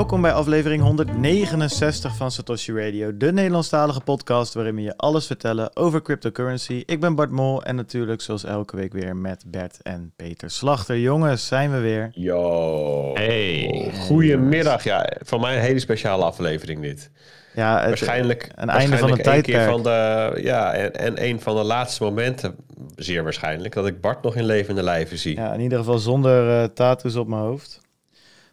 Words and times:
Welkom 0.00 0.20
bij 0.20 0.32
aflevering 0.32 0.82
169 0.82 2.16
van 2.16 2.30
Satoshi 2.30 2.72
Radio, 2.72 3.16
de 3.16 3.32
Nederlandstalige 3.32 4.00
podcast 4.00 4.54
waarin 4.54 4.74
we 4.74 4.82
je 4.82 4.96
alles 4.96 5.26
vertellen 5.26 5.76
over 5.76 6.02
cryptocurrency. 6.02 6.82
Ik 6.86 7.00
ben 7.00 7.14
Bart 7.14 7.30
Mol 7.30 7.62
en 7.62 7.76
natuurlijk 7.76 8.20
zoals 8.20 8.44
elke 8.44 8.76
week 8.76 8.92
weer 8.92 9.16
met 9.16 9.44
Bert 9.46 9.82
en 9.82 10.12
Peter 10.16 10.50
Slachter. 10.50 10.98
Jongens, 10.98 11.46
zijn 11.46 11.70
we 11.70 11.78
weer. 11.78 12.10
Yo. 12.12 13.10
Hey. 13.14 13.92
Goedemiddag. 13.94 14.84
Ja, 14.84 15.12
van 15.22 15.40
mij 15.40 15.54
een 15.56 15.62
hele 15.62 15.78
speciale 15.78 16.24
aflevering 16.24 16.80
dit. 16.82 17.10
Ja, 17.54 17.78
het, 17.78 17.88
waarschijnlijk 17.88 18.50
een 18.54 18.68
einde 18.68 18.96
van 18.98 19.10
een 19.10 19.16
een 19.16 19.22
tijdperk. 19.22 19.56
keer 19.56 19.70
van 19.70 19.82
de, 19.82 20.32
ja, 20.42 20.72
en, 20.72 20.96
en 20.96 21.24
een 21.24 21.40
van 21.40 21.56
de 21.56 21.62
laatste 21.62 22.02
momenten, 22.02 22.54
zeer 22.96 23.22
waarschijnlijk, 23.22 23.74
dat 23.74 23.86
ik 23.86 24.00
Bart 24.00 24.22
nog 24.22 24.36
in 24.36 24.44
levende 24.44 24.82
lijven 24.82 25.18
zie. 25.18 25.36
Ja, 25.36 25.52
in 25.52 25.60
ieder 25.60 25.78
geval 25.78 25.98
zonder 25.98 26.62
eh 26.62 26.68
tattoos 26.74 27.16
op 27.16 27.28
mijn 27.28 27.42
hoofd. 27.42 27.80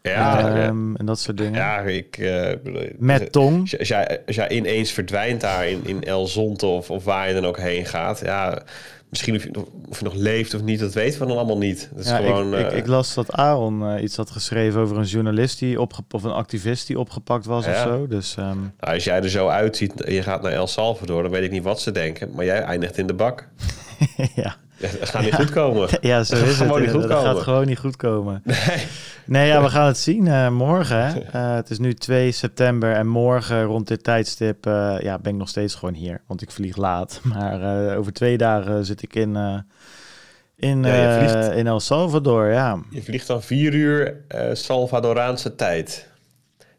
Ja. 0.09 0.49
Ehm, 0.63 0.95
en 0.95 1.05
dat 1.05 1.19
soort 1.19 1.37
dingen. 1.37 1.53
Ja, 1.53 1.79
ik... 1.79 2.17
bedoel- 2.63 2.87
Met 2.97 3.31
tong. 3.31 3.77
Als, 3.79 3.87
jij, 3.87 4.21
als 4.27 4.35
jij 4.35 4.49
ineens 4.49 4.91
verdwijnt 4.91 5.41
daar 5.41 5.67
in, 5.67 5.81
in 5.85 6.03
El 6.03 6.27
Zonte 6.27 6.65
of, 6.65 6.89
of 6.91 7.03
waar 7.03 7.27
je 7.27 7.33
dan 7.33 7.45
ook 7.45 7.59
heen 7.59 7.85
gaat, 7.85 8.19
ja, 8.23 8.61
misschien 9.09 9.35
of 9.35 9.43
je, 9.43 9.49
nog- 9.51 9.65
of 9.89 9.97
je 9.99 10.03
nog 10.03 10.13
leeft 10.13 10.53
of 10.53 10.61
niet, 10.61 10.79
dat 10.79 10.93
weten 10.93 11.19
we 11.21 11.25
dan 11.27 11.37
allemaal 11.37 11.57
niet. 11.57 11.89
Dat 11.93 12.03
is 12.05 12.09
Ja, 12.11 12.15
gewoon... 12.17 12.53
ik, 12.53 12.59
ik, 12.65 12.71
eh, 12.71 12.77
ik 12.77 12.87
las 12.87 13.13
dat 13.13 13.31
Aaron 13.31 13.99
iets 14.03 14.15
had 14.15 14.29
geschreven 14.29 14.81
over 14.81 14.97
een 14.97 15.03
journalist 15.05 15.59
die 15.59 15.81
opge 15.81 16.01
of 16.11 16.23
een 16.23 16.31
activist 16.31 16.87
die 16.87 16.99
opgepakt 16.99 17.45
was 17.45 17.67
of 17.67 17.75
zo. 17.77 18.07
Dus 18.07 18.35
ehm, 18.37 18.57
nou, 18.79 18.93
als 18.93 19.03
jij 19.03 19.21
er 19.21 19.29
zo 19.29 19.47
uitziet 19.47 20.01
en 20.03 20.13
je 20.13 20.21
gaat 20.23 20.41
naar 20.41 20.51
El 20.51 20.67
Salvador, 20.67 21.21
dan 21.21 21.31
weet 21.31 21.43
ik 21.43 21.51
niet 21.51 21.63
wat 21.63 21.81
ze 21.81 21.91
denken, 21.91 22.31
maar 22.35 22.45
jij 22.45 22.61
eindigt 22.61 22.97
in 22.97 23.07
de 23.07 23.13
bak. 23.13 23.47
ja. 24.35 24.55
Ja, 24.77 24.89
Dat 24.99 25.09
gaat 25.09 25.21
niet 25.21 25.35
goed 25.35 25.49
komen. 25.49 25.87
Ja, 26.01 26.23
zo 26.23 26.35
Dat 26.39 26.47
is 26.47 26.59
het. 26.59 26.79
niet 26.79 26.89
goed 26.91 27.05
gaat 27.05 27.37
gewoon 27.39 27.65
niet 27.65 27.77
goed 27.79 27.95
komen. 27.95 28.41
Nee. 28.45 28.85
Nee, 29.25 29.47
ja, 29.47 29.61
we 29.63 29.69
gaan 29.69 29.85
het 29.87 29.97
zien 29.97 30.27
eh, 30.27 30.49
morgen. 30.49 31.05
Eh, 31.33 31.55
het 31.55 31.69
is 31.69 31.79
nu 31.79 31.93
2 31.93 32.31
september 32.31 32.93
en 32.93 33.07
morgen 33.07 33.63
rond 33.63 33.87
dit 33.87 34.03
tijdstip 34.03 34.65
eh, 34.65 34.95
ja, 34.99 35.19
ben 35.19 35.31
ik 35.31 35.37
nog 35.37 35.49
steeds 35.49 35.75
gewoon 35.75 35.93
hier. 35.93 36.21
Want 36.27 36.41
ik 36.41 36.51
vlieg 36.51 36.75
laat. 36.77 37.19
Maar 37.23 37.95
over 37.97 38.13
twee 38.13 38.37
dagen 38.37 38.85
zit 38.85 39.01
ik 39.01 39.15
in, 39.15 39.35
in, 40.55 40.83
Ja, 40.83 41.11
je 41.21 41.29
vliegt- 41.29 41.55
in 41.57 41.67
El 41.67 41.79
Salvador. 41.79 42.51
Ja. 42.51 42.79
Je 42.89 43.03
vliegt 43.03 43.27
dan 43.27 43.41
vier 43.43 43.73
uur 43.73 44.15
Salvadoraanse 44.53 45.55
tijd. 45.55 46.07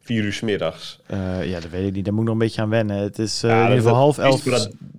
Vier 0.00 0.22
uur 0.24 0.32
's 0.32 0.40
middags. 0.40 1.00
Ja, 1.42 1.60
dat 1.60 1.70
weet 1.70 1.86
ik 1.86 1.92
niet. 1.94 2.04
Daar 2.04 2.14
moet 2.14 2.22
ik 2.22 2.28
nog 2.28 2.38
een 2.38 2.46
beetje 2.46 2.62
aan 2.62 2.68
wennen. 2.70 2.96
Het 2.96 3.18
is 3.18 3.40
Ja, 3.40 3.56
in 3.56 3.62
ieder 3.62 3.76
geval 3.82 3.94
half 3.94 4.18
elf 4.18 4.42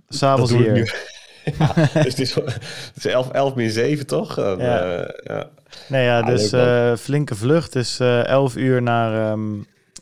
s'avonds 0.10 0.52
hier. 0.52 1.18
Ja, 1.60 1.74
dus 1.74 2.04
het 2.04 2.20
is, 2.20 2.34
het 2.36 2.96
is 2.96 3.06
11, 3.06 3.30
11 3.30 3.56
min 3.56 3.70
7, 3.70 4.06
toch? 4.08 4.36
Ja. 4.36 4.56
eh, 4.56 5.10
ja. 5.24 5.50
Nee, 5.88 6.04
ja, 6.04 6.20
Ah, 6.20 6.26
dus 6.28 6.52
eh, 6.52 6.96
flinke 6.96 7.36
vlucht. 7.36 7.74
Dus 7.74 8.00
eh 8.00 8.26
11 8.26 8.56
uur 8.56 8.82
naar, 8.82 9.32
ehm 9.32 9.54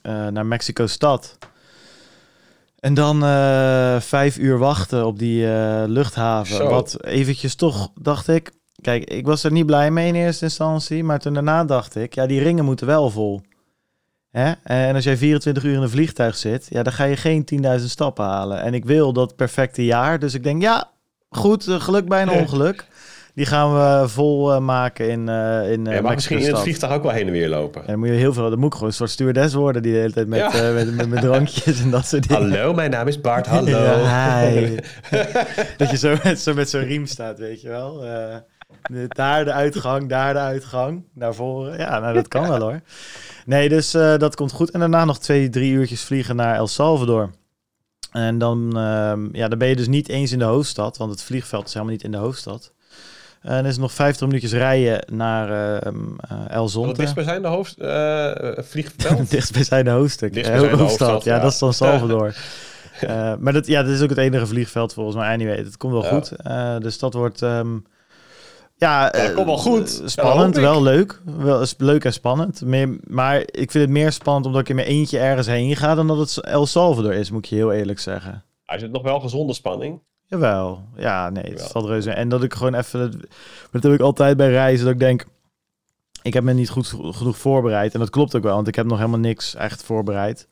eh, 0.02 0.28
naar 0.28 0.46
Mexico-stad. 0.46 1.38
En 2.80 2.94
dan 2.94 3.22
vijf 4.02 4.38
uur 4.38 4.58
wachten 4.58 5.06
op 5.06 5.20
die 5.20 5.48
luchthaven. 5.88 6.56
Zo. 6.56 6.70
Wat 6.70 7.04
eventjes 7.04 7.56
toch, 7.56 7.92
dacht 8.02 8.28
ik... 8.28 8.52
Kijk, 8.82 9.04
ik 9.04 9.26
was 9.26 9.44
er 9.44 9.52
niet 9.52 9.66
blij 9.66 9.92
mee 9.92 10.08
in 10.08 10.16
eerste 10.16 10.44
instantie. 10.44 11.04
Maar 11.04 11.20
toen 11.20 11.34
daarna 11.34 11.66
dacht 11.66 11.96
ik, 11.96 12.16
ja, 12.16 12.26
die 12.26 12.42
ringen 12.42 12.66
moeten 12.66 12.88
wel 12.88 13.10
vol. 13.10 13.42
Hè? 14.32 14.52
En 14.64 14.96
als 14.96 15.04
jij 15.04 15.18
24 15.18 15.64
uur 15.64 15.74
in 15.74 15.82
een 15.82 15.90
vliegtuig 15.90 16.38
zit, 16.38 16.68
ja, 16.70 16.84
dan 16.84 16.94
ga 16.94 17.04
je 17.04 17.16
geen 17.16 17.46
10.000 17.80 17.86
stappen 17.86 18.26
halen. 18.26 18.62
En 18.62 18.74
ik 18.74 18.86
wil 18.86 19.14
dat 19.14 19.36
perfecte 19.36 19.86
jaar. 19.86 20.20
Dus 20.20 20.34
ik 20.34 20.44
denk, 20.44 20.62
ja, 20.62 20.92
goed, 21.30 21.68
eh, 21.68 21.80
geluk 21.82 22.08
bij 22.08 22.22
een 22.22 22.30
ongeluk. 22.30 22.86
Die 23.34 23.46
gaan 23.46 23.74
we 23.74 24.08
vol 24.10 24.54
eh, 24.54 24.60
maken 24.60 25.10
in, 25.10 25.30
eh 25.30 25.72
in 25.72 25.88
eh 25.88 25.96
Je 25.96 26.02
mag 26.02 26.14
misschien 26.14 26.40
in 26.40 26.48
het 26.48 26.60
vliegtuig 26.60 26.94
ook 26.94 27.04
wel 27.04 27.12
heen 27.12 27.26
en 27.26 27.32
weer 27.32 27.50
lopen. 27.50 27.82
En 27.82 27.88
dan 27.88 28.00
moet 28.00 28.08
je 28.08 28.14
heel 28.14 28.34
veel, 28.34 28.50
dan 28.50 28.60
moet 28.60 28.68
ik 28.68 28.74
gewoon 28.74 28.88
een 28.90 28.96
soort 28.96 29.10
stewardess 29.10 29.54
worden 29.54 29.82
die 29.82 29.92
de 29.94 29.98
hele 29.98 30.14
tijd 30.14 30.28
met, 30.28 30.40
Ja. 30.40 30.54
eh, 30.54 30.74
met, 30.74 30.96
met, 30.96 31.10
met 31.10 31.22
drankjes 31.22 31.82
en 31.82 31.90
dat 31.92 32.06
soort 32.06 32.28
dingen. 32.28 32.52
Hallo, 32.52 32.74
mijn 32.74 32.92
naam 32.92 33.08
is 33.08 33.22
Bart. 33.22 33.48
Hallo. 33.56 33.80
Ja, 33.84 34.40
hi. 34.48 34.76
dat 35.78 35.90
je 35.90 35.98
zo 35.98 36.16
met, 36.24 36.40
zo 36.40 36.54
met 36.54 36.70
zo'n 36.70 36.82
riem 36.84 37.06
staat, 37.06 37.40
weet 37.40 37.62
je 37.62 37.68
wel. 37.70 38.06
Eh, 38.06 38.36
daar 39.08 39.46
de 39.46 39.52
uitgang, 39.52 40.10
daar 40.10 40.34
de 40.34 40.40
uitgang, 40.40 41.04
naar 41.14 41.34
voren. 41.34 41.78
Ja, 41.78 42.00
nou, 42.00 42.14
dat 42.14 42.28
kan 42.28 42.48
wel 42.48 42.60
hoor. 42.60 42.82
Nee, 43.46 43.70
dus 43.70 43.94
eh, 43.94 44.18
dat 44.18 44.36
komt 44.36 44.52
goed. 44.52 44.72
En 44.72 44.80
daarna 44.80 45.06
nog 45.06 45.20
twee, 45.20 45.50
drie 45.50 45.72
uurtjes 45.72 46.04
vliegen 46.04 46.36
naar 46.36 46.56
El 46.56 46.68
Salvador. 46.68 47.30
En 48.18 48.38
dan, 48.38 48.78
ehm, 48.78 49.28
ja, 49.36 49.48
dan 49.48 49.58
ben 49.58 49.68
je 49.68 49.76
dus 49.76 49.88
niet 49.88 50.10
eens 50.10 50.32
in 50.32 50.40
de 50.40 50.46
hoofdstad, 50.46 50.98
want 50.98 51.12
het 51.12 51.22
vliegveld 51.24 51.68
is 51.68 51.74
helemaal 51.74 51.94
niet 51.96 52.04
in 52.04 52.12
de 52.12 52.18
hoofdstad. 52.18 52.72
En 53.42 53.56
dan 53.56 53.66
is 53.66 53.72
het 53.72 53.80
nog 53.80 53.92
50 53.94 54.28
minuutjes 54.28 54.52
rijden 54.54 55.04
naar 55.16 55.52
eh, 55.82 55.92
El 56.50 56.70
Zonte. 56.70 56.94
dichtstbijzijnde 56.94 57.48
hoofd, 57.48 57.78
eh 57.78 58.64
vliegveld. 58.64 59.30
Dichtstbijzijnde 59.32 59.92
hoofdstuk. 59.92 60.34
Dichtstbijzijnde 60.34 60.76
Eh, 60.78 60.82
hoofdstad. 60.84 61.08
hoofdstad, 61.10 61.24
Ja, 61.32 61.36
ja. 61.36 61.42
dat 61.42 61.52
is 61.52 61.60
dan 61.60 61.74
Salvador. 61.74 62.36
Maar 63.40 63.54
dat, 63.54 63.68
ja, 63.68 63.84
dat 63.84 63.92
is 63.92 64.02
ook 64.02 64.10
het 64.10 64.18
enige 64.18 64.48
vliegveld 64.48 64.94
volgens 64.94 65.16
mij. 65.16 65.34
Anyway, 65.34 65.56
het 65.58 65.78
komt 65.78 65.94
wel 65.94 66.04
Ja. 66.04 66.10
goed. 66.10 66.32
Dus 66.84 67.00
dat 67.00 67.14
wordt... 67.14 67.42
ehm, 67.42 67.78
ja, 68.78 69.04
Ja, 69.04 69.12
eh, 69.12 69.34
komt 69.36 69.46
wel 69.46 69.58
goed. 69.58 69.94
eh, 69.96 70.02
Ja, 70.02 70.08
Spannend, 70.08 70.56
wel 70.56 70.82
leuk. 70.84 71.22
Wel 71.26 71.62
is 71.62 71.76
leuk 71.78 72.06
en 72.06 72.14
spannend. 72.14 72.62
Meer, 72.62 72.98
maar 73.04 73.40
ik 73.40 73.72
vind 73.72 73.74
het 73.74 73.90
meer 73.90 74.12
spannend 74.12 74.46
omdat 74.46 74.62
ik 74.62 74.70
in 74.70 74.76
mijn 74.76 74.88
eentje 74.88 75.20
ergens 75.20 75.48
heen 75.48 75.76
ga... 75.76 75.96
dan 75.96 76.08
dat 76.08 76.18
het 76.18 76.38
El 76.38 76.66
Salvador 76.66 77.14
is, 77.14 77.32
moet 77.32 77.44
ik 77.44 77.50
je 77.50 77.56
heel 77.56 77.72
eerlijk 77.74 78.00
zeggen. 78.00 78.44
Hij 78.64 78.80
zit 78.80 78.92
nog 78.92 79.02
wel 79.02 79.20
gezonde 79.20 79.54
spanning. 79.54 80.02
Jawel. 80.26 80.82
Ja, 80.96 81.30
nee, 81.30 81.44
het 81.44 81.62
valt 81.64 81.86
reuze. 81.86 82.12
En 82.12 82.30
dat 82.30 82.44
ik 82.44 82.54
gewoon 82.54 82.74
even... 82.76 83.00
Dat, 83.00 83.22
dat 83.72 83.84
heb 83.84 83.92
ik 83.94 84.00
altijd 84.00 84.38
bij 84.38 84.50
reizen, 84.50 84.86
dat 84.86 84.94
ik 84.94 85.00
denk... 85.00 85.26
Ik 86.22 86.34
heb 86.34 86.44
me 86.44 86.54
niet 86.54 86.70
goed 86.70 86.88
genoeg 87.12 87.38
voorbereid. 87.38 87.94
En 87.94 88.00
dat 88.00 88.10
klopt 88.10 88.36
ook 88.36 88.44
wel, 88.44 88.56
want 88.56 88.68
ik 88.68 88.76
heb 88.76 88.86
nog 88.86 88.98
helemaal 88.98 89.20
niks 89.20 89.56
echt 89.56 89.84
voorbereid. 89.84 90.48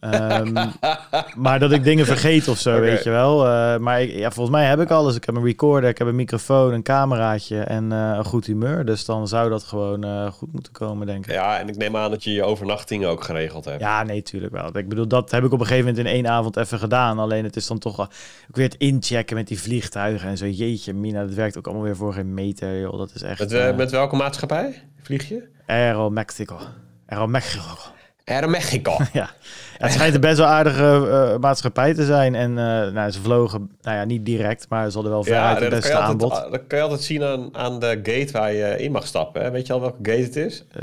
Ehm, 0.00 0.66
maar 1.44 1.58
dat 1.58 1.72
ik 1.72 1.84
dingen 1.84 2.06
vergeet 2.06 2.48
of 2.48 2.58
zo, 2.58 2.80
weet 2.80 3.04
je 3.04 3.10
wel. 3.10 3.46
Eh, 3.46 3.78
maar 3.78 4.02
ik, 4.02 4.10
ja, 4.10 4.30
volgens 4.30 4.56
mij 4.56 4.66
heb 4.66 4.80
ik 4.80 4.90
alles. 4.90 5.16
Ik 5.16 5.24
heb 5.24 5.34
een 5.34 5.44
recorder, 5.44 5.90
ik 5.90 5.98
heb 5.98 6.06
een 6.06 6.14
microfoon, 6.14 6.72
een 6.72 6.82
cameraatje 6.82 7.60
en 7.60 7.92
eh, 7.92 8.12
een 8.16 8.24
goed 8.24 8.46
humeur. 8.46 8.84
Dus 8.84 9.04
dan 9.04 9.28
zou 9.28 9.50
dat 9.50 9.62
gewoon 9.62 10.04
eh, 10.04 10.26
goed 10.32 10.52
moeten 10.52 10.72
komen, 10.72 11.06
denk 11.06 11.26
ik. 11.26 11.32
Ja, 11.32 11.58
en 11.58 11.68
ik 11.68 11.76
neem 11.76 11.96
aan 11.96 12.10
dat 12.10 12.24
je 12.24 12.32
je 12.32 12.44
overnachting 12.44 13.04
ook 13.04 13.24
geregeld 13.24 13.64
hebt. 13.64 13.80
Ja, 13.80 14.02
nee, 14.02 14.22
tuurlijk 14.22 14.52
wel. 14.52 14.76
Ik 14.76 14.88
bedoel, 14.88 15.08
dat 15.08 15.30
heb 15.30 15.44
ik 15.44 15.52
op 15.52 15.60
een 15.60 15.66
gegeven 15.66 15.88
moment 15.88 16.06
in 16.06 16.12
één 16.12 16.28
avond 16.28 16.56
even 16.56 16.78
gedaan. 16.78 17.18
Alleen 17.18 17.44
het 17.44 17.56
is 17.56 17.66
dan 17.66 17.78
toch. 17.78 18.08
Ik 18.48 18.56
weer 18.56 18.64
het 18.64 18.74
inchecken 18.74 19.36
met 19.36 19.48
die 19.48 19.60
vliegtuigen 19.60 20.28
en 20.28 20.36
zo. 20.36 20.46
Jeetje, 20.46 20.94
Mina, 20.94 21.24
dat 21.24 21.34
werkt 21.34 21.58
ook 21.58 21.66
allemaal 21.66 21.84
weer 21.84 21.96
voor 21.96 22.12
geen 22.12 22.34
meter, 22.34 22.80
joh. 22.80 22.98
Dat 22.98 23.10
is 23.14 23.22
echt... 23.22 23.50
Met, 23.50 23.76
met 23.76 23.90
welke 23.90 24.16
maatschappij 24.16 24.82
vlieg 25.02 25.28
je? 25.28 25.48
Aero 25.66 26.10
Mexico. 26.10 26.58
Aero 27.06 27.26
Mexico. 27.26 27.98
Air 28.24 28.50
Mexico. 28.50 28.96
ja. 29.12 29.30
Ja, 29.78 29.86
het 29.86 29.92
schijnt 29.92 30.14
een 30.14 30.20
best 30.20 30.38
wel 30.38 30.46
aardige 30.46 31.08
eh, 31.10 31.38
maatschappij 31.38 31.94
te 31.94 32.04
zijn. 32.04 32.34
En 32.34 32.50
eh, 32.50 32.92
nou, 32.92 33.10
ze 33.10 33.20
vlogen, 33.20 33.70
nou 33.80 33.96
ja, 33.96 34.04
niet 34.04 34.24
direct, 34.24 34.66
maar 34.68 34.88
ze 34.88 34.94
hadden 34.94 35.12
wel 35.12 35.24
veruit 35.24 35.58
Ja, 35.58 35.64
het 35.64 35.74
beste 35.74 35.98
aanbod. 35.98 36.30
dat 36.30 36.66
kan 36.66 36.78
je 36.78 36.84
altijd 36.84 37.02
zien 37.02 37.22
aan, 37.22 37.56
aan 37.56 37.80
de 37.80 38.00
gate 38.02 38.28
waar 38.32 38.52
je 38.52 38.76
in 38.78 38.92
mag 38.92 39.06
stappen. 39.06 39.42
Hè? 39.42 39.50
Weet 39.50 39.66
je 39.66 39.72
al 39.72 39.80
welke 39.80 40.10
gate 40.10 40.22
het 40.22 40.36
is? 40.36 40.64
Eh, 40.72 40.82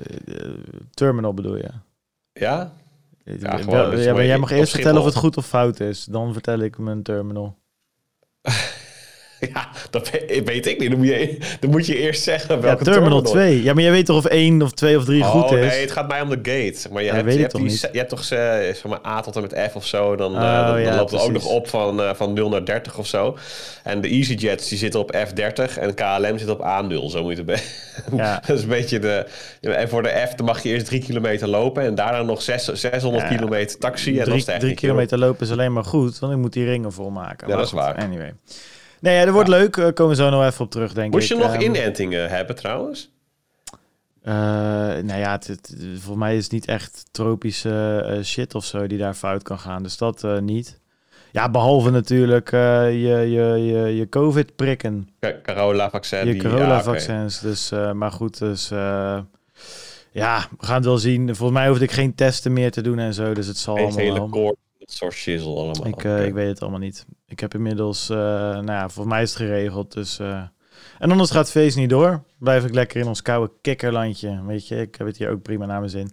terminal 0.93 1.33
bedoel 1.33 1.55
je? 1.57 1.69
Ja? 2.33 2.71
Ja, 3.23 3.57
gewoon, 3.57 3.89
dus 3.89 4.03
ja, 4.03 4.13
maar 4.13 4.25
jij 4.25 4.37
mag 4.37 4.51
eerst 4.51 4.71
vertellen 4.71 4.99
of 4.99 5.05
het 5.05 5.15
goed 5.15 5.37
of 5.37 5.47
fout 5.47 5.79
is. 5.79 6.05
Dan 6.05 6.33
vertel 6.33 6.59
ik 6.59 6.77
mijn 6.77 7.03
terminal. 7.03 7.57
Ja, 9.53 9.67
dat 9.89 10.09
weet, 10.45 10.65
ik 10.67 10.79
niet. 10.79 10.89
Dan 10.89 10.97
moet 10.99 11.07
je, 11.07 11.37
dan 11.59 11.69
moet 11.69 11.85
je 11.85 11.97
eerst 11.97 12.23
zeggen 12.23 12.55
Ja, 12.55 12.61
welke 12.61 12.83
terminal 12.83 13.21
2. 13.21 13.63
Ja, 13.63 13.73
maar 13.73 13.83
jij 13.83 13.91
weet 13.91 14.05
toch 14.05 14.17
of 14.17 14.25
één 14.25 14.61
of 14.61 14.71
twee 14.71 14.97
of 14.97 15.05
drie 15.05 15.21
Oh, 15.23 15.29
goed 15.29 15.51
is? 15.57 15.65
nee, 15.67 15.81
het 15.81 15.91
gaat 15.91 16.07
mij 16.07 16.21
om 16.21 16.29
de 16.29 16.35
gate. 16.35 16.79
Zeg 16.79 16.91
Maar 16.91 17.01
je, 17.01 17.07
Ja, 17.07 17.13
hebt, 17.13 17.25
weet 17.25 17.33
je, 17.35 17.39
hebt 17.39 17.51
toch 17.51 17.61
die, 17.61 17.69
niet. 17.71 17.81
je 17.91 17.97
hebt 17.97 18.09
toch 18.09 18.23
ze, 18.23 18.35
zeg 18.73 18.85
maar, 18.85 18.99
A 19.05 19.21
tot 19.21 19.35
en 19.35 19.41
met 19.41 19.59
F 19.71 19.75
of 19.75 19.85
zo. 19.85 20.15
Dan, 20.15 20.35
eh, 20.35 20.41
Oh, 20.41 20.51
dan, 20.65 20.65
dan 20.71 20.81
ja, 20.81 20.95
loopt 20.95 21.11
het 21.11 21.21
ook 21.21 21.31
nog 21.31 21.45
op 21.45 21.67
van, 21.67 22.01
eh, 22.01 22.09
van 22.13 22.33
0 22.33 22.49
naar 22.49 22.65
30 22.65 22.97
of 22.97 23.07
zo. 23.07 23.37
En 23.83 24.01
de 24.01 24.07
EasyJets 24.07 24.67
die 24.69 24.77
zitten 24.77 24.99
op 24.99 25.15
F30 25.15 25.77
en 25.79 25.93
KLM 25.93 26.37
zit 26.37 26.49
op 26.49 26.59
A0. 26.61 27.09
Zo 27.09 27.23
moet 27.23 27.37
je 27.37 27.43
het 27.45 27.63
Ja. 28.17 28.39
Dat 28.47 28.57
is 28.57 28.63
een 28.63 28.69
beetje 28.69 28.99
de... 28.99 29.25
En 29.61 29.89
voor 29.89 30.03
de 30.03 30.25
F 30.29 30.33
dan 30.35 30.45
mag 30.45 30.63
je 30.63 30.69
eerst 30.69 30.85
drie 30.85 31.03
kilometer 31.03 31.47
lopen 31.47 31.83
en 31.83 31.95
daarna 31.95 32.21
nog 32.21 32.41
zes, 32.41 32.65
600 32.65 33.23
Ja. 33.29 33.35
kilometer 33.35 33.77
taxi. 33.77 34.19
En 34.19 34.25
dan 34.25 34.25
is 34.25 34.25
drie, 34.25 34.39
het 34.39 34.47
echt 34.47 34.59
drie 34.59 34.69
een 34.71 34.77
keer 34.77 34.89
kilometer 34.89 35.17
lopen 35.17 35.45
is 35.45 35.51
alleen 35.51 35.73
maar 35.73 35.83
goed, 35.85 36.19
want 36.19 36.33
ik 36.33 36.39
moet 36.39 36.53
die 36.53 36.65
ringen 36.65 36.91
volmaken. 36.93 37.37
Ja, 37.39 37.47
Maar 37.47 37.55
dat 37.55 37.65
is 37.65 37.71
goed, 37.71 37.79
waar. 37.79 37.95
Anyway. 37.95 38.33
Nee, 39.01 39.15
ja, 39.15 39.25
dat 39.25 39.33
wordt 39.33 39.49
leuk. 39.49 39.75
Daar 39.75 39.93
komen 39.93 40.15
we 40.15 40.21
zo 40.23 40.29
nog 40.29 40.43
even 40.45 40.65
op 40.65 40.71
terug, 40.71 40.93
denk 40.93 41.13
Moest 41.13 41.31
ik. 41.31 41.37
je 41.37 41.43
nog 41.43 41.53
Ehm, 41.53 41.61
inentingen 41.61 42.29
hebben 42.29 42.55
trouwens? 42.55 43.11
eh, 44.21 44.33
nou 44.33 45.15
ja, 45.19 45.31
het, 45.31 45.47
het- 45.47 45.75
voor 45.99 46.17
mij 46.17 46.35
is 46.37 46.43
het 46.43 46.51
niet 46.51 46.65
echt 46.65 47.05
tropische 47.11 48.03
eh, 48.07 48.23
shit 48.23 48.55
of 48.55 48.65
zo 48.65 48.87
die 48.87 48.97
daar 48.97 49.13
fout 49.13 49.43
kan 49.43 49.59
gaan. 49.59 49.83
Dus 49.83 49.97
dat 49.97 50.23
eh, 50.23 50.37
niet. 50.37 50.79
Ja, 51.31 51.49
behalve 51.49 51.89
natuurlijk 51.89 52.51
eh, 52.51 52.91
je, 52.91 53.17
je, 53.31 53.65
je, 53.65 53.95
je 53.95 54.09
COVID-prikken. 54.09 55.09
Carola-vaccin. 55.43 56.27
Je 56.27 56.37
corona-vaccins. 56.37 57.39
Dus, 57.39 57.71
eh, 57.71 57.91
maar 57.91 58.11
goed, 58.11 58.39
dus... 58.39 58.71
eh, 58.71 59.19
ja, 60.11 60.45
we 60.59 60.65
gaan 60.65 60.75
het 60.75 60.85
wel 60.85 60.97
zien. 60.97 61.35
Volgens 61.35 61.59
mij 61.59 61.67
hoefde 61.67 61.83
ik 61.83 61.91
geen 61.91 62.15
testen 62.15 62.53
meer 62.53 62.71
te 62.71 62.81
doen 62.81 62.99
en 62.99 63.13
zo. 63.13 63.33
Dus 63.33 63.47
het 63.47 63.57
zal. 63.57 63.77
Een 63.77 63.83
allemaal 63.83 63.99
hele 63.99 64.57
soort 64.95 65.13
shizzle 65.13 65.55
allemaal. 65.55 65.87
Ik, 65.87 66.03
eh, 66.03 66.25
ik 66.25 66.33
weet 66.33 66.47
het 66.47 66.61
allemaal 66.61 66.79
niet. 66.79 67.05
Ik 67.25 67.39
heb 67.39 67.53
inmiddels, 67.53 68.09
eh, 68.09 68.17
nou 68.17 68.71
ja, 68.71 68.89
volgens 68.89 69.13
mij 69.15 69.21
is 69.21 69.29
het 69.29 69.39
geregeld. 69.39 69.93
Dus, 69.93 70.19
eh, 70.19 70.41
En 70.99 71.11
anders 71.11 71.31
gaat 71.31 71.41
het 71.41 71.51
feest 71.51 71.77
niet 71.77 71.89
door. 71.89 72.23
Blijf 72.39 72.65
ik 72.65 72.73
lekker 72.73 73.01
in 73.01 73.07
ons 73.07 73.21
koude 73.21 73.51
kikkerlandje. 73.61 74.41
Weet 74.45 74.67
je, 74.67 74.81
ik 74.81 74.95
heb 74.95 75.07
het 75.07 75.17
hier 75.17 75.29
ook 75.29 75.41
prima 75.41 75.65
naar 75.65 75.79
mijn 75.79 75.91
zin. 75.91 76.09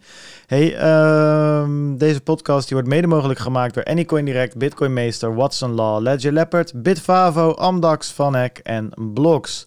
Hey, 0.47 0.77
ehm, 0.77 1.97
deze 1.97 2.21
podcast 2.21 2.69
die 2.69 2.77
wordt 2.77 2.93
mede 2.93 3.07
mogelijk 3.07 3.39
gemaakt 3.39 3.75
door 3.75 3.85
Anycoin 3.85 4.25
Direct, 4.25 4.59
Bitcoin 4.59 4.93
Meester, 4.93 5.35
Watson 5.35 5.73
Law, 5.73 6.03
Ledger 6.03 6.33
Leopard, 6.33 6.83
Bitfavo, 6.83 7.51
Amdax, 7.51 8.13
Vanek 8.13 8.59
en 8.59 8.93
Blocks. 9.15 9.67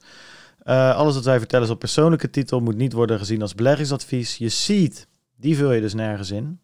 Alles 0.63 1.15
wat 1.15 1.25
wij 1.25 1.39
vertellen 1.39 1.65
is 1.65 1.71
op 1.71 1.79
persoonlijke 1.79 2.29
titel, 2.29 2.59
moet 2.59 2.77
niet 2.77 2.93
worden 2.93 3.19
gezien 3.19 3.41
als 3.41 3.55
beleggingsadvies. 3.55 4.37
Je 4.37 4.49
ziet, 4.49 5.07
die 5.35 5.57
vul 5.57 5.71
je 5.71 5.81
dus 5.81 5.93
nergens 5.93 6.31
in. 6.31 6.59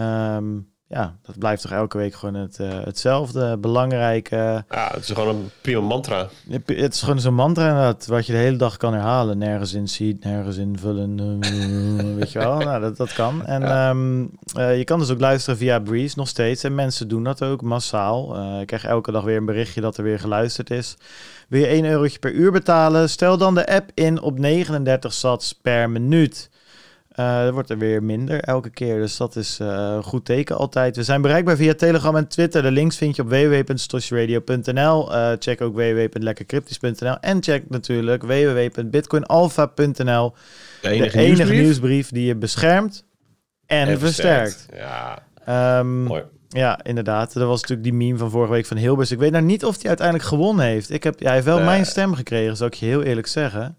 Um, 0.00 0.74
ja, 0.88 1.16
dat 1.22 1.38
blijft 1.38 1.62
toch 1.62 1.70
elke 1.70 1.98
week 1.98 2.14
gewoon 2.14 2.34
het, 2.34 2.58
uh, 2.58 2.84
hetzelfde. 2.84 3.56
Belangrijke. 3.56 4.64
Ja, 4.70 4.90
het 4.92 5.02
is 5.02 5.10
gewoon 5.10 5.36
een 5.36 5.50
prima 5.60 5.80
mantra. 5.80 6.28
Het 6.48 6.94
is 6.94 7.02
gewoon 7.02 7.20
zo'n 7.20 7.34
mantra 7.34 7.96
wat 8.06 8.26
je 8.26 8.32
de 8.32 8.38
hele 8.38 8.56
dag 8.56 8.76
kan 8.76 8.92
herhalen. 8.92 9.38
Nergens 9.38 9.72
in 9.72 9.88
ziet, 9.88 10.24
nergens 10.24 10.56
invullen. 10.56 11.40
Uh, 11.44 12.14
weet 12.18 12.32
je 12.32 12.38
wel, 12.38 12.58
nou, 12.58 12.80
dat, 12.80 12.96
dat 12.96 13.12
kan. 13.12 13.46
En 13.46 13.60
ja. 13.60 13.90
um, 13.90 14.30
uh, 14.58 14.78
je 14.78 14.84
kan 14.84 14.98
dus 14.98 15.10
ook 15.10 15.20
luisteren 15.20 15.58
via 15.58 15.78
Breeze 15.78 16.18
nog 16.18 16.28
steeds. 16.28 16.64
En 16.64 16.74
mensen 16.74 17.08
doen 17.08 17.24
dat 17.24 17.42
ook 17.42 17.62
massaal. 17.62 18.36
ik 18.60 18.66
krijg 18.66 18.84
elke 18.84 19.12
dag 19.12 19.24
weer 19.24 19.36
een 19.36 19.44
berichtje 19.44 19.80
dat 19.80 19.96
er 19.96 20.04
weer 20.04 20.20
geluisterd 20.20 20.70
is. 20.70 20.96
Wil 21.48 21.60
je 21.60 21.66
1 21.66 21.84
eurotje 21.84 22.18
per 22.18 22.32
uur 22.32 22.52
betalen? 22.52 23.10
Stel 23.10 23.38
dan 23.38 23.54
de 23.54 23.66
app 23.66 23.90
in 23.94 24.20
op 24.20 24.38
39 24.38 25.12
sats 25.12 25.52
per 25.52 25.90
minuut. 25.90 26.50
Uh, 27.16 27.46
er 27.46 27.52
wordt 27.52 27.70
er 27.70 27.78
weer 27.78 28.02
minder 28.02 28.40
elke 28.40 28.70
keer, 28.70 28.98
dus 28.98 29.16
dat 29.16 29.36
is 29.36 29.60
uh, 29.60 29.68
een 29.68 30.02
goed 30.02 30.24
teken 30.24 30.56
altijd. 30.56 30.96
We 30.96 31.02
zijn 31.02 31.22
bereikbaar 31.22 31.56
via 31.56 31.74
Telegram 31.74 32.16
en 32.16 32.28
Twitter. 32.28 32.62
De 32.62 32.70
links 32.70 32.96
vind 32.96 33.16
je 33.16 33.22
op 33.22 33.28
www.stoshradio.nl. 33.28 35.12
Uh, 35.12 35.32
check 35.38 35.60
ook 35.60 35.74
www.lekkercryptisch.nl 35.74 37.16
en 37.20 37.42
check 37.42 37.68
natuurlijk 37.68 38.22
www.bitcoinalpha.nl. 38.22 40.34
De 40.82 40.88
enige, 40.88 41.16
de 41.16 41.22
enige 41.22 41.22
nieuwsbrief? 41.22 41.60
nieuwsbrief? 41.60 42.10
die 42.10 42.26
je 42.26 42.36
beschermt 42.36 43.04
en, 43.66 43.88
en 43.88 43.98
versterkt. 43.98 44.66
versterkt. 44.68 45.22
Ja, 45.46 45.78
um, 45.78 46.02
mooi. 46.02 46.22
Ja, 46.48 46.84
inderdaad. 46.84 47.32
Dat 47.32 47.46
was 47.46 47.60
natuurlijk 47.60 47.88
die 47.88 47.96
meme 47.96 48.18
van 48.18 48.30
vorige 48.30 48.52
week 48.52 48.66
van 48.66 48.76
Hilbers. 48.76 49.10
Ik 49.10 49.18
weet 49.18 49.32
nou 49.32 49.44
niet 49.44 49.64
of 49.64 49.76
hij 49.76 49.88
uiteindelijk 49.88 50.28
gewonnen 50.28 50.64
heeft. 50.64 50.90
Ik 50.90 51.02
heb, 51.02 51.18
ja, 51.18 51.24
hij 51.24 51.34
heeft 51.34 51.46
wel 51.46 51.60
mijn 51.60 51.86
stem 51.86 52.14
gekregen, 52.14 52.56
zou 52.56 52.70
ik 52.70 52.76
je 52.76 52.86
heel 52.86 53.02
eerlijk 53.02 53.26
zeggen. 53.26 53.76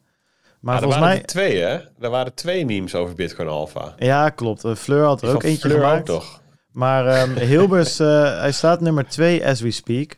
Maar 0.60 0.76
ja, 0.76 0.82
volgens 0.82 1.04
mij... 1.04 1.20
twee, 1.20 1.60
hè? 1.60 1.78
Er 2.00 2.10
waren 2.10 2.34
twee 2.34 2.66
memes 2.66 2.96
over 2.96 3.16
Bitcoin 3.16 3.48
Alpha. 3.48 3.94
Ja, 3.98 4.30
klopt. 4.30 4.64
Fleur 4.76 5.04
had 5.04 5.22
er 5.22 5.34
ook 5.34 5.44
eentje 5.44 5.70
Fleur 5.70 5.80
gemaakt. 5.80 6.10
Ook 6.10 6.20
toch? 6.20 6.42
Maar 6.72 7.22
um, 7.22 7.36
Hilbers, 7.54 8.00
uh, 8.00 8.40
hij 8.40 8.52
staat 8.52 8.82
nummer 8.82 9.08
twee 9.08 9.48
as 9.48 9.62
we 9.62 9.72
speak. 9.72 10.18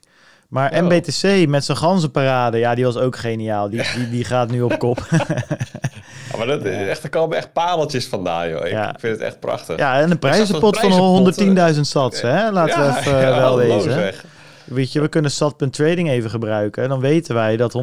Maar 0.50 0.72
oh. 0.72 0.80
MBTC 0.80 1.48
met 1.48 1.66
zijn 1.66 1.78
ganzenparade, 1.78 2.58
ja, 2.58 2.76
die 2.76 2.86
was 2.86 2.98
ook 2.98 3.16
geniaal. 3.16 3.70
Die, 3.70 3.82
die, 3.96 4.10
die 4.10 4.24
gaat 4.24 4.52
nu 4.52 4.62
op 4.62 4.80
kop. 4.80 5.00
ja, 6.32 6.38
maar 6.38 6.48
dat, 6.48 6.64
echt, 6.94 7.04
er 7.04 7.10
komen 7.10 7.38
echt 7.38 7.54
pareltjes 7.54 8.08
vandaan, 8.08 8.50
joh. 8.50 8.66
Ik, 8.66 8.72
ja. 8.72 8.96
vind 9.00 9.14
het 9.14 9.22
echt 9.22 9.40
prachtig. 9.40 9.78
Ja, 9.78 10.00
en 10.00 10.12
een 10.12 10.20
prijzenpot 10.20 10.80
van 10.80 11.34
110.000 11.74 11.80
sats, 11.80 12.22
hè? 12.22 12.52
Laten 12.52 12.80
we 12.80 13.00
even 13.00 13.20
wel 13.20 13.58
wezen. 13.58 14.14
Weet 14.70 14.92
je, 14.92 15.02
we 15.02 15.08
kunnen 15.08 15.32
sat.trading 15.32 16.10
even 16.10 16.30
gebruiken. 16.30 16.90
Dan 16.90 17.00
weten 17.00 17.36
wij 17.36 17.58
dat 17.58 17.82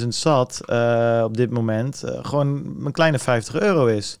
110.000 0.00 0.08
sat 0.08 0.60
uh, 0.66 1.20
op 1.24 1.36
dit 1.36 1.50
moment 1.50 2.02
uh, 2.04 2.18
gewoon 2.22 2.76
een 2.84 2.92
kleine 2.92 3.18
50 3.18 3.60
euro 3.60 3.86
is. 3.86 4.18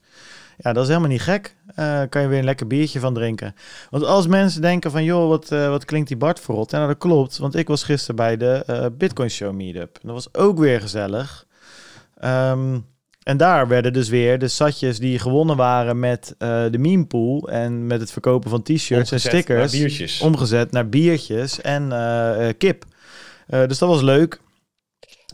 Ja, 0.58 0.72
dat 0.72 0.82
is 0.82 0.88
helemaal 0.88 1.10
niet 1.10 1.22
gek. 1.22 1.56
Uh, 1.78 2.00
kan 2.08 2.22
je 2.22 2.28
weer 2.28 2.38
een 2.38 2.44
lekker 2.44 2.66
biertje 2.66 3.00
van 3.00 3.14
drinken. 3.14 3.54
Want 3.90 4.04
als 4.04 4.26
mensen 4.26 4.60
denken 4.60 4.90
van, 4.90 5.04
joh, 5.04 5.28
wat, 5.28 5.48
wat 5.48 5.84
klinkt 5.84 6.08
die 6.08 6.16
Bart? 6.16 6.48
En 6.48 6.66
nou, 6.68 6.86
dat 6.86 6.98
klopt, 6.98 7.38
want 7.38 7.54
ik 7.54 7.68
was 7.68 7.82
gisteren 7.84 8.16
bij 8.16 8.36
de 8.36 8.92
Bitcoin 8.98 9.30
Show 9.30 9.54
Meetup. 9.54 9.98
Dat 10.02 10.12
was 10.12 10.34
ook 10.34 10.58
weer 10.58 10.80
gezellig. 10.80 11.46
Um, 12.24 12.86
en 13.22 13.36
daar 13.36 13.68
werden 13.68 13.92
dus 13.92 14.08
weer 14.08 14.38
de 14.38 14.48
satjes 14.48 14.98
die 14.98 15.18
gewonnen 15.18 15.56
waren 15.56 15.98
met 15.98 16.34
uh, 16.38 16.64
de 16.70 16.78
meme 16.78 17.06
pool 17.06 17.48
en 17.48 17.86
met 17.86 18.00
het 18.00 18.12
verkopen 18.12 18.50
van 18.50 18.62
t-shirts 18.62 19.12
en 19.12 19.20
stickers 19.20 19.98
naar 20.18 20.28
omgezet 20.28 20.70
naar 20.70 20.88
biertjes 20.88 21.60
en 21.60 21.90
uh, 21.90 22.48
kip. 22.58 22.84
dus 23.46 23.78
dat 23.78 23.88
was 23.88 24.02
leuk. 24.02 24.40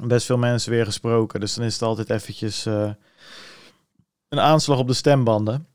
Best 0.02 0.26
veel 0.26 0.38
mensen 0.38 0.70
weer 0.70 0.84
gesproken. 0.84 1.40
Dus 1.40 1.54
dan 1.54 1.64
is 1.64 1.72
het 1.72 1.82
altijd 1.82 2.10
eventjes 2.10 2.64
een 4.28 4.40
aanslag 4.40 4.78
op 4.78 4.86
de 4.86 4.94
stembanden. 4.94 5.66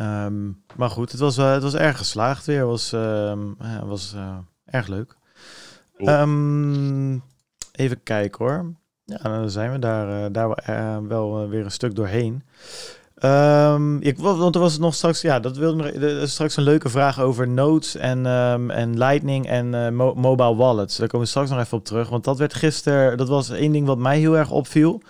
Um, 0.00 0.64
maar 0.76 0.90
goed, 0.90 1.10
het 1.10 1.20
was, 1.20 1.36
het 1.36 1.62
was 1.62 1.74
erg 1.74 1.98
geslaagd 1.98 2.46
weer. 2.46 2.58
Het 2.58 2.68
was, 2.68 2.92
um, 2.92 3.56
was 3.84 4.14
erg 4.64 4.86
leuk. 4.86 5.16
Um, 5.98 7.22
even 7.72 8.02
kijken 8.02 8.44
hoor. 8.44 8.74
Ja, 9.04 9.18
dan 9.22 9.50
zijn 9.50 9.72
we 9.72 9.78
daar, 9.78 10.08
uh, 10.08 10.26
daar 10.32 10.54
wel 11.08 11.42
uh, 11.42 11.48
weer 11.48 11.64
een 11.64 11.70
stuk 11.70 11.94
doorheen. 11.94 12.42
Um, 13.24 14.00
ik, 14.00 14.18
want 14.18 14.54
er 14.54 14.60
was 14.60 14.78
nog 14.78 14.94
straks, 14.94 15.20
ja, 15.20 15.40
dat 15.40 15.56
wilde 15.56 16.26
straks 16.26 16.56
een 16.56 16.62
leuke 16.62 16.88
vraag 16.88 17.20
over 17.20 17.48
nodes 17.48 17.96
en, 17.96 18.26
um, 18.26 18.70
en 18.70 18.98
Lightning 18.98 19.46
en 19.46 19.94
mo 19.94 20.14
mobile 20.14 20.56
wallets. 20.56 20.96
Daar 20.96 21.08
komen 21.08 21.26
we 21.26 21.30
straks 21.32 21.50
nog 21.50 21.58
even 21.58 21.78
op 21.78 21.84
terug, 21.84 22.08
want 22.08 22.24
dat 22.24 22.38
werd 22.38 22.54
gisteren, 22.54 23.16
dat 23.16 23.28
was 23.28 23.50
één 23.50 23.72
ding 23.72 23.86
wat 23.86 23.98
mij 23.98 24.18
heel 24.18 24.36
erg 24.36 24.50
opviel. 24.50 25.02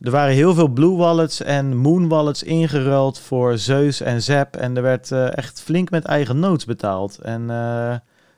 Er 0.00 0.10
waren 0.10 0.34
heel 0.34 0.54
veel 0.54 0.68
Blue 0.68 0.96
Wallets 0.96 1.42
en 1.42 1.76
Moon 1.76 2.08
Wallets 2.08 2.42
ingeruild 2.42 3.18
voor 3.18 3.58
Zeus 3.58 4.00
en 4.00 4.22
Zap. 4.22 4.56
En 4.56 4.76
er 4.76 4.82
werd 4.82 5.12
echt 5.12 5.62
flink 5.62 5.90
met 5.90 6.04
eigen 6.04 6.38
nodes 6.38 6.64
betaald. 6.64 7.18
En 7.18 7.50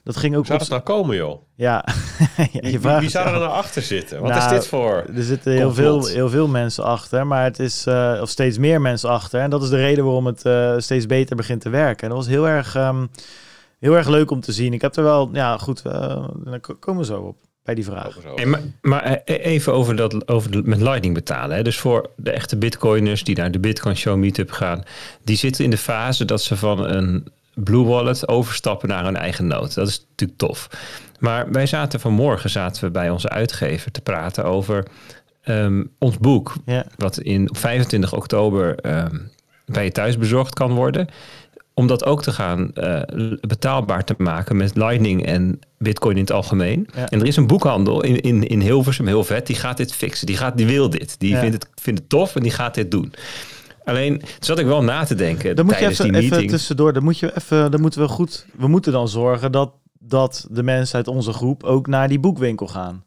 dat 0.05 0.17
ging 0.17 0.37
ook. 0.37 0.47
Hoe 0.47 0.47
zou 0.47 0.59
dat 0.59 0.69
nou 0.69 0.83
komen, 0.83 1.17
joh? 1.17 1.43
Ja, 1.55 1.85
je 2.53 2.81
vraagt, 2.81 3.01
wie, 3.01 3.11
zou 3.11 3.27
er 3.27 3.33
nou 3.33 3.51
achter 3.51 3.83
zitten? 3.83 4.21
Wat 4.21 4.31
nou, 4.31 4.45
is 4.45 4.51
dit 4.51 4.67
voor? 4.67 5.05
Er 5.17 5.23
zitten 5.23 5.53
heel 5.53 5.75
veel, 5.75 6.07
heel 6.07 6.29
veel 6.29 6.49
mensen 6.49 6.85
achter, 6.85 7.27
maar 7.27 7.45
het 7.45 7.59
is 7.59 7.87
uh, 7.87 8.19
of 8.21 8.29
steeds 8.29 8.59
meer 8.59 8.81
mensen 8.81 9.11
achter. 9.11 9.41
En 9.41 9.51
dat 9.51 9.63
is 9.63 9.69
de 9.69 9.77
reden 9.77 10.05
waarom 10.05 10.27
het 10.27 10.45
uh, 10.45 10.75
steeds 10.79 11.07
beter 11.07 11.37
begint 11.37 11.61
te 11.61 11.69
werken. 11.69 12.03
En 12.03 12.09
dat 12.09 12.19
was 12.19 12.27
heel 12.27 12.49
erg, 12.49 12.77
um, 12.77 13.11
heel 13.79 13.97
erg 13.97 14.09
leuk 14.09 14.31
om 14.31 14.41
te 14.41 14.53
zien. 14.53 14.73
Ik 14.73 14.83
heb 14.83 14.97
er 14.97 15.03
wel, 15.03 15.29
ja, 15.33 15.59
goed, 15.59 15.83
uh, 15.87 15.93
dan 16.45 16.61
komen 16.79 17.01
we 17.01 17.07
zo 17.07 17.21
op 17.21 17.37
bij 17.65 17.75
die 17.75 17.85
vraag. 17.85 18.19
Hey, 18.35 18.47
maar, 18.47 18.61
maar, 18.81 19.23
even 19.25 19.73
over 19.73 19.97
dat 19.97 20.29
over 20.29 20.51
met 20.65 20.81
Lightning 20.81 21.15
betalen. 21.15 21.57
Hè. 21.57 21.63
Dus 21.63 21.79
voor 21.79 22.11
de 22.17 22.31
echte 22.31 22.57
Bitcoiners 22.57 23.25
die 23.25 23.37
naar 23.37 23.51
de 23.51 23.61
Bitcoin 23.61 23.97
Show 23.97 24.17
Meetup 24.17 24.51
gaan, 24.51 24.83
die 25.25 25.37
zitten 25.37 25.65
in 25.65 25.71
de 25.71 25.77
fase 25.77 26.25
dat 26.25 26.43
ze 26.43 26.57
van 26.57 26.85
een 26.85 27.29
Blue 27.55 27.85
Wallet 27.85 28.29
overstappen 28.29 28.89
naar 28.89 29.07
een 29.07 29.17
eigen 29.17 29.47
nood. 29.47 29.75
Dat 29.75 29.89
is 29.89 30.07
natuurlijk 30.11 30.39
tof. 30.39 30.69
Maar 31.19 31.51
wij 31.51 31.67
zaten 31.67 32.01
vanmorgen 32.01 32.51
zaten 32.51 32.85
we 32.85 32.91
bij 32.91 33.11
onze 33.11 33.29
uitgever 33.29 33.91
te 33.91 34.01
praten 34.01 34.45
over 34.45 34.87
um, 35.45 35.91
ons 35.99 36.19
boek. 36.19 36.55
Wat 36.97 37.19
in, 37.19 37.49
op 37.51 37.57
25 37.57 38.15
oktober 38.15 38.87
um, 38.87 39.31
bij 39.67 39.85
je 39.85 39.93
thuis 39.93 40.19
bezorgd 40.19 40.55
kan 40.55 40.73
worden. 40.73 41.09
Om 41.75 41.87
dat 41.87 42.05
ook 42.05 42.23
te 42.23 42.33
gaan 42.33 42.71
uh, 42.75 43.01
betaalbaar 43.41 44.05
te 44.05 44.15
maken 44.19 44.57
met 44.57 44.77
Lightning 44.77 45.27
en 45.27 45.61
Bitcoin 45.79 46.15
in 46.17 46.23
het 46.23 46.33
algemeen. 46.33 46.89
Ja. 46.95 47.09
En 47.09 47.21
er 47.21 47.27
is 47.27 47.37
een 47.37 47.47
boekhandel 47.47 48.03
in, 48.03 48.21
in, 48.21 48.47
in 48.47 48.61
Hilversum, 48.61 49.07
heel 49.07 49.25
vet, 49.25 49.47
die 49.47 49.57
gaat 49.57 49.77
dit 49.77 49.93
fixen. 49.93 50.27
Die, 50.27 50.37
gaat, 50.37 50.57
die 50.57 50.67
wil 50.67 50.91
dit. 50.91 51.15
Die 51.19 51.31
ja. 51.31 51.41
vindt, 51.41 51.55
het, 51.55 51.69
vindt 51.75 52.01
het 52.01 52.09
tof 52.09 52.37
en 52.37 52.43
die 52.43 52.51
gaat 52.51 52.75
dit 52.75 52.91
doen. 52.91 53.13
Alleen 53.85 54.23
zat 54.41 54.59
ik 54.59 54.67
wel 54.67 54.83
na 54.83 55.05
te 55.05 55.15
denken 55.15 55.57
dan 55.57 55.65
moet 55.65 55.79
je 55.79 55.87
even, 55.87 56.03
die 56.03 56.13
meeting. 56.13 56.35
Even 56.35 56.47
tussendoor, 56.47 56.93
dan, 56.93 57.03
moet 57.03 57.19
je 57.19 57.37
even, 57.37 57.71
dan 57.71 57.81
moeten 57.81 58.01
we 58.01 58.09
goed... 58.09 58.47
We 58.57 58.69
moeten 58.69 58.93
dan 58.93 59.09
zorgen 59.09 59.53
dat, 59.53 59.73
dat 59.99 60.47
de 60.51 60.63
mensen 60.63 60.97
uit 60.97 61.09
onze 61.09 61.33
groep 61.33 61.65
ook 61.65 61.87
naar 61.87 62.09
die 62.09 62.21
boekwinkel 62.21 62.67
gaan. 62.67 63.05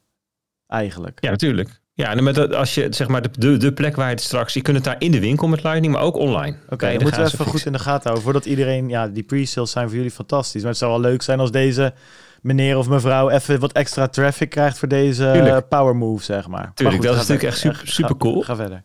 Eigenlijk. 0.67 1.17
Ja, 1.21 1.29
natuurlijk. 1.29 1.81
Ja, 1.93 2.15
en 2.15 2.23
met 2.23 2.53
als 2.53 2.75
je 2.75 2.87
zeg 2.89 3.07
maar 3.07 3.31
de, 3.39 3.57
de 3.57 3.73
plek 3.73 3.95
waar 3.95 4.07
je 4.07 4.13
het 4.13 4.23
straks, 4.23 4.53
je 4.53 4.61
kunt 4.61 4.75
het 4.75 4.85
daar 4.85 4.95
in 4.99 5.11
de 5.11 5.19
winkel 5.19 5.47
met 5.47 5.63
Lightning, 5.63 5.93
maar 5.93 6.01
ook 6.01 6.15
online. 6.15 6.57
Oké, 6.63 6.73
okay, 6.73 6.93
dan 6.93 7.01
moeten 7.01 7.23
we 7.23 7.27
even 7.27 7.45
goed 7.45 7.65
in 7.65 7.71
de 7.71 7.79
gaten 7.79 8.01
houden. 8.01 8.23
Voordat 8.23 8.45
iedereen, 8.45 8.89
ja, 8.89 9.07
die 9.07 9.23
pre-sales 9.23 9.71
zijn 9.71 9.87
voor 9.87 9.95
jullie 9.95 10.11
fantastisch. 10.11 10.61
Maar 10.61 10.69
het 10.69 10.79
zou 10.79 10.91
wel 10.91 10.99
leuk 10.99 11.21
zijn 11.21 11.39
als 11.39 11.51
deze 11.51 11.93
meneer 12.41 12.77
of 12.77 12.89
mevrouw 12.89 13.29
even 13.29 13.59
wat 13.59 13.71
extra 13.71 14.07
traffic 14.07 14.49
krijgt 14.49 14.77
voor 14.77 14.87
deze 14.87 15.63
power 15.69 15.95
move, 15.95 16.23
zeg 16.23 16.47
maar. 16.47 16.71
Tuurlijk, 16.73 17.01
dat 17.01 17.11
is 17.11 17.17
natuurlijk 17.17 17.47
echt 17.47 17.57
super, 17.57 17.81
super 17.83 18.17
cool. 18.17 18.41
ga 18.41 18.55
verder. 18.55 18.83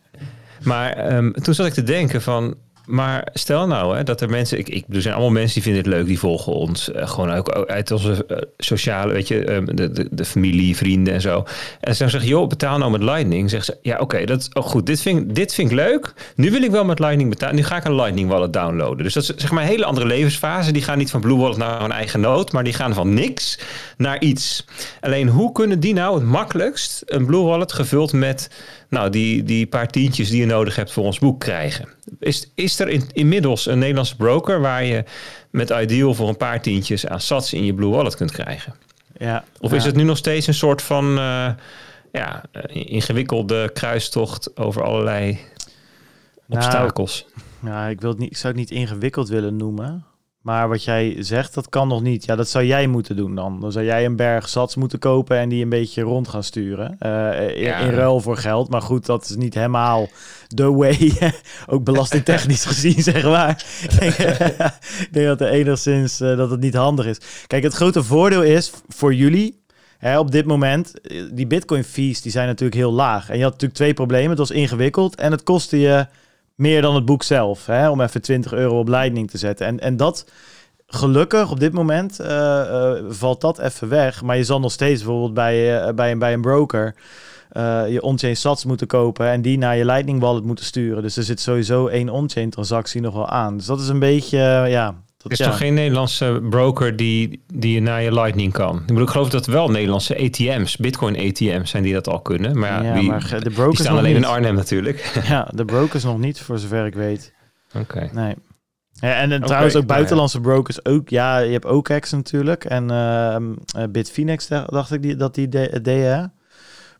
Maar 0.62 1.14
um, 1.16 1.32
toen 1.32 1.54
zat 1.54 1.66
ik 1.66 1.72
te 1.72 1.82
denken 1.82 2.22
van, 2.22 2.56
maar 2.90 3.28
stel 3.32 3.66
nou 3.66 3.96
hè, 3.96 4.02
dat 4.02 4.20
er 4.20 4.30
mensen, 4.30 4.58
ik, 4.58 4.68
ik, 4.68 4.84
er 4.90 5.02
zijn 5.02 5.14
allemaal 5.14 5.32
mensen 5.32 5.54
die 5.54 5.62
vinden 5.62 5.82
het 5.82 5.92
leuk, 5.92 6.06
die 6.06 6.18
volgen 6.18 6.52
ons. 6.52 6.88
Uh, 6.88 7.08
gewoon 7.08 7.30
ook 7.30 7.48
uit 7.50 7.90
onze 7.90 8.24
uh, 8.28 8.36
sociale, 8.58 9.12
weet 9.12 9.28
je, 9.28 9.52
um, 9.52 9.76
de, 9.76 9.90
de, 9.90 10.08
de, 10.10 10.24
familie, 10.24 10.76
vrienden 10.76 11.14
en 11.14 11.20
zo. 11.20 11.44
En 11.80 11.96
ze 11.96 12.08
zeggen, 12.08 12.30
joh, 12.30 12.48
betaal 12.48 12.78
nou 12.78 12.90
met 12.90 13.02
Lightning. 13.02 13.50
Zeggen 13.50 13.74
ze, 13.74 13.88
ja, 13.88 13.98
oké, 13.98 14.24
dat 14.24 14.48
oh, 14.52 14.62
goed, 14.62 14.86
dit 14.86 15.00
vind, 15.00 15.34
dit 15.34 15.54
vind 15.54 15.70
ik 15.70 15.76
leuk. 15.76 16.12
Nu 16.34 16.50
wil 16.50 16.62
ik 16.62 16.70
wel 16.70 16.84
met 16.84 16.98
Lightning 16.98 17.30
betalen. 17.30 17.54
Nu 17.54 17.64
ga 17.64 17.76
ik 17.76 17.84
een 17.84 17.94
Lightning 17.94 18.28
wallet 18.28 18.52
downloaden. 18.52 19.04
Dus 19.04 19.14
dat 19.14 19.22
is 19.22 19.32
zeg 19.36 19.50
maar 19.50 19.62
een 19.62 19.68
hele 19.68 19.84
andere 19.84 20.06
levensfase. 20.06 20.72
Die 20.72 20.82
gaan 20.82 20.98
niet 20.98 21.10
van 21.10 21.20
Blue 21.20 21.36
Wallet 21.36 21.56
naar 21.56 21.82
een 21.82 21.92
eigen 21.92 22.20
nood, 22.20 22.52
maar 22.52 22.64
die 22.64 22.72
gaan 22.72 22.94
van 22.94 23.14
niks 23.14 23.58
naar 23.96 24.20
iets. 24.20 24.64
Alleen, 25.00 25.28
hoe 25.28 25.52
kunnen 25.52 25.80
die 25.80 25.94
nou 25.94 26.14
het 26.14 26.24
makkelijkst 26.24 27.02
een 27.06 27.26
Blue 27.26 27.42
Wallet 27.42 27.72
gevuld 27.72 28.12
met 28.12 28.48
nou, 28.90 29.10
die, 29.10 29.42
die 29.42 29.66
paar 29.66 29.88
tientjes 29.88 30.30
die 30.30 30.40
je 30.40 30.46
nodig 30.46 30.76
hebt 30.76 30.92
voor 30.92 31.04
ons 31.04 31.18
boek 31.18 31.40
krijgen. 31.40 31.88
Is, 32.18 32.50
is 32.54 32.78
er 32.80 32.88
in, 32.88 33.04
inmiddels 33.12 33.66
een 33.66 33.78
Nederlandse 33.78 34.16
broker 34.16 34.60
waar 34.60 34.84
je 34.84 35.04
met 35.50 35.70
Ideal 35.70 36.14
voor 36.14 36.28
een 36.28 36.36
paar 36.36 36.62
tientjes 36.62 37.06
aan 37.06 37.20
sats 37.20 37.52
in 37.52 37.64
je 37.64 37.74
Blue 37.74 37.90
Wallet 37.90 38.16
kunt 38.16 38.30
krijgen? 38.30 38.74
Ja, 39.18 39.44
of 39.60 39.72
is 39.72 39.84
het 39.84 39.96
nu 39.96 40.02
nog 40.02 40.16
steeds 40.16 40.46
een 40.46 40.54
soort 40.54 40.82
van, 40.82 41.10
uh, 41.18 41.50
ja, 42.12 42.42
eh, 42.52 42.62
ingewikkelde 42.92 43.70
kruistocht 43.72 44.56
over 44.56 44.82
allerlei 44.82 45.38
Nou, 46.46 46.62
obstakels. 46.62 47.26
Ja, 47.64 47.86
ik, 47.86 48.00
wil 48.00 48.10
het 48.10 48.18
niet, 48.18 48.30
ik 48.30 48.36
zou 48.36 48.52
het 48.52 48.62
niet 48.62 48.70
ingewikkeld 48.70 49.28
willen 49.28 49.56
noemen. 49.56 50.04
Maar 50.40 50.68
wat 50.68 50.84
jij 50.84 51.16
zegt, 51.18 51.54
dat 51.54 51.68
kan 51.68 51.88
nog 51.88 52.02
niet. 52.02 52.24
Ja, 52.24 52.36
dat 52.36 52.48
zou 52.48 52.64
jij 52.64 52.86
moeten 52.86 53.16
doen 53.16 53.34
dan. 53.34 53.60
Dan 53.60 53.72
zou 53.72 53.84
jij 53.84 54.04
een 54.04 54.16
berg 54.16 54.48
sats 54.48 54.74
moeten 54.74 54.98
kopen 54.98 55.38
en 55.38 55.48
die 55.48 55.62
een 55.62 55.68
beetje 55.68 56.02
rond 56.02 56.28
gaan 56.28 56.44
sturen. 56.44 56.96
eh, 56.98 57.56
in, 57.56 57.62
Ja. 57.62 57.78
in 57.78 57.90
ruil 57.90 58.20
voor 58.20 58.36
geld. 58.36 58.68
Maar 58.70 58.82
goed, 58.82 59.06
dat 59.06 59.24
is 59.24 59.36
niet 59.36 59.54
helemaal 59.54 60.08
the 60.54 60.72
way. 60.72 61.12
Ook 61.66 61.84
belastingtechnisch 61.84 62.64
gezien, 62.72 63.02
zeg 63.02 63.24
maar. 63.24 63.64
ik, 63.82 64.00
denk, 64.00 64.14
ik 65.04 65.08
denk 65.10 65.26
dat 65.26 65.40
er 65.40 65.48
enigszins 65.48 66.20
eh, 66.20 66.36
dat 66.36 66.50
het 66.50 66.60
niet 66.60 66.74
handig 66.74 67.06
is. 67.06 67.20
Kijk, 67.46 67.62
het 67.62 67.74
grote 67.74 68.02
voordeel 68.02 68.42
is 68.42 68.72
voor 68.88 69.14
jullie 69.14 69.58
Hè, 69.98 70.18
op 70.18 70.30
dit 70.30 70.46
moment, 70.46 71.00
eh, 71.00 71.22
die 71.32 71.46
bitcoin 71.46 71.84
fees 71.84 72.22
die 72.22 72.32
zijn 72.32 72.46
natuurlijk 72.46 72.78
heel 72.78 72.92
laag. 72.92 73.28
En 73.28 73.36
je 73.36 73.42
had 73.42 73.52
natuurlijk 73.52 73.80
twee 73.80 73.94
problemen. 73.94 74.28
Het 74.30 74.38
was 74.38 74.50
ingewikkeld 74.50 75.14
en 75.16 75.30
het 75.30 75.42
kostte 75.42 75.78
je 75.78 76.06
meer 76.60 76.82
dan 76.82 76.94
het 76.94 77.04
boek 77.04 77.22
zelf. 77.22 77.66
Hè, 77.66 77.90
om 77.90 78.00
even 78.00 78.22
20 78.22 78.52
euro 78.52 78.78
op 78.78 78.88
Lightning 78.88 79.30
te 79.30 79.38
zetten. 79.38 79.66
En, 79.66 79.80
en 79.80 79.96
dat, 79.96 80.24
gelukkig 80.86 81.50
op 81.50 81.60
dit 81.60 81.72
moment, 81.72 82.20
eh, 82.20 82.60
eh, 82.60 83.04
valt 83.08 83.40
dat 83.40 83.58
even 83.58 83.88
weg. 83.88 84.22
Maar 84.22 84.36
je 84.36 84.44
zal 84.44 84.60
nog 84.60 84.72
steeds 84.72 85.02
bijvoorbeeld 85.02 85.34
bij, 85.34 85.80
eh, 85.80 85.94
bij, 85.94 86.10
een, 86.10 86.18
bij 86.18 86.32
een 86.32 86.40
broker... 86.40 86.94
je 87.88 87.98
on-chain 88.02 88.36
sats 88.36 88.64
moeten 88.64 88.86
kopen 88.86 89.26
en 89.26 89.42
die 89.42 89.58
naar 89.58 89.76
je 89.76 89.84
Lightning 89.84 90.20
wallet 90.20 90.44
moeten 90.44 90.64
sturen. 90.64 91.02
Dus 91.02 91.16
er 91.16 91.22
zit 91.22 91.40
sowieso 91.40 91.86
één 91.86 92.08
on-chain 92.08 92.50
transactie 92.50 93.00
nog 93.00 93.14
wel 93.14 93.28
aan. 93.28 93.56
Dus 93.56 93.66
dat 93.66 93.80
is 93.80 93.88
een 93.88 93.98
beetje, 93.98 94.38
ja... 94.68 94.94
Dat, 95.22 95.32
Er 95.32 95.38
is 95.38 95.44
ja. 95.44 95.50
toch 95.50 95.58
geen 95.60 95.74
Nederlandse 95.74 96.40
broker 96.50 96.96
die, 96.96 97.42
die 97.54 97.80
naar 97.80 98.02
je 98.02 98.12
Lightning 98.14 98.52
kan? 98.52 98.76
Ik 98.76 98.86
bedoel, 98.86 99.02
ik 99.02 99.08
geloof 99.08 99.30
dat 99.30 99.46
er 99.46 99.52
wel 99.52 99.68
Nederlandse 99.70 100.18
ATM's, 100.18 100.76
Bitcoin 100.76 101.16
ATM's 101.28 101.70
zijn 101.70 101.82
die 101.82 101.92
dat 101.92 102.08
al 102.08 102.20
kunnen. 102.20 102.58
Maar 102.58 102.84
ja, 102.84 102.94
die, 102.94 103.08
maar 103.08 103.22
ge- 103.22 103.36
de 103.38 103.44
die 103.44 103.52
brokers 103.54 103.80
staan 103.80 103.96
alleen 103.98 104.14
niet. 104.14 104.22
in 104.22 104.28
Arnhem 104.28 104.54
natuurlijk. 104.54 105.12
Ja, 105.28 105.48
de 105.54 105.64
brokers 105.64 106.04
nog 106.04 106.18
niet, 106.18 106.40
voor 106.40 106.58
zover 106.58 106.86
ik 106.86 106.94
weet. 106.94 107.32
Oké. 107.74 108.10
Nee. 108.12 108.34
Ja, 108.92 109.14
en, 109.14 109.32
en 109.32 109.42
trouwens 109.42 109.74
ook 109.74 109.80
nou 109.80 109.92
ja. 109.92 109.94
buitenlandse 109.94 110.40
brokers 110.40 110.84
ook. 110.84 111.08
Ja, 111.08 111.38
je 111.38 111.52
hebt 111.52 111.64
OKEx 111.64 112.10
natuurlijk. 112.12 112.64
En 112.64 112.90
eh, 112.90 113.36
Bitfinex 113.90 114.46
da- 114.48 114.64
dacht 114.64 114.92
ik 114.92 115.02
die, 115.02 115.16
dat 115.16 115.34
die 115.34 115.48
de- 115.48 115.78
deden. 115.82 116.32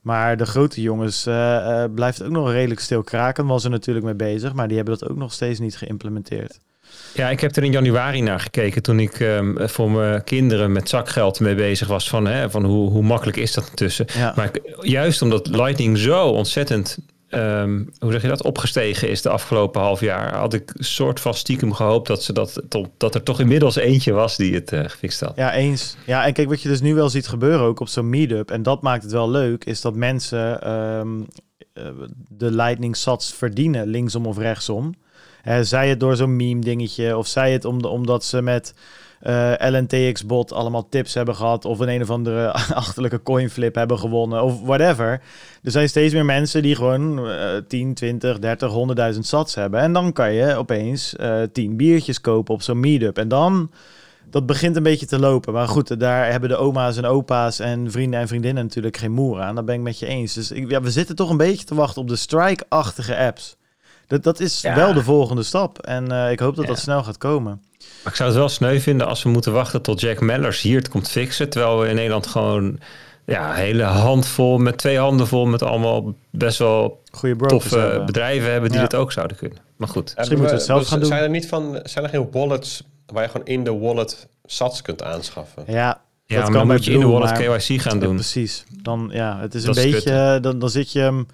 Maar 0.03 0.37
de 0.37 0.47
grote 0.47 0.81
jongens 0.81 1.27
eh, 1.27 1.83
eh, 1.83 1.91
blijft 1.95 2.23
ook 2.23 2.31
nog 2.31 2.51
redelijk 2.51 2.81
stil 2.81 3.03
kraken. 3.03 3.47
Was 3.47 3.65
er 3.65 3.71
natuurlijk 3.71 4.07
mee 4.07 4.15
bezig. 4.15 4.53
Maar 4.55 4.69
die 4.69 4.77
hebben 4.77 4.99
dat 4.99 5.11
ook 5.11 5.17
nog 5.17 5.33
steeds 5.33 5.59
niet 5.59 5.77
geïmplementeerd. 5.77 6.59
Ja, 7.15 7.29
ik 7.31 7.41
heb 7.41 7.57
er 7.57 7.65
in 7.65 7.73
januari 7.73 8.21
naar 8.21 8.41
gekeken 8.41 8.83
toen 8.83 9.01
ik 9.01 9.21
ehm, 9.21 9.67
voor 9.67 9.91
mijn 9.91 10.25
kinderen 10.25 10.73
met 10.73 10.89
zakgeld 10.89 11.41
mee 11.41 11.55
bezig 11.55 11.89
was. 11.89 12.09
Van, 12.09 12.27
hè, 12.27 12.51
van 12.51 12.65
hoe, 12.65 12.91
hoe 12.91 13.03
makkelijk 13.03 13.37
is 13.37 13.53
dat 13.55 13.69
intussen? 13.69 14.07
Ja. 14.15 14.33
Maar 14.37 14.45
ik- 14.53 14.77
juist 14.81 15.23
omdat 15.23 15.47
Lightning 15.49 15.99
zo 15.99 16.29
ontzettend, 16.29 16.99
ehm, 17.29 17.83
hoe 17.99 18.13
zeg 18.13 18.23
je 18.23 18.29
dat, 18.29 18.43
opgestegen 18.43 19.09
is 19.09 19.23
de 19.23 19.29
afgelopen 19.29 19.81
half 19.81 20.01
jaar, 20.01 20.35
had 20.37 20.55
ik 20.55 20.73
een 20.77 20.85
soort 20.85 21.21
van 21.21 21.35
stiekem 21.35 21.73
gehoopt 21.73 22.07
dat, 22.07 22.23
ze 22.23 22.33
dat, 22.33 22.61
dat 22.97 23.15
er 23.15 23.23
toch 23.23 23.41
inmiddels 23.41 23.77
eentje 23.77 24.13
was 24.13 24.37
die 24.37 24.55
het 24.55 24.73
eh, 24.73 24.81
gefixt 24.87 25.21
had. 25.21 25.33
Ja, 25.37 25.55
eens. 25.55 25.97
Ja, 26.07 26.27
en 26.27 26.33
kijk, 26.33 26.49
wat 26.49 26.63
je 26.63 26.69
dus 26.69 26.81
nu 26.81 26.95
wel 26.95 27.09
ziet 27.09 27.29
gebeuren 27.29 27.67
ook 27.67 27.81
op 27.81 27.89
zo'n 27.89 28.09
meetup, 28.09 28.51
en 28.51 28.63
dat 28.63 28.83
maakt 28.83 29.03
het 29.03 29.13
wel 29.13 29.31
leuk, 29.31 29.65
is 29.65 29.81
dat 29.81 29.95
mensen 29.95 30.61
ehm, 30.63 31.09
eh, 31.73 31.85
de 32.29 32.51
lightning 32.51 32.97
sats 32.97 33.35
verdienen, 33.35 33.87
linksom 33.87 34.27
of 34.27 34.39
rechtsom. 34.39 34.95
Zij 35.61 35.89
het 35.89 36.01
door 36.01 36.17
zo'n 36.17 36.37
meme 36.37 36.61
dingetje, 36.61 37.17
of 37.17 37.27
zij 37.27 37.53
het 37.53 37.65
omdat 37.65 38.25
ze 38.25 38.43
met 38.43 38.75
eh, 39.21 39.53
LNTX-bot 39.59 40.53
allemaal 40.53 40.89
tips 40.89 41.15
hebben 41.15 41.35
gehad, 41.35 41.65
of 41.65 41.79
een 41.79 41.89
een 41.89 42.03
of 42.03 42.11
andere 42.11 42.53
achterlijke 42.75 43.23
coinflip 43.23 43.75
hebben 43.75 43.99
gewonnen, 43.99 44.43
of 44.43 44.61
whatever. 44.63 45.21
Er 45.63 45.71
zijn 45.71 45.89
steeds 45.89 46.15
meer 46.15 46.25
mensen 46.25 46.63
die 46.63 46.75
gewoon 46.75 47.29
eh 47.29 47.57
10, 47.69 47.95
20, 47.95 48.39
30, 48.39 48.73
100.000 49.13 49.19
sats 49.19 49.55
hebben. 49.55 49.81
En 49.81 49.93
dan 49.93 50.13
kan 50.13 50.33
je 50.33 50.55
opeens 50.55 51.17
eh 51.17 51.43
10 51.53 51.77
biertjes 51.77 52.21
kopen 52.21 52.55
op 52.55 52.63
zo'n 52.63 52.81
meetup. 52.81 53.19
En 53.19 53.29
dan 53.29 53.71
dat 54.31 54.47
begint 54.47 54.77
een 54.77 54.83
beetje 54.83 55.07
te 55.07 55.19
lopen. 55.19 55.53
Maar 55.53 55.69
goed, 55.69 56.01
daar 56.01 56.31
hebben 56.31 56.49
de 56.49 56.57
oma's 56.57 56.97
en 56.97 57.05
opa's 57.05 57.59
en 57.59 57.91
vrienden 57.91 58.21
en 58.21 58.29
vriendinnen 58.29 58.65
natuurlijk 58.65 58.97
geen 58.97 59.13
moer 59.13 59.41
aan. 59.41 59.55
Dat 59.55 59.65
ben 59.65 59.75
ik 59.75 59.81
met 59.81 59.99
je 59.99 60.07
eens. 60.07 60.35
Dus 60.35 60.51
ik, 60.51 60.71
ja, 60.71 60.81
we 60.81 60.91
zitten 60.91 61.17
toch 61.17 61.31
een 61.31 61.37
beetje 61.37 61.65
te 61.65 61.75
wachten 61.75 62.03
op 62.03 62.09
de 62.09 62.17
strike-achtige 62.17 63.17
apps. 63.17 63.57
Dat, 64.11 64.23
dat 64.23 64.41
is 64.41 64.61
Ja. 64.61 64.75
wel 64.75 64.93
de 64.93 65.03
volgende 65.03 65.43
stap. 65.43 65.79
En 65.79 66.13
eh, 66.13 66.31
ik 66.31 66.41
hoop 66.41 66.57
dat 66.57 66.67
dat 66.67 66.79
snel 66.79 67.03
gaat 67.05 67.19
komen. 67.19 67.63
Maar 67.79 68.13
ik 68.13 68.15
zou 68.15 68.29
het 68.29 68.39
wel 68.39 68.49
sneu 68.49 68.81
vinden 68.81 69.07
als 69.07 69.23
we 69.23 69.29
moeten 69.29 69.53
wachten 69.53 69.83
tot 69.83 70.01
Jack 70.01 70.21
Mellers 70.21 70.61
hier 70.61 70.79
het 70.79 70.89
komt 70.89 71.09
fixen. 71.09 71.49
Terwijl 71.51 71.79
we 71.79 71.89
in 71.89 71.95
Nederland 71.95 72.27
gewoon 72.27 72.79
ja, 73.27 73.49
een 73.51 73.55
hele 73.57 73.83
handvol, 73.83 74.59
met 74.59 74.79
twee 74.79 74.99
handen 74.99 75.27
vol, 75.27 75.47
met 75.47 75.63
allemaal 75.63 76.15
best 76.31 76.59
wel 76.59 77.03
Goede 77.11 77.37
brokers 77.37 77.63
toffe 77.63 77.79
hebben. 77.79 78.07
bedrijven 78.07 78.51
hebben 78.53 78.71
die 78.71 78.81
Ja. 78.81 78.87
dat 78.87 79.01
ook 79.01 79.13
zouden 79.13 79.37
kunnen. 79.37 79.59
Maar 79.77 79.89
goed. 79.89 80.13
Misschien 80.17 80.39
moeten 80.39 80.47
we 80.57 80.63
het 80.63 80.71
zelf 80.71 80.87
gaan 80.89 80.99
doen. 80.99 81.09
Zijn 81.09 81.23
er, 81.23 81.31
niet 81.31 81.49
van, 81.49 81.81
zijn 81.85 82.05
er 82.05 82.11
geen 82.11 82.29
wallets 82.31 82.83
waar 83.07 83.23
je 83.23 83.29
gewoon 83.29 83.47
in 83.47 83.65
de 83.65 83.79
wallet 83.79 84.29
sats 84.45 84.83
kunt 84.83 85.03
aanschaffen? 85.03 85.63
Ja, 85.67 85.73
Ja, 85.75 86.01
dat 86.27 86.37
maar 86.37 86.43
kan 86.45 86.53
dan 86.53 86.67
moet 86.77 86.85
je 86.85 86.93
in 86.93 87.01
de 87.01 87.07
wallet 87.07 87.33
KYC 87.67 87.81
gaan 87.81 87.99
doen. 87.99 88.15
precies. 88.15 88.65
Dan, 88.83 89.11
ja, 89.13 89.39
het 89.41 89.55
is 89.55 89.63
Dat 89.65 89.77
een 89.77 89.85
is 89.85 89.91
beetje... 89.93 90.11
eh, 90.35 90.43
Dan, 90.43 90.59
dan 90.59 90.71
zit 90.71 90.93
je 90.93 90.99
hem 91.01 91.27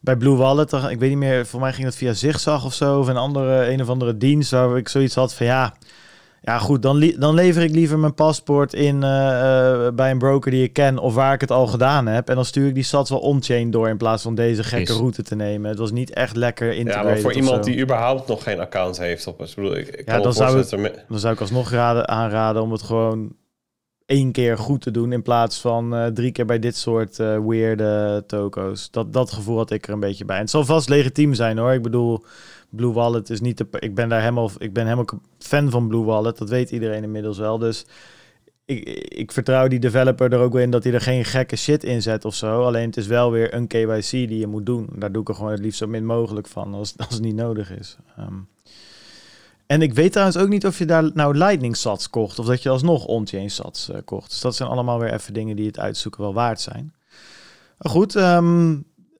bij 0.00 0.16
Blue 0.16 0.36
Wallet. 0.36 0.72
Ik 0.72 0.98
weet 0.98 1.08
niet 1.08 1.18
meer, 1.18 1.46
voor 1.46 1.60
mij 1.60 1.72
ging 1.72 1.86
het 1.86 1.96
via 1.96 2.12
Zigzag 2.12 2.64
of 2.64 2.74
zo. 2.74 2.98
Of 2.98 3.06
een 3.08 3.16
andere, 3.16 3.70
een 3.70 3.80
of 3.82 3.88
andere 3.88 4.16
dienst 4.16 4.50
waar 4.50 4.76
ik 4.76 4.88
zoiets 4.88 5.14
had 5.14 5.34
van 5.34 5.46
ja... 5.46 5.74
Ja 6.42 6.58
goed, 6.58 6.82
dan, 6.82 7.12
dan 7.18 7.34
lever 7.34 7.62
ik 7.62 7.70
liever 7.70 7.98
mijn 7.98 8.14
paspoort 8.14 8.74
in 8.74 9.02
eh, 9.02 9.86
eh, 9.86 9.94
bij 9.94 10.10
een 10.10 10.18
broker 10.18 10.50
die 10.50 10.62
ik 10.62 10.72
ken 10.72 10.98
of 10.98 11.14
waar 11.14 11.32
ik 11.34 11.40
het 11.40 11.50
al 11.50 11.66
gedaan 11.66 12.06
heb. 12.06 12.28
En 12.28 12.34
dan 12.34 12.44
stuur 12.44 12.66
ik 12.68 12.74
die 12.74 12.82
sats 12.82 13.10
wel 13.10 13.18
on-chain 13.18 13.70
door 13.70 13.88
in 13.88 13.96
plaats 13.96 14.22
van 14.22 14.34
deze 14.34 14.64
gekke 14.64 14.92
Is. 14.92 14.98
route 14.98 15.22
te 15.22 15.34
nemen. 15.34 15.70
Het 15.70 15.78
was 15.78 15.90
niet 15.90 16.12
echt 16.12 16.36
lekker 16.36 16.66
Ja, 16.66 16.72
integrated 16.72 17.10
maar 17.10 17.18
voor 17.20 17.32
iemand 17.32 17.64
zo. 17.64 17.70
die 17.70 17.80
überhaupt 17.80 18.28
nog 18.28 18.42
geen 18.42 18.60
account 18.60 18.98
heeft 18.98 19.26
op 19.26 19.42
ik 19.42 19.54
bedoel, 19.54 19.76
ik, 19.76 19.88
ik 19.88 20.04
kan 20.06 20.22
dan 20.22 20.32
zou 20.32 20.56
dat 20.56 20.76
me- 20.76 20.94
Dan 21.08 21.18
zou 21.18 21.34
ik 21.34 21.40
alsnog 21.40 21.70
raden, 21.70 22.08
aanraden 22.08 22.62
om 22.62 22.72
het 22.72 22.82
gewoon 22.82 23.32
één 24.08 24.32
keer 24.32 24.58
goed 24.58 24.80
te 24.80 24.90
doen 24.90 25.12
in 25.12 25.22
plaats 25.22 25.60
van 25.60 25.94
eh, 25.94 26.06
drie 26.06 26.32
keer 26.32 26.46
bij 26.46 26.58
dit 26.58 26.76
soort 26.76 27.18
eh 27.18 27.38
weirde 27.46 28.24
toko's. 28.26 28.90
Dat, 28.90 29.12
dat 29.12 29.32
gevoel 29.32 29.56
had 29.56 29.70
ik 29.70 29.86
er 29.86 29.92
een 29.92 30.00
beetje 30.00 30.24
bij. 30.24 30.36
En 30.36 30.42
het 30.42 30.50
zal 30.50 30.64
vast 30.64 30.88
legitiem 30.88 31.34
zijn 31.34 31.58
hoor. 31.58 31.72
Ik 31.72 31.82
bedoel, 31.82 32.24
Blue 32.68 32.92
Wallet 32.92 33.30
is 33.30 33.40
niet 33.40 33.58
de. 33.58 33.66
Ik 33.78 33.94
ben 33.94 34.08
daar 34.08 34.20
helemaal. 34.20 34.50
Ik 34.58 34.72
ben 34.72 34.84
helemaal 34.84 35.20
fan 35.38 35.70
van 35.70 35.88
Blue 35.88 36.04
Wallet. 36.04 36.38
Dat 36.38 36.48
weet 36.48 36.70
iedereen 36.70 37.02
inmiddels 37.02 37.38
wel. 37.38 37.58
Dus 37.58 37.86
ik, 38.64 38.84
ik 39.08 39.32
vertrouw 39.32 39.68
die 39.68 39.78
developer 39.78 40.32
er 40.32 40.40
ook 40.40 40.52
wel 40.52 40.62
in 40.62 40.70
dat 40.70 40.84
hij 40.84 40.92
er 40.92 41.00
geen 41.00 41.24
gekke 41.24 41.56
shit 41.56 41.84
in 41.84 42.02
zet 42.02 42.24
of 42.24 42.34
zo. 42.34 42.62
Alleen 42.62 42.86
het 42.86 42.96
is 42.96 43.06
wel 43.06 43.30
weer 43.30 43.54
een 43.54 43.66
KYC 43.66 44.10
die 44.10 44.38
je 44.38 44.46
moet 44.46 44.66
doen. 44.66 44.88
Daar 44.94 45.12
doe 45.12 45.22
ik 45.22 45.28
er 45.28 45.34
gewoon 45.34 45.50
het 45.50 45.60
liefst 45.60 45.78
zo 45.78 45.86
min 45.86 46.06
mogelijk 46.06 46.46
van 46.46 46.74
als, 46.74 46.94
als 47.06 47.14
het 47.14 47.22
niet 47.22 47.36
nodig 47.36 47.78
is. 47.78 47.96
Ehm, 48.16 48.34
en 49.68 49.82
ik 49.82 49.94
weet 49.94 50.12
trouwens 50.12 50.38
ook 50.38 50.48
niet 50.48 50.66
of 50.66 50.78
je 50.78 50.86
daar 50.86 51.10
nou 51.14 51.36
Lightning 51.36 51.76
sats 51.76 52.10
kocht 52.10 52.38
of 52.38 52.46
dat 52.46 52.62
je 52.62 52.68
alsnog 52.68 53.04
on-chain 53.04 53.50
sats 53.50 53.90
eh, 53.90 53.98
kocht. 54.04 54.30
Dus 54.30 54.40
dat 54.40 54.56
zijn 54.56 54.68
allemaal 54.68 54.98
weer 54.98 55.12
even 55.12 55.34
dingen 55.34 55.56
die 55.56 55.66
het 55.66 55.78
uitzoeken 55.78 56.20
wel 56.20 56.34
waard 56.34 56.60
zijn. 56.60 56.94
Goed, 57.78 58.16
ehm, 58.16 58.76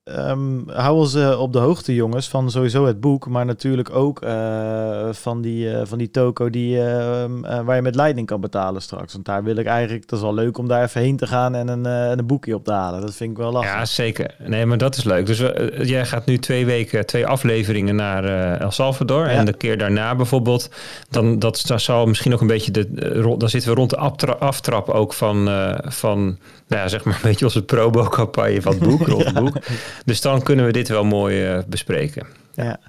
ehm, 0.09 0.59
hou 0.67 0.97
ons 0.99 1.15
eh, 1.15 1.41
op 1.41 1.53
de 1.53 1.59
hoogte 1.59 1.95
jongens 1.95 2.29
van 2.29 2.51
sowieso 2.51 2.87
het 2.87 3.01
boek, 3.01 3.29
maar 3.29 3.45
natuurlijk 3.45 3.95
ook 3.95 4.23
eh, 4.23 5.09
van, 5.13 5.41
die, 5.41 5.71
eh, 5.75 5.81
van 5.85 5.99
die 5.99 6.11
toko 6.11 6.51
die, 6.51 6.77
eh, 6.79 7.23
ehm, 7.23 7.45
eh, 7.45 7.61
waar 7.61 7.77
je 7.77 7.83
met 7.83 7.95
Lightning 7.95 8.27
kan 8.27 8.41
betalen 8.41 8.83
straks. 8.83 9.13
Want 9.13 9.25
daar 9.25 9.45
wil 9.45 9.57
ik 9.57 9.67
eigenlijk, 9.67 10.09
dat 10.09 10.19
is 10.19 10.25
wel 10.25 10.35
leuk 10.35 10.59
om 10.59 10.69
daar 10.69 10.83
even 10.83 11.01
heen 11.01 11.17
te 11.17 11.27
gaan 11.27 11.55
en 11.55 11.69
een, 11.69 11.87
en 11.87 12.19
een 12.19 12.27
boekje 12.27 12.55
op 12.55 12.65
te 12.65 12.73
halen. 12.73 13.01
Dat 13.01 13.15
vind 13.15 13.31
ik 13.31 13.37
wel 13.37 13.53
lachen. 13.53 13.71
Ja, 13.71 13.85
zeker. 13.85 14.35
Nee, 14.47 14.67
maar 14.67 14.79
dat 14.79 14.97
is 14.97 15.05
leuk. 15.05 15.27
Dus 15.27 15.43
jij 15.83 16.07
gaat 16.07 16.27
nu 16.27 16.39
twee 16.39 16.67
weken, 16.67 17.07
twee 17.07 17.27
afleveringen 17.27 17.97
naar 17.97 18.25
El 18.61 18.71
Salvador. 18.71 19.25
Ja. 19.25 19.31
En 19.31 19.45
de 19.45 19.53
keer 19.53 19.79
daarna 19.79 20.15
bijvoorbeeld, 20.15 20.71
dan 21.11 21.39
dat, 21.39 21.63
dat 21.67 21.81
zal 21.81 22.07
misschien 22.07 22.33
ook 22.35 22.41
een 22.41 22.47
beetje 22.47 22.71
de. 22.71 23.35
dan 23.39 23.49
zitten 23.49 23.71
we 23.71 23.77
rond 23.77 23.91
de 23.91 23.97
aftra- 23.97 24.33
aftrap 24.39 24.89
ook 24.89 25.13
van, 25.13 25.49
van 25.83 26.39
nou 26.69 26.83
ja, 26.83 26.89
zeg 26.89 27.05
maar 27.05 27.15
een 27.15 27.21
beetje 27.23 27.45
onze 27.45 27.65
probo-campagne 27.65 28.63
van 28.63 28.73
het 28.73 28.83
boek, 28.83 29.07
rond 29.09 29.25
het 29.25 29.35
boek. 29.35 29.57
Dus 30.05 30.21
dan 30.21 30.43
kunnen 30.43 30.65
we 30.65 30.73
dit 30.73 30.89
wel 30.89 31.05
mooi 31.05 31.47
eh, 31.47 31.63
bespreken. 31.67 32.27
Ja. 32.55 32.81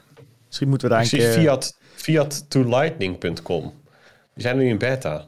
Misschien 0.46 0.70
moeten 0.70 0.88
we 0.88 0.94
daar 0.94 1.04
een 1.04 1.10
keer... 1.10 1.32
fiat, 1.32 1.78
fiat2lightning.com. 1.96 3.74
Die 4.34 4.44
zijn 4.44 4.58
nu 4.58 4.68
in 4.68 4.78
beta. 4.78 5.26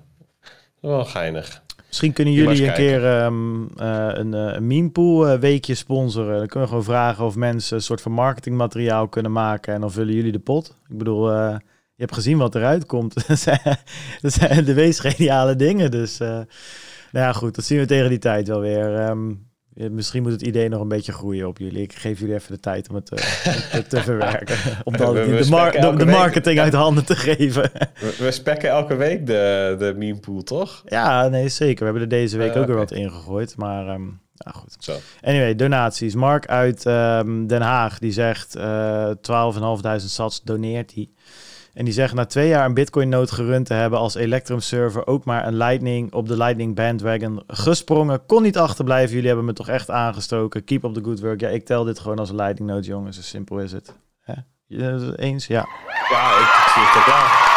Wel 0.79 1.05
geinig. 1.05 1.61
Misschien 1.88 2.13
kunnen 2.13 2.33
jullie 2.33 2.67
een 2.67 2.73
keer 2.73 3.05
ehm, 3.05 3.65
eh, 3.77 4.09
een, 4.11 4.33
eh, 4.33 4.53
een 4.55 4.67
memepool 4.67 5.39
weekje 5.39 5.75
sponsoren. 5.75 6.38
Dan 6.38 6.47
kunnen 6.47 6.61
we 6.61 6.67
gewoon 6.67 6.83
vragen 6.83 7.25
of 7.25 7.35
mensen 7.35 7.75
een 7.75 7.83
soort 7.83 8.01
van 8.01 8.11
marketingmateriaal 8.11 9.07
kunnen 9.07 9.31
maken. 9.31 9.73
En 9.73 9.81
dan 9.81 9.91
vullen 9.91 10.13
jullie 10.13 10.31
de 10.31 10.39
pot. 10.39 10.75
Ik 10.89 10.97
bedoel, 10.97 11.31
eh, 11.31 11.55
je 11.95 12.07
hebt 12.07 12.13
gezien 12.13 12.38
wat 12.38 12.55
eruit 12.55 12.85
komt. 12.85 13.13
dat, 14.21 14.33
zijn, 14.33 14.65
de 14.65 14.73
meest 14.75 15.00
geniale 15.00 15.55
dingen. 15.55 15.91
Dus 15.91 16.19
eh, 16.19 16.27
nou 16.27 16.45
ja, 17.25 17.33
goed, 17.33 17.55
dat 17.55 17.65
zien 17.65 17.79
we 17.79 17.85
tegen 17.85 18.09
die 18.09 18.19
tijd 18.19 18.47
wel 18.47 18.59
weer. 18.59 18.95
Ehm, 18.95 19.29
ja, 19.29 19.35
misschien 19.74 20.22
moet 20.24 20.32
het 20.32 20.42
idee 20.42 20.70
nog 20.70 20.82
een 20.82 20.88
beetje 20.88 21.12
groeien 21.12 21.48
op 21.48 21.58
jullie. 21.58 21.82
Ik 21.82 21.94
geef 21.94 22.20
jullie 22.20 22.36
even 22.36 22.51
de 22.54 22.60
tijd 22.60 22.90
om 22.90 22.96
het 22.96 23.10
eh, 23.12 23.18
te, 23.72 23.88
te 23.88 24.01
verwerken. 24.01 24.56
Om 24.84 24.98
dan 24.98 25.13
We- 25.13 25.25
we 25.25 25.44
de, 25.44 25.50
mar- 25.50 25.72
de, 25.72 25.96
week. 26.06 26.08
marketing 26.08 26.60
uit 26.60 26.74
handen 26.74 27.06
te 27.06 27.16
geven. 27.16 27.72
We, 28.00 28.16
we 28.20 28.32
spekken 28.32 28.70
elke 28.70 28.96
week 28.96 29.25
de, 29.25 29.75
de 29.80 29.94
meme 29.98 30.20
pool, 30.20 30.44
toch? 30.44 30.82
Ja, 30.86 31.28
nee, 31.28 31.50
zeker. 31.50 31.78
We 31.80 31.84
hebben 31.84 32.01
er 32.01 32.08
deze 32.10 32.38
week 32.38 32.54
Eh, 32.54 32.62
ook 32.62 32.68
weer 32.68 32.75
wat 32.75 32.92
ingegooid. 32.92 33.58
Maar 33.58 33.88
ehm, 33.88 34.06
Ja, 34.34 34.51
goed. 34.51 34.75
Zo. 34.80 34.98
Anyway, 35.22 35.56
donaties. 35.56 36.16
Mark 36.16 36.48
uit 36.48 36.86
ehm, 36.86 37.46
Den 37.48 37.62
Haag, 37.62 38.00
die 38.00 38.12
zegt 38.12 38.56
eh 38.56 39.08
12.500 39.08 39.96
sats 39.96 40.42
doneert 40.44 40.94
hij. 40.94 41.10
En 41.74 41.86
die 41.86 41.94
zegt 41.94 42.13
na 42.13 42.25
twee 42.25 42.48
jaar 42.48 42.66
een 42.66 42.74
Bitcoin-nood 42.74 43.32
gerund 43.32 43.66
te 43.66 43.74
hebben 43.74 44.00
als 44.00 44.16
Electrum-server 44.16 45.08
ook 45.08 45.25
maar 45.25 45.48
een 45.48 45.58
Lightning 45.58 46.13
op 46.13 46.28
de 46.28 46.38
Lightning 46.38 46.75
bandwagon 46.75 47.44
gesprongen. 47.48 48.25
Kon 48.25 48.42
niet 48.42 48.58
achterblijven. 48.58 49.12
Jullie 49.12 49.28
hebben 49.28 49.46
me 49.46 49.54
toch 49.54 49.68
echt 49.68 49.90
aangestoken. 49.90 50.63
Keep 50.63 50.84
up 50.84 50.94
the 50.94 51.04
good 51.04 51.20
work. 51.20 51.40
Ja, 51.40 51.50
ik 51.50 51.66
tel 51.66 51.84
dit 51.84 52.00
gewoon 52.00 52.20
als 52.20 52.30
een 52.30 52.36
Lightning-nood, 52.36 52.86
jongens. 52.86 53.16
Zo 53.16 53.22
simpel 53.22 53.60
is 53.60 53.72
het. 53.72 53.96
Hè? 54.20 54.34
Eens? 55.16 55.48
Ja. 55.48 55.68
Ja, 56.10 56.32
ik, 56.32 56.48
ik 56.66 56.72
zie 56.74 56.84
het 56.84 56.98
ook 56.98 57.06
wel. 57.06 57.50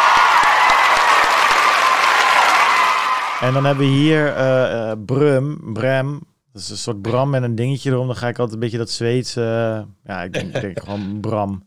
En 3.47 3.53
dan 3.53 3.65
hebben 3.65 3.85
we 3.85 3.91
hier 3.91 4.33
eh, 4.33 4.91
eh, 4.91 4.97
Brum, 5.05 5.73
Brem. 5.73 6.19
Dat 6.53 6.61
is 6.61 6.69
een 6.69 6.77
soort 6.77 7.01
Bram 7.01 7.29
met 7.29 7.43
een 7.43 7.55
dingetje 7.55 7.91
erom. 7.91 8.07
Dan 8.07 8.15
ga 8.15 8.27
ik 8.27 8.37
altijd 8.37 8.53
een 8.53 8.59
beetje 8.59 8.77
dat 8.77 8.89
Zweedse... 8.89 9.41
eh, 9.41 10.11
ja, 10.13 10.23
ik 10.23 10.33
denk, 10.33 10.55
ik 10.55 10.61
denk 10.61 10.79
gewoon 10.79 11.19
Bram. 11.19 11.63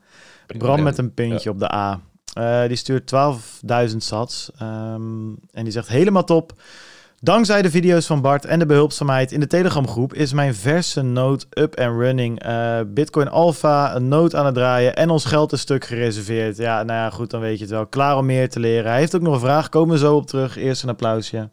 Bram 0.58 0.82
met 0.82 0.98
een 0.98 1.14
puntje 1.14 1.50
op 1.50 1.58
de 1.58 1.72
A. 1.72 2.00
Eh, 2.38 2.66
die 2.66 2.76
stuurt 2.76 3.06
12.000 3.06 4.02
sats. 4.02 4.50
Ehm, 4.58 5.28
en 5.52 5.64
die 5.64 5.70
zegt 5.70 5.88
helemaal 5.88 6.24
top. 6.24 6.52
Dankzij 7.20 7.62
de 7.62 7.70
video's 7.70 8.06
van 8.06 8.20
Bart 8.20 8.44
en 8.44 8.58
de 8.58 8.66
behulpzaamheid 8.66 9.32
in 9.32 9.40
de 9.40 9.46
Telegram 9.46 9.88
groep 9.88 10.14
is 10.14 10.32
mijn 10.32 10.54
verse 10.54 11.02
node 11.02 11.44
up 11.50 11.78
and 11.78 12.00
running. 12.00 12.42
Eh, 12.42 12.78
Bitcoin 12.86 13.28
Alpha, 13.28 13.96
een 13.96 14.08
node 14.08 14.36
aan 14.36 14.46
het 14.46 14.54
draaien 14.54 14.96
en 14.96 15.10
ons 15.10 15.24
geld 15.24 15.52
een 15.52 15.58
stuk 15.58 15.84
gereserveerd. 15.84 16.56
Ja, 16.56 16.82
nou 16.82 16.98
ja, 16.98 17.10
goed, 17.10 17.30
dan 17.30 17.40
weet 17.40 17.56
je 17.56 17.64
het 17.64 17.72
wel. 17.72 17.86
Klaar 17.86 18.16
om 18.16 18.26
meer 18.26 18.48
te 18.48 18.60
leren. 18.60 18.90
Hij 18.90 19.00
heeft 19.00 19.14
ook 19.14 19.22
nog 19.22 19.34
een 19.34 19.40
vraag, 19.40 19.68
komen 19.68 19.94
we 19.94 19.98
zo 19.98 20.16
op 20.16 20.26
terug. 20.26 20.56
Eerst 20.56 20.82
een 20.82 20.88
applausje. 20.88 21.48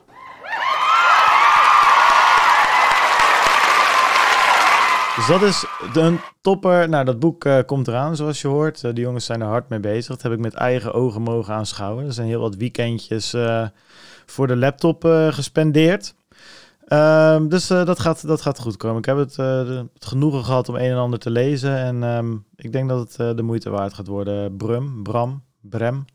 Dus 5.15 5.27
dat 5.27 5.41
is 5.41 5.65
de, 5.93 5.99
een 5.99 6.19
topper. 6.41 6.89
Nou, 6.89 7.05
dat 7.05 7.19
boek 7.19 7.45
eh, 7.45 7.59
komt 7.65 7.87
eraan, 7.87 8.15
zoals 8.15 8.41
je 8.41 8.47
hoort. 8.47 8.83
Eh, 8.83 8.93
die 8.93 9.03
jongens 9.03 9.25
zijn 9.25 9.41
er 9.41 9.47
hard 9.47 9.69
mee 9.69 9.79
bezig. 9.79 10.07
Dat 10.07 10.21
heb 10.21 10.31
ik 10.31 10.39
met 10.39 10.53
eigen 10.53 10.93
ogen 10.93 11.21
mogen 11.21 11.53
aanschouwen. 11.53 12.05
Er 12.05 12.13
zijn 12.13 12.27
heel 12.27 12.39
wat 12.39 12.55
weekendjes 12.55 13.33
eh, 13.33 13.67
voor 14.25 14.47
de 14.47 14.55
laptop 14.55 15.03
gespendeerd. 15.29 16.15
Ehm, 16.87 17.47
dus 17.47 17.67
dat, 17.67 17.99
gaat, 17.99 18.27
dat 18.27 18.41
gaat 18.41 18.59
goed 18.59 18.77
komen. 18.77 18.97
Ik 18.97 19.05
heb 19.05 19.17
het, 19.17 19.35
de- 19.35 19.87
genoegen 19.99 20.43
gehad 20.43 20.69
om 20.69 20.75
een 20.75 20.91
en 20.91 20.97
ander 20.97 21.19
te 21.19 21.29
lezen. 21.29 21.77
En 21.77 22.03
ehm, 22.03 22.35
ik 22.55 22.71
denk 22.71 22.89
dat 22.89 23.17
het 23.17 23.37
de 23.37 23.43
moeite 23.43 23.69
waard 23.69 23.93
gaat 23.93 24.07
worden. 24.07 24.57
Brum, 24.57 25.03
Bram, 25.03 25.43
Brem. 25.61 26.05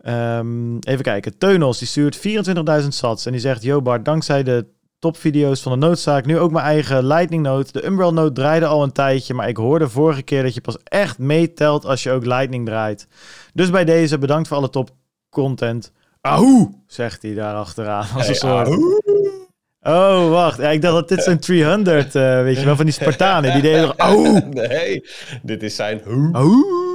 Ehm, 0.00 0.76
even 0.78 1.02
kijken. 1.02 1.38
Teunos, 1.38 1.78
die 1.78 1.88
stuurt 1.88 2.16
24.000 2.16 2.94
sats. 2.94 3.26
En 3.26 3.32
die 3.32 3.40
zegt, 3.40 3.62
yo 3.62 3.82
Bart, 3.82 4.04
dankzij 4.04 4.42
de 4.42 4.66
topvideo's 5.00 5.62
van 5.62 5.72
de 5.72 5.86
noodzaak. 5.86 6.26
Nu 6.26 6.38
ook 6.38 6.50
mijn 6.50 6.64
eigen 6.64 7.06
Lightning 7.06 7.42
Node. 7.42 7.72
De 7.72 7.86
Umbrel 7.86 8.12
Node 8.12 8.32
draaide 8.32 8.66
al 8.66 8.82
een 8.82 8.92
tijdje, 8.92 9.34
maar 9.34 9.48
ik 9.48 9.56
hoorde 9.56 9.88
vorige 9.88 10.22
keer 10.22 10.42
dat 10.42 10.54
je 10.54 10.60
pas 10.60 10.76
echt 10.84 11.18
meetelt 11.18 11.84
als 11.84 12.02
je 12.02 12.10
ook 12.10 12.24
Lightning 12.26 12.66
draait. 12.66 13.06
Dus 13.54 13.70
bij 13.70 13.84
deze 13.84 14.18
bedankt 14.18 14.48
voor 14.48 14.56
alle 14.56 14.70
top 14.70 14.90
content. 15.30 15.92
Ahoe, 16.20 16.70
zegt 16.86 17.22
hij 17.22 17.34
daar 17.34 17.54
achteraan. 17.54 18.06
Als 18.14 18.28
een 18.28 18.34
soort... 18.34 18.68
Oh, 19.82 20.30
wacht. 20.30 20.58
Ja, 20.58 20.68
ik 20.68 20.82
dacht 20.82 20.94
dat 20.94 21.08
dit 21.08 21.22
zijn 21.22 21.38
300, 21.40 22.14
eh, 22.14 22.42
weet 22.42 22.58
je 22.58 22.64
wel, 22.64 22.76
van 22.76 22.84
die 22.84 22.94
Spartanen. 22.94 23.52
Die 23.52 23.62
deden. 23.62 23.98
Ahoe, 23.98 24.40
Nee, 24.50 25.04
dit 25.42 25.62
is 25.62 25.74
zijn 25.74 26.00
hoe. 26.04 26.28
ahoe. 26.32 26.88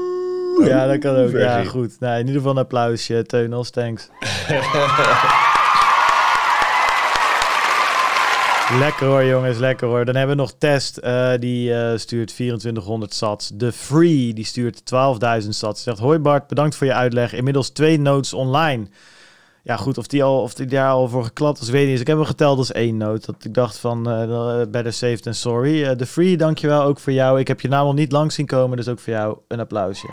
Ja, 0.66 0.88
dat 0.88 0.98
kan 1.00 1.16
ook. 1.16 1.32
Ja, 1.32 1.64
goed. 1.64 2.00
Nou, 2.00 2.14
in 2.14 2.20
ieder 2.20 2.36
geval 2.36 2.52
een 2.52 2.58
applausje. 2.58 3.24
Teunels, 3.26 3.70
thanks. 3.70 4.10
Lekker 8.72 9.08
hoor, 9.08 9.26
jongens, 9.26 9.58
lekker 9.58 9.88
hoor. 9.88 10.06
Dan 10.06 10.16
hebben 10.16 10.36
we 10.36 10.42
nog 10.42 10.54
Test, 10.58 10.98
eh, 10.98 11.32
die 11.40 11.74
eh, 11.74 11.98
stuurt 11.98 12.28
2400 12.28 13.14
sats. 13.14 13.52
De 13.54 13.72
Free, 13.72 14.34
die 14.34 14.46
stuurt 14.46 14.82
12.000 14.86 15.50
sats. 15.50 15.84
Zegt, 15.84 16.00
hoi 16.00 16.20
Bart, 16.20 16.48
bedankt 16.48 16.76
voor 16.76 16.88
je 16.88 16.94
uitleg. 16.94 17.34
Inmiddels 17.34 17.70
twee 17.70 18.00
notes 18.00 18.34
online. 18.34 18.88
Ja, 19.64 19.78
goed, 19.78 19.98
of 19.98 20.08
die, 20.08 20.24
al, 20.24 20.42
of 20.42 20.54
die 20.54 20.66
daar 20.66 20.90
al 20.90 21.08
voor 21.08 21.24
geklapt 21.24 21.62
is, 21.62 21.70
weet 21.70 21.82
niet. 21.82 21.92
Dus 21.92 22.02
ik 22.02 22.08
heb 22.08 22.18
hem 22.18 22.26
geteld 22.26 22.58
als 22.58 22.72
één 22.72 22.98
note. 22.98 23.26
Dat 23.26 23.46
ik 23.46 23.54
dacht 23.54 23.78
van, 23.78 24.10
eh 24.10 24.62
better 24.70 24.94
safe 24.94 25.20
than 25.20 25.34
sorry. 25.34 25.96
De 25.96 26.06
Free, 26.06 26.38
dankjewel, 26.38 26.82
ook 26.82 27.00
voor 27.00 27.14
jou. 27.14 27.40
Ik 27.40 27.48
heb 27.48 27.62
je 27.62 27.68
naam 27.68 27.86
nog 27.86 27.96
niet 27.96 28.12
lang 28.12 28.32
zien 28.32 28.46
komen, 28.46 28.78
dus 28.78 28.88
ook 28.88 29.00
voor 29.00 29.14
jou 29.14 29.38
een 29.48 29.60
applausje. 29.60 30.08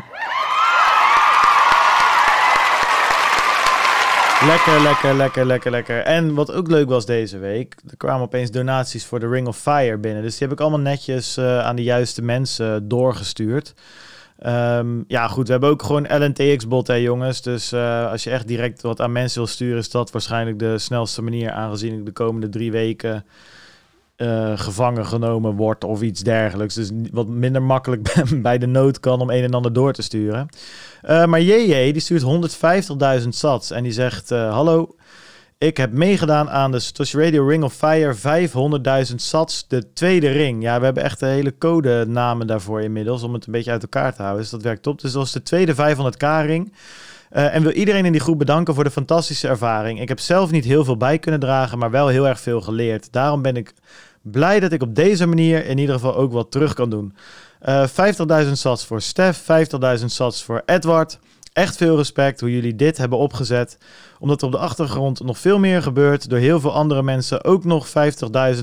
Lekker, 4.46 4.80
lekker, 4.82 5.14
lekker, 5.14 5.46
lekker, 5.46 5.70
lekker. 5.70 5.98
En 5.98 6.34
wat 6.34 6.52
ook 6.52 6.68
leuk 6.68 6.88
was 6.88 7.06
deze 7.06 7.38
week, 7.38 7.76
er 7.88 7.96
kwamen 7.96 8.22
opeens 8.22 8.50
donaties 8.50 9.06
voor 9.06 9.20
de 9.20 9.28
Ring 9.28 9.46
of 9.46 9.58
Fire 9.58 9.98
binnen. 9.98 10.22
Dus 10.22 10.38
die 10.38 10.48
heb 10.48 10.56
ik 10.56 10.60
allemaal 10.60 10.80
netjes 10.80 11.36
eh, 11.36 11.58
aan 11.58 11.76
de 11.76 11.82
juiste 11.82 12.22
mensen 12.22 12.88
doorgestuurd. 12.88 13.74
Ehm, 14.38 15.02
ja, 15.06 15.28
goed, 15.28 15.46
we 15.46 15.52
hebben 15.52 15.70
ook 15.70 15.82
gewoon 15.82 16.06
LNTX-bot, 16.08 16.86
hè 16.86 16.94
jongens. 16.94 17.42
Dus 17.42 17.72
eh, 17.72 18.10
als 18.10 18.24
je 18.24 18.30
echt 18.30 18.48
direct 18.48 18.82
wat 18.82 19.00
aan 19.00 19.12
mensen 19.12 19.38
wil 19.38 19.48
sturen, 19.48 19.78
is 19.78 19.90
dat 19.90 20.10
waarschijnlijk 20.10 20.58
de 20.58 20.78
snelste 20.78 21.22
manier, 21.22 21.50
aangezien 21.50 21.98
ik 21.98 22.04
de 22.04 22.12
komende 22.12 22.48
drie 22.48 22.72
weken 22.72 23.24
eh, 24.16 24.58
gevangen 24.58 25.06
genomen 25.06 25.56
word 25.56 25.84
of 25.84 26.02
iets 26.02 26.20
dergelijks. 26.20 26.74
Dus 26.74 26.90
wat 27.12 27.28
minder 27.28 27.62
makkelijk 27.62 28.14
bij 28.42 28.58
de 28.58 28.66
nood 28.66 29.00
kan 29.00 29.20
om 29.20 29.30
een 29.30 29.42
en 29.42 29.54
ander 29.54 29.72
door 29.72 29.92
te 29.92 30.02
sturen. 30.02 30.48
Eh, 31.02 31.24
maar 31.24 31.40
JJ, 31.40 31.92
die 31.92 32.00
stuurt 32.00 32.22
150.000 33.22 33.28
sats 33.28 33.70
en 33.70 33.82
die 33.82 33.92
zegt... 33.92 34.30
eh, 34.30 34.52
Hallo, 34.52 34.94
ik 35.58 35.76
heb 35.76 35.92
meegedaan 35.92 36.50
aan 36.50 36.70
de 36.70 36.78
Satoshi 36.80 37.18
Radio 37.18 37.46
Ring 37.46 37.64
of 37.64 37.74
Fire 37.74 38.14
500.000 39.08 39.14
sats, 39.14 39.68
de 39.68 39.92
tweede 39.92 40.30
ring. 40.30 40.62
Ja, 40.62 40.78
we 40.78 40.84
hebben 40.84 41.02
echt 41.02 41.20
de 41.20 41.26
hele 41.26 41.58
codenamen 41.58 42.46
daarvoor 42.46 42.80
inmiddels, 42.82 43.22
om 43.22 43.32
het 43.32 43.46
een 43.46 43.52
beetje 43.52 43.70
uit 43.70 43.82
elkaar 43.82 44.14
te 44.14 44.22
houden. 44.22 44.42
Dus 44.42 44.50
dat 44.50 44.62
werkt 44.62 44.82
top. 44.82 45.00
Dus 45.00 45.12
dat 45.12 45.26
is 45.26 45.32
de 45.32 45.42
tweede 45.42 45.74
500k 45.74 46.46
ring. 46.46 46.72
Eh, 47.30 47.54
en 47.54 47.62
wil 47.62 47.72
iedereen 47.72 48.04
in 48.04 48.12
die 48.12 48.20
groep 48.20 48.38
bedanken 48.38 48.74
voor 48.74 48.84
de 48.84 48.90
fantastische 48.90 49.48
ervaring. 49.48 50.00
Ik 50.00 50.08
heb 50.08 50.20
zelf 50.20 50.50
niet 50.50 50.64
heel 50.64 50.84
veel 50.84 50.96
bij 50.96 51.18
kunnen 51.18 51.40
dragen, 51.40 51.78
maar 51.78 51.90
wel 51.90 52.08
heel 52.08 52.28
erg 52.28 52.40
veel 52.40 52.60
geleerd. 52.60 53.12
Daarom 53.12 53.42
ben 53.42 53.56
ik 53.56 53.72
blij 54.22 54.60
dat 54.60 54.72
ik 54.72 54.82
op 54.82 54.94
deze 54.94 55.26
manier 55.26 55.66
in 55.66 55.78
ieder 55.78 55.94
geval 55.94 56.16
ook 56.16 56.32
wat 56.32 56.50
terug 56.50 56.74
kan 56.74 56.90
doen. 56.90 57.14
Eh 57.62 57.88
50.000 58.44 58.52
sats 58.52 58.86
voor 58.86 59.00
Stef, 59.00 59.42
50.000 59.98 60.04
sats 60.04 60.42
voor 60.42 60.62
Edward. 60.66 61.18
Echt 61.52 61.76
veel 61.76 61.96
respect 61.96 62.40
hoe 62.40 62.52
jullie 62.52 62.76
dit 62.76 62.98
hebben 62.98 63.18
opgezet. 63.18 63.78
Omdat 64.18 64.40
er 64.40 64.46
op 64.46 64.52
de 64.52 64.58
achtergrond 64.58 65.24
nog 65.24 65.38
veel 65.38 65.58
meer 65.58 65.82
gebeurt. 65.82 66.28
Door 66.30 66.38
heel 66.38 66.60
veel 66.60 66.72
andere 66.72 67.02
mensen 67.02 67.44
ook 67.44 67.64
nog 67.64 67.88
50.000 67.88 67.92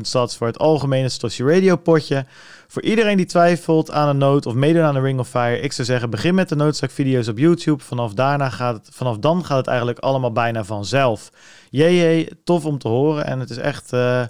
sats 0.01 0.37
voor 0.37 0.47
het 0.47 0.59
algemene 0.59 1.09
Satoshi 1.09 1.43
Radio 1.43 1.75
potje. 1.75 2.25
Voor 2.67 2.81
iedereen 2.81 3.17
die 3.17 3.25
twijfelt 3.25 3.91
aan 3.91 4.07
een 4.07 4.17
nood 4.17 4.45
of 4.45 4.53
meedoen 4.53 4.83
aan 4.83 4.93
de 4.93 4.99
Ring 4.99 5.19
of 5.19 5.29
Fire. 5.29 5.59
Ik 5.59 5.73
zou 5.73 5.87
zeggen 5.87 6.09
begin 6.09 6.35
met 6.35 6.49
de 6.49 6.55
noodzaakvideo's 6.55 7.27
op 7.27 7.37
YouTube. 7.37 7.83
Vanaf, 7.83 8.13
daarna 8.13 8.49
gaat 8.49 8.75
het, 8.75 8.95
vanaf 8.95 9.17
dan 9.17 9.45
gaat 9.45 9.57
het 9.57 9.67
eigenlijk 9.67 9.99
allemaal 9.99 10.31
bijna 10.31 10.63
vanzelf. 10.63 11.29
Jee, 11.69 12.29
tof 12.43 12.65
om 12.65 12.77
te 12.77 12.87
horen. 12.87 13.25
En 13.25 13.39
het 13.39 13.49
is 13.49 13.57
echt... 13.57 13.93
eh, 13.93 14.23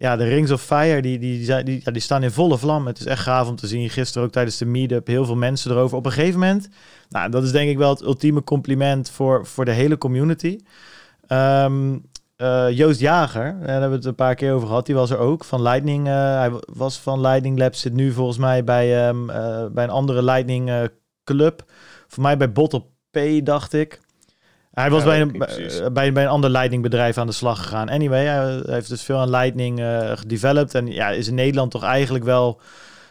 ja, 0.00 0.16
de 0.16 0.24
Rings 0.24 0.50
of 0.50 0.62
Fire, 0.62 1.02
die, 1.02 1.18
die, 1.18 1.62
die, 1.64 1.80
ja, 1.84 1.90
die 1.92 2.02
staan 2.02 2.22
in 2.22 2.30
volle 2.30 2.58
vlam. 2.58 2.86
Het 2.86 2.98
is 2.98 3.04
echt 3.04 3.22
gaaf 3.22 3.48
om 3.48 3.56
te 3.56 3.66
zien. 3.66 3.90
Gisteren 3.90 4.26
ook 4.26 4.32
tijdens 4.32 4.56
de 4.56 4.64
meetup 4.66 5.06
heel 5.06 5.24
veel 5.24 5.36
mensen 5.36 5.70
erover. 5.70 5.96
Op 5.96 6.06
een 6.06 6.12
gegeven 6.12 6.40
moment, 6.40 6.68
nou, 7.08 7.30
dat 7.30 7.42
is 7.42 7.52
denk 7.52 7.70
ik 7.70 7.78
wel 7.78 7.90
het 7.90 8.02
ultieme 8.02 8.44
compliment 8.44 9.10
voor, 9.10 9.46
voor 9.46 9.64
de 9.64 9.70
hele 9.70 9.98
community. 9.98 10.58
Ehm, 11.26 11.98
eh, 12.36 12.70
Joost 12.70 13.00
Jager, 13.00 13.56
daar 13.60 13.68
hebben 13.70 13.90
we 13.90 13.96
het 13.96 14.04
een 14.04 14.14
paar 14.14 14.34
keer 14.34 14.52
over 14.52 14.68
gehad. 14.68 14.86
Die 14.86 14.94
was 14.94 15.10
er 15.10 15.18
ook 15.18 15.44
van 15.44 15.62
Lightning. 15.62 16.06
eh, 16.06 16.12
hij 16.14 16.50
was 16.66 16.98
van 16.98 17.20
Lightning 17.20 17.58
Labs, 17.58 17.80
zit 17.80 17.92
nu 17.92 18.12
volgens 18.12 18.38
mij 18.38 18.64
bij, 18.64 19.06
ehm, 19.06 19.30
eh, 19.30 19.66
bij 19.66 19.84
een 19.84 19.90
andere 19.90 20.22
Lightning 20.22 20.68
eh, 20.68 20.82
club. 21.24 21.64
Voor 22.08 22.22
mij 22.22 22.36
bij 22.36 22.52
Bottle 22.52 22.84
P, 23.10 23.44
dacht 23.44 23.72
ik. 23.72 24.00
Hij 24.80 24.90
was 24.90 25.02
Ja, 25.02 25.08
bij, 25.08 25.20
een, 25.20 25.32
precies. 25.32 25.80
bij, 25.92 26.12
bij, 26.12 26.22
een 26.22 26.28
ander 26.28 26.50
Lightning 26.50 26.82
bedrijf 26.82 27.18
aan 27.18 27.26
de 27.26 27.32
slag 27.32 27.62
gegaan. 27.62 27.88
Anyway, 27.88 28.24
hij 28.24 28.62
heeft 28.66 28.88
dus 28.88 29.02
veel 29.02 29.18
aan 29.18 29.30
Lightning 29.30 29.80
eh 29.80 30.12
gedeveloped. 30.14 30.74
En 30.74 30.86
ja, 30.86 31.08
is 31.08 31.28
in 31.28 31.34
Nederland 31.34 31.70
toch 31.70 31.84
eigenlijk 31.84 32.24
wel 32.24 32.60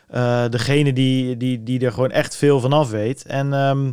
eh, 0.09 0.43
degene 0.49 0.93
die, 0.93 1.37
die, 1.37 1.63
die 1.63 1.85
er 1.85 1.91
gewoon 1.91 2.11
echt 2.11 2.35
veel 2.35 2.59
van 2.59 2.73
af 2.73 2.89
weet. 2.89 3.25
En 3.25 3.53
ehm, 3.53 3.91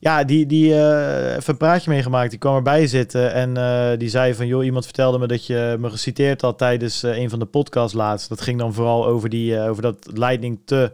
ja, 0.00 0.24
die, 0.24 0.46
die 0.46 0.74
eh, 0.74 1.36
even 1.36 1.52
een 1.52 1.56
praatje 1.56 1.90
meegemaakt. 1.90 2.30
Die 2.30 2.38
kwam 2.38 2.56
erbij 2.56 2.86
zitten 2.86 3.32
en 3.32 3.56
eh, 3.56 3.98
die 3.98 4.08
zei 4.08 4.34
van... 4.34 4.46
joh, 4.46 4.64
iemand 4.64 4.84
vertelde 4.84 5.18
me 5.18 5.26
dat 5.26 5.46
je 5.46 5.76
me 5.78 5.90
geciteerd 5.90 6.40
had 6.40 6.58
tijdens 6.58 7.02
eh, 7.02 7.16
een 7.16 7.30
van 7.30 7.38
de 7.38 7.44
podcasts 7.44 7.94
laatst. 7.94 8.28
Dat 8.28 8.40
ging 8.40 8.58
dan 8.58 8.74
vooral 8.74 9.06
over, 9.06 9.28
die, 9.28 9.56
eh, 9.56 9.68
over 9.68 9.82
dat 9.82 10.10
Lightning 10.14 10.58
te, 10.64 10.92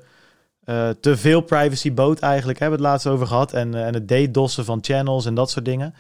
eh, 0.67 0.89
te 1.01 1.17
veel 1.17 1.41
privacy 1.41 1.93
bood 1.93 2.19
eigenlijk. 2.19 2.59
Hebben 2.59 2.79
we 2.79 2.85
het 2.85 2.93
laatst 2.93 3.07
over 3.07 3.27
gehad. 3.27 3.53
En, 3.53 3.75
eh, 3.75 3.87
en 3.87 3.95
het 3.95 4.09
DDoS'en 4.09 4.65
van 4.65 4.79
channels 4.81 5.27
en 5.27 5.35
dat 5.35 5.51
soort 5.51 5.65
dingen. 5.65 5.95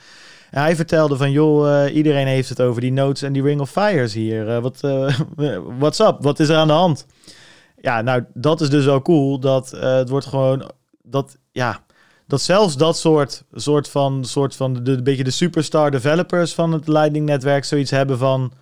En 0.50 0.60
hij 0.60 0.76
vertelde 0.76 1.16
van, 1.16 1.30
joh, 1.30 1.84
eh, 1.84 1.94
iedereen 1.94 2.26
heeft 2.26 2.48
het 2.48 2.60
over 2.60 2.80
die 2.80 2.92
notes 2.92 3.22
en 3.22 3.32
die 3.32 3.42
Ring 3.42 3.60
of 3.60 3.70
Fires 3.70 4.14
hier. 4.14 4.60
Wat, 4.60 4.80
what's 5.78 5.98
up? 5.98 6.16
Wat 6.20 6.40
is 6.40 6.48
er 6.48 6.56
aan 6.56 6.66
de 6.66 6.72
hand? 6.72 7.06
Ja, 7.80 8.02
nou, 8.02 8.24
dat 8.34 8.60
is 8.60 8.70
dus 8.70 8.84
wel 8.84 9.02
cool. 9.02 9.38
Dat 9.38 9.70
het 9.70 10.08
wordt 10.08 10.26
gewoon, 10.26 10.70
dat, 11.02 11.36
ja, 11.52 11.80
dat 12.26 12.40
zelfs 12.40 12.76
dat 12.76 12.96
soort, 12.96 13.44
soort 13.52 13.88
van, 13.88 14.24
soort 14.24 14.56
van 14.56 14.84
de, 14.84 15.02
beetje 15.02 15.24
de 15.24 15.30
superstar 15.30 15.90
developers 15.90 16.54
van 16.54 16.72
het 16.72 16.88
Lightning-netwerk 16.88 17.64
zoiets 17.64 17.90
hebben 17.90 18.18
van, 18.18 18.52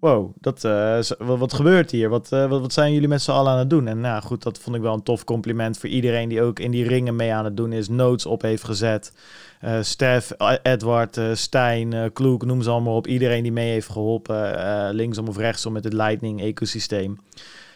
wow, 0.00 0.32
dat, 0.40 0.64
eh, 0.64 0.98
wat, 1.18 1.52
gebeurt 1.52 1.90
hier? 1.90 2.08
Wat, 2.08 2.32
eh, 2.32 2.48
wat, 2.48 2.60
wat 2.60 2.72
zijn 2.72 2.92
jullie 2.92 3.08
met 3.08 3.22
z'n 3.22 3.30
allen 3.30 3.52
aan 3.52 3.58
het 3.58 3.70
doen? 3.70 3.86
En 3.86 4.00
nou 4.00 4.22
goed, 4.22 4.42
dat 4.42 4.58
vond 4.58 4.76
ik 4.76 4.82
wel 4.82 4.94
een 4.94 5.02
tof 5.02 5.24
compliment 5.24 5.78
voor 5.78 5.88
iedereen 5.88 6.28
die 6.28 6.42
ook 6.42 6.58
in 6.58 6.70
die 6.70 6.88
ringen 6.88 7.16
mee 7.16 7.32
aan 7.32 7.44
het 7.44 7.56
doen 7.56 7.72
is, 7.72 7.88
notes 7.88 8.26
op 8.26 8.42
heeft 8.42 8.64
gezet. 8.64 9.12
Eh 9.60 9.78
Stef, 9.80 10.32
Edward, 10.62 11.20
Stijn, 11.32 12.12
Kloek, 12.12 12.44
noem 12.44 12.62
ze 12.62 12.70
allemaal 12.70 12.96
op. 12.96 13.06
Iedereen 13.06 13.42
die 13.42 13.52
mee 13.52 13.70
heeft 13.70 13.88
geholpen, 13.88 14.58
eh, 14.58 14.88
linksom 14.92 15.28
of 15.28 15.36
rechtsom 15.36 15.72
met 15.72 15.84
het 15.84 15.92
Lightning-ecosysteem. 15.92 17.18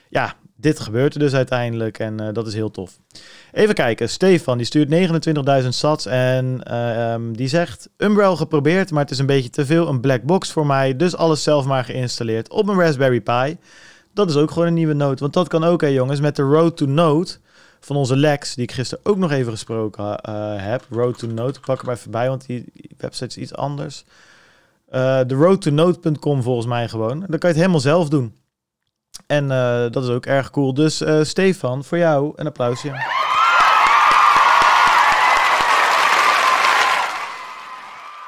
Ja, 0.09 0.35
dit 0.65 0.81
gebeurt 0.81 1.15
er 1.15 1.21
dus 1.21 1.35
uiteindelijk 1.35 1.99
en 1.99 2.21
eh, 2.21 2.29
dat 2.33 2.47
is 2.47 2.55
heel 2.55 2.71
tof. 2.71 2.99
Even 3.53 3.75
kijken, 3.75 4.09
Stefan 4.09 4.57
die 4.57 4.67
stuurt 4.67 5.63
29.000 5.63 5.69
sats 5.69 6.07
en 6.07 6.63
eh, 6.63 7.13
ehm, 7.13 7.33
die 7.33 7.49
zegt... 7.49 7.89
Umbrel 7.97 8.37
geprobeerd, 8.37 8.91
maar 8.91 9.03
het 9.03 9.11
is 9.11 9.19
een 9.19 9.27
beetje 9.27 9.51
te 9.51 9.67
veel 9.67 9.89
een 9.89 10.01
black 10.01 10.23
box 10.23 10.53
voor 10.53 10.67
mij. 10.67 10.97
Dus 10.97 11.17
alles 11.17 11.43
zelf 11.43 11.65
maar 11.65 11.85
geïnstalleerd 11.85 12.51
op 12.51 12.67
mijn 12.67 12.79
Raspberry 12.79 13.21
Pi. 13.21 13.57
Dat 14.15 14.31
is 14.31 14.37
ook 14.37 14.51
gewoon 14.51 14.69
een 14.69 14.75
nieuwe 14.75 14.95
note, 14.95 15.21
want 15.21 15.33
dat 15.33 15.49
kan 15.49 15.65
ook 15.65 15.81
hè 15.81 15.87
jongens. 15.87 16.21
Met 16.21 16.37
de 16.37 16.43
Road 16.43 16.77
to 16.77 16.87
Node 16.87 17.31
van 17.81 17.97
onze 17.97 18.17
Lex, 18.17 18.55
die 18.55 18.65
ik 18.65 18.73
gisteren 18.73 19.05
ook 19.05 19.17
nog 19.17 19.31
even 19.31 19.53
gesproken 19.53 20.19
eh, 20.19 20.35
heb. 20.57 20.87
Road 20.91 21.19
to 21.19 21.27
Node, 21.27 21.59
ik 21.59 21.65
pak 21.65 21.81
hem 21.83 21.91
even 21.91 22.11
bij, 22.11 22.29
want 22.29 22.47
die 22.47 22.73
website 22.97 23.27
is 23.27 23.37
iets 23.37 23.55
anders. 23.55 24.05
De 25.27 25.35
roadtonode.com 25.35 26.43
volgens 26.43 26.67
mij 26.67 26.89
gewoon. 26.89 27.21
Dan 27.21 27.29
kan 27.29 27.39
je 27.39 27.47
het 27.47 27.57
helemaal 27.57 27.81
zelf 27.81 28.09
doen. 28.09 28.35
En 29.35 29.51
eh, 29.51 29.91
dat 29.91 30.03
is 30.03 30.09
ook 30.09 30.27
erg 30.27 30.51
cool. 30.51 30.75
Dus 30.75 31.01
eh, 31.01 31.23
Stefan, 31.23 31.85
voor 31.85 31.99
jou 31.99 32.33
een 32.37 32.47
applausje. 32.47 32.93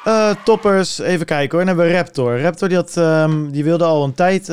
Eh, 0.04 0.30
toppers, 0.44 0.98
even 0.98 1.26
kijken 1.26 1.56
hoor. 1.56 1.66
Dan 1.66 1.76
hebben 1.76 1.86
we 1.94 1.98
Raptor. 1.98 2.40
Raptor 2.40 2.68
die, 2.68 2.76
had, 2.76 2.96
ehm, 2.96 3.50
die 3.50 3.64
wilde 3.64 3.84
al 3.84 4.04
een 4.04 4.14
tijd 4.14 4.46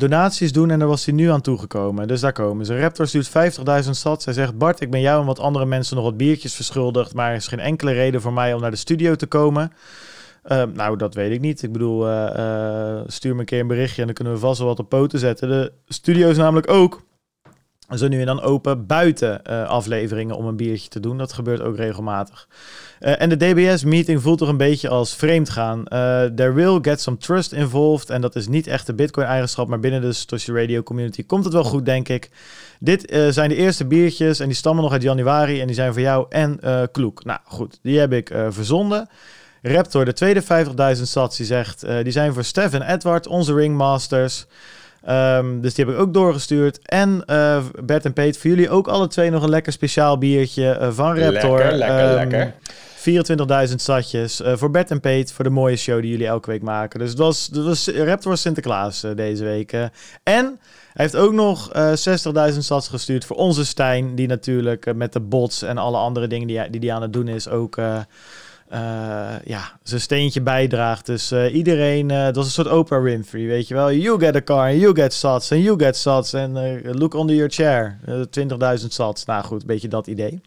donaties 0.00 0.52
doen 0.52 0.70
en 0.70 0.78
daar 0.78 0.88
was 0.88 1.04
hij 1.04 1.14
nu 1.14 1.30
aan 1.30 1.40
toegekomen. 1.40 2.08
Dus 2.08 2.20
daar 2.20 2.32
komen 2.32 2.66
ze. 2.66 2.80
Raptor 2.80 3.06
stuurt 3.06 3.28
50.000 3.28 3.90
sats. 3.90 4.24
Hij 4.24 4.34
zegt, 4.34 4.58
Bart, 4.58 4.80
ik 4.80 4.90
ben 4.90 5.00
jou 5.00 5.20
en 5.20 5.26
wat 5.26 5.38
andere 5.38 5.66
mensen 5.66 5.96
nog 5.96 6.04
wat 6.04 6.16
biertjes 6.16 6.54
verschuldigd, 6.54 7.14
maar 7.14 7.30
er 7.30 7.36
is 7.36 7.46
geen 7.46 7.60
enkele 7.60 7.92
reden 7.92 8.20
voor 8.20 8.32
mij 8.32 8.54
om 8.54 8.60
naar 8.60 8.70
de 8.70 8.76
studio 8.76 9.14
te 9.14 9.26
komen. 9.26 9.72
Eh, 10.42 10.62
nou, 10.74 10.96
dat 10.96 11.14
weet 11.14 11.30
ik 11.30 11.40
niet. 11.40 11.62
Ik 11.62 11.72
bedoel, 11.72 12.08
eh, 12.08 12.98
eh, 12.98 13.04
stuur 13.06 13.34
me 13.34 13.40
een 13.40 13.46
keer 13.46 13.60
een 13.60 13.66
berichtje 13.66 14.00
en 14.00 14.06
dan 14.06 14.14
kunnen 14.14 14.32
we 14.32 14.38
vast 14.38 14.58
wel 14.58 14.68
wat 14.68 14.78
op 14.78 14.88
poten 14.88 15.18
zetten. 15.18 15.48
De 15.48 15.72
studio 15.88 16.28
is 16.28 16.36
namelijk 16.36 16.70
ook 16.70 17.02
zo 17.98 18.08
nu 18.08 18.20
en 18.20 18.26
dan 18.26 18.40
open 18.40 18.86
buiten 18.86 19.44
eh, 19.44 19.68
afleveringen 19.68 20.36
om 20.36 20.46
een 20.46 20.56
biertje 20.56 20.88
te 20.88 21.00
doen. 21.00 21.18
Dat 21.18 21.32
gebeurt 21.32 21.60
ook 21.60 21.76
regelmatig. 21.76 22.48
En 22.98 23.28
de 23.28 23.36
DBS-meeting 23.36 24.22
voelt 24.22 24.38
toch 24.38 24.48
een 24.48 24.56
beetje 24.56 24.88
als 24.88 25.14
vreemd 25.14 25.50
gaan. 25.50 25.84
There 26.34 26.52
will 26.52 26.78
get 26.82 27.00
some 27.00 27.16
trust 27.16 27.52
involved. 27.52 28.10
En 28.10 28.20
dat 28.20 28.36
is 28.36 28.48
niet 28.48 28.66
echt 28.66 28.86
de 28.86 28.94
Bitcoin-eigenschap, 28.94 29.68
maar 29.68 29.80
binnen 29.80 30.00
de 30.00 30.12
Satoshi 30.12 30.52
Radio 30.52 30.82
community 30.82 31.26
komt 31.26 31.44
het 31.44 31.52
wel 31.52 31.64
goed, 31.64 31.84
denk 31.84 32.08
ik. 32.08 32.30
Dit 32.78 33.24
zijn 33.30 33.48
de 33.48 33.54
eerste 33.54 33.86
biertjes 33.86 34.40
en 34.40 34.46
die 34.46 34.56
stammen 34.56 34.82
nog 34.82 34.92
uit 34.92 35.02
januari. 35.02 35.60
En 35.60 35.66
die 35.66 35.76
zijn 35.76 35.92
voor 35.92 36.02
jou 36.02 36.26
en 36.28 36.60
Kloek. 36.92 37.24
Nou 37.24 37.40
goed, 37.44 37.78
die 37.82 37.98
heb 37.98 38.12
ik 38.12 38.34
verzonden. 38.48 39.08
Raptor, 39.62 40.04
de 40.04 40.12
tweede 40.12 40.42
50.000 40.96 41.02
sats, 41.02 41.36
die 41.36 41.46
zegt... 41.46 41.82
eh, 41.82 42.02
die 42.02 42.12
zijn 42.12 42.32
voor 42.32 42.44
Stef 42.44 42.72
en 42.72 42.82
Edward, 42.82 43.26
onze 43.26 43.54
ringmasters... 43.54 44.46
Ehm, 45.04 45.60
dus 45.60 45.74
die 45.74 45.84
heb 45.84 45.94
ik 45.94 46.00
ook 46.00 46.14
doorgestuurd. 46.14 46.78
En 46.82 47.22
eh, 47.26 47.62
Bert 47.84 48.04
en 48.04 48.12
Peet, 48.12 48.38
voor 48.38 48.50
jullie 48.50 48.70
ook 48.70 48.88
alle 48.88 49.06
twee 49.06 49.30
nog 49.30 49.42
een 49.42 49.48
lekker 49.48 49.72
speciaal 49.72 50.18
biertje 50.18 50.70
eh, 50.70 50.88
van 50.92 51.18
Raptor. 51.18 51.58
Lekker, 51.58 51.78
lekker, 51.78 51.98
Ehm, 51.98 52.14
lekker. 52.14 52.54
24.000 53.68 53.74
satjes 53.80 54.40
voor 54.44 54.70
Bert 54.70 54.90
en 54.90 55.00
Peet 55.00 55.32
voor 55.32 55.44
de 55.44 55.50
mooie 55.50 55.76
show 55.76 56.00
die 56.00 56.10
jullie 56.10 56.26
elke 56.26 56.50
week 56.50 56.62
maken. 56.62 56.98
Dus 56.98 57.08
het 57.08 57.18
was, 57.18 57.48
het 57.52 57.64
was 57.64 57.88
Raptor 57.88 58.36
Sinterklaas 58.36 59.04
deze 59.16 59.44
week. 59.44 59.72
En 59.72 59.90
hij 60.22 60.60
heeft 60.92 61.16
ook 61.16 61.32
nog 61.32 61.72
eh 61.72 61.92
60.000 62.52 62.58
sats 62.58 62.88
gestuurd 62.88 63.24
voor 63.24 63.36
onze 63.36 63.64
Stijn, 63.64 64.14
die 64.14 64.26
natuurlijk 64.26 64.94
met 64.94 65.12
de 65.12 65.20
bots 65.20 65.62
en 65.62 65.78
alle 65.78 65.96
andere 65.98 66.26
dingen 66.26 66.46
die 66.46 66.58
hij 66.58 66.70
die, 66.70 66.92
aan 66.92 67.02
het 67.02 67.12
doen 67.12 67.28
is 67.28 67.48
ook... 67.48 67.76
ja, 69.44 69.78
zijn 69.82 70.00
steentje 70.00 70.40
bijdraagt. 70.40 71.06
Dus 71.06 71.30
eh, 71.30 71.54
iedereen, 71.54 72.10
eh, 72.10 72.24
dat 72.24 72.36
was 72.36 72.44
een 72.44 72.50
soort 72.50 72.70
Oprah 72.72 73.02
Winfrey, 73.02 73.46
weet 73.46 73.68
je 73.68 73.74
wel. 73.74 73.92
You 73.92 74.20
get 74.20 74.36
a 74.36 74.42
car, 74.42 74.74
you 74.74 74.94
get 74.94 75.12
sats, 75.12 75.50
en 75.50 75.62
you 75.62 75.78
get 75.78 75.96
sats, 75.96 76.32
en 76.32 76.56
eh, 76.56 76.92
look 76.94 77.14
under 77.14 77.36
your 77.36 77.50
chair. 77.50 77.98
Eh, 78.06 78.20
20.000 78.30 78.92
sats. 78.92 79.24
Nou 79.24 79.44
goed, 79.44 79.60
een 79.60 79.66
beetje 79.66 79.88
dat 79.88 80.06
idee. 80.06 80.40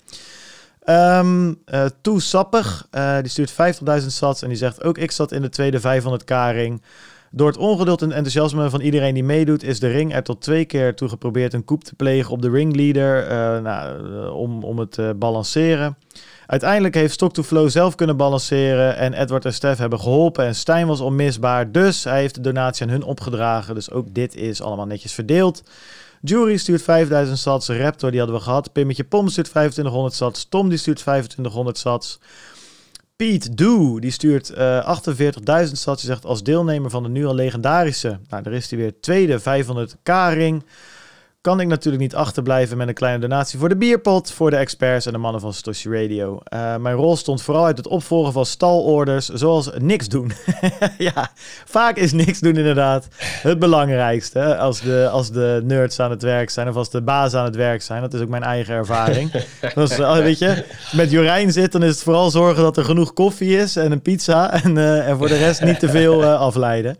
Ehm 0.83 1.53
eh, 1.65 1.86
Toe 2.01 2.21
Sappig, 2.21 2.88
eh, 2.91 3.17
die 3.19 3.29
stuurt 3.29 3.51
50.000 3.51 4.07
sats 4.07 4.41
en 4.41 4.47
die 4.47 4.57
zegt 4.57 4.83
ook 4.83 4.97
ik 4.97 5.12
zat 5.12 5.31
in 5.31 5.41
de 5.41 5.49
tweede 5.49 5.79
500k 5.79 6.51
ring. 6.51 6.81
Door 7.36 7.47
het 7.47 7.57
ongeduld 7.57 8.01
en 8.01 8.12
enthousiasme 8.12 8.69
van 8.69 8.81
iedereen 8.81 9.13
die 9.13 9.23
meedoet, 9.23 9.63
is 9.63 9.79
de 9.79 9.88
ring 9.88 10.13
er 10.13 10.23
tot 10.23 10.41
twee 10.41 10.65
keer 10.65 10.95
toe 10.95 11.09
geprobeerd 11.09 11.53
een 11.53 11.65
koep 11.65 11.83
te 11.83 11.95
plegen 11.95 12.31
op 12.31 12.41
de 12.41 12.49
ringleader 12.49 13.27
eh, 13.27 13.62
nou, 13.62 14.13
eh, 14.13 14.36
om, 14.36 14.63
om 14.63 14.79
het 14.79 14.91
te 14.91 15.15
balanceren. 15.17 15.97
Uiteindelijk 16.53 16.95
heeft 16.95 17.13
Stock 17.13 17.33
to 17.33 17.43
Flow 17.43 17.69
zelf 17.69 17.95
kunnen 17.95 18.17
balanceren 18.17 18.97
en 18.97 19.13
Edward 19.13 19.45
en 19.45 19.53
Stef 19.53 19.77
hebben 19.77 19.99
geholpen 19.99 20.45
en 20.45 20.55
Stijn 20.55 20.87
was 20.87 20.99
onmisbaar. 20.99 21.71
Dus 21.71 22.03
hij 22.03 22.19
heeft 22.19 22.35
de 22.35 22.41
donatie 22.41 22.85
aan 22.85 22.91
hun 22.91 23.03
opgedragen. 23.03 23.75
Dus 23.75 23.91
ook 23.91 24.13
dit 24.13 24.35
is 24.35 24.61
allemaal 24.61 24.85
netjes 24.85 25.13
verdeeld. 25.13 25.63
Jury 26.21 26.57
stuurt 26.57 26.81
5000 26.81 27.37
sats. 27.37 27.67
Raptor 27.67 28.09
die 28.11 28.19
hadden 28.19 28.37
we 28.37 28.43
gehad. 28.43 28.71
Pimmetje 28.71 29.03
Pom 29.03 29.29
stuurt 29.29 29.49
2500 29.49 30.13
sats. 30.13 30.45
Tom 30.49 30.69
die 30.69 30.77
stuurt 30.77 30.97
2500 30.97 31.77
sats. 31.77 32.19
Pete 33.15 33.53
Doe 33.53 34.01
die 34.01 34.11
stuurt 34.11 34.49
eh 34.49 34.99
48.000 35.05 35.71
sats. 35.71 36.01
Die 36.01 36.11
zegt 36.11 36.25
als 36.25 36.43
deelnemer 36.43 36.89
van 36.89 37.03
de 37.03 37.09
nu 37.09 37.25
al 37.25 37.35
legendarische, 37.35 38.19
nou 38.29 38.43
daar 38.43 38.53
is 38.53 38.69
hij 38.69 38.79
weer, 38.79 38.99
tweede 38.99 39.39
500k 39.39 40.33
ring. 40.33 40.63
Kan 41.43 41.60
ik 41.60 41.67
natuurlijk 41.67 42.03
niet 42.03 42.15
achterblijven 42.15 42.77
met 42.77 42.88
een 42.88 42.93
kleine 42.93 43.19
donatie 43.19 43.60
voor 43.60 43.69
de 43.69 43.77
bierpot, 43.77 44.32
voor 44.32 44.49
de 44.49 44.56
experts 44.56 45.06
en 45.06 45.12
de 45.12 45.17
mannen 45.17 45.41
van 45.41 45.53
Satoshi 45.53 45.89
Radio. 45.89 46.39
Eh, 46.43 46.75
mijn 46.75 46.95
rol 46.95 47.15
stond 47.15 47.41
vooral 47.41 47.65
uit 47.65 47.77
het 47.77 47.88
opvolgen 47.88 48.34
van 48.34 48.45
stalorders, 48.45 49.27
zoals 49.27 49.69
niks 49.77 50.08
doen. 50.08 50.32
ja, 50.97 51.32
vaak 51.65 51.97
is 51.97 52.12
niks 52.12 52.39
doen 52.39 52.56
inderdaad 52.56 53.08
het 53.19 53.60
belangrijkste. 53.60 54.39
hè. 54.39 54.58
Als 54.58 54.82
de, 54.82 55.10
als 55.12 55.32
de 55.32 55.62
nerds 55.63 55.99
aan 55.99 56.10
het 56.10 56.21
werk 56.21 56.49
zijn 56.49 56.69
of 56.69 56.75
als 56.75 56.89
de 56.89 57.01
bazen 57.01 57.39
aan 57.39 57.45
het 57.45 57.56
werk 57.56 57.82
zijn. 57.82 58.01
Dat 58.01 58.13
is 58.13 58.21
ook 58.21 58.29
mijn 58.29 58.43
eigen 58.43 58.73
ervaring. 58.73 59.32
dus, 59.75 59.99
eh, 59.99 60.17
weet 60.17 60.39
je, 60.39 60.65
met 60.91 61.12
Jorijn 61.12 61.51
zit, 61.51 61.71
dan 61.71 61.84
is 61.84 61.89
het 61.89 62.03
vooral 62.03 62.29
zorgen 62.29 62.63
dat 62.63 62.77
er 62.77 62.86
genoeg 62.86 63.13
koffie 63.13 63.58
is 63.58 63.75
en 63.75 63.91
een 63.91 64.01
pizza. 64.01 64.63
En, 64.63 64.77
eh, 64.77 65.10
en 65.10 65.17
voor 65.17 65.27
de 65.27 65.38
rest 65.38 65.62
niet 65.63 65.79
te 65.79 65.89
veel 65.89 66.25
afleiden. 66.25 66.97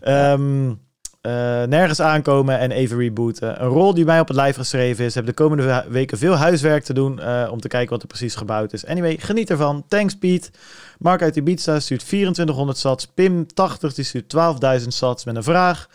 Ehm, 0.00 0.70
eh, 1.20 1.32
nergens 1.62 2.00
aankomen 2.00 2.58
en 2.58 2.70
even 2.70 2.98
rebooten. 2.98 3.62
Een 3.62 3.68
rol 3.68 3.94
die 3.94 4.04
mij 4.04 4.20
op 4.20 4.28
het 4.28 4.36
lijf 4.36 4.56
geschreven 4.56 5.04
is. 5.04 5.14
Heb 5.14 5.26
de 5.26 5.32
komende 5.32 5.62
we- 5.62 5.84
weken 5.88 6.18
veel 6.18 6.34
huiswerk 6.34 6.84
te 6.84 6.92
doen 6.92 7.20
eh, 7.20 7.48
om 7.50 7.60
te 7.60 7.68
kijken 7.68 7.90
wat 7.90 8.02
er 8.02 8.08
precies 8.08 8.34
gebouwd 8.34 8.72
is. 8.72 8.86
Anyway, 8.86 9.16
geniet 9.20 9.50
ervan. 9.50 9.84
Thanks 9.88 10.14
Piet. 10.16 10.50
Mark 10.98 11.22
uit 11.22 11.36
Ibiza 11.36 11.80
stuurt 11.80 12.06
2400 12.06 12.78
sats. 12.78 13.06
Pim 13.06 13.46
80 13.54 13.94
die 13.94 14.04
stuurt 14.04 14.34
12.000 14.80 14.86
sats 14.88 15.24
met 15.24 15.36
een 15.36 15.42
vraag. 15.42 15.88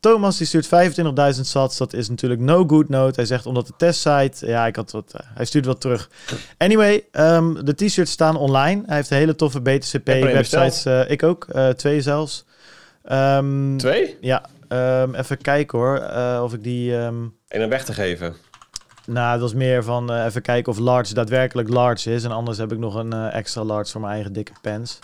Thomas 0.00 0.36
die 0.38 0.46
stuurt 0.46 0.66
25.000 0.66 1.40
sats. 1.40 1.76
Dat 1.76 1.92
is 1.92 2.08
natuurlijk 2.08 2.40
no 2.40 2.64
good 2.66 2.88
note. 2.88 3.14
Hij 3.14 3.24
zegt 3.24 3.46
omdat 3.46 3.66
de 3.66 3.72
testsite... 3.76 4.46
Ja, 4.46 4.66
ik 4.66 4.76
had 4.76 4.90
wat... 4.90 5.12
eh, 5.14 5.26
hij 5.34 5.44
stuurt 5.44 5.66
wat 5.66 5.80
terug. 5.80 6.10
Anyway, 6.58 7.04
ehm, 7.10 7.64
de 7.64 7.74
t-shirts 7.74 8.10
staan 8.10 8.36
online. 8.36 8.82
Hij 8.86 8.96
heeft 8.96 9.10
een 9.10 9.16
hele 9.16 9.34
toffe 9.34 9.60
BTCP 9.60 10.08
een 10.08 10.20
websites. 10.22 10.84
eh, 10.84 11.10
ik 11.10 11.22
ook. 11.22 11.46
twee 11.76 12.00
zelfs. 12.00 12.44
Ehm, 13.04 13.76
Twee? 13.76 14.16
ja, 14.20 14.42
ehm, 14.68 15.14
even 15.14 15.38
kijken 15.38 15.78
hoor. 15.78 15.96
eh, 15.98 16.40
of 16.42 16.52
ik 16.54 16.62
die. 16.62 16.96
ehm, 16.98 17.24
En 17.48 17.68
weg 17.68 17.84
te 17.84 17.92
geven. 17.92 18.34
nou, 19.06 19.32
het 19.32 19.40
was 19.40 19.54
meer 19.54 19.84
van 19.84 20.12
eh, 20.12 20.24
even 20.24 20.42
kijken 20.42 20.72
of 20.72 20.78
large 20.78 21.14
daadwerkelijk 21.14 21.68
large 21.68 22.12
is. 22.12 22.24
En 22.24 22.30
anders 22.30 22.58
heb 22.58 22.72
ik 22.72 22.78
nog 22.78 22.94
een 22.94 23.12
eh, 23.12 23.34
extra 23.34 23.64
large 23.64 23.90
voor 23.90 24.00
mijn 24.00 24.12
eigen 24.12 24.32
dikke 24.32 24.52
pens. 24.60 24.98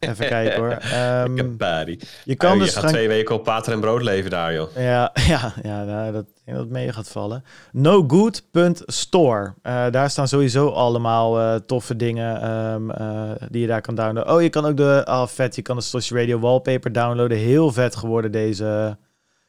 Even 0.00 0.28
kijken 0.28 0.58
hoor. 0.60 0.76
Kapari. 1.36 1.98
je 2.24 2.34
kan 2.36 2.52
Oh, 2.52 2.58
dus 2.58 2.66
je 2.66 2.72
gaat 2.72 2.82
gaan- 2.82 2.92
twee 2.92 3.08
weken 3.08 3.34
op 3.34 3.44
pater 3.44 3.72
en 3.72 3.80
brood 3.80 4.02
leven 4.02 4.30
daar, 4.30 4.52
joh. 4.54 4.76
Ja, 4.76 5.10
ja, 5.28 5.52
ja 5.62 5.84
nou, 5.84 6.12
dat, 6.12 6.26
dat 6.44 6.68
mee 6.68 6.92
gaat 6.92 7.08
vallen. 7.08 7.44
Nogood.store. 7.72 9.54
Eh 9.62 9.86
daar 9.90 10.10
staan 10.10 10.28
sowieso 10.28 10.68
allemaal 10.68 11.40
eh, 11.40 11.54
toffe 11.66 11.96
dingen 11.96 12.40
ehm, 12.42 12.90
eh, 12.90 13.30
die 13.50 13.60
je 13.60 13.66
daar 13.66 13.80
kan 13.80 13.94
downloaden. 13.94 14.34
Oh, 14.34 14.42
je 14.42 14.48
kan 14.48 14.64
ook 14.66 14.76
de... 14.76 15.02
Oh, 15.08 15.26
vet. 15.26 15.56
Je 15.56 15.62
kan 15.62 15.76
de 15.76 15.82
Stosh 15.82 16.10
Radio 16.10 16.38
wallpaper 16.38 16.92
downloaden. 16.92 17.38
Heel 17.38 17.72
vet 17.72 17.96
geworden, 17.96 18.32
deze 18.32 18.96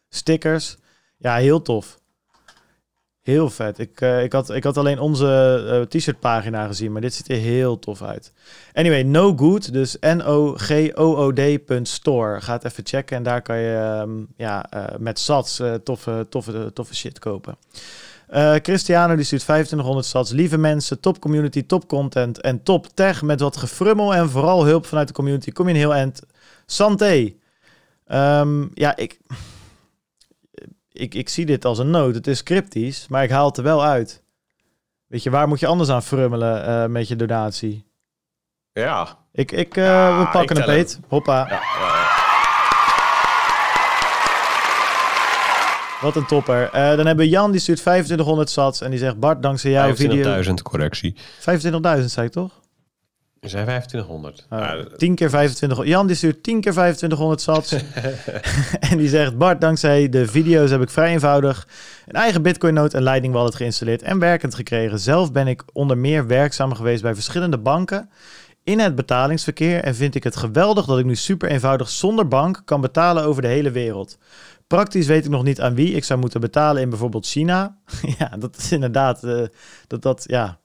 stickers. 0.09 0.77
Ja, 1.17 1.35
heel 1.35 1.61
tof. 1.61 1.99
Heel 3.21 3.49
vet. 3.49 3.79
Ik, 3.79 4.01
eh, 4.01 4.23
ik, 4.23 4.33
had, 4.33 4.49
ik 4.49 4.63
had 4.63 4.77
alleen 4.77 4.99
onze 4.99 5.63
eh, 5.69 5.81
t-shirt 5.81 6.19
pagina 6.19 6.67
gezien, 6.67 6.91
maar 6.91 7.01
dit 7.01 7.13
ziet 7.13 7.29
er 7.29 7.35
heel 7.37 7.79
tof 7.79 8.01
uit. 8.01 8.33
Anyway, 8.73 9.03
no 9.03 9.35
good, 9.35 9.73
dus 9.73 9.97
N-O-G-O-O-D.store. 9.99 10.81
Ga 12.41 12.53
het 12.53 12.63
even 12.63 12.85
checken 12.85 13.17
en 13.17 13.23
daar 13.23 13.41
kan 13.41 13.57
je 13.57 13.75
ehm, 13.75 14.09
ja, 14.37 14.69
eh, 14.69 14.83
met 14.99 15.19
sats 15.19 15.61
toffe, 15.83 16.25
toffe, 16.29 16.71
toffe 16.73 16.95
shit 16.95 17.19
kopen. 17.19 17.57
Cristiano 18.61 19.15
die 19.15 19.25
stuurt 19.25 19.41
2500 19.41 20.05
sats. 20.05 20.31
Lieve 20.31 20.57
mensen, 20.57 20.99
top 20.99 21.19
community, 21.19 21.65
top 21.65 21.87
content 21.87 22.41
en 22.41 22.63
top 22.63 22.87
tech 22.93 23.21
met 23.21 23.39
wat 23.39 23.57
gefrummel 23.57 24.13
en 24.13 24.29
vooral 24.29 24.65
hulp 24.65 24.85
vanuit 24.85 25.07
de 25.07 25.13
community. 25.13 25.51
Kom 25.51 25.67
je 25.67 25.73
een 25.73 25.79
heel 25.79 25.93
eind. 25.93 26.21
Santé. 26.65 27.33
Ehm, 28.07 28.67
ja, 28.73 28.95
ik, 28.95 29.19
ik, 30.91 31.13
ik 31.13 31.29
zie 31.29 31.45
dit 31.45 31.65
als 31.65 31.77
een 31.77 31.89
nood. 31.89 32.15
Het 32.15 32.27
is 32.27 32.43
cryptisch, 32.43 33.07
maar 33.07 33.23
ik 33.23 33.29
haal 33.29 33.47
het 33.47 33.57
er 33.57 33.63
wel 33.63 33.83
uit. 33.83 34.23
Weet 35.07 35.23
je, 35.23 35.29
waar 35.29 35.47
moet 35.47 35.59
je 35.59 35.67
anders 35.67 35.89
aan 35.89 36.03
frummelen 36.03 36.65
eh, 36.65 36.85
met 36.85 37.07
je 37.07 37.15
donatie? 37.15 37.85
Ja. 38.73 39.17
Ik, 39.31 39.51
ik, 39.51 39.77
eh, 39.77 39.85
Ja, 39.85 40.19
we 40.19 40.27
pakken 40.27 40.57
een 40.57 40.65
peet. 40.65 40.99
Hoppa. 41.07 41.45
ja, 41.49 41.61
ja. 41.79 42.09
Wat 46.01 46.15
een 46.15 46.25
topper. 46.25 46.69
Eh, 46.69 46.71
dan 46.71 47.05
hebben 47.05 47.17
we 47.25 47.29
Jan, 47.29 47.51
die 47.51 47.59
stuurt 47.59 47.79
2500 47.79 48.49
sats. 48.49 48.81
En 48.81 48.89
die 48.89 48.99
zegt, 48.99 49.19
Bart, 49.19 49.41
dankzij 49.41 49.71
jouw 49.71 49.95
video... 49.95 50.43
25.000 50.43 50.53
correctie. 50.63 51.15
25.000, 51.39 52.05
zei 52.05 52.25
ik 52.25 52.31
toch? 52.31 52.60
Er 53.41 53.49
zijn 53.49 53.65
2500. 53.65 54.45
Oh, 54.49 54.59
Ja, 54.59 54.97
10 54.97 55.15
keer 55.15 55.27
2500. 55.27 55.87
Jan 55.87 56.07
die 56.07 56.15
stuurt 56.15 56.43
10 56.43 56.61
keer 56.61 56.71
2500 56.71 57.41
sats. 57.41 57.71
en 58.91 58.97
die 58.97 59.09
zegt: 59.09 59.37
Bart, 59.37 59.61
dankzij 59.61 60.09
de 60.09 60.27
video's 60.27 60.69
heb 60.69 60.81
ik 60.81 60.89
vrij 60.89 61.11
eenvoudig 61.11 61.67
een 62.07 62.15
eigen 62.15 62.41
Bitcoin-nood 62.41 62.93
en 62.93 63.03
Lightning 63.03 63.33
Wallet 63.33 63.55
geïnstalleerd 63.55 64.01
en 64.01 64.19
werkend 64.19 64.55
gekregen. 64.55 64.99
Zelf 64.99 65.31
ben 65.31 65.47
ik 65.47 65.63
onder 65.73 65.97
meer 65.97 66.27
werkzaam 66.27 66.73
geweest 66.73 67.01
bij 67.01 67.13
verschillende 67.13 67.57
banken 67.57 68.09
in 68.63 68.79
het 68.79 68.95
betalingsverkeer. 68.95 69.83
En 69.83 69.95
vind 69.95 70.15
ik 70.15 70.23
het 70.23 70.35
geweldig 70.35 70.85
dat 70.85 70.99
ik 70.99 71.05
nu 71.05 71.15
super 71.15 71.49
eenvoudig 71.49 71.89
zonder 71.89 72.27
bank 72.27 72.61
kan 72.65 72.81
betalen 72.81 73.23
over 73.23 73.41
de 73.41 73.47
hele 73.47 73.71
wereld. 73.71 74.17
Praktisch 74.67 75.07
weet 75.07 75.25
ik 75.25 75.31
nog 75.31 75.43
niet 75.43 75.61
aan 75.61 75.75
wie 75.75 75.93
ik 75.93 76.03
zou 76.03 76.19
moeten 76.19 76.41
betalen 76.41 76.81
in 76.81 76.89
bijvoorbeeld 76.89 77.27
China. 77.27 77.77
ja, 78.19 78.29
dat 78.39 78.57
is 78.57 78.71
inderdaad. 78.71 79.23
eh, 79.23 79.43
dat, 79.87 80.01
dat, 80.01 80.23
ja, 80.27 80.59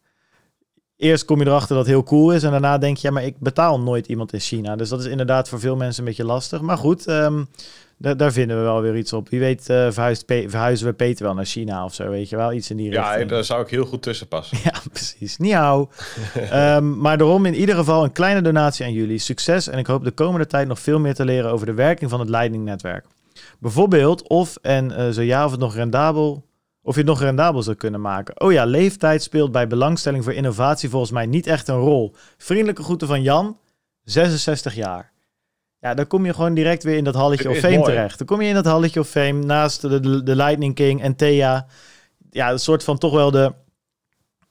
eerst 0.97 1.25
kom 1.25 1.39
je 1.41 1.47
erachter 1.47 1.77
dat 1.77 1.85
het 1.87 1.95
heel 1.95 2.03
cool 2.05 2.33
is. 2.33 2.43
En 2.43 2.51
daarna 2.51 2.79
denk 2.79 2.97
je, 2.97 3.07
ja, 3.09 3.13
maar 3.15 3.25
ik 3.25 3.39
betaal 3.39 3.81
nooit 3.81 4.07
iemand 4.07 4.33
in 4.33 4.41
China. 4.41 4.77
Dus 4.77 4.89
dat 4.89 5.01
is 5.01 5.07
inderdaad 5.07 5.49
voor 5.49 5.61
veel 5.61 5.77
mensen 5.77 6.03
een 6.03 6.09
beetje 6.09 6.25
lastig. 6.25 6.61
Maar 6.61 6.79
goed, 6.79 7.07
ehm, 7.07 7.45
daar, 7.99 8.17
daar 8.17 8.33
vinden 8.33 8.57
we 8.57 8.63
wel 8.63 8.81
weer 8.81 8.97
iets 8.97 9.13
op. 9.13 9.29
Wie 9.29 9.41
weet 9.41 9.69
eh, 9.69 9.91
verhuist 9.91 10.27
Pe- 10.27 10.45
verhuizen 10.49 10.87
we 10.87 10.93
Peter 10.93 11.25
wel 11.25 11.35
naar 11.35 11.45
China 11.45 11.85
of 11.85 11.95
zo, 11.95 12.09
weet 12.09 12.29
je 12.29 12.37
wel. 12.37 12.53
Iets 12.53 12.71
in 12.71 12.77
die 12.77 12.91
ja, 12.91 13.09
richting. 13.09 13.31
daar 13.31 13.45
zou 13.45 13.63
ik 13.63 13.69
heel 13.69 13.85
goed 13.85 14.03
tussen 14.03 14.29
passen. 14.29 14.59
Ja, 14.65 14.73
precies. 14.93 15.37
Niauw. 15.37 15.89
Ehm 16.51 16.99
maar 16.99 17.19
daarom 17.19 17.47
in 17.47 17.55
ieder 17.55 17.75
geval 17.75 18.05
een 18.05 18.13
kleine 18.13 18.43
donatie 18.43 18.85
aan 18.85 18.93
jullie. 18.93 19.19
Succes 19.19 19.69
en 19.69 19.79
ik 19.79 19.87
hoop 19.87 20.05
de 20.05 20.11
komende 20.11 20.47
tijd 20.47 20.69
nog 20.69 20.79
veel 20.79 20.99
meer 20.99 21.15
te 21.15 21.25
leren 21.25 21.51
over 21.51 21.67
de 21.67 21.75
werking 21.75 22.11
van 22.11 22.21
het 22.21 22.29
Lightning-netwerk. 22.29 23.05
Bijvoorbeeld 23.59 24.29
of 24.29 24.57
en 24.63 24.97
eh, 24.97 25.09
zo 25.11 25.23
ja 25.23 25.45
of 25.45 25.51
het 25.51 25.61
nog 25.61 25.75
rendabel... 25.75 26.45
Of 26.87 26.95
je 26.95 27.01
het 27.01 27.09
nog 27.09 27.21
rendabel 27.21 27.63
zou 27.63 27.77
kunnen 27.77 28.01
maken. 28.01 28.41
Oh 28.41 28.53
ja, 28.53 28.65
leeftijd 28.65 29.23
speelt 29.23 29.53
bij 29.53 29.67
belangstelling 29.67 30.25
voor 30.25 30.33
innovatie 30.33 30.89
volgens 30.89 31.11
mij 31.13 31.27
niet 31.27 31.47
echt 31.47 31.69
een 31.69 31.79
rol. 31.79 32.15
Vriendelijke 32.37 32.83
groeten 32.83 33.09
van 33.09 33.23
Jan, 33.23 33.59
66 34.03 34.75
jaar. 34.75 35.13
Ja, 35.81 35.95
dan 35.95 36.07
kom 36.07 36.27
je 36.27 36.35
gewoon 36.35 36.55
direct 36.55 36.83
weer 36.83 36.97
in 36.97 37.05
dat 37.05 37.15
halletje 37.15 37.51
of 37.51 37.57
fame 37.57 37.77
mooi. 37.77 37.93
terecht. 37.93 38.19
Dan 38.19 38.27
kom 38.27 38.41
je 38.41 38.49
in 38.49 38.55
dat 38.55 38.65
halletje 38.65 39.01
of 39.01 39.09
fame 39.09 39.45
naast 39.45 39.81
de, 39.81 40.01
de, 40.01 40.23
de 40.23 40.37
Lightning 40.37 40.75
King 40.75 41.03
en 41.03 41.17
Thea. 41.17 41.67
Ja, 42.31 42.51
een 42.51 42.59
soort 42.59 42.85
van 42.85 42.99
toch 42.99 43.13
wel 43.13 43.31
de, 43.31 43.53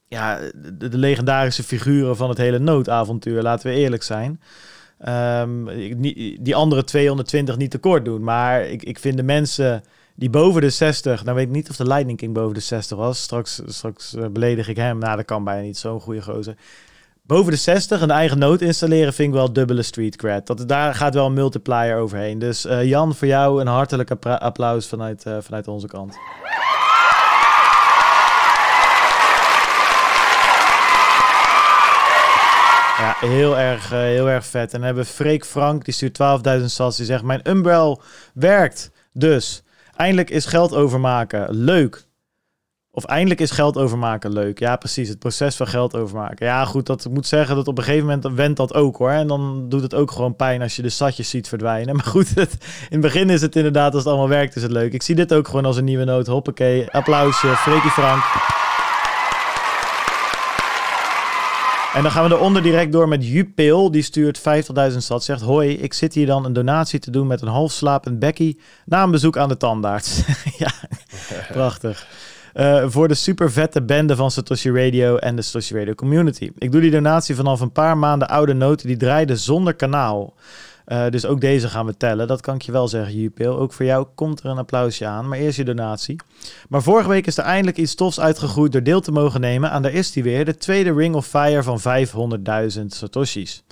ja, 0.07 0.39
de, 0.55 0.87
de 0.89 0.97
legendarische 0.97 1.63
figuren 1.63 2.15
van 2.15 2.29
het 2.29 2.37
hele 2.37 2.59
noodavontuur, 2.59 3.41
laten 3.41 3.69
we 3.69 3.75
eerlijk 3.75 4.03
zijn. 4.03 4.41
Ehm, 4.99 5.65
die 6.41 6.55
andere 6.55 6.83
220 6.83 7.57
niet 7.57 7.71
tekort 7.71 8.05
doen, 8.05 8.23
maar 8.23 8.65
ik, 8.65 8.83
ik 8.83 8.99
vind 8.99 9.17
de 9.17 9.23
mensen 9.23 9.83
die 10.15 10.29
boven 10.29 10.61
de 10.61 10.69
60, 10.69 11.23
nou 11.23 11.35
weet 11.35 11.45
ik 11.45 11.53
niet 11.53 11.69
of 11.69 11.75
de 11.75 11.87
Lightning 11.87 12.17
King 12.17 12.33
boven 12.33 12.53
de 12.53 12.59
60 12.59 12.97
was, 12.97 13.21
straks, 13.21 13.61
straks 13.65 14.15
eh, 14.15 14.25
beledig 14.27 14.67
ik 14.67 14.75
hem, 14.75 14.97
nou 14.97 15.15
dat 15.15 15.25
kan 15.25 15.43
bijna 15.43 15.61
niet, 15.61 15.77
zo'n 15.77 15.99
goede 15.99 16.21
gozer. 16.21 16.55
Boven 17.21 17.51
de 17.51 17.57
60 17.57 18.01
een 18.01 18.11
eigen 18.11 18.39
nood 18.39 18.61
installeren 18.61 19.13
vind 19.13 19.27
ik 19.27 19.35
wel 19.35 19.53
dubbele 19.53 19.81
street 19.81 20.15
cred. 20.15 20.47
Dat, 20.47 20.67
daar 20.67 20.95
gaat 20.95 21.13
wel 21.13 21.25
een 21.25 21.33
multiplier 21.33 21.97
overheen. 21.97 22.39
Dus 22.39 22.65
eh, 22.65 22.83
Jan, 22.83 23.15
voor 23.15 23.27
jou 23.27 23.61
een 23.61 23.67
hartelijk 23.67 24.11
applaus 24.25 24.87
vanuit, 24.87 25.25
eh, 25.25 25.37
vanuit 25.41 25.67
onze 25.67 25.87
kant. 25.87 26.17
Ja, 32.97 33.15
heel 33.19 33.57
erg, 33.57 33.89
heel 33.89 34.29
erg 34.29 34.45
vet. 34.45 34.73
En 34.73 34.77
dan 34.77 34.81
hebben 34.81 35.03
we 35.03 35.09
Freek 35.09 35.45
Frank, 35.45 35.85
die 35.85 35.93
stuurt 35.93 36.13
12.000 36.59 36.65
sats. 36.65 36.97
Die 36.97 37.05
zegt, 37.05 37.23
mijn 37.23 37.49
Umbrel 37.49 38.01
werkt. 38.33 38.91
Dus, 39.13 39.63
eindelijk 39.95 40.29
is 40.29 40.45
geld 40.45 40.75
overmaken 40.75 41.55
leuk. 41.55 42.07
Of 42.95 43.05
eindelijk 43.05 43.39
is 43.39 43.51
geld 43.51 43.77
overmaken 43.77 44.33
leuk. 44.33 44.59
Ja, 44.59 44.75
precies. 44.75 45.09
Het 45.09 45.19
proces 45.19 45.55
van 45.55 45.67
geld 45.67 45.95
overmaken. 45.95 46.45
Ja, 46.45 46.65
goed, 46.65 46.85
dat 46.85 47.07
moet 47.11 47.27
zeggen 47.27 47.55
dat 47.55 47.67
op 47.67 47.77
een 47.77 47.83
gegeven 47.83 48.07
moment 48.07 48.35
went 48.35 48.57
dat 48.57 48.73
ook 48.73 48.97
hoor. 48.97 49.09
En 49.09 49.27
dan 49.27 49.69
doet 49.69 49.81
het 49.81 49.93
ook 49.93 50.11
gewoon 50.11 50.35
pijn 50.35 50.61
als 50.61 50.75
je 50.75 50.81
de 50.81 50.89
satjes 50.89 51.29
ziet 51.29 51.47
verdwijnen. 51.47 51.95
Maar 51.95 52.05
goed, 52.05 52.35
het, 52.35 52.51
in 52.61 52.87
het 52.89 53.01
begin 53.01 53.29
is 53.29 53.41
het 53.41 53.55
inderdaad, 53.55 53.93
als 53.93 54.03
het 54.03 54.11
allemaal 54.11 54.29
werkt, 54.29 54.55
is 54.55 54.61
het 54.61 54.71
leuk. 54.71 54.93
Ik 54.93 55.03
zie 55.03 55.15
dit 55.15 55.33
ook 55.33 55.47
gewoon 55.47 55.65
als 55.65 55.77
een 55.77 55.83
nieuwe 55.83 56.05
noot. 56.05 56.27
Hoppakee, 56.27 56.91
applausje, 56.91 57.47
Freekie 57.47 57.91
Frank. 57.91 58.54
En 61.95 62.01
dan 62.01 62.11
gaan 62.11 62.29
we 62.29 62.35
eronder 62.35 62.61
direct 62.61 62.91
door 62.91 63.07
met 63.07 63.27
Jupil. 63.27 63.91
Die 63.91 64.01
stuurt 64.01 64.39
50.000 64.39 64.97
sats. 64.97 65.25
Zegt, 65.25 65.41
hoi, 65.41 65.77
ik 65.77 65.93
zit 65.93 66.13
hier 66.13 66.25
dan 66.25 66.45
een 66.45 66.53
donatie 66.53 66.99
te 66.99 67.11
doen 67.11 67.27
met 67.27 67.41
een 67.41 67.47
half 67.47 67.71
slapend 67.71 68.19
Becky... 68.19 68.57
na 68.85 69.03
een 69.03 69.11
bezoek 69.11 69.37
aan 69.37 69.49
de 69.49 69.57
tandarts. 69.57 70.23
ja, 70.57 70.71
prachtig. 71.51 72.07
Eh, 72.53 72.83
voor 72.87 73.07
de 73.07 73.13
super 73.13 73.51
vette 73.51 73.81
bende 73.81 74.15
van 74.15 74.31
Satoshi 74.31 74.71
Radio 74.71 75.17
en 75.17 75.35
de 75.35 75.41
Satoshi 75.41 75.77
Radio 75.77 75.93
Community. 75.93 76.51
Ik 76.57 76.71
doe 76.71 76.81
die 76.81 76.91
donatie 76.91 77.35
vanaf 77.35 77.59
een 77.59 77.71
paar 77.71 77.97
maanden 77.97 78.29
oude 78.29 78.53
noten 78.53 78.87
die 78.87 78.97
draaiden 78.97 79.37
zonder 79.37 79.73
kanaal. 79.73 80.33
Eh, 80.85 81.09
dus 81.09 81.25
ook 81.25 81.41
deze 81.41 81.69
gaan 81.69 81.85
we 81.85 81.97
tellen. 81.97 82.27
Dat 82.27 82.41
kan 82.41 82.55
ik 82.55 82.61
je 82.61 82.71
wel 82.71 82.87
zeggen, 82.87 83.15
Jupil. 83.15 83.57
Ook 83.57 83.73
voor 83.73 83.85
jou 83.85 84.07
komt 84.15 84.39
er 84.39 84.49
een 84.49 84.57
applausje 84.57 85.05
aan. 85.05 85.27
Maar 85.27 85.37
eerst 85.37 85.57
je 85.57 85.63
donatie. 85.63 86.15
Maar 86.69 86.81
vorige 86.81 87.09
week 87.09 87.27
is 87.27 87.37
er 87.37 87.43
eindelijk 87.43 87.77
iets 87.77 87.95
tofs 87.95 88.19
uitgegroeid 88.19 88.71
door 88.71 88.83
deel 88.83 89.01
te 89.01 89.11
mogen 89.11 89.41
nemen 89.41 89.71
aan, 89.71 89.81
daar 89.81 89.93
is 89.93 90.11
die 90.11 90.23
weer, 90.23 90.45
de 90.45 90.57
tweede 90.57 90.93
Ring 90.93 91.15
of 91.15 91.27
Fire 91.27 91.63
van 91.63 91.79
500.000 92.79 92.85
Satoshis. 92.85 93.63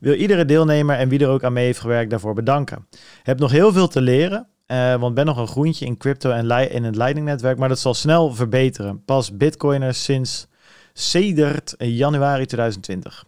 Wil 0.00 0.14
iedere 0.14 0.44
deelnemer 0.44 0.96
en 0.96 1.08
wie 1.08 1.18
er 1.18 1.28
ook 1.28 1.44
aan 1.44 1.52
mee 1.52 1.64
heeft 1.64 1.80
gewerkt 1.80 2.10
daarvoor 2.10 2.34
bedanken. 2.34 2.86
Heb 3.22 3.38
nog 3.38 3.50
heel 3.50 3.72
veel 3.72 3.88
te 3.88 4.00
leren, 4.00 4.46
eh, 4.66 4.94
want 4.94 5.14
ben 5.14 5.26
nog 5.26 5.36
een 5.36 5.46
groentje 5.46 5.86
in 5.86 5.96
crypto 5.96 6.30
en 6.30 6.70
in 6.70 6.84
het 6.84 6.96
Lightning-netwerk, 6.96 7.58
maar 7.58 7.68
dat 7.68 7.78
zal 7.78 7.94
snel 7.94 8.34
verbeteren. 8.34 9.04
Pas 9.04 9.36
bitcoiners 9.36 10.04
sinds 10.04 10.46
sedert 10.92 11.74
januari 11.78 12.46
2020. 12.46 13.24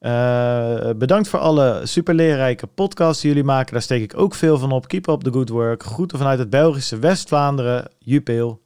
Eh, 0.00 0.90
bedankt 0.96 1.28
voor 1.28 1.38
alle 1.38 1.80
super 1.84 2.14
leerrijke 2.14 2.66
podcasts 2.66 3.22
die 3.22 3.30
jullie 3.30 3.44
maken. 3.46 3.72
Daar 3.72 3.82
steek 3.82 4.02
ik 4.02 4.18
ook 4.18 4.34
veel 4.34 4.58
van 4.58 4.72
op. 4.72 4.88
Keep 4.88 5.08
up 5.08 5.20
the 5.20 5.32
good 5.32 5.48
work. 5.48 5.82
Groeten 5.82 6.18
vanuit 6.18 6.38
het 6.38 6.50
Belgische 6.50 6.98
West-Vlaanderen. 6.98 7.88
Jupil. 7.98 8.60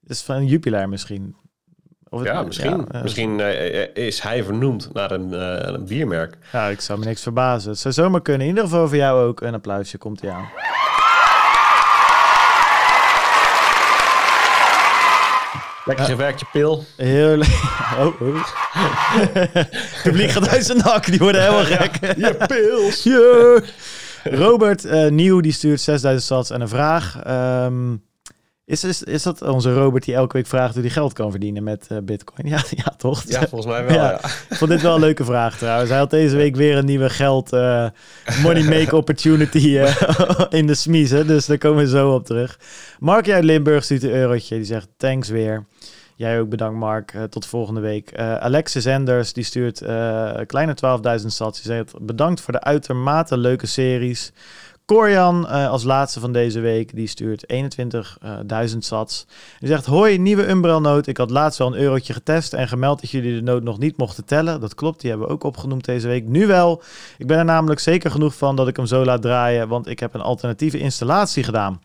Dat 0.00 0.10
is 0.10 0.22
van 0.22 0.46
Jupiler 0.46 0.88
misschien. 0.88 1.36
Of 2.08 2.18
het- 2.20 2.28
Ja, 2.28 2.42
misschien, 2.42 2.88
eh, 2.88 3.02
misschien 3.02 3.40
eh, 3.40 4.06
is 4.06 4.20
hij 4.20 4.44
vernoemd 4.44 4.92
naar 4.92 5.10
een, 5.10 5.34
eh, 5.34 5.72
een 5.72 5.84
biermerk. 5.84 6.36
Ja, 6.52 6.66
ik 6.68 6.80
zou 6.80 6.98
me 6.98 7.04
niks 7.04 7.22
verbazen. 7.22 7.70
Het 7.70 7.78
zou 7.80 7.94
zomaar 7.94 8.22
kunnen. 8.22 8.42
In 8.42 8.48
ieder 8.48 8.64
geval 8.64 8.88
voor 8.88 8.96
jou 8.96 9.24
ook 9.26 9.40
een 9.40 9.54
applausje. 9.54 9.98
Komt 9.98 10.20
hij 10.20 10.30
aan. 10.30 10.48
Lekker 15.90 16.08
gewerkt, 16.08 16.40
je 16.40 16.46
pil. 16.52 16.84
Heel 16.96 17.40
Oh, 18.00 18.20
oh. 18.20 18.44
Het 19.32 20.00
publiek 20.02 20.30
gaat 20.30 20.48
uit 20.48 20.64
zijn 20.64 20.78
dak. 20.78 21.06
Die 21.06 21.18
worden 21.18 21.40
helemaal 21.40 21.64
gek. 21.64 22.16
Je 22.16 22.36
pils. 22.46 23.02
Ja. 23.12 23.60
Robert 24.38 24.84
eh, 24.84 25.10
Nieuw 25.10 25.40
die 25.40 25.52
stuurt 25.52 25.80
6000 25.80 26.26
sats 26.26 26.50
en 26.50 26.60
een 26.60 26.68
vraag. 26.68 27.22
Ehm, 27.22 27.96
is, 28.70 28.84
is, 28.84 29.02
is 29.02 29.22
dat 29.22 29.42
onze 29.42 29.74
Robert 29.74 30.04
die 30.04 30.14
elke 30.14 30.36
week 30.36 30.46
vraagt 30.46 30.74
hoe 30.74 30.82
hij 30.82 30.92
geld 30.92 31.12
kan 31.12 31.30
verdienen 31.30 31.62
met 31.62 31.86
eh, 31.88 31.98
Bitcoin? 32.02 32.48
Ja, 32.54 32.62
ja 32.70 32.94
toch? 32.96 33.22
Ja, 33.26 33.38
volgens 33.38 33.72
mij 33.72 33.84
wel. 33.84 33.94
Ja. 33.94 34.10
Ja. 34.10 34.16
Ik 34.24 34.56
vond 34.56 34.70
dit 34.70 34.82
wel 34.82 34.94
een 34.94 35.00
leuke 35.00 35.24
vraag 35.24 35.58
trouwens. 35.58 35.90
Hij 35.90 35.98
had 35.98 36.10
deze 36.10 36.36
week 36.36 36.56
weer 36.56 36.76
een 36.76 36.84
nieuwe 36.84 37.10
geld 37.10 37.52
eh, 37.52 37.86
money 38.42 38.62
make 38.62 38.96
opportunity 38.96 39.78
eh, 39.78 40.40
in 40.60 40.66
de 40.66 40.74
smiezen. 40.74 41.26
Dus 41.26 41.46
daar 41.46 41.58
komen 41.58 41.84
we 41.84 41.88
zo 41.88 42.14
op 42.14 42.26
terug. 42.26 42.58
Mark 42.98 43.30
uit 43.30 43.44
Limburg 43.44 43.84
stuurt 43.84 44.02
een 44.02 44.10
eurotje. 44.10 44.56
Die 44.56 44.64
zegt 44.64 44.88
thanks 44.96 45.28
weer. 45.28 45.64
Jij 46.14 46.40
ook 46.40 46.48
bedankt 46.48 46.78
Mark. 46.78 47.14
Tot 47.30 47.46
volgende 47.46 47.80
week. 47.80 48.10
Eh, 48.10 48.34
Alexis 48.34 48.84
Enders 48.84 49.32
die 49.32 49.44
stuurt 49.44 49.80
een 49.80 50.46
kleine 50.46 50.74
12.000 51.20 51.26
sats. 51.26 51.62
Die 51.62 51.72
zegt 51.72 51.94
bedankt 52.00 52.40
voor 52.40 52.52
de 52.52 52.60
uitermate 52.60 53.36
leuke 53.36 53.66
series. 53.66 54.32
Corian 54.90 55.48
eh, 55.48 55.68
als 55.68 55.82
laatste 55.82 56.20
van 56.20 56.32
deze 56.32 56.60
week, 56.60 56.94
die 56.94 57.06
stuurt 57.06 57.44
21.000 58.72 58.78
sats. 58.78 59.26
Die 59.58 59.68
zegt, 59.68 59.86
hoi, 59.86 60.18
nieuwe 60.18 60.48
Umbrel 60.48 60.80
noot. 60.80 61.06
Ik 61.06 61.16
had 61.16 61.30
laatst 61.30 61.58
wel 61.58 61.66
een 61.66 61.80
eurotje 61.80 62.12
getest 62.12 62.52
en 62.52 62.68
gemeld 62.68 63.00
dat 63.00 63.10
jullie 63.10 63.34
de 63.34 63.42
noot 63.42 63.62
nog 63.62 63.78
niet 63.78 63.96
mochten 63.96 64.24
tellen. 64.24 64.60
Dat 64.60 64.74
klopt, 64.74 65.00
die 65.00 65.10
hebben 65.10 65.28
we 65.28 65.34
ook 65.34 65.44
opgenoemd 65.44 65.84
deze 65.84 66.08
week. 66.08 66.26
Nu 66.26 66.46
wel. 66.46 66.82
Ik 67.18 67.26
ben 67.26 67.38
er 67.38 67.44
namelijk 67.44 67.80
zeker 67.80 68.10
genoeg 68.10 68.34
van 68.34 68.56
dat 68.56 68.68
ik 68.68 68.76
hem 68.76 68.86
zo 68.86 69.04
laat 69.04 69.22
draaien, 69.22 69.68
want 69.68 69.88
ik 69.88 70.00
heb 70.00 70.14
een 70.14 70.20
alternatieve 70.20 70.78
installatie 70.78 71.42
gedaan. 71.42 71.80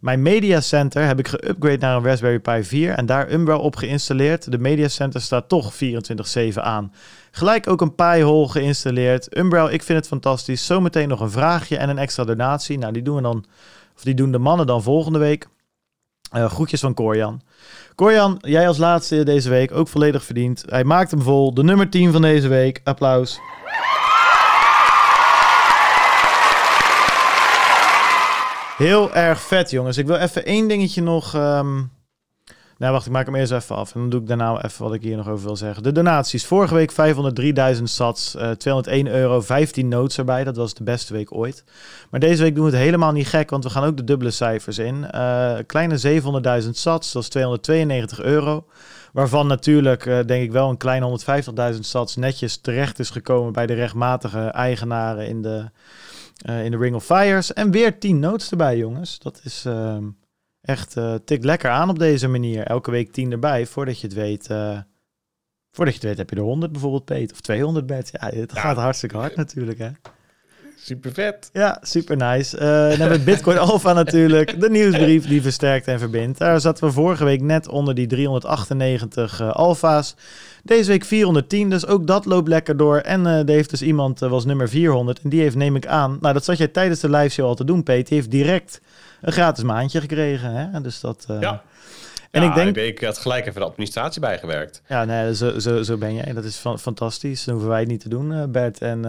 Mijn 0.00 0.22
Media 0.22 0.60
Center 0.60 1.06
heb 1.06 1.18
ik 1.18 1.28
geüpgrade 1.28 1.78
naar 1.78 1.96
een 1.96 2.04
Raspberry 2.04 2.38
Pi 2.38 2.64
4 2.64 2.92
en 2.92 3.06
daar 3.06 3.32
Umbrel 3.32 3.60
op 3.60 3.76
geïnstalleerd. 3.76 4.50
De 4.50 4.58
Media 4.58 4.88
Center 4.88 5.20
staat 5.20 5.48
toch 5.48 5.74
24-7 5.74 6.54
aan. 6.54 6.92
Gelijk 7.36 7.68
ook 7.68 7.80
een 7.80 7.94
Pi-hole 7.94 8.48
geïnstalleerd. 8.48 9.36
Umbrel, 9.36 9.70
ik 9.70 9.82
vind 9.82 9.98
het 9.98 10.08
fantastisch. 10.08 10.66
Zometeen 10.66 11.08
nog 11.08 11.20
een 11.20 11.30
vraagje 11.30 11.76
en 11.76 11.88
een 11.88 11.98
extra 11.98 12.24
donatie. 12.24 12.78
Nou, 12.78 12.92
die 12.92 13.02
doen 13.02 13.16
we 13.16 13.22
dan, 13.22 13.44
of 13.96 14.02
die 14.02 14.14
doen 14.14 14.32
de 14.32 14.38
mannen 14.38 14.66
dan 14.66 14.82
volgende 14.82 15.18
week. 15.18 15.48
Uh, 16.36 16.50
groetjes 16.50 16.80
van 16.80 16.94
Corjan. 16.94 17.40
Corjan, 17.94 18.38
jij 18.40 18.68
als 18.68 18.78
laatste 18.78 19.24
deze 19.24 19.48
week 19.48 19.72
ook 19.72 19.88
volledig 19.88 20.24
verdiend. 20.24 20.64
Hij 20.66 20.84
maakt 20.84 21.10
hem 21.10 21.22
vol. 21.22 21.54
De 21.54 21.62
nummer 21.62 21.90
10 21.90 22.12
van 22.12 22.22
deze 22.22 22.48
week. 22.48 22.80
Applaus. 22.84 23.40
Heel 28.76 29.14
erg 29.14 29.40
vet, 29.40 29.70
jongens. 29.70 29.96
Ik 29.96 30.06
wil 30.06 30.16
even 30.16 30.44
één 30.44 30.68
dingetje 30.68 31.02
nog. 31.02 31.34
Um... 31.34 31.95
Nou, 32.78 32.92
wacht, 32.92 33.06
ik 33.06 33.12
maak 33.12 33.26
hem 33.26 33.34
eerst 33.34 33.52
even 33.52 33.76
af. 33.76 33.94
En 33.94 34.00
dan 34.00 34.10
doe 34.10 34.20
ik 34.20 34.26
daarna 34.26 34.64
even 34.64 34.84
wat 34.84 34.94
ik 34.94 35.02
hier 35.02 35.16
nog 35.16 35.28
over 35.28 35.46
wil 35.46 35.56
zeggen. 35.56 35.82
De 35.82 35.92
donaties. 35.92 36.46
Vorige 36.46 36.74
week 36.74 36.92
503.000 37.76 37.82
sats, 37.82 38.34
uh, 38.34 38.50
201 38.50 39.06
euro, 39.06 39.40
15 39.40 39.88
notes 39.88 40.18
erbij. 40.18 40.44
Dat 40.44 40.56
was 40.56 40.74
de 40.74 40.84
beste 40.84 41.12
week 41.12 41.34
ooit. 41.34 41.64
Maar 42.10 42.20
deze 42.20 42.42
week 42.42 42.54
doen 42.54 42.64
we 42.64 42.70
het 42.70 42.80
helemaal 42.80 43.12
niet 43.12 43.28
gek, 43.28 43.50
want 43.50 43.64
we 43.64 43.70
gaan 43.70 43.84
ook 43.84 43.96
de 43.96 44.04
dubbele 44.04 44.30
cijfers 44.30 44.78
in. 44.78 45.06
Uh, 45.14 45.54
kleine 45.66 46.20
700.000 46.62 46.70
sats, 46.70 47.12
dat 47.12 47.22
is 47.22 47.28
292 47.28 48.20
euro. 48.20 48.66
Waarvan 49.12 49.46
natuurlijk, 49.46 50.06
uh, 50.06 50.18
denk 50.26 50.42
ik 50.42 50.52
wel, 50.52 50.70
een 50.70 50.76
kleine 50.76 51.18
150.000 51.74 51.80
sats 51.80 52.16
netjes 52.16 52.56
terecht 52.56 52.98
is 52.98 53.10
gekomen 53.10 53.52
bij 53.52 53.66
de 53.66 53.74
rechtmatige 53.74 54.38
eigenaren 54.38 55.28
in 55.28 55.42
de 55.42 55.70
in 56.44 56.70
de 56.70 56.76
Ring 56.76 56.94
of 56.94 57.04
Fires. 57.04 57.52
En 57.52 57.70
weer 57.70 57.98
10 57.98 58.18
notes 58.18 58.50
erbij, 58.50 58.76
jongens. 58.76 59.18
Dat 59.18 59.40
is 59.44 59.64
uh, 59.66 59.96
echt 60.66 60.96
uh, 60.96 61.14
tikt 61.24 61.44
lekker 61.44 61.70
aan 61.70 61.90
op 61.90 61.98
deze 61.98 62.28
manier. 62.28 62.64
Elke 62.64 62.90
week 62.90 63.12
10 63.12 63.32
erbij. 63.32 63.66
Voordat 63.66 64.00
je 64.00 64.06
het 64.06 64.16
weet, 64.16 64.50
uh, 64.50 64.78
voordat 65.70 65.94
je 65.94 66.00
het 66.00 66.08
weet 66.08 66.18
heb 66.18 66.30
je 66.30 66.36
er 66.36 66.42
100 66.42 66.72
bijvoorbeeld, 66.72 67.04
Peet. 67.04 67.32
Of 67.32 67.40
200 67.40 67.86
bed. 67.86 68.10
Ja, 68.12 68.28
het 68.28 68.52
ja. 68.54 68.60
gaat 68.60 68.76
hartstikke 68.76 69.16
hard 69.16 69.36
natuurlijk, 69.36 69.78
hè. 69.78 69.88
Super 70.86 71.12
vet. 71.12 71.50
Ja, 71.52 71.78
super 71.82 72.16
nice. 72.16 72.56
Uh, 72.56 72.62
dan 72.62 72.98
hebben 72.98 73.18
we 73.18 73.24
Bitcoin 73.24 73.58
Alpha 73.68 73.92
natuurlijk. 73.92 74.60
De 74.60 74.70
nieuwsbrief 74.70 75.26
die 75.26 75.42
versterkt 75.42 75.86
en 75.86 75.98
verbindt. 75.98 76.38
Daar 76.38 76.60
zaten 76.60 76.84
we 76.84 76.92
vorige 76.92 77.24
week 77.24 77.40
net 77.40 77.68
onder 77.68 77.94
die 77.94 78.06
398 78.06 79.40
uh, 79.40 79.50
alfa's. 79.50 80.14
Deze 80.62 80.90
week 80.90 81.04
410, 81.04 81.70
dus 81.70 81.86
ook 81.86 82.06
dat 82.06 82.24
loopt 82.24 82.48
lekker 82.48 82.76
door. 82.76 82.98
En 82.98 83.24
uh, 83.24 83.38
er 83.38 83.48
heeft 83.48 83.70
dus 83.70 83.82
iemand, 83.82 84.18
was 84.18 84.44
nummer 84.44 84.68
400. 84.68 85.20
En 85.22 85.28
die 85.30 85.40
heeft, 85.40 85.56
neem 85.56 85.76
ik 85.76 85.86
aan, 85.86 86.18
nou 86.20 86.34
dat 86.34 86.44
zat 86.44 86.58
jij 86.58 86.68
tijdens 86.68 87.00
de 87.00 87.10
live 87.10 87.28
show 87.28 87.46
al 87.46 87.54
te 87.54 87.64
doen, 87.64 87.82
Peter. 87.82 88.04
Die 88.04 88.18
heeft 88.18 88.30
direct 88.30 88.80
een 89.20 89.32
gratis 89.32 89.64
maandje 89.64 90.00
gekregen. 90.00 90.52
Hè? 90.52 90.80
Dus 90.80 91.00
dat... 91.00 91.26
Uh, 91.30 91.40
ja. 91.40 91.62
En 92.30 92.42
ja, 92.42 92.48
ik 92.48 92.54
denk... 92.54 92.76
Ik 92.76 93.04
had 93.04 93.18
gelijk 93.18 93.46
even 93.46 93.60
de 93.60 93.66
administratie 93.66 94.20
bijgewerkt. 94.20 94.82
Ja, 94.88 95.04
nee, 95.04 95.34
zo, 95.34 95.58
zo, 95.58 95.82
zo 95.82 95.96
ben 95.96 96.14
jij. 96.14 96.32
Dat 96.32 96.44
is 96.44 96.56
fa 96.56 96.78
fantastisch. 96.78 97.44
Dan 97.44 97.54
hoeven 97.54 97.70
wij 97.70 97.80
het 97.80 97.88
niet 97.88 98.00
te 98.00 98.08
doen, 98.08 98.50
Bert. 98.50 98.80
En 98.80 99.02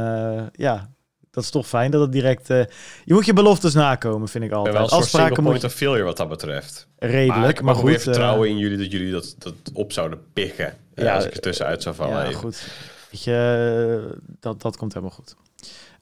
ja, 0.51 0.89
dat 1.31 1.43
is 1.43 1.51
toch 1.51 1.67
fijn 1.67 1.91
dat 1.91 2.01
het 2.01 2.11
direct... 2.11 2.49
Uh, 2.49 2.63
je 3.05 3.13
moet 3.13 3.25
je 3.25 3.33
beloftes 3.33 3.73
nakomen, 3.73 4.27
vind 4.27 4.43
ik 4.43 4.51
altijd. 4.51 4.75
Wel 4.75 4.83
een 4.83 4.89
Afspraken 4.89 5.43
point 5.43 5.63
of 5.63 5.73
failure 5.73 6.03
wat 6.03 6.17
dat 6.17 6.29
betreft. 6.29 6.87
Redelijk, 6.97 7.39
maar, 7.39 7.49
ik 7.49 7.61
maar 7.61 7.75
goed. 7.75 7.83
weer 7.83 7.99
vertrouwen 7.99 8.47
uh, 8.47 8.53
in 8.53 8.59
jullie 8.59 8.77
dat 8.77 8.91
jullie 8.91 9.11
dat, 9.11 9.35
dat 9.37 9.53
op 9.73 9.91
zouden 9.91 10.19
pikken. 10.33 10.73
Ja, 10.95 11.15
als 11.15 11.25
ik 11.25 11.33
er 11.33 11.39
tussenuit 11.39 11.81
zou 11.81 11.95
vallen. 11.95 12.17
Ja, 12.17 12.25
even. 12.25 12.39
goed. 12.39 12.67
Weet 13.11 13.23
je, 13.23 14.17
dat, 14.39 14.61
dat 14.61 14.77
komt 14.77 14.93
helemaal 14.93 15.15
goed. 15.15 15.35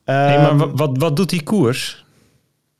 Hey, 0.04 0.42
maar 0.42 0.58
wat, 0.58 0.72
wat, 0.74 0.98
wat 0.98 1.16
doet 1.16 1.30
die 1.30 1.44
koers? 1.44 2.06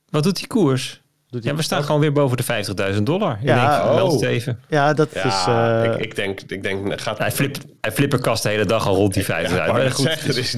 Wat 0.08 0.22
doet 0.22 0.36
die 0.36 0.46
koers? 0.46 1.02
Ja, 1.40 1.54
we 1.54 1.62
staan 1.62 1.84
gewoon 1.84 2.00
weer 2.00 2.12
boven 2.12 2.36
de 2.36 2.94
50.000 2.94 3.02
dollar. 3.02 3.38
Ja, 3.42 3.94
denk, 3.96 4.12
oh. 4.12 4.28
even. 4.28 4.58
Ja, 4.68 4.94
dat 4.94 5.08
ja, 5.12 5.24
is... 5.24 5.46
Uh... 5.48 5.92
Ik, 5.92 6.00
ik, 6.00 6.16
denk... 6.16 6.40
Ik 6.46 6.62
denk 6.62 7.00
gaat... 7.00 7.18
Hij, 7.18 7.32
flip, 7.32 7.56
hij 7.80 7.92
flipperkast 7.92 8.42
de 8.42 8.48
hele 8.48 8.64
dag 8.64 8.86
al 8.86 8.94
rond 8.94 9.14
die 9.14 9.24
50.000. 9.24 9.28
Ja, 9.28 9.72
maar 9.72 9.90
goed, 9.90 10.04
zeg, 10.04 10.28
er 10.28 10.38
is 10.38 10.54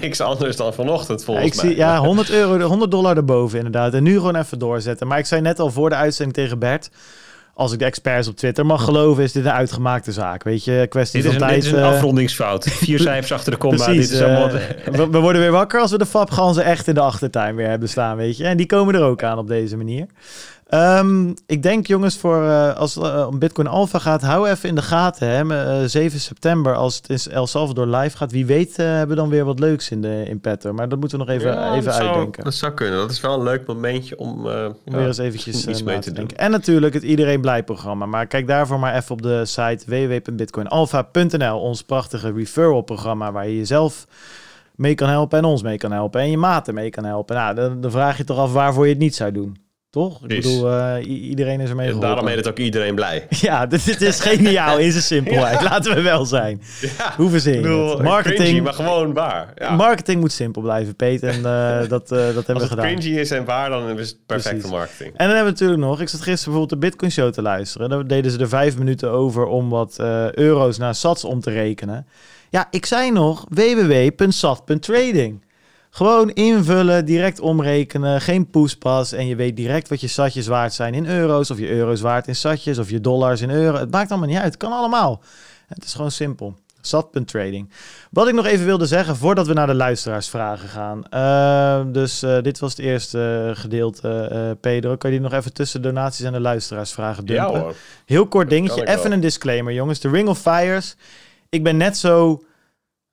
niks 0.00 0.20
anders 0.20 0.56
dan 0.56 0.74
vanochtend 0.74 1.24
volgens 1.24 1.46
ik 1.46 1.54
mij. 1.54 1.64
Zie, 1.64 1.76
ja, 1.76 1.98
100 1.98 2.30
euro, 2.30 2.66
100 2.66 2.90
dollar 2.90 3.16
erboven 3.16 3.56
inderdaad. 3.56 3.94
En 3.94 4.02
nu 4.02 4.14
gewoon 4.14 4.36
even 4.36 4.58
doorzetten. 4.58 5.06
Maar 5.06 5.18
ik 5.18 5.26
zei 5.26 5.40
net 5.40 5.58
al 5.60 5.70
voor 5.70 5.88
de 5.88 5.94
uitzending 5.94 6.36
tegen 6.36 6.58
Bert 6.58 6.90
als 7.54 7.72
ik 7.72 7.78
de 7.78 7.84
experts 7.84 8.28
op 8.28 8.36
Twitter 8.36 8.66
mag 8.66 8.84
geloven, 8.84 9.22
is 9.22 9.32
dit 9.32 9.44
een 9.44 9.50
uitgemaakte 9.50 10.12
zaak. 10.12 10.42
Weet 10.42 10.64
je, 10.64 10.86
kwestie 10.88 11.22
van 11.22 11.32
een, 11.32 11.38
tijd. 11.38 11.54
Dit 11.54 11.64
is 11.64 11.72
een 11.72 11.82
afrondingsfout. 11.82 12.64
Vier 12.64 13.00
cijfers 13.08 13.32
achter 13.32 13.52
de 13.52 13.58
komma. 13.58 13.84
Precies, 13.84 14.08
dit 14.08 14.18
is 14.18 14.24
allemaal... 14.24 14.48
uh, 14.48 14.54
we, 14.96 15.10
we, 15.10 15.18
worden 15.18 15.42
weer 15.42 15.50
wakker 15.50 15.80
als 15.80 15.90
we 15.90 15.98
de 15.98 16.06
fapganzen 16.06 16.64
echt 16.64 16.88
in 16.88 16.94
de 16.94 17.00
achtertuin 17.00 17.54
weer 17.54 17.68
hebben 17.68 17.88
staan, 17.88 18.16
weet 18.16 18.36
je. 18.36 18.44
En 18.44 18.56
die 18.56 18.66
komen 18.66 18.94
er 18.94 19.02
ook 19.02 19.22
aan 19.22 19.38
op 19.38 19.48
deze 19.48 19.76
manier. 19.76 20.06
Um, 20.74 21.34
ik 21.46 21.62
denk 21.62 21.86
jongens, 21.86 22.18
voor, 22.18 22.42
uh, 22.42 22.76
als 22.76 22.94
het 22.94 23.04
uh, 23.04 23.26
om 23.26 23.38
Bitcoin 23.38 23.66
Alpha 23.66 23.98
gaat, 23.98 24.22
hou 24.22 24.48
even 24.48 24.68
in 24.68 24.74
de 24.74 24.82
gaten. 24.82 25.28
Hè. 25.28 25.44
Uh, 25.82 25.88
7 25.88 26.20
september, 26.20 26.74
als 26.74 26.96
het 26.96 27.08
in 27.08 27.32
El 27.32 27.46
Salvador 27.46 27.86
live 27.86 28.16
gaat, 28.16 28.32
wie 28.32 28.46
weet 28.46 28.76
hebben 28.76 29.08
we 29.08 29.14
dan 29.14 29.28
weer 29.28 29.44
wat 29.44 29.58
leuks 29.58 29.90
in, 29.90 30.02
de, 30.02 30.24
in 30.28 30.40
petto. 30.40 30.72
Maar 30.72 30.88
dat 30.88 31.00
moeten 31.00 31.18
we 31.18 31.24
nog 31.24 31.34
even, 31.34 31.52
ja, 31.52 31.70
even 31.70 31.84
dat 31.84 31.94
zou, 31.94 32.08
uitdenken. 32.08 32.44
Dat 32.44 32.54
zou 32.54 32.72
kunnen. 32.72 32.98
Dat 32.98 33.10
is 33.10 33.20
wel 33.20 33.34
een 33.34 33.42
leuk 33.42 33.66
momentje 33.66 34.18
om, 34.18 34.46
om 34.46 34.74
weer 34.84 35.06
eens 35.06 35.18
eventjes 35.18 35.66
iets 35.66 35.82
mee 35.82 35.98
te 35.98 36.12
denken. 36.12 36.36
En 36.36 36.50
natuurlijk 36.50 36.94
het 36.94 37.02
Iedereen 37.02 37.40
Blij 37.40 37.62
programma. 37.62 38.06
Maar 38.06 38.26
kijk 38.26 38.46
daarvoor 38.46 38.78
maar 38.78 38.94
even 38.94 39.10
op 39.10 39.22
de 39.22 39.44
site 39.44 39.84
www.bitcoinalpha.nl. 39.86 41.60
Ons 41.60 41.82
prachtige 41.82 42.32
referral 42.32 42.82
programma 42.82 43.32
waar 43.32 43.48
je 43.48 43.56
jezelf 43.56 44.06
mee 44.74 44.94
kan 44.94 45.08
helpen 45.08 45.38
en 45.38 45.44
ons 45.44 45.62
mee 45.62 45.78
kan 45.78 45.92
helpen. 45.92 46.20
En 46.20 46.30
je 46.30 46.38
maten 46.38 46.74
mee 46.74 46.90
kan 46.90 47.04
helpen. 47.04 47.36
Nou, 47.36 47.54
dan, 47.54 47.80
dan 47.80 47.90
vraag 47.90 48.16
je 48.16 48.24
toch 48.24 48.38
af 48.38 48.52
waarvoor 48.52 48.84
je 48.84 48.90
het 48.90 49.00
niet 49.00 49.14
zou 49.14 49.32
doen. 49.32 49.70
Toch? 49.92 50.22
Ik 50.22 50.28
bedoel, 50.28 50.70
uh, 50.70 50.94
iedereen 51.06 51.60
is 51.60 51.68
ermee 51.68 51.90
En 51.90 52.00
daarom 52.00 52.26
heet 52.26 52.36
het 52.36 52.48
ook 52.48 52.58
iedereen 52.58 52.94
blij. 52.94 53.26
Ja, 53.40 53.66
dit, 53.66 53.84
dit 53.84 54.00
is 54.00 54.20
geniaal 54.20 54.78
in 54.78 54.90
zijn 54.90 55.02
simpelheid. 55.02 55.60
ja. 55.62 55.68
Laten 55.68 55.94
we 55.94 56.02
wel 56.02 56.24
zijn. 56.24 56.62
Ja. 56.80 57.14
Hoe 57.16 57.30
verzin 57.30 57.64
het? 57.64 58.02
Marketing, 58.02 58.40
cringy, 58.42 58.60
maar 58.60 58.72
gewoon 58.72 59.12
waar. 59.12 59.52
Ja. 59.54 59.76
marketing 59.76 60.20
moet 60.20 60.32
simpel 60.32 60.62
blijven, 60.62 60.96
Peter. 60.96 61.28
En 61.28 61.38
uh, 61.38 61.88
dat, 61.88 62.12
uh, 62.12 62.18
dat 62.18 62.34
hebben 62.34 62.54
Als 62.54 62.62
we 62.62 62.68
gedaan. 62.68 62.86
het 62.86 62.98
cringy 62.98 63.18
is 63.18 63.30
en 63.30 63.44
waar, 63.44 63.70
dan 63.70 63.98
is 63.98 64.08
het 64.08 64.18
perfecte 64.26 64.50
Precies. 64.56 64.70
marketing. 64.70 65.10
En 65.10 65.26
dan 65.26 65.36
hebben 65.36 65.44
we 65.44 65.50
natuurlijk 65.50 65.80
nog, 65.80 66.00
ik 66.00 66.08
zat 66.08 66.20
gisteren 66.20 66.52
bijvoorbeeld 66.52 66.80
de 66.80 66.86
Bitcoin 66.88 67.10
Show 67.10 67.32
te 67.32 67.42
luisteren. 67.42 67.90
Daar 67.90 68.06
deden 68.06 68.30
ze 68.30 68.38
er 68.38 68.48
vijf 68.48 68.78
minuten 68.78 69.10
over 69.10 69.46
om 69.46 69.68
wat 69.68 69.96
euro's 70.34 70.78
naar 70.78 70.94
sats 70.94 71.24
om 71.24 71.40
te 71.40 71.50
rekenen. 71.50 72.06
Ja, 72.50 72.68
ik 72.70 72.86
zei 72.86 73.10
nog 73.10 73.46
www.sat.trading. 73.48 75.40
Gewoon 75.94 76.30
invullen, 76.30 77.04
direct 77.04 77.40
omrekenen, 77.40 78.20
geen 78.20 78.50
poespas. 78.50 79.12
En 79.12 79.26
je 79.26 79.36
weet 79.36 79.56
direct 79.56 79.88
wat 79.88 80.00
je 80.00 80.06
satjes 80.06 80.46
waard 80.46 80.72
zijn 80.72 80.94
in 80.94 81.06
euro's. 81.06 81.50
Of 81.50 81.58
je 81.58 81.70
euro's 81.70 82.00
waard 82.00 82.26
in 82.26 82.36
satjes. 82.36 82.78
Of 82.78 82.90
je 82.90 83.00
dollars 83.00 83.40
in 83.40 83.50
euro. 83.50 83.78
Het 83.78 83.90
maakt 83.90 84.10
allemaal 84.10 84.28
niet 84.28 84.36
uit. 84.36 84.44
Het 84.44 84.56
kan 84.56 84.72
allemaal. 84.72 85.22
Het 85.66 85.84
is 85.84 85.94
gewoon 85.94 86.10
simpel. 86.10 86.54
Sat.trading. 86.80 87.70
Wat 88.10 88.28
ik 88.28 88.34
nog 88.34 88.46
even 88.46 88.66
wilde 88.66 88.86
zeggen 88.86 89.16
voordat 89.16 89.46
we 89.46 89.52
naar 89.52 89.66
de 89.66 89.74
luisteraarsvragen 89.74 90.68
gaan. 90.68 91.02
Uh, 91.10 91.92
dus 91.92 92.22
uh, 92.22 92.40
dit 92.40 92.58
was 92.58 92.70
het 92.70 92.80
eerste 92.80 93.46
uh, 93.48 93.60
gedeelte. 93.60 94.30
uh, 94.32 94.50
Pedro, 94.60 94.96
kan 94.96 95.10
je 95.10 95.18
die 95.18 95.28
nog 95.28 95.38
even 95.38 95.52
tussen 95.52 95.82
donaties 95.82 96.24
en 96.24 96.32
de 96.32 96.40
luisteraarsvragen 96.40 97.26
dumpen? 97.26 97.52
Ja 97.52 97.60
hoor. 97.60 97.74
Heel 98.06 98.26
kort 98.26 98.50
dingetje. 98.50 98.86
Even 98.86 99.02
wel. 99.02 99.12
een 99.12 99.20
disclaimer, 99.20 99.72
jongens. 99.72 100.00
De 100.00 100.10
Ring 100.10 100.28
of 100.28 100.38
Fires. 100.38 100.96
Ik 101.48 101.62
ben 101.62 101.76
net 101.76 101.96
zo 101.96 102.44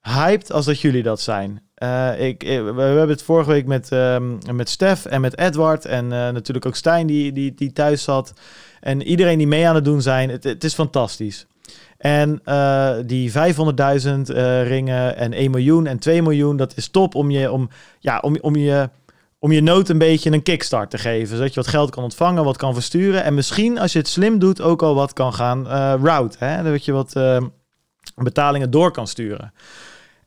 hyped 0.01 0.51
als 0.51 0.65
dat 0.65 0.79
jullie 0.79 1.03
dat 1.03 1.21
zijn. 1.21 1.68
Uh, 1.79 2.21
ik, 2.21 2.41
we, 2.41 2.73
we 2.73 2.81
hebben 2.81 3.09
het 3.09 3.23
vorige 3.23 3.49
week 3.49 3.65
met, 3.65 3.91
um, 3.91 4.37
met 4.53 4.69
Stef 4.69 5.05
en 5.05 5.21
met 5.21 5.37
Edward 5.37 5.85
en 5.85 6.03
uh, 6.05 6.09
natuurlijk 6.11 6.65
ook 6.65 6.75
Stijn 6.75 7.07
die, 7.07 7.31
die, 7.31 7.53
die 7.53 7.73
thuis 7.73 8.03
zat. 8.03 8.33
En 8.79 9.01
iedereen 9.01 9.37
die 9.37 9.47
mee 9.47 9.67
aan 9.67 9.75
het 9.75 9.85
doen 9.85 10.01
zijn. 10.01 10.29
Het, 10.29 10.63
is 10.63 10.73
fantastisch. 10.73 11.47
En 11.97 12.41
die 13.05 13.31
500.000 13.31 13.37
ringen 14.63 15.15
en 15.15 15.33
1 15.33 15.51
miljoen 15.51 15.87
en 15.87 15.99
2 15.99 16.21
miljoen, 16.21 16.57
dat 16.57 16.77
is 16.77 16.87
top 16.87 17.15
om 17.15 17.31
je, 17.31 17.51
om, 17.51 17.69
ja, 17.99 18.19
om, 18.19 18.37
om 18.41 18.55
je, 18.55 18.89
om 19.39 19.51
je 19.51 19.61
nood 19.61 19.89
een 19.89 19.97
beetje 19.97 20.31
een 20.31 20.43
kickstart 20.43 20.89
te 20.89 20.97
geven. 20.97 21.35
Zodat 21.35 21.53
je 21.53 21.59
wat 21.59 21.69
geld 21.69 21.89
kan 21.89 22.03
ontvangen, 22.03 22.43
wat 22.43 22.57
kan 22.57 22.73
versturen. 22.73 23.23
En 23.23 23.33
misschien 23.33 23.79
als 23.79 23.93
je 23.93 23.99
het 23.99 24.07
slim 24.07 24.39
doet 24.39 24.61
ook 24.61 24.81
al 24.81 24.95
wat 24.95 25.13
kan 25.13 25.33
gaan 25.33 25.67
route. 26.01 26.45
Hè? 26.45 26.63
Dat 26.63 26.85
je 26.85 26.91
wat 26.91 27.13
betalingen 28.15 28.71
door 28.71 28.91
kan 28.91 29.07
sturen. 29.07 29.53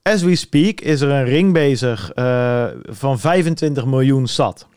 As 0.02 0.22
we 0.22 0.34
speak 0.34 0.80
is 0.80 1.00
er 1.00 1.10
een 1.10 1.24
ring 1.24 1.52
bezig 1.52 2.12
uh, 2.14 2.66
van 2.82 3.18
25 3.18 3.86
miljoen 3.86 4.26
sat. 4.26 4.68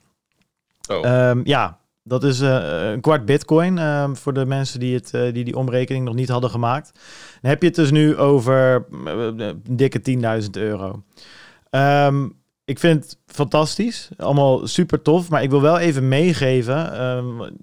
Oh. 0.90 1.30
Um, 1.30 1.42
ja, 1.44 1.80
dat 2.04 2.24
is 2.24 2.42
uh, 2.42 2.90
een 2.92 3.02
kwart 3.02 3.26
bitcoin 3.26 3.78
uh, 3.78 4.10
voor 4.14 4.34
de 4.34 4.46
mensen 4.46 4.80
die, 4.80 4.94
het, 4.96 5.12
uh, 5.16 5.34
die 5.34 5.44
die 5.44 5.56
omrekening 5.56 6.06
nog 6.06 6.16
niet 6.16 6.30
hadden 6.30 6.50
gemaakt. 6.50 6.92
Dan 7.42 7.50
heb 7.50 7.62
je 7.62 7.68
het 7.68 7.76
dus 7.76 7.92
nu 7.92 8.18
over 8.18 8.86
een 8.90 9.62
dikke 9.70 10.42
10.000 10.44 10.50
euro. 10.52 11.04
Um, 11.70 12.36
ik 12.66 12.80
vind 12.80 13.04
het 13.04 13.18
fantastisch, 13.26 14.10
allemaal 14.18 14.68
super 14.68 15.02
tof, 15.02 15.30
maar 15.30 15.44
ik 15.44 15.50
wil 15.50 15.62
wel 15.62 15.80
even 15.80 16.08
meegeven. 16.08 17.02
Um, 17.02 17.58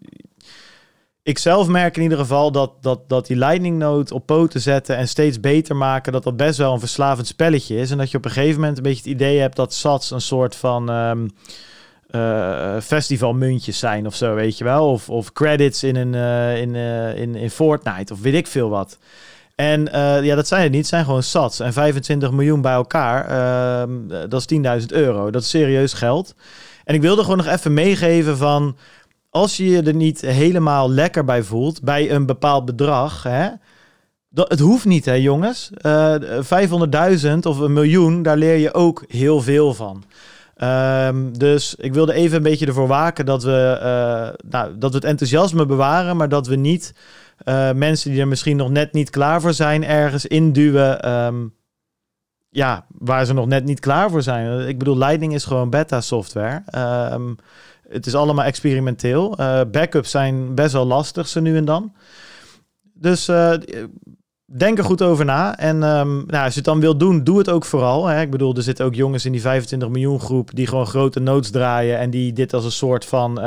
ik 1.22 1.38
zelf 1.38 1.68
merk 1.68 1.96
in 1.96 2.02
ieder 2.02 2.18
geval 2.18 2.52
dat, 2.52 2.72
dat, 2.80 3.08
dat 3.08 3.26
die 3.26 3.36
lightning 3.36 3.78
node 3.78 4.14
op 4.14 4.26
poten 4.26 4.60
zetten 4.60 4.96
en 4.96 5.08
steeds 5.08 5.40
beter 5.40 5.76
maken, 5.76 6.12
dat 6.12 6.22
dat 6.22 6.36
best 6.36 6.58
wel 6.58 6.72
een 6.72 6.80
verslavend 6.80 7.26
spelletje 7.26 7.76
is. 7.76 7.90
En 7.90 7.98
dat 7.98 8.10
je 8.10 8.16
op 8.16 8.24
een 8.24 8.30
gegeven 8.30 8.60
moment 8.60 8.76
een 8.76 8.82
beetje 8.82 9.02
het 9.02 9.20
idee 9.20 9.38
hebt 9.38 9.56
dat 9.56 9.74
sats 9.74 10.10
een 10.10 10.20
soort 10.20 10.56
van 10.56 10.90
um, 10.90 11.30
uh, 12.10 12.80
festivalmuntjes 12.80 13.78
zijn 13.78 14.06
of 14.06 14.14
zo, 14.14 14.34
weet 14.34 14.58
je 14.58 14.64
wel. 14.64 14.90
Of, 14.90 15.08
of 15.08 15.32
credits 15.32 15.82
in, 15.82 15.96
een, 15.96 16.12
uh, 16.12 16.60
in, 16.60 16.74
uh, 16.74 17.18
in, 17.18 17.34
in 17.34 17.50
Fortnite 17.50 18.12
of 18.12 18.20
weet 18.20 18.34
ik 18.34 18.46
veel 18.46 18.68
wat. 18.68 18.98
En 19.54 19.92
eh, 19.92 20.24
ja, 20.24 20.34
dat 20.34 20.48
zijn 20.48 20.62
het 20.62 20.70
niet. 20.70 20.80
Het 20.80 20.88
zijn 20.88 21.04
gewoon 21.04 21.22
sats. 21.22 21.60
En 21.60 21.72
25 21.72 22.30
miljoen 22.30 22.60
bij 22.60 22.72
elkaar, 22.72 23.28
ehm, 23.28 24.28
dat 24.28 24.40
is 24.40 24.46
10.000 24.80 24.86
euro. 24.86 25.30
Dat 25.30 25.42
is 25.42 25.48
serieus 25.48 25.92
geld. 25.92 26.34
En 26.84 26.94
ik 26.94 27.00
wilde 27.00 27.22
gewoon 27.22 27.36
nog 27.36 27.46
even 27.46 27.74
meegeven 27.74 28.36
van... 28.36 28.76
als 29.32 29.56
je 29.56 29.68
je 29.68 29.82
er 29.82 29.94
niet 29.94 30.20
helemaal 30.20 30.90
lekker 30.90 31.24
bij 31.24 31.42
voelt... 31.42 31.82
bij 31.82 32.10
een 32.10 32.26
bepaald 32.26 32.64
bedrag... 32.64 33.22
Hè, 33.22 33.48
dat, 34.28 34.50
het 34.50 34.60
hoeft 34.60 34.84
niet, 34.84 35.04
hè, 35.04 35.12
jongens. 35.12 35.70
Uh, 35.86 36.14
500.000 36.20 37.38
of 37.42 37.58
een 37.58 37.72
miljoen, 37.72 38.22
daar 38.22 38.36
leer 38.36 38.56
je 38.56 38.74
ook 38.74 39.04
heel 39.08 39.40
veel 39.40 39.74
van. 39.74 40.04
Ehm, 40.56 41.32
dus 41.32 41.74
ik 41.74 41.94
wilde 41.94 42.12
even 42.12 42.36
een 42.36 42.42
beetje 42.42 42.66
ervoor 42.66 42.86
waken 42.86 43.26
dat 43.26 43.42
we, 43.42 43.78
uh, 43.78 44.50
nou, 44.50 44.78
dat 44.78 44.90
we 44.90 44.96
het 44.96 45.04
enthousiasme 45.04 45.66
bewaren, 45.66 46.16
maar 46.16 46.28
dat 46.28 46.46
we 46.46 46.56
niet 46.56 46.94
uh, 47.44 47.72
mensen 47.72 48.10
die 48.10 48.20
er 48.20 48.28
misschien 48.28 48.56
nog 48.56 48.70
net 48.70 48.92
niet 48.92 49.10
klaar 49.10 49.40
voor 49.40 49.54
zijn, 49.54 49.84
ergens 49.84 50.26
induwen. 50.26 51.10
Um, 51.10 51.54
ja, 52.48 52.86
waar 52.98 53.26
ze 53.26 53.32
nog 53.32 53.46
net 53.46 53.64
niet 53.64 53.80
klaar 53.80 54.10
voor 54.10 54.22
zijn. 54.22 54.68
Ik 54.68 54.78
bedoel, 54.78 54.98
Lightning 54.98 55.34
is 55.34 55.44
gewoon 55.44 55.70
beta 55.70 56.00
software. 56.00 56.62
Um, 57.12 57.36
het 57.92 58.06
is 58.06 58.14
allemaal 58.14 58.44
experimenteel. 58.44 59.40
Uh, 59.40 59.60
backups 59.70 60.10
zijn 60.10 60.54
best 60.54 60.72
wel 60.72 60.84
lastig, 60.84 61.28
ze 61.28 61.40
nu 61.40 61.56
en 61.56 61.64
dan. 61.64 61.92
Dus 62.94 63.30
denk 64.56 64.78
er 64.78 64.84
goed 64.84 65.02
over 65.02 65.24
na. 65.24 65.58
En 65.58 65.82
um, 65.82 66.24
nou, 66.26 66.44
als 66.44 66.52
je 66.52 66.58
het 66.60 66.64
dan 66.64 66.80
wil 66.80 66.96
doen, 66.96 67.24
doe 67.24 67.38
het 67.38 67.50
ook 67.50 67.64
vooral. 67.64 68.06
Hè. 68.06 68.20
Ik 68.20 68.30
bedoel, 68.30 68.56
er 68.56 68.62
zitten 68.62 68.84
ook 68.84 68.94
jongens 68.94 69.24
in 69.24 69.32
die 69.32 69.40
25 69.40 69.88
miljoen 69.88 70.20
groep 70.20 70.50
die 70.54 70.66
gewoon 70.66 70.86
grote 70.86 71.20
notes 71.20 71.50
draaien 71.50 71.98
en 71.98 72.10
die 72.10 72.32
dit 72.32 72.54
als 72.54 72.64
een 72.64 72.72
soort 72.72 73.04
van 73.04 73.40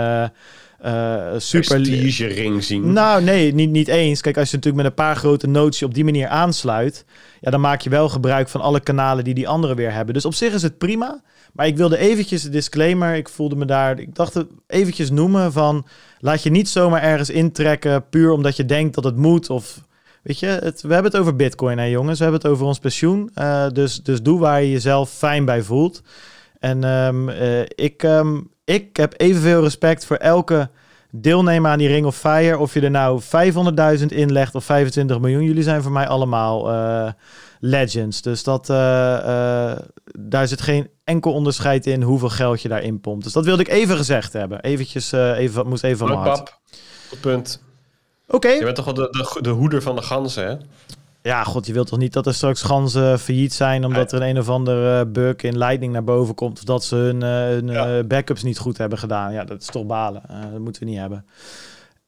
uh, 0.85 1.33
super 1.37 1.81
ring 1.81 2.63
zien. 2.63 2.93
Nou, 2.93 3.23
nee, 3.23 3.53
niet, 3.53 3.69
niet 3.69 3.87
eens. 3.87 4.21
Kijk, 4.21 4.37
als 4.37 4.49
je 4.49 4.55
natuurlijk 4.55 4.83
met 4.83 4.91
een 4.91 5.05
paar 5.05 5.15
grote 5.15 5.47
notes 5.47 5.83
op 5.83 5.93
die 5.93 6.03
manier 6.03 6.27
aansluit, 6.27 7.05
ja, 7.41 7.51
dan 7.51 7.61
maak 7.61 7.81
je 7.81 7.89
wel 7.89 8.09
gebruik 8.09 8.49
van 8.49 8.61
alle 8.61 8.79
kanalen 8.79 9.23
die 9.23 9.33
die 9.33 9.47
anderen 9.47 9.75
weer 9.75 9.93
hebben. 9.93 10.13
Dus 10.13 10.25
op 10.25 10.33
zich 10.33 10.53
is 10.53 10.61
het 10.61 10.77
prima. 10.77 11.21
Maar 11.53 11.67
ik 11.67 11.77
wilde 11.77 11.97
eventjes 11.97 12.43
een 12.43 12.51
disclaimer. 12.51 13.15
Ik 13.15 13.29
voelde 13.29 13.55
me 13.55 13.65
daar. 13.65 13.99
Ik 13.99 14.15
dacht 14.15 14.33
het 14.33 14.47
eventjes 14.67 15.09
noemen 15.09 15.51
van. 15.51 15.85
Laat 16.19 16.43
je 16.43 16.49
niet 16.49 16.69
zomaar 16.69 17.01
ergens 17.01 17.29
intrekken. 17.29 18.09
puur 18.09 18.31
omdat 18.31 18.55
je 18.55 18.65
denkt 18.65 18.95
dat 18.95 19.03
het 19.03 19.15
moet. 19.15 19.49
Of 19.49 19.83
Weet 20.25 20.39
je, 20.39 20.45
het, 20.45 20.81
we 20.81 20.93
hebben 20.93 21.11
het 21.11 21.21
over 21.21 21.35
Bitcoin, 21.35 21.77
hè, 21.77 21.83
jongens. 21.83 22.17
We 22.17 22.23
hebben 22.23 22.41
het 22.41 22.51
over 22.51 22.65
ons 22.65 22.79
pensioen. 22.79 23.31
Uh, 23.37 23.69
dus, 23.69 24.03
dus 24.03 24.21
doe 24.21 24.39
waar 24.39 24.61
je 24.61 24.71
jezelf 24.71 25.11
fijn 25.11 25.45
bij 25.45 25.61
voelt. 25.61 26.01
En 26.59 26.83
um, 26.83 27.29
uh, 27.29 27.61
ik, 27.61 28.03
um, 28.03 28.49
ik 28.65 28.97
heb 28.97 29.13
evenveel 29.17 29.61
respect 29.61 30.05
voor 30.05 30.15
elke 30.15 30.69
deelnemer 31.11 31.71
aan 31.71 31.77
die 31.77 31.87
Ring 31.87 32.05
of 32.05 32.17
Fire. 32.17 32.57
Of 32.57 32.73
je 32.73 32.81
er 32.81 32.91
nou 32.91 33.21
500.000 33.99 34.05
inlegt 34.05 34.55
of 34.55 34.63
25 34.63 35.19
miljoen. 35.19 35.43
Jullie 35.43 35.63
zijn 35.63 35.81
voor 35.81 35.91
mij 35.91 36.07
allemaal 36.07 36.71
uh, 36.71 37.11
legends. 37.59 38.21
Dus 38.21 38.43
dat, 38.43 38.67
daar 40.19 40.47
zit 40.47 40.61
geen 40.61 40.89
enkel 41.03 41.33
onderscheid 41.33 41.85
in 41.85 42.01
hoeveel 42.01 42.29
geld 42.29 42.61
je 42.61 42.67
daarin 42.67 42.99
pompt. 42.99 43.23
Dus 43.23 43.33
dat 43.33 43.45
wilde 43.45 43.61
ik 43.61 43.69
even 43.69 43.97
gezegd 43.97 44.33
hebben. 44.33 44.61
Eventjes, 44.61 45.11
even, 45.11 45.67
moest 45.67 45.83
even 45.83 46.07
van. 46.07 46.37
Goed 47.09 47.21
punt. 47.21 47.63
Oké. 48.27 48.49
Je 48.49 48.63
bent 48.63 48.75
toch 48.75 48.85
wel 48.85 48.93
de, 48.93 49.07
de, 49.11 49.41
de 49.41 49.49
hoeder 49.49 49.81
van 49.81 49.95
de 49.95 50.01
ganzen, 50.01 50.47
hè? 50.47 50.55
Ja, 51.25 51.43
god, 51.43 51.65
je 51.65 51.73
wilt 51.73 51.87
toch 51.87 51.99
niet 51.99 52.13
dat 52.13 52.25
er 52.25 52.33
straks 52.33 52.61
ganzen 52.61 53.19
failliet 53.19 53.53
zijn 53.53 53.85
omdat 53.85 54.11
er 54.11 54.21
een, 54.21 54.29
een 54.29 54.39
of 54.39 54.49
andere 54.49 55.05
uh, 55.05 55.11
bug 55.11 55.35
in 55.35 55.57
Lightning 55.57 55.93
naar 55.93 56.03
boven 56.03 56.35
komt 56.35 56.57
of 56.57 56.63
dat 56.63 56.83
ze 56.83 56.95
hun, 56.95 57.15
uh, 57.15 57.29
hun 57.29 57.67
ja. 57.67 57.97
uh, 57.97 58.03
backups 58.03 58.43
niet 58.43 58.57
goed 58.57 58.77
hebben 58.77 58.97
gedaan. 58.97 59.33
Ja, 59.33 59.43
dat 59.43 59.61
is 59.61 59.67
toch 59.67 59.85
balen. 59.85 60.21
dat 60.51 60.59
moeten 60.59 60.83
we 60.83 60.89
niet 60.89 60.99
hebben. 60.99 61.25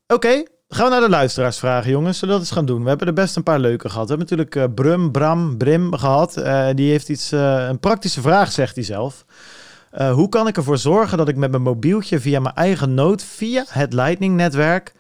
Oké, 0.08 0.44
gaan 0.68 0.86
we 0.86 0.92
naar 0.92 1.02
de 1.02 1.10
luisteraarsvragen, 1.10 1.92
jongens. 1.92 2.18
Zullen 2.20 2.34
we 2.34 2.40
dat 2.40 2.50
eens 2.50 2.58
gaan 2.58 2.66
doen? 2.66 2.84
We 2.84 2.90
hebben 2.90 3.08
er 3.08 3.14
best 3.14 3.36
een 3.36 3.44
paar 3.44 3.60
leuke 3.60 3.90
gehad. 3.90 4.10
We 4.10 4.16
hebben 4.16 4.38
natuurlijk 4.38 4.76
Brum, 4.76 5.12
Bram, 5.12 5.58
Brim 5.58 5.96
gehad. 5.96 6.34
die 6.76 6.92
heeft 6.92 7.10
iets, 7.10 7.32
een 7.32 7.80
praktische 7.80 8.22
vraag, 8.22 8.52
zegt 8.52 8.76
hij 8.76 8.84
zelf. 8.84 9.26
hoe 10.12 10.30
kan 10.30 10.48
ik 10.48 10.58
ervoor 10.58 10.78
zorgen 10.78 11.18
dat 11.18 11.28
ik 11.28 11.36
met 11.36 11.52
mijn 11.52 11.64
mobieltje 11.64 12.20
via 12.20 12.40
mijn 12.40 12.56
eigen 12.56 12.94
nood, 12.94 13.24
via 13.24 13.64
het 13.68 13.94
Lightning-netwerk 13.94 14.94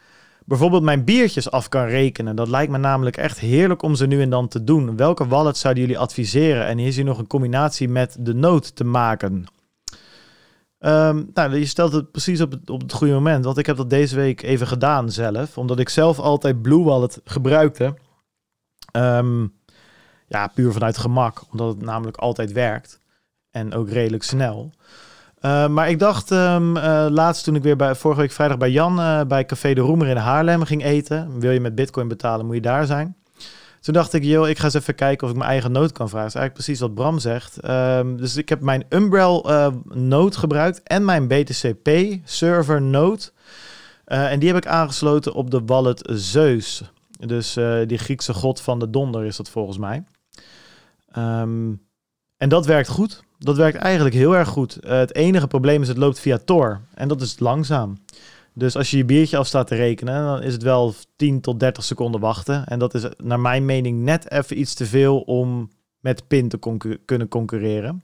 bijvoorbeeld 0.47 0.83
mijn 0.83 1.03
biertjes 1.03 1.51
af 1.51 1.69
kan 1.69 1.85
rekenen. 1.85 2.35
Dat 2.35 2.47
lijkt 2.47 2.71
me 2.71 2.77
namelijk 2.77 3.17
echt 3.17 3.39
heerlijk 3.39 3.81
om 3.81 3.95
ze 3.95 4.05
nu 4.05 4.21
en 4.21 4.29
dan 4.29 4.47
te 4.47 4.63
doen. 4.63 4.97
Welke 4.97 5.27
wallet 5.27 5.57
zouden 5.57 5.83
jullie 5.83 5.99
adviseren? 5.99 6.65
En 6.65 6.79
is 6.79 6.95
hier 6.95 7.05
nog 7.05 7.17
een 7.17 7.27
combinatie 7.27 7.89
met 7.89 8.15
de 8.19 8.33
nood 8.33 8.75
te 8.75 8.83
maken? 8.83 9.45
Um, 10.79 11.29
nou, 11.33 11.55
je 11.55 11.65
stelt 11.65 11.93
het 11.93 12.11
precies 12.11 12.41
op 12.41 12.51
het, 12.51 12.69
op 12.69 12.81
het 12.81 12.93
goede 12.93 13.13
moment. 13.13 13.45
Want 13.45 13.57
ik 13.57 13.65
heb 13.65 13.77
dat 13.77 13.89
deze 13.89 14.15
week 14.15 14.41
even 14.41 14.67
gedaan 14.67 15.11
zelf. 15.11 15.57
Omdat 15.57 15.79
ik 15.79 15.89
zelf 15.89 16.19
altijd 16.19 16.61
Blue 16.61 16.83
Wallet 16.83 17.21
gebruikte. 17.23 17.93
Um, 18.91 19.53
ja, 20.27 20.47
puur 20.47 20.71
vanuit 20.71 20.97
gemak. 20.97 21.41
Omdat 21.51 21.67
het 21.67 21.81
namelijk 21.81 22.17
altijd 22.17 22.51
werkt. 22.51 22.99
En 23.51 23.73
ook 23.73 23.89
redelijk 23.89 24.23
snel. 24.23 24.71
Uh, 25.41 25.67
maar 25.67 25.89
ik 25.89 25.99
dacht 25.99 26.31
um, 26.31 26.77
uh, 26.77 27.05
laatst 27.09 27.43
toen 27.43 27.55
ik 27.55 27.63
weer 27.63 27.75
bij, 27.75 27.95
vorige 27.95 28.21
week 28.21 28.31
vrijdag 28.31 28.57
bij 28.57 28.71
Jan 28.71 28.99
uh, 28.99 29.21
bij 29.23 29.45
Café 29.45 29.73
de 29.73 29.81
Roemer 29.81 30.07
in 30.07 30.17
Haarlem 30.17 30.63
ging 30.63 30.83
eten. 30.83 31.39
Wil 31.39 31.51
je 31.51 31.59
met 31.59 31.75
bitcoin 31.75 32.07
betalen, 32.07 32.45
moet 32.45 32.55
je 32.55 32.61
daar 32.61 32.85
zijn. 32.85 33.15
Toen 33.81 33.93
dacht 33.93 34.13
ik, 34.13 34.23
joh, 34.23 34.49
ik 34.49 34.57
ga 34.57 34.63
eens 34.63 34.73
even 34.73 34.95
kijken 34.95 35.27
of 35.27 35.33
ik 35.33 35.39
mijn 35.39 35.49
eigen 35.49 35.71
nood 35.71 35.91
kan 35.91 36.09
vragen. 36.09 36.27
Dat 36.27 36.35
is 36.35 36.41
eigenlijk 36.41 36.53
precies 36.53 36.79
wat 36.79 36.93
Bram 36.95 37.19
zegt. 37.19 37.69
Um, 37.69 38.17
dus 38.17 38.35
ik 38.35 38.49
heb 38.49 38.61
mijn 38.61 38.85
Umbrel 38.89 39.49
nood 39.93 40.35
gebruikt 40.35 40.83
en 40.83 41.05
mijn 41.05 41.27
BTCP 41.27 41.89
server 42.23 42.81
nood. 42.81 43.33
en 44.05 44.39
die 44.39 44.53
heb 44.53 44.57
ik 44.57 44.67
aangesloten 44.67 45.33
op 45.33 45.51
de 45.51 45.61
wallet 45.65 46.09
Zeus. 46.13 46.91
Dus 47.19 47.53
die 47.87 47.97
Griekse 47.97 48.33
god 48.33 48.61
van 48.61 48.79
de 48.79 48.89
donder 48.89 49.25
is 49.25 49.37
dat 49.37 49.49
volgens 49.49 49.77
mij. 49.77 50.03
Um, 51.17 51.81
en 52.37 52.49
dat 52.49 52.65
werkt 52.65 52.89
goed. 52.89 53.23
Dat 53.39 53.57
werkt 53.57 53.77
eigenlijk 53.77 54.15
heel 54.15 54.35
erg 54.35 54.47
goed. 54.47 54.77
Uh, 54.81 54.89
het 54.91 55.15
enige 55.15 55.47
probleem 55.47 55.81
is 55.81 55.87
het 55.87 55.97
loopt 55.97 56.19
via 56.19 56.37
Tor. 56.45 56.81
En 56.93 57.07
dat 57.07 57.21
is 57.21 57.39
langzaam. 57.39 57.97
Dus 58.53 58.75
als 58.75 58.91
je 58.91 58.97
je 58.97 59.05
biertje 59.05 59.37
af 59.37 59.47
staat 59.47 59.67
te 59.67 59.75
rekenen, 59.75 60.25
dan 60.25 60.41
is 60.41 60.53
het 60.53 60.63
wel 60.63 60.93
10 61.15 61.41
tot 61.41 61.59
30 61.59 61.83
seconden 61.83 62.21
wachten. 62.21 62.65
En 62.65 62.79
dat 62.79 62.93
is 62.93 63.05
naar 63.17 63.39
mijn 63.39 63.65
mening 63.65 63.99
net 63.99 64.31
even 64.31 64.59
iets 64.59 64.73
te 64.73 64.85
veel 64.85 65.19
om 65.19 65.69
met 65.99 66.27
PIN 66.27 66.49
te 66.49 66.59
concur 66.59 66.99
kunnen 67.05 67.27
concurreren. 67.27 68.03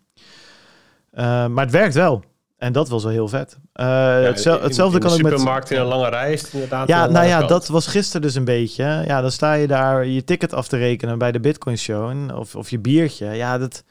Uh, 1.13 1.47
maar 1.47 1.63
het 1.63 1.73
werkt 1.73 1.93
wel. 1.93 2.23
En 2.57 2.73
dat 2.73 2.89
was 2.89 3.03
wel 3.03 3.11
heel 3.11 3.27
vet. 3.27 3.57
Uh, 3.73 3.85
ja, 3.85 4.21
hetzelfde, 4.21 4.63
hetzelfde 4.63 4.97
in 4.97 5.03
kan 5.03 5.11
ook 5.11 5.21
met. 5.21 5.31
supermarkt 5.31 5.71
in 5.71 5.79
een 5.79 5.85
lange 5.85 6.09
rij 6.09 6.39
inderdaad. 6.51 6.87
Ja, 6.87 7.07
nou 7.07 7.27
ja, 7.27 7.47
dat 7.47 7.67
was 7.67 7.87
gisteren 7.87 8.21
dus 8.21 8.35
een 8.35 8.45
beetje. 8.45 8.83
Ja, 8.83 9.21
dan 9.21 9.31
sta 9.31 9.53
je 9.53 9.67
daar 9.67 10.05
je 10.05 10.23
ticket 10.23 10.53
af 10.53 10.67
te 10.67 10.77
rekenen 10.77 11.17
bij 11.17 11.31
de 11.31 11.39
Bitcoin 11.39 11.77
Show. 11.77 12.09
En, 12.09 12.35
of, 12.35 12.55
of 12.55 12.69
je 12.69 12.79
biertje. 12.79 13.25
Ja, 13.25 13.57
dat 13.57 13.83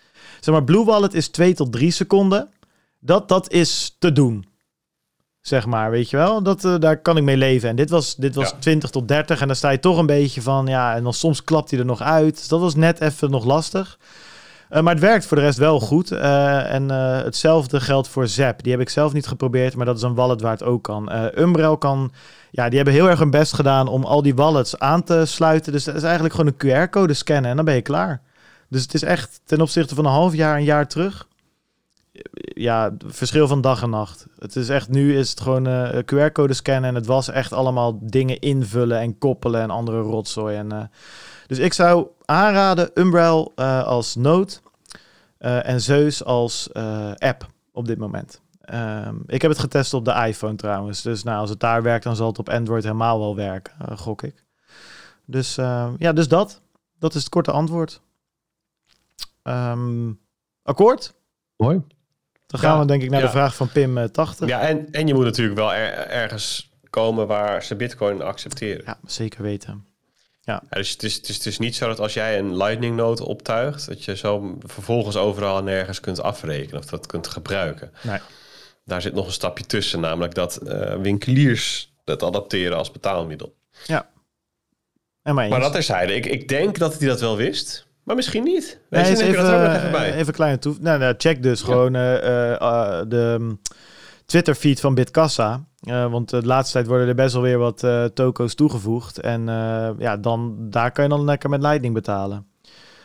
Zeg 0.44 0.54
maar, 0.54 0.64
Blue 0.64 0.84
Wallet 0.84 1.14
is 1.14 1.28
2 1.28 1.54
tot 1.54 1.72
3 1.72 1.90
seconden. 1.90 2.48
Dat, 2.98 3.28
dat 3.28 3.50
is 3.50 3.96
te 3.98 4.12
doen. 4.12 4.46
Zeg 5.40 5.66
maar, 5.66 5.90
weet 5.90 6.10
je 6.10 6.16
wel? 6.16 6.42
Dat, 6.42 6.64
uh, 6.64 6.74
daar 6.78 6.96
kan 6.96 7.16
ik 7.16 7.22
mee 7.22 7.36
leven. 7.36 7.68
En 7.68 7.76
dit 7.76 7.90
was, 7.90 8.16
dit 8.16 8.34
was 8.34 8.50
ja. 8.50 8.56
20 8.58 8.90
tot 8.90 9.08
30. 9.08 9.40
En 9.40 9.46
dan 9.46 9.56
sta 9.56 9.70
je 9.70 9.78
toch 9.78 9.98
een 9.98 10.06
beetje 10.06 10.42
van, 10.42 10.66
ja, 10.66 10.94
en 10.94 11.02
dan 11.02 11.12
soms 11.12 11.44
klapt 11.44 11.70
hij 11.70 11.78
er 11.78 11.84
nog 11.84 12.00
uit. 12.00 12.36
Dus 12.36 12.48
dat 12.48 12.60
was 12.60 12.74
net 12.74 13.00
even 13.00 13.30
nog 13.30 13.44
lastig. 13.44 13.98
Uh, 14.70 14.80
maar 14.80 14.92
het 14.92 15.02
werkt 15.02 15.26
voor 15.26 15.36
de 15.36 15.42
rest 15.42 15.58
wel 15.58 15.80
goed. 15.80 16.12
Uh, 16.12 16.72
en 16.72 16.88
hetzelfde 17.24 17.80
geldt 17.80 18.08
voor 18.08 18.28
Zap. 18.28 18.62
Die 18.62 18.72
heb 18.72 18.80
ik 18.80 18.88
zelf 18.88 19.12
niet 19.12 19.26
geprobeerd, 19.26 19.76
maar 19.76 19.86
dat 19.86 19.96
is 19.96 20.02
een 20.02 20.14
wallet 20.14 20.40
waar 20.40 20.52
het 20.52 20.62
ook 20.62 20.82
kan. 20.82 21.12
Umbrel 21.38 21.78
kan, 21.78 22.12
ja, 22.50 22.66
die 22.66 22.76
hebben 22.76 22.94
heel 22.94 23.08
erg 23.08 23.18
hun 23.18 23.30
best 23.30 23.54
gedaan 23.54 23.88
om 23.88 24.04
al 24.04 24.22
die 24.22 24.34
wallets 24.34 24.78
aan 24.78 25.02
te 25.02 25.26
sluiten. 25.26 25.72
Dus 25.72 25.84
dat 25.84 25.94
is 25.94 26.02
eigenlijk 26.02 26.34
gewoon 26.34 26.52
een 26.56 26.88
QR-code 26.88 27.14
scannen 27.14 27.50
en 27.50 27.56
dan 27.56 27.64
ben 27.64 27.74
je 27.74 27.82
klaar. 27.82 28.22
Dus 28.72 28.82
het 28.82 28.94
is 28.94 29.02
echt 29.02 29.40
ten 29.44 29.60
opzichte 29.60 29.94
van 29.94 30.04
een 30.04 30.12
half 30.12 30.34
jaar, 30.34 30.56
een 30.56 30.64
jaar 30.64 30.88
terug. 30.88 31.28
Ja, 32.54 32.96
verschil 33.06 33.48
van 33.48 33.60
dag 33.60 33.82
en 33.82 33.90
nacht. 33.90 34.26
Het 34.38 34.56
is 34.56 34.68
echt, 34.68 34.88
nu 34.88 35.18
is 35.18 35.30
het 35.30 35.40
gewoon 35.40 35.68
uh, 35.68 35.98
eh, 35.98 36.04
QR-code 36.04 36.52
scannen 36.52 36.90
en 36.90 36.94
het 36.94 37.06
was 37.06 37.28
echt 37.28 37.52
allemaal 37.52 37.98
dingen 38.02 38.38
invullen 38.38 38.98
en 38.98 39.18
koppelen 39.18 39.60
en 39.60 39.70
andere 39.70 40.00
rotzooi. 40.00 40.56
En, 40.56 40.72
uh, 40.72 40.82
dus 41.46 41.58
ik 41.58 41.72
zou 41.72 42.06
aanraden 42.24 42.90
Umbrel 42.94 43.52
uh, 43.56 43.84
als 43.84 44.14
nood 44.14 44.62
en 45.38 45.80
Zeus 45.80 46.24
als 46.24 46.72
app 47.16 47.46
op 47.72 47.86
dit 47.86 47.98
moment. 47.98 48.40
Um, 48.74 49.22
ik 49.26 49.42
heb 49.42 49.50
het 49.50 49.60
getest 49.60 49.94
op 49.94 50.04
de 50.04 50.24
iPhone 50.26 50.56
trouwens. 50.56 51.02
Dus 51.02 51.22
nou, 51.22 51.38
als 51.38 51.50
het 51.50 51.60
daar 51.60 51.82
werkt, 51.82 52.04
dan 52.04 52.16
zal 52.16 52.26
het 52.26 52.38
op 52.38 52.48
Android 52.48 52.82
helemaal 52.82 53.18
wel 53.18 53.36
werken, 53.36 53.98
gok 53.98 54.22
ik. 54.22 54.44
Dus 55.24 55.54
ja, 55.98 56.12
dus 56.14 56.28
dat. 56.28 56.60
Dat 56.98 57.14
is 57.14 57.20
het 57.20 57.30
korte 57.30 57.50
antwoord. 57.50 58.00
Um, 59.42 60.20
akkoord? 60.62 61.14
Mooi. 61.56 61.82
Dan 62.46 62.60
gaan 62.60 62.74
ja, 62.74 62.80
we 62.80 62.86
denk 62.86 63.02
ik 63.02 63.10
naar 63.10 63.20
ja. 63.20 63.26
de 63.26 63.32
vraag 63.32 63.54
van 63.56 63.68
Pim 63.68 63.98
uh, 63.98 64.04
80. 64.04 64.48
Ja, 64.48 64.60
en, 64.60 64.90
en 64.90 65.06
je 65.06 65.14
moet 65.14 65.24
natuurlijk 65.24 65.58
wel 65.58 65.74
er, 65.74 65.92
ergens 65.92 66.70
komen 66.90 67.26
waar 67.26 67.62
ze 67.62 67.76
bitcoin 67.76 68.22
accepteren. 68.22 68.82
Ja, 68.86 68.98
zeker 69.06 69.42
weten. 69.42 69.86
Ja. 70.40 70.62
ja 70.70 70.76
dus 70.76 70.90
het 70.90 71.02
is, 71.02 71.14
het, 71.14 71.28
is, 71.28 71.36
het 71.36 71.46
is 71.46 71.58
niet 71.58 71.76
zo 71.76 71.86
dat 71.88 72.00
als 72.00 72.14
jij 72.14 72.38
een 72.38 72.56
lightning 72.56 72.96
node 72.96 73.24
optuigt, 73.24 73.86
dat 73.86 74.04
je 74.04 74.16
zo 74.16 74.58
vervolgens 74.60 75.16
overal 75.16 75.58
en 75.58 75.64
nergens 75.64 76.00
kunt 76.00 76.22
afrekenen 76.22 76.78
of 76.78 76.86
dat 76.86 77.06
kunt 77.06 77.26
gebruiken. 77.26 77.92
Nee. 78.02 78.18
Daar 78.84 79.02
zit 79.02 79.14
nog 79.14 79.26
een 79.26 79.32
stapje 79.32 79.66
tussen, 79.66 80.00
namelijk 80.00 80.34
dat 80.34 80.58
uh, 80.62 80.94
winkeliers 80.94 81.92
dat 82.04 82.22
adapteren 82.22 82.76
als 82.76 82.90
betaalmiddel. 82.90 83.54
Ja. 83.86 84.10
En 85.22 85.34
maar. 85.34 85.48
Maar 85.48 85.60
dat 85.60 85.72
terzijde. 85.72 86.14
Ik, 86.14 86.26
ik 86.26 86.48
denk 86.48 86.78
dat 86.78 86.98
hij 86.98 87.08
dat 87.08 87.20
wel 87.20 87.36
wist. 87.36 87.86
Maar 88.02 88.16
misschien 88.16 88.44
niet. 88.44 88.78
Nee, 88.90 89.04
even, 89.04 89.32
dat 89.44 89.52
ook 89.54 89.60
nog 89.62 89.74
even 89.76 89.90
bij. 89.90 90.10
eh, 90.12 90.18
even 90.18 90.32
kleine 90.32 90.58
toe. 90.58 90.74
Nou, 90.80 90.98
nou, 90.98 91.14
check 91.18 91.42
dus 91.42 91.62
gewoon 91.62 91.94
eh, 91.94 92.14
eh, 92.16 92.52
eh, 92.60 93.02
de 93.08 93.36
mm, 93.38 93.60
Twitter-feed 94.26 94.80
van 94.80 94.94
Bitkassa. 94.94 95.64
Eh, 95.80 96.10
want 96.10 96.30
de 96.30 96.46
laatste 96.46 96.72
tijd 96.72 96.86
worden 96.86 97.08
er 97.08 97.14
best 97.14 97.32
wel 97.32 97.42
weer 97.42 97.58
wat 97.58 97.86
toko's 98.14 98.54
toegevoegd. 98.54 99.18
En 99.20 99.44
ja, 99.98 100.16
dan, 100.16 100.56
daar 100.58 100.92
kan 100.92 101.04
je 101.04 101.10
dan 101.10 101.24
lekker 101.24 101.50
met 101.50 101.62
Lightning 101.62 101.94
betalen. 101.94 102.46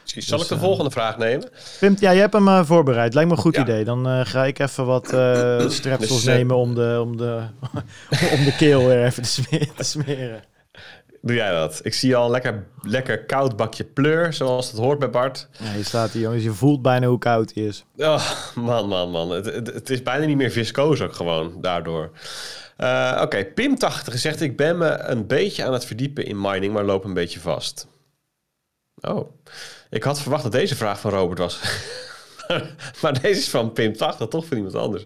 Misschien 0.02 0.22
Zal 0.24 0.38
dus, 0.38 0.48
ik 0.48 0.54
de 0.54 0.60
eh, 0.60 0.66
volgende 0.68 0.92
vraag 0.92 1.18
nemen? 1.18 1.50
Pim, 1.80 1.96
ja, 2.00 2.12
je 2.12 2.20
hebt 2.20 2.34
hem 2.34 2.66
voorbereid. 2.66 3.14
Lijkt 3.14 3.30
me 3.30 3.36
een 3.36 3.42
goed 3.42 3.56
Ja. 3.56 3.62
idee. 3.62 3.84
Dan 3.84 4.26
ga 4.26 4.46
ik 4.46 4.60
even 4.60 4.86
wat 4.86 5.08
strepsels 5.72 6.10
Dus, 6.10 6.24
nemen 6.24 6.56
om 6.56 6.76
de, 6.76 7.00
om, 7.02 7.18
de, 7.18 7.42
om 8.38 8.44
de 8.44 8.56
keel 8.58 8.86
weer 8.86 9.06
even 9.06 9.24
te 9.24 9.84
smeren. 9.84 10.42
Doe 11.28 11.36
jij 11.36 11.52
dat? 11.52 11.80
Ik 11.84 11.94
zie 11.94 12.16
al 12.16 12.26
een 12.26 12.32
lekker, 12.32 12.68
lekker 12.82 13.26
koud 13.26 13.56
bakje 13.56 13.84
pleur, 13.84 14.34
zoals 14.34 14.72
het 14.72 14.80
hoort 14.80 15.00
bij 15.00 15.10
Bart. 15.10 15.48
Ja, 15.60 15.72
hier 15.72 15.86
staat 15.86 16.12
hij, 16.12 16.22
jongens. 16.22 16.44
Je 16.44 16.52
voelt 16.52 16.82
bijna 16.82 17.08
hoe 17.08 17.20
koud 17.20 17.52
hij 17.54 17.64
is. 17.64 17.86
Oh, 17.98 18.32
man, 18.56 18.88
man, 18.88 19.10
man. 19.10 19.32
Het, 19.32 19.46
het, 19.46 19.68
het 19.68 19.90
is 19.90 20.04
bijna 20.04 20.26
niet 20.26 20.38
meer 20.38 20.52
viscoos 20.52 21.02
ook 21.02 21.14
gewoon 21.14 21.62
daardoor. 21.62 22.12
Eh, 22.78 23.20
Oké, 23.22 23.46
Pim80 23.46 24.14
zegt... 24.14 24.42
ik 24.42 24.58
ben 24.58 24.78
me 24.78 24.98
een 24.98 25.28
beetje 25.28 25.66
aan 25.66 25.74
het 25.74 25.86
verdiepen 25.86 26.26
in 26.26 26.42
mining, 26.42 26.74
maar 26.74 26.84
loop 26.84 27.04
een 27.04 27.14
beetje 27.14 27.40
vast. 27.40 27.88
Oh, 29.02 29.30
ik 29.90 30.04
had 30.04 30.22
verwacht 30.22 30.44
dat 30.44 30.52
deze 30.52 30.76
vraag 30.76 31.00
van 31.00 31.12
Robert 31.12 31.40
was. 31.40 31.60
maar 33.02 33.22
deze 33.22 33.40
is 33.40 33.50
van 33.50 33.74
Pim80, 33.80 34.28
toch 34.30 34.46
van 34.46 34.58
iemand 34.58 34.76
anders. 34.76 35.04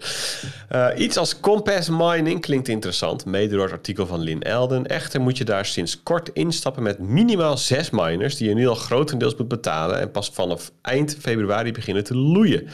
Eh, 0.69 0.87
iets 0.97 1.17
als 1.17 1.39
Compass 1.39 1.89
Mining 1.89 2.41
klinkt 2.41 2.67
interessant, 2.67 3.25
mede 3.25 3.55
door 3.55 3.63
het 3.63 3.71
artikel 3.71 4.05
van 4.05 4.19
Lin 4.19 4.41
Elden. 4.41 4.87
Echter 4.87 5.21
moet 5.21 5.37
je 5.37 5.43
daar 5.43 5.65
sinds 5.65 6.03
kort 6.03 6.29
instappen 6.33 6.83
met 6.83 6.99
minimaal 6.99 7.57
zes 7.57 7.89
miners... 7.89 8.35
die 8.35 8.49
je 8.49 8.55
nu 8.55 8.67
al 8.67 8.75
grotendeels 8.75 9.35
moet 9.35 9.47
betalen... 9.47 9.99
en 9.99 10.11
pas 10.11 10.29
vanaf 10.33 10.71
eind 10.81 11.17
februari 11.19 11.71
beginnen 11.71 12.03
te 12.03 12.15
loeien. 12.15 12.67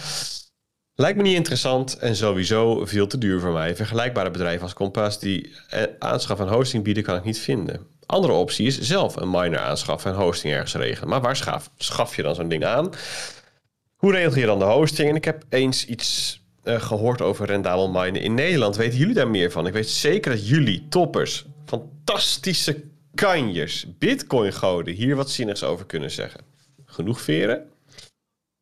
Lijkt 1.00 1.18
me 1.18 1.24
niet 1.24 1.36
interessant 1.36 1.98
en 1.98 2.16
sowieso 2.16 2.86
veel 2.86 3.08
te 3.08 3.18
duur 3.18 3.40
voor 3.40 3.52
mij. 3.52 3.76
Vergelijkbare 3.76 4.32
bedrijven 4.32 4.62
als 4.62 4.74
Compass 4.74 5.20
die 5.20 5.54
eh, 5.70 5.84
aanschaf 6.00 6.40
en 6.40 6.48
hosting 6.48 6.84
bieden, 6.84 7.04
kan 7.04 7.16
ik 7.16 7.24
niet 7.24 7.40
vinden. 7.40 7.88
Andere 8.06 8.34
optie 8.34 8.68
is 8.68 8.80
zelf 8.80 9.16
een 9.16 9.30
miner 9.30 9.60
aanschaffen 9.60 10.12
en 10.12 10.18
hosting 10.18 10.54
ergens 10.54 10.76
regelen. 10.76 11.10
Maar 11.10 11.22
waar 11.22 11.36
schaf, 11.36 11.70
schaf 11.78 12.16
je 12.16 12.22
dan 12.22 12.36
zo'n 12.36 12.50
ding 12.50 12.66
aan? 12.66 12.90
Hoe 13.98 14.12
regel 14.12 14.40
je 14.40 14.46
dan 14.46 14.60
de 14.60 14.66
hosting? 14.66 15.10
En 15.10 15.16
ik 15.16 15.26
heb 15.26 15.44
eens 15.50 15.86
iets 15.86 16.42
eh, 16.64 16.82
gehoord 16.82 17.22
over 17.22 17.46
rendabel 17.46 17.90
minen 17.90 18.22
in 18.22 18.34
Nederland. 18.34 18.76
Weten 18.76 18.98
jullie 18.98 19.14
daar 19.14 19.28
meer 19.30 19.52
van? 19.52 19.68
Ik 19.68 19.74
weet 19.74 19.90
zeker 19.90 20.32
dat 20.32 20.48
jullie, 20.48 20.86
toppers, 20.90 21.46
fantastische 21.66 22.84
kanjers, 23.16 23.86
bitcoin-goden, 24.00 24.94
hier 24.94 25.16
wat 25.16 25.30
zinnigs 25.30 25.64
over 25.64 25.86
kunnen 25.86 26.12
zeggen. 26.12 26.42
Genoeg 26.86 27.22
veren? 27.22 27.64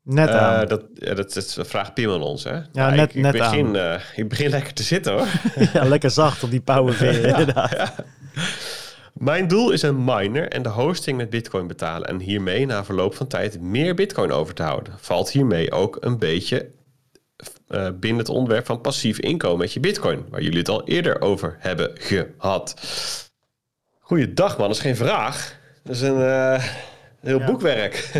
Net 0.03 0.29
aan. 0.29 0.61
Eh, 0.63 0.69
dat, 0.69 0.83
ja, 0.93 1.13
dat, 1.13 1.33
dat 1.33 1.67
vraagt 1.67 1.93
Pim 1.93 2.09
aan 2.11 2.21
ons, 2.21 2.43
hè? 2.43 2.59
Ja, 2.71 2.89
ik- 2.89 2.95
net- 2.95 3.15
ik, 3.15 3.21
net 3.21 3.31
begin, 3.31 3.75
eh, 3.75 4.01
ik 4.15 4.29
begin 4.29 4.49
lekker 4.49 4.73
te 4.73 4.83
zitten, 4.83 5.13
hoor. 5.13 5.27
ja, 5.73 5.83
lekker 5.85 6.09
zacht 6.11 6.43
op 6.43 6.49
die 6.51 6.61
powerveer, 6.61 7.25
inderdaad. 7.37 7.93
Mijn 9.19 9.47
doel 9.47 9.71
is 9.71 9.81
een 9.81 10.03
miner 10.03 10.47
en 10.49 10.61
de 10.61 10.69
hosting 10.69 11.17
met 11.17 11.29
bitcoin 11.29 11.67
betalen... 11.67 12.07
en 12.07 12.19
hiermee 12.19 12.65
na 12.65 12.85
verloop 12.85 13.15
van 13.15 13.27
tijd 13.27 13.61
meer 13.61 13.95
bitcoin 13.95 14.31
over 14.31 14.53
te 14.53 14.63
houden. 14.63 14.93
Valt 14.97 15.31
hiermee 15.31 15.71
ook 15.71 15.97
een 15.99 16.19
beetje 16.19 16.69
eh, 17.67 17.89
binnen 17.99 18.19
het 18.19 18.29
onderwerp 18.29 18.65
van 18.65 18.81
passief 18.81 19.19
inkomen 19.19 19.57
met 19.57 19.73
je 19.73 19.79
bitcoin... 19.79 20.25
waar 20.29 20.41
jullie 20.41 20.57
het 20.57 20.69
al 20.69 20.87
eerder 20.87 21.21
over 21.21 21.55
hebben 21.59 21.91
gehad. 21.93 22.75
Goeiedag, 23.99 24.57
man. 24.57 24.67
Dat 24.67 24.75
is 24.75 24.81
geen 24.81 24.95
vraag. 24.95 25.59
Dat 25.83 25.95
is 25.95 26.01
een 26.01 26.21
eh, 26.21 26.63
heel 27.19 27.39
Ja. 27.39 27.45
boekwerk. 27.45 28.09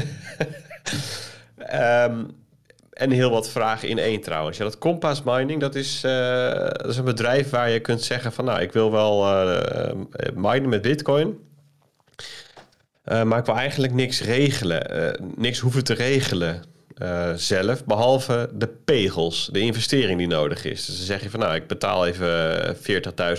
Ehm, 1.57 2.23
en 2.95 3.11
heel 3.11 3.29
wat 3.29 3.49
vragen 3.49 3.87
in 3.87 3.97
één 3.97 4.21
trouwens. 4.21 4.57
Ja, 4.57 4.63
dat 4.63 4.77
Compass 4.77 5.23
Mining, 5.23 5.61
dat 5.61 5.75
is, 5.75 6.03
eh, 6.03 6.49
dat 6.59 6.87
is 6.87 6.97
een 6.97 7.05
bedrijf 7.05 7.49
waar 7.49 7.69
je 7.69 7.79
kunt 7.79 8.01
zeggen 8.01 8.31
van... 8.31 8.45
nou, 8.45 8.61
ik 8.61 8.71
wil 8.71 8.91
wel 8.91 9.27
eh, 9.27 9.95
minen 10.35 10.69
met 10.69 10.81
bitcoin... 10.81 11.39
Maar 13.23 13.39
ik 13.39 13.45
wil 13.45 13.55
eigenlijk 13.55 13.93
niks 13.93 14.21
regelen. 14.21 15.15
niks 15.35 15.59
hoeven 15.59 15.83
te 15.83 15.93
regelen 15.93 16.63
zelf. 17.35 17.85
Behalve 17.85 18.49
de 18.53 18.67
pegels, 18.67 19.49
de 19.51 19.59
investering 19.59 20.17
die 20.17 20.27
nodig 20.27 20.65
is. 20.65 20.85
Dus 20.85 20.97
dan 20.97 21.05
zeg 21.05 21.23
je 21.23 21.29
van 21.29 21.39
nou, 21.39 21.55
ik 21.55 21.67
betaal 21.67 22.05
even 22.05 22.75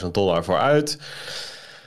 40.000 0.02 0.10
dollar 0.12 0.44
voor 0.44 0.58
uit. 0.58 0.98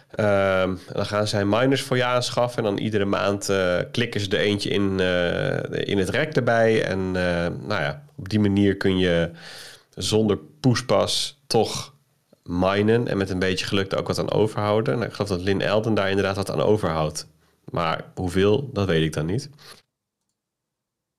Ehm, 0.09 0.75
dan 0.93 1.05
gaan 1.05 1.27
zij 1.27 1.45
miners 1.45 1.81
voor 1.81 1.97
je 1.97 2.03
aanschaffen. 2.03 2.57
En 2.57 2.63
dan 2.63 2.83
iedere 2.83 3.05
maand 3.05 3.49
eh, 3.49 3.77
klikken 3.91 4.21
ze 4.21 4.29
er 4.29 4.39
eentje 4.39 4.69
in, 4.69 4.99
eh, 4.99 5.87
in 5.87 5.97
het 5.97 6.09
rek 6.09 6.35
erbij. 6.35 6.83
En 6.83 6.99
eh, 6.99 7.47
nou 7.67 7.81
ja, 7.81 8.03
op 8.15 8.29
die 8.29 8.39
manier 8.39 8.77
kun 8.77 8.97
je 8.97 9.31
zonder 9.95 10.37
poespas 10.59 11.41
toch 11.47 11.93
minen. 12.43 13.07
En 13.07 13.17
met 13.17 13.29
een 13.29 13.39
beetje 13.39 13.65
geluk 13.65 13.91
er 13.91 13.97
ook 13.99 14.07
wat 14.07 14.19
aan 14.19 14.31
overhouden. 14.31 14.93
Nou, 14.93 15.05
ik 15.05 15.13
geloof 15.13 15.29
dat 15.29 15.41
Lin 15.41 15.61
Elden 15.61 15.93
daar 15.93 16.09
inderdaad 16.09 16.35
wat 16.35 16.51
aan 16.51 16.61
overhoudt. 16.61 17.27
Maar 17.71 18.03
hoeveel, 18.15 18.69
dat 18.73 18.87
weet 18.87 19.03
ik 19.03 19.13
dan 19.13 19.25
niet. 19.25 19.49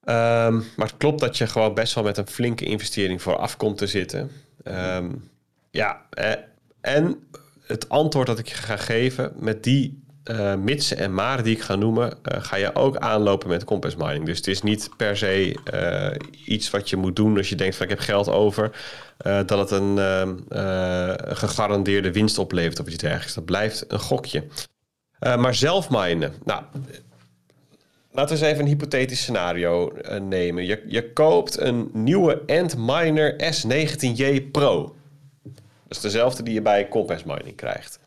Ehm, 0.00 0.54
maar 0.76 0.86
het 0.86 0.96
klopt 0.96 1.20
dat 1.20 1.38
je 1.38 1.46
gewoon 1.46 1.74
best 1.74 1.94
wel 1.94 2.04
met 2.04 2.18
een 2.18 2.26
flinke 2.26 2.64
investering 2.64 3.22
vooraf 3.22 3.56
komt 3.56 3.78
te 3.78 3.86
zitten. 3.86 4.30
Ehm, 4.62 5.10
ja, 5.70 6.06
en 6.80 7.28
het 7.70 7.88
antwoord 7.88 8.26
dat 8.26 8.38
ik 8.38 8.48
je 8.48 8.54
ga 8.54 8.76
geven 8.76 9.32
met 9.36 9.64
die 9.64 10.02
eh 10.24 10.54
mitsen 10.54 10.96
en 10.96 11.14
maren 11.14 11.44
die 11.44 11.56
ik 11.56 11.62
ga 11.62 11.74
noemen, 11.74 12.12
eh, 12.22 12.42
ga 12.42 12.56
je 12.56 12.74
ook 12.74 12.96
aanlopen 12.96 13.48
met 13.48 13.64
compass 13.64 13.96
mining. 13.96 14.24
Dus 14.24 14.36
het 14.36 14.46
is 14.46 14.62
niet 14.62 14.88
per 14.96 15.16
se 15.16 15.60
eh, 15.64 16.28
iets 16.44 16.70
wat 16.70 16.90
je 16.90 16.96
moet 16.96 17.16
doen 17.16 17.36
als 17.36 17.48
je 17.48 17.54
denkt 17.54 17.76
van 17.76 17.84
ik 17.84 17.90
heb 17.90 18.00
geld 18.00 18.28
over, 18.28 18.70
dat 19.46 19.50
het 19.50 19.70
een 19.70 19.98
gegarandeerde 21.36 22.12
winst 22.12 22.38
oplevert 22.38 22.80
of 22.80 22.86
iets 22.86 22.96
dergelijks. 22.96 23.34
Dat 23.34 23.44
blijft 23.44 23.84
een 23.88 23.98
gokje. 23.98 24.44
Maar 25.18 25.54
zelf 25.54 25.90
minen. 25.90 26.32
Nou, 26.44 26.62
laten 28.12 28.36
we 28.36 28.42
eens 28.42 28.52
even 28.52 28.60
een 28.64 28.70
hypothetisch 28.70 29.20
scenario 29.20 29.92
nemen. 30.28 30.66
Je, 30.66 30.82
je 30.86 31.12
koopt 31.12 31.60
een 31.60 31.90
nieuwe 31.92 32.42
Antminer 32.46 33.54
S19J 33.54 34.50
Pro. 34.50 34.94
Dat 35.90 36.04
is 36.04 36.12
dezelfde 36.12 36.42
die 36.42 36.54
je 36.54 36.62
bij 36.62 36.88
Compass 36.88 37.24
Mining 37.24 37.56
krijgt. 37.56 37.98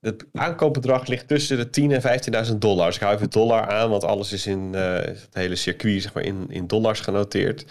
Het 0.00 0.24
aankoopbedrag 0.32 1.06
ligt 1.06 1.28
tussen 1.28 1.56
de 1.56 1.80
10.000 1.80 2.04
en 2.04 2.46
15.000 2.46 2.58
dollar. 2.58 2.86
Dus 2.86 2.94
ik 2.94 3.02
hou 3.02 3.14
even 3.14 3.30
dollar 3.30 3.66
aan, 3.68 3.90
want 3.90 4.04
alles 4.04 4.32
is 4.32 4.46
in 4.46 4.74
eh, 4.74 4.94
het 4.94 5.28
hele 5.32 5.56
circuit 5.56 6.02
zeg 6.02 6.12
maar, 6.12 6.22
in, 6.22 6.46
in 6.48 6.66
dollars 6.66 7.00
genoteerd. 7.00 7.64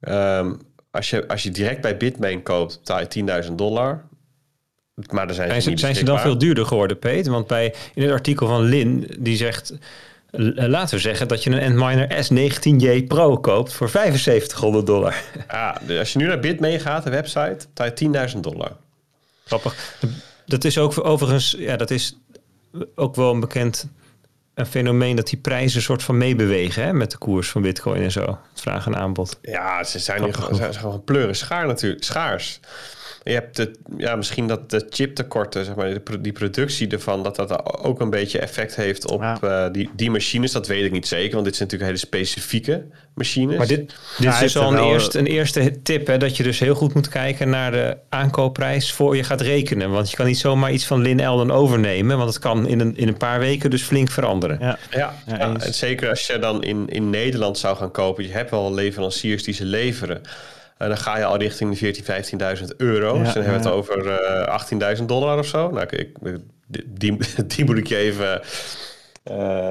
Ehm, 0.00 0.54
als, 0.90 1.10
je, 1.10 1.28
als 1.28 1.42
je 1.42 1.50
direct 1.50 1.80
bij 1.80 1.96
Bitmain 1.96 2.42
koopt, 2.42 2.78
betaal 2.78 3.00
je 3.00 3.44
10.000 3.48 3.52
dollar. 3.52 4.04
Maar 5.10 5.28
er 5.28 5.34
zijn, 5.34 5.48
Zijn 5.48 5.62
ze 5.62 5.76
zijn 5.76 5.94
ze 5.94 6.04
dan 6.04 6.20
veel 6.20 6.38
duurder 6.38 6.66
geworden, 6.66 6.98
Peet? 6.98 7.26
Want 7.26 7.46
bij, 7.46 7.74
in 7.94 8.02
het 8.02 8.12
artikel 8.12 8.46
van 8.46 8.62
Lin, 8.62 9.16
die 9.18 9.36
zegt... 9.36 9.74
l- 10.30 10.66
Laten 10.68 10.94
we 10.94 11.00
zeggen 11.00 11.28
dat 11.28 11.42
je 11.44 11.50
een 11.50 11.62
Antminer 11.80 12.24
S19J 12.24 13.06
Pro 13.06 13.36
koopt 13.38 13.72
voor 13.72 13.88
7500 13.88 14.86
dollar. 14.86 15.22
Ja, 15.48 15.80
dus 15.86 15.98
als 15.98 16.12
je 16.12 16.18
nu 16.18 16.26
naar 16.26 16.40
Bitmain 16.40 16.80
gaat, 16.80 17.04
de 17.04 17.10
website, 17.10 17.66
betaal 17.74 17.86
je 17.86 18.28
10.000 18.34 18.40
dollar. 18.40 18.72
Grappig. 19.44 19.96
Dat 20.46 20.64
is 20.64 20.78
ook 20.78 21.04
overigens, 21.04 21.54
ja, 21.58 21.76
dat 21.76 21.90
is 21.90 22.16
ook 22.94 23.14
wel 23.14 23.32
een 23.32 23.40
bekend 23.40 23.88
een 24.54 24.66
fenomeen 24.66 25.16
dat 25.16 25.26
die 25.28 25.38
prijzen 25.38 25.82
soort 25.82 26.02
van 26.02 26.18
meebewegen 26.18 26.82
hè, 26.84 26.92
met 26.92 27.10
de 27.10 27.18
koers 27.18 27.48
van 27.48 27.62
Bitcoin 27.62 28.02
en 28.02 28.12
zo. 28.12 28.20
Het 28.52 28.60
vraag 28.60 28.86
en 28.86 28.96
aanbod. 28.96 29.38
Ja, 29.42 29.84
ze 29.84 29.98
zijn 29.98 30.22
nu 30.22 30.32
ze 30.32 30.54
zijn 30.54 30.74
gewoon 30.74 31.04
pleuren 31.04 31.36
schaar 31.36 31.66
natuurlijk, 31.66 32.04
schaars. 32.04 32.60
Je 33.28 33.32
hebt 33.32 33.56
de, 33.56 33.70
ja, 33.96 34.16
misschien 34.16 34.46
dat 34.46 34.70
de 34.70 34.86
chiptekorten, 34.90 35.64
zeg 35.64 35.74
maar, 35.74 35.98
die 36.20 36.32
productie 36.32 36.88
ervan, 36.88 37.22
dat 37.22 37.36
dat 37.36 37.78
ook 37.84 38.00
een 38.00 38.10
beetje 38.10 38.38
effect 38.38 38.76
heeft 38.76 39.10
op 39.10 39.20
Ja. 39.20 39.38
eh, 39.40 39.72
die, 39.72 39.90
die 39.96 40.10
machines. 40.10 40.52
Dat 40.52 40.66
weet 40.66 40.84
ik 40.84 40.92
niet 40.92 41.06
zeker, 41.06 41.32
want 41.32 41.44
dit 41.44 41.56
zijn 41.56 41.68
natuurlijk 41.68 41.98
hele 41.98 42.06
specifieke 42.10 42.84
machines. 43.14 43.56
Maar 43.56 43.66
dit, 43.66 43.94
dit 44.18 44.34
hij 44.34 44.44
is 44.44 44.56
al 44.56 44.68
een, 44.68 44.74
wel- 44.74 44.92
eerste, 44.92 45.18
een 45.18 45.26
eerste 45.26 45.82
tip, 45.82 46.06
hè, 46.06 46.18
dat 46.18 46.36
je 46.36 46.42
dus 46.42 46.58
heel 46.58 46.74
goed 46.74 46.94
moet 46.94 47.08
kijken 47.08 47.48
naar 47.50 47.70
de 47.70 47.96
aankoopprijs 48.08 48.92
voor 48.92 49.16
je 49.16 49.22
gaat 49.24 49.40
rekenen. 49.40 49.90
Want 49.90 50.10
je 50.10 50.16
kan 50.16 50.26
niet 50.26 50.38
zomaar 50.38 50.72
iets 50.72 50.86
van 50.86 51.00
Lin 51.02 51.20
Elden 51.20 51.50
overnemen, 51.50 52.16
want 52.16 52.28
het 52.28 52.38
kan 52.42 52.68
in 52.68 52.80
een, 52.80 52.96
in 52.96 53.08
een 53.08 53.16
paar 53.16 53.38
weken 53.38 53.70
dus 53.70 53.82
flink 53.82 54.10
veranderen. 54.10 54.58
Ja. 54.60 54.78
Ja, 54.90 55.14
Ja, 55.26 55.38
en 55.38 55.74
zeker 55.74 56.08
als 56.08 56.26
je 56.26 56.38
dan 56.38 56.62
in, 56.62 56.88
in 56.88 57.10
Nederland 57.10 57.58
zou 57.58 57.76
gaan 57.76 57.90
kopen. 57.90 58.24
Je 58.26 58.32
hebt 58.32 58.50
wel 58.50 58.74
leveranciers 58.74 59.42
die 59.42 59.54
ze 59.54 59.64
leveren. 59.64 60.20
En 60.76 60.88
dan 60.88 60.98
ga 60.98 61.18
je 61.18 61.24
al 61.24 61.36
richting 61.36 61.78
de 61.78 61.94
14.000, 61.94 62.60
15.000 62.60 62.76
euro. 62.76 63.16
Ja, 63.16 63.22
dus 63.22 63.32
dan 63.32 63.42
hebben 63.42 63.62
we 63.62 63.68
het 63.68 63.76
over 63.76 64.10
eh 64.10 64.96
18.000 64.98 65.04
dollar 65.04 65.38
of 65.38 65.46
zo. 65.46 65.70
Nou, 65.70 65.86
ik, 65.86 66.16
die, 66.66 67.16
die, 67.56 67.64
moet 67.64 67.78
ik 67.78 67.86
je 67.86 67.96
even 67.96 68.42
eh, 69.22 69.70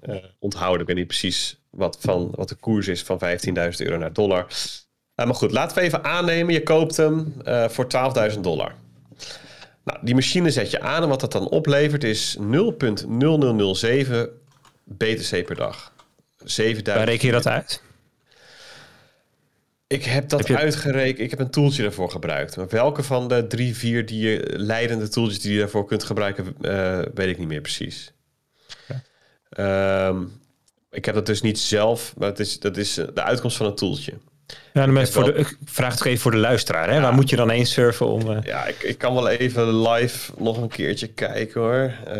eh, 0.00 0.16
onthouden. 0.38 0.80
Ik 0.80 0.86
weet 0.86 0.96
niet 0.96 1.06
precies 1.06 1.58
wat, 1.70 1.98
van, 2.00 2.32
wat 2.34 2.48
de 2.48 2.54
koers 2.54 2.88
is 2.88 3.02
van 3.02 3.20
15.000 3.24 3.52
euro 3.76 3.96
naar 3.96 4.12
dollar. 4.12 4.46
Eh, 5.14 5.26
maar 5.26 5.34
goed, 5.34 5.52
laten 5.52 5.76
we 5.76 5.82
even 5.82 6.04
aannemen. 6.04 6.54
Je 6.54 6.62
koopt 6.62 6.96
hem 6.96 7.34
eh, 7.44 7.68
voor 7.68 7.86
12.000 8.32 8.40
dollar. 8.40 8.74
Nou, 9.84 9.98
die 10.02 10.14
machine 10.14 10.50
zet 10.50 10.70
je 10.70 10.80
aan 10.80 11.02
en 11.02 11.08
wat 11.08 11.20
dat 11.20 11.32
dan 11.32 11.48
oplevert 11.48 12.04
is 12.04 12.38
0,0007 12.38 12.44
BTC 14.84 15.44
per 15.46 15.56
dag. 15.56 15.92
7000. 16.44 16.86
Waar 16.86 17.04
reken 17.04 17.26
je 17.26 17.32
dat 17.32 17.46
uit? 17.46 17.82
Ik 19.88 20.04
heb 20.04 20.28
dat 20.28 20.38
Heb 20.38 20.48
je- 20.48 20.56
uitgerekend. 20.56 21.18
Ik 21.18 21.30
heb 21.30 21.38
een 21.38 21.50
toeltje 21.50 21.82
daarvoor 21.82 22.10
gebruikt. 22.10 22.56
Maar 22.56 22.68
welke 22.68 23.02
van 23.02 23.28
de 23.28 23.46
drie, 23.46 23.76
vier 23.76 24.06
die 24.06 24.28
je, 24.30 24.52
leidende 24.56 25.08
tooltjes 25.08 25.40
die 25.40 25.52
je 25.52 25.58
daarvoor 25.58 25.84
kunt 25.86 26.04
gebruiken, 26.04 26.56
eh, 26.60 26.98
weet 27.14 27.28
ik 27.28 27.38
niet 27.38 27.48
meer 27.48 27.60
precies. 27.60 28.12
Ehm, 29.50 30.22
ik 30.90 31.04
heb 31.04 31.14
dat 31.14 31.26
dus 31.26 31.40
niet 31.42 31.58
zelf, 31.58 32.14
maar 32.16 32.28
het 32.28 32.40
is, 32.40 32.58
dat 32.60 32.76
is 32.76 32.96
eh, 32.98 33.06
de 33.14 33.22
uitkomst 33.22 33.56
van 33.56 33.66
een 33.66 33.74
toeltje. 33.74 34.12
Ja, 34.72 34.86
de 34.86 34.92
mensen 34.92 35.14
voor 35.14 35.24
wel- 35.24 35.32
de, 35.32 35.38
ik 35.38 35.56
vraag 35.64 35.92
het 35.94 36.04
even 36.04 36.20
voor 36.20 36.30
de 36.30 36.36
luisteraar. 36.36 36.90
Hè? 36.90 37.00
Waar 37.00 37.12
moet 37.14 37.30
je 37.30 37.36
dan 37.36 37.50
heen 37.50 37.66
surfen 37.66 38.06
om... 38.06 38.30
eh, 38.30 38.36
Ja, 38.42 38.66
ik, 38.66 38.82
ik 38.82 38.98
kan 38.98 39.14
wel 39.14 39.28
even 39.28 39.80
live 39.88 40.32
nog 40.38 40.56
een 40.56 40.68
keertje 40.68 41.06
kijken 41.06 41.60
hoor. 41.60 41.92
Eh, 42.06 42.16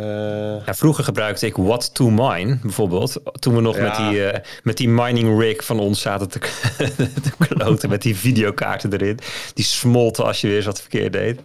Ja, 0.67 0.75
vroeger 0.75 1.05
gebruikte 1.05 1.47
ik 1.47 1.57
What 1.57 1.95
to 1.95 2.11
Mine 2.11 2.59
bijvoorbeeld. 2.63 3.21
Toen 3.39 3.55
we 3.55 3.61
nog 3.61 3.77
Ja. 3.77 3.83
met, 3.83 3.97
die, 3.97 4.25
eh, 4.31 4.41
met 4.63 4.77
die 4.77 4.89
mining 4.89 5.41
rig 5.41 5.65
van 5.65 5.79
ons 5.81 6.01
zaten 6.01 6.29
te, 6.29 6.39
te 7.23 7.33
kloten. 7.49 7.89
Met 7.89 8.03
die 8.03 8.17
videokaarten 8.17 8.93
erin. 8.93 9.19
Die 9.55 9.65
smolten 9.65 10.25
als 10.25 10.41
je 10.41 10.47
weer 10.47 10.57
eens 10.57 10.67
wat 10.67 10.81
verkeerd 10.81 11.13
deed. 11.13 11.41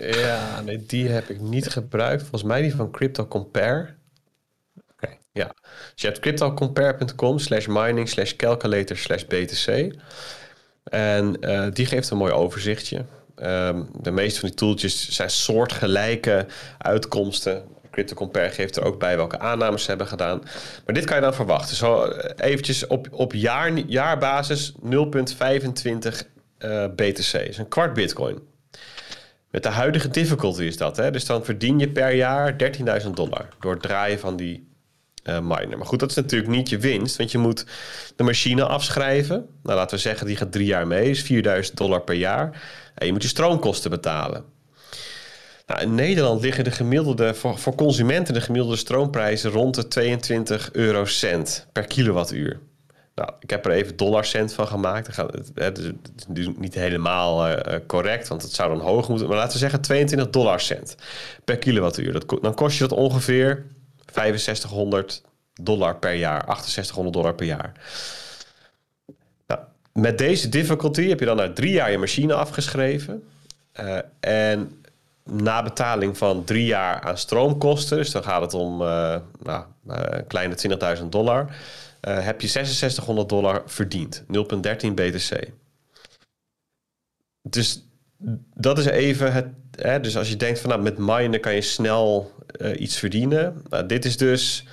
ja, 0.00 0.60
nee, 0.64 0.84
die 0.86 1.08
heb 1.08 1.28
ik 1.30 1.40
niet 1.40 1.68
gebruikt. 1.68 2.20
Volgens 2.20 2.42
mij 2.42 2.62
die 2.62 2.74
van 2.74 2.90
Crypto 2.90 3.26
Compare. 3.26 3.88
Ja, 5.32 5.54
dus 5.94 6.02
je 6.02 6.06
hebt 6.06 6.18
cryptocompare.com 6.18 7.38
slash 7.38 7.66
mining 7.66 8.08
slash 8.08 8.36
calculator 8.36 8.96
slash 8.96 9.24
BTC. 9.24 9.94
En 10.84 11.40
eh, 11.40 11.66
die 11.72 11.86
geeft 11.86 12.10
een 12.10 12.16
mooi 12.16 12.32
overzichtje. 12.32 13.04
Ehm, 13.36 13.82
de 14.00 14.10
meeste 14.10 14.40
van 14.40 14.48
die 14.48 14.58
tooltjes 14.58 15.10
zijn 15.10 15.30
soortgelijke 15.30 16.46
uitkomsten. 16.78 17.64
CryptoCompare 17.90 18.50
geeft 18.50 18.76
er 18.76 18.84
ook 18.84 18.98
bij 18.98 19.16
welke 19.16 19.38
aannames 19.38 19.82
ze 19.82 19.88
hebben 19.88 20.06
gedaan. 20.06 20.40
Maar 20.84 20.94
dit 20.94 21.04
kan 21.04 21.16
je 21.16 21.22
dan 21.22 21.34
verwachten. 21.34 21.76
Zo 21.76 22.04
eh, 22.04 22.48
eventjes 22.50 22.86
op, 22.86 23.08
op 23.10 23.32
jaar, 23.32 23.72
jaarbasis 23.72 24.72
0,25 24.72 24.88
eh, 26.58 26.84
BTC. 26.96 27.32
is 27.32 27.58
een 27.58 27.68
kwart 27.68 27.94
bitcoin. 27.94 28.38
Met 29.50 29.62
de 29.62 29.68
huidige 29.68 30.08
difficulty 30.08 30.62
is 30.62 30.76
dat. 30.76 30.96
Hè? 30.96 31.10
Dus 31.10 31.26
dan 31.26 31.44
verdien 31.44 31.78
je 31.78 31.88
per 31.88 32.14
jaar 32.14 32.56
13.000 33.02 33.10
dollar 33.10 33.48
door 33.60 33.72
het 33.72 33.82
draaien 33.82 34.18
van 34.18 34.36
die 34.36 34.69
miner. 35.24 35.78
Maar 35.78 35.86
goed, 35.86 35.98
dat 36.00 36.10
is 36.10 36.16
natuurlijk 36.16 36.50
niet 36.50 36.68
je 36.68 36.78
winst, 36.78 37.16
want 37.16 37.30
je 37.30 37.38
moet 37.38 37.64
de 38.16 38.22
machine 38.24 38.64
afschrijven. 38.66 39.46
Nou, 39.62 39.76
laten 39.76 39.96
we 39.96 40.02
zeggen, 40.02 40.26
die 40.26 40.36
gaat 40.36 40.52
drie 40.52 40.66
jaar 40.66 40.86
mee, 40.86 41.10
is 41.10 41.22
4000 41.22 41.76
dollar 41.76 42.00
per 42.00 42.14
jaar. 42.14 42.62
En 42.94 43.06
je 43.06 43.12
moet 43.12 43.22
je 43.22 43.28
stroomkosten 43.28 43.90
betalen. 43.90 44.44
Nou, 45.66 45.82
in 45.82 45.94
Nederland 45.94 46.40
liggen 46.42 46.64
de 46.64 46.70
gemiddelde, 46.70 47.34
voor, 47.34 47.74
consumenten 47.74 48.34
de 48.34 48.40
gemiddelde 48.40 48.76
stroomprijzen 48.76 49.50
rond 49.50 49.74
de 49.74 49.88
22 49.88 50.68
eurocent 50.72 51.66
per 51.72 51.84
kilowattuur. 51.84 52.58
Nou, 53.14 53.30
ik 53.40 53.50
heb 53.50 53.64
er 53.66 53.70
even 53.72 53.96
dollarcent 53.96 54.52
van 54.52 54.66
gemaakt. 54.66 55.14
Gaat- 55.14 55.52
Het 55.54 55.78
is 56.34 56.48
niet 56.56 56.74
helemaal 56.74 57.46
eh, 57.46 57.74
eh, 57.74 57.80
correct, 57.86 58.28
want 58.28 58.42
het 58.42 58.52
zou 58.52 58.70
dan 58.70 58.80
hoog 58.86 59.08
moeten. 59.08 59.28
Maar 59.28 59.36
laten 59.36 59.52
we 59.52 59.58
zeggen 59.58 59.80
22 59.80 60.30
dollarcent 60.30 60.94
per 61.44 61.58
kilowattuur. 61.58 62.22
Dan 62.40 62.54
kost 62.54 62.78
je 62.78 62.88
dat 62.88 62.98
ongeveer 62.98 63.66
6500 64.12 65.22
dollar 65.54 65.96
per 65.96 66.14
jaar, 66.14 66.44
6800 66.46 67.14
dollar 67.14 67.34
per 67.34 67.46
jaar. 67.46 67.72
Nou, 69.46 69.60
met 69.92 70.18
deze 70.18 70.48
difficulty 70.48 71.08
heb 71.08 71.18
je 71.18 71.26
dan 71.26 71.36
na 71.36 71.52
drie 71.52 71.72
jaar 71.72 71.90
je 71.90 71.98
machine 71.98 72.34
afgeschreven. 72.34 73.28
Eh, 73.72 73.98
en 74.20 74.80
na 75.30 75.62
betaling 75.62 76.16
van 76.18 76.44
drie 76.44 76.64
jaar 76.64 77.00
aan 77.00 77.18
stroomkosten, 77.18 77.96
dus 77.96 78.10
dan 78.10 78.22
gaat 78.22 78.40
het 78.40 78.54
om 78.54 78.82
eh, 78.82 79.16
nou, 79.42 79.64
eh, 79.88 80.02
een 80.08 80.26
kleine 80.26 80.54
20.000 80.98 81.12
dollar, 81.12 81.56
eh, 82.00 82.24
heb 82.24 82.40
je 82.40 82.48
6600 82.48 83.28
dollar 83.28 83.62
verdiend. 83.66 84.24
0,13 84.26 84.94
BTC. 84.94 85.50
Dus 87.42 87.84
dat 88.54 88.78
is 88.78 88.84
even 88.84 89.32
het. 89.32 89.46
Hè, 89.76 90.00
dus 90.00 90.16
als 90.16 90.28
je 90.28 90.36
denkt 90.36 90.60
van 90.60 90.70
nou, 90.70 90.82
met 90.82 90.98
minen 90.98 91.40
kan 91.40 91.54
je 91.54 91.60
snel 91.60 92.32
eh, 92.46 92.80
iets 92.80 92.96
verdienen. 92.96 93.62
Nou, 93.68 93.86
dit 93.86 94.04
is 94.04 94.16
dus 94.16 94.66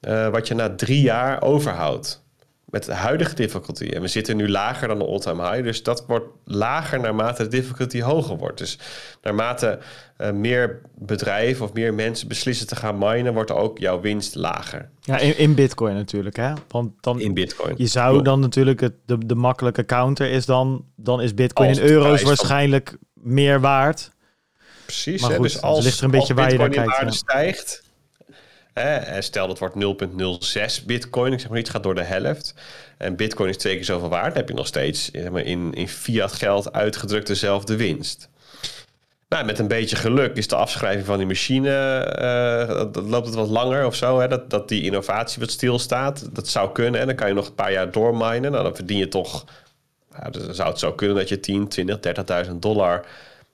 eh, 0.00 0.28
wat 0.28 0.48
je 0.48 0.54
na 0.54 0.74
drie 0.74 1.00
jaar 1.00 1.42
overhoudt. 1.42 2.22
Met 2.64 2.84
de 2.84 2.94
huidige 2.94 3.34
difficulty. 3.34 3.84
En 3.86 4.00
we 4.00 4.08
zitten 4.08 4.36
nu 4.36 4.48
lager 4.48 4.88
dan 4.88 4.98
de 4.98 5.06
all-time 5.06 5.50
high. 5.50 5.64
Dus 5.64 5.82
dat 5.82 6.04
wordt 6.06 6.26
lager 6.44 7.00
naarmate 7.00 7.42
de 7.42 7.48
difficulty 7.48 8.00
hoger 8.00 8.36
wordt. 8.36 8.58
Dus 8.58 8.78
naarmate 9.22 9.78
eh, 10.16 10.30
meer 10.30 10.80
bedrijven 10.98 11.64
of 11.64 11.72
meer 11.72 11.94
mensen 11.94 12.28
beslissen 12.28 12.66
te 12.66 12.76
gaan 12.76 12.98
minen, 12.98 13.34
wordt 13.34 13.50
ook 13.50 13.78
jouw 13.78 14.00
winst 14.00 14.34
lager 14.34 14.88
Ja, 15.00 15.18
in, 15.18 15.38
in 15.38 15.54
bitcoin 15.54 15.94
natuurlijk, 15.94 16.36
hè? 16.36 16.52
Want 16.68 16.92
dan, 17.00 17.20
in 17.20 17.34
bitcoin. 17.34 17.74
je 17.76 17.86
zou 17.86 18.22
dan 18.22 18.40
natuurlijk, 18.40 18.80
het, 18.80 18.94
de, 19.06 19.26
de 19.26 19.34
makkelijke 19.34 19.84
counter 19.84 20.30
is 20.30 20.46
dan, 20.46 20.84
dan 20.96 21.20
is 21.22 21.34
bitcoin 21.34 21.70
in 21.70 21.78
euro's 21.78 22.18
van- 22.18 22.28
waarschijnlijk 22.28 22.96
meer 23.14 23.60
waard. 23.60 24.10
Precies. 24.84 25.20
Maar 25.20 25.30
hè, 25.30 25.36
goed, 25.36 25.44
dus 25.44 25.54
het 25.54 25.62
als, 25.62 25.84
ligt 25.84 25.98
er 25.98 26.04
een 26.04 26.10
beetje 26.10 26.34
waar 26.34 26.52
je 26.52 26.58
naar 26.58 26.70
kijkt, 26.70 27.00
ja. 27.00 27.10
stijgt. 27.10 27.82
Hè, 28.72 29.22
stel 29.22 29.46
dat 29.46 29.58
wordt 29.58 29.74
0,06 29.74 30.84
bitcoin. 30.86 31.32
Ik 31.32 31.40
zeg 31.40 31.48
maar 31.48 31.58
het 31.58 31.70
gaat 31.70 31.82
door 31.82 31.94
de 31.94 32.02
helft. 32.02 32.54
En 32.98 33.16
bitcoin 33.16 33.48
is 33.48 33.56
twee 33.56 33.74
keer 33.74 33.84
zoveel 33.84 34.08
waard. 34.08 34.28
Dan 34.28 34.36
heb 34.36 34.48
je 34.48 34.54
nog 34.54 34.66
steeds 34.66 35.10
zeg 35.10 35.30
maar, 35.30 35.42
in, 35.42 35.72
in 35.74 35.88
fiat 35.88 36.32
geld 36.32 36.72
uitgedrukt 36.72 37.26
dezelfde 37.26 37.76
winst. 37.76 38.28
Nou, 39.28 39.46
met 39.46 39.58
een 39.58 39.68
beetje 39.68 39.96
geluk 39.96 40.36
is 40.36 40.48
de 40.48 40.56
afschrijving 40.56 41.06
van 41.06 41.18
die 41.18 41.26
machine, 41.26 41.98
eh, 41.98 42.76
dat, 42.92 42.96
loopt 42.96 43.26
het 43.26 43.34
wat 43.34 43.48
langer 43.48 43.86
of 43.86 43.94
zo. 43.94 44.20
Hè, 44.20 44.28
dat, 44.28 44.50
dat 44.50 44.68
die 44.68 44.82
innovatie 44.82 45.40
wat 45.40 45.50
stilstaat. 45.50 46.34
Dat 46.34 46.48
zou 46.48 46.72
kunnen. 46.72 47.00
En 47.00 47.06
dan 47.06 47.16
kan 47.16 47.28
je 47.28 47.34
nog 47.34 47.46
een 47.46 47.54
paar 47.54 47.72
jaar 47.72 47.90
doorminen. 47.90 48.50
Nou, 48.50 48.64
dan 48.64 48.74
verdien 48.74 48.98
je 48.98 49.08
toch, 49.08 49.44
ja, 50.12 50.30
dan 50.30 50.54
zou 50.54 50.68
het 50.68 50.78
zo 50.78 50.92
kunnen 50.92 51.16
dat 51.16 51.28
je 51.28 51.40
10, 51.40 51.68
20, 51.68 51.98
30.000 52.46 52.52
dollar 52.52 53.04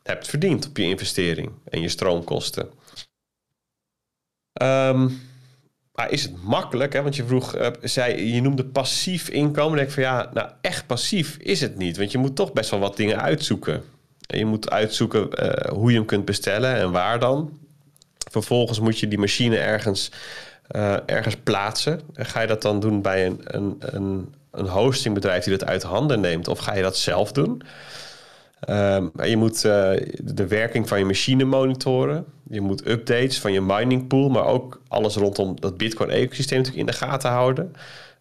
hebt 0.03 0.29
verdiend 0.29 0.67
op 0.69 0.77
je 0.77 0.83
investering 0.83 1.53
en 1.65 1.81
je 1.81 1.89
stroomkosten. 1.89 2.71
Ehm, 4.53 5.09
maar 5.93 6.11
is 6.11 6.23
het 6.23 6.43
makkelijk? 6.43 6.93
Hè? 6.93 7.03
Want 7.03 7.17
je 7.17 7.25
vroeg, 7.25 7.55
eh, 7.55 7.71
zei, 7.83 8.35
je 8.35 8.41
noemde 8.41 8.65
passief 8.65 9.29
inkomen. 9.29 9.69
Dan 9.69 9.77
denk 9.77 9.89
ik 9.89 9.95
van 9.95 10.03
ja, 10.03 10.31
nou 10.33 10.51
echt 10.61 10.87
passief 10.87 11.37
is 11.37 11.61
het 11.61 11.77
niet. 11.77 11.97
Want 11.97 12.13
je 12.13 12.19
moet 12.19 12.37
toch 12.37 12.53
best 12.53 12.71
wel 12.71 12.81
wat 12.81 12.97
dingen 12.97 13.21
uitzoeken. 13.21 13.83
En 14.27 14.39
je 14.39 14.45
moet 14.45 14.71
uitzoeken 14.71 15.33
eh, 15.33 15.73
hoe 15.73 15.91
je 15.91 15.97
hem 15.97 16.07
kunt 16.07 16.25
bestellen 16.25 16.75
en 16.75 16.91
waar 16.91 17.19
dan. 17.19 17.59
Vervolgens 18.31 18.81
moet 18.81 18.99
je 18.99 19.09
die 19.09 19.19
machine 19.19 19.59
ergens, 19.59 20.11
eh, 20.67 20.97
ergens 21.07 21.37
plaatsen. 21.37 22.01
En 22.15 22.27
ga 22.27 22.41
je 22.41 22.47
dat 22.47 22.63
dan 22.63 22.81
doen 22.81 23.03
bij 23.03 23.27
een, 23.27 23.41
een, 23.45 23.77
een, 23.79 24.35
een 24.51 24.69
hostingbedrijf 24.69 25.45
die 25.45 25.59
dat 25.59 25.69
uit 25.69 25.83
handen 25.83 26.21
neemt? 26.21 26.49
Of 26.49 26.59
ga 26.59 26.75
je 26.75 26.83
dat 26.83 26.97
zelf 26.97 27.33
doen? 27.33 27.63
Maar 28.67 29.29
je 29.29 29.37
moet 29.37 29.65
eh, 29.65 29.91
de 30.23 30.47
werking 30.49 30.89
van 30.89 30.99
je 30.99 31.05
machine 31.05 31.45
monitoren. 31.45 32.25
Je 32.51 32.61
moet 32.61 32.87
updates 32.89 33.41
van 33.41 33.53
je 33.53 33.61
mining 33.61 34.07
pool, 34.07 34.29
maar 34.29 34.47
ook 34.47 34.81
alles 34.89 35.17
rondom 35.17 35.61
dat 35.61 35.77
Bitcoin-ecosysteem 35.77 36.59
natuurlijk 36.59 36.89
in 36.89 36.93
de 36.93 36.99
gaten 36.99 37.31
houden. 37.31 37.73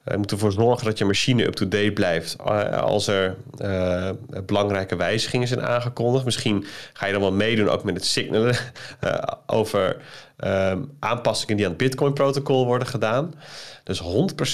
Eh, 0.03 0.11
je 0.11 0.17
moet 0.17 0.31
ervoor 0.31 0.51
zorgen 0.51 0.85
dat 0.85 0.97
je 0.97 1.05
machine 1.05 1.45
up-to-date 1.45 1.91
blijft 1.91 2.35
eh, 2.45 2.81
als 2.81 3.07
er 3.07 3.35
belangrijke 4.45 4.95
wijzigingen 4.95 5.47
zijn 5.47 5.61
aangekondigd. 5.61 6.25
Misschien 6.25 6.65
ga 6.93 7.05
je 7.05 7.11
dan 7.11 7.21
wel 7.21 7.31
meedoen 7.31 7.69
ook 7.69 7.83
met 7.83 7.95
het 7.95 8.05
signalen 8.05 8.55
over 9.45 9.97
ehm, 10.37 10.81
aanpassingen 10.99 11.55
die 11.55 11.65
aan 11.65 11.71
het 11.71 11.81
Bitcoin-protocol 11.81 12.65
worden 12.65 12.87
gedaan. 12.87 13.33
Dus 13.83 14.01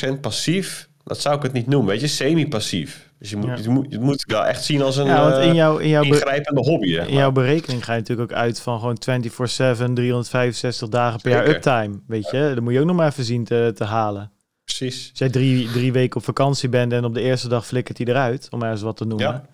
100% 0.07 0.19
passief, 0.21 0.88
dat 1.03 1.21
zou 1.21 1.36
ik 1.36 1.43
het 1.43 1.53
niet 1.53 1.67
noemen. 1.67 1.89
Weet 1.89 2.01
je, 2.01 2.07
semi-passief. 2.07 3.09
Dus 3.26 3.34
je 3.34 3.39
moet, 3.39 3.57
Ja. 3.57 3.63
je, 3.63 3.69
moet, 3.69 3.86
je 3.89 3.99
moet 3.99 4.23
wel 4.28 4.45
echt 4.45 4.63
zien 4.63 4.82
als 4.82 4.97
een 4.97 5.05
Ja, 5.05 5.30
want 5.30 5.43
in 5.43 5.49
eh, 5.49 5.55
jouw, 5.55 5.78
in 5.78 5.89
jouw, 5.89 6.03
ingrijpende 6.03 6.61
hobby. 6.61 6.93
zeg 6.93 7.05
in 7.05 7.13
maar. 7.13 7.21
jouw 7.21 7.32
berekening 7.32 7.86
ga 7.86 7.93
je 7.93 7.99
natuurlijk 7.99 8.32
ook 8.32 8.38
uit 8.38 8.59
van 8.59 8.80
gewoon 8.80 8.97
24-7, 8.97 9.93
365 9.93 10.89
dagen 10.89 11.21
per 11.21 11.32
jaar 11.32 11.47
uptime. 11.47 11.99
Weet 12.07 12.30
je, 12.30 12.51
dat 12.53 12.63
moet 12.63 12.73
je 12.73 12.80
ook 12.80 12.86
nog 12.86 12.95
maar 12.95 13.07
even 13.07 13.23
zien 13.23 13.43
te, 13.43 13.71
te 13.76 13.84
halen. 13.84 14.32
Precies. 14.63 15.07
Als 15.09 15.19
jij 15.19 15.30
drie, 15.30 15.71
drie 15.71 15.91
weken 15.91 16.17
op 16.17 16.23
vakantie 16.23 16.69
bent 16.69 16.93
en 16.93 17.05
op 17.05 17.13
de 17.13 17.21
eerste 17.21 17.47
dag 17.47 17.65
flikkert 17.67 17.97
hij 17.97 18.07
eruit, 18.07 18.47
om 18.51 18.59
maar 18.59 18.71
eens 18.71 18.82
wat 18.82 18.97
te 18.97 19.05
noemen. 19.05 19.28
Ja. 19.28 19.45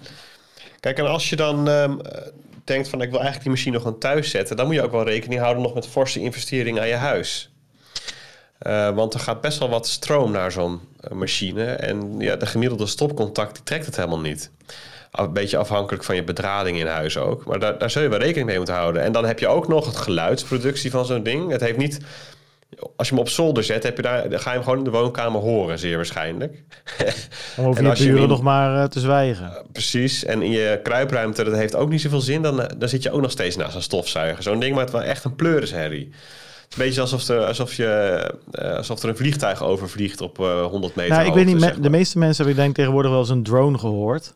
Kijk, 0.80 0.98
en 0.98 1.08
als 1.08 1.30
je 1.30 1.36
dan 1.36 1.68
ehm, 1.70 2.00
eh, 2.00 2.22
denkt 2.64 2.90
van 2.90 3.02
ik 3.02 3.10
wil 3.10 3.20
eigenlijk 3.20 3.44
die 3.44 3.52
machine 3.56 3.78
gewoon 3.78 4.00
thuis 4.00 4.30
zetten, 4.30 4.56
dan 4.56 4.66
moet 4.66 4.76
je 4.76 4.82
ook 4.82 4.92
wel 4.92 5.04
rekening 5.04 5.42
houden 5.42 5.64
nog 5.64 5.74
met 5.74 5.88
forse 5.88 6.20
investeringen 6.20 6.82
aan 6.82 6.88
je 6.88 6.94
huis. 6.96 7.52
Eh, 8.58 8.96
want 8.96 9.14
er 9.14 9.20
gaat 9.20 9.42
best 9.42 9.60
wel 9.60 9.70
wat 9.70 9.88
stroom 9.88 10.32
naar 10.32 10.52
zo'n 10.52 10.80
machine. 11.10 11.64
En 11.66 12.16
ja, 12.20 12.36
de 12.36 12.46
gemiddelde 12.46 12.86
stopcontact 12.88 13.54
die 13.56 13.64
trekt 13.64 13.86
het 13.86 13.96
helemaal 13.96 14.20
niet. 14.20 14.52
Een 15.12 15.34
beetje 15.34 15.58
afhankelijk 15.58 16.04
van 16.04 16.16
je 16.16 16.24
bedrading 16.24 16.78
in 16.80 16.88
huis 16.88 17.18
ook. 17.18 17.46
Maar 17.46 17.60
daar, 17.60 17.78
daar 17.78 17.90
zul 17.90 18.02
je 18.02 18.10
wel 18.10 18.20
rekening 18.20 18.48
mee 18.48 18.58
moeten 18.58 18.76
houden. 18.76 19.02
En 19.02 19.12
dan 19.12 19.26
heb 19.26 19.40
je 19.40 19.48
ook 19.48 19.68
nog 19.68 19.86
het 19.86 19.98
geluidsproductie 19.98 20.92
van 20.92 21.06
zo'n 21.06 21.24
ding. 21.24 21.52
Het 21.52 21.62
heeft 21.62 21.78
niet 21.78 22.00
Als 22.96 23.08
je 23.08 23.14
hem 23.14 23.24
op 23.24 23.30
zolder 23.30 23.64
zet, 23.64 23.84
heb 23.84 23.96
je 23.96 24.02
daar, 24.02 24.22
ga 24.30 24.50
je 24.50 24.56
hem 24.56 24.64
gewoon 24.64 24.78
in 24.78 24.84
de 24.84 24.90
woonkamer 24.90 25.42
horen, 25.42 25.80
zeer 25.80 25.96
waarschijnlijk. 25.96 26.64
Om 27.58 27.66
over 27.66 27.78
En 27.78 27.84
je 27.84 27.90
als 27.90 28.00
je 28.00 28.04
hem 28.06 28.14
buren 28.14 28.30
in- 28.30 28.36
nog 28.36 28.42
maar 28.42 28.82
eh, 28.84 28.90
te 28.90 29.00
zwijgen. 29.00 29.52
Precies. 29.72 30.26
En 30.26 30.42
in 30.42 30.52
je 30.52 30.80
kruipruimte, 30.84 31.44
dat 31.44 31.56
heeft 31.56 31.76
ook 31.76 31.90
niet 31.90 32.02
zoveel 32.02 32.22
zin. 32.22 32.42
Dan, 32.42 32.62
eh, 32.62 32.68
dan 32.78 32.90
zit 32.90 33.04
je 33.04 33.12
ook 33.12 33.22
nog 33.22 33.32
steeds 33.32 33.56
naast 33.56 33.76
een 33.76 33.82
stofzuiger. 33.82 34.44
Zo'n 34.44 34.60
ding 34.60 34.76
maakt 34.76 34.92
wel 34.92 35.02
echt 35.04 35.24
een 35.24 35.36
pleurisherrie. 35.36 36.12
Een 36.72 36.78
beetje 36.78 37.02
alsof 37.02 37.28
er, 37.28 37.46
alsof 37.46 37.74
je, 37.74 37.86
eh, 38.52 38.76
alsof 38.76 39.04
er 39.04 39.10
een 39.10 39.18
vliegtuig 39.18 39.64
overvliegt 39.64 40.22
op 40.22 40.40
eh 40.40 40.66
100 40.66 40.96
meter 40.96 41.16
Nou, 41.16 41.28
ik 41.28 41.34
weet 41.34 41.46
niet, 41.46 41.84
de 41.84 41.90
meeste 41.90 42.18
mensen 42.18 42.46
hebben 42.46 42.56
ik 42.56 42.62
denk 42.64 42.76
tegenwoordig 42.76 43.12
wel 43.12 43.20
eens 43.20 43.30
een 43.30 43.44
drone 43.44 43.78
gehoord. 43.78 44.36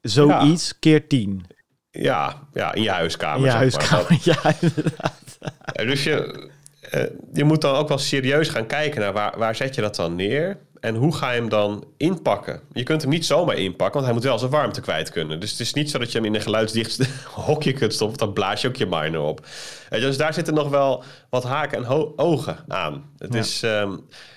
Zoiets 0.00 0.78
keer 0.78 1.06
tien. 1.06 1.46
Ja, 1.90 2.48
ja, 2.52 2.74
in 2.74 2.82
je 2.82 2.90
huiskamer. 2.90 3.38
In 3.38 3.44
je 3.44 3.50
maar. 3.50 3.56
huiskamer. 3.56 4.18
Ja, 4.22 4.54
inderdaad. 4.60 5.38
Ja, 5.72 5.84
Dus 5.84 6.04
je, 6.04 6.48
eh, 6.90 7.04
je 7.32 7.44
moet 7.44 7.60
dan 7.60 7.74
ook 7.74 7.88
wel 7.88 7.98
serieus 7.98 8.48
gaan 8.48 8.66
kijken 8.66 9.00
naar 9.00 9.12
waar, 9.12 9.38
waar 9.38 9.56
zet 9.56 9.74
je 9.74 9.80
dat 9.80 9.96
dan 9.96 10.14
neer 10.14 10.58
en 10.86 10.94
hoe 10.94 11.14
ga 11.16 11.30
je 11.30 11.40
hem 11.40 11.48
dan 11.48 11.84
inpakken. 11.96 12.60
Je 12.72 12.82
kunt 12.82 13.00
hem 13.02 13.10
niet 13.10 13.26
zomaar 13.26 13.56
inpakken, 13.56 13.92
want 13.94 14.04
hij 14.04 14.14
moet 14.14 14.24
wel 14.24 14.38
zijn 14.38 14.50
warmte 14.50 14.80
kwijt 14.80 15.10
kunnen. 15.10 15.40
Dus 15.40 15.50
het 15.50 15.60
is 15.60 15.72
niet 15.72 15.90
zo 15.90 15.98
dat 15.98 16.12
je 16.12 16.18
hem 16.18 16.26
in 16.26 16.34
een 16.34 16.40
geluidsdicht 16.40 17.08
hokje 17.46 17.72
kunt 17.72 17.92
stoppen, 17.94 18.18
dan 18.18 18.32
blaas 18.32 18.60
je 18.60 18.68
ook 18.68 18.76
je 18.76 18.86
miner 18.86 19.20
op. 19.20 19.46
Je, 19.90 20.00
dus 20.00 20.16
daar 20.16 20.34
zitten 20.34 20.54
nog 20.54 20.68
wel 20.68 21.04
wat 21.30 21.44
haken 21.44 21.84
en 21.84 22.16
ogen 22.16 22.56
aan. 22.68 23.04
Het, 23.18 23.32
Ja. 23.32 23.38
is, 23.38 23.62
ehm, 23.62 23.96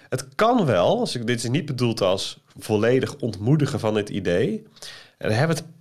het 0.10 0.28
kan 0.36 0.66
wel, 0.66 1.00
als 1.00 1.16
ik, 1.16 1.28
dit 1.28 1.44
is 1.44 1.50
niet 1.50 1.66
bedoeld 1.66 2.02
als 2.02 2.44
volledig 2.60 3.16
ontmoedigen 3.16 3.80
van 3.80 3.94
dit 3.94 4.10
idee. 4.10 4.64
En 5.18 5.32
hebben 5.36 5.56
we 5.58 5.62
het 5.64 5.72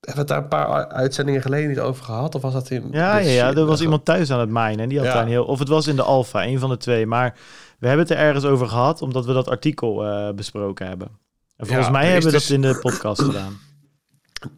hebben 0.00 0.26
we 0.26 0.32
het 0.34 0.48
daar 0.48 0.60
een 0.60 0.66
paar 0.66 0.88
uitzendingen 0.88 1.42
geleden 1.42 1.68
niet 1.68 1.80
over 1.80 2.04
gehad? 2.04 2.34
Of 2.34 2.42
was 2.42 2.52
dat 2.52 2.70
in... 2.70 2.88
Ja, 2.90 3.16
ja, 3.18 3.30
ja, 3.30 3.54
er 3.54 3.64
was 3.64 3.80
iemand 3.80 4.04
thuis 4.04 4.30
aan 4.30 4.40
het 4.40 4.48
minen 4.48 4.78
en 4.80 4.88
die 4.88 4.98
had 4.98 5.06
Ja. 5.06 5.12
daar 5.12 5.22
een 5.22 5.28
heel... 5.28 5.44
Of 5.44 5.58
het 5.58 5.68
was 5.68 5.86
in 5.86 5.96
de 5.96 6.02
alfa, 6.02 6.44
een 6.44 6.58
van 6.58 6.68
de 6.70 6.76
twee. 6.76 7.06
Maar 7.06 7.34
we 7.78 7.86
hebben 7.86 8.06
het 8.06 8.16
er 8.16 8.22
ergens 8.22 8.44
over 8.44 8.68
gehad, 8.68 9.02
omdat 9.02 9.26
we 9.26 9.32
dat 9.32 9.48
artikel 9.48 10.04
eh, 10.06 10.34
besproken 10.34 10.86
hebben. 10.86 11.08
En 11.56 11.66
volgens 11.66 11.86
Ja, 11.86 11.92
mij 11.92 12.06
hebben 12.06 12.24
we 12.30 12.30
dus- 12.36 12.46
dat 12.46 12.56
in 12.56 12.62
de 12.62 12.78
podcast 12.80 13.22
gedaan. 13.22 13.58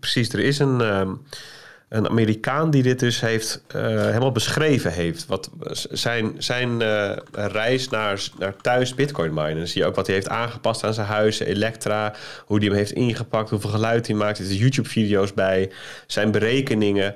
Precies, 0.01 0.29
er 0.33 0.41
is 0.41 0.59
een, 0.59 0.81
ehm, 0.81 1.15
een 1.89 2.09
Amerikaan 2.09 2.71
die 2.71 2.83
dit 2.83 2.99
dus 2.99 3.21
heeft 3.21 3.63
eh, 3.67 3.83
helemaal 3.83 4.33
beschreven 4.33 4.93
heeft. 4.93 5.27
Wat 5.27 5.51
zijn, 5.91 6.35
zijn 6.39 6.83
eh, 6.83 7.17
reis 7.33 7.89
naar, 7.89 8.29
naar 8.39 8.57
thuis 8.57 8.95
Bitcoin 8.95 9.35
minen. 9.35 9.57
Dan 9.57 9.67
zie 9.67 9.81
je 9.81 9.87
ook 9.87 9.95
wat 9.95 10.07
hij 10.07 10.15
heeft 10.15 10.29
aangepast 10.29 10.85
aan 10.85 10.95
zijn 10.95 11.07
huis, 11.07 11.39
Elektra, 11.39 12.15
hoe 12.45 12.59
hij 12.59 12.67
hem 12.67 12.77
heeft 12.77 12.93
ingepakt, 12.93 13.51
hoeveel 13.51 13.71
geluid 13.71 14.07
hij 14.07 14.17
maakt. 14.17 14.39
Er 14.39 14.45
zitten 14.45 14.63
YouTube-video's 14.63 15.35
bij, 15.35 15.71
zijn 16.07 16.31
berekeningen. 16.31 17.15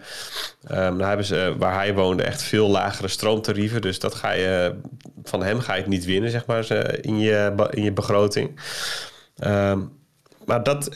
Ehm 0.67 1.01
hebben 1.01 1.27
ze, 1.27 1.55
waar 1.59 1.75
hij 1.75 1.95
woonde, 1.95 2.23
echt 2.23 2.43
veel 2.43 2.69
lagere 2.69 3.09
stroomtarieven. 3.09 3.81
Dus 3.81 3.99
dat 3.99 4.15
ga 4.15 4.33
je, 4.33 4.75
van 5.23 5.43
hem 5.43 5.61
ga 5.61 5.75
je 5.75 5.81
het 5.81 5.91
niet 5.91 6.05
winnen, 6.05 6.31
zeg 6.31 6.47
maar, 6.47 6.73
in 7.01 7.19
je, 7.19 7.67
in 7.71 7.83
je 7.83 7.93
begroting. 7.93 8.61
Ehm, 9.37 9.81
maar 10.45 10.63
dat, 10.63 10.89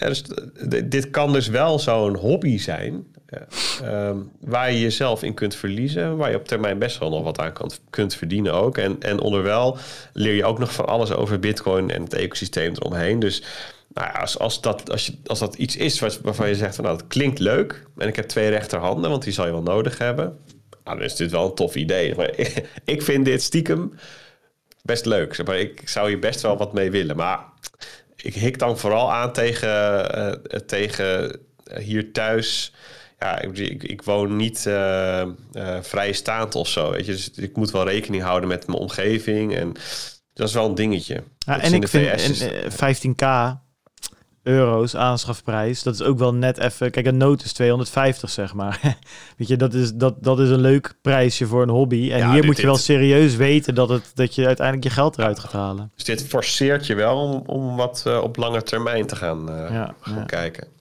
dit 0.84 1.10
kan 1.10 1.32
dus 1.32 1.48
wel 1.48 1.78
zo'n 1.78 2.16
hobby 2.16 2.58
zijn. 2.58 3.06
Eh, 3.26 3.40
ehm, 3.82 4.16
waar 4.40 4.72
je 4.72 4.80
jezelf 4.80 5.22
in 5.22 5.34
kunt 5.34 5.54
verliezen. 5.54 6.16
Waar 6.16 6.30
je 6.30 6.36
op 6.36 6.48
termijn 6.48 6.78
best 6.78 6.98
wel 6.98 7.10
nog 7.10 7.22
wat 7.22 7.38
aan 7.38 7.52
kan, 7.52 7.70
kunt 7.90 8.14
verdienen 8.14 8.52
ook. 8.52 8.78
En, 8.78 8.96
en 9.00 9.20
onderwijl 9.20 9.78
leer 10.12 10.34
je 10.34 10.44
ook 10.44 10.58
nog 10.58 10.72
van 10.72 10.86
alles 10.86 11.12
over 11.12 11.38
Bitcoin 11.38 11.90
en 11.90 12.02
het 12.02 12.14
ecosysteem 12.14 12.72
eromheen. 12.74 13.18
Dus 13.18 13.42
nou 13.88 14.06
ja, 14.12 14.20
als, 14.20 14.38
als, 14.38 14.60
dat, 14.60 14.90
als, 14.90 15.06
je, 15.06 15.14
als 15.26 15.38
dat 15.38 15.54
iets 15.54 15.76
is 15.76 15.98
waarvan 15.98 16.48
je 16.48 16.54
zegt: 16.54 16.74
van, 16.74 16.84
Nou, 16.84 16.96
dat 16.96 17.06
klinkt 17.06 17.38
leuk. 17.38 17.86
En 17.96 18.08
ik 18.08 18.16
heb 18.16 18.26
twee 18.26 18.48
rechterhanden, 18.48 19.10
want 19.10 19.22
die 19.22 19.32
zal 19.32 19.46
je 19.46 19.52
wel 19.52 19.62
nodig 19.62 19.98
hebben. 19.98 20.38
Nou, 20.84 20.96
dan 20.96 21.06
is 21.06 21.16
dit 21.16 21.30
wel 21.30 21.46
een 21.46 21.54
tof 21.54 21.74
idee. 21.74 22.14
Maar 22.14 22.30
ik 22.84 23.02
vind 23.02 23.24
dit 23.24 23.42
stiekem 23.42 23.92
best 24.82 25.04
leuk. 25.04 25.46
Maar, 25.46 25.58
ik 25.58 25.88
zou 25.88 26.08
hier 26.08 26.18
best 26.18 26.40
wel 26.40 26.56
wat 26.56 26.72
mee 26.72 26.90
willen. 26.90 27.16
Maar 27.16 27.40
ik 28.16 28.34
hik 28.34 28.58
dan 28.58 28.78
vooral 28.78 29.12
aan 29.12 29.32
tegen, 29.32 30.12
eh, 30.14 30.60
tegen 30.60 31.40
hier 31.80 32.12
thuis. 32.12 32.72
Ja, 33.26 33.40
ik, 33.40 33.58
ik, 33.58 33.82
ik 33.82 34.02
woon 34.02 34.36
niet 34.36 34.66
eh 34.66 35.20
eh, 35.20 35.28
vrijstaand 35.80 36.54
of 36.54 36.68
zo. 36.68 36.90
Weet 36.90 37.06
je? 37.06 37.12
Dus 37.12 37.30
ik 37.30 37.56
moet 37.56 37.70
wel 37.70 37.88
rekening 37.88 38.22
houden 38.22 38.48
met 38.48 38.66
mijn 38.66 38.78
omgeving. 38.78 39.54
En 39.54 39.72
dat 40.32 40.48
is 40.48 40.54
wel 40.54 40.66
een 40.66 40.74
dingetje. 40.74 41.22
Ja, 41.38 41.60
en 41.60 41.74
ik 41.74 41.88
vind 41.88 42.20
is 42.20 42.40
en, 42.40 42.64
eh, 42.64 42.70
15k 42.70 43.56
euro's 44.46 44.96
aanschafprijs, 44.96 45.82
dat 45.82 45.94
is 45.94 46.02
ook 46.02 46.18
wel 46.18 46.34
net 46.34 46.58
even... 46.58 46.90
Kijk, 46.90 47.06
een 47.06 47.16
noot 47.16 47.44
is 47.44 47.52
250, 47.52 48.30
zeg 48.30 48.54
maar. 48.54 48.80
Weet 49.36 49.48
je, 49.48 49.56
dat 49.56 49.74
is, 49.74 49.92
dat, 49.94 50.22
dat 50.22 50.38
is 50.38 50.48
een 50.50 50.60
leuk 50.60 50.94
prijsje 51.02 51.46
voor 51.46 51.62
een 51.62 51.68
hobby. 51.68 52.12
En 52.12 52.18
Ja, 52.18 52.26
hier 52.26 52.34
dit- 52.36 52.44
moet 52.44 52.56
je 52.56 52.66
wel 52.66 52.76
serieus 52.76 53.36
weten 53.36 53.74
dat, 53.74 53.88
het, 53.88 54.10
dat 54.14 54.34
je 54.34 54.46
uiteindelijk 54.46 54.86
je 54.86 54.92
geld 54.92 55.18
eruit 55.18 55.38
gaat 55.38 55.52
halen. 55.52 55.92
Dus 55.94 56.04
dit 56.04 56.26
forceert 56.26 56.86
je 56.86 56.94
wel 56.94 57.16
om, 57.16 57.42
om 57.46 57.76
wat 57.76 58.02
eh, 58.06 58.22
op 58.22 58.36
lange 58.36 58.62
termijn 58.62 59.06
te 59.06 59.16
gaan, 59.16 59.50
eh, 59.50 59.70
Ja, 59.70 59.94
gaan 60.00 60.26
kijken. 60.26 60.75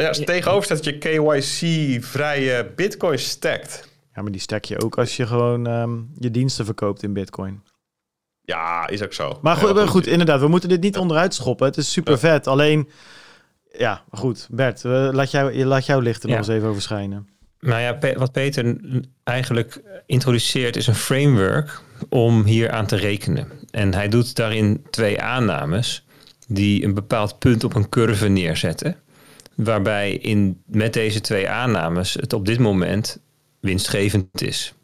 Ja, 0.00 0.08
als 0.08 0.18
tegenover 0.24 0.64
staat 0.64 0.84
dat 0.84 0.94
je 0.94 0.98
KYC-vrije 0.98 2.72
bitcoin 2.76 3.18
stackt. 3.18 3.88
Ja, 4.14 4.22
maar 4.22 4.32
die 4.32 4.40
stek 4.40 4.64
je 4.64 4.80
ook 4.82 4.98
als 4.98 5.16
je 5.16 5.26
gewoon 5.26 5.66
ehm, 5.66 5.90
je 6.18 6.30
diensten 6.30 6.64
verkoopt 6.64 7.02
in 7.02 7.12
bitcoin. 7.12 7.62
Ja, 8.44 8.88
is 8.88 9.02
ook 9.02 9.12
zo. 9.12 9.38
Maar 9.42 9.56
goed, 9.56 9.76
Ja, 9.78 9.86
goed, 9.86 10.06
inderdaad, 10.06 10.40
we 10.40 10.48
moeten 10.48 10.68
dit 10.68 10.80
niet 10.80 10.96
onderuit 10.98 11.34
schoppen. 11.34 11.66
Het 11.66 11.76
is 11.76 11.92
super 11.92 12.18
vet. 12.18 12.46
Alleen, 12.46 12.88
ja, 13.78 14.02
maar 14.10 14.20
goed. 14.20 14.48
Bert, 14.50 14.82
laat, 14.84 15.30
jou, 15.30 15.64
laat 15.64 15.86
jouw 15.86 16.00
licht 16.00 16.22
er 16.22 16.28
Ja. 16.28 16.36
nog 16.36 16.46
eens 16.46 16.56
even 16.56 16.68
over 16.68 16.82
schijnen. 16.82 17.28
Nou 17.60 17.80
ja, 17.80 18.14
wat 18.16 18.32
Peter 18.32 18.76
eigenlijk 19.24 19.80
introduceert 20.06 20.76
is 20.76 20.86
een 20.86 20.94
framework 20.94 21.80
om 22.08 22.44
hier 22.44 22.70
aan 22.70 22.86
te 22.86 22.96
rekenen. 22.96 23.48
En 23.70 23.94
hij 23.94 24.08
doet 24.08 24.34
daarin 24.36 24.84
twee 24.90 25.20
aannames 25.20 26.06
die 26.48 26.84
een 26.84 26.94
bepaald 26.94 27.38
punt 27.38 27.64
op 27.64 27.74
een 27.74 27.88
curve 27.88 28.28
neerzetten. 28.28 28.96
Waarbij 29.64 30.12
in, 30.12 30.62
met 30.66 30.92
deze 30.92 31.20
twee 31.20 31.48
aannames 31.48 32.14
het 32.14 32.32
op 32.32 32.46
dit 32.46 32.58
moment 32.58 33.18
winstgevend 33.60 34.42
is. 34.42 34.74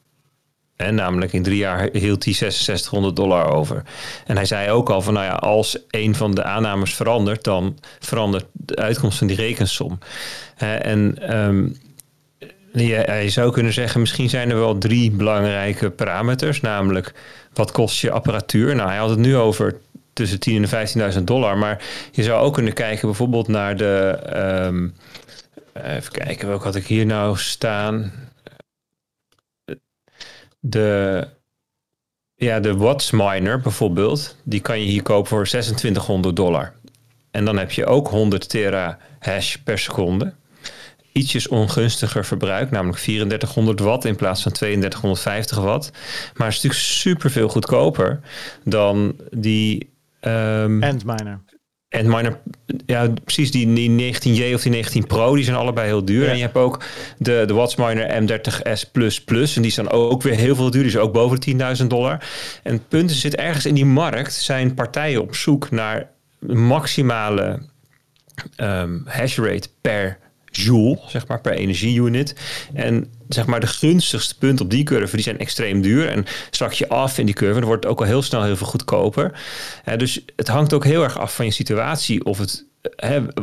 En 0.77 0.95
namelijk 0.95 1.33
in 1.33 1.43
drie 1.43 1.57
jaar 1.57 1.89
hield 1.93 2.25
hij 2.25 2.33
6600 2.33 3.17
dollar 3.17 3.51
over. 3.53 3.83
En 4.27 4.37
hij 4.37 4.45
zei 4.45 4.71
ook 4.71 4.91
al 4.91 5.03
van, 5.03 5.15
nou 5.15 5.27
ja, 5.27 5.33
als 5.33 5.79
een 5.91 6.15
van 6.15 6.35
de 6.35 6.43
aannames 6.43 6.95
verandert, 6.95 7.45
dan 7.45 7.79
verandert 7.99 8.47
de 8.53 8.77
uitkomst 8.77 9.19
van 9.19 9.27
die 9.27 9.37
rekensom. 9.37 9.99
En 10.57 11.17
je 12.73 13.25
zou 13.27 13.53
kunnen 13.53 13.73
zeggen, 13.73 14.01
misschien 14.01 14.29
zijn 14.29 14.51
er 14.51 14.59
wel 14.59 14.79
drie 14.79 15.11
belangrijke 15.11 15.91
parameters. 15.91 16.61
Namelijk, 16.61 17.13
wat 17.53 17.73
kost 17.73 18.01
je 18.01 18.11
apparatuur? 18.11 18.75
Nou, 18.75 18.89
hij 18.89 18.99
had 18.99 19.11
het 19.11 19.19
nu 19.19 19.37
over 19.37 19.81
tussen 20.19 20.39
10.000 20.69 20.73
en 20.73 21.13
15.000 21.19 21.25
dollar. 21.25 21.59
Maar 21.59 21.85
je 22.13 22.23
zou 22.23 22.41
ook 22.43 22.55
kunnen 22.55 22.73
kijken 22.73 23.07
bijvoorbeeld 23.07 23.49
naar 23.49 23.77
de... 23.77 24.19
ehm, 24.25 24.89
even 25.97 26.13
kijken, 26.13 26.49
welke 26.49 26.65
had 26.65 26.75
ik 26.75 26.87
hier 26.87 27.07
nou 27.07 27.37
staan? 27.37 28.13
De... 30.61 31.27
Ja, 32.35 32.61
de 32.61 32.77
Watts 32.77 33.11
Miner 33.11 33.61
bijvoorbeeld, 33.61 34.37
die 34.43 34.61
kan 34.61 34.81
je 34.81 34.87
hier 34.87 35.03
kopen 35.03 35.29
voor 35.29 35.45
2600 35.45 36.37
dollar. 36.37 36.73
En 37.31 37.45
dan 37.45 37.59
heb 37.59 37.71
je 37.71 37.87
ook 37.87 38.09
100 38.09 38.49
tera 38.49 38.99
hash 39.19 39.57
per 39.57 39.79
seconde 39.79 40.33
ietsjes 41.19 41.49
ongunstiger 41.49 42.25
verbruik, 42.25 42.71
namelijk 42.71 42.99
3400 42.99 43.81
watt 43.81 44.05
in 44.05 44.17
plaats 44.17 44.43
van 44.43 44.53
3250 44.53 45.59
watt. 45.59 45.91
Maar 46.35 46.47
het 46.47 46.57
is 46.57 46.63
natuurlijk 46.63 46.91
super 46.91 47.31
veel 47.31 47.49
goedkoper 47.49 48.21
dan 48.65 49.17
die 49.31 49.97
um, 50.21 50.83
Endminer. 50.83 51.41
Endminer. 51.89 52.41
Ja, 52.87 53.09
precies 53.25 53.51
die, 53.51 53.75
die 53.75 54.15
19J 54.15 54.55
of 54.55 54.63
die 54.63 54.71
19 54.71 55.07
Pro, 55.07 55.35
die 55.35 55.45
zijn 55.45 55.57
allebei 55.57 55.87
heel 55.87 56.05
duur. 56.05 56.25
Ja. 56.25 56.31
En 56.31 56.37
je 56.37 56.43
hebt 56.43 56.57
ook 56.57 56.85
de, 57.19 57.45
de 57.47 57.53
Wattsminer 57.53 58.23
M30S++, 58.23 59.57
en 59.57 59.63
die 59.63 59.71
zijn 59.71 59.89
ook 59.89 60.23
weer 60.23 60.35
heel 60.35 60.55
veel 60.55 60.71
duur. 60.71 60.83
Die 60.83 60.91
zijn 60.91 61.03
ook 61.03 61.13
boven 61.13 61.41
de 61.41 61.77
10.000 61.81 61.87
dollar. 61.87 62.29
En 62.63 62.73
het 62.73 62.89
punt 62.89 63.11
is, 63.11 63.21
zit 63.21 63.37
ergens 63.37 63.67
in 63.67 63.75
die 63.75 63.87
markt 63.87 64.33
zijn 64.33 64.75
partijen 64.75 65.21
op 65.21 65.35
zoek 65.35 65.71
naar 65.71 66.11
maximale 66.39 67.63
um, 68.57 69.03
hash 69.07 69.39
rate 69.39 69.69
per 69.81 70.19
joule, 70.51 70.99
zeg 71.07 71.27
maar, 71.27 71.41
per 71.41 71.53
energieunit. 71.53 72.35
En 72.75 73.13
zeg 73.29 73.47
maar 73.47 73.61
de 73.61 73.67
gunstigste 73.67 74.39
punt 74.39 74.61
op 74.61 74.71
die 74.71 74.85
curve, 74.85 75.15
die 75.15 75.25
zijn 75.25 75.39
extreem 75.39 75.83
duur. 75.83 76.09
En 76.09 76.25
strak 76.51 76.73
je 76.73 76.89
af 76.89 77.19
in 77.19 77.27
die 77.27 77.35
curve, 77.35 77.59
dan 77.59 77.69
wordt 77.69 77.83
het 77.83 77.93
ook 77.93 78.01
al 78.01 78.07
heel 78.07 78.23
snel 78.23 78.43
heel 78.43 78.57
veel 78.57 78.67
goedkoper. 78.67 79.41
Dus 79.97 80.25
het 80.37 80.49
hangt 80.49 80.73
ook 80.73 80.85
heel 80.85 81.03
erg 81.03 81.19
af 81.19 81.35
van 81.35 81.45
je 81.45 81.51
situatie 81.51 82.25
of 82.25 82.39
het 82.39 82.67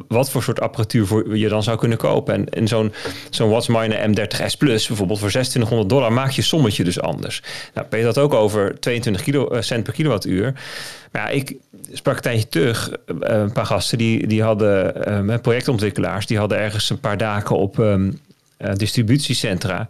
wat 0.08 0.30
voor 0.30 0.44
soort 0.44 0.62
apparatuur 0.62 1.06
voor 1.06 1.38
je 1.38 1.50
dan 1.50 1.64
zou 1.64 1.78
kunnen 1.78 1.98
kopen. 1.98 2.34
En, 2.34 2.50
en 2.50 2.68
zo'n 2.68 2.94
zo'n 3.30 3.50
Wattsminer 3.50 4.10
M30S 4.10 4.58
Plus 4.58 4.88
bijvoorbeeld 4.88 5.20
voor 5.20 5.30
2600 5.30 5.90
dollar 5.90 6.14
maak 6.14 6.32
je 6.32 6.42
sommetje 6.42 6.84
dus 6.84 7.00
anders. 7.00 7.42
Nou, 7.74 7.88
ben 7.90 8.00
je 8.00 8.06
dat 8.06 8.18
ook 8.18 8.34
over 8.34 8.80
22 8.80 9.24
kilo, 9.24 9.62
cent 9.62 9.84
per 9.84 9.94
kilowattuur. 9.94 10.54
Maar 11.12 11.22
ja, 11.22 11.28
ik 11.30 11.56
sprak 11.92 12.16
een 12.16 12.22
tijdje 12.22 12.48
terug 12.48 12.92
een 13.06 13.52
paar 13.52 13.66
gasten 13.66 13.98
die, 13.98 14.28
die 14.28 14.44
hadden 14.44 15.14
um, 15.14 15.42
projectontwikkelaars, 15.42 16.26
die 16.26 16.38
hadden 16.38 16.58
ergens 16.58 16.90
een 16.90 17.00
paar 17.00 17.18
dagen 17.18 17.58
op 17.58 17.78
um, 17.78 18.20
distributiecentra. 18.58 19.88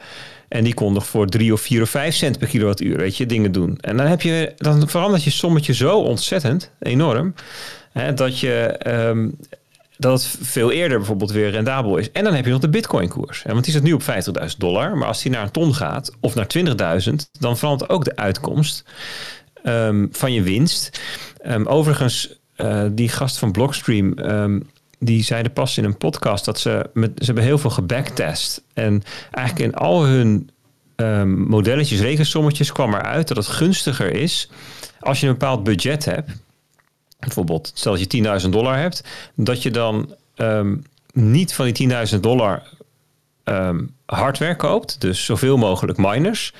En 0.48 0.64
die 0.64 0.74
kon 0.74 0.94
nog 0.94 1.06
voor 1.06 1.28
3 1.28 1.54
of 1.54 1.62
4 1.62 1.82
of 1.82 1.90
5 1.90 2.16
cent 2.16 2.40
per 2.40 2.48
kilowattuur, 2.48 2.98
weet 2.98 3.18
je, 3.18 3.26
dingen 3.26 3.52
doen. 3.52 3.78
En 3.82 3.98
dan, 3.98 4.06
heb 4.06 4.22
je, 4.22 4.54
dan 4.58 4.90
verandert 4.90 5.24
je 5.24 5.30
sommetje 5.30 5.74
zo 5.74 6.00
ontzettend, 6.00 6.72
enorm, 6.80 7.34
hè, 7.92 8.14
dat 8.14 8.40
je... 8.40 8.52
Ehm, 8.78 9.28
dat 9.98 10.24
het 10.24 10.38
veel 10.42 10.72
eerder 10.72 10.98
bijvoorbeeld 10.98 11.32
weer 11.32 11.50
rendabel 11.50 11.98
is. 11.98 12.12
En 12.12 12.24
dan 12.24 12.34
heb 12.34 12.46
je 12.46 12.52
nog 12.52 12.60
de 12.60 12.70
bitcoin-koers. 12.70 13.44
Want 13.48 13.64
die 13.64 13.74
zit 13.74 13.84
nu 13.84 13.94
op 13.94 14.02
50.000 14.02 14.08
dollar. 14.58 14.98
Maar 14.98 15.08
als 15.08 15.22
die 15.22 15.32
naar 15.32 15.44
een 15.44 15.52
ton 15.52 15.76
gaat 15.76 16.12
of 16.20 16.36
naar 16.36 16.48
20.000... 17.08 17.14
dan 17.40 17.58
verandert 17.58 17.90
ook 17.90 18.04
de 18.06 18.16
uitkomst 18.16 18.84
um, 19.64 20.10
van 20.12 20.34
je 20.34 20.42
winst. 20.42 21.00
Um, 21.48 21.66
overigens, 21.66 22.40
uh, 22.58 22.84
die 22.92 23.10
gast 23.10 23.38
van 23.38 23.52
Blockstream... 23.52 24.14
die 25.00 25.24
zeiden 25.24 25.54
pas 25.54 25.78
in 25.78 25.84
een 25.84 25.98
podcast 25.98 26.46
dat 26.46 26.60
ze... 26.60 26.90
Met, 26.94 27.12
ze 27.18 27.26
hebben 27.26 27.44
heel 27.44 27.58
veel 27.58 27.70
gebacktest. 27.70 28.62
En 28.74 29.04
eigenlijk 29.32 29.74
in 29.74 29.80
al 29.80 30.06
hun 30.06 30.50
modelletjes, 31.48 32.00
rekensommetjes... 32.00 32.72
kwam 32.72 32.94
eruit 32.94 33.28
dat 33.28 33.38
het 33.38 33.48
gunstiger 33.48 34.12
is... 34.14 34.50
als 35.00 35.20
je 35.20 35.28
een 35.28 35.34
bepaald 35.34 35.64
budget 35.64 36.06
hebt 36.06 36.32
bijvoorbeeld, 37.20 37.72
stel 37.74 37.92
dat 37.98 38.12
je 38.12 38.42
10.000 38.44 38.50
dollar 38.50 38.78
hebt, 38.78 39.04
dat 39.36 39.64
je 39.64 39.72
dan 39.72 40.16
um, 40.36 40.84
niet 41.14 41.54
van 41.54 41.72
die 41.72 41.90
10.000 42.14 42.20
dollar 42.20 42.64
um, 43.44 43.96
hardware 44.06 44.56
koopt, 44.56 45.02
dus 45.02 45.26
zoveel 45.26 45.58
mogelijk 45.58 45.98
miners, 45.98 46.54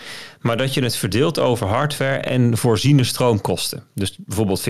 maar 0.46 0.58
dat 0.58 0.74
je 0.74 0.84
het 0.84 0.96
verdeelt 0.96 1.40
over 1.40 1.68
hardware 1.68 2.18
en 2.18 2.58
voorziene 2.58 3.04
stroomkosten. 3.04 3.84
Dus 3.94 4.18
bijvoorbeeld 4.18 4.60
50-50, 4.60 4.64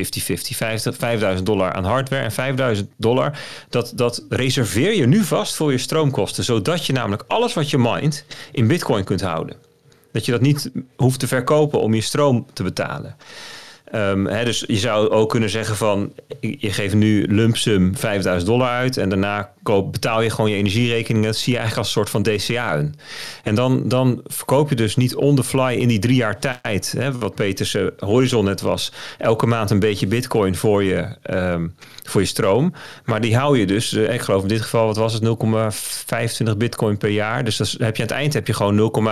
5000 0.98 1.46
dollar 1.46 1.74
aan 1.74 1.84
hardware 1.84 2.24
en 2.24 2.32
5000 2.32 2.90
dollar. 2.98 3.40
Dat, 3.70 3.92
dat 3.96 4.26
reserveer 4.30 4.96
je 4.96 5.08
nu 5.08 5.24
vast 5.24 5.56
voor 5.56 5.72
je 5.72 5.78
stroomkosten, 5.78 6.44
zodat 6.44 6.86
je 6.86 6.94
namelijk 6.94 7.24
alles 7.28 7.54
wat 7.54 7.70
je 7.70 7.78
mined 7.78 8.26
in 8.52 8.68
bitcoin 8.68 9.04
kunt 9.04 9.22
houden. 9.22 9.56
Dat 10.12 10.26
je 10.26 10.32
dat 10.32 10.42
niet 10.42 10.72
hoeft 10.96 11.20
te 11.20 11.28
verkopen 11.28 11.80
om 11.80 11.94
je 11.94 12.02
stroom 12.02 12.46
te 12.54 12.64
betalen. 12.64 13.16
Um, 13.94 14.28
hè, 14.28 14.46
dus 14.46 14.64
je 14.68 14.78
zou 14.78 15.10
ook 15.10 15.30
kunnen 15.30 15.50
zeggen 15.50 15.76
van, 15.76 16.14
je 16.40 16.72
geeft 16.72 16.94
nu 16.94 17.28
lump 17.28 17.58
sum 17.58 17.98
5000 17.98 18.50
dollar 18.52 18.70
uit 18.70 18.98
en 18.98 19.10
daarna 19.10 19.54
koop, 19.64 19.92
betaal 19.92 20.22
je 20.22 20.30
gewoon 20.30 20.50
je 20.50 20.56
energierekening. 20.56 21.26
Dat 21.26 21.36
zie 21.36 21.54
je 21.54 21.60
eigenlijk 21.60 21.88
als 21.88 21.96
een 21.96 22.02
soort 22.04 22.10
van 22.10 22.24
DCA. 22.24 22.92
-en. 23.44 23.56
Dan, 23.56 23.88
dan 23.88 24.22
verkoop 24.26 24.70
je 24.70 24.76
dus 24.76 24.96
niet 24.96 25.16
on 25.16 25.36
the 25.36 25.44
fly 25.44 25.74
in 25.74 25.88
die 25.88 26.00
drie 26.00 26.16
jaar 26.16 26.40
tijd, 26.40 26.94
hè, 26.98 27.18
wat 27.18 27.36
Peters 27.36 27.78
horizon 27.98 28.46
net 28.46 28.62
was, 28.62 28.92
elke 29.18 29.46
maand 29.46 29.70
een 29.70 29.80
beetje 29.80 30.08
bitcoin 30.08 30.56
voor 30.56 30.84
je, 30.84 31.08
um, 31.30 31.76
voor 32.04 32.22
je 32.22 32.28
stroom. 32.28 32.74
Maar 33.06 33.22
die 33.22 33.36
hou 33.38 33.60
je 33.60 33.66
dus, 33.66 33.94
uh, 33.94 34.14
ik 34.14 34.22
geloof 34.22 34.42
in 34.42 34.48
dit 34.48 34.62
geval, 34.62 34.86
wat 34.86 34.98
was 34.98 35.14
het, 35.14 35.24
0,25 35.24 36.58
bitcoin 36.58 36.98
per 36.98 37.10
jaar. 37.10 37.44
Dus 37.44 37.58
dat 37.58 37.76
heb 37.78 37.96
je 37.96 38.02
aan 38.02 38.08
het 38.08 38.18
eind 38.18 38.34
heb 38.34 38.48
je 38.48 38.54
gewoon 38.54 38.76
0, 38.76 39.04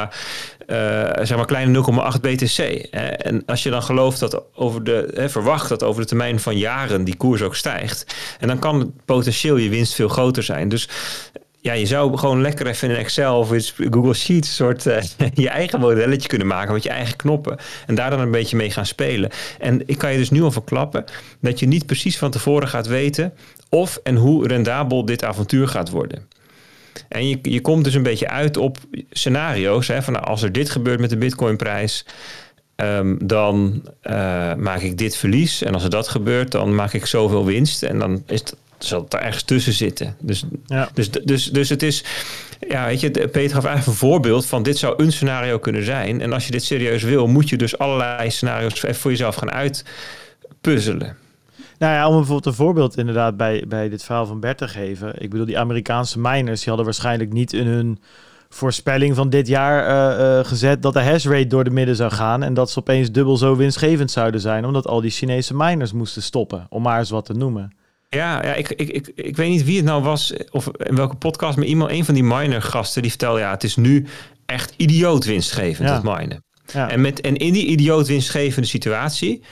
uh, 0.67 1.09
zeg 1.21 1.35
maar 1.35 1.45
kleine 1.45 1.71
0,8 1.71 2.21
BTC. 2.21 2.57
En 2.57 3.43
als 3.45 3.63
je 3.63 3.69
dan 3.69 3.83
gelooft 3.83 4.19
dat 4.19 4.43
over 4.63 4.83
de, 4.83 5.11
hè, 5.13 5.29
verwacht 5.29 5.69
dat 5.69 5.83
over 5.83 6.01
de 6.01 6.07
termijn 6.07 6.39
van 6.39 6.57
jaren 6.57 7.03
die 7.03 7.15
koers 7.15 7.41
ook 7.41 7.55
stijgt. 7.55 8.15
En 8.39 8.47
dan 8.47 8.59
kan 8.59 8.93
potentieel 9.05 9.57
je 9.57 9.69
winst 9.69 9.93
veel 9.93 10.07
groter 10.07 10.43
zijn. 10.43 10.69
Dus 10.69 10.89
ja, 11.63 11.73
je 11.73 11.85
zou 11.85 12.17
gewoon 12.17 12.41
lekker 12.41 12.67
even 12.67 12.89
in 12.89 12.95
Excel 12.95 13.39
of 13.39 13.73
Google 13.75 14.13
Sheets 14.13 14.55
soort 14.55 14.85
uh, 14.85 14.97
je 15.33 15.49
eigen 15.49 15.79
modelletje 15.79 16.27
kunnen 16.27 16.47
maken 16.47 16.73
met 16.73 16.83
je 16.83 16.89
eigen 16.89 17.15
knoppen. 17.15 17.57
En 17.87 17.95
daar 17.95 18.09
dan 18.09 18.19
een 18.19 18.31
beetje 18.31 18.57
mee 18.57 18.71
gaan 18.71 18.85
spelen. 18.85 19.29
En 19.59 19.81
ik 19.85 19.97
kan 19.97 20.11
je 20.11 20.17
dus 20.17 20.29
nu 20.29 20.41
al 20.41 20.51
verklappen 20.51 21.03
dat 21.41 21.59
je 21.59 21.67
niet 21.67 21.85
precies 21.85 22.17
van 22.17 22.31
tevoren 22.31 22.67
gaat 22.67 22.87
weten 22.87 23.33
of 23.69 23.99
en 24.03 24.15
hoe 24.15 24.47
rendabel 24.47 25.05
dit 25.05 25.23
avontuur 25.23 25.67
gaat 25.67 25.89
worden. 25.89 26.27
En 27.09 27.27
je, 27.27 27.39
je 27.41 27.61
komt 27.61 27.83
dus 27.83 27.93
een 27.93 28.03
beetje 28.03 28.27
uit 28.27 28.57
op 28.57 28.77
scenario's. 29.09 29.87
Hè, 29.87 30.01
van 30.01 30.13
nou, 30.13 30.25
als 30.25 30.41
er 30.41 30.51
dit 30.51 30.69
gebeurt 30.69 30.99
met 30.99 31.09
de 31.09 31.17
bitcoinprijs, 31.17 32.05
um, 32.75 33.27
dan 33.27 33.83
uh, 34.03 34.53
maak 34.53 34.81
ik 34.81 34.97
dit 34.97 35.17
verlies. 35.17 35.63
En 35.63 35.73
als 35.73 35.83
er 35.83 35.89
dat 35.89 36.07
gebeurt, 36.07 36.51
dan 36.51 36.75
maak 36.75 36.93
ik 36.93 37.05
zoveel 37.05 37.45
winst. 37.45 37.83
En 37.83 37.99
dan 37.99 38.23
is 38.27 38.39
het, 38.39 38.55
zal 38.77 39.01
het 39.01 39.13
er 39.13 39.19
ergens 39.19 39.43
tussen 39.43 39.73
zitten. 39.73 40.15
Dus, 40.19 40.43
ja. 40.65 40.89
dus, 40.93 41.11
dus, 41.11 41.45
dus 41.45 41.69
het 41.69 41.83
is... 41.83 42.03
Ja, 42.69 42.85
weet 42.85 42.99
je, 42.99 43.11
Peter 43.11 43.55
gaf 43.55 43.65
eigenlijk 43.65 43.85
een 43.85 44.07
voorbeeld 44.07 44.45
van 44.45 44.63
dit 44.63 44.77
zou 44.77 45.03
een 45.03 45.11
scenario 45.11 45.59
kunnen 45.59 45.83
zijn. 45.83 46.21
En 46.21 46.33
als 46.33 46.45
je 46.45 46.51
dit 46.51 46.63
serieus 46.63 47.03
wil, 47.03 47.27
moet 47.27 47.49
je 47.49 47.57
dus 47.57 47.77
allerlei 47.77 48.31
scenario's 48.31 48.83
even 48.83 48.95
voor 48.95 49.11
jezelf 49.11 49.35
gaan 49.35 49.51
uitpuzzelen. 49.51 51.17
Nou 51.77 51.93
ja, 51.93 52.07
om 52.07 52.15
bijvoorbeeld 52.15 52.45
een 52.45 52.53
voorbeeld 52.53 52.97
inderdaad 52.97 53.37
bij, 53.37 53.63
bij 53.67 53.89
dit 53.89 54.03
verhaal 54.03 54.25
van 54.25 54.39
Bert 54.39 54.57
te 54.57 54.67
geven. 54.67 55.13
Ik 55.17 55.29
bedoel, 55.29 55.45
die 55.45 55.59
Amerikaanse 55.59 56.19
miners, 56.19 56.59
die 56.59 56.67
hadden 56.67 56.85
waarschijnlijk 56.85 57.33
niet 57.33 57.53
in 57.53 57.67
hun 57.67 57.99
voorspelling 58.53 59.15
van 59.15 59.29
dit 59.29 59.47
jaar 59.47 59.89
uh, 59.89 60.37
uh, 60.37 60.45
gezet 60.45 60.81
dat 60.81 60.93
de 60.93 61.01
hash 61.01 61.25
rate 61.25 61.47
door 61.47 61.63
de 61.63 61.69
midden 61.69 61.95
zou 61.95 62.11
gaan 62.11 62.43
en 62.43 62.53
dat 62.53 62.71
ze 62.71 62.79
opeens 62.79 63.11
dubbel 63.11 63.37
zo 63.37 63.55
winstgevend 63.55 64.11
zouden 64.11 64.41
zijn, 64.41 64.65
omdat 64.65 64.87
al 64.87 65.01
die 65.01 65.11
Chinese 65.11 65.55
miners 65.55 65.91
moesten 65.91 66.21
stoppen, 66.21 66.65
om 66.69 66.81
maar 66.81 66.99
eens 66.99 67.09
wat 67.09 67.25
te 67.25 67.33
noemen. 67.33 67.75
Ja, 68.09 68.43
ja 68.43 68.53
ik, 68.53 68.69
ik, 68.69 68.89
ik, 68.89 69.11
ik 69.15 69.35
weet 69.35 69.49
niet 69.49 69.63
wie 69.63 69.75
het 69.75 69.85
nou 69.85 70.03
was 70.03 70.33
of 70.51 70.67
in 70.77 70.95
welke 70.95 71.15
podcast, 71.15 71.57
maar 71.57 71.65
iemand, 71.65 71.91
een 71.91 72.05
van 72.05 72.13
die 72.13 72.23
miner 72.23 72.61
gasten, 72.61 73.01
die 73.01 73.11
vertelde 73.11 73.39
ja, 73.39 73.51
het 73.51 73.63
is 73.63 73.75
nu 73.75 74.05
echt 74.45 74.73
idioot 74.77 75.25
winstgevend, 75.25 75.87
ja. 75.89 75.93
het 75.93 76.03
minen. 76.03 76.43
Ja. 76.73 76.89
En, 76.89 77.01
met, 77.01 77.21
en 77.21 77.37
in 77.37 77.53
die 77.53 77.65
idioot 77.65 78.07
winstgevende 78.07 78.67
situatie 78.67 79.43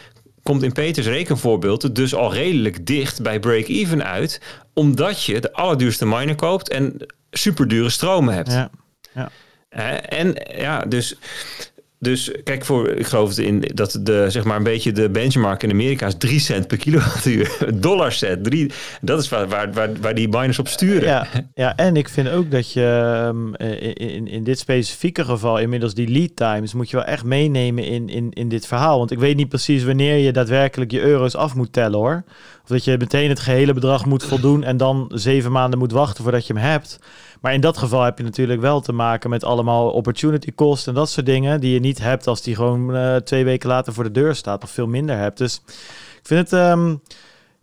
komt 0.43 0.63
in 0.63 0.71
Peters 0.71 1.07
rekenvoorbeeld 1.07 1.95
dus 1.95 2.15
al 2.15 2.33
redelijk 2.33 2.85
dicht 2.85 3.21
bij 3.21 3.39
break-even 3.39 4.03
uit, 4.03 4.41
omdat 4.73 5.23
je 5.23 5.39
de 5.39 5.53
allerduurste 5.53 6.05
miner 6.05 6.35
koopt 6.35 6.69
en 6.69 7.05
superdure 7.31 7.89
stromen 7.89 8.33
hebt. 8.33 8.51
Ja, 8.51 8.69
ja. 9.13 9.29
en 10.01 10.35
ja, 10.55 10.79
dus 10.79 11.17
dus 12.01 12.31
kijk, 12.43 12.65
voor, 12.65 12.89
ik 12.89 13.05
geloof 13.05 13.37
in 13.37 13.71
dat 13.73 13.99
de, 14.01 14.25
zeg 14.29 14.43
maar 14.43 14.57
een 14.57 14.63
beetje 14.63 14.91
de 14.91 15.09
benchmark 15.09 15.63
in 15.63 15.71
Amerika 15.71 16.07
is 16.07 16.15
3 16.17 16.39
cent 16.39 16.67
per 16.67 16.77
kilowattuur. 16.77 17.57
Dollar 17.73 18.11
cent. 18.11 18.43
Drie, 18.43 18.71
dat 19.01 19.19
is 19.19 19.29
waar, 19.29 19.47
waar, 19.47 19.73
waar, 19.73 19.89
waar 20.01 20.15
die 20.15 20.27
miners 20.27 20.59
op 20.59 20.67
sturen. 20.67 21.07
Ja, 21.07 21.27
ja, 21.53 21.75
en 21.75 21.95
ik 21.95 22.09
vind 22.09 22.29
ook 22.29 22.51
dat 22.51 22.71
je 22.71 23.15
um, 23.27 23.55
in, 23.55 24.27
in 24.27 24.43
dit 24.43 24.59
specifieke 24.59 25.25
geval, 25.25 25.57
inmiddels 25.57 25.93
die 25.93 26.07
lead 26.07 26.35
times, 26.35 26.73
moet 26.73 26.89
je 26.89 26.95
wel 26.95 27.05
echt 27.05 27.23
meenemen 27.23 27.83
in, 27.83 28.09
in, 28.09 28.31
in 28.31 28.49
dit 28.49 28.67
verhaal. 28.67 28.97
Want 28.97 29.11
ik 29.11 29.19
weet 29.19 29.35
niet 29.35 29.49
precies 29.49 29.83
wanneer 29.83 30.17
je 30.17 30.31
daadwerkelijk 30.31 30.91
je 30.91 31.01
euro's 31.01 31.35
af 31.35 31.55
moet 31.55 31.73
tellen 31.73 31.99
hoor. 31.99 32.23
Of 32.63 32.67
dat 32.67 32.83
je 32.83 32.97
meteen 32.97 33.29
het 33.29 33.39
gehele 33.39 33.73
bedrag 33.73 34.05
moet 34.05 34.23
voldoen 34.23 34.63
en 34.63 34.77
dan 34.77 35.11
zeven 35.13 35.51
maanden 35.51 35.79
moet 35.79 35.91
wachten 35.91 36.23
voordat 36.23 36.47
je 36.47 36.53
hem 36.53 36.63
hebt. 36.63 36.99
Maar 37.41 37.53
in 37.53 37.61
dat 37.61 37.77
geval 37.77 38.03
heb 38.03 38.17
je 38.17 38.23
natuurlijk 38.23 38.61
wel 38.61 38.81
te 38.81 38.93
maken 38.93 39.29
met 39.29 39.43
allemaal 39.43 39.91
opportunity 39.91 40.53
cost 40.55 40.87
en 40.87 40.93
dat 40.93 41.09
soort 41.09 41.25
dingen 41.25 41.59
die 41.59 41.73
je 41.73 41.79
niet 41.79 41.99
hebt 41.99 42.27
als 42.27 42.41
die 42.41 42.55
gewoon 42.55 42.95
uh, 42.95 43.15
twee 43.15 43.43
weken 43.43 43.69
later 43.69 43.93
voor 43.93 44.03
de 44.03 44.11
deur 44.11 44.35
staat 44.35 44.63
of 44.63 44.69
veel 44.69 44.87
minder 44.87 45.17
hebt. 45.17 45.37
Dus 45.37 45.61
ik 46.19 46.27
vind 46.27 46.49
het, 46.49 46.59
um, 46.59 47.01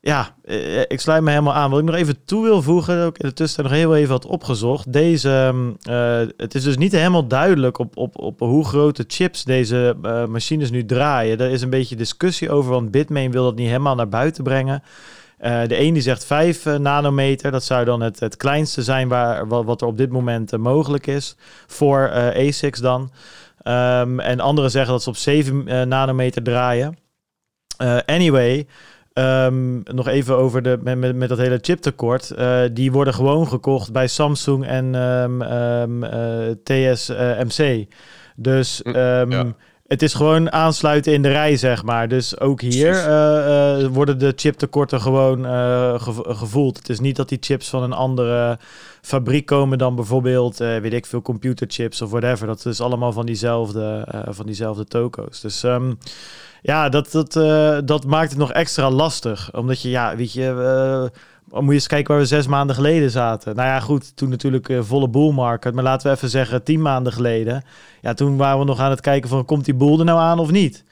ja, 0.00 0.34
eh, 0.44 0.80
ik 0.80 1.00
sluit 1.00 1.22
me 1.22 1.30
helemaal 1.30 1.54
aan. 1.54 1.70
Wat 1.70 1.78
ik 1.78 1.84
nog 1.84 1.94
even 1.94 2.24
toe 2.24 2.42
wil 2.42 2.62
voegen, 2.62 3.04
ook 3.04 3.18
in 3.18 3.28
de 3.28 3.34
tussentijd 3.34 3.68
nog 3.68 3.78
heel 3.78 3.96
even 3.96 4.10
wat 4.10 4.26
opgezocht. 4.26 4.92
Deze, 4.92 5.54
uh, 5.88 6.20
het 6.36 6.54
is 6.54 6.62
dus 6.62 6.76
niet 6.76 6.92
helemaal 6.92 7.26
duidelijk 7.26 7.78
op, 7.78 7.96
op, 7.96 8.18
op 8.18 8.38
hoe 8.38 8.64
grote 8.64 9.04
chips 9.06 9.44
deze 9.44 9.96
machines 10.28 10.70
nu 10.70 10.84
draaien. 10.84 11.38
Er 11.38 11.50
is 11.50 11.62
een 11.62 11.70
beetje 11.70 11.96
discussie 11.96 12.50
over, 12.50 12.70
want 12.70 12.90
Bitmain 12.90 13.30
wil 13.30 13.44
dat 13.44 13.56
niet 13.56 13.66
helemaal 13.66 13.94
naar 13.94 14.08
buiten 14.08 14.44
brengen. 14.44 14.82
Uh, 15.40 15.66
de 15.66 15.80
een 15.80 15.92
die 15.92 16.02
zegt 16.02 16.24
5 16.24 16.66
uh, 16.66 16.76
nanometer, 16.76 17.50
dat 17.50 17.64
zou 17.64 17.84
dan 17.84 18.00
het, 18.00 18.20
het 18.20 18.36
kleinste 18.36 18.82
zijn 18.82 19.08
waar, 19.08 19.48
wat, 19.48 19.64
wat 19.64 19.80
er 19.80 19.86
op 19.86 19.96
dit 19.96 20.10
moment 20.10 20.52
uh, 20.52 20.60
mogelijk 20.60 21.06
is 21.06 21.36
voor 21.66 22.10
ASICs 22.12 22.80
dan. 22.80 23.10
Um, 23.64 24.20
en 24.20 24.40
anderen 24.40 24.70
zeggen 24.70 24.92
dat 24.92 25.02
ze 25.02 25.08
op 25.08 25.16
7 25.16 25.88
nanometer 25.88 26.42
draaien. 26.42 26.98
anyway, 28.06 28.66
um, 29.12 29.82
nog 29.84 30.08
even 30.08 30.36
over 30.36 30.62
de, 30.62 30.78
met, 30.82 30.98
met, 30.98 31.16
met 31.16 31.28
dat 31.28 31.38
hele 31.38 31.58
chiptekort. 31.60 32.34
die 32.72 32.92
worden 32.92 33.14
gewoon 33.14 33.48
gekocht 33.48 33.92
bij 33.92 34.06
Samsung 34.06 34.66
en 34.66 34.94
um, 34.94 36.04
TSMC. 36.62 37.86
Dus 38.36 38.80
hm, 38.84 39.30
ja 39.30 39.54
het 39.88 40.02
is 40.02 40.14
gewoon 40.14 40.52
aansluiten 40.52 41.12
in 41.12 41.22
de 41.22 41.28
rij, 41.28 41.56
zeg 41.56 41.82
maar. 41.82 42.08
Dus 42.08 42.40
ook 42.40 42.60
hier 42.60 42.92
uh, 42.94 43.82
uh, 43.82 43.86
worden 43.86 44.18
de 44.18 44.32
chiptekorten 44.36 45.00
gewoon 45.00 45.44
uh, 45.46 45.94
gevoeld. 46.18 46.76
Het 46.76 46.88
is 46.88 47.00
niet 47.00 47.16
dat 47.16 47.28
die 47.28 47.38
chips 47.40 47.68
van 47.68 47.82
een 47.82 47.92
andere 47.92 48.58
fabriek 49.02 49.46
komen 49.46 49.78
dan 49.78 49.94
bijvoorbeeld, 49.94 50.56
weet 50.56 50.92
ik 50.92 51.06
veel, 51.06 51.22
computerchips 51.22 52.02
of 52.02 52.10
whatever. 52.10 52.46
Dat 52.46 52.66
is 52.66 52.80
allemaal 52.80 53.12
van 53.12 53.26
diezelfde, 53.26 54.08
van 54.28 54.46
diezelfde 54.46 54.84
toko's. 54.84 55.40
Dus 55.40 55.62
um, 55.62 55.98
ja, 56.62 56.88
dat, 56.88 57.12
dat, 57.12 57.32
dat 57.86 58.04
maakt 58.06 58.30
het 58.30 58.38
nog 58.38 58.52
extra 58.52 58.90
lastig. 58.90 59.54
Omdat 59.54 59.82
je, 59.82 59.88
ja, 59.88 60.16
weet 60.16 60.32
je 60.32 61.10
moet 61.50 61.66
je 61.66 61.72
eens 61.72 61.86
kijken 61.86 62.12
waar 62.14 62.22
we 62.22 62.28
zes 62.28 62.46
maanden 62.46 62.76
geleden 62.76 63.10
zaten. 63.10 63.56
Nou 63.56 63.68
ja, 63.68 63.80
goed, 63.80 64.16
toen 64.16 64.28
natuurlijk 64.28 64.68
uh, 64.68 64.82
volle 64.82 65.08
bull 65.08 65.32
market. 65.32 65.74
Maar 65.74 65.84
laten 65.84 66.10
we 66.10 66.16
even 66.16 66.28
zeggen 66.28 66.62
tien 66.62 66.82
maanden 66.82 67.12
geleden. 67.12 67.64
Ja, 68.00 68.14
toen 68.14 68.36
waren 68.36 68.58
we 68.58 68.64
nog 68.64 68.80
aan 68.80 68.90
het 68.90 69.00
kijken 69.00 69.28
van, 69.28 69.44
komt 69.44 69.64
die 69.64 69.74
boel 69.74 69.98
er 69.98 70.04
nou 70.04 70.18
aan 70.18 70.38
of 70.38 70.50
niet? 70.50 70.84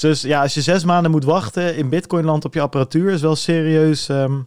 Dus 0.00 0.22
ja, 0.22 0.42
als 0.42 0.54
je 0.54 0.60
zes 0.60 0.84
maanden 0.84 1.10
moet 1.10 1.24
wachten 1.24 1.76
in 1.76 1.88
Bitcoinland 1.88 2.44
op 2.44 2.54
je 2.54 2.60
apparatuur... 2.60 3.12
is 3.12 3.20
wel 3.20 3.36
serieus, 3.36 4.08
um, 4.08 4.46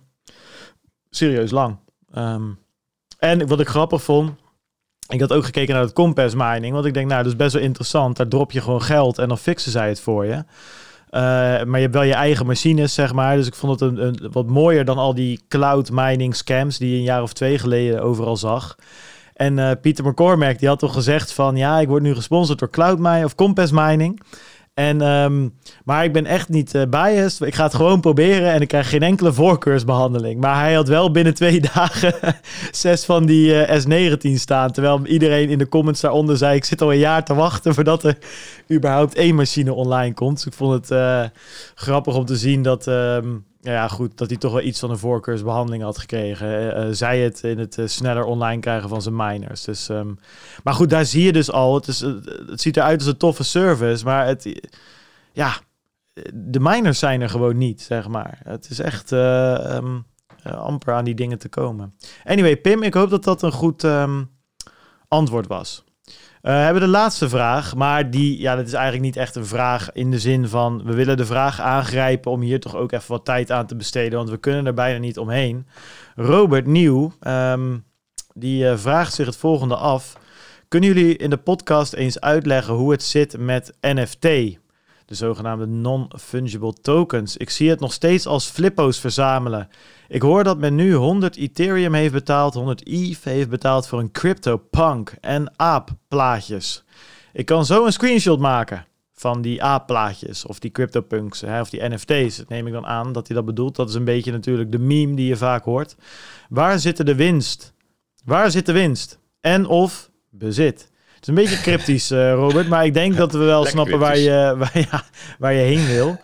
serieus 1.09 1.51
lang. 1.51 1.77
Um, 2.17 2.59
en 3.19 3.47
wat 3.47 3.59
ik 3.59 3.67
grappig 3.67 4.03
vond... 4.03 4.31
ik 5.07 5.19
had 5.19 5.33
ook 5.33 5.45
gekeken 5.45 5.73
naar 5.73 5.83
het 5.83 5.93
Compass 5.93 6.35
mining, 6.35 6.73
want 6.73 6.85
ik 6.85 6.93
denk, 6.93 7.07
nou, 7.07 7.23
dat 7.23 7.31
is 7.31 7.37
best 7.37 7.53
wel 7.53 7.63
interessant. 7.63 8.17
Daar 8.17 8.27
drop 8.27 8.51
je 8.51 8.61
gewoon 8.61 8.81
geld 8.81 9.17
en 9.17 9.27
dan 9.27 9.37
fixen 9.37 9.71
zij 9.71 9.89
het 9.89 9.99
voor 9.99 10.25
je. 10.25 10.43
Uh, 11.11 11.21
maar 11.63 11.75
je 11.75 11.81
hebt 11.81 11.93
wel 11.93 12.03
je 12.03 12.13
eigen 12.13 12.45
machines, 12.45 12.93
zeg 12.93 13.13
maar. 13.13 13.35
Dus 13.35 13.47
ik 13.47 13.55
vond 13.55 13.79
het 13.79 13.91
een, 13.91 14.05
een, 14.05 14.29
wat 14.31 14.47
mooier 14.47 14.85
dan 14.85 14.97
al 14.97 15.13
die 15.13 15.41
cloud 15.47 15.89
mining 15.91 16.35
scams 16.35 16.77
die 16.77 16.91
je 16.91 16.97
een 16.97 17.03
jaar 17.03 17.21
of 17.21 17.33
twee 17.33 17.57
geleden 17.57 18.01
overal 18.01 18.37
zag. 18.37 18.75
En 19.33 19.57
uh, 19.57 19.71
Pieter 19.81 20.05
McCormack, 20.05 20.59
die 20.59 20.67
had 20.67 20.79
toch 20.79 20.93
gezegd 20.93 21.33
van... 21.33 21.55
ja, 21.55 21.79
ik 21.79 21.87
word 21.87 22.03
nu 22.03 22.15
gesponsord 22.15 22.59
door 22.59 22.69
Cloud 22.69 22.99
Mining 22.99 23.25
of 23.25 23.35
Compass 23.35 23.71
Mining... 23.71 24.21
En, 24.77 25.01
um, 25.01 25.53
maar 25.83 26.03
ik 26.03 26.13
ben 26.13 26.25
echt 26.25 26.49
niet 26.49 26.73
uh, 26.75 26.81
biased. 26.89 27.47
Ik 27.47 27.55
ga 27.55 27.63
het 27.63 27.75
gewoon 27.75 27.99
proberen 27.99 28.51
en 28.51 28.61
ik 28.61 28.67
krijg 28.67 28.89
geen 28.89 29.03
enkele 29.03 29.33
voorkeursbehandeling. 29.33 30.41
Maar 30.41 30.59
hij 30.59 30.73
had 30.73 30.87
wel 30.87 31.11
binnen 31.11 31.33
twee 31.33 31.61
dagen 31.73 32.13
zes 32.71 33.05
van 33.05 33.25
die 33.25 33.67
uh, 33.67 34.11
S19 34.13 34.33
staan. 34.33 34.71
Terwijl 34.71 35.05
iedereen 35.05 35.49
in 35.49 35.57
de 35.57 35.69
comments 35.69 36.01
daaronder 36.01 36.37
zei... 36.37 36.55
ik 36.55 36.65
zit 36.65 36.81
al 36.81 36.91
een 36.91 36.99
jaar 36.99 37.25
te 37.25 37.33
wachten 37.33 37.73
voordat 37.73 38.03
er 38.03 38.17
überhaupt 38.71 39.15
één 39.15 39.35
machine 39.35 39.73
online 39.73 40.13
komt. 40.13 40.35
Dus 40.35 40.45
ik 40.45 40.53
vond 40.53 40.73
het 40.73 40.91
uh, 40.91 41.23
grappig 41.75 42.15
om 42.15 42.25
te 42.25 42.37
zien 42.37 42.61
dat... 42.61 42.87
Um, 42.87 43.45
ja, 43.61 43.87
goed, 43.87 44.17
dat 44.17 44.29
hij 44.29 44.37
toch 44.37 44.51
wel 44.51 44.61
iets 44.61 44.79
van 44.79 44.89
een 44.89 44.97
voorkeursbehandeling 44.97 45.83
had 45.83 45.97
gekregen. 45.97 46.77
Uh, 46.77 46.93
zij 46.93 47.19
het 47.19 47.43
in 47.43 47.59
het 47.59 47.77
uh, 47.77 47.87
sneller 47.87 48.23
online 48.23 48.61
krijgen 48.61 48.89
van 48.89 49.01
zijn 49.01 49.15
miners. 49.15 49.63
Dus, 49.63 49.89
um, 49.89 50.17
maar 50.63 50.73
goed, 50.73 50.89
daar 50.89 51.05
zie 51.05 51.23
je 51.23 51.33
dus 51.33 51.51
al. 51.51 51.75
Het, 51.75 51.87
is, 51.87 51.99
het 51.99 52.61
ziet 52.61 52.77
eruit 52.77 52.99
als 52.99 53.07
een 53.07 53.17
toffe 53.17 53.43
service, 53.43 54.05
maar 54.05 54.25
het, 54.25 54.71
ja, 55.33 55.53
de 56.33 56.59
miners 56.59 56.99
zijn 56.99 57.21
er 57.21 57.29
gewoon 57.29 57.57
niet, 57.57 57.81
zeg 57.81 58.07
maar. 58.07 58.39
Het 58.43 58.69
is 58.69 58.79
echt 58.79 59.11
um, 59.11 60.05
amper 60.43 60.93
aan 60.93 61.05
die 61.05 61.15
dingen 61.15 61.37
te 61.37 61.49
komen. 61.49 61.93
Anyway, 62.23 62.57
Pim, 62.57 62.83
ik 62.83 62.93
hoop 62.93 63.09
dat 63.09 63.23
dat 63.23 63.41
een 63.41 63.51
goed 63.51 63.83
um, 63.83 64.29
antwoord 65.07 65.47
was. 65.47 65.83
Uh, 66.47 66.53
we 66.53 66.59
hebben 66.59 66.81
de 66.81 66.87
laatste 66.87 67.29
vraag, 67.29 67.75
maar 67.75 68.09
die, 68.09 68.39
ja, 68.39 68.55
dat 68.55 68.67
is 68.67 68.73
eigenlijk 68.73 69.03
niet 69.03 69.15
echt 69.15 69.35
een 69.35 69.45
vraag 69.45 69.91
in 69.91 70.11
de 70.11 70.19
zin 70.19 70.47
van 70.47 70.83
we 70.83 70.93
willen 70.93 71.17
de 71.17 71.25
vraag 71.25 71.61
aangrijpen 71.61 72.31
om 72.31 72.41
hier 72.41 72.59
toch 72.59 72.75
ook 72.75 72.91
even 72.91 73.11
wat 73.11 73.25
tijd 73.25 73.51
aan 73.51 73.65
te 73.65 73.75
besteden, 73.75 74.17
want 74.17 74.29
we 74.29 74.37
kunnen 74.37 74.65
er 74.65 74.73
bijna 74.73 74.99
niet 74.99 75.17
omheen. 75.17 75.67
Robert 76.15 76.65
Nieuw, 76.65 77.11
um, 77.27 77.85
die 78.33 78.63
uh, 78.63 78.77
vraagt 78.77 79.13
zich 79.13 79.25
het 79.25 79.37
volgende 79.37 79.75
af. 79.75 80.17
Kunnen 80.67 80.93
jullie 80.93 81.17
in 81.17 81.29
de 81.29 81.37
podcast 81.37 81.93
eens 81.93 82.21
uitleggen 82.21 82.73
hoe 82.73 82.91
het 82.91 83.03
zit 83.03 83.37
met 83.37 83.73
NFT? 83.81 84.27
De 85.07 85.15
zogenaamde 85.15 85.65
non-fungible 85.65 86.73
tokens. 86.73 87.37
Ik 87.37 87.49
zie 87.49 87.69
het 87.69 87.79
nog 87.79 87.93
steeds 87.93 88.25
als 88.25 88.49
flippo's 88.49 88.99
verzamelen. 88.99 89.69
Ik 90.07 90.21
hoor 90.21 90.43
dat 90.43 90.57
men 90.57 90.75
nu 90.75 90.93
100 90.93 91.37
Ethereum 91.37 91.93
heeft 91.93 92.13
betaald, 92.13 92.53
100 92.53 92.83
ETH 92.83 93.23
heeft 93.23 93.49
betaald 93.49 93.87
voor 93.87 93.99
een 93.99 94.11
CryptoPunk 94.11 95.15
en 95.21 95.53
aapplaatjes. 95.55 96.83
Ik 97.33 97.45
kan 97.45 97.65
zo 97.65 97.85
een 97.85 97.91
screenshot 97.91 98.39
maken 98.39 98.85
van 99.13 99.41
die 99.41 99.63
aapplaatjes 99.63 100.45
of 100.45 100.59
die 100.59 100.71
CryptoPunks 100.71 101.41
hè, 101.41 101.61
of 101.61 101.69
die 101.69 101.89
NFT's. 101.89 102.37
Dat 102.37 102.49
neem 102.49 102.67
ik 102.67 102.73
dan 102.73 102.85
aan 102.85 103.11
dat 103.13 103.27
hij 103.27 103.35
dat 103.35 103.45
bedoelt. 103.45 103.75
Dat 103.75 103.89
is 103.89 103.95
een 103.95 104.03
beetje 104.03 104.31
natuurlijk 104.31 104.71
de 104.71 104.79
meme 104.79 105.15
die 105.15 105.27
je 105.27 105.37
vaak 105.37 105.63
hoort. 105.63 105.95
Waar 106.49 106.79
zit 106.79 107.05
de 107.05 107.15
winst? 107.15 107.73
Waar 108.25 108.51
zit 108.51 108.65
de 108.65 108.71
winst? 108.71 109.19
En 109.41 109.65
of 109.65 110.09
bezit? 110.29 110.91
Is 111.27 111.33
een 111.33 111.43
beetje 111.43 111.61
cryptisch, 111.61 112.11
uh, 112.11 112.33
Robert, 112.33 112.67
maar 112.67 112.85
ik 112.85 112.93
denk 112.93 113.17
dat 113.17 113.31
we 113.31 113.37
wel 113.37 113.65
snappen 113.65 113.99
waar 113.99 114.17
je, 114.17 114.53
waar, 114.57 114.79
ja, 114.91 115.03
waar 115.39 115.53
je 115.53 115.59
heen 115.59 115.85
wil. 115.85 116.17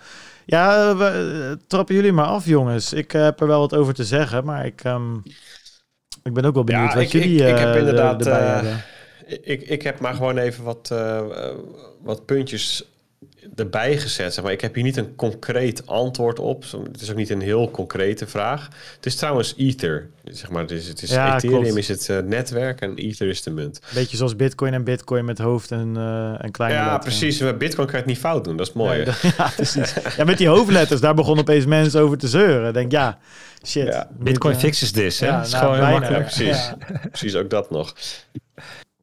Ja, 0.45 0.95
we, 0.97 1.57
trappen 1.67 1.95
jullie 1.95 2.11
maar 2.11 2.25
af, 2.25 2.45
jongens. 2.45 2.93
Ik 2.93 3.11
heb 3.11 3.41
er 3.41 3.47
wel 3.47 3.59
wat 3.59 3.75
over 3.75 3.93
te 3.93 4.03
zeggen, 4.03 4.45
maar 4.45 4.65
ik, 4.65 4.83
um, 4.83 5.23
ik 6.23 6.33
ben 6.33 6.45
ook 6.45 6.53
wel 6.53 6.63
benieuwd 6.63 6.89
ja, 6.89 6.95
wat 6.95 7.03
ik, 7.03 7.11
jullie 7.11 7.43
ik, 7.43 7.49
ik 7.49 7.57
heb 7.57 7.75
inderdaad, 7.75 8.25
erbij 8.25 8.47
hebben. 8.47 8.83
Ik, 9.41 9.61
ik 9.61 9.81
heb 9.81 9.99
maar 9.99 10.13
gewoon 10.13 10.37
even 10.37 10.63
wat, 10.63 10.93
wat 12.01 12.25
puntjes 12.25 12.92
erbij 13.55 13.97
gezet. 13.97 14.33
Zeg 14.33 14.43
maar. 14.43 14.53
Ik 14.53 14.61
heb 14.61 14.75
hier 14.75 14.83
niet 14.83 14.97
een 14.97 15.15
concreet 15.15 15.87
antwoord 15.87 16.39
op. 16.39 16.65
Het 16.91 17.01
is 17.01 17.09
ook 17.09 17.15
niet 17.15 17.29
een 17.29 17.41
heel 17.41 17.71
concrete 17.71 18.27
vraag. 18.27 18.69
Het 18.95 19.05
is 19.05 19.15
trouwens 19.15 19.53
Ether. 19.57 20.09
Zeg 20.23 20.49
maar. 20.49 20.61
Het 20.61 20.71
is, 20.71 20.87
het 20.87 21.01
is 21.01 21.09
Ja, 21.09 21.35
Ethereum 21.35 21.61
klopt. 21.61 21.77
is 21.77 21.87
het 21.87 22.07
uh, 22.07 22.17
netwerk 22.19 22.81
en 22.81 22.95
Ether 22.95 23.27
is 23.27 23.43
de 23.43 23.51
munt. 23.51 23.79
Beetje 23.93 24.17
zoals 24.17 24.35
Bitcoin 24.35 24.73
en 24.73 24.83
Bitcoin 24.83 25.25
met 25.25 25.37
hoofd 25.37 25.71
en, 25.71 25.93
uh, 25.97 26.43
en 26.43 26.51
kleine 26.51 26.77
Ja, 26.77 26.97
precies. 26.97 27.39
Met 27.39 27.57
Bitcoin 27.57 27.87
kan 27.87 27.95
je 27.95 28.01
het 28.01 28.11
niet 28.11 28.19
fout 28.21 28.43
doen. 28.43 28.57
Dat 28.57 28.67
is 28.67 28.73
mooi. 28.73 29.03
Ja, 29.37 29.49
precies. 29.55 29.93
Ja, 30.17 30.23
met 30.23 30.37
die 30.37 30.47
hoofdletters, 30.47 31.01
daar 31.01 31.13
begonnen 31.13 31.43
opeens 31.43 31.65
mensen 31.65 32.01
over 32.01 32.17
te 32.17 32.27
zeuren. 32.27 32.67
Ik 32.67 32.73
Denk, 32.73 32.91
ja, 32.91 33.17
shit. 33.65 33.87
Ja, 33.87 34.07
Bitcoin 34.11 34.53
Dit, 34.53 34.63
eh, 34.63 34.69
fixes 34.69 34.91
this, 34.91 35.19
hè? 35.19 35.41
is 35.41 35.51
nou, 35.51 35.63
gewoon 35.63 35.87
heel 35.87 35.99
makkelijk. 35.99 36.21
Precies. 36.25 36.57
Ja. 36.57 36.77
Precies, 37.09 37.35
ook 37.35 37.49
dat 37.49 37.71
nog. 37.71 37.93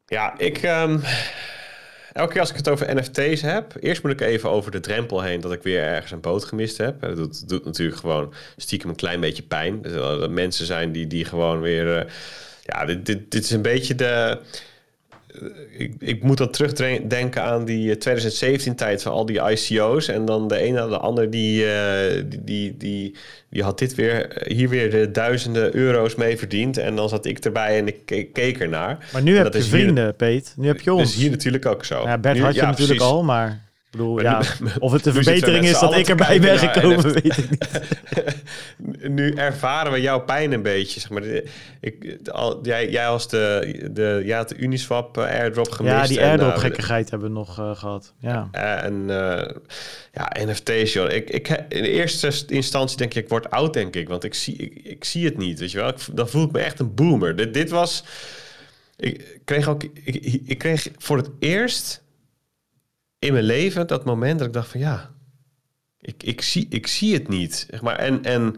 Ja, 0.05 0.33
ik... 0.37 0.57
ehm, 0.57 0.97
elke 2.13 2.31
keer 2.31 2.41
als 2.41 2.49
ik 2.49 2.55
het 2.55 2.69
over 2.69 2.95
NFT's 2.95 3.41
heb... 3.41 3.73
Eerst 3.79 4.03
moet 4.03 4.11
ik 4.11 4.21
even 4.21 4.49
over 4.49 4.71
de 4.71 4.79
drempel 4.79 5.21
heen... 5.21 5.41
dat 5.41 5.51
ik 5.51 5.63
weer 5.63 5.83
ergens 5.83 6.11
een 6.11 6.21
boot 6.21 6.43
gemist 6.43 6.77
heb. 6.77 7.01
Dat 7.01 7.43
doet, 7.47 7.65
natuurlijk 7.65 7.99
gewoon 7.99 8.33
stiekem 8.57 8.89
een 8.89 8.95
klein 8.95 9.19
beetje 9.19 9.43
pijn. 9.43 9.81
Dus 9.81 9.93
dat 9.93 10.21
er 10.21 10.31
mensen 10.31 10.65
zijn 10.65 10.91
die, 10.91 11.07
die 11.07 11.25
gewoon 11.25 11.61
weer... 11.61 11.97
eh, 11.97 12.05
ja, 12.63 12.85
dit, 12.85 13.05
dit, 13.05 13.31
dit 13.31 13.43
is 13.43 13.51
een 13.51 13.61
beetje 13.61 13.95
de... 13.95 14.39
eh, 15.33 15.79
Ik, 15.81 15.93
ik 15.99 16.23
moet 16.23 16.37
dan 16.37 16.49
terugdenken 16.49 17.43
aan 17.43 17.65
die 17.65 17.95
2017-tijd 17.97 19.01
van 19.01 19.11
al 19.11 19.25
die 19.25 19.41
ICO's. 19.51 20.07
En 20.07 20.25
dan 20.25 20.47
de 20.47 20.57
ene 20.57 20.79
na 20.79 20.87
de 20.87 20.97
ander 20.97 21.29
die, 21.29 21.65
eh, 21.71 22.23
die, 22.25 22.43
die, 22.43 22.77
die, 22.77 23.15
die 23.49 23.63
had 23.63 23.79
dit 23.79 23.95
weer, 23.95 24.41
hier 24.47 24.69
weer 24.69 24.91
de 24.91 25.11
duizenden 25.11 25.75
euro's 25.75 26.15
mee 26.15 26.37
verdiend. 26.37 26.77
En 26.77 26.95
dan 26.95 27.09
zat 27.09 27.25
ik 27.25 27.39
erbij 27.39 27.77
en 27.77 27.87
ik 27.87 28.31
keek, 28.33 28.59
ernaar. 28.59 29.09
Maar 29.13 29.21
nu 29.23 29.37
heb 29.37 29.53
je 29.53 29.59
is 29.59 29.69
hier- 29.69 29.79
vrienden, 29.79 30.15
Peet. 30.15 30.53
Nu 30.57 30.67
heb 30.67 30.81
je 30.81 30.93
ons. 30.93 31.11
Dus 31.13 31.21
hier 31.21 31.31
natuurlijk 31.31 31.65
ook 31.65 31.85
zo. 31.85 32.01
ja, 32.03 32.17
Bert 32.17 32.35
Nu- 32.37 32.41
had 32.43 32.53
je 32.55 32.59
ja, 32.61 32.65
natuurlijk 32.69 32.97
precies. 32.99 33.15
al, 33.15 33.23
maar... 33.23 33.69
Ik 33.91 33.97
bedoel, 33.97 34.15
Maar 34.15 34.23
ja, 34.23 34.41
nu- 34.59 34.69
of 34.79 34.91
het 34.91 35.05
een 35.05 35.13
verbetering 35.13 35.65
is 35.65 35.79
dat 35.79 35.97
ik 35.97 36.07
erbij 36.07 36.39
ben 36.39 36.57
gekomen, 36.57 37.13
weet 37.13 37.37
ik 37.37 37.49
niet. 37.49 37.67
nu 39.17 39.33
ervaren 39.33 39.91
we 39.91 40.01
jouw 40.01 40.19
pijn 40.19 40.51
een 40.51 40.61
beetje. 40.61 40.99
Zeg 40.99 41.09
maar. 41.09 41.23
Ik, 41.81 42.19
al, 42.31 42.59
jij, 42.63 42.89
jij 42.89 43.07
als 43.07 43.29
de, 43.29 43.89
de, 43.91 44.33
had 44.33 44.49
de 44.49 44.57
Uniswap 44.57 45.17
eh, 45.17 45.23
airdrop 45.23 45.71
gemist. 45.71 45.95
Ja, 45.95 46.07
die 46.07 46.19
en, 46.19 46.29
airdrop 46.29 46.55
gekkigheid 46.55 47.09
hebben 47.09 47.27
we 47.27 47.33
nog 47.33 47.59
eh, 47.59 47.75
gehad. 47.75 48.13
Ja. 48.19 48.47
En 48.51 49.09
eh, 49.09 49.55
ja, 50.13 50.31
NFT's, 50.45 50.93
joh. 50.93 51.11
Ik, 51.11 51.29
ik, 51.29 51.47
in 51.47 51.81
de 51.81 51.89
eerste 51.89 52.31
instantie 52.47 52.97
denk 52.97 53.13
ik, 53.13 53.23
ik 53.23 53.29
word 53.29 53.49
oud, 53.49 53.73
denk 53.73 53.95
ik. 53.95 54.07
Want 54.07 54.23
ik 54.23 54.33
zie, 54.33 54.55
ik, 54.55 54.83
ik 54.83 55.03
zie 55.03 55.25
het 55.25 55.37
niet, 55.37 55.59
weet 55.59 55.71
je 55.71 55.77
wel. 55.77 55.87
Ik, 55.87 55.97
dan 56.11 56.29
voel 56.29 56.45
ik 56.45 56.51
me 56.51 56.59
echt 56.59 56.79
een 56.79 56.93
boomer. 56.93 57.35
Dit, 57.35 57.53
dit 57.53 57.69
was... 57.69 58.03
Ik 58.97 59.39
kreeg 59.45 59.67
ook... 59.67 59.83
Ik, 59.83 60.41
ik 60.45 60.57
kreeg 60.57 60.87
voor 60.97 61.17
het 61.17 61.29
eerst 61.39 62.00
in 63.21 63.33
mijn 63.33 63.45
leven 63.45 63.87
dat 63.87 64.05
moment 64.05 64.39
dat 64.39 64.47
ik 64.47 64.53
dacht 64.53 64.69
van... 64.69 64.79
Ja, 64.79 65.11
ik, 65.99 66.23
ik, 66.23 66.41
zie, 66.41 66.67
ik 66.69 66.87
zie 66.87 67.13
het 67.13 67.27
niet. 67.27 67.67
Zeg 67.69 67.81
maar. 67.81 67.95
En, 67.95 68.23
en 68.23 68.55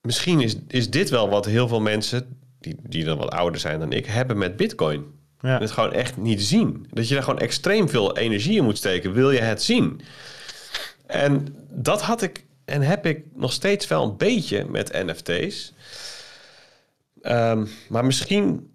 misschien 0.00 0.40
is, 0.40 0.56
is 0.68 0.90
dit 0.90 1.10
wel 1.10 1.28
wat 1.28 1.44
heel 1.44 1.68
veel 1.68 1.80
mensen... 1.80 2.36
Die, 2.60 2.76
die 2.82 3.04
dan 3.04 3.18
wat 3.18 3.30
ouder 3.30 3.60
zijn 3.60 3.78
dan 3.78 3.92
ik, 3.92 4.06
hebben 4.06 4.38
met 4.38 4.56
bitcoin 4.56 5.04
Ja. 5.40 5.58
het 5.58 5.70
gewoon 5.70 5.92
echt 5.92 6.16
niet 6.16 6.42
zien. 6.42 6.86
Dat 6.90 7.08
je 7.08 7.14
daar 7.14 7.22
gewoon 7.22 7.38
extreem 7.38 7.88
veel 7.88 8.16
energie 8.16 8.56
in 8.56 8.64
moet 8.64 8.76
steken. 8.76 9.12
Wil 9.12 9.30
je 9.30 9.40
het 9.40 9.62
zien? 9.62 10.00
En 11.06 11.56
dat 11.70 12.02
had 12.02 12.22
ik 12.22 12.44
en 12.64 12.82
heb 12.82 13.06
ik 13.06 13.24
nog 13.34 13.52
steeds 13.52 13.86
wel 13.86 14.04
een 14.04 14.16
beetje 14.16 14.64
met 14.64 14.92
NFT's. 14.92 15.72
Ehm, 17.22 17.66
maar 17.88 18.04
misschien 18.04 18.71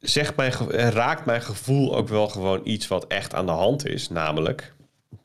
zegt 0.00 0.36
mijn, 0.36 0.52
eh, 0.52 0.88
raakt 0.88 1.24
mijn 1.24 1.42
gevoel 1.42 1.96
ook 1.96 2.08
wel 2.08 2.28
gewoon 2.28 2.60
iets 2.64 2.88
wat 2.88 3.06
echt 3.06 3.34
aan 3.34 3.46
de 3.46 3.52
hand 3.52 3.86
is. 3.86 4.08
Namelijk 4.08 4.74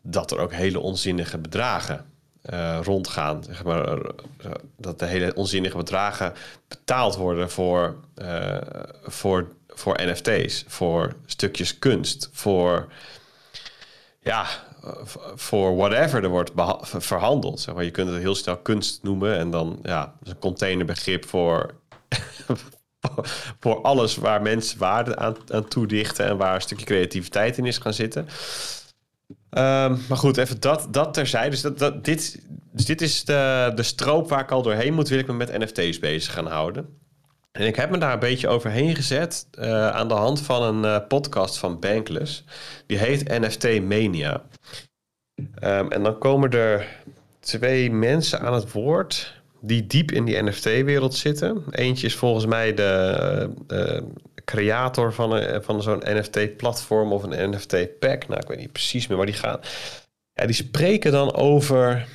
dat 0.02 0.32
er 0.32 0.40
ook 0.40 0.54
hele 0.54 0.80
onzinnige 0.80 1.38
bedragen 1.38 2.06
eh, 2.42 2.80
rondgaan. 2.84 3.44
Zeg 3.44 3.64
maar, 3.64 3.86
eh, 3.88 4.52
dat 4.78 5.00
de 5.00 5.06
hele 5.06 5.34
onzinnige 5.34 5.78
bedragen 5.78 6.34
betaald 6.68 7.16
worden 7.16 7.52
voor, 7.52 7.96
voor, 9.04 9.48
voor 9.68 10.00
NFT's, 10.02 10.64
voor 10.68 11.16
stukjes 11.26 11.80
kunst, 11.80 12.30
voor 12.32 12.88
ja, 14.20 14.46
voor 15.36 15.76
whatever 15.76 16.24
er 16.24 16.30
wordt 16.30 16.52
verhandeld. 16.82 17.60
Zeg 17.60 17.76
maar. 17.76 17.84
Je 17.84 17.92
kunt 17.92 18.10
het 18.10 18.22
heel 18.22 18.36
snel 18.36 18.58
kunst 18.58 19.04
noemen 19.04 19.38
en 19.38 19.50
dan 19.50 19.80
ja, 19.84 20.14
is 20.24 20.30
een 20.30 20.40
containerbegrip 20.40 21.26
voor, 21.26 21.74
voor 23.60 23.82
alles 23.82 24.16
waar 24.16 24.41
mensen 24.41 24.80
waarde 24.80 25.16
aan, 25.16 25.36
aan 25.47 25.68
toedichten 25.68 26.26
en 26.26 26.38
waar 26.38 26.56
een 26.56 26.62
stukje 26.62 26.86
creativiteit 26.86 27.58
in 27.58 27.66
is 27.66 27.78
gaan 27.78 27.93
zitten. 27.93 28.28
Ehm, 29.49 29.95
maar 30.08 30.18
goed, 30.18 30.38
even 30.38 30.60
dat, 30.60 30.88
dat 30.91 31.14
terzijde. 31.14 31.49
Dus, 31.49 31.62
dat, 31.62 31.80
dat, 31.80 32.06
dit, 32.06 32.39
dus 32.72 32.86
dit 32.86 33.01
is 33.01 33.24
de, 33.24 33.72
de 33.76 33.84
stroop 33.84 34.30
waar 34.30 34.39
ik 34.39 34.51
al 34.51 34.62
doorheen 34.62 34.93
moet, 34.93 35.10
wil 35.10 35.20
ik 35.20 35.28
me 35.28 35.34
met 35.34 35.58
NFT's 35.58 35.99
bezig 35.99 36.34
gaan 36.34 36.47
houden. 36.47 37.03
En 37.51 37.68
ik 37.68 37.76
heb 37.76 37.89
me 37.89 37.97
daar 37.97 38.14
een 38.14 38.20
beetje 38.20 38.47
overheen 38.47 38.95
gezet 38.95 39.47
eh, 39.51 39.89
aan 39.89 40.08
de 40.08 40.14
hand 40.14 40.41
van 40.41 40.64
een 40.64 40.86
eh, 40.86 41.08
podcast 41.08 41.58
van 41.58 41.80
Bankless. 41.80 42.43
Die 42.86 42.97
heet 42.97 43.39
NFT 43.39 43.82
Mania. 43.82 44.43
Ehm, 45.56 45.88
en 45.88 46.03
dan 46.03 46.18
komen 46.18 46.51
er 46.51 46.88
twee 47.39 47.91
mensen 47.91 48.39
aan 48.39 48.53
het 48.53 48.72
woord 48.72 49.34
die 49.66 49.88
diep 49.88 50.11
in 50.11 50.26
die 50.26 50.43
NFT-wereld 50.43 51.16
zitten. 51.16 51.63
Eentje 51.72 52.07
is 52.07 52.16
volgens 52.16 52.45
mij 52.45 52.74
de 52.74 53.49
eh, 53.68 54.01
creator 54.45 55.13
van, 55.13 55.32
een, 55.32 55.63
van 55.63 55.82
zo'n 55.82 56.03
NFT-platform 56.05 57.11
of 57.11 57.24
een 57.24 57.49
NFT-pack. 57.49 58.28
Nou, 58.28 58.41
ik 58.41 58.47
weet 58.47 58.57
niet 58.57 58.72
precies 58.72 59.07
meer 59.07 59.18
waar 59.18 59.26
die 59.26 59.36
gaan. 59.36 59.59
Ja, 60.34 60.45
die 60.45 60.55
spreken 60.55 61.11
dan 61.11 61.34
over. 61.34 62.07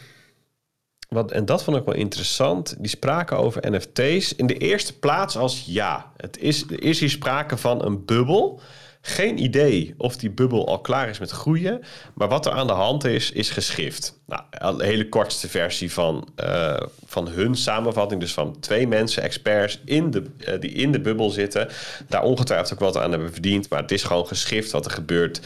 Wat, 1.08 1.30
en 1.30 1.44
dat 1.44 1.64
vond 1.64 1.76
ik 1.76 1.84
wel 1.84 1.94
interessant. 1.94 2.76
Die 2.78 2.88
spraken 2.88 3.36
over 3.36 3.70
NFT's 3.70 4.34
in 4.34 4.46
de 4.46 4.58
eerste 4.58 4.98
plaats 4.98 5.36
als 5.36 5.64
ja. 5.66 6.12
Het 6.16 6.38
is, 6.38 6.62
er 6.62 6.82
is 6.82 7.00
hier 7.00 7.10
sprake 7.10 7.56
van 7.56 7.84
een 7.84 8.04
bubbel 8.04 8.60
geen 9.02 9.42
idee 9.42 9.94
of 9.96 10.16
die 10.16 10.30
bubbel 10.30 10.66
al 10.66 10.78
klaar 10.78 11.08
is 11.08 11.18
met 11.18 11.30
groeien. 11.30 11.82
Maar 12.14 12.28
wat 12.28 12.46
er 12.46 12.52
aan 12.52 12.66
de 12.66 12.72
hand 12.72 13.04
is, 13.04 13.30
is 13.32 13.50
geschift. 13.50 14.18
Nou, 14.26 14.42
een 14.50 14.80
hele 14.80 15.08
kortste 15.08 15.48
versie 15.48 15.92
van, 15.92 16.28
uh, 16.44 16.80
van 17.06 17.28
hun 17.28 17.54
samenvatting. 17.54 18.20
Dus 18.20 18.32
van 18.32 18.60
twee 18.60 18.86
mensen, 18.86 19.22
experts, 19.22 19.80
in 19.84 20.10
de, 20.10 20.24
uh, 20.38 20.60
die 20.60 20.70
in 20.70 20.92
de 20.92 21.00
bubbel 21.00 21.30
zitten. 21.30 21.68
Daar 22.08 22.22
ongetwijfeld 22.22 22.72
ook 22.72 22.78
wat 22.78 22.96
aan 22.96 23.10
hebben 23.10 23.32
verdiend. 23.32 23.68
Maar 23.70 23.80
het 23.80 23.90
is 23.90 24.02
gewoon 24.02 24.26
geschift 24.26 24.70
wat 24.70 24.84
er 24.84 24.90
gebeurt. 24.90 25.40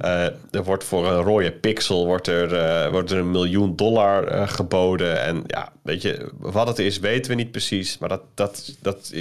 Uh, 0.00 0.24
er 0.50 0.64
wordt 0.64 0.84
voor 0.84 1.06
een 1.06 1.22
rode 1.22 1.52
pixel 1.52 2.06
wordt 2.06 2.26
er, 2.26 2.90
wordt 2.90 3.10
er 3.10 3.18
een 3.18 3.30
miljoen 3.30 3.76
dollar 3.76 4.48
geboden. 4.48 5.22
En 5.22 5.42
ja, 5.46 5.72
weet 5.82 6.02
je, 6.02 6.28
wat 6.38 6.66
het 6.68 6.78
is, 6.78 6.98
weten 6.98 7.30
we 7.30 7.36
niet 7.36 7.50
precies. 7.50 7.98
Maar 7.98 8.08
dat, 8.08 8.22
dat, 8.34 8.74
dat 8.80 9.12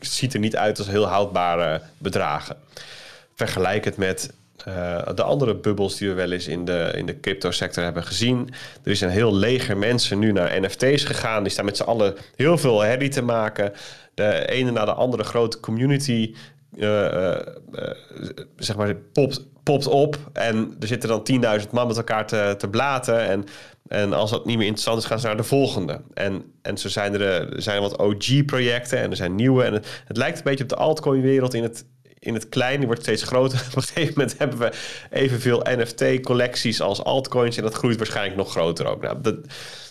ziet 0.00 0.34
er 0.34 0.40
niet 0.40 0.56
uit 0.56 0.78
als 0.78 0.88
heel 0.88 1.06
houdbare 1.06 1.80
bedragen 1.98 2.56
vergelijk 3.38 3.84
het 3.84 3.96
met 3.96 4.32
uh, 4.68 5.08
de 5.14 5.22
andere 5.22 5.56
bubbels 5.56 5.96
die 5.96 6.08
we 6.08 6.14
wel 6.14 6.32
eens 6.32 6.48
in 6.48 6.64
de, 6.64 6.92
in 6.96 7.06
de 7.06 7.20
crypto 7.20 7.50
sector 7.50 7.84
hebben 7.84 8.04
gezien. 8.04 8.48
Er 8.84 8.90
is 8.90 9.00
een 9.00 9.08
heel 9.08 9.34
leger 9.34 9.76
mensen 9.76 10.18
nu 10.18 10.32
naar 10.32 10.60
NFT's 10.60 11.04
gegaan. 11.04 11.42
Die 11.42 11.52
staan 11.52 11.64
met 11.64 11.76
z'n 11.76 11.82
allen 11.82 12.14
heel 12.36 12.58
veel 12.58 12.80
herrie 12.80 13.08
te 13.08 13.22
maken. 13.22 13.72
De 14.14 14.46
ene 14.48 14.70
na 14.70 14.84
de 14.84 14.92
andere 14.92 15.24
grote 15.24 15.60
community 15.60 16.34
uh, 16.76 16.86
uh, 16.88 17.36
zeg 18.56 18.76
maar, 18.76 18.94
popt, 18.94 19.46
popt 19.62 19.86
op. 19.86 20.18
En 20.32 20.76
er 20.80 20.86
zitten 20.86 21.08
dan 21.08 21.60
10.000 21.60 21.70
man 21.70 21.86
met 21.86 21.96
elkaar 21.96 22.26
te, 22.26 22.54
te 22.58 22.68
blaten. 22.68 23.20
En, 23.20 23.44
en 23.88 24.12
als 24.12 24.30
dat 24.30 24.46
niet 24.46 24.56
meer 24.56 24.66
interessant 24.66 24.98
is, 24.98 25.04
gaan 25.04 25.20
ze 25.20 25.26
naar 25.26 25.36
de 25.36 25.42
volgende. 25.42 26.00
En, 26.14 26.52
en 26.62 26.78
zo 26.78 26.88
zijn 26.88 27.14
er, 27.14 27.54
er 27.54 27.62
zijn 27.62 27.80
wat 27.80 27.98
OG-projecten 27.98 28.98
en 28.98 29.10
er 29.10 29.16
zijn 29.16 29.34
nieuwe. 29.34 29.64
En 29.64 29.72
het, 29.72 30.02
het 30.04 30.16
lijkt 30.16 30.38
een 30.38 30.44
beetje 30.44 30.64
op 30.64 30.70
de 30.70 30.76
altcoin-wereld 30.76 31.54
in 31.54 31.62
het 31.62 31.84
in 32.18 32.34
het 32.34 32.48
klein, 32.48 32.84
wordt 32.84 33.02
steeds 33.02 33.22
groter. 33.22 33.66
Op 33.70 33.76
een 33.76 33.82
gegeven 33.82 34.12
moment 34.16 34.38
hebben 34.38 34.58
we 34.58 34.72
evenveel 35.10 35.62
NFT-collecties 35.64 36.80
als 36.80 37.04
altcoins. 37.04 37.56
En 37.56 37.62
dat 37.62 37.74
groeit 37.74 37.96
waarschijnlijk 37.96 38.36
nog 38.36 38.50
groter 38.50 38.86
ook. 38.86 39.02
Nou, 39.02 39.20
dat, 39.20 39.36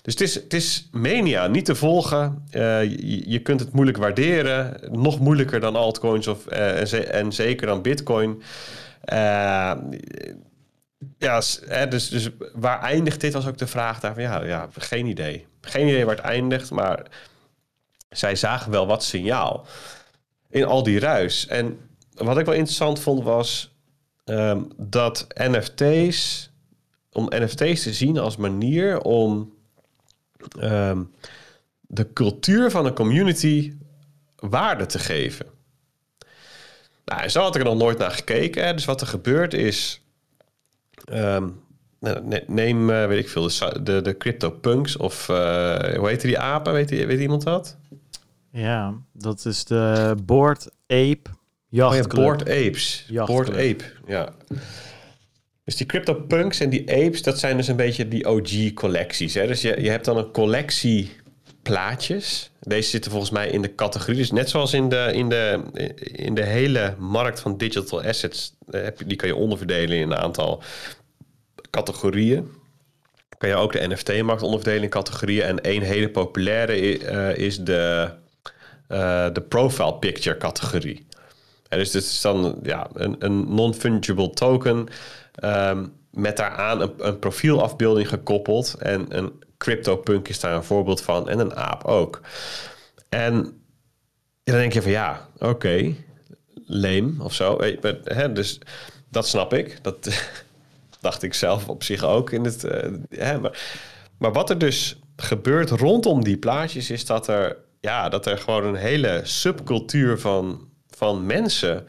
dus 0.02 0.14
het 0.14 0.22
is, 0.22 0.36
het 0.36 0.54
is 0.54 0.90
mania, 0.92 1.48
niet 1.48 1.66
te 1.66 1.76
volgen. 1.76 2.46
Uh, 2.52 2.84
je, 3.26 3.40
kunt 3.44 3.60
het 3.60 3.74
moeilijk 3.74 3.98
waarderen. 3.98 4.80
Nog 4.92 5.20
moeilijker 5.20 5.60
dan 5.60 5.76
altcoins 5.76 6.28
of, 6.28 6.52
uh, 6.52 7.14
en, 7.14 7.32
zeker 7.32 7.68
dan 7.68 7.82
bitcoin. 7.82 8.42
Uh, 9.14 9.74
ja, 11.18 11.42
dus, 11.90 12.10
dus 12.10 12.30
waar 12.54 12.82
eindigt 12.82 13.22
dit 13.22 13.34
was 13.34 13.48
ook 13.48 13.58
de 13.58 13.68
vraag 13.68 14.00
daarvan. 14.00 14.24
Ja, 14.24 14.44
ja, 14.44 14.70
geen 14.78 15.06
idee. 15.06 15.46
Geen 15.62 15.88
idee 15.88 16.06
waar 16.06 16.16
het 16.16 16.26
eindigt, 16.26 16.72
maar 16.72 17.06
zij 18.10 18.36
zagen 18.36 18.72
wel 18.72 18.88
wat 18.88 19.04
signaal 19.04 19.66
in 20.50 20.66
al 20.66 20.84
die 20.84 21.00
ruis. 21.00 21.48
En 21.48 21.80
wat 22.18 22.38
ik 22.38 22.46
wel 22.46 22.56
interessant 22.56 23.00
vond 23.00 23.24
was 23.24 23.76
um, 24.26 24.68
dat 24.78 25.28
NFT's, 25.34 26.50
om 27.12 27.28
NFT's 27.30 27.84
te 27.84 27.94
zien 27.94 28.18
als 28.18 28.38
manier 28.38 29.02
om 29.02 29.54
um, 30.60 31.14
de 31.82 32.14
cultuur 32.14 32.72
van 32.72 32.86
een 32.86 32.94
community 32.94 33.74
waarde 34.36 34.86
te 34.86 35.00
geven. 35.00 35.46
Nou, 37.06 37.30
zo 37.30 37.42
had 37.42 37.56
ik 37.56 37.62
er 37.62 37.68
nog 37.68 37.78
nooit 37.78 37.98
naar 37.98 38.12
gekeken. 38.12 38.66
Hè. 38.66 38.74
Dus 38.74 38.86
wat 38.86 39.02
er 39.02 39.08
gebeurt 39.08 39.54
is. 39.54 40.02
Um, 41.12 41.62
neem, 42.48 42.90
uh, 42.90 43.06
weet 43.06 43.20
ik 43.20 43.30
veel, 43.30 43.48
de, 43.48 43.80
de, 43.84 44.02
de 44.02 44.18
CryptoPunks 44.18 44.98
of 44.98 45.30
uh, 45.30 45.36
hoe 45.96 46.08
heet 46.08 46.22
die 46.22 46.40
apen? 46.40 46.74
Weet, 46.74 46.90
weet 46.90 47.20
iemand 47.20 47.44
dat? 47.44 47.78
Ja, 48.52 48.94
dat 49.12 49.46
is 49.46 49.66
de 49.66 50.16
Board 50.24 50.70
Ape 50.88 51.30
Jachtclub. 51.70 52.18
Oh 52.18 52.24
ja, 52.24 52.24
Board 52.24 52.42
Apes. 52.42 53.06
Board 53.26 53.50
Ape, 53.50 53.84
ja. 54.08 54.34
Dus 55.64 55.76
die 55.76 55.86
CryptoPunks 55.86 56.60
en 56.60 56.70
die 56.70 56.92
apes, 56.92 57.22
dat 57.22 57.40
zijn 57.40 57.58
dus 57.58 57.68
een 57.68 57.76
beetje 57.76 58.08
die 58.08 58.26
OG-collecties. 58.26 59.34
Dus 59.34 59.62
je, 59.62 59.82
je 59.82 59.90
hebt 59.90 60.06
dan 60.06 60.18
een 60.18 60.32
collectie 60.32 61.12
plaatjes. 61.62 62.52
Deze 62.60 62.90
zitten 62.90 63.12
volgens 63.12 63.32
mij 63.32 63.50
in 63.50 63.62
de 63.62 63.76
categorie. 63.76 64.18
Dus 64.18 64.32
net 64.32 64.50
zoals 64.50 64.74
in 64.74 64.90
de, 64.90 65.10
in 65.14 65.30
de, 65.30 65.62
in 66.02 66.34
de 66.34 66.44
hele 66.44 66.96
markt 66.98 67.40
van 67.40 67.58
digital 67.58 68.04
assets, 68.04 68.54
eh, 68.70 68.88
die 69.06 69.18
kan 69.18 69.28
je 69.28 69.36
onderverdelen 69.36 69.98
in 69.98 70.12
een 70.12 70.18
aantal 70.18 70.64
categorieën. 71.70 72.52
Kan 73.38 73.50
je 73.50 73.56
ook 73.56 73.72
de 73.72 73.88
NFT-markt 73.88 74.42
onderverdelen 74.42 74.84
in 74.84 74.90
categorieën. 74.90 75.44
En 75.44 75.62
één 75.62 75.82
hele 75.82 76.10
populaire 76.10 77.00
uh, 77.00 77.38
is 77.38 77.58
de, 77.60 78.10
uh, 78.90 79.28
de 79.34 79.42
profile 79.42 79.96
picture 79.96 80.38
categorie. 80.38 81.06
En 81.70 81.78
dus 81.78 81.92
dit 81.92 82.04
is 82.04 82.22
dan 82.22 82.60
ja, 82.64 82.88
een, 82.94 83.16
een 83.20 83.54
non-fungible 83.54 84.30
token 84.30 84.88
um, 85.44 85.94
met 86.12 86.38
daaraan 86.38 86.82
een, 86.82 86.94
een, 86.98 87.20
profielafbeelding 87.20 88.08
gekoppeld. 88.08 88.76
En 88.80 89.18
een 89.18 89.32
CryptoPunk 89.58 90.28
is 90.28 90.40
daar 90.40 90.56
een 90.56 90.64
voorbeeld 90.64 91.02
van 91.02 91.30
en 91.30 91.40
een 91.40 91.56
aap 91.56 91.84
ook. 91.84 92.22
En 93.10 93.34
dan 94.44 94.56
denk 94.56 94.74
je 94.74 94.82
van 94.82 94.92
ja, 94.92 95.28
oké, 95.38 95.94
leem 96.66 97.22
of 97.22 97.34
zo. 97.34 97.62
Hè, 98.04 98.32
dus 98.32 98.60
dat 99.10 99.28
snap 99.28 99.54
ik. 99.54 99.80
Dat 99.82 100.10
dacht 101.02 101.24
ik 101.24 101.34
zelf 101.34 101.68
op 101.68 101.84
zich 101.84 102.04
ook. 102.04 102.32
In 102.32 102.44
het, 102.44 102.62
hè, 103.10 103.40
maar, 103.40 103.60
maar 104.18 104.34
wat 104.34 104.50
er 104.50 104.58
dus 104.58 105.00
gebeurt 105.16 105.70
rondom 105.70 106.24
die 106.24 106.38
plaatjes 106.38 106.90
is 106.90 107.06
dat 107.06 107.28
er, 107.28 107.58
ja, 107.80 108.10
dat 108.10 108.26
er 108.26 108.38
gewoon 108.38 108.66
een 108.66 108.76
hele 108.76 109.22
subcultuur 109.24 110.20
van 110.20 110.70
van 110.98 111.26
mensen 111.26 111.88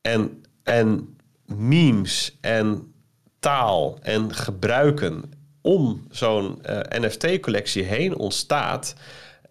en, 0.00 0.44
en 0.62 1.16
memes 1.46 2.38
en 2.40 2.92
taal 3.38 3.98
en 4.02 4.34
gebruiken 4.34 5.32
om 5.60 6.06
zo'n 6.10 6.62
eh, 6.62 7.00
NFT-collectie 7.00 7.82
heen 7.82 8.16
ontstaat. 8.16 8.94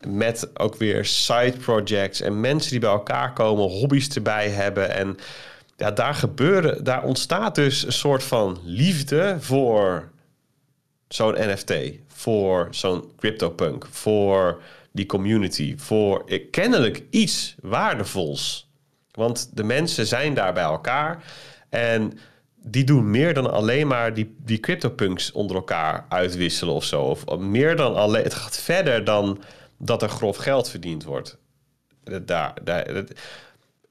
Met 0.08 0.60
ook 0.60 0.76
weer 0.76 1.06
side 1.06 1.54
projects 1.58 2.22
en 2.22 2.40
mensen 2.40 2.72
die 2.72 2.80
bij 2.80 2.90
elkaar 2.90 3.34
komen, 3.34 3.70
hobby's 3.70 4.10
erbij 4.10 4.50
hebben. 4.50 4.94
En 4.94 5.18
ja, 5.78 5.92
daar 5.92 6.16
gebeuren, 6.16 6.84
daar 6.84 7.04
ontstaat 7.04 7.56
dus 7.56 7.86
een 7.86 7.94
soort 7.94 8.24
van 8.24 8.60
liefde 8.64 9.38
voor 9.40 10.12
zo'n 11.08 11.36
NFT, 11.38 11.74
voor 12.08 12.68
zo'n 12.72 13.12
CryptoPunk, 13.18 13.88
voor 13.90 14.62
die 14.92 15.06
community, 15.06 15.78
voor 15.78 16.24
kennelijk 16.52 17.04
iets 17.10 17.56
waardevols. 17.62 18.69
Want 19.20 19.50
de 19.54 19.64
mensen 19.64 20.08
zijn 20.08 20.34
daar 20.34 20.54
bij 20.54 20.64
elkaar. 20.64 21.24
En 21.70 22.20
die 22.56 22.84
doen 22.84 23.12
meer 23.12 23.34
dan 23.34 23.52
alleen 23.52 23.88
maar 23.88 24.14
die, 24.14 24.36
die 24.38 24.60
CryptoPunks 24.60 25.32
onder 25.32 25.56
elkaar 25.56 26.06
uitwisselen 26.10 26.74
of 26.74 26.84
zo. 26.84 27.02
Of 27.02 27.38
meer 27.38 27.76
dan 27.76 27.96
alleen. 27.96 28.24
Het 28.24 28.34
gaat 28.34 28.60
verder 28.60 29.04
dan 29.04 29.42
dat 29.78 30.02
er 30.02 30.10
grof 30.10 30.38
geld 30.38 30.70
verdiend 30.70 31.04
wordt. 31.04 31.38
Daar, 32.26 32.54
daar, 32.64 33.04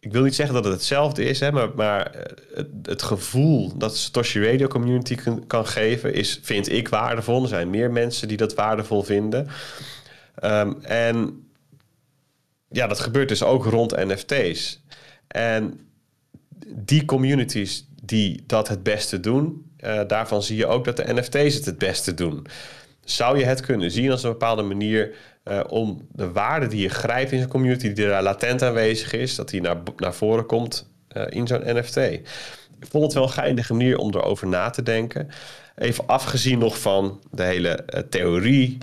ik 0.00 0.12
wil 0.12 0.22
niet 0.22 0.34
zeggen 0.34 0.54
dat 0.54 0.64
het 0.64 0.72
hetzelfde 0.72 1.24
is, 1.24 1.40
hè, 1.40 1.52
maar, 1.52 1.68
maar 1.74 2.26
het, 2.54 2.68
het 2.82 3.02
gevoel 3.02 3.76
dat 3.76 3.96
Satoshi 3.96 4.44
Radio 4.44 4.66
Community 4.66 5.16
kan, 5.46 5.66
geven, 5.66 6.14
is, 6.14 6.40
vind 6.42 6.72
ik 6.72 6.88
waardevol. 6.88 7.42
Er 7.42 7.48
zijn 7.48 7.70
meer 7.70 7.90
mensen 7.90 8.28
die 8.28 8.36
dat 8.36 8.54
waardevol 8.54 9.02
vinden. 9.02 9.48
Um, 10.44 10.78
en 10.82 11.46
ja, 12.68 12.86
dat 12.86 13.00
gebeurt 13.00 13.28
dus 13.28 13.42
ook 13.42 13.64
rond 13.64 13.96
NFT's. 13.96 14.82
En 15.28 15.80
die 16.66 17.04
communities 17.04 17.86
die 18.02 18.42
dat 18.46 18.68
het 18.68 18.82
beste 18.82 19.20
doen, 19.20 19.72
uh, 19.84 20.00
daarvan 20.06 20.42
zie 20.42 20.56
je 20.56 20.66
ook 20.66 20.84
dat 20.84 20.96
de 20.96 21.12
NFT's 21.12 21.54
het 21.54 21.64
het 21.64 21.78
beste 21.78 22.14
doen. 22.14 22.46
Zou 23.04 23.38
je 23.38 23.44
het 23.44 23.60
kunnen 23.60 23.90
zien 23.90 24.10
als 24.10 24.22
een 24.22 24.30
bepaalde 24.30 24.62
manier 24.62 25.14
uh, 25.44 25.60
om 25.68 26.06
de 26.12 26.32
waarde 26.32 26.66
die 26.66 26.80
je 26.80 26.88
grijpt 26.88 27.32
in 27.32 27.38
zo'n 27.38 27.48
community, 27.48 27.92
die 27.92 28.06
daar 28.06 28.22
latent 28.22 28.62
aanwezig 28.62 29.12
is, 29.12 29.34
dat 29.34 29.48
die 29.48 29.60
naar, 29.60 29.76
naar 29.96 30.14
voren 30.14 30.46
komt 30.46 30.90
uh, 31.16 31.22
in 31.28 31.46
zo'n 31.46 31.62
NFT? 31.64 31.96
Ik 31.96 32.86
vond 32.90 33.04
het 33.04 33.12
wel 33.12 33.22
een 33.22 33.28
geinige 33.28 33.72
manier 33.72 33.98
om 33.98 34.14
erover 34.14 34.46
na 34.46 34.70
te 34.70 34.82
denken. 34.82 35.28
Even 35.76 36.06
afgezien 36.06 36.58
nog 36.58 36.80
van 36.80 37.20
de 37.30 37.42
hele 37.42 37.84
theorie 38.08 38.78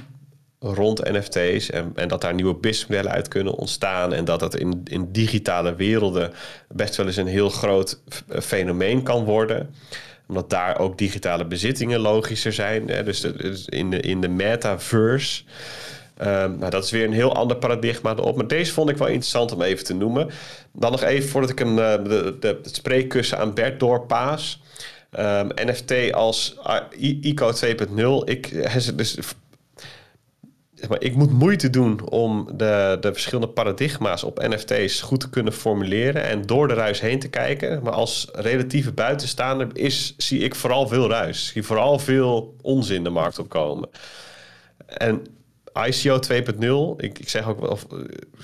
rond 0.73 1.11
NFT's 1.11 1.69
en, 1.69 1.91
en 1.95 2.07
dat 2.07 2.21
daar 2.21 2.33
nieuwe 2.33 2.55
businessmodellen 2.55 3.11
uit 3.11 3.27
kunnen 3.27 3.53
ontstaan 3.53 4.13
en 4.13 4.25
dat 4.25 4.39
dat 4.39 4.55
in, 4.55 4.81
in 4.83 5.11
digitale 5.11 5.75
werelden 5.75 6.33
best 6.69 6.95
wel 6.95 7.05
eens 7.05 7.15
een 7.15 7.27
heel 7.27 7.49
groot 7.49 7.99
fenomeen 8.27 9.03
kan 9.03 9.23
worden 9.23 9.75
omdat 10.27 10.49
daar 10.49 10.79
ook 10.79 10.97
digitale 10.97 11.45
bezittingen 11.45 11.99
logischer 11.99 12.53
zijn. 12.53 12.87
Hè? 12.87 13.03
Dus 13.03 13.23
in 13.65 13.89
de, 13.89 13.99
in 13.99 14.21
de 14.21 14.27
metaverse 14.27 15.43
Um, 16.21 16.57
nou, 16.57 16.69
dat 16.69 16.83
is 16.83 16.91
weer 16.91 17.05
een 17.05 17.13
heel 17.13 17.35
ander 17.35 17.57
paradigma 17.57 18.11
erop. 18.11 18.35
Maar 18.35 18.47
deze 18.47 18.73
vond 18.73 18.89
ik 18.89 18.97
wel 18.97 19.07
interessant 19.07 19.51
om 19.51 19.61
even 19.61 19.85
te 19.85 19.93
noemen. 19.93 20.29
Dan 20.71 20.91
nog 20.91 21.01
even 21.01 21.29
voordat 21.29 21.49
ik 21.49 21.59
een, 21.59 21.77
uh, 21.77 21.93
de, 22.03 22.35
de, 22.39 22.59
het 22.63 22.75
spreekkussen 22.75 23.37
aan 23.37 23.53
Bert 23.53 23.79
doorpaas. 23.79 24.61
Um, 25.19 25.47
NFT 25.55 26.13
als 26.13 26.57
ICO 26.99 27.51
2.0. 27.51 28.29
Ik, 28.29 28.73
dus, 28.73 28.95
maar, 28.95 29.15
ik 30.97 31.15
moet 31.15 31.31
moeite 31.31 31.69
doen 31.69 32.09
om 32.09 32.49
de, 32.53 32.97
de 32.99 33.13
verschillende 33.13 33.53
paradigma's 33.53 34.23
op 34.23 34.47
NFT's 34.47 35.01
goed 35.01 35.19
te 35.19 35.29
kunnen 35.29 35.53
formuleren 35.53 36.23
en 36.23 36.41
door 36.41 36.67
de 36.67 36.73
ruis 36.73 36.99
heen 36.99 37.19
te 37.19 37.29
kijken. 37.29 37.83
Maar 37.83 37.93
als 37.93 38.27
relatieve 38.33 38.91
buitenstaander 38.91 39.67
is, 39.73 40.13
zie 40.17 40.39
ik 40.39 40.55
vooral 40.55 40.87
veel 40.87 41.09
ruis. 41.09 41.47
Zie 41.47 41.63
vooral 41.63 41.99
veel 41.99 42.55
onzin 42.61 43.03
de 43.03 43.09
markt 43.09 43.39
opkomen. 43.39 43.89
En 44.85 45.25
ICO 45.85 46.19
2.0, 46.31 47.03
ik, 47.05 47.19
ik 47.19 47.29
zeg 47.29 47.47
ook, 47.47 47.69
of, 47.69 47.85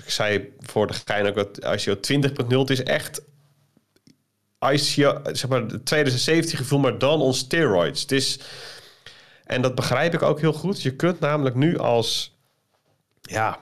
ik 0.06 0.10
zei 0.10 0.54
voor 0.60 0.88
de 0.88 0.94
gein 1.06 1.28
ook 1.28 1.36
dat 1.36 1.58
ICO 1.58 1.96
20.0, 1.96 2.58
het 2.58 2.70
is 2.70 2.84
echt 2.84 3.22
ICO, 4.70 5.22
zeg 5.32 5.50
maar, 5.50 5.68
2017 5.84 6.58
gevoel, 6.58 6.80
maar 6.80 6.98
dan 6.98 7.22
on 7.22 7.34
steroids. 7.34 8.02
Het 8.02 8.12
is, 8.12 8.40
en 9.52 9.62
dat 9.62 9.76
begrijp 9.76 10.14
ik 10.14 10.22
ook 10.22 10.40
heel 10.40 10.54
goed. 10.54 10.82
Je 10.82 10.96
kunt 10.96 11.20
namelijk 11.20 11.56
nu 11.56 11.78
als, 11.78 12.38
ja, 13.22 13.60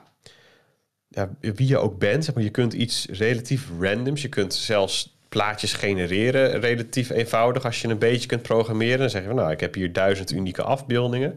ja 1.08 1.30
wie 1.40 1.68
je 1.68 1.78
ook 1.78 1.98
bent, 1.98 2.24
zeg 2.24 2.34
maar, 2.34 2.44
je 2.44 2.50
kunt 2.50 2.72
iets 2.72 3.06
relatief 3.10 3.68
randoms, 3.80 4.22
je 4.22 4.28
kunt 4.28 4.54
zelfs 4.54 5.18
plaatjes 5.28 5.72
genereren 5.72 6.60
relatief 6.60 7.10
eenvoudig 7.10 7.64
als 7.64 7.80
je 7.80 7.88
een 7.88 7.98
beetje 7.98 8.28
kunt 8.28 8.42
programmeren. 8.42 8.98
Dan 8.98 9.10
zeg 9.10 9.22
je, 9.22 9.34
nou, 9.34 9.50
ik 9.50 9.60
heb 9.60 9.74
hier 9.74 9.92
duizend 9.92 10.32
unieke 10.32 10.62
afbeeldingen. 10.62 11.34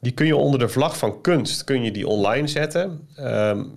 Die 0.00 0.12
kun 0.12 0.26
je 0.26 0.36
onder 0.36 0.58
de 0.58 0.68
vlag 0.68 0.98
van 0.98 1.20
kunst 1.20 1.64
kun 1.64 1.82
je 1.84 1.90
die 1.90 2.06
online 2.06 2.46
zetten. 2.46 3.08
Um, 3.20 3.72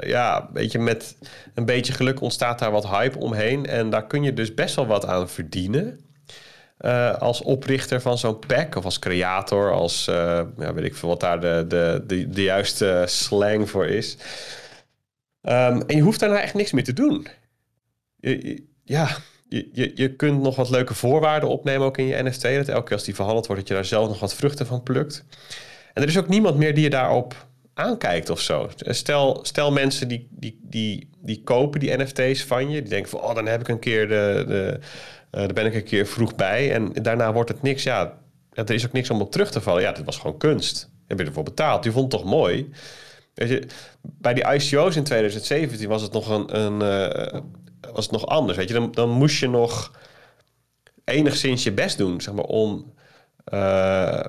ja, 0.00 0.50
weet 0.52 0.72
je, 0.72 0.78
met 0.78 1.16
een 1.54 1.64
beetje 1.64 1.92
geluk 1.92 2.20
ontstaat 2.20 2.58
daar 2.58 2.70
wat 2.70 2.88
hype 2.88 3.18
omheen. 3.18 3.66
En 3.66 3.90
daar 3.90 4.06
kun 4.06 4.22
je 4.22 4.34
dus 4.34 4.54
best 4.54 4.74
wel 4.74 4.86
wat 4.86 5.06
aan 5.06 5.28
verdienen. 5.28 6.00
Uh, 6.80 7.14
als 7.14 7.42
oprichter 7.42 8.00
van 8.00 8.18
zo'n 8.18 8.38
pack 8.38 8.74
of 8.74 8.84
als 8.84 8.98
creator, 8.98 9.72
als 9.72 10.06
uh, 10.10 10.40
ja, 10.58 10.74
weet 10.74 10.84
ik 10.84 10.94
veel 10.94 11.08
wat 11.08 11.20
daar 11.20 11.40
de, 11.40 11.64
de, 12.06 12.26
de, 12.28 12.42
juiste 12.42 13.04
slang 13.06 13.70
voor 13.70 13.86
is. 13.86 14.16
Um, 15.42 15.82
en 15.82 15.96
je 15.96 16.00
hoeft 16.00 16.20
daarna 16.20 16.40
echt 16.40 16.54
niks 16.54 16.72
meer 16.72 16.84
te 16.84 16.92
doen. 16.92 17.26
Je, 18.16 18.64
ja, 18.84 19.08
je, 19.48 19.68
je, 19.72 19.92
je 19.94 20.16
kunt 20.16 20.42
nog 20.42 20.56
wat 20.56 20.70
leuke 20.70 20.94
voorwaarden 20.94 21.48
opnemen 21.48 21.86
ook 21.86 21.98
in 21.98 22.06
je 22.06 22.22
NFT. 22.22 22.42
Dat 22.42 22.68
elke 22.68 22.84
keer 22.84 22.96
als 22.96 23.04
die 23.04 23.14
verhandeld 23.14 23.46
wordt, 23.46 23.60
dat 23.60 23.70
je 23.70 23.76
daar 23.76 23.84
zelf 23.84 24.08
nog 24.08 24.20
wat 24.20 24.34
vruchten 24.34 24.66
van 24.66 24.82
plukt. 24.82 25.24
En 25.94 26.02
er 26.02 26.08
is 26.08 26.18
ook 26.18 26.28
niemand 26.28 26.56
meer 26.56 26.74
die 26.74 26.84
je 26.84 26.90
daarop 26.90 27.46
aankijkt 27.74 28.30
of 28.30 28.40
zo. 28.40 28.70
Stel, 28.76 29.38
stel 29.42 29.72
mensen 29.72 30.08
die, 30.08 30.28
die, 30.30 30.60
die, 30.62 31.08
die 31.18 31.42
kopen 31.42 31.80
die 31.80 31.96
NFT's 31.96 32.44
van 32.44 32.70
je. 32.70 32.80
Die 32.80 32.90
denken 32.90 33.10
van, 33.10 33.20
oh, 33.20 33.34
dan 33.34 33.46
heb 33.46 33.60
ik 33.60 33.68
een 33.68 33.78
keer 33.78 34.08
de... 34.08 34.44
de 34.46 34.78
daar 35.30 35.52
ben 35.52 35.66
ik 35.66 35.74
een 35.74 35.84
keer 35.84 36.06
vroeg 36.06 36.34
bij. 36.34 36.72
En 36.72 36.92
daarna 36.92 37.32
wordt 37.32 37.48
het 37.48 37.62
niks. 37.62 37.82
Ja, 37.82 38.18
er 38.52 38.70
is 38.70 38.86
ook 38.86 38.92
niks 38.92 39.10
om 39.10 39.20
op 39.20 39.30
terug 39.30 39.50
te 39.50 39.60
vallen. 39.60 39.82
Ja, 39.82 39.92
dit 39.92 40.04
was 40.04 40.18
gewoon 40.18 40.38
kunst. 40.38 40.90
Heb 41.06 41.18
je 41.18 41.24
ervoor 41.24 41.44
betaald. 41.44 41.84
Je 41.84 41.92
vond 41.92 42.12
het 42.12 42.20
toch 42.20 42.30
mooi? 42.30 42.70
Weet 43.34 43.48
je, 43.48 43.66
bij 44.02 44.34
die 44.34 44.52
ICO's 44.52 44.96
in 44.96 45.04
2017 45.04 45.88
was 45.88 46.02
het 46.02 46.12
nog 46.12 46.28
een, 46.28 46.56
een 46.56 46.82
uh, 46.82 47.40
was 47.92 48.04
het 48.04 48.10
nog 48.12 48.26
anders. 48.26 48.58
Weet 48.58 48.68
je, 48.68 48.74
dan, 48.74 48.92
dan 48.92 49.10
moest 49.10 49.38
je 49.38 49.48
nog 49.48 49.92
enigszins 51.04 51.62
je 51.62 51.72
best 51.72 51.98
doen, 51.98 52.20
zeg 52.20 52.34
maar, 52.34 52.44
om 52.44 52.92
uh, 53.52 54.20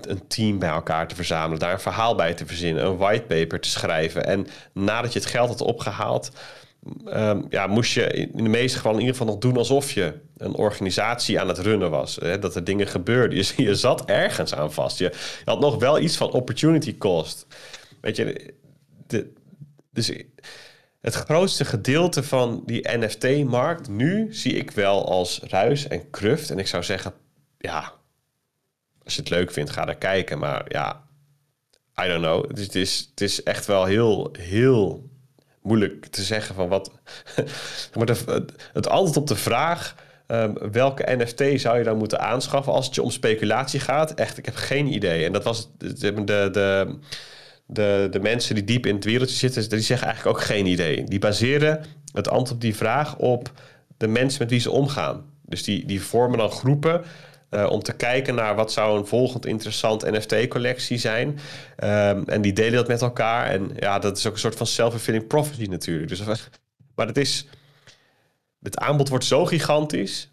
een, 0.00 0.26
team 0.26 0.58
bij 0.58 0.68
elkaar 0.68 1.08
te 1.08 1.14
verzamelen, 1.14 1.58
daar 1.58 1.72
een 1.72 1.80
verhaal 1.80 2.14
bij 2.14 2.34
te 2.34 2.46
verzinnen, 2.46 2.84
een 2.84 2.96
whitepaper 2.96 3.60
te 3.60 3.68
schrijven. 3.68 4.26
En 4.26 4.46
nadat 4.72 5.12
je 5.12 5.18
het 5.18 5.28
geld 5.28 5.48
had 5.48 5.60
opgehaald, 5.60 6.30
um, 7.06 7.46
ja, 7.48 7.66
moest 7.66 7.92
je 7.92 8.06
in 8.06 8.42
de 8.44 8.48
meeste 8.48 8.76
gevallen 8.76 8.98
in 8.98 9.04
ieder 9.06 9.18
geval 9.18 9.32
nog 9.32 9.42
doen 9.42 9.56
alsof 9.56 9.92
je 9.92 10.14
een 10.36 10.54
organisatie 10.54 11.40
aan 11.40 11.48
het 11.48 11.58
runnen 11.58 11.90
was. 11.90 12.16
Hè, 12.16 12.38
dat 12.38 12.54
er 12.54 12.64
dingen 12.64 12.86
gebeurden. 12.86 13.44
Je, 13.56 13.74
zat 13.86 14.04
ergens 14.04 14.54
aan 14.54 14.72
vast. 14.72 14.98
Je, 14.98 15.04
je, 15.04 15.42
had 15.44 15.60
nog 15.60 15.78
wel 15.78 15.98
iets 15.98 16.16
van 16.16 16.30
opportunity 16.30 16.98
cost. 16.98 17.46
Weet 18.00 18.16
je, 18.16 18.54
de, 19.06 19.32
dus 19.90 20.12
het 21.00 21.14
grootste 21.14 21.64
gedeelte 21.64 22.22
van 22.22 22.62
die 22.66 22.88
NFT-markt 22.96 23.88
nu 23.88 24.34
zie 24.34 24.52
ik 24.52 24.70
wel 24.70 25.08
als 25.08 25.40
ruis 25.42 25.88
en 25.88 26.10
kruft. 26.10 26.50
En 26.50 26.58
ik 26.58 26.66
zou 26.66 26.82
zeggen, 26.82 27.12
ja, 27.58 27.92
als 29.04 29.14
je 29.14 29.20
het 29.20 29.30
leuk 29.30 29.50
vindt, 29.50 29.70
ga 29.70 29.84
daar 29.84 29.98
kijken. 29.98 30.38
Maar 30.38 30.64
ja, 30.68 31.08
I 32.04 32.08
don't 32.08 32.22
know. 32.22 32.48
Het 32.48 32.58
is, 32.58 32.64
het 32.66 32.74
is, 32.74 33.08
het 33.10 33.20
is 33.20 33.42
echt 33.42 33.66
wel 33.66 33.84
heel, 33.84 34.34
heel 34.38 35.07
moeilijk 35.68 36.06
te 36.06 36.22
zeggen 36.22 36.54
van 36.54 36.68
wat. 36.68 36.90
maar 37.94 38.16
het 38.72 38.88
antwoord 38.88 39.16
op 39.16 39.26
de 39.26 39.36
vraag. 39.36 39.94
Um, 40.30 40.54
welke 40.72 41.16
NFT 41.16 41.60
zou 41.60 41.78
je 41.78 41.84
dan 41.84 41.96
moeten 41.96 42.20
aanschaffen 42.20 42.72
als 42.72 42.86
het 42.86 42.94
je 42.94 43.02
om 43.02 43.10
speculatie 43.10 43.80
gaat? 43.80 44.14
Echt, 44.14 44.38
ik 44.38 44.44
heb 44.44 44.54
geen 44.54 44.86
idee. 44.92 45.24
En 45.24 45.32
dat 45.32 45.44
was 45.44 45.70
de, 45.78 45.92
de, 46.24 46.24
de, 46.24 46.98
de, 47.66 48.08
de 48.10 48.20
mensen 48.20 48.54
die 48.54 48.64
diep 48.64 48.86
in 48.86 48.94
het 48.94 49.04
wereldje 49.04 49.36
zitten, 49.36 49.68
die 49.68 49.80
zeggen 49.80 50.06
eigenlijk 50.06 50.36
ook 50.36 50.44
geen 50.44 50.66
idee. 50.66 51.04
Die 51.04 51.18
baseren 51.18 51.84
het 52.12 52.28
antwoord 52.28 52.50
op 52.50 52.60
die 52.60 52.76
vraag 52.76 53.16
op 53.16 53.52
de 53.96 54.08
mensen 54.08 54.42
met 54.42 54.50
wie 54.50 54.60
ze 54.60 54.70
omgaan. 54.70 55.24
Dus 55.42 55.62
die, 55.62 55.86
die 55.86 56.02
vormen 56.02 56.38
dan 56.38 56.50
groepen 56.50 57.04
uh, 57.50 57.70
om 57.70 57.82
te 57.82 57.92
kijken 57.92 58.34
naar 58.34 58.54
wat 58.54 58.72
zou 58.72 58.98
een 58.98 59.06
volgend 59.06 59.46
interessant 59.46 60.10
NFT-collectie 60.10 60.98
zijn. 60.98 61.28
Um, 61.28 62.24
en 62.26 62.40
die 62.40 62.52
delen 62.52 62.72
dat 62.72 62.88
met 62.88 63.02
elkaar. 63.02 63.46
En 63.46 63.70
ja, 63.76 63.98
dat 63.98 64.16
is 64.16 64.26
ook 64.26 64.32
een 64.32 64.38
soort 64.38 64.56
van 64.56 64.66
self-fulfilling 64.66 65.26
prophecy 65.26 65.64
natuurlijk. 65.64 66.08
Dus, 66.08 66.22
maar 66.94 67.06
het 67.06 67.16
is... 67.16 67.46
Het 68.62 68.78
aanbod 68.78 69.08
wordt 69.08 69.24
zo 69.24 69.44
gigantisch. 69.44 70.30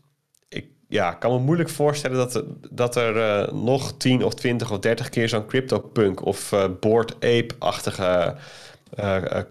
Ik 0.49 0.65
ja, 0.87 1.11
kan 1.11 1.31
me 1.31 1.39
moeilijk 1.39 1.69
voorstellen 1.69 2.17
dat, 2.17 2.35
er, 2.35 2.43
dat 2.71 2.95
er 2.95 3.15
uh, 3.15 3.53
nog 3.53 3.97
10 3.97 4.23
of 4.23 4.33
20 4.33 4.71
of 4.71 4.79
30 4.79 5.09
keer 5.09 5.29
zo'n 5.29 5.45
CryptoPunk 5.45 6.25
of 6.25 6.51
uh, 6.51 6.65
Board 6.79 7.13
Ape-achtige 7.13 8.35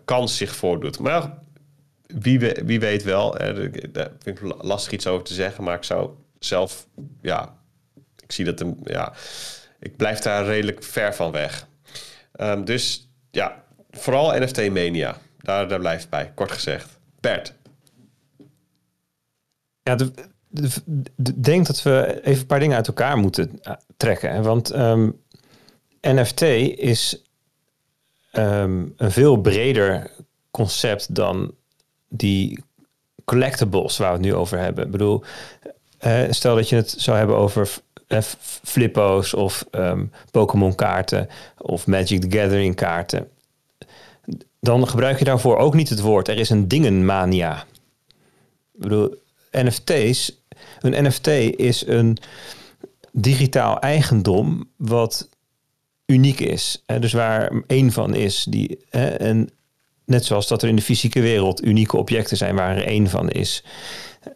kans 0.04 0.36
zich 0.36 0.56
voordoet. 0.56 0.98
Maar 0.98 1.38
wie, 2.06 2.38
wie 2.64 2.80
weet 2.80 3.02
wel. 3.02 3.30
Daar 3.92 4.10
vind 4.18 4.40
ik 4.40 4.54
lastig 4.62 4.92
iets 4.92 5.06
over 5.06 5.24
te 5.24 5.34
zeggen. 5.34 5.64
Maar 5.64 5.76
ik 5.76 5.84
zou 5.84 6.10
zelf, 6.38 6.86
ja, 7.22 7.56
ik 8.22 8.32
zie 8.32 8.44
dat 8.44 8.58
hem, 8.58 8.76
ja, 8.84 9.12
ik 9.80 9.96
blijf 9.96 10.18
daar 10.18 10.44
redelijk 10.44 10.82
ver 10.82 11.14
van 11.14 11.32
weg. 11.32 11.66
Um, 12.40 12.64
dus 12.64 13.08
ja, 13.30 13.64
vooral 13.90 14.38
NFT 14.40 14.70
Mania. 14.70 15.16
Daar, 15.38 15.68
daar 15.68 15.78
blijft 15.78 16.08
bij, 16.08 16.32
kort 16.34 16.52
gezegd. 16.52 16.98
Bert. 17.20 17.54
Ja, 19.82 19.94
de, 19.94 20.10
de, 21.16 21.40
denk 21.40 21.66
dat 21.66 21.82
we 21.82 22.20
even 22.22 22.40
een 22.40 22.46
paar 22.46 22.60
dingen 22.60 22.76
uit 22.76 22.86
elkaar 22.86 23.16
moeten 23.16 23.62
eh, 23.62 23.72
trekken. 23.96 24.42
Want 24.42 24.70
ehm, 24.70 25.10
NFT 26.00 26.42
is 26.42 27.22
um, 28.32 28.92
een 28.96 29.10
veel 29.10 29.36
breder 29.36 30.10
concept 30.50 31.14
dan 31.14 31.54
die 32.08 32.64
collectibles 33.24 33.96
waar 33.96 34.08
we 34.08 34.16
het 34.16 34.26
nu 34.26 34.34
over 34.34 34.58
hebben. 34.58 34.84
Ik 34.84 34.90
bedoel, 34.90 35.24
stel 36.30 36.54
dat 36.54 36.68
je 36.68 36.76
het 36.76 36.94
zou 36.98 37.16
hebben 37.16 37.36
over 37.36 37.70
uh, 38.08 38.18
flippo's 38.62 39.34
of 39.34 39.66
um, 39.70 40.12
Pokémon 40.30 40.74
kaarten 40.74 41.28
of 41.58 41.86
Magic 41.86 42.20
the 42.20 42.38
Gathering 42.38 42.74
kaarten. 42.74 43.28
Dan 44.60 44.88
gebruik 44.88 45.18
je 45.18 45.24
daarvoor 45.24 45.56
ook 45.56 45.74
niet 45.74 45.88
het 45.88 46.00
woord. 46.00 46.28
Er 46.28 46.38
is 46.38 46.50
een 46.50 46.68
dingenmania. 46.68 47.66
Ik 48.74 48.80
bedoel, 48.80 49.14
NFT's. 49.50 50.42
Een 50.80 51.06
NFT 51.06 51.26
is 51.56 51.86
een 51.86 52.18
digitaal 53.12 53.80
eigendom 53.80 54.70
wat 54.76 55.28
uniek 56.06 56.40
is. 56.40 56.82
Hè, 56.86 56.98
dus 56.98 57.12
waar 57.12 57.52
één 57.66 57.92
van 57.92 58.14
is. 58.14 58.46
Die, 58.48 58.78
hè, 58.90 59.06
en 59.06 59.50
net 60.04 60.24
zoals 60.24 60.48
dat 60.48 60.62
er 60.62 60.68
in 60.68 60.76
de 60.76 60.82
fysieke 60.82 61.20
wereld 61.20 61.64
unieke 61.64 61.96
objecten 61.96 62.36
zijn 62.36 62.54
waar 62.54 62.76
er 62.76 62.86
één 62.86 63.08
van 63.08 63.30
is. 63.30 63.64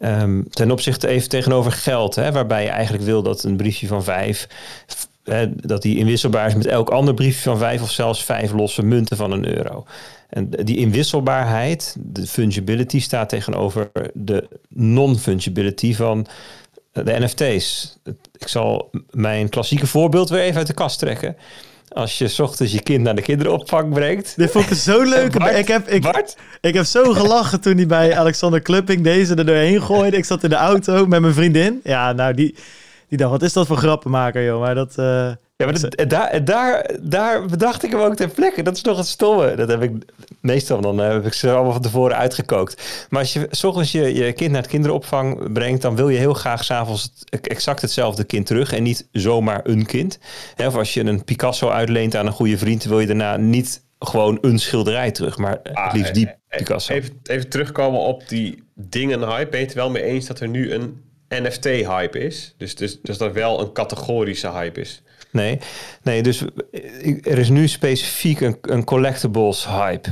Um, 0.01 0.49
ten 0.49 0.71
opzichte 0.71 1.07
even 1.07 1.29
tegenover 1.29 1.71
geld, 1.71 2.15
hè, 2.15 2.31
waarbij 2.31 2.63
je 2.63 2.69
eigenlijk 2.69 3.03
wil 3.03 3.21
dat 3.23 3.43
een 3.43 3.57
briefje 3.57 3.87
van 3.87 4.03
vijf, 4.03 4.47
hè, 5.23 5.55
dat 5.55 5.81
die 5.81 5.97
inwisselbaar 5.97 6.47
is 6.47 6.55
met 6.55 6.65
elk 6.65 6.89
ander 6.89 7.13
briefje 7.13 7.41
van 7.41 7.57
vijf 7.57 7.81
of 7.81 7.91
zelfs 7.91 8.23
vijf 8.23 8.51
losse 8.51 8.83
munten 8.83 9.17
van 9.17 9.31
een 9.31 9.57
euro. 9.57 9.85
En 10.29 10.49
die 10.49 10.77
inwisselbaarheid, 10.77 11.95
de 11.99 12.27
fungibility, 12.27 12.99
staat 12.99 13.29
tegenover 13.29 13.89
de 14.13 14.47
non-fungibility 14.67 15.93
van 15.95 16.27
de 16.91 17.19
NFT's. 17.19 17.97
Ik 18.37 18.47
zal 18.47 18.89
mijn 19.09 19.49
klassieke 19.49 19.87
voorbeeld 19.87 20.29
weer 20.29 20.41
even 20.41 20.57
uit 20.57 20.67
de 20.67 20.73
kast 20.73 20.99
trekken 20.99 21.35
als 21.89 22.17
je 22.17 22.27
s 22.27 22.39
ochtends 22.39 22.73
je 22.73 22.81
kind 22.81 23.03
naar 23.03 23.15
de 23.15 23.21
kinderopvang 23.21 23.93
brengt. 23.93 24.33
Dit 24.35 24.51
vond 24.51 24.71
ik 24.71 24.77
zo 24.77 25.03
leuk. 25.15 25.35
ik, 25.35 25.67
heb, 25.67 25.87
ik, 25.87 26.35
ik 26.61 26.73
heb 26.73 26.85
zo 26.85 27.13
gelachen 27.13 27.61
toen 27.61 27.75
hij 27.75 27.85
bij 27.85 28.15
Alexander 28.19 28.61
Klupping 28.61 29.03
deze 29.03 29.35
er 29.35 29.45
doorheen 29.45 29.81
gooide. 29.81 30.17
Ik 30.17 30.25
zat 30.25 30.43
in 30.43 30.49
de 30.49 30.55
auto 30.55 31.05
met 31.05 31.21
mijn 31.21 31.33
vriendin. 31.33 31.79
Ja, 31.83 32.11
nou, 32.11 32.33
die, 32.33 32.55
die 33.07 33.17
dacht, 33.17 33.31
wat 33.31 33.41
is 33.41 33.53
dat 33.53 33.67
voor 33.67 33.77
grappenmaker, 33.77 34.45
joh. 34.45 34.59
Maar 34.59 34.75
dat, 34.75 34.95
uh, 34.99 35.31
Ja, 35.59 35.65
maar 35.65 35.79
dat, 35.79 36.09
daar, 36.09 36.45
daar, 36.45 36.89
daar 37.01 37.45
bedacht 37.45 37.83
ik 37.83 37.91
hem 37.91 37.99
ook 37.99 38.15
ter 38.15 38.29
plekke. 38.29 38.63
Dat 38.63 38.75
is 38.75 38.81
nog 38.81 38.97
het 38.97 39.07
stomme. 39.07 39.55
Dat 39.55 39.69
heb 39.69 39.81
ik 39.81 39.91
meestal 40.41 40.81
dan 40.81 40.97
heb 40.97 41.25
ik 41.25 41.33
ze 41.33 41.51
allemaal 41.51 41.71
van 41.71 41.81
tevoren 41.81 42.17
uitgekookt. 42.17 43.05
Maar 43.09 43.19
als 43.19 43.33
je 43.33 43.47
s 43.51 43.63
ochtends 43.63 43.91
je, 43.91 44.13
je 44.13 44.33
kind 44.33 44.51
naar 44.51 44.61
het 44.61 44.69
kinderopvang 44.69 45.53
brengt, 45.53 45.81
dan 45.81 45.95
wil 45.95 46.09
je 46.09 46.17
heel 46.17 46.33
graag 46.33 46.63
s'avonds 46.63 47.11
exact 47.29 47.81
hetzelfde 47.81 48.23
kind 48.23 48.45
terug 48.45 48.73
en 48.73 48.83
niet 48.83 49.07
zomaar 49.11 49.59
een 49.63 49.85
kind. 49.85 50.19
Of 50.57 50.75
als 50.75 50.93
je 50.93 51.03
een 51.03 51.23
Picasso 51.23 51.69
uitleent 51.69 52.15
aan 52.15 52.25
een 52.25 52.31
goede 52.31 52.57
vriend, 52.57 52.83
wil 52.83 52.99
je 52.99 53.07
daarna 53.07 53.37
niet 53.37 53.81
gewoon 53.99 54.37
een 54.41 54.59
schilderij 54.59 55.11
terug, 55.11 55.37
maar 55.37 55.59
ah, 55.61 55.85
het 55.85 55.93
liefst 55.93 56.13
die 56.13 56.25
eh, 56.25 56.33
eh, 56.47 56.57
Picasso. 56.57 56.93
Even, 56.93 57.19
even 57.23 57.49
terugkomen 57.49 57.99
op 57.99 58.27
die 58.27 58.63
dingen 58.73 59.23
hype. 59.23 59.49
Ben 59.49 59.59
je 59.59 59.65
het 59.65 59.75
wel 59.75 59.89
mee 59.89 60.03
eens 60.03 60.25
dat 60.25 60.39
er 60.39 60.47
nu 60.47 60.73
een 60.73 61.01
NFT-hype 61.29 62.19
is? 62.19 62.53
Dus, 62.57 62.75
dus, 62.75 63.01
dus 63.01 63.17
dat 63.17 63.33
wel 63.33 63.59
een 63.61 63.71
categorische 63.71 64.51
hype 64.51 64.79
is? 64.79 65.01
Nee, 65.31 65.59
nee 66.03 66.23
dus 66.23 66.43
er 67.23 67.37
is 67.37 67.49
nu 67.49 67.67
specifiek 67.67 68.41
een, 68.41 68.57
een 68.61 68.83
collectibles 68.83 69.67
hype. 69.67 70.09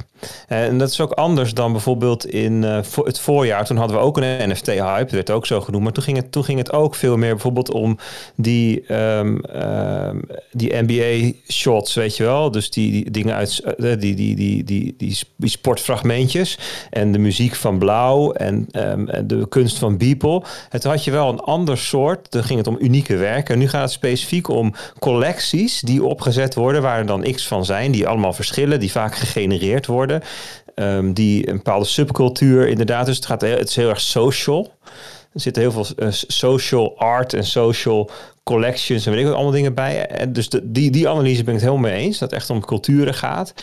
En 0.48 0.78
dat 0.78 0.90
is 0.90 1.02
ook 1.02 1.12
anders 1.12 1.54
dan 1.54 1.72
bijvoorbeeld 1.72 2.26
in 2.26 2.64
uh, 2.64 2.80
het 3.04 3.20
voorjaar. 3.20 3.66
Toen 3.66 3.78
hadden 3.78 3.98
we 3.98 4.04
ook 4.04 4.18
een 4.18 4.50
NFT-hype, 4.50 5.16
werd 5.16 5.30
ook 5.30 5.46
zo 5.46 5.62
genoemd. 5.62 5.84
Maar 5.84 5.94
toen 5.94 6.04
ging, 6.04 6.18
het, 6.18 6.32
toen 6.32 6.44
ging 6.44 6.58
het 6.58 6.72
ook 6.72 6.96
veel 6.96 7.18
meer 7.18 7.32
bijvoorbeeld 7.32 7.72
om 7.72 7.98
die, 8.36 8.94
um, 8.94 9.42
um, 9.56 10.22
die 10.52 10.74
NBA-shots, 10.76 11.94
weet 11.94 12.18
je 12.18 12.24
wel. 12.24 12.52
Dus 12.52 12.70
die, 12.70 13.12
dingen 13.12 13.36
uit 13.36 13.62
uh, 13.78 14.00
die, 14.00 14.16
die, 14.16 14.36
die, 14.36 14.64
die, 14.64 14.96
die, 14.98 15.26
die, 15.36 15.50
sportfragmentjes. 15.50 16.60
En 16.90 17.12
de 17.12 17.20
muziek 17.20 17.56
van 17.56 17.78
Blauw 17.78 18.32
en 18.32 18.68
um, 18.72 19.28
de 19.28 19.48
kunst 19.50 19.78
van 19.78 19.98
Beeple. 19.98 20.44
Het 20.70 20.84
had 20.84 21.04
je 21.04 21.12
wel 21.12 21.30
een 21.30 21.40
ander 21.40 21.78
soort. 21.78 22.32
Dan 22.32 22.44
ging 22.44 22.60
het 22.60 22.68
om 22.68 22.78
unieke 22.80 23.16
werken. 23.16 23.54
En 23.54 23.60
nu 23.60 23.70
gaat 23.70 23.82
het 23.82 23.92
specifiek 23.92 24.50
om 24.50 24.74
collecties 25.00 25.82
die 25.82 26.04
opgezet 26.04 26.56
worden, 26.56 26.82
waar 26.82 26.98
er 26.98 27.06
dan 27.06 27.32
x 27.34 27.48
van 27.48 27.66
zijn, 27.66 27.92
die 27.92 28.08
allemaal 28.08 28.34
verschillen, 28.34 28.80
die 28.80 28.92
vaak 28.92 29.16
gegenereerd 29.16 29.86
worden. 29.86 30.07
Um, 30.80 31.14
die 31.14 31.50
een 31.50 31.56
bepaalde 31.56 31.86
subcultuur 31.86 32.68
inderdaad. 32.68 33.06
Dus 33.06 33.16
het, 33.16 33.26
gaat, 33.26 33.42
het 33.42 33.70
is 33.70 33.76
heel 33.76 33.90
erg 33.90 34.02
social. 34.02 34.72
Er 35.34 35.40
zitten 35.40 35.62
heel 35.62 35.72
veel 35.72 35.86
uh, 35.98 36.08
social 36.12 36.98
art 36.98 37.34
en 37.34 37.46
social 37.46 38.10
collections 38.44 39.06
en 39.06 39.12
weet 39.12 39.20
ik 39.20 39.26
wat 39.26 39.36
allemaal 39.36 39.54
dingen 39.54 39.74
bij. 39.74 40.08
En 40.08 40.34
dus 40.34 40.50
de, 40.50 40.72
die, 40.72 40.92
die 40.92 41.10
analyse 41.10 41.44
ben 41.44 41.54
ik 41.54 41.60
het 41.60 41.70
helemaal 41.70 41.92
mee 41.92 42.02
eens. 42.02 42.18
Dat 42.18 42.30
het 42.30 42.40
echt 42.40 42.50
om 42.50 42.66
culturen 42.66 43.14
gaat. 43.14 43.54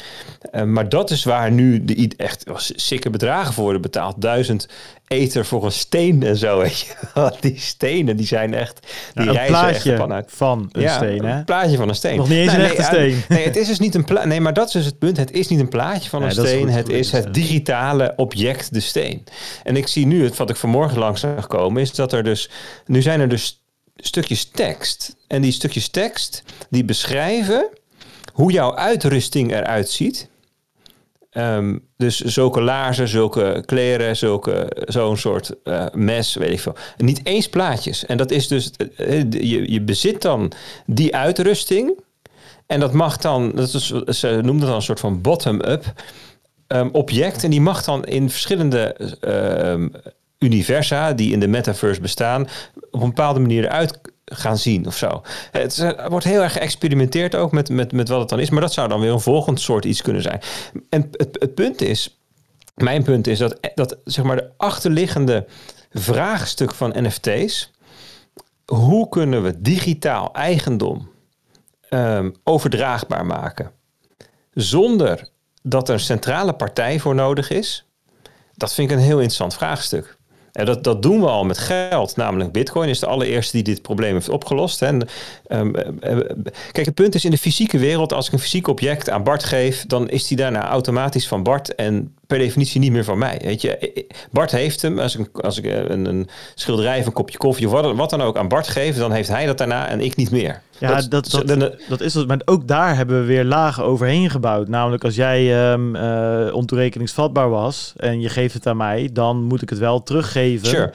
Uh, 0.52 0.62
maar 0.62 0.88
dat 0.88 1.10
is 1.10 1.24
waar 1.24 1.50
nu 1.50 1.84
de, 1.84 2.12
echt 2.16 2.44
sikke 2.56 3.10
bedragen 3.10 3.52
voor 3.52 3.62
worden 3.62 3.82
betaald. 3.82 4.20
Duizend 4.20 4.68
eter 5.06 5.46
voor 5.46 5.64
een 5.64 5.72
steen 5.72 6.22
en 6.22 6.36
zo. 6.36 6.58
Weet 6.62 6.78
je. 6.78 6.94
die 7.40 7.58
stenen 7.60 8.16
die 8.16 8.26
zijn 8.26 8.54
echt. 8.54 8.86
Die 9.14 9.32
ja, 9.32 9.40
een 9.40 9.46
plaatje 9.46 9.96
vanuit, 9.96 10.30
van 10.32 10.68
een 10.72 10.82
ja, 10.82 10.96
steen. 10.96 11.24
Hè? 11.24 11.38
Een 11.38 11.44
plaatje 11.44 11.76
van 11.76 11.88
een 11.88 11.94
steen. 11.94 12.16
Nog 12.16 12.28
niet 12.28 12.38
eens 12.38 12.52
een 12.52 12.60
echte 12.60 12.96
nee, 12.96 13.10
steen. 13.10 13.24
Nee, 13.36 13.44
het 13.44 13.56
is 13.56 13.66
dus 13.66 13.78
niet 13.78 13.94
een 13.94 14.04
plaatje. 14.04 14.28
Nee, 14.28 14.40
maar 14.40 14.52
dat 14.54 14.66
is 14.66 14.72
dus 14.72 14.84
het 14.84 14.98
punt. 14.98 15.16
Het 15.16 15.30
is 15.30 15.48
niet 15.48 15.60
een 15.60 15.68
plaatje 15.68 16.10
van 16.10 16.22
een 16.22 16.32
steen. 16.32 16.68
Is 16.68 16.74
het 16.74 16.88
is 16.88 17.12
het 17.12 17.34
digitale 17.34 18.12
object, 18.16 18.72
de 18.72 18.80
steen. 18.80 19.24
En 19.62 19.76
ik 19.76 19.86
zie 19.86 20.06
nu, 20.06 20.24
het 20.24 20.36
wat 20.36 20.50
ik 20.50 20.56
vanmorgen 20.56 20.98
langs 20.98 21.20
zag 21.20 21.46
komen, 21.46 21.82
is 21.82 21.94
dat 21.94 22.12
er 22.12 22.24
dus. 22.24 22.50
Nu 22.86 23.02
zijn 23.02 23.20
er 23.20 23.28
dus 23.28 23.62
stukjes 23.96 24.44
tekst. 24.44 25.16
En 25.26 25.42
die 25.42 25.52
stukjes 25.52 25.88
tekst 25.88 26.42
die 26.70 26.84
beschrijven 26.84 27.68
hoe 28.32 28.52
jouw 28.52 28.76
uitrusting 28.76 29.52
eruit 29.52 29.90
ziet. 29.90 30.28
Um, 31.36 31.86
dus 31.96 32.20
zulke 32.20 32.60
laarzen, 32.60 33.08
zulke 33.08 33.62
kleren, 33.66 34.16
zulke, 34.16 34.66
zo'n 34.86 35.16
soort 35.16 35.54
uh, 35.64 35.86
mes, 35.92 36.34
weet 36.34 36.50
ik 36.50 36.60
veel. 36.60 36.74
Niet 36.96 37.20
eens 37.22 37.48
plaatjes. 37.48 38.06
En 38.06 38.16
dat 38.16 38.30
is 38.30 38.48
dus, 38.48 38.70
uh, 38.78 39.22
je, 39.30 39.72
je 39.72 39.80
bezit 39.80 40.22
dan 40.22 40.52
die 40.86 41.16
uitrusting. 41.16 41.98
En 42.66 42.80
dat 42.80 42.92
mag 42.92 43.16
dan, 43.16 43.52
dat 43.54 43.74
is, 43.74 43.86
ze 44.08 44.28
noemen 44.28 44.58
dat 44.58 44.66
dan 44.66 44.74
een 44.74 44.82
soort 44.82 45.00
van 45.00 45.20
bottom-up 45.20 45.92
um, 46.68 46.88
object. 46.92 47.44
En 47.44 47.50
die 47.50 47.60
mag 47.60 47.84
dan 47.84 48.04
in 48.04 48.30
verschillende 48.30 48.96
uh, 49.20 50.02
universa 50.38 51.12
die 51.12 51.32
in 51.32 51.40
de 51.40 51.48
metaverse 51.48 52.00
bestaan, 52.00 52.48
op 52.90 53.00
een 53.00 53.08
bepaalde 53.08 53.40
manier 53.40 53.64
eruit 53.64 54.00
gaan 54.24 54.58
zien 54.58 54.86
of 54.86 54.96
zo. 54.96 55.22
Het, 55.50 55.94
wordt 56.08 56.24
heel 56.24 56.42
erg 56.42 56.52
geëxperimenteerd 56.52 57.34
ook 57.34 57.52
met, 57.52 57.68
met, 57.68 57.92
met 57.92 58.08
wat 58.08 58.20
het 58.20 58.28
dan 58.28 58.40
is, 58.40 58.50
maar 58.50 58.60
dat 58.60 58.72
zou 58.72 58.88
dan 58.88 59.00
weer 59.00 59.12
een 59.12 59.20
volgend 59.20 59.60
soort 59.60 59.84
iets 59.84 60.02
kunnen 60.02 60.22
zijn. 60.22 60.40
En 60.88 61.08
het, 61.12 61.36
het 61.38 61.54
punt 61.54 61.80
is, 61.80 62.18
mijn 62.74 63.02
punt 63.02 63.26
is 63.26 63.38
dat, 63.38 63.58
dat 63.74 63.96
zeg 64.04 64.24
maar 64.24 64.36
de 64.36 64.50
achterliggende 64.56 65.46
vraagstuk 65.92 66.74
van 66.74 66.94
NFT's, 67.02 67.70
hoe 68.66 69.08
kunnen 69.08 69.42
we 69.42 69.60
digitaal 69.60 70.32
eigendom 70.32 71.10
um, 71.90 72.34
overdraagbaar 72.44 73.26
maken 73.26 73.70
zonder 74.54 75.28
dat 75.62 75.88
er 75.88 75.94
een 75.94 76.00
centrale 76.00 76.52
partij 76.52 76.98
voor 76.98 77.14
nodig 77.14 77.50
is? 77.50 77.86
Dat 78.54 78.74
vind 78.74 78.90
ik 78.90 78.96
een 78.96 79.02
heel 79.02 79.16
interessant 79.16 79.54
vraagstuk. 79.54 80.16
En 80.54 80.64
dat, 80.64 80.84
dat 80.84 81.02
doen 81.02 81.20
we 81.20 81.26
al 81.26 81.44
met 81.44 81.58
geld, 81.58 82.16
namelijk 82.16 82.52
Bitcoin 82.52 82.88
is 82.88 82.98
de 82.98 83.06
allereerste 83.06 83.52
die 83.52 83.62
dit 83.62 83.82
probleem 83.82 84.12
heeft 84.12 84.28
opgelost. 84.28 84.82
En, 84.82 85.08
um, 85.48 85.72
kijk, 86.72 86.86
het 86.86 86.94
punt 86.94 87.14
is 87.14 87.24
in 87.24 87.30
de 87.30 87.38
fysieke 87.38 87.78
wereld, 87.78 88.12
als 88.12 88.26
ik 88.26 88.32
een 88.32 88.38
fysiek 88.38 88.68
object 88.68 89.10
aan 89.10 89.22
Bart 89.22 89.44
geef, 89.44 89.86
dan 89.86 90.08
is 90.08 90.26
die 90.26 90.36
daarna 90.36 90.68
automatisch 90.68 91.28
van 91.28 91.42
Bart 91.42 91.74
en 91.74 92.14
per 92.26 92.38
definitie 92.38 92.80
niet 92.80 92.92
meer 92.92 93.04
van 93.04 93.18
mij. 93.18 93.40
Weet 93.44 93.60
je, 93.60 94.04
Bart 94.30 94.50
heeft 94.50 94.82
hem, 94.82 94.98
als 94.98 95.16
ik, 95.16 95.38
als 95.38 95.58
ik 95.58 95.64
een, 95.64 96.04
een 96.04 96.28
schilderij 96.54 96.98
of 96.98 97.06
een 97.06 97.12
kopje 97.12 97.38
koffie 97.38 97.68
of 97.68 97.96
wat, 97.96 98.10
dan 98.10 98.22
ook 98.22 98.36
aan 98.36 98.48
Bart 98.48 98.68
geef, 98.68 98.96
dan 98.96 99.12
heeft 99.12 99.28
hij 99.28 99.46
dat 99.46 99.58
daarna 99.58 99.88
en 99.88 100.00
ik 100.00 100.16
niet 100.16 100.30
meer. 100.30 100.62
Ja, 100.78 101.02
dat, 101.08 101.30
dat, 101.30 101.46
dat, 101.46 101.76
dat 101.88 102.00
is 102.00 102.14
het. 102.14 102.26
Maar 102.26 102.40
ook 102.44 102.68
daar 102.68 102.96
hebben 102.96 103.20
we 103.20 103.26
weer 103.26 103.44
lagen 103.44 103.84
overheen 103.84 104.30
gebouwd. 104.30 104.68
Namelijk 104.68 105.04
als 105.04 105.14
jij 105.14 105.72
um, 105.72 105.96
uh, 105.96 106.54
ontoerekeningsvatbaar 106.54 107.50
was 107.50 107.92
en 107.96 108.20
je 108.20 108.28
geeft 108.28 108.54
het 108.54 108.66
aan 108.66 108.76
mij, 108.76 109.10
dan 109.12 109.42
moet 109.42 109.62
ik 109.62 109.70
het 109.70 109.78
wel 109.78 110.02
teruggeven. 110.02 110.66
Sure, 110.66 110.92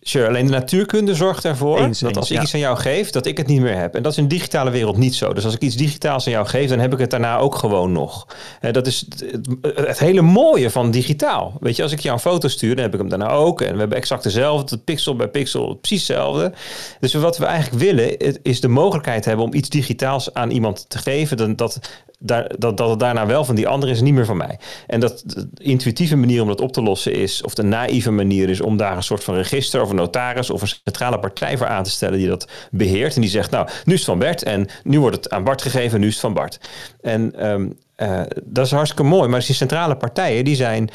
sure. 0.00 0.28
alleen 0.28 0.46
de 0.46 0.52
natuurkunde 0.52 1.14
zorgt 1.14 1.44
ervoor 1.44 1.78
eens, 1.78 1.98
dat 1.98 2.16
als 2.16 2.30
ik 2.30 2.42
iets 2.42 2.54
aan 2.54 2.60
jou 2.60 2.76
geef, 2.76 3.10
dat 3.10 3.26
ik 3.26 3.36
het 3.36 3.46
niet 3.46 3.60
meer 3.60 3.76
heb. 3.76 3.94
En 3.94 4.02
dat 4.02 4.12
is 4.12 4.18
in 4.18 4.28
de 4.28 4.34
digitale 4.34 4.70
wereld 4.70 4.96
niet 4.96 5.14
zo. 5.14 5.32
Dus 5.32 5.44
als 5.44 5.54
ik 5.54 5.60
iets 5.60 5.76
digitaals 5.76 6.26
aan 6.26 6.32
jou 6.32 6.46
geef, 6.46 6.68
dan 6.68 6.78
heb 6.78 6.92
ik 6.92 6.98
het 6.98 7.10
daarna 7.10 7.38
ook 7.38 7.54
gewoon 7.54 7.92
nog. 7.92 8.26
En 8.60 8.72
dat 8.72 8.86
is 8.86 9.06
het, 9.08 9.46
het 9.74 9.98
hele 9.98 10.22
mooie 10.22 10.70
van 10.72 10.90
digitaal. 10.90 11.56
Weet 11.60 11.76
je, 11.76 11.82
als 11.82 11.92
ik 11.92 12.00
jou 12.00 12.14
een 12.14 12.20
foto 12.20 12.48
stuur, 12.48 12.74
dan 12.74 12.84
heb 12.84 12.92
ik 12.92 13.00
hem 13.00 13.08
daarna 13.08 13.28
ook. 13.28 13.60
En 13.60 13.72
we 13.72 13.78
hebben 13.78 13.98
exact 13.98 14.22
dezelfde, 14.22 14.78
pixel 14.78 15.16
bij 15.16 15.28
pixel, 15.28 15.74
precies 15.74 16.08
hetzelfde. 16.08 16.52
Dus 17.00 17.14
wat 17.14 17.38
we 17.38 17.44
eigenlijk 17.44 17.82
willen, 17.82 18.42
is 18.42 18.60
de 18.60 18.68
mogelijkheid 18.68 19.24
hebben 19.24 19.44
om 19.44 19.54
iets 19.54 19.68
digitaals 19.68 20.34
aan 20.34 20.50
iemand 20.50 20.84
te 20.88 20.98
geven. 20.98 21.36
Dan, 21.36 21.56
dat, 21.56 21.80
daar, 22.18 22.50
dat, 22.58 22.76
dat 22.76 22.90
het 22.90 22.98
daarna 22.98 23.26
wel 23.26 23.44
van 23.44 23.54
die 23.54 23.68
andere 23.68 23.92
is, 23.92 24.00
niet 24.00 24.14
meer 24.14 24.24
van 24.24 24.36
mij. 24.36 24.58
En 24.86 25.00
dat 25.00 25.22
de 25.26 25.48
intuïtieve 25.56 26.16
manier 26.16 26.42
om 26.42 26.48
dat 26.48 26.60
op 26.60 26.72
te 26.72 26.82
lossen 26.82 27.12
is, 27.12 27.42
of 27.42 27.54
de 27.54 27.62
naïeve 27.62 28.10
manier 28.10 28.48
is 28.48 28.60
om 28.60 28.76
daar 28.76 28.96
een 28.96 29.02
soort 29.02 29.24
van 29.24 29.34
register 29.34 29.82
of 29.82 29.90
een 29.90 29.96
notaris 29.96 30.50
of 30.50 30.62
een 30.62 30.68
centrale 30.68 31.18
partij 31.18 31.56
voor 31.56 31.66
aan 31.66 31.84
te 31.84 31.90
stellen 31.90 32.18
die 32.18 32.28
dat 32.28 32.48
beheert. 32.70 33.14
En 33.14 33.20
die 33.20 33.30
zegt, 33.30 33.50
nou, 33.50 33.68
nu 33.84 33.92
is 33.92 33.98
het 33.98 34.08
van 34.08 34.18
Bert 34.18 34.42
en 34.42 34.68
nu 34.84 35.00
wordt 35.00 35.16
het 35.16 35.30
aan 35.30 35.44
Bart 35.44 35.62
gegeven, 35.62 36.00
nu 36.00 36.06
is 36.06 36.12
het 36.12 36.22
van 36.22 36.34
Bart. 36.34 36.60
En 37.00 37.50
um, 37.50 37.78
uh, 38.02 38.20
dat 38.44 38.66
is 38.66 38.72
hartstikke 38.72 39.02
mooi, 39.02 39.28
maar 39.28 39.40
die 39.40 39.54
centrale 39.54 39.96
partijen, 39.96 40.44
die 40.44 40.56
zijn 40.56 40.90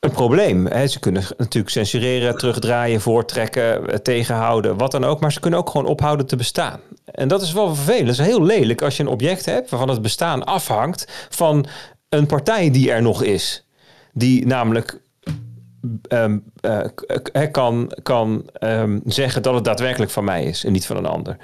een 0.00 0.10
probleem. 0.10 0.66
Hè. 0.66 0.86
Ze 0.86 0.98
kunnen 0.98 1.22
natuurlijk 1.36 1.72
censureren, 1.72 2.38
terugdraaien, 2.38 3.00
voortrekken, 3.00 3.88
eh, 3.88 3.96
tegenhouden, 3.96 4.76
wat 4.76 4.90
dan 4.90 5.04
ook. 5.04 5.20
Maar 5.20 5.32
ze 5.32 5.40
kunnen 5.40 5.58
ook 5.58 5.70
gewoon 5.70 5.86
ophouden 5.86 6.26
te 6.26 6.36
bestaan. 6.36 6.80
En 7.04 7.28
dat 7.28 7.42
is 7.42 7.52
wel 7.52 7.74
vervelend. 7.74 8.06
Dat 8.06 8.18
is 8.18 8.26
heel 8.26 8.42
lelijk 8.42 8.82
als 8.82 8.96
je 8.96 9.02
een 9.02 9.08
object 9.08 9.44
hebt 9.44 9.70
waarvan 9.70 9.88
het 9.88 10.02
bestaan 10.02 10.44
afhangt 10.44 11.26
van 11.30 11.66
een 12.08 12.26
partij 12.26 12.70
die 12.70 12.92
er 12.92 13.02
nog 13.02 13.22
is. 13.22 13.66
Die 14.12 14.46
namelijk 14.46 15.00
um, 16.08 16.44
kan, 17.50 17.92
kan 18.02 18.50
um, 18.60 19.02
zeggen 19.04 19.42
dat 19.42 19.54
het 19.54 19.64
daadwerkelijk 19.64 20.10
van 20.10 20.24
mij 20.24 20.44
is 20.44 20.64
en 20.64 20.72
niet 20.72 20.86
van 20.86 20.96
een 20.96 21.06
ander. 21.06 21.36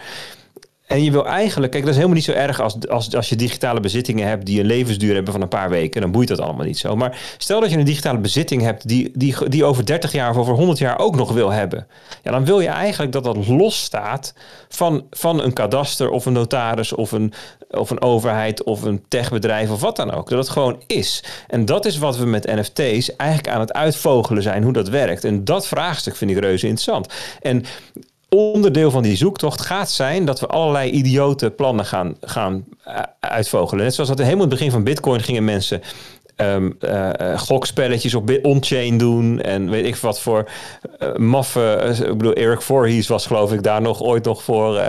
En 0.95 1.03
je 1.03 1.11
wil 1.11 1.27
eigenlijk, 1.27 1.73
kijk, 1.73 1.85
dat 1.85 1.93
is 1.93 1.99
helemaal 1.99 2.19
niet 2.19 2.27
zo 2.27 2.33
erg 2.33 2.61
als, 2.61 2.89
als, 2.89 3.15
als 3.15 3.29
je 3.29 3.37
digitale 3.37 3.81
bezittingen 3.81 4.27
hebt 4.29 4.47
die 4.47 4.61
een 4.61 4.66
levensduur 4.66 5.15
hebben 5.15 5.33
van 5.33 5.43
een 5.43 5.49
paar 5.49 5.71
weken. 5.71 6.01
Dan 6.01 6.11
boeit 6.11 6.29
dat 6.29 6.41
allemaal 6.41 6.66
niet 6.66 6.79
zo. 6.79 6.97
Maar 6.97 7.19
stel 7.39 7.61
dat 7.61 7.71
je 7.71 7.77
een 7.77 7.85
digitale 7.85 8.19
bezitting 8.19 8.62
hebt 8.62 8.89
die, 8.89 9.11
die, 9.15 9.49
die 9.49 9.65
over 9.65 9.87
30 9.87 10.12
jaar 10.12 10.31
of 10.31 10.37
over 10.37 10.55
100 10.55 10.79
jaar 10.79 10.99
ook 10.99 11.16
nog 11.16 11.33
wil 11.33 11.51
hebben. 11.51 11.87
Ja, 12.23 12.31
dan 12.31 12.45
wil 12.45 12.61
je 12.61 12.69
eigenlijk 12.69 13.12
dat 13.12 13.25
dat 13.25 13.47
losstaat 13.47 14.35
van, 14.69 15.07
van 15.11 15.43
een 15.43 15.53
kadaster 15.53 16.11
of 16.11 16.27
een 16.27 16.33
notaris 16.33 16.93
of 16.93 17.12
een, 17.12 17.33
of 17.71 17.91
een 17.91 18.03
overheid 18.03 18.62
of 18.62 18.83
een 18.83 19.05
techbedrijf 19.09 19.71
of 19.71 19.81
wat 19.81 19.97
dan 19.97 20.12
ook. 20.12 20.29
Dat 20.29 20.39
het 20.39 20.49
gewoon 20.49 20.83
is. 20.87 21.25
En 21.47 21.65
dat 21.65 21.85
is 21.85 21.99
wat 21.99 22.16
we 22.16 22.27
met 22.27 22.47
NFT's 22.47 23.16
eigenlijk 23.16 23.55
aan 23.55 23.61
het 23.61 23.73
uitvogelen 23.73 24.43
zijn, 24.43 24.62
hoe 24.62 24.73
dat 24.73 24.89
werkt. 24.89 25.25
En 25.25 25.45
dat 25.45 25.66
vraagstuk 25.66 26.16
vind 26.16 26.31
ik 26.31 26.39
reuze 26.39 26.66
interessant. 26.66 27.12
En 27.41 27.65
onderdeel 28.35 28.90
van 28.90 29.02
die 29.02 29.16
zoektocht 29.16 29.61
gaat 29.61 29.90
zijn 29.90 30.24
dat 30.24 30.40
we 30.40 30.47
allerlei 30.47 30.90
idiote 30.90 31.51
plannen 31.51 31.85
gaan, 31.85 32.16
gaan 32.20 32.65
uh, 32.89 33.01
uitvogelen. 33.20 33.85
Net 33.85 33.94
zoals 33.94 34.09
dat 34.09 34.19
helemaal 34.19 34.44
in 34.44 34.51
het 34.51 34.59
begin 34.59 34.70
van 34.70 34.85
Bitcoin 34.85 35.20
gingen 35.20 35.44
mensen 35.44 35.82
um, 36.36 36.77
uh, 36.81 37.39
gokspelletjes 37.39 38.15
op 38.15 38.39
on-chain 38.43 38.98
doen 38.98 39.40
en 39.40 39.70
weet 39.70 39.86
ik 39.86 39.97
wat 39.97 40.20
voor 40.20 40.51
uh, 40.98 41.15
maffe. 41.16 41.97
ik 42.09 42.19
bedoel, 42.19 42.32
Eric 42.32 42.61
Voorhees 42.61 43.09
was 43.09 43.27
geloof 43.27 43.52
ik 43.52 43.62
daar 43.62 43.82
nog 43.82 44.02
ooit 44.02 44.24
nog 44.24 44.43
voor 44.43 44.82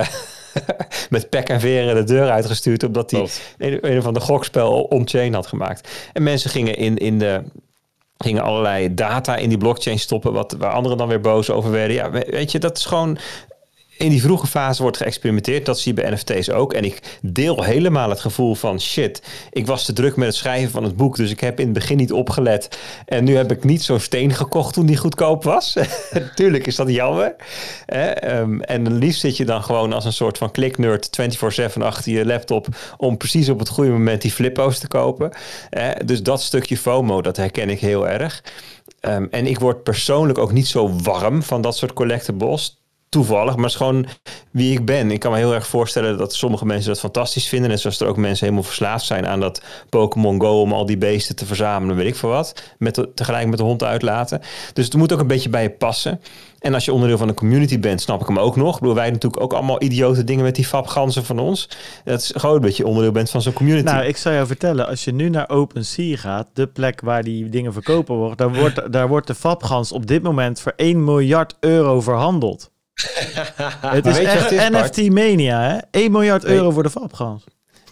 met 1.09 1.30
pek 1.30 1.49
en 1.49 1.59
veren 1.59 1.95
de 1.95 2.03
deur 2.03 2.30
uitgestuurd. 2.30 2.84
Omdat 2.84 3.11
hij 3.11 3.77
een 3.81 4.01
van 4.01 4.13
de 4.13 4.19
gokspel 4.19 4.84
on-chain 4.84 5.34
had 5.34 5.47
gemaakt. 5.47 5.89
En 6.13 6.23
mensen 6.23 6.49
gingen 6.49 6.76
in, 6.76 6.97
in 6.97 7.19
de 7.19 7.41
gingen 8.17 8.43
allerlei 8.43 8.93
data 8.93 9.35
in 9.35 9.49
die 9.49 9.57
blockchain 9.57 9.99
stoppen, 9.99 10.33
wat, 10.33 10.55
waar 10.59 10.71
anderen 10.73 10.97
dan 10.97 11.07
weer 11.07 11.21
boos 11.21 11.49
over 11.49 11.71
werden. 11.71 11.95
Ja, 11.95 12.11
we- 12.11 12.27
weet 12.29 12.51
je, 12.51 12.59
dat 12.59 12.77
is 12.77 12.85
gewoon 12.85 13.17
in 13.97 14.09
die 14.09 14.22
vroege 14.22 14.47
fase 14.47 14.81
wordt 14.81 14.97
geëxperimenteerd. 14.97 15.65
Dat 15.65 15.80
zie 15.80 15.93
je 15.95 16.01
bij 16.01 16.11
NFT's 16.11 16.49
ook. 16.49 16.73
En 16.73 16.84
ik 16.84 17.19
deel 17.22 17.63
helemaal 17.63 18.09
het 18.09 18.19
gevoel 18.19 18.55
van 18.55 18.81
shit. 18.81 19.22
Ik 19.51 19.65
was 19.65 19.85
te 19.85 19.93
druk 19.93 20.15
met 20.15 20.27
het 20.27 20.35
schrijven 20.35 20.72
van 20.72 20.84
het 20.84 20.95
boek. 20.95 21.15
Dus 21.15 21.31
ik 21.31 21.39
heb 21.39 21.59
in 21.59 21.65
het 21.65 21.73
begin 21.73 21.97
niet 21.97 22.11
opgelet. 22.11 22.80
En 23.05 23.23
nu 23.23 23.35
heb 23.35 23.51
ik 23.51 23.63
niet 23.63 23.84
zo'n 23.84 23.99
steen 23.99 24.34
gekocht 24.34 24.73
toen 24.73 24.85
die 24.85 24.97
goedkoop 24.97 25.43
was. 25.43 25.77
Tuurlijk 26.35 26.67
is 26.67 26.76
dat 26.76 26.89
jammer. 26.89 27.35
Hè? 27.85 28.05
Ehm, 28.05 28.59
en 28.59 28.97
liefst 28.97 29.19
zit 29.19 29.38
je 29.38 29.45
dan 29.45 29.63
gewoon 29.63 29.93
als 29.93 30.05
een 30.05 30.13
soort 30.13 30.38
van 30.38 30.51
kliknerd 30.51 31.09
24-7 31.77 31.81
achter 31.81 32.11
je 32.11 32.26
laptop. 32.26 32.67
Om 32.97 33.17
precies 33.17 33.49
op 33.49 33.59
het 33.59 33.69
goede 33.69 33.91
moment 33.91 34.22
die 34.22 34.31
flippo's 34.31 34.80
te 34.80 34.88
kopen. 34.88 35.31
Dus 36.05 36.23
dat 36.23 36.41
stukje 36.41 36.77
FOMO, 36.77 37.22
dat 37.22 37.38
herken 37.38 37.69
ik 37.69 37.80
heel 37.80 38.07
erg. 38.07 38.43
Ehm, 38.99 39.26
en 39.31 39.47
ik 39.47 39.59
word 39.59 39.84
persoonlijk 39.84 40.38
ook 40.38 40.51
niet 40.51 40.67
zo 40.67 40.95
warm 41.03 41.43
van 41.43 41.61
dat 41.61 41.77
soort 41.77 41.93
collectibles 41.93 42.84
toevallig, 43.15 43.55
maar 43.55 43.65
is 43.65 43.75
gewoon 43.75 44.05
wie 44.51 44.71
ik 44.71 44.85
ben. 44.85 45.11
Ik 45.11 45.19
kan 45.19 45.31
me 45.31 45.37
heel 45.37 45.53
erg 45.53 45.67
voorstellen 45.67 46.17
dat 46.17 46.33
sommige 46.33 46.65
mensen 46.65 46.89
dat 46.89 46.99
fantastisch 46.99 47.47
vinden. 47.47 47.71
En 47.71 47.79
zoals 47.79 47.99
er 47.99 48.07
ook 48.07 48.17
mensen 48.17 48.45
helemaal 48.45 48.67
verslaafd 48.67 49.05
zijn 49.05 49.27
aan 49.27 49.39
dat 49.39 49.61
Pokémon 49.89 50.41
Go 50.41 50.61
om 50.61 50.73
al 50.73 50.85
die 50.85 50.97
beesten 50.97 51.35
te 51.35 51.45
verzamelen, 51.45 51.95
weet 51.95 52.07
ik 52.07 52.15
veel 52.15 52.29
wat. 52.29 52.73
Met 52.77 53.07
tegelijk 53.15 53.47
met 53.47 53.57
de 53.57 53.63
hond 53.63 53.83
uitlaten. 53.83 54.41
Dus 54.73 54.85
het 54.85 54.93
moet 54.93 55.13
ook 55.13 55.19
een 55.19 55.27
beetje 55.27 55.49
bij 55.49 55.63
je 55.63 55.69
passen. 55.69 56.21
En 56.59 56.73
als 56.73 56.85
je 56.85 56.93
onderdeel 56.93 57.17
van 57.17 57.27
een 57.27 57.35
community 57.35 57.79
bent, 57.79 58.01
snap 58.01 58.21
ik 58.21 58.27
hem 58.27 58.39
ook 58.39 58.55
nog. 58.55 58.73
Ik 58.73 58.79
bedoel, 58.79 58.95
wij 58.95 59.11
natuurlijk 59.11 59.43
ook 59.43 59.53
allemaal 59.53 59.81
idiote 59.83 60.23
dingen 60.23 60.43
met 60.43 60.55
die 60.55 60.65
fapganzen 60.65 61.25
van 61.25 61.39
ons. 61.39 61.69
Dat 62.03 62.21
is 62.21 62.31
gewoon 62.35 62.61
dat 62.61 62.77
je 62.77 62.85
onderdeel 62.85 63.11
bent 63.11 63.29
van 63.29 63.41
zo'n 63.41 63.53
community. 63.53 63.85
Nou, 63.85 64.05
ik 64.05 64.17
zou 64.17 64.35
jou 64.35 64.47
vertellen, 64.47 64.87
als 64.87 65.03
je 65.03 65.13
nu 65.13 65.29
naar 65.29 65.49
OpenSea 65.49 66.17
gaat, 66.17 66.47
de 66.53 66.67
plek 66.67 67.01
waar 67.01 67.23
die 67.23 67.49
dingen 67.49 67.73
verkopen 67.73 68.15
worden, 68.15 68.37
daar 68.37 68.53
wordt, 68.53 68.91
daar 68.91 69.07
wordt 69.07 69.27
de 69.27 69.35
Fabgans 69.35 69.91
op 69.91 70.07
dit 70.07 70.23
moment 70.23 70.59
voor 70.59 70.73
1 70.75 71.03
miljard 71.03 71.55
euro 71.59 72.01
verhandeld. 72.01 72.73
Het 73.81 74.05
is 74.05 74.17
echt 74.17 74.49
het 74.49 74.51
is? 74.51 74.69
NFT 74.69 75.09
mania, 75.09 75.61
hè? 75.61 75.77
1 75.91 76.11
miljard 76.11 76.43
Weet- 76.43 76.51
euro 76.57 76.72
voor 76.72 76.84
de 76.84 76.89
Fabgans. 76.89 77.43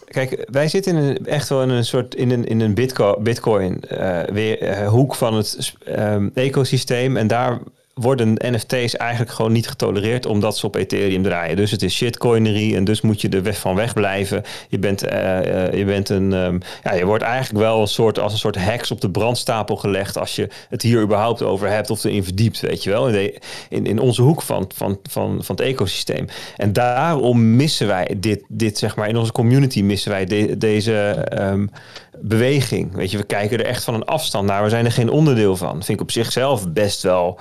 Kijk, 0.04 0.48
wij 0.50 0.68
zitten 0.68 0.96
in 0.96 1.02
een, 1.02 1.26
echt 1.26 1.48
wel 1.48 1.62
in 1.62 1.68
een 1.68 1.84
soort 1.84 2.14
in 2.14 2.30
een, 2.30 2.44
in 2.44 2.60
een 2.60 2.74
bitcoin, 2.74 3.22
bitcoin 3.22 3.80
eh, 3.82 4.22
weer, 4.32 4.60
eh, 4.62 4.88
hoek 4.88 5.14
van 5.14 5.34
het 5.34 5.72
ehm, 5.84 6.28
ecosysteem. 6.34 7.16
En 7.16 7.26
daar 7.26 7.58
worden 7.94 8.34
NFT's 8.38 8.96
eigenlijk 8.96 9.30
gewoon 9.30 9.52
niet 9.52 9.68
getolereerd 9.68 10.26
omdat 10.26 10.56
ze 10.56 10.66
op 10.66 10.74
Ethereum 10.74 11.22
draaien. 11.22 11.56
Dus 11.56 11.70
het 11.70 11.82
is 11.82 11.94
shitcoinery 11.94 12.76
en 12.76 12.84
dus 12.84 13.00
moet 13.00 13.20
je 13.20 13.28
er 13.28 13.42
weg 13.42 13.58
van 13.58 13.74
wegblijven. 13.74 14.42
Je 14.68 14.78
bent, 14.78 15.02
eh, 15.02 15.66
eh, 15.66 15.72
je 15.78 15.84
bent 15.84 16.08
een, 16.08 16.32
ehm, 16.32 16.58
ja, 16.82 16.92
je 16.94 17.04
wordt 17.04 17.24
eigenlijk 17.24 17.64
wel 17.64 17.80
een 17.80 17.86
soort 17.86 18.18
als 18.18 18.32
een 18.32 18.38
soort 18.38 18.54
heks 18.54 18.90
op 18.90 19.00
de 19.00 19.10
brandstapel 19.10 19.76
gelegd 19.76 20.18
als 20.18 20.36
je 20.36 20.48
het 20.68 20.82
hier 20.82 21.02
überhaupt 21.02 21.42
over 21.42 21.68
hebt 21.68 21.90
of 21.90 22.04
erin 22.04 22.24
verdiept, 22.24 22.60
weet 22.60 22.82
je 22.82 22.90
wel, 22.90 23.08
in, 23.08 23.32
in, 23.68 23.86
in 23.86 23.98
onze 23.98 24.22
hoek 24.22 24.42
van, 24.42 24.70
van, 24.74 24.98
van, 25.10 25.38
van 25.44 25.56
het 25.56 25.64
ecosysteem. 25.64 26.26
En 26.56 26.72
daarom 26.72 27.56
missen 27.56 27.86
wij 27.86 28.16
dit, 28.16 28.42
dit 28.48 28.78
zeg 28.78 28.96
maar 28.96 29.08
in 29.08 29.16
onze 29.16 29.32
community 29.32 29.82
missen 29.82 30.10
wij 30.10 30.24
de- 30.24 30.58
deze 30.58 30.94
ehm, 31.28 31.66
beweging. 32.20 32.94
Weet 32.94 33.10
je, 33.10 33.16
we 33.16 33.24
kijken 33.24 33.58
er 33.58 33.64
echt 33.66 33.84
van 33.84 33.94
een 33.94 34.04
afstand 34.04 34.46
naar. 34.46 34.62
We 34.62 34.68
zijn 34.68 34.84
er 34.84 34.92
geen 34.92 35.10
onderdeel 35.10 35.56
van. 35.56 35.72
Vind 35.72 35.88
ik 35.88 36.00
op 36.00 36.10
zichzelf 36.10 36.72
best 36.72 37.02
wel 37.02 37.38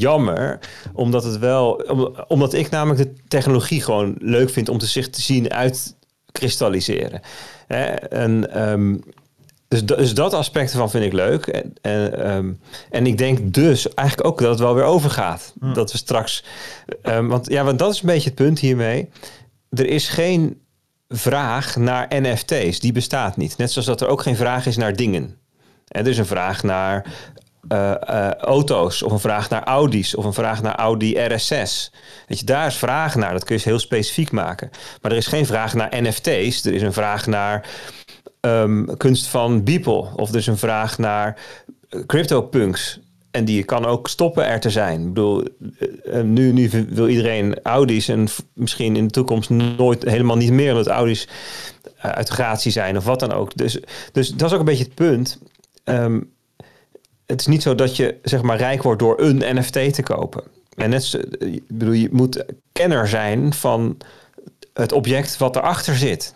jammer, 0.00 0.58
omdat 0.92 1.24
het 1.24 1.38
wel, 1.38 1.70
om- 1.72 2.14
omdat 2.28 2.52
ik 2.54 2.70
namelijk 2.70 3.02
de 3.02 3.22
technologie 3.28 3.82
gewoon 3.82 4.14
leuk 4.18 4.50
vind 4.50 4.68
om 4.68 4.78
te 4.78 4.86
zich 4.86 5.10
te 5.10 5.20
zien 5.20 5.52
uitkristalliseren. 5.52 7.20
Hè, 7.66 7.84
En 7.94 8.52
ehm, 8.52 8.96
dus, 9.68 9.84
dus 9.84 10.14
dat 10.14 10.34
aspect 10.34 10.70
ervan 10.72 10.90
vind 10.90 11.04
ik 11.04 11.12
leuk. 11.12 11.46
En, 11.46 11.72
en, 11.82 12.24
ehm, 12.24 12.52
en 12.90 13.06
ik 13.06 13.18
denk 13.18 13.54
dus 13.54 13.94
eigenlijk 13.94 14.28
ook 14.28 14.40
dat 14.40 14.50
het 14.50 14.58
wel 14.58 14.74
weer 14.74 14.84
overgaat. 14.84 15.54
Dat 15.60 15.92
we 15.92 15.98
straks. 15.98 16.44
ehm, 17.02 17.26
want 17.26 17.48
ja, 17.50 17.64
want 17.64 17.78
dat 17.78 17.92
is 17.92 18.00
een 18.00 18.06
beetje 18.06 18.28
het 18.28 18.34
punt 18.38 18.58
hiermee. 18.58 19.08
Er 19.70 19.86
is 19.86 20.08
geen 20.08 20.60
vraag 21.08 21.76
naar 21.76 22.06
NFT's. 22.20 22.80
Die 22.80 22.92
bestaat 22.92 23.36
niet. 23.36 23.56
Net 23.56 23.70
zoals 23.72 23.86
dat 23.86 24.00
er 24.00 24.08
ook 24.08 24.22
geen 24.22 24.36
vraag 24.36 24.66
is 24.66 24.76
naar 24.76 24.96
dingen. 24.96 25.36
Er 25.88 26.06
is 26.06 26.18
een 26.18 26.26
vraag 26.26 26.62
naar 26.62 27.06
eh, 27.68 27.90
eh, 27.90 28.32
auto's, 28.32 29.02
of 29.02 29.12
een 29.12 29.20
vraag 29.20 29.50
naar 29.50 29.62
Audi's, 29.62 30.14
of 30.14 30.24
een 30.24 30.32
vraag 30.32 30.62
naar 30.62 30.74
Audi 30.74 31.14
RS6. 31.14 31.90
Weet 32.26 32.38
je, 32.38 32.44
daar 32.44 32.66
is 32.66 32.76
vraag 32.76 33.14
naar. 33.14 33.32
Dat 33.32 33.44
kun 33.44 33.56
je 33.56 33.62
heel 33.64 33.78
specifiek 33.78 34.30
maken. 34.30 34.70
Maar 35.02 35.10
er 35.10 35.16
is 35.16 35.26
geen 35.26 35.46
vraag 35.46 35.74
naar 35.74 36.02
NFT's. 36.02 36.64
Er 36.64 36.74
is 36.74 36.82
een 36.82 36.92
vraag 36.92 37.26
naar 37.26 37.68
ehm, 38.40 38.84
kunst 38.96 39.26
van 39.26 39.64
Beeple. 39.64 40.08
Of 40.16 40.28
er 40.28 40.36
is 40.36 40.46
een 40.46 40.58
vraag 40.58 40.98
naar 40.98 41.38
eh, 41.88 42.00
CryptoPunks. 42.06 43.00
En 43.30 43.44
die 43.44 43.64
kan 43.64 43.84
ook 43.84 44.08
stoppen 44.08 44.46
er 44.46 44.60
te 44.60 44.70
zijn. 44.70 45.00
Ik 45.00 45.06
bedoel, 45.06 45.44
nu, 46.22 46.52
nu 46.52 46.86
wil 46.88 47.08
iedereen 47.08 47.62
Audi's 47.62 48.08
en 48.08 48.28
misschien 48.52 48.96
in 48.96 49.04
de 49.04 49.12
toekomst 49.12 49.50
nooit 49.50 50.02
helemaal 50.02 50.36
niet 50.36 50.52
meer 50.52 50.74
dat 50.74 50.86
Audi's 50.86 51.28
uit 51.98 52.28
gratie 52.28 52.72
zijn 52.72 52.96
of 52.96 53.04
wat 53.04 53.20
dan 53.20 53.32
ook. 53.32 53.56
Dus, 53.56 53.80
dus 54.12 54.28
dat 54.28 54.48
is 54.48 54.52
ook 54.52 54.58
een 54.58 54.64
beetje 54.64 54.84
het 54.84 54.94
punt. 54.94 55.38
Ehm, 55.84 56.20
het 57.26 57.40
is 57.40 57.46
niet 57.46 57.62
zo 57.62 57.74
dat 57.74 57.96
je 57.96 58.18
zeg 58.22 58.42
maar 58.42 58.56
rijk 58.56 58.82
wordt 58.82 59.00
door 59.00 59.20
een 59.20 59.56
NFT 59.56 59.94
te 59.94 60.02
kopen. 60.02 60.42
En 60.74 60.90
net, 60.90 61.18
ik 61.38 61.62
bedoel, 61.68 61.92
je 61.92 62.08
moet 62.12 62.44
kenner 62.72 63.08
zijn 63.08 63.54
van 63.54 63.96
het 64.72 64.92
object 64.92 65.36
wat 65.36 65.56
erachter 65.56 65.96
zit. 65.96 66.34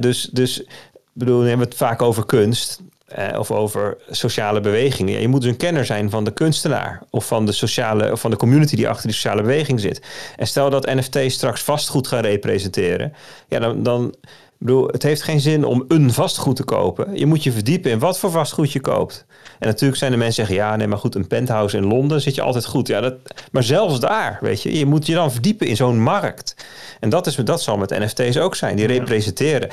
Dus, 0.00 0.28
dus 0.32 0.64
bedoel, 1.12 1.40
we 1.40 1.48
hebben 1.48 1.66
het 1.66 1.76
vaak 1.76 2.02
over 2.02 2.26
kunst 2.26 2.80
eh, 3.06 3.38
of 3.38 3.50
over 3.50 3.96
sociale 4.10 4.60
bewegingen. 4.60 5.20
Je 5.20 5.28
moet 5.28 5.40
dus 5.40 5.50
een 5.50 5.56
kenner 5.56 5.84
zijn 5.84 6.10
van 6.10 6.24
de 6.24 6.32
kunstenaar 6.32 7.02
of 7.10 7.26
van 7.26 7.46
de 7.46 7.52
sociale 7.52 8.12
of 8.12 8.20
van 8.20 8.30
de 8.30 8.36
community 8.36 8.76
die 8.76 8.88
achter 8.88 9.06
die 9.06 9.14
sociale 9.14 9.42
beweging 9.42 9.80
zit. 9.80 10.02
En 10.36 10.46
stel 10.46 10.70
dat 10.70 10.86
NFT's 10.86 11.34
straks 11.34 11.62
vastgoed 11.62 12.06
gaan 12.06 12.22
representeren, 12.22 13.12
ja, 13.48 13.58
dan, 13.58 13.82
dan 13.82 14.14
ik 14.62 14.68
bedoel, 14.68 14.86
het 14.86 15.02
heeft 15.02 15.22
geen 15.22 15.40
zin 15.40 15.64
om 15.64 15.84
een 15.88 16.12
vastgoed 16.12 16.56
te 16.56 16.64
kopen. 16.64 17.16
Je 17.18 17.26
moet 17.26 17.42
je 17.42 17.52
verdiepen 17.52 17.90
in 17.90 17.98
wat 17.98 18.18
voor 18.18 18.30
vastgoed 18.30 18.72
je 18.72 18.80
koopt. 18.80 19.24
En 19.58 19.66
natuurlijk 19.68 19.98
zijn 19.98 20.12
er 20.12 20.18
mensen 20.18 20.44
die 20.44 20.54
zeggen, 20.54 20.66
ja, 20.70 20.76
nee, 20.76 20.86
maar 20.86 20.98
goed, 20.98 21.14
een 21.14 21.26
penthouse 21.26 21.76
in 21.76 21.86
Londen 21.86 22.20
zit 22.20 22.34
je 22.34 22.42
altijd 22.42 22.64
goed. 22.66 22.86
Ja, 22.88 23.00
dat, 23.00 23.14
maar 23.52 23.62
zelfs 23.62 24.00
daar, 24.00 24.38
weet 24.40 24.62
je, 24.62 24.78
je 24.78 24.86
moet 24.86 25.06
je 25.06 25.14
dan 25.14 25.32
verdiepen 25.32 25.66
in 25.66 25.76
zo'n 25.76 26.00
markt. 26.00 26.66
En 27.00 27.08
dat, 27.10 27.26
is, 27.26 27.34
dat 27.34 27.62
zal 27.62 27.76
met 27.76 27.90
NFT's 27.90 28.36
ook 28.36 28.54
zijn. 28.54 28.76
Die 28.76 28.86
representeren 28.86 29.68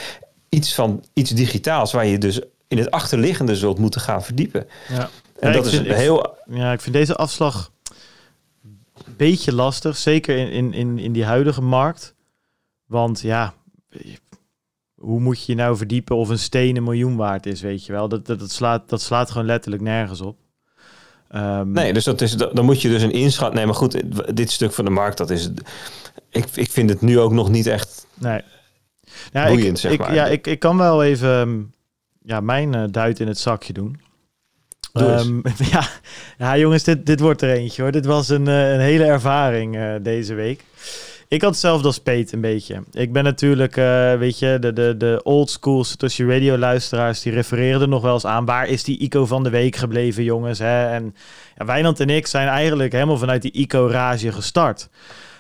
iets 0.49 0.74
van 0.76 1.03
iets 1.14 1.30
digitaals 1.32 1.91
waar 1.91 2.06
je 2.06 2.18
dus 2.18 2.41
in 2.68 2.78
het 2.78 2.91
achterliggende 2.91 3.56
zult 3.56 3.80
moeten 3.80 4.02
gaan 4.02 4.24
verdiepen. 4.24 4.68
Ja. 4.90 5.10
En 5.40 5.48
Ja, 5.48 5.53
dat 5.53 5.66
is 5.66 5.74
vind- 5.74 5.86
ik- 5.86 5.94
heel... 5.94 6.36
Ja, 6.49 6.72
ik 6.72 6.82
vind 6.82 6.95
deze 6.95 7.16
afslag 7.16 7.72
een 8.64 9.16
beetje 9.18 9.53
lastig. 9.53 9.98
Zeker 9.98 10.38
in, 10.38 10.52
in, 10.52 10.74
in, 10.74 10.99
in 10.99 11.11
die 11.11 11.26
huidige 11.26 11.61
markt. 11.61 12.14
Want 12.86 13.22
ja, 13.22 13.53
hoe 15.00 15.20
moet 15.20 15.46
je 15.46 15.52
je 15.52 15.58
nou 15.58 15.78
verdiepen 15.78 16.16
of 16.16 16.30
een 16.30 16.40
steen 16.40 16.76
een 16.76 16.84
miljoen 16.84 17.16
waard 17.16 17.46
is, 17.46 17.62
weet 17.62 17.86
je 17.86 17.92
wel? 17.92 18.10
Dat, 18.10 18.26
dat, 18.26 18.40
dat, 18.40 18.52
slaat, 18.52 18.90
dat 18.90 19.02
slaat 19.02 19.32
gewoon 19.32 19.48
letterlijk 19.48 19.84
nergens 19.84 20.22
op. 20.22 20.38
Ehm, 21.30 21.72
Nee, 21.72 21.94
dus 21.94 22.04
dat 22.04 22.22
is, 22.22 22.36
dan 22.36 22.66
moet 22.66 22.82
je 22.82 22.90
dus 22.90 23.02
een 23.02 23.12
inschat... 23.12 23.54
Nee, 23.54 23.66
maar 23.66 23.76
goed, 23.76 24.04
dit 24.36 24.52
stuk 24.52 24.72
van 24.72 24.86
de 24.86 24.92
markt, 24.92 25.18
dat 25.18 25.30
is... 25.30 25.50
Ik, 26.30 26.46
ik 26.54 26.72
vind 26.72 26.90
het 26.90 27.02
nu 27.02 27.20
ook 27.20 27.32
nog 27.32 27.50
niet 27.50 27.68
echt... 27.68 28.08
Nee. 28.14 28.42
Ja, 29.32 29.48
Boeiend, 29.48 29.70
ik, 29.70 29.78
zeg 29.78 29.92
ik, 29.92 30.00
maar. 30.00 30.14
Ja, 30.14 30.26
ik, 30.26 30.48
ik 30.48 30.60
kan 30.60 30.78
wel 30.78 31.04
even 31.04 31.30
ehm, 31.30 31.62
ja, 32.24 32.40
mijn 32.40 32.76
eh, 32.76 32.84
duit 32.92 33.20
in 33.20 33.28
het 33.28 33.40
zakje 33.40 33.74
doen. 33.74 34.00
Ehm, 34.94 35.38
ja, 35.74 35.88
ja, 36.38 36.58
jongens, 36.58 36.84
dit, 36.84 37.06
dit 37.06 37.20
wordt 37.20 37.42
er 37.42 37.50
eentje 37.50 37.82
hoor. 37.82 37.92
Dit 37.92 38.06
was 38.06 38.30
een, 38.30 38.48
eh, 38.48 38.72
een 38.72 38.80
hele 38.80 39.04
ervaring 39.04 39.78
eh, 39.78 39.94
deze 40.02 40.34
week. 40.34 40.64
Ik 41.30 41.42
had 41.42 41.52
hetzelfde 41.52 41.88
als 41.88 42.00
Peet 42.00 42.32
een 42.32 42.42
beetje. 42.42 42.84
Ik 42.92 43.14
ben 43.14 43.24
natuurlijk, 43.24 43.78
eh, 43.78 44.14
weet 44.14 44.40
je, 44.40 44.58
de, 44.60 44.74
de, 44.74 44.98
de 44.98 45.20
old 45.24 45.50
school 45.50 45.84
Satoshi 45.84 46.26
Radio 46.26 46.58
luisteraars, 46.58 47.22
die 47.22 47.34
refereerden 47.34 47.82
er 47.82 47.88
nog 47.88 48.02
wel 48.02 48.14
eens 48.14 48.26
aan. 48.26 48.46
Waar 48.46 48.68
is 48.68 48.84
die 48.84 48.98
ICO 48.98 49.26
van 49.26 49.44
de 49.44 49.50
week 49.50 49.76
gebleven, 49.76 50.24
jongens? 50.24 50.60
Hè? 50.60 50.88
En 50.88 51.16
ja, 51.58 51.66
Wijnand 51.66 52.00
en 52.00 52.10
ik 52.10 52.28
zijn 52.28 52.48
eigenlijk 52.48 52.92
helemaal 52.92 53.18
vanuit 53.18 53.42
die 53.42 53.52
ICO-rage 53.52 54.32
gestart. 54.32 54.90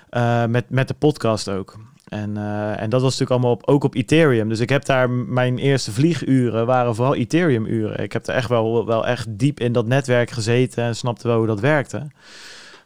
Eh, 0.09 0.45
met, 0.45 0.69
met 0.69 0.87
de 0.87 0.93
podcast 0.93 1.49
ook. 1.49 1.77
En, 2.07 2.37
eh, 2.37 2.81
en 2.81 2.89
dat 2.89 3.01
was 3.01 3.11
natuurlijk 3.11 3.31
allemaal 3.31 3.51
op, 3.51 3.67
ook 3.67 3.83
op 3.83 3.95
Ethereum. 3.95 4.49
Dus 4.49 4.59
ik 4.59 4.69
heb 4.69 4.85
daar 4.85 5.09
mijn 5.09 5.57
eerste 5.57 5.91
vlieguren 5.91 6.65
waren 6.65 6.95
vooral 6.95 7.15
Ethereum 7.15 7.65
uren. 7.65 8.03
Ik 8.03 8.13
heb 8.13 8.27
er 8.27 8.33
echt 8.33 8.49
wel, 8.49 8.85
wel 8.85 9.07
echt 9.07 9.25
diep 9.29 9.59
in 9.59 9.71
dat 9.71 9.87
netwerk 9.87 10.31
gezeten 10.31 10.83
en 10.83 10.95
snapte 10.95 11.27
wel 11.27 11.37
hoe 11.37 11.47
dat 11.47 11.59
werkte. 11.59 12.07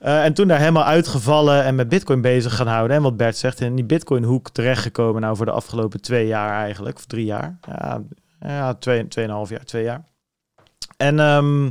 Eh, 0.04 0.24
en 0.24 0.34
toen 0.34 0.48
daar 0.48 0.60
helemaal 0.60 0.84
uitgevallen 0.84 1.64
en 1.64 1.76
met 1.76 1.90
Bitcoin 1.90 2.22
bezig 2.22 2.56
gaan 2.56 2.68
houden. 2.68 2.98
En 2.98 3.04
wat 3.04 3.18
Bert 3.18 3.38
zegt, 3.38 3.60
in 3.60 3.76
die 3.76 3.86
Bitcoin 3.86 4.24
hoek 4.24 4.50
terechtgekomen 4.50 5.22
nou 5.22 5.36
voor 5.36 5.46
de 5.46 5.52
afgelopen 5.52 6.02
twee 6.02 6.28
jaar 6.28 6.62
eigenlijk. 6.64 6.98
Of 6.98 7.06
drie 7.06 7.26
jaar. 7.26 7.58
Ja, 7.68 8.02
ja 8.40 8.74
twee, 8.74 9.08
tweeënhalf 9.08 9.50
jaar, 9.50 9.64
twee 9.64 9.84
jaar. 9.84 10.04
En 10.98 11.20
ehm, 11.20 11.70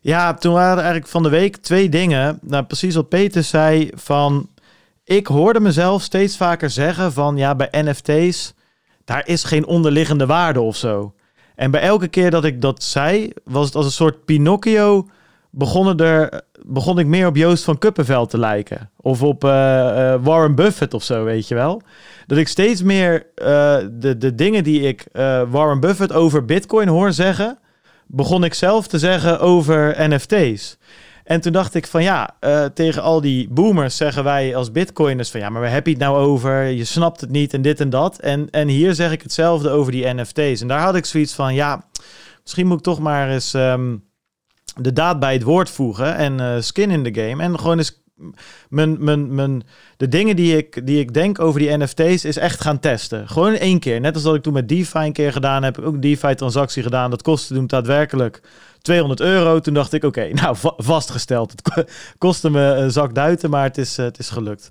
ja, 0.00 0.34
toen 0.34 0.52
waren 0.52 0.70
er 0.70 0.82
eigenlijk 0.82 1.06
van 1.06 1.22
de 1.22 1.28
week 1.28 1.56
twee 1.56 1.88
dingen. 1.88 2.38
Nou, 2.42 2.64
precies 2.64 2.94
wat 2.94 3.08
Peter 3.08 3.42
zei 3.42 3.90
van... 3.94 4.48
ik 5.04 5.26
hoorde 5.26 5.60
mezelf 5.60 6.02
steeds 6.02 6.36
vaker 6.36 6.70
zeggen 6.70 7.12
van 7.12 7.36
ja, 7.36 7.54
bij 7.54 7.68
NFT's, 7.70 8.54
daar 9.04 9.26
is 9.26 9.44
geen 9.44 9.66
onderliggende 9.66 10.26
waarde 10.26 10.60
of 10.60 10.76
zo. 10.76 11.14
En 11.54 11.70
bij 11.70 11.80
elke 11.80 12.08
keer 12.08 12.30
dat 12.30 12.44
ik 12.44 12.60
dat 12.60 12.82
zei, 12.82 13.32
was 13.44 13.66
het 13.66 13.74
als 13.74 13.86
een 13.86 13.92
soort 13.92 14.24
Pinocchio. 14.24 15.08
Begonnen 15.56 15.96
er, 15.96 16.42
begon 16.66 16.98
ik 16.98 17.06
meer 17.06 17.26
op 17.26 17.36
Joost 17.36 17.64
van 17.64 17.78
Kuppenveld 17.78 18.30
te 18.30 18.38
lijken. 18.38 18.90
Of 18.96 19.22
op 19.22 19.44
eh, 19.44 20.12
eh, 20.12 20.20
Warren 20.22 20.54
Buffett 20.54 20.94
of 20.94 21.02
zo, 21.02 21.24
weet 21.24 21.48
je 21.48 21.54
wel. 21.54 21.82
Dat 22.26 22.38
ik 22.38 22.48
steeds 22.48 22.82
meer 22.82 23.26
eh, 23.34 23.76
de, 23.92 24.18
de 24.18 24.34
dingen 24.34 24.64
die 24.64 24.80
ik 24.80 25.06
Warren 25.48 25.80
Buffett 25.80 26.12
over 26.12 26.44
Bitcoin 26.44 26.88
hoor 26.88 27.12
zeggen, 27.12 27.58
begon 28.06 28.44
ik 28.44 28.54
zelf 28.54 28.86
te 28.86 28.98
zeggen 28.98 29.40
over 29.40 29.94
NFT's. 30.08 30.78
En 31.24 31.40
toen 31.40 31.52
dacht 31.52 31.74
ik 31.74 31.86
van 31.86 32.02
ja, 32.02 32.30
tegen 32.74 33.02
al 33.02 33.20
die 33.20 33.48
boomers 33.50 33.96
zeggen 33.96 34.24
wij 34.24 34.56
als 34.56 34.72
bitcoiners 34.72 35.30
van 35.30 35.40
ja, 35.40 35.48
maar 35.48 35.60
waar 35.60 35.70
heb 35.70 35.86
je 35.86 35.92
het 35.92 36.00
nou 36.00 36.16
over? 36.16 36.64
Je 36.64 36.84
snapt 36.84 37.20
het 37.20 37.30
niet 37.30 37.54
en 37.54 37.62
dit 37.62 37.80
en 37.80 37.90
dat. 37.90 38.18
En, 38.18 38.50
en 38.50 38.68
hier 38.68 38.94
zeg 38.94 39.12
ik 39.12 39.22
hetzelfde 39.22 39.70
over 39.70 39.92
die 39.92 40.14
NFT's. 40.14 40.60
En 40.60 40.68
daar 40.68 40.80
had 40.80 40.94
ik 40.94 41.04
zoiets 41.04 41.34
van 41.34 41.54
ja, 41.54 41.84
misschien 42.42 42.66
moet 42.66 42.78
ik 42.78 42.84
toch 42.84 43.00
maar 43.00 43.30
eens 43.30 43.52
um, 43.52 44.02
de 44.74 44.92
daad 44.92 45.20
bij 45.20 45.32
het 45.32 45.42
woord 45.42 45.70
voegen 45.70 46.16
en 46.16 46.40
uh, 46.40 46.54
skin 46.58 46.90
in 46.90 47.12
the 47.12 47.20
game. 47.20 47.42
En 47.42 47.58
gewoon 47.58 47.78
eens 47.78 48.02
mijn, 48.68 49.04
mijn, 49.04 49.34
mijn, 49.34 49.62
de 49.96 50.08
dingen 50.08 50.36
die 50.36 50.56
ik, 50.56 50.86
die 50.86 50.98
ik 50.98 51.14
denk 51.14 51.40
over 51.40 51.60
die 51.60 51.76
NFT's 51.76 52.24
is 52.24 52.36
echt 52.36 52.60
gaan 52.60 52.80
testen. 52.80 53.28
Gewoon 53.28 53.54
één 53.54 53.78
keer. 53.78 54.00
Net 54.00 54.14
als 54.14 54.22
dat 54.22 54.34
ik 54.34 54.42
toen 54.42 54.52
met 54.52 54.68
DeFi 54.68 54.98
een 54.98 55.12
keer 55.12 55.32
gedaan 55.32 55.62
heb. 55.62 55.78
Ook 55.78 55.94
een 55.94 56.00
DeFi-transactie 56.00 56.82
gedaan. 56.82 57.10
Dat 57.10 57.22
kostte 57.22 57.54
toen 57.54 57.66
daadwerkelijk 57.66 58.42
200 58.82 59.20
euro. 59.20 59.60
Toen 59.60 59.74
dacht 59.74 59.92
ik, 59.92 60.04
oké, 60.04 60.28
nou 60.42 60.56
vastgesteld. 60.76 61.52
Het 61.52 61.90
kostte 62.18 62.50
me 62.50 62.60
een 62.60 62.90
zak 62.90 63.14
duiten, 63.14 63.50
maar 63.50 63.64
het 63.64 63.78
is, 63.78 63.98
eh, 63.98 64.04
het 64.04 64.18
is 64.18 64.30
gelukt. 64.30 64.70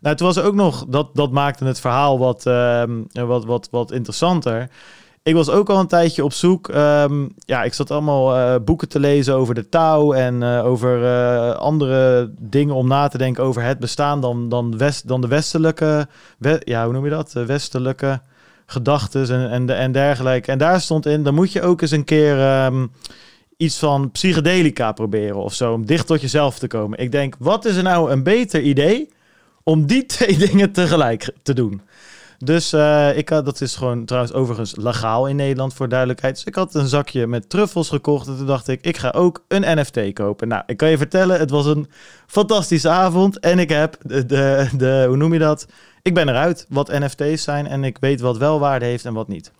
Nou, 0.00 0.14
het 0.14 0.20
was 0.20 0.38
ook 0.38 0.54
nog, 0.54 0.84
dat, 0.88 1.14
dat 1.14 1.30
maakte 1.30 1.64
het 1.64 1.80
verhaal 1.80 2.18
wat, 2.18 2.46
uh, 2.46 2.82
wat, 3.12 3.44
wat, 3.44 3.68
wat 3.70 3.92
interessanter. 3.92 4.68
Ik 5.22 5.34
was 5.34 5.50
ook 5.50 5.70
al 5.70 5.78
een 5.78 5.86
tijdje 5.86 6.24
op 6.24 6.32
zoek. 6.32 6.68
Um, 6.68 7.34
ja, 7.38 7.62
ik 7.62 7.74
zat 7.74 7.90
allemaal 7.90 8.36
uh, 8.36 8.54
boeken 8.64 8.88
te 8.88 9.00
lezen 9.00 9.34
over 9.34 9.54
de 9.54 9.68
touw 9.68 10.12
en 10.12 10.42
uh, 10.42 10.64
over 10.64 11.02
uh, 11.02 11.50
andere 11.56 12.30
dingen 12.38 12.74
om 12.74 12.88
na 12.88 13.08
te 13.08 13.18
denken 13.18 13.44
over 13.44 13.62
het 13.62 13.78
bestaan 13.78 14.20
dan, 14.20 14.48
dan, 14.48 14.78
west, 14.78 15.08
dan 15.08 15.20
de 15.20 15.28
westelijke, 15.28 16.08
we, 16.38 16.60
ja, 16.64 16.84
hoe 16.84 16.92
noem 16.92 17.04
je 17.04 17.10
dat? 17.10 17.30
De 17.30 17.46
westelijke 17.46 18.20
gedachten 18.66 19.30
en, 19.30 19.50
en, 19.50 19.76
en 19.76 19.92
dergelijke. 19.92 20.50
En 20.50 20.58
daar 20.58 20.80
stond 20.80 21.06
in, 21.06 21.22
dan 21.22 21.34
moet 21.34 21.52
je 21.52 21.62
ook 21.62 21.80
eens 21.80 21.90
een 21.90 22.04
keer 22.04 22.64
um, 22.64 22.90
iets 23.56 23.78
van 23.78 24.10
psychedelica 24.10 24.92
proberen 24.92 25.36
of 25.36 25.54
zo, 25.54 25.72
om 25.72 25.86
dicht 25.86 26.06
tot 26.06 26.20
jezelf 26.20 26.58
te 26.58 26.66
komen. 26.66 26.98
Ik 26.98 27.12
denk, 27.12 27.34
wat 27.38 27.64
is 27.64 27.76
er 27.76 27.82
nou 27.82 28.10
een 28.10 28.22
beter 28.22 28.60
idee 28.60 29.08
om 29.62 29.86
die 29.86 30.06
twee 30.16 30.38
dingen 30.38 30.72
tegelijk 30.72 31.30
te 31.42 31.54
doen? 31.54 31.82
Dus 32.44 32.72
uh, 32.72 33.16
ik 33.16 33.28
had, 33.28 33.44
dat 33.44 33.60
is 33.60 33.76
gewoon 33.76 34.04
trouwens 34.04 34.34
overigens 34.34 34.76
legaal 34.76 35.26
in 35.28 35.36
Nederland 35.36 35.74
voor 35.74 35.88
duidelijkheid. 35.88 36.34
Dus 36.34 36.44
ik 36.44 36.54
had 36.54 36.74
een 36.74 36.86
zakje 36.86 37.26
met 37.26 37.50
truffels 37.50 37.88
gekocht 37.88 38.26
en 38.26 38.36
toen 38.36 38.46
dacht 38.46 38.68
ik, 38.68 38.84
ik 38.84 38.96
ga 38.96 39.10
ook 39.10 39.44
een 39.48 39.78
NFT 39.78 40.12
kopen. 40.12 40.48
Nou, 40.48 40.62
ik 40.66 40.76
kan 40.76 40.90
je 40.90 40.98
vertellen, 40.98 41.38
het 41.38 41.50
was 41.50 41.66
een 41.66 41.88
fantastische 42.26 42.88
avond 42.88 43.38
en 43.38 43.58
ik 43.58 43.68
heb 43.68 43.96
de, 44.02 44.26
de, 44.26 44.68
de 44.76 45.04
hoe 45.08 45.16
noem 45.16 45.32
je 45.32 45.38
dat? 45.38 45.66
Ik 46.02 46.14
ben 46.14 46.28
eruit 46.28 46.66
wat 46.68 46.88
NFT's 46.88 47.42
zijn 47.42 47.66
en 47.66 47.84
ik 47.84 47.98
weet 48.00 48.20
wat 48.20 48.38
wel 48.38 48.60
waarde 48.60 48.84
heeft 48.84 49.04
en 49.04 49.14
wat 49.14 49.28
niet. 49.28 49.52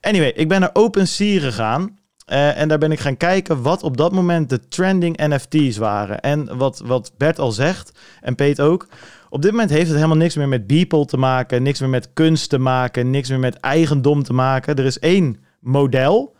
Anyway, 0.00 0.28
ik 0.28 0.48
ben 0.48 0.60
naar 0.60 0.70
OpenSea 0.72 1.40
gegaan. 1.40 1.96
Uh, 2.32 2.60
en 2.60 2.68
daar 2.68 2.78
ben 2.78 2.92
ik 2.92 3.00
gaan 3.00 3.16
kijken 3.16 3.62
wat 3.62 3.82
op 3.82 3.96
dat 3.96 4.12
moment 4.12 4.50
de 4.50 4.68
trending 4.68 5.16
NFT's 5.16 5.76
waren. 5.76 6.20
En 6.20 6.56
wat, 6.56 6.82
wat 6.84 7.12
Bert 7.16 7.38
al 7.38 7.52
zegt, 7.52 7.98
en 8.20 8.34
Peet 8.34 8.60
ook. 8.60 8.86
Op 9.30 9.42
dit 9.42 9.50
moment 9.50 9.70
heeft 9.70 9.86
het 9.86 9.96
helemaal 9.96 10.16
niks 10.16 10.36
meer 10.36 10.48
met 10.48 10.66
people 10.66 11.04
te 11.04 11.16
maken, 11.16 11.62
niks 11.62 11.80
meer 11.80 11.88
met 11.88 12.12
kunst 12.12 12.50
te 12.50 12.58
maken, 12.58 13.10
niks 13.10 13.28
meer 13.28 13.38
met 13.38 13.56
eigendom 13.60 14.22
te 14.22 14.32
maken. 14.32 14.76
Er 14.76 14.84
is 14.84 14.98
één 14.98 15.36
model. 15.60 16.36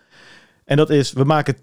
En 0.64 0.76
dat 0.76 0.90
is, 0.90 1.12
we 1.12 1.24
maken 1.24 1.56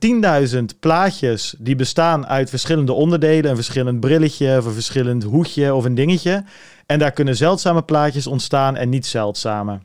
10.000 0.55 0.63
plaatjes 0.79 1.55
die 1.59 1.75
bestaan 1.75 2.27
uit 2.27 2.49
verschillende 2.49 2.93
onderdelen. 2.93 3.49
Een 3.49 3.55
verschillend 3.55 3.99
brilletje 3.99 4.57
of 4.57 4.65
een 4.65 4.73
verschillend 4.73 5.23
hoedje 5.23 5.73
of 5.73 5.85
een 5.85 5.95
dingetje. 5.95 6.43
En 6.85 6.99
daar 6.99 7.11
kunnen 7.11 7.35
zeldzame 7.35 7.83
plaatjes 7.83 8.27
ontstaan 8.27 8.75
en 8.75 8.89
niet 8.89 9.05
zeldzame. 9.05 9.79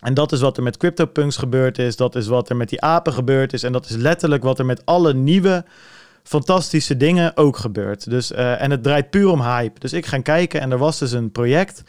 En 0.00 0.14
dat 0.14 0.32
is 0.32 0.40
wat 0.40 0.56
er 0.56 0.62
met 0.62 0.76
CryptoPunks 0.76 1.36
gebeurd 1.36 1.78
is. 1.78 1.96
Dat 1.96 2.16
is 2.16 2.26
wat 2.26 2.48
er 2.48 2.56
met 2.56 2.68
die 2.68 2.80
apen 2.80 3.12
gebeurd 3.12 3.52
is. 3.52 3.62
En 3.62 3.72
dat 3.72 3.88
is 3.88 3.96
letterlijk 3.96 4.42
wat 4.42 4.58
er 4.58 4.66
met 4.66 4.86
alle 4.86 5.14
nieuwe 5.14 5.64
fantastische 6.30 6.96
dingen 6.96 7.36
ook 7.36 7.56
gebeurt. 7.56 8.10
Dus, 8.10 8.32
uh, 8.32 8.62
en 8.62 8.70
het 8.70 8.82
draait 8.82 9.10
puur 9.10 9.28
om 9.28 9.42
hype. 9.42 9.80
Dus 9.80 9.92
ik 9.92 10.06
ga 10.06 10.18
kijken 10.18 10.60
en 10.60 10.70
er 10.70 10.78
was 10.78 10.98
dus 10.98 11.12
een 11.12 11.32
project. 11.32 11.82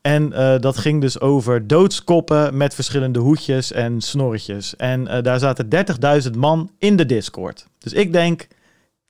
En 0.00 0.32
uh, 0.32 0.58
dat 0.58 0.78
ging 0.78 1.00
dus 1.00 1.20
over 1.20 1.66
doodskoppen 1.66 2.56
met 2.56 2.74
verschillende 2.74 3.18
hoedjes 3.18 3.72
en 3.72 4.00
snorretjes. 4.00 4.76
En 4.76 5.00
uh, 5.00 5.22
daar 5.22 5.38
zaten 5.38 5.68
30.000 6.24 6.38
man 6.38 6.70
in 6.78 6.96
de 6.96 7.06
Discord. 7.06 7.66
Dus 7.78 7.92
ik 7.92 8.12
denk, 8.12 8.46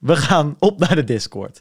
we 0.03 0.16
gaan 0.16 0.57
op 0.59 0.79
naar 0.79 0.95
de 0.95 1.05
Discord. 1.05 1.61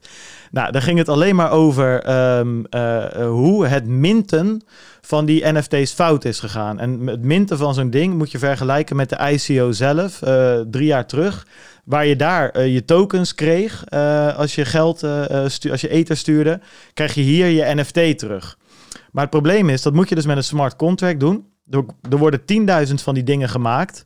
Nou, 0.52 0.72
daar 0.72 0.82
ging 0.82 0.98
het 0.98 1.10
alleen 1.10 1.36
maar 1.36 1.52
over 1.52 2.10
um, 2.38 2.66
uh, 2.70 3.06
hoe 3.28 3.68
het 3.68 3.88
minten 3.88 4.62
van 5.02 5.26
die 5.26 5.52
NFT's 5.52 5.94
fout 5.94 6.26
is 6.26 6.40
gegaan. 6.40 6.80
En 6.80 7.08
het 7.08 7.24
minten 7.24 7.58
van 7.58 7.74
zo'n 7.74 7.90
ding 7.90 8.14
moet 8.14 8.32
je 8.32 8.40
vergelijken 8.40 8.96
met 8.96 9.10
de 9.10 9.30
ICO 9.32 9.72
zelf, 9.72 10.22
uh, 10.22 10.60
drie 10.72 10.86
jaar 10.86 11.06
terug. 11.06 11.48
Waar 11.84 12.06
je 12.06 12.16
daar 12.16 12.66
je 12.66 12.86
tokens 12.86 13.36
kreeg 13.36 13.90
als 14.36 14.56
je 14.56 14.66
geld, 14.66 15.04
als 15.04 15.82
je 15.82 15.90
ether 15.90 16.18
stuurde, 16.18 16.60
krijg 16.94 17.14
je 17.14 17.22
hier 17.22 17.48
je 17.48 17.76
NFT 17.76 18.20
terug. 18.20 18.58
Maar 19.12 19.24
het 19.24 19.32
probleem 19.32 19.70
is, 19.70 19.82
dat 19.82 19.94
moet 19.94 20.10
je 20.10 20.16
dus 20.16 20.26
met 20.26 20.38
een 20.38 20.44
smart 20.44 20.76
contract 20.76 21.20
doen. 21.20 21.46
Er 22.10 22.18
worden 22.18 22.42
10.000 22.88 22.94
van 22.94 23.14
die 23.14 23.24
dingen 23.24 23.50
gemaakt. 23.50 24.06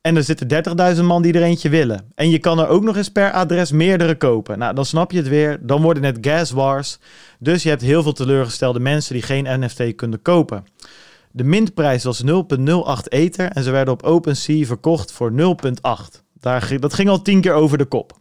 En 0.00 0.16
er 0.16 0.22
zitten 0.22 0.96
30.000 0.96 1.02
man 1.02 1.22
die 1.22 1.32
er 1.32 1.42
eentje 1.42 1.68
willen. 1.68 2.12
En 2.14 2.30
je 2.30 2.38
kan 2.38 2.58
er 2.58 2.68
ook 2.68 2.82
nog 2.82 2.96
eens 2.96 3.08
per 3.08 3.32
adres 3.32 3.72
meerdere 3.72 4.14
kopen. 4.14 4.58
Nou, 4.58 4.74
dan 4.74 4.84
snap 4.84 5.10
je 5.12 5.18
het 5.18 5.28
weer. 5.28 5.58
Dan 5.66 5.82
worden 5.82 6.04
het 6.04 6.18
gas 6.20 6.50
wars. 6.50 6.98
Dus 7.38 7.62
je 7.62 7.68
hebt 7.68 7.82
heel 7.82 8.02
veel 8.02 8.12
teleurgestelde 8.12 8.80
mensen 8.80 9.14
die 9.14 9.22
geen 9.22 9.60
NFT 9.60 9.94
kunnen 9.94 10.22
kopen. 10.22 10.64
De 11.30 11.44
mintprijs 11.44 12.04
was 12.04 12.22
0,08 12.24 12.30
ether 13.08 13.50
en 13.50 13.62
ze 13.62 13.70
werden 13.70 13.94
op 13.94 14.02
OpenSea 14.02 14.64
verkocht 14.64 15.12
voor 15.12 15.32
0,8. 15.32 16.22
Dat 16.78 16.94
ging 16.94 17.08
al 17.08 17.22
tien 17.22 17.40
keer 17.40 17.54
over 17.54 17.78
de 17.78 17.84
kop. 17.84 18.18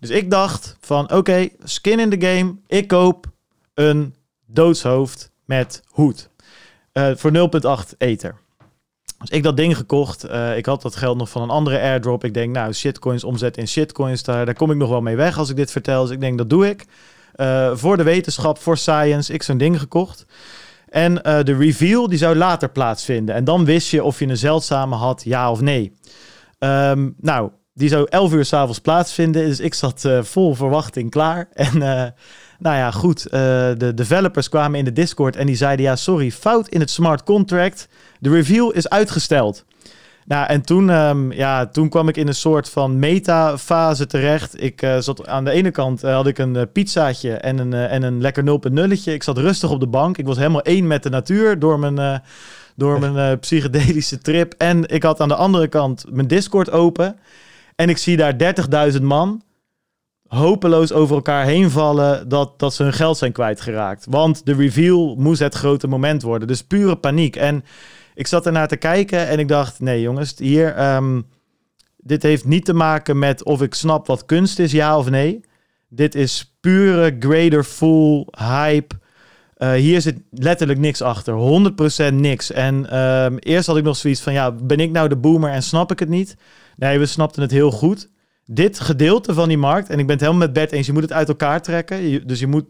Dus 0.00 0.10
ik 0.10 0.30
dacht 0.30 0.76
van 0.80 1.12
oké, 1.12 1.48
skin 1.62 2.00
in 2.00 2.10
the 2.10 2.26
game. 2.26 2.56
Ik 2.66 2.88
koop 2.88 3.26
een 3.74 4.14
doodshoofd 4.46 5.30
met 5.44 5.82
hoed. 5.86 6.30
Uh, 6.92 7.10
voor 7.14 7.32
0,8 7.90 7.96
ether. 7.98 8.34
Dus 9.22 9.30
ik 9.30 9.42
dat 9.42 9.56
ding 9.56 9.76
gekocht. 9.76 10.24
Uh, 10.24 10.56
ik 10.56 10.66
had 10.66 10.82
dat 10.82 10.96
geld 10.96 11.18
nog 11.18 11.28
van 11.28 11.42
een 11.42 11.50
andere 11.50 11.80
airdrop. 11.80 12.24
Ik 12.24 12.34
denk, 12.34 12.54
nou, 12.54 12.72
shitcoins 12.72 13.24
omzet 13.24 13.56
in 13.56 13.68
shitcoins, 13.68 14.22
daar, 14.22 14.44
daar 14.44 14.54
kom 14.54 14.70
ik 14.70 14.76
nog 14.76 14.88
wel 14.88 15.00
mee 15.00 15.16
weg 15.16 15.38
als 15.38 15.50
ik 15.50 15.56
dit 15.56 15.70
vertel. 15.70 16.02
Dus 16.02 16.10
ik 16.10 16.20
denk, 16.20 16.38
dat 16.38 16.50
doe 16.50 16.68
ik. 16.68 16.84
Uh, 17.36 17.70
voor 17.74 17.96
de 17.96 18.02
wetenschap, 18.02 18.58
voor 18.58 18.76
science, 18.76 19.32
ik 19.32 19.42
zo'n 19.42 19.58
ding 19.58 19.78
gekocht. 19.78 20.26
En 20.88 21.12
uh, 21.12 21.42
de 21.42 21.56
reveal, 21.56 22.08
die 22.08 22.18
zou 22.18 22.36
later 22.36 22.70
plaatsvinden. 22.70 23.34
En 23.34 23.44
dan 23.44 23.64
wist 23.64 23.90
je 23.90 24.04
of 24.04 24.18
je 24.18 24.26
een 24.26 24.36
zeldzame 24.36 24.94
had, 24.94 25.22
ja 25.24 25.50
of 25.50 25.60
nee. 25.60 25.96
Um, 26.58 27.14
nou, 27.20 27.50
die 27.74 27.88
zou 27.88 28.06
11 28.08 28.32
uur 28.32 28.44
s'avonds 28.44 28.78
plaatsvinden. 28.78 29.46
Dus 29.46 29.60
ik 29.60 29.74
zat 29.74 30.08
vol 30.20 30.54
verwachting 30.54 31.10
klaar. 31.10 31.48
En 31.52 32.14
nou 32.62 32.76
ja, 32.76 32.90
goed. 32.90 33.22
de 33.30 33.92
developers 33.94 34.48
kwamen 34.48 34.78
in 34.78 34.84
de 34.84 34.92
Discord 34.92 35.36
en 35.36 35.46
die 35.46 35.56
zeiden, 35.56 35.84
ja, 35.84 35.96
sorry, 35.96 36.30
fout 36.30 36.68
in 36.68 36.80
het 36.80 36.90
smart 36.90 37.22
contract. 37.22 37.88
De 38.18 38.30
reveal 38.30 38.70
is 38.70 38.88
uitgesteld. 38.88 39.64
Nou, 40.24 40.46
en 40.46 40.62
toen, 40.62 40.88
um, 40.88 41.32
ja, 41.32 41.66
toen 41.66 41.88
kwam 41.88 42.08
ik 42.08 42.16
in 42.16 42.28
een 42.28 42.34
soort 42.34 42.68
van 42.68 42.98
meta-fase 42.98 44.06
terecht. 44.06 44.62
Ik 44.62 44.82
uh, 44.82 44.98
zat 44.98 45.26
aan 45.26 45.44
de 45.44 45.50
ene 45.50 45.70
kant 45.70 46.04
uh, 46.04 46.14
had 46.14 46.26
ik 46.26 46.38
een 46.38 46.72
pizzaatje 46.72 47.32
en 47.32 47.58
een, 47.58 47.72
en 47.72 48.02
een 48.02 48.20
lekker 48.20 48.44
0.0'tje. 48.44 49.12
Ik 49.12 49.22
zat 49.22 49.38
rustig 49.38 49.70
op 49.70 49.80
de 49.80 49.86
bank. 49.86 50.18
Ik 50.18 50.26
was 50.26 50.36
helemaal 50.36 50.62
één 50.62 50.86
met 50.86 51.02
de 51.02 51.10
natuur 51.10 51.58
door 51.58 51.78
mijn, 51.78 52.22
door 52.76 53.00
mijn 53.00 53.38
psychedelische 53.38 54.18
trip. 54.18 54.54
En 54.58 54.88
ik 54.88 55.02
had 55.02 55.20
aan 55.20 55.28
de 55.28 55.34
andere 55.34 55.68
kant 55.68 56.04
mijn 56.10 56.26
Discord 56.26 56.70
open. 56.70 57.16
En 57.76 57.88
ik 57.88 57.98
zie 57.98 58.16
daar 58.16 58.34
30.000 58.92 59.02
man 59.02 59.42
hopeloos 60.36 60.92
over 60.92 61.14
elkaar 61.14 61.44
heen 61.44 61.70
vallen 61.70 62.28
dat, 62.28 62.58
dat 62.58 62.74
ze 62.74 62.82
hun 62.82 62.92
geld 62.92 63.18
zijn 63.18 63.32
kwijtgeraakt. 63.32 64.06
Want 64.08 64.46
de 64.46 64.54
reveal 64.54 65.14
moest 65.18 65.40
het 65.40 65.54
grote 65.54 65.86
moment 65.86 66.22
worden. 66.22 66.48
Dus 66.48 66.64
pure 66.64 66.96
paniek. 66.96 67.36
En 67.36 67.64
ik 68.14 68.26
zat 68.26 68.46
ernaar 68.46 68.68
te 68.68 68.76
kijken 68.76 69.28
en 69.28 69.38
ik 69.38 69.48
dacht, 69.48 69.80
nee 69.80 70.00
jongens, 70.00 70.34
hier, 70.38 70.94
um, 70.94 71.26
dit 71.96 72.22
heeft 72.22 72.44
niet 72.44 72.64
te 72.64 72.72
maken 72.72 73.18
met 73.18 73.44
of 73.44 73.62
ik 73.62 73.74
snap 73.74 74.06
wat 74.06 74.26
kunst 74.26 74.58
is, 74.58 74.72
ja 74.72 74.98
of 74.98 75.10
nee. 75.10 75.40
Dit 75.88 76.14
is 76.14 76.56
pure 76.60 77.16
greater 77.18 77.64
full 77.64 78.26
hype. 78.38 78.94
Uh, 79.58 79.72
hier 79.72 80.00
zit 80.00 80.22
letterlijk 80.30 80.78
niks 80.78 81.02
achter, 81.02 81.34
100% 82.10 82.14
niks. 82.14 82.52
En 82.52 82.98
um, 82.98 83.38
eerst 83.38 83.66
had 83.66 83.76
ik 83.76 83.84
nog 83.84 83.96
zoiets 83.96 84.20
van, 84.20 84.32
ja, 84.32 84.52
ben 84.52 84.80
ik 84.80 84.90
nou 84.90 85.08
de 85.08 85.16
boomer 85.16 85.50
en 85.50 85.62
snap 85.62 85.90
ik 85.90 85.98
het 85.98 86.08
niet? 86.08 86.36
Nee, 86.76 86.98
we 86.98 87.06
snapten 87.06 87.42
het 87.42 87.50
heel 87.50 87.70
goed. 87.70 88.10
Dit 88.54 88.80
gedeelte 88.80 89.34
van 89.34 89.48
die 89.48 89.58
markt, 89.58 89.88
en 89.88 89.98
ik 89.98 90.06
ben 90.06 90.16
het 90.16 90.24
helemaal 90.24 90.46
met 90.46 90.52
Bert 90.52 90.72
eens, 90.72 90.86
je 90.86 90.92
moet 90.92 91.02
het 91.02 91.12
uit 91.12 91.28
elkaar 91.28 91.62
trekken. 91.62 92.08
Je, 92.08 92.24
dus 92.24 92.40
je 92.40 92.46
moet 92.46 92.64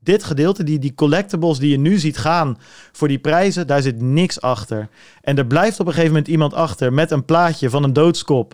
dit 0.00 0.24
gedeelte, 0.24 0.64
die, 0.64 0.78
die 0.78 0.94
collectibles 0.94 1.58
die 1.58 1.70
je 1.70 1.78
nu 1.78 1.98
ziet 1.98 2.18
gaan 2.18 2.58
voor 2.92 3.08
die 3.08 3.18
prijzen, 3.18 3.66
daar 3.66 3.82
zit 3.82 4.00
niks 4.02 4.40
achter. 4.40 4.88
En 5.20 5.38
er 5.38 5.46
blijft 5.46 5.80
op 5.80 5.86
een 5.86 5.92
gegeven 5.92 6.12
moment 6.12 6.28
iemand 6.28 6.54
achter 6.54 6.92
met 6.92 7.10
een 7.10 7.24
plaatje 7.24 7.70
van 7.70 7.82
een 7.84 7.92
doodskop, 7.92 8.52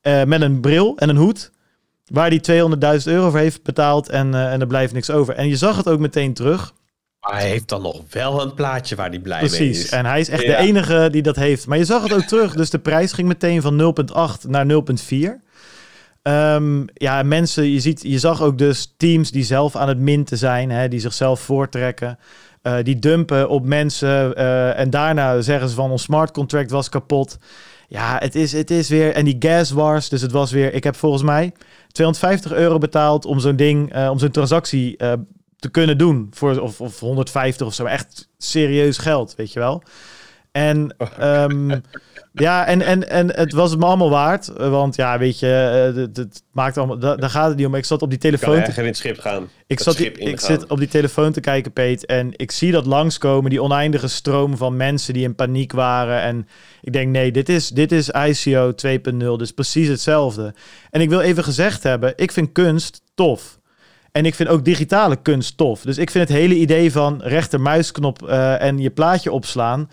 eh, 0.00 0.24
met 0.24 0.40
een 0.40 0.60
bril 0.60 0.96
en 0.96 1.08
een 1.08 1.16
hoed, 1.16 1.50
waar 2.06 2.30
die 2.30 2.40
200.000 2.40 3.06
euro 3.14 3.30
voor 3.30 3.38
heeft 3.38 3.62
betaald 3.62 4.08
en, 4.08 4.34
eh, 4.34 4.52
en 4.52 4.60
er 4.60 4.66
blijft 4.66 4.92
niks 4.92 5.10
over. 5.10 5.34
En 5.34 5.48
je 5.48 5.56
zag 5.56 5.76
het 5.76 5.88
ook 5.88 6.00
meteen 6.00 6.34
terug. 6.34 6.72
Maar 7.20 7.38
hij 7.38 7.48
heeft 7.48 7.68
dan 7.68 7.82
nog 7.82 8.02
wel 8.10 8.42
een 8.42 8.54
plaatje 8.54 8.96
waar 8.96 9.08
hij 9.08 9.18
blij 9.18 9.40
mee 9.40 9.48
Precies. 9.48 9.84
is. 9.84 9.90
En 9.90 10.06
hij 10.06 10.20
is 10.20 10.28
echt 10.28 10.42
Ja. 10.42 10.48
de 10.48 10.56
enige 10.56 11.08
die 11.10 11.22
dat 11.22 11.36
heeft. 11.36 11.66
Maar 11.66 11.78
je 11.78 11.84
zag 11.84 12.02
het 12.02 12.12
ook 12.12 12.22
terug. 12.22 12.54
Dus 12.54 12.70
de 12.70 12.78
prijs 12.78 13.12
ging 13.12 13.28
meteen 13.28 13.62
van 13.62 13.76
0,8 13.76 14.48
naar 14.48 14.66
0,4. 14.66 15.40
Ehm, 16.22 16.82
ja, 16.94 17.22
mensen, 17.22 17.70
je, 17.70 17.80
ziet, 17.80 18.02
je 18.02 18.18
zag 18.18 18.42
ook 18.42 18.58
dus 18.58 18.94
teams 18.96 19.30
die 19.30 19.44
zelf 19.44 19.76
aan 19.76 19.88
het 19.88 19.98
minten 19.98 20.38
zijn, 20.38 20.70
hè, 20.70 20.88
die 20.88 21.00
zichzelf 21.00 21.40
voortrekken. 21.40 22.18
eh, 22.62 22.76
die 22.82 22.98
dumpen 22.98 23.48
op 23.48 23.64
mensen 23.64 24.36
eh, 24.36 24.78
en 24.78 24.90
daarna 24.90 25.40
zeggen 25.40 25.68
ze 25.68 25.74
van 25.74 25.90
ons 25.90 26.02
smart 26.02 26.30
contract 26.30 26.70
was 26.70 26.88
kapot. 26.88 27.38
Ja, 27.88 28.16
het 28.18 28.34
is, 28.34 28.52
het 28.52 28.70
is 28.70 28.88
weer. 28.88 29.14
En 29.14 29.24
die 29.24 29.36
gas 29.38 29.70
wars, 29.70 30.08
dus 30.08 30.20
het 30.20 30.32
was 30.32 30.50
weer. 30.50 30.74
Ik 30.74 30.84
heb 30.84 30.96
volgens 30.96 31.22
mij 31.22 31.52
250 31.92 32.52
euro 32.52 32.78
betaald 32.78 33.24
om 33.24 33.40
zo'n 33.40 33.56
ding, 33.56 33.92
eh, 33.92 34.10
om 34.10 34.18
zo'n 34.18 34.30
transactie 34.30 34.96
te 35.56 35.70
kunnen 35.70 35.98
doen. 35.98 36.28
Voor, 36.30 36.60
of, 36.60 36.80
of 36.80 37.00
150 37.00 37.66
of 37.66 37.74
zo. 37.74 37.84
Echt 37.84 38.28
serieus 38.38 38.98
geld, 38.98 39.34
weet 39.36 39.52
je 39.52 39.58
wel. 39.58 39.82
En 40.52 40.94
ehm, 41.18 41.68
ja, 42.32 42.66
en, 42.66 42.82
en, 42.82 43.08
en 43.10 43.34
het 43.34 43.52
was 43.52 43.70
het 43.70 43.78
me 43.80 43.86
allemaal 43.86 44.10
waard. 44.10 44.46
Want 44.56 44.96
ja, 44.96 45.18
weet 45.18 45.38
je, 45.38 45.46
eh, 45.94 46.00
het, 46.02 46.16
het 46.16 46.42
maakt 46.52 46.78
allemaal. 46.78 46.98
da- 46.98 47.16
Daar 47.16 47.30
gaat 47.30 47.48
het 47.48 47.56
niet 47.56 47.66
om. 47.66 47.74
Ik 47.74 47.84
zat 47.84 48.02
op 48.02 48.10
die 48.10 48.18
telefoon. 48.18 48.54
te- 48.54 48.60
erger 48.60 48.82
in 48.82 48.88
het 48.88 48.96
schip 48.96 49.18
gaan. 49.18 49.48
ik, 49.66 49.80
zat 49.80 49.96
die- 49.96 50.12
ik 50.12 50.40
zit 50.40 50.66
op 50.66 50.78
die 50.78 50.88
telefoon 50.88 51.32
te 51.32 51.40
kijken, 51.40 51.72
Peet. 51.72 52.06
En 52.06 52.30
ik 52.36 52.50
zie 52.50 52.72
dat 52.72 52.86
langskomen, 52.86 53.50
die 53.50 53.62
oneindige 53.62 54.08
stroom 54.08 54.56
van 54.56 54.76
mensen 54.76 55.14
die 55.14 55.22
in 55.22 55.34
paniek 55.34 55.72
waren. 55.72 56.20
En 56.22 56.48
ik 56.82 56.92
denk, 56.92 57.08
nee, 57.10 57.32
dit 57.32 57.48
is, 57.48 57.68
dit 57.68 57.92
is 57.92 58.08
ICO 58.10 58.72
2.0. 58.74 59.36
Dus 59.36 59.50
precies 59.52 59.88
hetzelfde. 59.88 60.54
En 60.90 61.00
ik 61.00 61.08
wil 61.08 61.20
even 61.20 61.44
gezegd 61.44 61.82
hebben, 61.82 62.12
ik 62.16 62.32
vind 62.32 62.52
kunst 62.52 63.02
tof. 63.14 63.58
En 64.12 64.26
ik 64.26 64.34
vind 64.34 64.48
ook 64.48 64.64
digitale 64.64 65.16
kunst 65.16 65.56
tof. 65.56 65.80
Dus 65.82 65.98
ik 65.98 66.10
vind 66.10 66.28
het 66.28 66.36
hele 66.38 66.54
idee 66.54 66.92
van 66.92 67.20
rechtermuisknop 67.22 68.28
eh 68.28 68.62
en 68.62 68.78
je 68.78 68.90
plaatje 68.90 69.32
opslaan... 69.32 69.90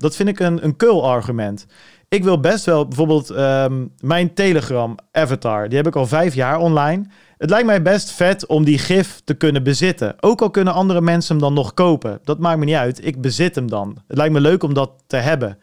dat 0.00 0.16
vind 0.16 0.28
ik 0.28 0.40
een, 0.40 0.64
een 0.64 0.76
kul 0.76 1.08
argument. 1.08 1.66
Ik 2.08 2.24
wil 2.24 2.40
best 2.40 2.64
wel 2.64 2.86
bijvoorbeeld 2.86 3.30
ehm, 3.30 3.86
mijn 3.98 4.34
Telegram 4.34 4.94
avatar. 5.12 5.68
Die 5.68 5.76
heb 5.76 5.86
ik 5.86 5.96
al 5.96 6.06
vijf 6.06 6.34
jaar 6.34 6.58
online. 6.58 7.04
Het 7.38 7.50
lijkt 7.50 7.66
mij 7.66 7.82
best 7.82 8.10
vet 8.10 8.46
om 8.46 8.64
die 8.64 8.78
gif 8.78 9.20
te 9.24 9.34
kunnen 9.34 9.62
bezitten. 9.62 10.14
Ook 10.20 10.42
al 10.42 10.50
kunnen 10.50 10.72
andere 10.72 11.00
mensen 11.00 11.32
hem 11.34 11.44
dan 11.44 11.54
nog 11.54 11.74
kopen. 11.74 12.18
Dat 12.24 12.38
maakt 12.38 12.58
me 12.58 12.64
niet 12.64 12.74
uit. 12.74 13.06
Ik 13.06 13.20
bezit 13.20 13.54
hem 13.54 13.70
dan. 13.70 14.02
Het 14.06 14.16
lijkt 14.16 14.32
me 14.32 14.40
leuk 14.40 14.62
om 14.62 14.74
dat 14.74 14.90
te 15.06 15.16
hebben. 15.16 15.58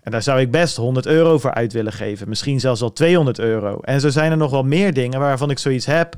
En 0.00 0.10
daar 0.10 0.22
zou 0.22 0.40
ik 0.40 0.50
best 0.50 0.76
100 0.76 1.06
euro 1.06 1.38
voor 1.38 1.54
uit 1.54 1.72
willen 1.72 1.92
geven. 1.92 2.28
Misschien 2.28 2.60
zelfs 2.60 2.82
al 2.82 2.92
200 2.92 3.38
euro. 3.38 3.80
En 3.80 4.00
zo 4.00 4.08
zijn 4.08 4.30
er 4.30 4.36
nog 4.36 4.50
wel 4.50 4.62
meer 4.62 4.92
dingen 4.92 5.20
waarvan 5.20 5.50
ik 5.50 5.58
zoiets 5.58 5.86
heb. 5.86 6.16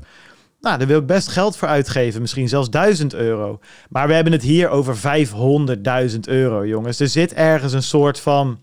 Nou, 0.63 0.79
daar 0.79 0.87
wil 0.87 0.99
ik 0.99 1.07
best 1.07 1.29
geld 1.29 1.57
voor 1.57 1.69
uitgeven. 1.69 2.21
Misschien 2.21 2.49
zelfs 2.49 2.71
1000 2.71 3.15
euro. 3.15 3.61
Maar 3.89 4.07
we 4.07 4.15
hebben 4.15 4.33
het 4.33 4.43
hier 4.43 4.69
over 4.69 4.97
500.000 6.13 6.19
euro, 6.21 6.67
jongens. 6.67 7.01
Er 7.01 7.09
zit 7.09 7.33
ergens 7.33 7.73
een 7.73 7.83
soort 7.83 8.21
van 8.21 8.59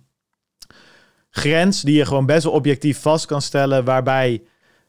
grens 1.29 1.81
die 1.81 1.95
je 1.95 2.05
gewoon 2.05 2.25
best 2.25 2.43
wel 2.43 2.53
objectief 2.53 3.01
vast 3.01 3.25
kan 3.25 3.41
stellen. 3.41 3.83
Waarbij 3.83 4.41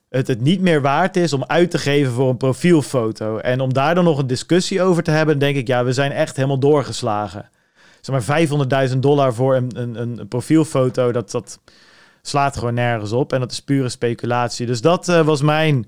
het 0.09 0.27
het 0.27 0.41
niet 0.41 0.61
meer 0.61 0.81
waard 0.81 1.17
is 1.17 1.33
om 1.33 1.45
uit 1.47 1.71
te 1.71 1.79
geven 1.79 2.13
voor 2.13 2.29
een 2.29 2.37
profielfoto. 2.37 3.39
En 3.39 3.61
om 3.61 3.73
daar 3.73 3.95
dan 3.95 4.05
nog 4.05 4.19
een 4.19 4.27
discussie 4.27 4.83
over 4.83 5.03
te 5.03 5.11
hebben, 5.11 5.39
denk 5.39 5.57
ik, 5.57 5.67
ja, 5.67 5.85
we 5.85 5.93
zijn 5.93 6.13
echt 6.13 6.37
helemaal 6.37 6.59
doorgeslagen. 6.59 7.51
Zeg 8.01 8.27
maar 8.27 8.89
500.000 8.91 8.99
dollar 8.99 9.35
voor 9.35 9.57
een, 9.57 9.71
een, 9.75 10.19
een 10.19 10.29
profielfoto, 10.29 11.13
dat, 11.13 11.31
dat 11.31 11.61
slaat 12.23 12.57
gewoon 12.57 12.75
nergens 12.75 13.13
op. 13.13 13.33
En 13.33 13.41
dat 13.41 13.53
is 13.53 13.61
pure 13.61 13.89
speculatie. 13.89 14.67
Dus 14.67 14.81
dat 14.81 15.09
eh, 15.09 15.25
was 15.25 15.43
mijn 15.43 15.87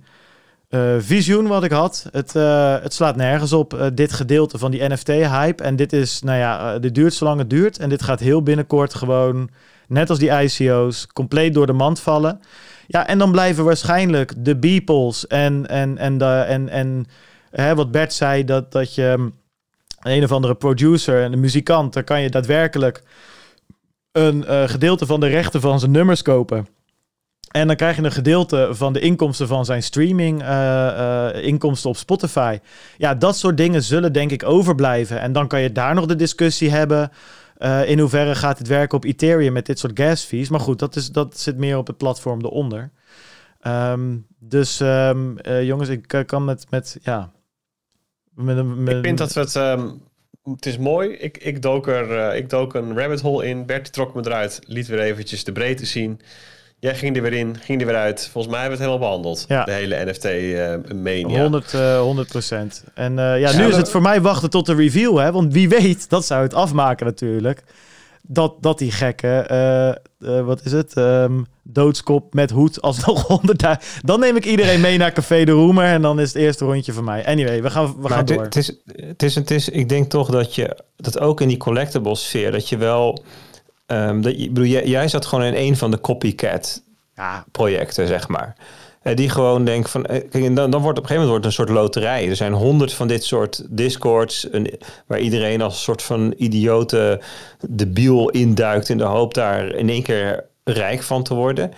eh, 0.73 0.95
visioen 0.99 1.47
wat 1.47 1.65
ik 1.65 1.71
had. 1.71 2.07
Het, 2.13 2.37
eh, 2.37 2.77
het 2.83 2.95
slaat 2.95 3.17
nergens 3.17 3.53
op, 3.53 3.75
eh, 3.75 3.87
dit 3.95 4.13
gedeelte 4.13 4.59
van 4.59 4.71
die 4.71 4.89
NFT-hype. 4.89 5.63
En 5.63 5.77
dit 5.77 5.93
is, 5.93 6.23
nou 6.23 6.39
ja, 6.39 6.79
dit 6.79 6.95
duurt 6.95 7.15
zolang 7.15 7.39
het 7.39 7.51
duurt. 7.51 7.79
En 7.79 7.89
dit 7.89 8.03
gaat 8.03 8.21
heel 8.21 8.43
binnenkort 8.43 8.95
gewoon, 8.95 9.51
net 9.89 10.11
als 10.11 10.19
die 10.19 10.31
ICO's, 10.31 11.07
compleet 11.07 11.55
door 11.55 11.67
de 11.67 11.73
mand 11.73 12.01
vallen. 12.01 12.41
Ja, 12.87 13.07
en 13.07 13.19
dan 13.19 13.31
blijven 13.33 13.65
waarschijnlijk 13.65 14.33
de 14.37 14.57
Beeples 14.57 15.27
en, 15.27 15.67
en, 15.69 15.99
en, 15.99 16.19
de, 16.19 16.25
en, 16.25 16.69
en 16.69 17.07
hè, 17.51 17.75
wat 17.75 17.91
Bert 17.91 18.13
zei, 18.13 18.45
dat, 18.45 18.73
dat 18.73 18.95
je 18.95 19.15
mm, 19.19 19.33
een 20.01 20.25
of 20.25 20.33
andere 20.33 20.55
producer 20.55 21.23
en 21.23 21.33
een 21.33 21.41
muzikant, 21.41 21.93
daar 21.93 22.05
kan 22.05 22.21
je 22.21 22.31
daadwerkelijk 22.31 23.03
een 24.13 24.69
gedeelte 24.69 25.07
van 25.07 25.21
de 25.21 25.27
rechten 25.27 25.61
van 25.61 25.79
zijn 25.79 25.91
nummers 25.91 26.23
kopen. 26.23 26.67
En 27.53 27.67
dan 27.67 27.77
krijg 27.77 27.97
je 27.97 28.03
een 28.03 28.13
gedeelte 28.13 28.69
van 28.71 28.93
de 28.93 29.01
inkomsten 29.01 29.47
van 29.47 29.65
zijn 29.65 29.83
streaming, 29.83 30.43
eh, 30.43 31.29
eh, 31.29 31.45
inkomsten 31.45 31.91
op 31.91 31.97
Spotify. 31.97 32.59
Ja, 32.97 33.15
dat 33.15 33.37
soort 33.37 33.57
dingen 33.57 33.83
zullen 33.83 34.13
denk 34.13 34.31
ik 34.31 34.45
overblijven. 34.45 35.21
En 35.21 35.33
dan 35.33 35.49
kan 35.49 35.61
je 35.61 35.73
daar 35.73 35.95
nog 35.95 36.07
de 36.07 36.17
discussie 36.17 36.71
hebben. 36.71 37.11
eh, 37.57 37.89
in 37.89 37.99
hoeverre 37.99 38.35
gaat 38.35 38.59
het 38.59 38.67
werken 38.69 38.97
op 38.97 39.05
Ethereum 39.05 39.53
met 39.53 39.67
dit 39.67 39.79
soort 39.79 39.99
gas 40.01 40.23
fees? 40.25 40.49
Maar 40.49 40.61
goed, 40.61 40.79
dat, 40.79 40.97
is, 40.97 41.11
dat 41.11 41.39
zit 41.39 41.57
meer 41.57 41.77
op 41.77 41.87
het 41.87 41.97
platform 41.97 42.41
eronder. 42.45 42.91
Ehm, 43.61 44.17
dus 44.39 44.81
ehm, 44.81 45.37
eh, 45.37 45.63
jongens, 45.65 45.89
ik 45.89 46.23
kan 46.27 46.45
met, 46.45 46.67
met 46.71 46.99
ja... 47.03 47.33
Met, 48.35 48.57
Ik 48.97 49.05
vind 49.05 49.19
dat 49.19 49.33
we 49.33 49.41
het... 49.41 49.57
ehm, 49.57 49.89
het 50.43 50.67
is 50.67 50.79
mooi. 50.79 51.09
Ik, 51.11 51.39
ik, 51.39 51.63
dook 51.63 51.87
er, 51.87 52.35
ik 52.35 52.51
dook 52.51 52.75
een 52.75 52.99
rabbit 52.99 53.21
hole 53.21 53.47
in. 53.47 53.67
Bert 53.67 53.93
trok 53.93 54.15
me 54.15 54.21
eruit. 54.25 54.61
Liet 54.67 54.87
weer 54.87 55.01
eventjes 55.01 55.45
de 55.45 55.53
breedte 55.53 55.87
zien. 55.87 56.21
Jij 56.83 56.95
ging 56.95 57.17
er 57.17 57.23
weer 57.23 57.33
in, 57.33 57.57
ging 57.61 57.81
er 57.81 57.87
weer 57.87 57.97
uit. 57.97 58.29
Volgens 58.33 58.53
mij 58.53 58.63
hebben 58.63 58.79
we 58.79 58.85
het 58.85 58.93
helemaal 58.93 59.21
behandeld. 59.21 59.45
Ja. 59.49 59.65
De 59.65 59.73
hele 59.73 60.05
NFT-mania. 60.05 61.41
100, 61.41 61.75
eh 61.75 62.01
100 62.01 62.29
procent. 62.29 62.85
En 62.95 63.19
eh, 63.19 63.41
ja, 63.41 63.53
nu 63.53 63.63
Ja, 63.63 63.69
is 63.69 63.77
het 63.77 63.91
voor 63.91 64.03
mij 64.03 64.21
wachten 64.21 64.51
tot 64.51 64.67
de 64.67 64.75
reveal, 64.75 65.17
hè? 65.19 65.33
Want 65.33 65.53
wie 65.53 65.69
weet, 65.69 66.09
dat 66.09 66.25
zou 66.27 66.43
het 66.43 66.55
afmaken 66.55 67.07
natuurlijk. 67.07 67.63
Dat, 68.23 68.55
dat 68.61 68.79
die 68.79 68.91
gekke, 68.93 69.29
eh, 69.29 69.89
eh, 69.89 69.97
wat 70.45 70.65
is 70.65 70.73
het? 70.73 70.93
Ehm, 70.95 71.43
doodskop 71.63 72.35
met 72.35 72.51
hoed 72.51 72.83
alsnog 72.83 73.23
100 73.37 73.65
Dan 74.05 74.21
neem 74.21 74.37
ik 74.37 74.45
iedereen 74.45 74.81
mee 74.81 74.99
naar 74.99 75.13
Café 75.13 75.45
de 75.45 75.53
Roemer 75.53 75.85
en 75.85 76.03
dan 76.03 76.21
is 76.21 76.33
het 76.33 76.43
eerste 76.43 76.65
rondje 76.65 76.93
van 76.93 77.05
mij. 77.05 77.27
Anyway, 77.27 77.63
we 77.63 77.71
gaan, 77.71 77.87
we 77.87 78.01
Maar 78.01 78.11
gaan 78.11 78.25
door. 78.25 78.43
het, 78.43 78.57
is, 78.57 78.73
het, 79.07 79.23
is, 79.23 79.35
het 79.35 79.51
is, 79.51 79.69
ik 79.69 79.89
denk 79.89 80.11
toch 80.11 80.31
dat 80.31 80.55
je, 80.55 80.79
dat 80.97 81.19
ook 81.19 81.41
in 81.41 81.49
die 81.49 81.57
collectible 81.57 82.15
sfeer, 82.17 82.51
dat 82.53 82.69
je 82.69 82.77
wel, 82.77 83.25
ehm, 83.93 84.21
dat 84.21 84.37
bedoel, 84.37 84.65
jij, 84.65 84.87
jij 84.87 85.09
zat 85.09 85.27
gewoon 85.27 85.45
in 85.45 85.55
een 85.55 85.77
van 85.77 85.91
de 85.91 86.01
copycat 86.01 86.83
Ja, 87.17 87.45
projecten, 87.51 88.07
zeg 88.07 88.29
maar. 88.29 88.57
Eh, 89.03 89.17
die 89.17 89.29
gewoon 89.29 89.65
denkt 89.65 89.91
van, 89.91 90.07
eh, 90.07 90.29
kijk, 90.31 90.57
dan, 90.57 90.71
dan 90.71 90.83
wordt 90.83 90.99
op 90.99 91.05
een 91.05 91.11
gegeven 91.11 91.15
moment 91.15 91.29
wordt 91.29 91.45
het 91.45 91.45
een 91.45 91.53
soort 91.53 91.69
loterij. 91.69 92.29
Er 92.29 92.37
zijn 92.37 92.53
honderd 92.53 92.93
van 92.93 93.09
dit 93.09 93.25
soort 93.25 93.65
discords, 93.69 94.49
een, 94.51 94.79
waar 95.07 95.19
iedereen 95.19 95.63
als 95.63 95.75
een 95.75 95.81
soort 95.81 96.03
van 96.03 96.35
idiote 96.37 97.21
debiel 97.69 98.29
induikt 98.29 98.89
in 98.89 98.99
de 98.99 99.05
hoop 99.05 99.35
daar 99.35 99.75
in 99.75 99.89
één 99.89 100.03
keer 100.03 100.45
rijk 100.65 101.03
van 101.03 101.23
te 101.23 101.35
worden. 101.35 101.73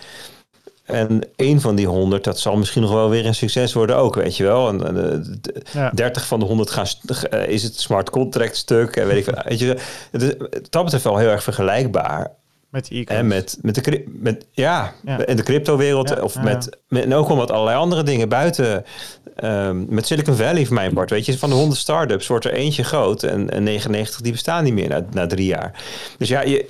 En 0.85 1.21
één 1.35 1.61
van 1.61 1.75
die 1.75 1.87
honderd, 1.87 2.23
dat 2.23 2.39
zal 2.39 2.55
misschien 2.57 2.81
nog 2.81 2.91
wel 2.91 3.09
weer 3.09 3.25
een 3.25 3.35
succes 3.35 3.73
worden 3.73 3.95
ook, 3.97 4.15
weet 4.15 4.37
je 4.37 4.43
wel. 4.43 4.67
En, 4.69 4.87
en, 4.87 5.11
eh, 5.11 5.19
d- 5.41 5.73
Ja. 5.73 5.91
30 5.93 6.25
van 6.27 6.39
de 6.39 6.45
100 6.45 6.69
gaan, 6.69 6.85
eh, 7.29 7.47
is 7.47 7.63
het 7.63 7.79
smart 7.79 8.09
contract 8.09 8.57
stuk. 8.57 8.95
En 8.95 9.07
weet 9.07 9.17
ik 9.17 9.23
veel. 9.23 9.43
Weet 9.43 9.59
je, 9.59 9.77
het 10.11 10.21
is 10.21 10.33
wat 10.37 10.67
dat 10.69 10.83
betreft 10.83 11.03
wel 11.03 11.17
heel 11.17 11.29
erg 11.29 11.43
vergelijkbaar. 11.43 12.31
met 12.69 12.87
die 12.87 13.05
En 13.05 13.27
met, 13.27 13.57
met 13.61 13.75
de 13.85 14.03
met, 14.07 14.45
ja, 14.51 14.93
Ja. 15.05 15.25
in 15.25 15.35
de 15.35 15.43
cryptowereld. 15.43 16.09
Ja, 16.09 16.21
of 16.21 16.39
met, 16.41 16.69
met, 16.87 17.03
en 17.03 17.13
ook 17.13 17.27
wel 17.27 17.37
met 17.37 17.51
allerlei 17.51 17.77
andere 17.77 18.03
dingen 18.03 18.29
buiten. 18.29 18.85
ehm, 19.35 19.83
met 19.93 20.05
Silicon 20.07 20.35
Valley, 20.35 20.65
voor 20.65 20.75
mijn 20.75 20.93
part. 20.93 21.09
Weet 21.09 21.25
je, 21.25 21.37
van 21.37 21.49
de 21.49 21.55
100 21.55 21.79
start-ups 21.79 22.27
wordt 22.27 22.45
er 22.45 22.53
eentje 22.53 22.83
groot. 22.83 23.23
En, 23.23 23.49
en 23.49 23.63
99 23.63 24.21
die 24.21 24.31
bestaan 24.31 24.63
niet 24.63 24.73
meer 24.73 24.89
na, 24.89 25.05
na 25.11 25.27
drie 25.27 25.45
jaar. 25.45 25.83
Dus 26.17 26.27
ja, 26.27 26.41
je, 26.41 26.65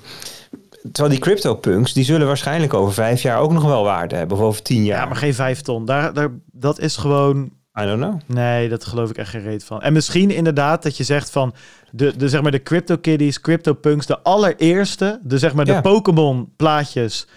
terwijl 0.92 1.10
die 1.16 1.24
crypto-punks, 1.24 1.94
die 1.94 2.04
zullen 2.04 2.28
waarschijnlijk 2.28 2.74
over 2.74 2.94
vijf 2.94 3.22
jaar 3.22 3.40
ook 3.40 3.52
nog 3.52 3.64
wel 3.64 3.84
waarde 3.84 4.16
hebben. 4.16 4.38
Of 4.38 4.44
over 4.44 4.62
tien 4.62 4.84
jaar. 4.84 5.00
Ja, 5.02 5.06
maar 5.06 5.16
geen 5.16 5.34
vijf 5.34 5.62
ton. 5.62 5.86
Daar, 5.86 6.14
daar, 6.14 6.30
dat 6.52 6.80
is 6.80 6.98
gewoon 6.98 7.50
I 7.82 7.86
don't 7.86 8.02
know. 8.02 8.20
Nee, 8.38 8.70
dat 8.70 8.86
geloof 8.86 9.10
ik 9.10 9.18
echt 9.18 9.30
geen 9.30 9.42
reet 9.44 9.64
van. 9.64 9.82
En 9.82 9.94
misschien 9.94 10.32
inderdaad 10.32 10.84
dat 10.84 10.98
je 10.98 11.04
zegt 11.04 11.30
van 11.30 11.54
de, 11.92 12.14
de 12.18 12.30
zeg 12.30 12.42
maar 12.42 12.52
de 12.52 12.64
crypto 12.64 12.98
kiddies, 12.98 13.42
crypto 13.42 13.74
punks, 13.74 14.06
de 14.06 14.20
allereerste, 14.20 15.20
de 15.24 15.38
zeg 15.38 15.54
maar 15.54 15.66
Ja. 15.68 15.76
de 15.76 15.82
Pokémon 15.82 16.50
plaatjes. 16.56 17.28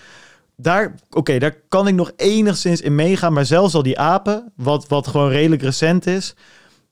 Daar, 0.57 0.95
oké, 1.11 1.39
daar 1.39 1.57
kan 1.69 1.89
ik 1.89 1.95
nog 1.95 2.13
enigszins 2.17 2.81
in 2.81 2.95
meegaan, 2.95 3.33
maar 3.33 3.47
zelfs 3.47 3.75
al 3.75 3.83
die 3.83 3.99
apen, 3.99 4.53
wat, 4.57 4.89
wat 4.89 5.07
gewoon 5.07 5.31
redelijk 5.31 5.63
recent 5.63 6.07
is. 6.07 6.35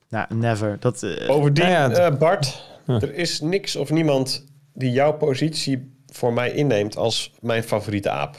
Nou, 0.09 0.27
never. 0.35 0.77
Dat, 0.81 1.03
eh, 1.03 1.27
Bovendien, 1.27 1.65
Nou 1.65 1.91
ja, 1.95 2.07
eh, 2.07 2.19
Bart, 2.19 2.65
Huh. 2.87 3.03
er 3.03 3.15
is 3.15 3.41
niks 3.41 3.77
of 3.77 3.91
niemand 3.91 4.45
die 4.75 4.91
jouw 4.91 5.13
positie 5.13 5.96
voor 6.17 6.33
mij 6.33 6.53
inneemt 6.53 6.97
als 6.97 7.33
mijn 7.41 7.63
favoriete 7.63 8.11
aap. 8.11 8.37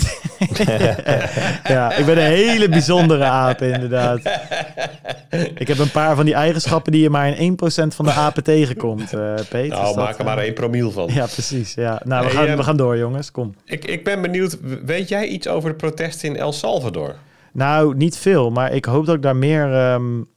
ja, 1.74 1.92
ik 1.92 2.06
ben 2.06 2.16
een 2.16 2.30
hele 2.30 2.68
bijzondere 2.68 3.24
aap, 3.24 3.62
inderdaad. 3.62 4.20
Ik 5.54 5.68
heb 5.68 5.78
een 5.78 5.90
paar 5.90 6.16
van 6.16 6.24
die 6.24 6.34
eigenschappen 6.34 6.92
die 6.92 7.02
je 7.02 7.10
maar 7.10 7.38
in 7.38 7.58
1% 7.62 7.64
van 7.86 8.04
de 8.04 8.10
apen 8.10 8.42
tegenkomt, 8.42 9.12
uh, 9.14 9.34
Peter. 9.48 9.78
Nou, 9.78 9.96
maak 9.96 10.18
er 10.18 10.24
maar 10.24 10.38
1 10.38 10.54
promiel 10.54 10.90
van. 10.90 11.08
Ja, 11.12 11.26
precies. 11.26 11.74
Ja. 11.74 12.02
Nou, 12.04 12.26
we, 12.26 12.30
gaan, 12.30 12.56
we 12.56 12.62
gaan 12.62 12.76
door, 12.76 12.96
jongens. 12.96 13.30
Kom. 13.30 13.54
Ik, 13.64 13.84
ik 13.84 14.04
ben 14.04 14.22
benieuwd, 14.22 14.58
weet 14.84 15.08
jij 15.08 15.26
iets 15.26 15.48
over 15.48 15.70
de 15.70 15.76
protesten 15.76 16.28
in 16.28 16.36
El 16.36 16.52
Salvador? 16.52 17.16
Nou, 17.52 17.96
niet 17.96 18.16
veel, 18.16 18.50
maar 18.50 18.72
ik 18.72 18.84
hoop 18.84 19.06
dat 19.06 19.14
ik 19.14 19.22
daar 19.22 19.36
meer 19.36 19.92
um, 19.92 20.28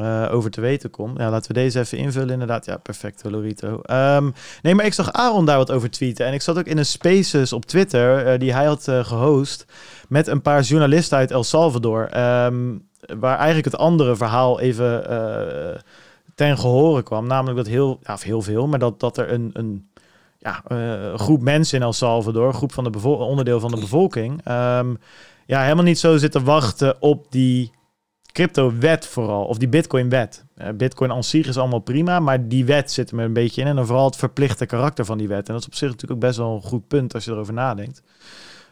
uh, 0.00 0.28
over 0.30 0.50
te 0.50 0.60
weten 0.60 0.90
kom. 0.90 1.18
Ja, 1.18 1.30
laten 1.30 1.48
we 1.48 1.60
deze 1.60 1.78
even 1.78 1.98
invullen 1.98 2.30
inderdaad. 2.30 2.64
Ja, 2.64 2.76
perfect, 2.76 3.24
Lorito. 3.24 3.80
Um, 3.90 4.34
nee, 4.62 4.74
maar 4.74 4.84
ik 4.84 4.94
zag 4.94 5.12
Aaron 5.12 5.46
daar 5.46 5.56
wat 5.56 5.70
over 5.70 5.90
tweeten. 5.90 6.26
En 6.26 6.32
ik 6.32 6.42
zat 6.42 6.58
ook 6.58 6.66
in 6.66 6.78
een 6.78 6.86
spaces 6.86 7.52
op 7.52 7.64
Twitter, 7.64 8.32
uh, 8.32 8.38
die 8.38 8.52
hij 8.52 8.64
had 8.64 8.86
uh, 8.88 9.04
gehost, 9.04 9.66
met 10.08 10.26
een 10.26 10.42
paar 10.42 10.62
journalisten 10.62 11.18
uit 11.18 11.30
El 11.30 11.44
Salvador. 11.44 12.02
Um, 12.16 12.88
waar 13.18 13.36
eigenlijk 13.36 13.64
het 13.64 13.76
andere 13.76 14.16
verhaal 14.16 14.60
even 14.60 15.04
ten 16.34 16.58
gehore 16.58 17.02
kwam. 17.02 17.26
Namelijk 17.26 17.56
dat 17.56 17.66
heel, 17.66 17.98
ja, 18.02 18.16
heel 18.20 18.42
veel, 18.42 18.66
maar 18.66 18.78
dat, 18.78 19.00
dat 19.00 19.16
er 19.16 19.32
een... 19.32 19.50
een 19.52 19.88
ja, 20.38 20.62
groep 21.16 21.42
mensen 21.42 21.78
in 21.78 21.84
El 21.84 21.92
Salvador, 21.92 22.54
groep 22.54 22.72
van 22.72 22.84
de 22.84 23.08
onderdeel 23.08 23.60
van 23.60 23.70
de 23.70 23.80
bevolking, 23.80 24.32
um, 24.48 24.98
ja, 25.46 25.62
helemaal 25.62 25.84
niet 25.84 25.98
zo 25.98 26.16
zitten 26.16 26.44
wachten 26.44 27.02
op 27.02 27.26
die 27.30 27.70
crypto-wet 28.36 29.06
vooral, 29.06 29.44
of 29.44 29.58
die 29.58 29.68
Bitcoin-wet. 29.68 30.44
Uh, 30.58 30.68
Bitcoin 30.74 31.12
aan 31.12 31.24
zich 31.24 31.46
is 31.46 31.56
allemaal 31.56 31.78
prima, 31.78 32.20
maar 32.20 32.48
die 32.48 32.64
wet 32.64 32.92
zit 32.92 33.10
er 33.10 33.18
een 33.18 33.32
beetje 33.32 33.60
in. 33.60 33.66
En 33.66 33.76
dan 33.76 33.86
vooral 33.86 34.04
het 34.04 34.16
verplichte 34.16 34.66
karakter 34.66 35.04
van 35.04 35.18
die 35.18 35.28
wet. 35.28 35.46
En 35.46 35.52
dat 35.52 35.60
is 35.60 35.66
op 35.66 35.74
zich 35.74 35.88
natuurlijk 35.88 36.12
ook 36.12 36.26
best 36.26 36.38
wel 36.38 36.54
een 36.54 36.62
goed 36.62 36.88
punt 36.88 37.14
als 37.14 37.24
je 37.24 37.30
erover 37.30 37.54
nadenkt. 37.54 38.02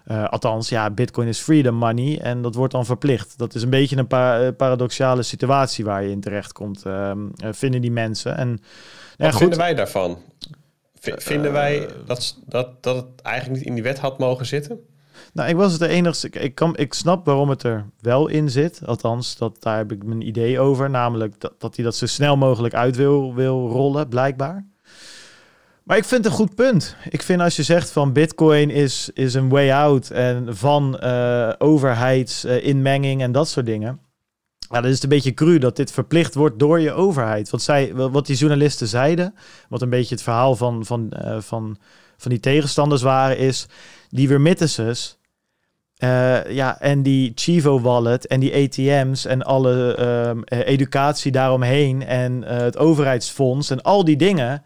Uh, 0.06 0.28
althans, 0.28 0.68
ja, 0.68 0.90
Bitcoin 0.90 1.28
is 1.28 1.38
freedom 1.38 1.74
money 1.74 2.20
en 2.20 2.42
dat 2.42 2.54
wordt 2.54 2.72
dan 2.72 2.84
verplicht. 2.84 3.38
Dat 3.38 3.54
is 3.54 3.62
een 3.62 3.70
beetje 3.70 3.96
een 3.96 4.06
pa 4.06 4.52
paradoxale 4.52 5.22
situatie 5.22 5.84
waar 5.84 6.02
je 6.02 6.10
in 6.10 6.20
terecht 6.20 6.52
komt, 6.52 6.86
uh, 6.86 7.12
vinden 7.36 7.80
die 7.80 7.92
mensen. 7.92 8.36
En, 8.36 8.60
Wat 9.16 9.30
goed. 9.30 9.38
vinden 9.38 9.58
wij 9.58 9.74
daarvan? 9.74 10.18
V 11.00 11.12
vinden 11.16 11.52
wij 11.52 11.88
dat, 12.06 12.38
dat, 12.46 12.82
dat 12.82 12.96
het 12.96 13.22
eigenlijk 13.22 13.58
niet 13.58 13.68
in 13.68 13.74
die 13.74 13.82
wet 13.82 13.98
had 13.98 14.18
mogen 14.18 14.46
zitten? 14.46 14.80
Nou, 15.34 15.48
ik 15.48 15.56
was 15.56 15.72
het 15.72 15.80
de 15.80 15.88
enige. 15.88 16.28
Ik, 16.28 16.54
kan, 16.54 16.76
ik 16.76 16.94
snap 16.94 17.26
waarom 17.26 17.48
het 17.48 17.62
er 17.62 17.84
wel 18.00 18.28
in 18.28 18.50
zit. 18.50 18.80
Althans, 18.86 19.36
dat, 19.36 19.62
daar 19.62 19.76
heb 19.76 19.92
ik 19.92 20.04
mijn 20.04 20.26
idee 20.26 20.60
over. 20.60 20.90
Namelijk 20.90 21.40
dat, 21.40 21.54
dat 21.58 21.76
hij 21.76 21.84
dat 21.84 21.96
zo 21.96 22.06
snel 22.06 22.36
mogelijk 22.36 22.74
uit 22.74 22.96
wil, 22.96 23.34
wil 23.34 23.68
rollen, 23.68 24.08
blijkbaar. 24.08 24.66
Maar 25.84 25.96
ik 25.96 26.04
vind 26.04 26.24
het 26.24 26.32
een 26.32 26.38
goed 26.38 26.54
punt. 26.54 26.96
Ik 27.08 27.22
vind 27.22 27.40
als 27.40 27.56
je 27.56 27.62
zegt 27.62 27.90
van 27.90 28.12
Bitcoin 28.12 28.70
is, 28.70 29.10
is 29.14 29.34
een 29.34 29.48
way 29.48 29.72
out 29.72 30.10
en 30.10 30.56
van 30.56 31.00
uh, 31.02 31.52
overheidsinmenging 31.58 33.22
en 33.22 33.32
dat 33.32 33.48
soort 33.48 33.66
dingen. 33.66 34.00
Ja, 34.58 34.80
dat 34.80 34.90
is 34.90 35.02
een 35.02 35.08
beetje 35.08 35.34
cru 35.34 35.58
dat 35.58 35.76
dit 35.76 35.92
verplicht 35.92 36.34
wordt 36.34 36.58
door 36.58 36.80
je 36.80 36.92
overheid. 36.92 37.50
Wat, 37.50 37.62
zij, 37.62 37.94
wat 37.94 38.26
die 38.26 38.36
journalisten 38.36 38.88
zeiden, 38.88 39.34
wat 39.68 39.82
een 39.82 39.90
beetje 39.90 40.14
het 40.14 40.24
verhaal 40.24 40.56
van, 40.56 40.84
van, 40.84 41.12
uh, 41.24 41.40
van, 41.40 41.76
van 42.16 42.30
die 42.30 42.40
tegenstanders 42.40 43.02
waren, 43.02 43.38
is 43.38 43.66
die 44.08 44.28
remittances 44.28 45.18
uh, 46.04 46.50
ja, 46.50 46.80
en 46.80 47.02
die 47.02 47.32
Chivo 47.34 47.80
wallet 47.80 48.26
en 48.26 48.40
die 48.40 48.54
ATM's 48.54 49.24
en 49.24 49.42
alle 49.42 49.96
uh, 50.48 50.58
educatie 50.66 51.32
daaromheen 51.32 52.06
en 52.06 52.42
uh, 52.42 52.48
het 52.48 52.78
overheidsfonds 52.78 53.70
en 53.70 53.82
al 53.82 54.04
die 54.04 54.16
dingen. 54.16 54.62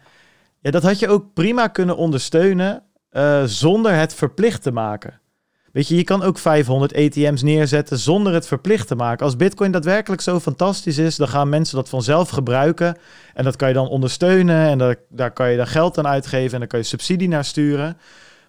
Ja, 0.61 0.71
dat 0.71 0.83
had 0.83 0.99
je 0.99 1.07
ook 1.07 1.33
prima 1.33 1.67
kunnen 1.67 1.97
ondersteunen 1.97 2.83
zonder 3.45 3.95
het 3.95 4.13
verplicht 4.13 4.61
te 4.63 4.71
maken. 4.71 5.19
Weet 5.71 5.87
je, 5.87 5.95
je 5.95 6.03
kan 6.03 6.23
ook 6.23 6.37
500 6.37 6.95
ATM's 6.95 7.41
neerzetten 7.41 7.97
zonder 7.97 8.33
het 8.33 8.47
verplicht 8.47 8.87
te 8.87 8.95
maken. 8.95 9.25
Als 9.25 9.35
Bitcoin 9.35 9.71
daadwerkelijk 9.71 10.21
zo 10.21 10.39
fantastisch 10.39 10.97
is, 10.97 11.15
dan 11.15 11.27
gaan 11.27 11.49
mensen 11.49 11.75
dat 11.75 11.89
vanzelf 11.89 12.29
gebruiken. 12.29 12.97
En 13.33 13.43
dat 13.43 13.55
kan 13.55 13.67
je 13.67 13.73
dan 13.73 13.87
ondersteunen 13.87 14.67
en 14.67 14.77
daar, 14.77 14.95
daar 15.09 15.31
kan 15.31 15.51
je 15.51 15.57
dan 15.57 15.67
geld 15.67 15.97
aan 15.97 16.07
uitgeven 16.07 16.53
en 16.53 16.59
dan 16.59 16.67
kan 16.67 16.79
je 16.79 16.85
subsidie 16.85 17.27
naar 17.27 17.45
sturen. 17.45 17.97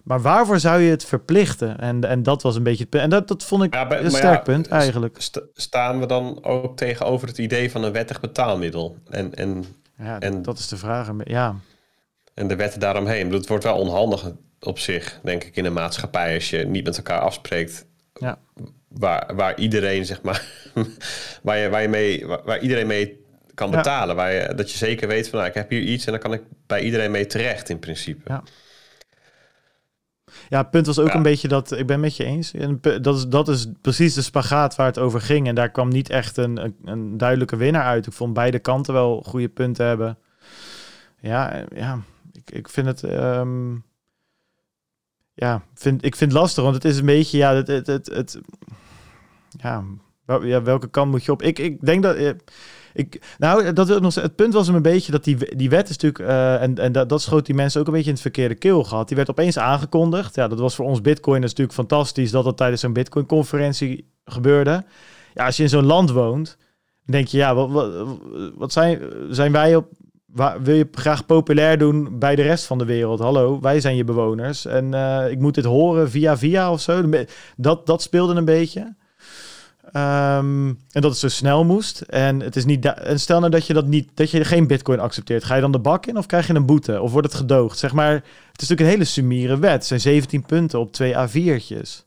Maar 0.03 0.21
waarvoor 0.21 0.59
zou 0.59 0.81
je 0.81 0.89
het 0.89 1.05
verplichten? 1.05 1.79
En, 1.79 2.03
en 2.03 2.23
dat 2.23 2.41
was 2.41 2.55
een 2.55 2.63
beetje 2.63 2.81
het 2.81 2.89
punt. 2.89 3.03
En 3.03 3.09
dat, 3.09 3.27
dat 3.27 3.43
vond 3.43 3.63
ik 3.63 3.73
ja, 3.73 3.91
een 3.91 4.11
sterk 4.11 4.43
punt 4.43 4.67
eigenlijk. 4.67 5.17
staan 5.53 5.99
we 5.99 6.05
dan 6.05 6.43
ook 6.43 6.77
tegenover 6.77 7.27
het 7.27 7.37
idee 7.37 7.71
van 7.71 7.83
een 7.83 7.91
wettig 7.91 8.19
betaalmiddel? 8.19 8.97
En, 9.09 9.33
en, 9.33 9.65
ja, 9.97 10.19
en, 10.19 10.41
dat 10.41 10.57
is 10.57 10.67
de 10.67 10.77
vraag. 10.77 11.11
Ja. 11.23 11.55
En 12.33 12.47
de 12.47 12.55
wetten 12.55 12.79
daaromheen. 12.79 13.31
Het 13.31 13.47
wordt 13.47 13.63
wel 13.63 13.77
onhandig 13.77 14.31
op 14.59 14.79
zich, 14.79 15.19
denk 15.23 15.43
ik, 15.43 15.55
in 15.55 15.65
een 15.65 15.73
maatschappij 15.73 16.35
als 16.35 16.49
je 16.49 16.65
niet 16.65 16.85
met 16.85 16.97
elkaar 16.97 17.19
afspreekt. 17.19 17.85
Ja. 18.13 18.39
Waar, 18.87 19.35
waar 19.35 19.59
iedereen, 19.59 20.05
zeg 20.05 20.21
maar, 20.21 20.45
waar, 21.43 21.57
je, 21.57 21.69
waar, 21.69 21.81
je 21.81 21.87
mee, 21.87 22.25
waar, 22.25 22.59
iedereen 22.59 22.87
mee 22.87 23.25
kan 23.53 23.71
betalen. 23.71 24.15
Waar 24.15 24.33
je, 24.33 24.53
dat 24.55 24.71
je 24.71 24.77
zeker 24.77 25.07
weet 25.07 25.29
van, 25.29 25.37
nou, 25.37 25.49
ik 25.49 25.55
heb 25.55 25.69
hier 25.69 25.81
iets 25.81 26.05
en 26.05 26.11
dan 26.11 26.21
kan 26.21 26.33
ik 26.33 26.41
bij 26.67 26.81
iedereen 26.81 27.11
mee 27.11 27.25
terecht 27.25 27.69
in 27.69 27.79
principe. 27.79 28.21
Ja. 28.25 28.43
Ja, 30.49 30.57
het 30.57 30.69
punt 30.69 30.85
was 30.85 30.99
ook 30.99 31.13
een 31.13 31.21
beetje 31.21 31.47
dat, 31.47 31.71
ik 31.71 31.87
ben 31.87 31.99
met 31.99 32.15
je 32.15 32.23
eens. 32.23 32.53
En 32.53 32.79
dat, 33.01 33.15
is, 33.15 33.27
dat 33.27 33.47
is 33.47 33.67
precies 33.81 34.13
de 34.13 34.21
spagaat 34.21 34.75
waar 34.75 34.85
het 34.85 34.99
over 34.99 35.21
ging. 35.21 35.47
En 35.47 35.55
daar 35.55 35.69
kwam 35.69 35.89
niet 35.89 36.09
echt 36.09 36.37
een, 36.37 36.75
een, 36.85 37.17
duidelijke 37.17 37.55
winnaar 37.55 37.83
uit. 37.83 38.07
Ik 38.07 38.13
vond 38.13 38.33
beide 38.33 38.59
kanten 38.59 38.93
wel 38.93 39.23
goede 39.25 39.49
punten 39.49 39.85
hebben. 39.85 40.17
Ja, 41.19 41.63
ja 41.75 41.99
ik, 42.31 42.51
ik 42.51 42.69
vind 42.69 42.87
het... 42.87 43.03
Um, 43.03 43.83
ja, 45.33 45.63
vind, 45.73 46.05
ik 46.05 46.15
vind 46.15 46.31
het 46.31 46.39
lastig, 46.39 46.63
want 46.63 46.75
het 46.75 46.85
is 46.85 46.97
een 46.97 47.05
beetje, 47.05 47.37
ja, 47.37 47.55
het, 47.55 47.67
het, 47.67 47.87
het, 47.87 48.05
het 48.05 48.39
ja, 49.49 49.83
ja, 50.41 50.61
welke 50.61 50.89
kant 50.89 51.11
moet 51.11 51.25
je 51.25 51.31
op? 51.31 51.41
Ik, 51.41 51.59
ik 51.59 51.85
denk 51.85 52.03
dat, 52.03 52.15
eh, 52.15 52.31
ik, 52.93 53.35
nou, 53.37 53.73
dat 53.73 54.01
nog, 54.01 54.15
het 54.15 54.35
punt 54.35 54.53
was 54.53 54.67
een 54.67 54.81
beetje 54.81 55.11
dat 55.11 55.23
die, 55.23 55.55
die 55.55 55.69
wet 55.69 55.89
is 55.89 55.97
natuurlijk, 55.97 56.31
uh, 56.31 56.61
en, 56.61 56.77
en 56.77 56.91
dat, 56.91 57.09
dat 57.09 57.21
schoot 57.21 57.45
die 57.45 57.55
mensen 57.55 57.79
ook 57.79 57.87
een 57.87 57.93
beetje 57.93 58.07
in 58.07 58.13
het 58.13 58.21
verkeerde 58.21 58.55
keel 58.55 58.83
gehad. 58.83 59.07
Die 59.07 59.17
werd 59.17 59.29
opeens 59.29 59.57
aangekondigd. 59.57 60.35
Ja, 60.35 60.47
dat 60.47 60.59
was 60.59 60.75
voor 60.75 60.85
ons 60.85 61.01
Bitcoin 61.01 61.41
natuurlijk 61.41 61.73
fantastisch 61.73 62.31
dat 62.31 62.43
dat 62.43 62.57
tijdens 62.57 62.81
zo'n 62.81 62.93
Bitcoin-conferentie 62.93 64.11
gebeurde. 64.25 64.83
Ja, 65.33 65.45
als 65.45 65.57
je 65.57 65.63
in 65.63 65.69
zo'n 65.69 65.85
land 65.85 66.11
woont, 66.11 66.57
denk 67.05 67.27
je, 67.27 67.37
ja, 67.37 67.55
wat, 67.55 67.69
wat, 67.69 68.17
wat 68.55 68.71
zijn, 68.71 68.99
zijn 69.29 69.51
wij 69.51 69.75
op, 69.75 69.87
Waar, 70.33 70.61
wil 70.61 70.75
je 70.75 70.87
graag 70.91 71.25
populair 71.25 71.77
doen 71.77 72.19
bij 72.19 72.35
de 72.35 72.41
rest 72.41 72.65
van 72.65 72.77
de 72.77 72.85
wereld? 72.85 73.19
Hallo, 73.19 73.59
wij 73.59 73.79
zijn 73.79 73.95
je 73.95 74.03
bewoners. 74.03 74.65
En 74.65 74.93
uh, 74.93 75.31
ik 75.31 75.39
moet 75.39 75.55
dit 75.55 75.65
horen 75.65 76.09
via 76.09 76.37
via 76.37 76.71
of 76.71 76.81
zo. 76.81 77.09
Dat, 77.57 77.85
dat 77.85 78.01
speelde 78.01 78.33
een 78.33 78.45
beetje. 78.45 78.95
Um, 79.93 80.67
en 80.67 81.01
dat 81.01 81.11
het 81.11 81.17
zo 81.17 81.27
snel 81.27 81.65
moest. 81.65 82.01
En 82.01 82.39
het 82.39 82.55
is 82.55 82.65
niet. 82.65 82.85
En 82.85 83.19
stel 83.19 83.39
nou 83.39 83.51
dat 83.51 83.67
je 83.67 83.73
dat 83.73 83.87
niet, 83.87 84.09
dat 84.13 84.31
je 84.31 84.45
geen 84.45 84.67
bitcoin 84.67 84.99
accepteert. 84.99 85.43
Ga 85.43 85.55
je 85.55 85.61
dan 85.61 85.71
de 85.71 85.79
bak 85.79 86.05
in 86.05 86.17
of 86.17 86.25
krijg 86.25 86.47
je 86.47 86.53
een 86.53 86.65
boete? 86.65 87.01
Of 87.01 87.11
wordt 87.11 87.27
het 87.27 87.35
gedoogd? 87.35 87.77
Zeg 87.77 87.93
maar, 87.93 88.13
het 88.13 88.61
is 88.61 88.67
natuurlijk 88.67 88.81
een 88.81 88.85
hele 88.85 89.03
sumiere 89.03 89.59
wet. 89.59 89.71
Het 89.71 89.85
zijn 89.85 89.99
17 89.99 90.43
punten 90.45 90.79
op 90.79 90.91
twee 90.91 91.13
A4'tjes. 91.13 92.05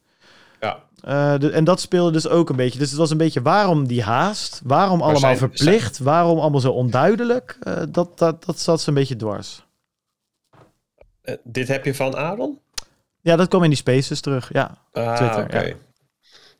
Ja. 0.60 0.82
Uh, 1.08 1.38
de, 1.38 1.50
en 1.50 1.64
dat 1.64 1.80
speelde 1.80 2.10
dus 2.10 2.28
ook 2.28 2.50
een 2.50 2.56
beetje. 2.56 2.78
Dus 2.78 2.90
het 2.90 2.98
was 2.98 3.10
een 3.10 3.16
beetje 3.16 3.42
waarom 3.42 3.86
die 3.86 4.02
haast? 4.02 4.60
Waarom 4.64 5.00
allemaal 5.00 5.20
zijn, 5.20 5.36
verplicht? 5.36 5.94
Zijn... 5.94 6.08
Waarom 6.08 6.38
allemaal 6.38 6.60
zo 6.60 6.72
onduidelijk? 6.72 7.58
Uh, 7.68 7.82
dat, 7.88 8.18
dat, 8.18 8.44
dat 8.44 8.58
zat 8.58 8.80
ze 8.80 8.88
een 8.88 8.94
beetje 8.94 9.16
dwars. 9.16 9.64
Uh, 11.24 11.34
dit 11.42 11.68
heb 11.68 11.84
je 11.84 11.94
van 11.94 12.16
Aaron? 12.16 12.58
Ja, 13.20 13.36
dat 13.36 13.48
kwam 13.48 13.62
in 13.62 13.68
die 13.68 13.78
spaces 13.78 14.20
terug. 14.20 14.52
Ja, 14.52 14.78
ah, 14.92 15.16
Twitter. 15.16 15.44
Okay. 15.44 15.68
Ja. 15.68 15.74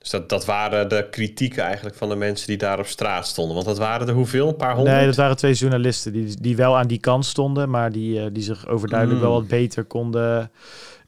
Dus 0.05 0.13
dat, 0.13 0.29
dat 0.29 0.45
waren 0.45 0.89
de 0.89 1.07
kritieken 1.11 1.63
eigenlijk 1.63 1.97
van 1.97 2.09
de 2.09 2.17
mensen 2.17 2.47
die 2.47 2.57
daar 2.57 2.79
op 2.79 2.87
straat 2.87 3.27
stonden. 3.27 3.55
Want 3.55 3.67
dat 3.67 3.79
waren 3.79 4.09
er 4.09 4.15
hoeveel? 4.15 4.49
Een 4.49 4.57
paar 4.57 4.75
honderd? 4.75 4.97
Nee, 4.97 5.07
dat 5.07 5.17
waren 5.17 5.37
twee 5.37 5.53
journalisten 5.53 6.13
die, 6.13 6.41
die 6.41 6.57
wel 6.57 6.77
aan 6.77 6.87
die 6.87 6.99
kant 6.99 7.25
stonden, 7.25 7.71
maar 7.71 7.93
die, 7.93 8.21
uh, 8.21 8.27
die 8.33 8.43
zich 8.43 8.67
overduidelijk 8.67 9.21
mm. 9.21 9.27
wel 9.27 9.35
wat 9.35 9.49
beter 9.49 9.85
konden 9.85 10.51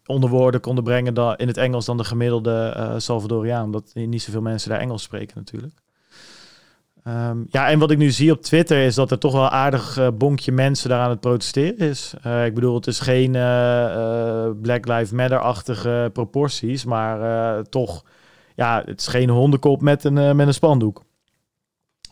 onder 0.06 0.30
woorden 0.30 0.60
konden 0.60 0.84
brengen 0.84 1.14
dan, 1.14 1.36
in 1.36 1.46
het 1.46 1.56
Engels 1.56 1.84
dan 1.84 1.96
de 1.96 2.04
gemiddelde 2.04 2.74
uh, 2.76 2.94
Salvadoriaan. 2.96 3.64
Omdat 3.64 3.90
niet 3.94 4.22
zoveel 4.22 4.40
mensen 4.40 4.70
daar 4.70 4.80
Engels 4.80 5.02
spreken 5.02 5.32
natuurlijk. 5.36 5.74
Um, 7.08 7.46
ja, 7.50 7.68
en 7.68 7.78
wat 7.78 7.90
ik 7.90 7.98
nu 7.98 8.10
zie 8.10 8.32
op 8.32 8.42
Twitter 8.42 8.84
is 8.84 8.94
dat 8.94 9.10
er 9.10 9.18
toch 9.18 9.32
wel 9.32 9.48
aardig 9.48 9.98
uh, 9.98 10.08
bonkje 10.14 10.52
mensen 10.52 10.88
daar 10.88 11.00
aan 11.00 11.10
het 11.10 11.20
protesteren 11.20 11.78
is. 11.78 12.14
Uh, 12.26 12.44
ik 12.44 12.54
bedoel, 12.54 12.74
het 12.74 12.86
is 12.86 13.00
geen 13.00 13.32
Black 14.62 14.86
Lives 14.86 15.10
Matter-achtige 15.10 16.10
proporties, 16.12 16.84
maar 16.84 17.62
toch 17.68 18.04
ja, 18.56 18.82
het 18.84 19.00
is 19.00 19.06
geen 19.06 19.28
hondenkop 19.28 19.80
met 19.80 20.04
een, 20.04 20.16
uh, 20.16 20.32
met 20.32 20.46
een 20.46 20.54
spandoek. 20.54 21.04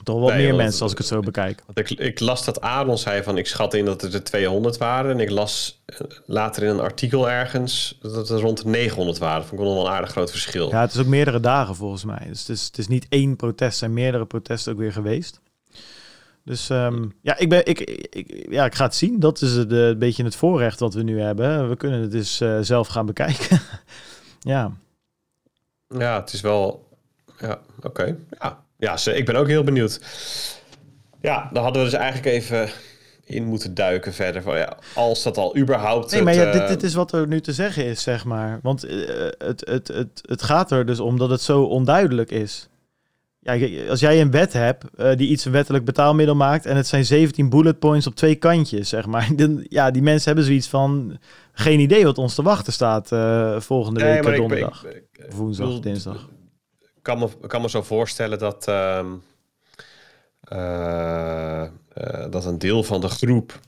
Toch 0.03 0.21
wel 0.21 0.37
meer 0.37 0.55
mensen 0.55 0.83
als 0.83 0.93
ik 0.93 0.99
het 0.99 1.07
zo 1.07 1.21
bekijk. 1.21 1.63
Ik, 1.75 1.91
ik, 1.91 2.21
las 2.21 2.45
dat 2.45 2.61
Aaron 2.61 2.99
zei 2.99 3.23
van 3.23 3.39
ik 3.39 3.47
schat 3.47 3.75
in 3.75 3.85
dat 3.85 4.01
het 4.01 4.15
er 4.15 4.25
200 4.25 4.77
waren. 4.77 5.11
En 5.11 5.21
ik 5.21 5.31
las 5.31 5.83
eh, 5.87 5.99
later 6.27 6.63
in 6.63 6.69
een 6.69 6.81
artikel 6.81 7.31
ergens 7.31 7.99
dat 8.01 8.15
het 8.15 8.29
er 8.29 8.41
rond 8.41 8.65
900 8.65 9.19
waren. 9.19 9.47
Vond 9.47 9.61
ik 9.61 9.67
wel 9.67 9.87
een 9.87 9.93
aardig 9.93 10.11
groot 10.11 10.31
verschil. 10.31 10.69
Ja, 10.71 10.81
het 10.81 10.95
is 10.95 11.01
ook 11.01 11.07
meerdere 11.07 11.41
dagen 11.41 11.75
volgens 11.75 12.05
mij. 12.05 12.27
Dus 12.29 12.41
het 12.41 12.49
is, 12.49 12.65
het 12.65 12.79
is 12.79 12.89
niet 12.89 13.07
één 13.09 13.37
protest, 13.37 13.79
zijn 13.79 13.93
meerdere 13.93 14.27
protesten 14.27 14.73
ook 14.73 14.79
weer 14.79 14.93
geweest. 14.93 15.41
Dus 16.45 16.69
um, 16.69 17.13
ja, 17.21 17.39
ik, 17.39 17.49
ben, 17.49 17.67
ik, 17.67 17.81
ik, 17.81 18.47
ja, 18.51 18.65
ik 18.65 18.75
ga 18.75 18.85
het 18.85 18.95
zien. 18.95 19.21
Dat 19.21 19.41
is 19.41 19.53
het, 19.53 19.73
een 19.73 19.99
beetje 19.99 20.25
het 20.25 20.37
voorrecht 20.37 20.81
wat 20.81 20.95
we 20.95 21.03
nu 21.03 21.21
hebben. 21.21 21.69
We 21.69 21.77
kunnen 21.77 22.01
het 22.01 22.11
dus 22.11 22.41
uh, 22.41 22.59
zelf 22.61 22.89
gaan 22.89 23.07
bekijken. 23.07 23.61
Ja. 24.41 24.73
Ja, 25.99 26.21
het 26.21 26.33
is 26.33 26.41
wel... 26.41 26.89
Ja, 27.41 27.59
oké. 27.83 28.17
Ja. 28.39 28.63
Ja, 28.79 28.97
ik 29.13 29.25
ben 29.25 29.37
ook 29.37 29.49
heel 29.49 29.65
benieuwd. 29.65 30.01
Ja, 31.21 31.51
dan 31.53 31.63
hadden 31.63 31.83
we 31.83 31.91
dus 31.91 31.99
eigenlijk 31.99 32.35
even 32.37 32.69
in 33.25 33.45
moeten 33.45 33.75
duiken 33.75 34.13
verder. 34.15 34.43
Van, 34.43 34.57
ja, 34.57 34.77
als 34.95 35.23
dat 35.23 35.37
al 35.37 35.57
überhaupt... 35.57 36.13
Nee, 36.13 36.23
maar 36.23 36.35
ja, 36.35 36.53
dit, 36.53 36.61
eh, 36.61 36.69
dit 36.69 36.83
is 36.83 36.95
wat 36.95 37.13
er 37.13 37.27
nu 37.27 37.41
te 37.41 37.53
zeggen 37.53 37.85
is, 37.85 38.03
zeg 38.03 38.25
maar. 38.25 38.59
Want 38.63 38.85
eh, 38.85 39.09
het, 39.39 39.69
het, 39.69 39.89
het, 39.89 40.21
het 40.23 40.43
gaat 40.43 40.71
er 40.71 40.87
dus 40.87 41.01
om 41.01 41.19
dat 41.19 41.31
het 41.31 41.41
zo 41.41 41.63
onduidelijk 41.63 42.31
is. 42.31 42.69
Ja, 43.45 43.89
als 43.89 44.01
jij 44.01 44.21
een 44.21 44.31
wet 44.31 44.53
hebt 44.53 44.85
eh, 44.97 45.17
die 45.17 45.29
iets 45.29 45.45
een 45.45 45.53
wettelijk 45.53 45.85
betaalmiddel 45.85 46.35
maakt... 46.35 46.67
en 46.67 46.77
het 46.77 46.87
zijn 46.87 47.05
17 47.05 47.49
bullet 47.49 47.79
points 47.79 48.07
op 48.07 48.15
twee 48.15 48.35
kantjes, 48.35 48.89
zeg 48.89 49.07
maar. 49.07 49.29
Dan, 49.37 49.67
ja, 49.69 49.91
die 49.91 50.03
mensen 50.03 50.27
hebben 50.27 50.45
zoiets 50.45 50.69
van... 50.69 51.19
geen 51.53 51.81
idee 51.81 52.05
wat 52.05 52.19
ons 52.19 52.35
te 52.35 52.43
wachten 52.43 52.73
staat 52.73 53.13
eh, 53.13 53.61
volgende 53.61 54.01
nee, 54.01 54.23
week 54.23 54.33
ik- 54.33 54.37
donderdag. 54.37 54.85
ik- 54.87 55.09
ik- 55.13 55.27
Of 55.29 55.35
woensdag, 55.37 55.67
bedoel, 55.67 55.81
dinsdag. 55.83 56.29
Ik 56.81 57.03
kan 57.03 57.19
me, 57.19 57.29
kan 57.47 57.61
me 57.63 57.69
zo 57.71 57.83
voorstellen 57.83 58.39
dat, 58.39 58.69
ehm, 58.69 59.07
eh, 60.41 61.63
eh, 61.63 61.69
dat 62.31 62.45
een 62.45 62.59
deel 62.59 62.83
van 62.83 63.01
de 63.01 63.09
groep 63.09 63.61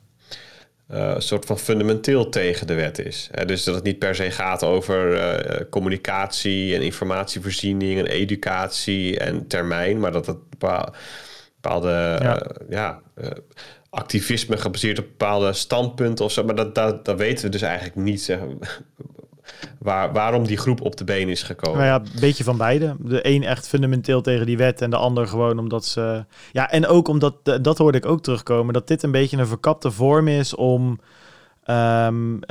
eh, 0.88 1.12
een 1.14 1.22
soort 1.22 1.44
van 1.44 1.58
fundamenteel 1.58 2.28
tegen 2.28 2.66
de 2.66 2.74
wet 2.74 2.98
is. 2.98 3.28
Hè, 3.32 3.44
dus 3.44 3.64
dat 3.64 3.74
het 3.74 3.84
niet 3.84 3.98
per 3.98 4.14
se 4.14 4.30
gaat 4.30 4.62
over 4.62 5.14
eh, 5.14 5.60
communicatie 5.70 6.74
en 6.74 6.82
informatievoorziening 6.82 7.98
en 7.98 8.06
educatie 8.06 9.18
en 9.18 9.46
termijn, 9.46 10.00
maar 10.00 10.12
dat 10.12 10.26
het 10.26 10.50
bepaal- 10.50 10.94
bepaalde 11.60 11.88
Ja. 12.22 12.46
ja, 12.68 13.00
eh, 13.14 13.30
activisme 13.90 14.56
gebaseerd 14.56 14.98
op 14.98 15.04
bepaalde 15.06 15.52
standpunten 15.52 16.24
of 16.24 16.32
zo. 16.32 16.44
Maar 16.44 16.54
dat, 16.54 16.74
dat, 16.74 17.04
dat 17.04 17.18
weten 17.18 17.44
we 17.44 17.50
dus 17.50 17.62
eigenlijk 17.62 17.96
niet. 17.96 18.22
Zeg, 18.22 18.38
waar, 19.78 20.12
waarom 20.12 20.44
die 20.46 20.56
groep 20.56 20.80
op 20.80 20.96
de 20.96 21.04
been 21.04 21.28
is 21.28 21.42
gekomen. 21.42 21.78
Nou 21.78 21.90
ja, 21.90 22.10
een 22.14 22.20
beetje 22.20 22.44
van 22.44 22.56
beide. 22.56 22.96
De 22.98 23.26
een 23.26 23.42
echt 23.42 23.68
fundamenteel 23.68 24.20
tegen 24.20 24.46
die 24.46 24.56
wet 24.56 24.80
en 24.82 24.90
de 24.90 24.96
ander 24.96 25.26
gewoon 25.26 25.58
omdat 25.58 25.84
ze... 25.84 26.24
Ja, 26.52 26.70
en 26.70 26.86
ook 26.86 27.08
omdat, 27.08 27.34
dat 27.62 27.78
hoorde 27.78 27.98
ik 27.98 28.06
ook 28.06 28.22
terugkomen, 28.22 28.74
dat 28.74 28.88
dit 28.88 29.02
een 29.02 29.10
beetje 29.10 29.36
een 29.36 29.46
verkapte 29.46 29.90
vorm 29.90 30.28
is 30.28 30.54
om... 30.54 31.00
eh, 31.62 32.06
een 32.06 32.42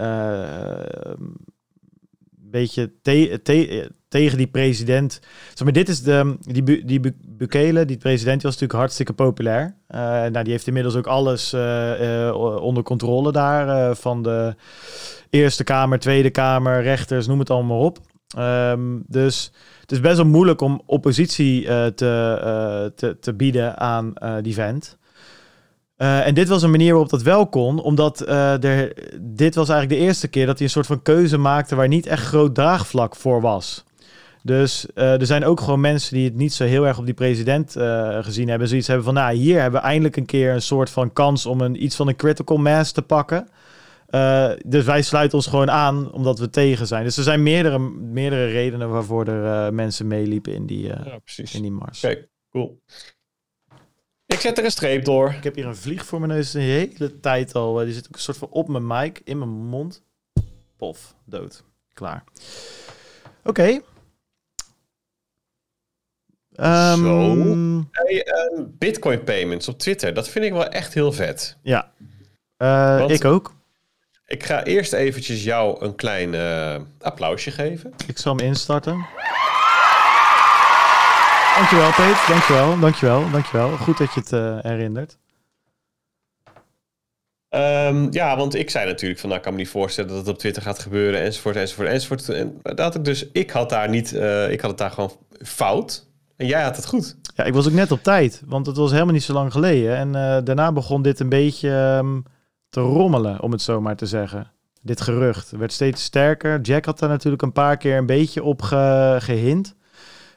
beetje 2.52 2.92
te- 3.02 3.40
te- 3.44 3.92
tegen 4.16 4.38
die 4.38 4.48
president... 4.48 5.20
Zeg 5.54 5.64
maar, 5.64 5.74
dit 5.74 5.90
is 5.90 6.02
de... 6.02 6.38
Die, 6.40 6.86
die 6.86 7.00
Bu- 7.00 7.16
Bukele, 7.28 7.86
die 7.86 7.98
president, 7.98 8.42
die 8.42 8.50
was 8.50 8.54
natuurlijk 8.54 8.80
hartstikke 8.80 9.14
populair. 9.14 9.76
Eh, 9.88 10.00
nou, 10.00 10.44
die 10.44 10.52
heeft 10.52 10.68
inmiddels 10.68 10.96
ook 10.96 11.08
alles 11.08 11.54
eh, 11.54 12.28
eh, 12.28 12.36
onder 12.62 12.84
controle 12.84 13.32
daar. 13.32 13.96
van 13.96 14.24
de 14.24 14.56
Eerste 15.30 15.64
Kamer, 15.64 16.00
Tweede 16.00 16.30
Kamer, 16.30 16.82
rechters, 16.82 17.28
noem 17.28 17.40
het 17.40 17.50
allemaal 17.50 17.80
op. 17.80 18.00
Ehm, 18.38 19.00
dus 19.08 19.52
het 19.82 19.92
is 19.92 20.00
best 20.00 20.16
wel 20.16 20.26
moeilijk 20.26 20.62
om 20.62 20.82
oppositie 20.86 21.64
te, 21.94 22.92
te, 22.96 23.18
te 23.20 23.34
bieden 23.34 23.78
aan 23.78 24.14
die 24.42 24.54
vent. 24.54 24.98
En 25.98 26.34
dit 26.34 26.48
was 26.48 26.62
een 26.64 26.72
manier 26.72 26.92
waarop 26.92 27.10
dat 27.10 27.22
wel 27.22 27.48
kon, 27.48 27.80
omdat 27.82 28.20
er, 28.30 28.94
dit 29.22 29.56
was 29.56 29.70
eigenlijk 29.70 30.00
de 30.00 30.06
eerste 30.08 30.28
keer 30.28 30.46
dat 30.46 30.58
hij 30.58 30.66
een 30.66 30.74
soort 30.74 30.86
van 30.86 31.02
keuze 31.02 31.38
maakte 31.38 31.76
waar 31.76 31.88
niet 31.88 32.06
echt 32.06 32.26
groot 32.26 32.56
draagvlak 32.56 33.16
voor 33.16 33.42
was. 33.42 33.84
Dus 34.46 34.86
eh, 34.94 35.20
er 35.20 35.26
zijn 35.26 35.46
ook 35.46 35.60
gewoon 35.60 35.80
mensen 35.80 36.16
die 36.16 36.26
het 36.26 36.36
niet 36.36 36.54
zo 36.54 36.64
heel 36.64 36.88
erg 36.88 36.98
op 36.98 37.06
die 37.06 37.14
president 37.14 37.76
eh, 37.76 38.24
gezien 38.24 38.50
hebben. 38.50 38.68
Zoiets 38.68 38.88
hebben 38.88 39.06
van, 39.06 39.14
nou, 39.14 39.36
hier 39.36 39.62
hebben 39.62 39.82
we 39.82 39.88
eindelijk 39.88 40.16
een 40.16 40.26
keer 40.26 40.54
een 40.54 40.62
soort 40.62 40.90
van 40.90 41.14
kans 41.14 41.46
om 41.46 41.62
een, 41.62 41.84
iets 41.84 41.96
van 41.96 42.08
een 42.08 42.16
critical 42.16 42.58
mass 42.58 42.92
te 42.92 43.02
pakken. 43.02 43.48
Eh, 44.08 44.52
dus 44.66 44.84
wij 44.84 45.02
sluiten 45.02 45.38
ons 45.38 45.48
gewoon 45.48 45.72
aan 45.72 46.12
omdat 46.12 46.40
we 46.40 46.50
tegen 46.50 46.88
zijn. 46.88 47.04
Dus 47.04 47.18
er 47.18 47.24
zijn 47.24 47.44
meerdere, 47.44 47.80
meerdere 47.90 48.46
redenen 48.46 48.90
waarvoor 48.90 49.28
er 49.28 49.74
mensen 49.74 50.08
meeliepen 50.08 50.54
in 50.54 50.66
die, 50.66 50.88
Ja, 50.88 51.20
in 51.52 51.62
die 51.62 51.72
mars. 51.72 52.04
Oké, 52.04 52.28
cool. 52.50 52.82
Ik 54.26 54.40
zet 54.40 54.58
er 54.58 54.64
een 54.64 54.72
streep 54.72 55.06
door. 55.06 55.30
Ik 55.30 55.44
heb 55.44 55.56
hier 55.56 55.66
een 55.66 55.76
vlieg 55.76 56.06
voor 56.06 56.20
mijn 56.20 56.32
neus 56.32 56.52
de 56.52 56.60
hele 56.60 57.20
tijd 57.20 57.56
al. 57.56 57.76
die 57.76 57.94
zit 57.94 58.08
ook 58.08 58.16
een 58.16 58.22
soort 58.22 58.38
van 58.38 58.50
op 58.50 58.68
mijn 58.68 58.88
mic, 58.88 59.22
in 59.24 59.38
mijn 59.38 59.50
mond. 59.50 60.04
Pof, 60.78 61.16
dood. 61.26 61.64
Klaar. 61.94 62.24
Oké. 63.44 63.82
Ehm, 66.56 67.04
Zo. 67.04 67.36
Hey, 67.92 68.24
ehm, 68.24 68.64
Bitcoin 68.68 69.24
payments 69.24 69.68
op 69.68 69.80
Twitter, 69.80 70.14
dat 70.14 70.30
vind 70.30 70.46
ik 70.46 70.52
wel 70.52 70.68
echt 70.68 70.94
heel 70.94 71.12
vet. 71.12 71.58
Ja. 71.62 71.92
Eh, 72.58 73.04
ik 73.08 73.26
ook. 73.26 73.54
Ik 74.26 74.44
ga 74.44 74.64
eerst 74.64 74.94
eventjes 74.94 75.44
jou 75.44 75.86
een 75.86 75.96
klein 75.96 76.34
eh, 76.34 76.76
applausje 77.02 77.52
geven. 77.52 77.94
Ik 78.08 78.18
zal 78.18 78.36
hem 78.36 78.46
instarten. 78.46 79.06
Dankjewel, 81.56 81.92
Peet. 81.92 82.28
Dankjewel, 82.28 82.80
dankjewel, 82.80 83.32
dankjewel. 83.32 83.70
Goed 83.78 83.98
dat 83.98 84.14
je 84.14 84.20
het 84.20 84.34
eh, 84.34 84.58
herinnert. 84.62 85.18
Ehm, 87.50 88.08
ja, 88.12 88.38
want 88.38 88.56
ik 88.56 88.70
zei 88.70 88.86
natuurlijk 88.86 89.20
van, 89.20 89.30
nou, 89.30 89.42
ik 89.42 89.46
kan 89.46 89.56
me 89.56 89.62
niet 89.62 89.70
voorstellen 89.72 90.10
dat 90.10 90.20
het 90.20 90.28
op 90.28 90.40
Twitter 90.40 90.62
gaat 90.62 90.80
gebeuren, 90.80 91.22
enzovoort, 91.22 91.56
enzovoort, 91.56 91.88
enzovoort. 91.88 92.30
En 92.30 92.60
dat 92.62 92.96
ik 92.96 93.04
dus, 93.04 93.26
ik 93.32 93.50
had 93.50 93.70
daar 93.70 93.90
niet, 93.90 94.14
ik 94.50 94.62
had 94.62 94.70
het 94.70 94.78
daar 94.78 94.92
gewoon 94.92 95.18
fout. 95.44 96.06
En 96.38 96.48
jij 96.48 96.64
had 96.64 96.76
het 96.76 96.86
goed. 96.86 97.16
Ja, 97.36 97.44
ik 97.44 97.54
was 97.54 97.68
ook 97.68 97.74
net 97.74 97.92
op 97.92 98.04
tijd, 98.04 98.42
want 98.46 98.66
het 98.66 98.78
was 98.78 98.92
helemaal 98.92 99.14
niet 99.14 99.24
zo 99.24 99.34
lang 99.34 99.52
geleden. 99.52 99.96
En 99.98 100.16
eh, 100.16 100.38
daarna 100.44 100.72
begon 100.72 101.02
dit 101.02 101.20
een 101.20 101.30
beetje 101.30 101.70
ehm, 101.70 102.20
te 102.70 102.80
rommelen, 102.80 103.42
om 103.42 103.52
het 103.52 103.62
zo 103.62 103.82
maar 103.82 103.96
te 103.96 104.06
zeggen. 104.06 104.52
Dit 104.82 105.02
gerucht 105.02 105.52
werd 105.52 105.74
steeds 105.74 106.04
sterker. 106.04 106.62
Jack 106.62 106.86
had 106.86 107.00
daar 107.00 107.10
natuurlijk 107.10 107.42
een 107.44 107.52
paar 107.52 107.78
keer 107.78 107.98
een 107.98 108.06
beetje 108.06 108.44
op 108.44 108.62
ge- 108.62 109.18
gehint. 109.20 109.76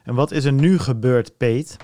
En 0.03 0.15
wat 0.15 0.31
is 0.31 0.45
er 0.45 0.53
nu 0.53 0.79
gebeurd, 0.79 1.37
Peet? 1.37 1.77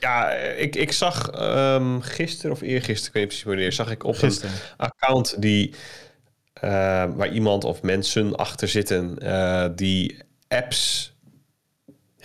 Ja, 0.00 0.30
ik, 0.32 0.76
ik 0.76 0.92
zag 0.92 1.28
ehm 1.30 2.00
gisteren 2.00 2.52
of 2.52 2.60
eergisteren, 2.60 3.06
ik 3.08 3.12
weet 3.12 3.14
niet 3.22 3.26
precies 3.26 3.42
wanneer, 3.44 3.72
zag 3.72 3.90
ik 3.90 4.04
op 4.04 4.14
Gisteren. 4.14 4.50
een 4.76 4.86
account 4.86 5.42
die, 5.42 5.74
eh, 6.52 6.70
waar 7.14 7.28
iemand 7.32 7.64
of 7.64 7.82
mensen 7.82 8.36
achter 8.36 8.68
zitten 8.68 9.18
eh, 9.18 9.68
die 9.74 10.18
apps 10.48 11.12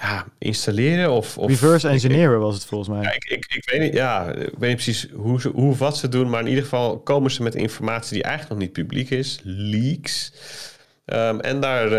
ja, 0.06 0.26
installeren 0.40 1.12
of... 1.12 1.38
of 1.38 1.50
Reverse 1.50 1.88
engineeren 1.88 2.40
was 2.40 2.54
het 2.56 2.66
volgens 2.66 2.90
Ja, 2.90 2.96
mij. 3.02 3.16
ik, 3.16 3.24
ik, 3.24 3.46
ik 3.56 3.70
weet 3.72 3.82
niet, 3.82 3.94
ja, 3.94 4.32
ik 4.32 4.36
weet 4.36 4.60
niet 4.70 4.84
precies 4.84 5.08
hoe, 5.14 5.42
ze, 5.42 5.50
hoe 5.50 5.76
wat 5.76 5.98
ze 5.98 6.10
doen, 6.10 6.30
maar 6.30 6.42
in 6.42 6.48
ieder 6.48 6.64
geval 6.64 7.00
komen 7.00 7.32
ze 7.32 7.44
met 7.44 7.56
informatie 7.56 8.14
die 8.14 8.24
eigenlijk 8.24 8.54
nog 8.54 8.64
niet 8.64 8.74
publiek 8.78 9.10
is, 9.10 9.40
leaks. 9.44 10.32
Ehm, 11.06 11.40
en 11.40 11.60
daar 11.60 11.90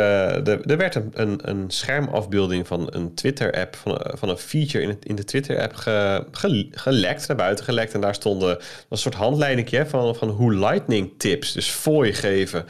de, 0.45 0.61
er 0.67 0.77
werd 0.77 0.95
een, 0.95 1.11
een, 1.15 1.39
een 1.51 1.71
schermafbeelding 1.71 2.67
van 2.67 2.87
een 2.95 3.15
Twitter-app, 3.15 3.77
van, 3.77 3.99
eh, 3.99 4.17
van 4.17 4.29
een 4.29 4.39
feature 4.39 4.83
in, 4.85 4.89
het, 4.89 5.05
in 5.05 5.15
de 5.15 5.25
Twitter-app 5.25 5.75
ge, 5.75 6.27
ge- 6.31 6.69
gelekt, 6.71 7.29
naar 7.29 7.37
buiten 7.37 7.65
gelekt. 7.65 7.95
En 7.95 8.01
daar 8.01 8.15
stonden 8.15 8.59
een 8.89 8.99
soort 8.99 9.15
handleidingje 9.15 9.87
van, 9.87 10.17
van 10.17 10.29
hoe 10.29 10.55
Lightning 10.55 11.13
tips, 11.19 11.53
dus 11.53 11.69
fooi 11.69 12.13
geven, 12.13 12.65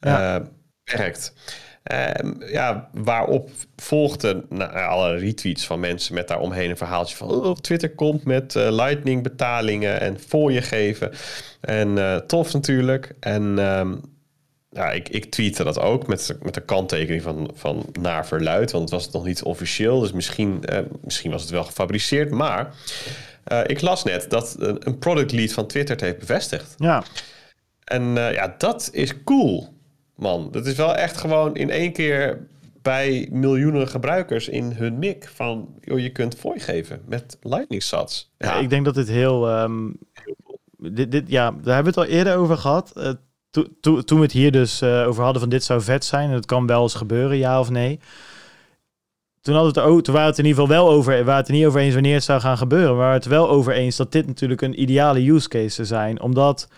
Ja. 0.00 0.36
eh, 0.36 0.44
werkt. 0.96 1.32
Ehm, 1.90 2.32
ja, 2.52 2.88
waarop 2.92 3.50
volgden 3.76 4.44
nou, 4.48 4.72
alle 4.72 5.16
retweets 5.16 5.66
van 5.66 5.80
mensen 5.80 6.14
met 6.14 6.28
daaromheen 6.28 6.70
een 6.70 6.76
verhaaltje 6.76 7.16
van 7.16 7.30
oh, 7.30 7.56
Twitter 7.56 7.90
komt 7.90 8.24
met 8.24 8.56
eh, 8.56 8.70
Lightning 8.70 9.22
betalingen 9.22 10.00
en 10.00 10.20
fooien 10.20 10.62
geven. 10.62 11.12
En 11.60 11.98
eh, 11.98 12.16
tof 12.16 12.52
natuurlijk. 12.52 13.14
En 13.20 13.58
ehm, 13.58 13.94
ja, 14.70 14.90
ik, 14.90 15.08
ik 15.08 15.24
tweette 15.24 15.64
dat 15.64 15.80
ook 15.80 16.06
met, 16.06 16.36
met 16.42 16.54
de 16.54 16.60
kanttekening 16.60 17.22
van, 17.22 17.50
van 17.54 17.86
naar 18.00 18.26
verluid, 18.26 18.70
want 18.70 18.90
het 18.90 18.92
was 18.92 19.10
nog 19.10 19.24
niet 19.24 19.42
officieel. 19.42 20.00
Dus 20.00 20.12
misschien, 20.12 20.64
eh, 20.64 20.78
misschien 21.04 21.30
was 21.30 21.42
het 21.42 21.50
wel 21.50 21.64
gefabriceerd. 21.64 22.30
Maar 22.30 22.74
ik 23.66 23.80
las 23.80 24.04
net 24.04 24.30
dat 24.30 24.56
een, 24.58 24.98
product 24.98 25.32
lead 25.32 25.52
van 25.52 25.66
Twitter 25.66 25.94
het 25.94 26.04
heeft 26.04 26.18
bevestigd. 26.18 26.74
Ja, 26.76 27.02
En 27.84 28.14
ja, 28.14 28.54
dat 28.58 28.88
is 28.92 29.24
cool, 29.24 29.79
man. 30.20 30.48
Dat 30.50 30.66
is 30.66 30.76
wel 30.76 30.94
echt 30.94 31.16
gewoon 31.16 31.56
in 31.56 31.70
één 31.70 31.92
keer 31.92 32.46
bij 32.82 33.28
miljoenen 33.30 33.88
gebruikers 33.88 34.48
in 34.48 34.72
hun 34.72 34.98
mic 34.98 35.28
van... 35.34 35.68
Joh, 35.80 35.98
je 35.98 36.10
kunt 36.10 36.34
fooi 36.34 36.60
geven 36.60 37.00
met 37.06 37.38
lightning 37.42 37.82
sats. 37.82 38.30
Ja, 38.38 38.54
ik 38.54 38.70
denk 38.70 38.84
dat 38.84 38.94
dit 38.94 39.08
heel. 39.08 39.48
ehm, 39.48 39.88
dit, 40.76 41.10
dit, 41.10 41.24
ja, 41.28 41.50
daar 41.62 41.74
hebben 41.74 41.94
we 41.94 42.00
het 42.00 42.10
al 42.10 42.16
eerder 42.16 42.36
over 42.36 42.56
gehad. 42.56 42.92
Eh, 42.96 43.10
to- 43.50 43.66
to- 43.80 44.00
toen 44.02 44.18
we 44.18 44.24
het 44.24 44.32
hier 44.32 44.52
dus 44.52 44.80
eh, 44.80 45.06
over 45.06 45.22
hadden 45.22 45.40
van 45.40 45.50
dit 45.50 45.64
zou 45.64 45.80
vet 45.80 46.04
zijn. 46.04 46.28
En 46.28 46.34
het 46.34 46.46
kan 46.46 46.66
wel 46.66 46.82
eens 46.82 46.94
gebeuren, 46.94 47.36
ja 47.36 47.60
of 47.60 47.70
nee. 47.70 48.00
Toen, 49.40 49.54
hadden 49.54 49.74
we 49.74 49.80
het, 49.80 49.88
ook, 49.90 50.02
toen 50.02 50.14
waren 50.14 50.28
we 50.30 50.36
het 50.36 50.44
in 50.44 50.50
ieder 50.50 50.62
geval 50.62 50.82
wel 50.84 50.90
over. 50.94 51.16
We 51.16 51.24
waren 51.24 51.40
het 51.40 51.48
er 51.48 51.54
niet 51.54 51.66
over 51.66 51.80
eens 51.80 51.94
wanneer 51.94 52.14
het 52.14 52.24
zou 52.24 52.40
gaan 52.40 52.58
gebeuren. 52.58 52.86
Maar 52.88 52.96
we 52.96 53.02
waren 53.02 53.18
het 53.18 53.26
wel 53.26 53.48
over 53.48 53.72
eens 53.72 53.96
dat 53.96 54.12
dit 54.12 54.26
natuurlijk 54.26 54.60
een 54.62 54.80
ideale 54.80 55.30
use 55.30 55.48
case 55.48 55.68
zou 55.68 55.86
zijn. 55.86 56.20
Omdat, 56.20 56.68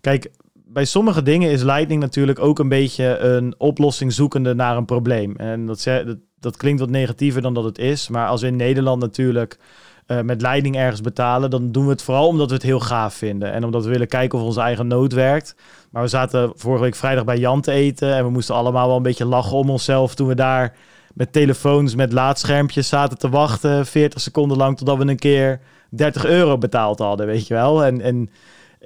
kijk, 0.00 0.30
bij 0.74 0.84
sommige 0.84 1.22
dingen 1.22 1.50
is 1.50 1.62
Lightning 1.62 2.00
natuurlijk 2.00 2.38
ook 2.38 2.58
een 2.58 2.68
beetje 2.68 3.18
een 3.18 3.54
oplossing 3.58 4.12
zoekende 4.12 4.54
naar 4.54 4.76
een 4.76 4.84
probleem. 4.84 5.36
En 5.36 5.66
dat, 5.66 5.82
dat, 5.84 6.16
dat 6.40 6.56
klinkt 6.56 6.80
wat 6.80 6.90
negatiever 6.90 7.42
dan 7.42 7.54
dat 7.54 7.64
het 7.64 7.78
is. 7.78 8.08
Maar 8.08 8.28
als 8.28 8.40
we 8.40 8.46
in 8.46 8.56
Nederland 8.56 9.00
natuurlijk 9.00 9.58
eh, 10.06 10.20
met 10.20 10.42
leiding 10.42 10.76
ergens 10.76 11.00
betalen, 11.00 11.50
dan 11.50 11.72
doen 11.72 11.84
we 11.84 11.90
het 11.90 12.02
vooral 12.02 12.26
omdat 12.26 12.48
we 12.48 12.54
het 12.54 12.62
heel 12.62 12.80
gaaf 12.80 13.14
vinden. 13.14 13.52
En 13.52 13.64
omdat 13.64 13.84
we 13.84 13.90
willen 13.90 14.08
kijken 14.08 14.38
of 14.38 14.44
onze 14.44 14.60
eigen 14.60 14.86
nood 14.86 15.12
werkt. 15.12 15.56
Maar 15.90 16.02
we 16.02 16.08
zaten 16.08 16.52
vorige 16.54 16.82
week 16.82 16.94
vrijdag 16.94 17.24
bij 17.24 17.38
Jan 17.38 17.60
te 17.60 17.72
eten. 17.72 18.14
En 18.14 18.24
we 18.24 18.30
moesten 18.30 18.54
allemaal 18.54 18.86
wel 18.86 18.96
een 18.96 19.02
beetje 19.02 19.24
lachen 19.24 19.56
om 19.56 19.70
onszelf 19.70 20.14
toen 20.14 20.28
we 20.28 20.34
daar 20.34 20.76
met 21.14 21.32
telefoons 21.32 21.94
met 21.94 22.12
laadschermpjes 22.12 22.88
zaten 22.88 23.18
te 23.18 23.28
wachten. 23.28 23.86
40 23.86 24.20
seconden 24.20 24.56
lang 24.56 24.76
totdat 24.76 24.98
we 24.98 25.06
een 25.06 25.18
keer 25.18 25.60
30 25.90 26.24
euro 26.24 26.58
betaald 26.58 26.98
hadden, 26.98 27.26
weet 27.26 27.46
je 27.46 27.54
wel. 27.54 27.84
En, 27.84 28.00
en 28.00 28.30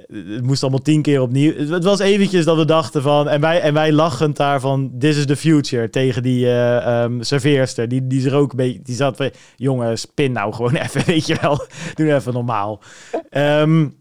het 0.06 0.42
moest 0.42 0.62
allemaal 0.62 0.82
tien 0.82 1.02
keer 1.02 1.20
opnieuw. 1.20 1.56
Het 1.56 1.84
was 1.84 1.98
eventjes 1.98 2.44
dat 2.44 2.56
we 2.56 2.64
dachten 2.64 3.02
van... 3.02 3.28
En 3.28 3.40
wij, 3.40 3.60
en 3.60 3.74
wij 3.74 3.92
lachend 3.92 4.36
daar 4.36 4.60
van... 4.60 4.92
This 4.98 5.16
is 5.16 5.26
the 5.26 5.36
future. 5.36 5.90
Tegen 5.90 6.22
die 6.22 6.46
uh, 6.46 7.06
serveerster. 7.20 7.88
Die, 7.88 8.06
die 8.06 8.20
zich 8.20 8.32
ook 8.32 8.52
een. 8.56 8.80
Die 8.82 8.94
zat 8.94 9.16
van... 9.16 9.30
Jongen, 9.56 9.98
spin 9.98 10.32
nou 10.32 10.54
gewoon 10.54 10.74
even, 10.84 11.04
weet 11.04 11.26
je 11.26 11.36
wel. 11.40 11.66
Doe 11.94 12.14
even 12.14 12.32
normaal. 12.32 12.82
Um, 13.30 13.96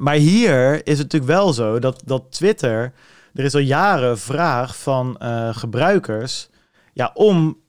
maar 0.00 0.14
hier 0.14 0.74
is 0.74 0.98
het 0.98 1.12
natuurlijk 1.12 1.32
wel 1.32 1.52
zo 1.52 1.78
dat, 1.78 2.02
dat 2.04 2.24
Twitter... 2.30 2.92
Er 3.34 3.44
is 3.44 3.54
al 3.54 3.60
jaren 3.60 4.18
vraag 4.18 4.76
van 4.76 5.20
uh, 5.22 5.48
gebruikers... 5.56 6.50
Ja, 6.94 7.10
om 7.14 7.61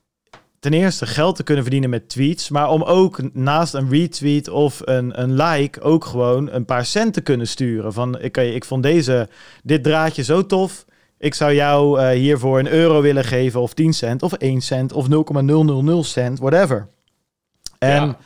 ten 0.64 0.72
eerste 0.72 1.06
geld 1.06 1.36
te 1.36 1.42
kunnen 1.42 1.62
verdienen 1.62 1.90
met 1.90 2.08
tweets, 2.08 2.48
maar 2.48 2.70
om 2.70 2.82
ook 2.82 3.20
naast 3.32 3.74
een 3.74 3.90
retweet 3.90 4.48
of 4.48 4.80
een, 4.84 5.20
een 5.22 5.34
like 5.34 5.80
ook 5.80 6.04
gewoon 6.04 6.50
een 6.50 6.64
paar 6.64 6.84
cent 6.84 7.14
te 7.14 7.20
kunnen 7.20 7.48
sturen. 7.48 7.92
Van 7.92 8.20
ik, 8.20 8.36
ik 8.36 8.64
vond 8.64 8.82
deze, 8.82 9.28
dit 9.62 9.82
draadje 9.82 10.22
zo 10.22 10.46
tof. 10.46 10.84
Ik 11.18 11.34
zou 11.34 11.54
jou 11.54 12.00
uh, 12.00 12.08
hiervoor 12.08 12.58
een 12.58 12.68
euro 12.68 13.00
willen 13.00 13.24
geven, 13.24 13.60
of 13.60 13.74
10 13.74 13.92
cent, 13.92 14.22
of 14.22 14.32
1 14.32 14.60
cent, 14.60 14.92
of 14.92 15.08
0,000 15.08 16.06
cent, 16.06 16.38
whatever. 16.38 16.88
En 17.78 18.06
ja. 18.06 18.18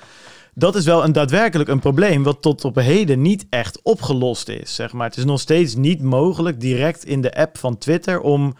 dat 0.55 0.77
is 0.77 0.85
wel 0.85 1.05
een 1.05 1.13
daadwerkelijk 1.13 1.69
een 1.69 1.81
probleem, 1.81 2.23
wat 2.23 2.43
tot 2.43 2.65
op 2.65 2.75
heden 2.75 3.23
niet 3.23 3.47
echt 3.51 3.81
opgelost 3.83 4.49
is. 4.49 4.75
Zeg 4.75 4.93
maar. 4.93 5.09
Het 5.09 5.17
is 5.17 5.25
nog 5.25 5.41
steeds 5.41 5.75
niet 5.75 6.03
mogelijk 6.03 6.61
direct 6.61 7.05
in 7.05 7.21
de 7.21 7.35
app 7.35 7.59
van 7.59 7.79
Twitter 7.79 8.21
om 8.21 8.55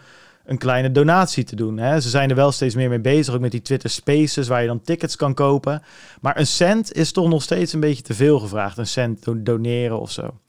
een 0.49 0.57
kleine 0.57 0.91
donatie 0.91 1.43
te 1.43 1.55
doen. 1.55 1.77
Hè. 1.77 2.01
Ze 2.01 2.09
zijn 2.09 2.29
er 2.29 2.35
wel 2.35 2.51
steeds 2.51 2.75
meer 2.75 2.89
mee 2.89 2.99
bezig, 2.99 3.33
ook 3.33 3.39
met 3.39 3.51
die 3.51 3.61
Twitter 3.61 3.89
Spaces, 3.89 4.47
waar 4.47 4.61
je 4.61 4.67
dan 4.67 4.81
tickets 4.81 5.15
kan 5.15 5.33
kopen. 5.33 5.81
Maar 6.21 6.39
een 6.39 6.47
cent 6.47 6.93
is 6.93 7.11
toch 7.11 7.29
nog 7.29 7.41
steeds 7.41 7.73
een 7.73 7.79
beetje 7.79 8.03
te 8.03 8.13
veel 8.13 8.39
gevraagd. 8.39 8.77
Een 8.77 8.87
cent 8.87 9.25
doneren 9.45 9.99
of 9.99 10.11
zo. 10.11 10.39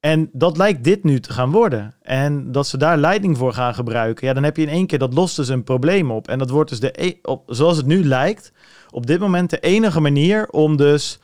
En 0.00 0.30
dat 0.32 0.56
lijkt 0.56 0.84
dit 0.84 1.04
nu 1.04 1.20
te 1.20 1.32
gaan 1.32 1.50
worden. 1.50 1.94
En 2.02 2.52
dat 2.52 2.66
ze 2.66 2.76
daar 2.76 2.98
leiding 2.98 3.36
voor 3.36 3.52
gaan 3.52 3.74
gebruiken. 3.74 4.26
Ja, 4.26 4.32
dan 4.32 4.42
heb 4.42 4.56
je 4.56 4.62
in 4.62 4.68
één 4.68 4.86
keer, 4.86 4.98
dat 4.98 5.14
lost 5.14 5.36
dus 5.36 5.48
een 5.48 5.64
probleem 5.64 6.10
op. 6.10 6.28
En 6.28 6.38
dat 6.38 6.50
wordt 6.50 6.70
dus 6.70 6.80
de, 6.80 7.04
e 7.04 7.18
op, 7.22 7.42
zoals 7.46 7.76
het 7.76 7.86
nu 7.86 8.04
lijkt, 8.04 8.52
op 8.90 9.06
dit 9.06 9.20
moment 9.20 9.50
de 9.50 9.60
enige 9.60 10.00
manier 10.00 10.48
om 10.50 10.76
dus 10.76 11.20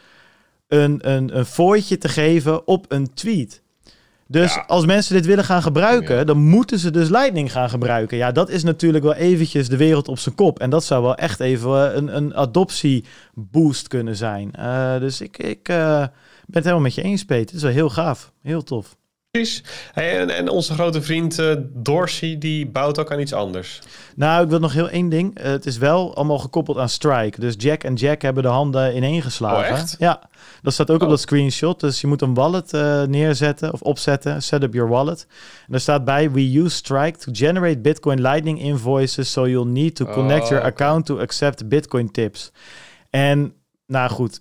een, 0.69 1.11
een, 1.11 1.37
een 1.37 1.47
fooitje 1.47 1.99
te 1.99 2.09
geven 2.09 2.67
op 2.67 2.87
een 2.89 3.15
tweet. 3.15 3.63
Dus 4.27 4.55
ja. 4.55 4.65
als 4.67 4.87
mensen 4.87 5.15
dit 5.15 5.27
willen 5.27 5.45
gaan 5.45 5.63
gebruiken, 5.63 6.17
ja. 6.17 6.25
dan 6.25 6.39
moeten 6.39 6.79
ze 6.79 6.91
dus 6.91 7.09
Lightning 7.09 7.53
gaan 7.53 7.71
gebruiken. 7.71 8.17
Ja, 8.17 8.33
dat 8.33 8.51
is 8.51 8.63
natuurlijk 8.63 9.05
wel 9.05 9.15
eventjes 9.15 9.69
de 9.69 9.77
wereld 9.77 10.09
op 10.09 10.19
zijn 10.19 10.35
kop. 10.35 10.59
En 10.59 10.71
dat 10.71 10.85
zou 10.85 11.03
wel 11.03 11.15
echt 11.15 11.41
even 11.41 11.97
een, 11.97 12.17
een 12.17 12.35
adoptieboost 12.35 13.89
kunnen 13.89 14.17
zijn. 14.17 14.51
Uh, 14.59 14.99
dus 14.99 15.21
ik, 15.21 15.39
ik 15.39 15.69
uh, 15.69 15.99
ben 15.99 16.11
het 16.47 16.65
helemaal 16.65 16.81
met 16.81 16.95
je 16.95 17.03
eens, 17.03 17.25
Peter. 17.25 17.47
Het 17.47 17.55
is 17.55 17.63
wel 17.63 17.71
heel 17.71 17.91
gaaf. 17.91 18.33
Heel 18.43 18.63
tof. 18.63 18.97
Precies. 19.35 19.63
Hey, 19.93 20.21
en, 20.21 20.31
en, 20.31 20.49
onze 20.49 20.73
grote 20.73 21.03
vriend 21.03 21.39
uh, 21.39 21.55
Dorsey, 21.73 22.39
die 22.39 22.67
bouwt 22.67 22.99
ook 22.99 23.13
aan 23.13 23.21
iets 23.21 23.33
anders. 23.33 23.81
Nou, 24.17 24.45
ik 24.45 24.49
wil 24.49 24.59
nog 24.59 24.73
heel 24.73 24.89
één 24.89 25.09
ding. 25.09 25.39
Uh, 25.39 25.45
het 25.45 25.67
is 25.67 25.79
wel 25.79 26.17
allemaal 26.17 26.39
gekoppeld 26.39 26.79
aan 26.79 26.89
Strike. 26.89 27.41
Dus 27.41 27.55
Jack 27.59 27.85
en 27.85 27.95
Jack 27.95 28.23
hebben 28.23 28.43
de 28.43 28.49
handen 28.49 28.97
ineengeslagen. 28.97 29.73
Oh, 29.73 29.79
echt? 29.79 29.97
Ja, 29.99 30.21
dat 30.63 30.73
staat 30.73 30.91
ook 30.91 30.97
oh. 30.97 31.03
op 31.03 31.09
dat 31.09 31.21
screenshot. 31.21 31.81
Dus 31.81 32.01
je 32.01 32.07
moet 32.07 32.23
een 32.23 32.35
wallet 32.35 32.75
uh, 32.75 33.03
neerzetten 33.03 33.73
of 33.73 33.83
opzetten. 33.83 34.43
Set 34.43 34.63
up 34.63 34.75
your 34.75 34.89
wallet. 34.89 35.27
En 35.67 35.75
er 35.75 35.81
staat 35.81 36.05
bij, 36.05 36.31
we 36.31 36.59
use 36.59 36.77
Strike 36.77 37.19
to 37.19 37.33
generate 37.33 37.79
Bitcoin 37.79 38.21
Lightning 38.21 38.61
invoices, 38.61 39.33
so 39.33 39.49
you'll 39.49 39.69
need 39.69 39.95
to 39.95 40.05
connect 40.05 40.43
oh, 40.43 40.49
your 40.49 40.65
okay. 40.65 40.71
account 40.71 41.07
to 41.07 41.21
accept 41.21 41.69
Bitcoin 41.69 42.11
tips. 42.11 42.53
En, 43.11 43.55
nou 43.87 44.11
goed, 44.11 44.41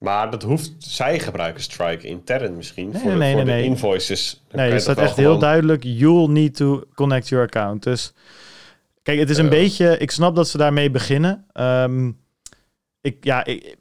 maar 0.00 0.30
dat 0.30 0.42
hoeft, 0.42 0.72
zij 0.78 1.18
gebruiken 1.18 1.62
Strike 1.62 2.06
intern 2.06 2.56
misschien 2.56 2.88
nee, 2.90 3.00
voor, 3.02 3.16
nee, 3.16 3.34
voor 3.34 3.44
nee, 3.44 3.54
de 3.54 3.60
nee. 3.60 3.64
invoices. 3.64 4.42
Dan 4.48 4.60
Nee, 4.60 4.72
het 4.72 4.82
staat 4.82 4.98
echt 4.98 5.16
heel 5.16 5.38
duidelijk, 5.38 5.82
you'll 5.84 6.28
need 6.28 6.56
to 6.56 6.82
connect 6.94 7.28
your 7.28 7.44
account. 7.44 7.82
Dus 7.82 8.12
kijk, 9.02 9.18
het 9.18 9.30
is 9.30 9.38
een 9.38 9.44
Ja. 9.44 9.50
beetje, 9.50 9.98
ik 9.98 10.10
snap 10.10 10.36
dat 10.36 10.48
ze 10.48 10.58
daarmee 10.58 10.90
beginnen. 10.90 11.44
Ehm, 11.52 12.10
ik, 13.02 13.16
ja, 13.24 13.44
ik, 13.44 13.76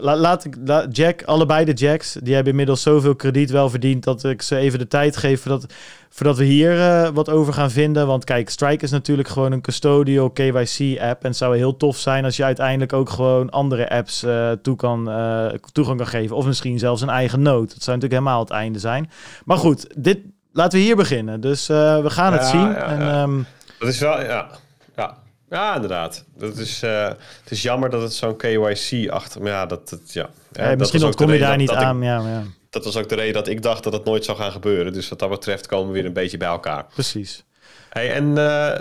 la- 0.00 0.16
laat 0.16 0.44
ik, 0.44 0.56
Jack, 0.90 1.22
allebei 1.22 1.64
de 1.64 1.72
Jacks, 1.72 2.12
die 2.22 2.34
hebben 2.34 2.50
inmiddels 2.50 2.82
zoveel 2.82 3.14
krediet 3.16 3.50
wel 3.50 3.70
verdiend 3.70 4.04
dat 4.04 4.24
ik 4.24 4.42
ze 4.42 4.56
even 4.56 4.78
de 4.78 4.86
tijd 4.88 5.16
geef 5.16 5.40
voordat, 5.42 5.66
voordat 6.08 6.36
we 6.36 6.44
hier 6.44 6.80
eh, 6.80 7.08
wat 7.08 7.28
over 7.30 7.52
gaan 7.52 7.70
vinden. 7.70 8.06
Want 8.06 8.24
kijk, 8.24 8.50
Strike 8.50 8.84
is 8.84 8.90
natuurlijk 8.90 9.28
gewoon 9.28 9.52
een 9.52 9.60
custodial 9.60 10.30
KYC-app. 10.30 11.22
En 11.22 11.28
het 11.28 11.36
zou 11.36 11.56
heel 11.56 11.76
tof 11.76 11.96
zijn 11.96 12.24
als 12.24 12.36
je 12.36 12.44
uiteindelijk 12.44 12.92
ook 12.92 13.10
gewoon 13.10 13.50
andere 13.50 13.90
apps 13.90 14.22
eh, 14.22 14.50
toe 14.62 14.76
kan, 14.76 15.10
eh, 15.10 15.46
toegang 15.72 15.96
kan 15.98 16.06
geven. 16.06 16.36
Of 16.36 16.46
misschien 16.46 16.78
zelfs 16.78 17.02
een 17.02 17.08
eigen 17.08 17.42
node. 17.42 17.66
Dat 17.66 17.82
zou 17.82 17.96
natuurlijk 17.96 18.12
helemaal 18.22 18.40
het 18.40 18.50
einde 18.50 18.78
zijn. 18.78 19.10
Maar 19.44 19.56
goed, 19.58 19.86
dit, 19.96 20.18
laten 20.52 20.78
we 20.78 20.84
hier 20.84 20.96
beginnen. 20.96 21.40
Dus 21.40 21.68
eh, 21.68 22.02
we 22.02 22.10
gaan 22.10 22.32
het 22.32 22.44
zien. 22.46 22.60
ja, 22.60 22.82
en, 22.86 23.00
ja. 23.00 23.22
ehm, 23.22 23.38
Dat 23.78 23.88
is 23.88 23.98
wel, 23.98 24.22
ja. 24.22 24.48
Ja, 24.96 25.16
ja 25.50 25.74
inderdaad. 25.74 26.24
Dat 26.36 26.56
is, 26.56 26.82
eh, 26.82 27.04
het 27.42 27.50
is 27.50 27.62
jammer 27.62 27.90
dat 27.90 28.02
het 28.02 28.12
zo'n 28.12 28.36
KYC-achtig... 28.36 29.40
Maar 29.42 29.50
ja, 29.50 29.66
dat, 29.66 29.88
dat, 29.88 30.12
ja. 30.12 30.28
ja 30.52 30.62
eh, 30.62 30.68
dat 30.68 30.78
misschien 30.78 31.04
ontkom 31.04 31.32
je 31.32 31.38
daar 31.38 31.56
niet 31.56 31.66
dat- 31.68 31.76
dat 31.76 31.84
ik- 31.84 31.90
aan. 31.90 32.02
ja, 32.02 32.20
maar 32.22 32.30
ja, 32.32 32.42
dat 32.70 32.84
was 32.84 32.96
ook 32.96 33.08
de 33.08 33.14
reden 33.14 33.32
dat 33.34 33.48
ik 33.48 33.62
dacht 33.62 33.84
dat 33.84 33.92
het 33.92 34.04
nooit 34.04 34.24
zou 34.24 34.38
gaan 34.38 34.52
gebeuren. 34.52 34.92
Dus 34.92 35.08
wat 35.08 35.18
dat 35.18 35.30
betreft 35.30 35.66
komen 35.66 35.86
we 35.86 35.92
weer 35.92 36.04
een 36.04 36.12
beetje 36.12 36.36
bij 36.36 36.48
elkaar. 36.48 36.86
precies. 36.94 37.44
Hey, 37.88 38.12
en 38.12 38.38
eh, 38.38 38.80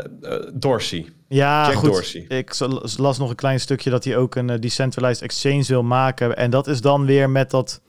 Dorsey. 0.53 1.06
Ja, 1.27 1.65
Jack 1.68 1.76
goed. 1.76 1.91
Dorsey. 1.91 2.22
Ik 2.27 2.53
las 2.98 3.18
nog 3.18 3.30
een 3.30 3.35
klein 3.35 3.60
stukje 3.60 3.89
dat 3.89 4.03
hij 4.03 4.18
ook 4.18 4.35
een 4.35 4.60
decentralized 4.60 5.22
exchange 5.23 5.64
wil 5.68 5.84
maken. 5.84 6.35
En 6.38 6.49
dat 6.49 6.68
is 6.68 6.81
dan 6.81 7.06
weer 7.06 7.30
met 7.30 7.52
dat 7.52 7.81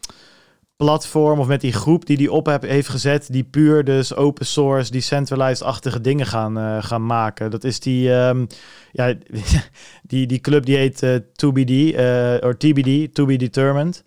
platform 0.84 1.38
of 1.38 1.46
met 1.46 1.60
die 1.60 1.72
groep 1.72 2.06
die 2.06 2.16
hij 2.16 2.28
op 2.28 2.46
heb, 2.46 2.62
heeft 2.62 2.88
gezet, 2.88 3.32
die 3.32 3.44
puur 3.44 3.84
dus 3.84 4.14
open 4.14 4.46
source, 4.46 4.90
decentralized-achtige 4.90 6.00
dingen 6.00 6.26
gaan, 6.26 6.58
eh, 6.58 6.82
gaan 6.82 7.06
maken. 7.06 7.50
Dat 7.50 7.64
is 7.64 7.80
die, 7.80 8.12
ehm, 8.12 8.46
ja, 8.92 9.14
die, 10.10 10.26
die 10.26 10.40
club 10.40 10.66
die 10.66 10.76
heet 10.76 11.02
eh 11.02 11.14
2BD, 11.14 11.94
eh, 11.94 12.36
of 12.40 12.54
TBD, 12.54 13.14
To 13.14 13.26
Be 13.26 13.36
Determined. 13.36 14.04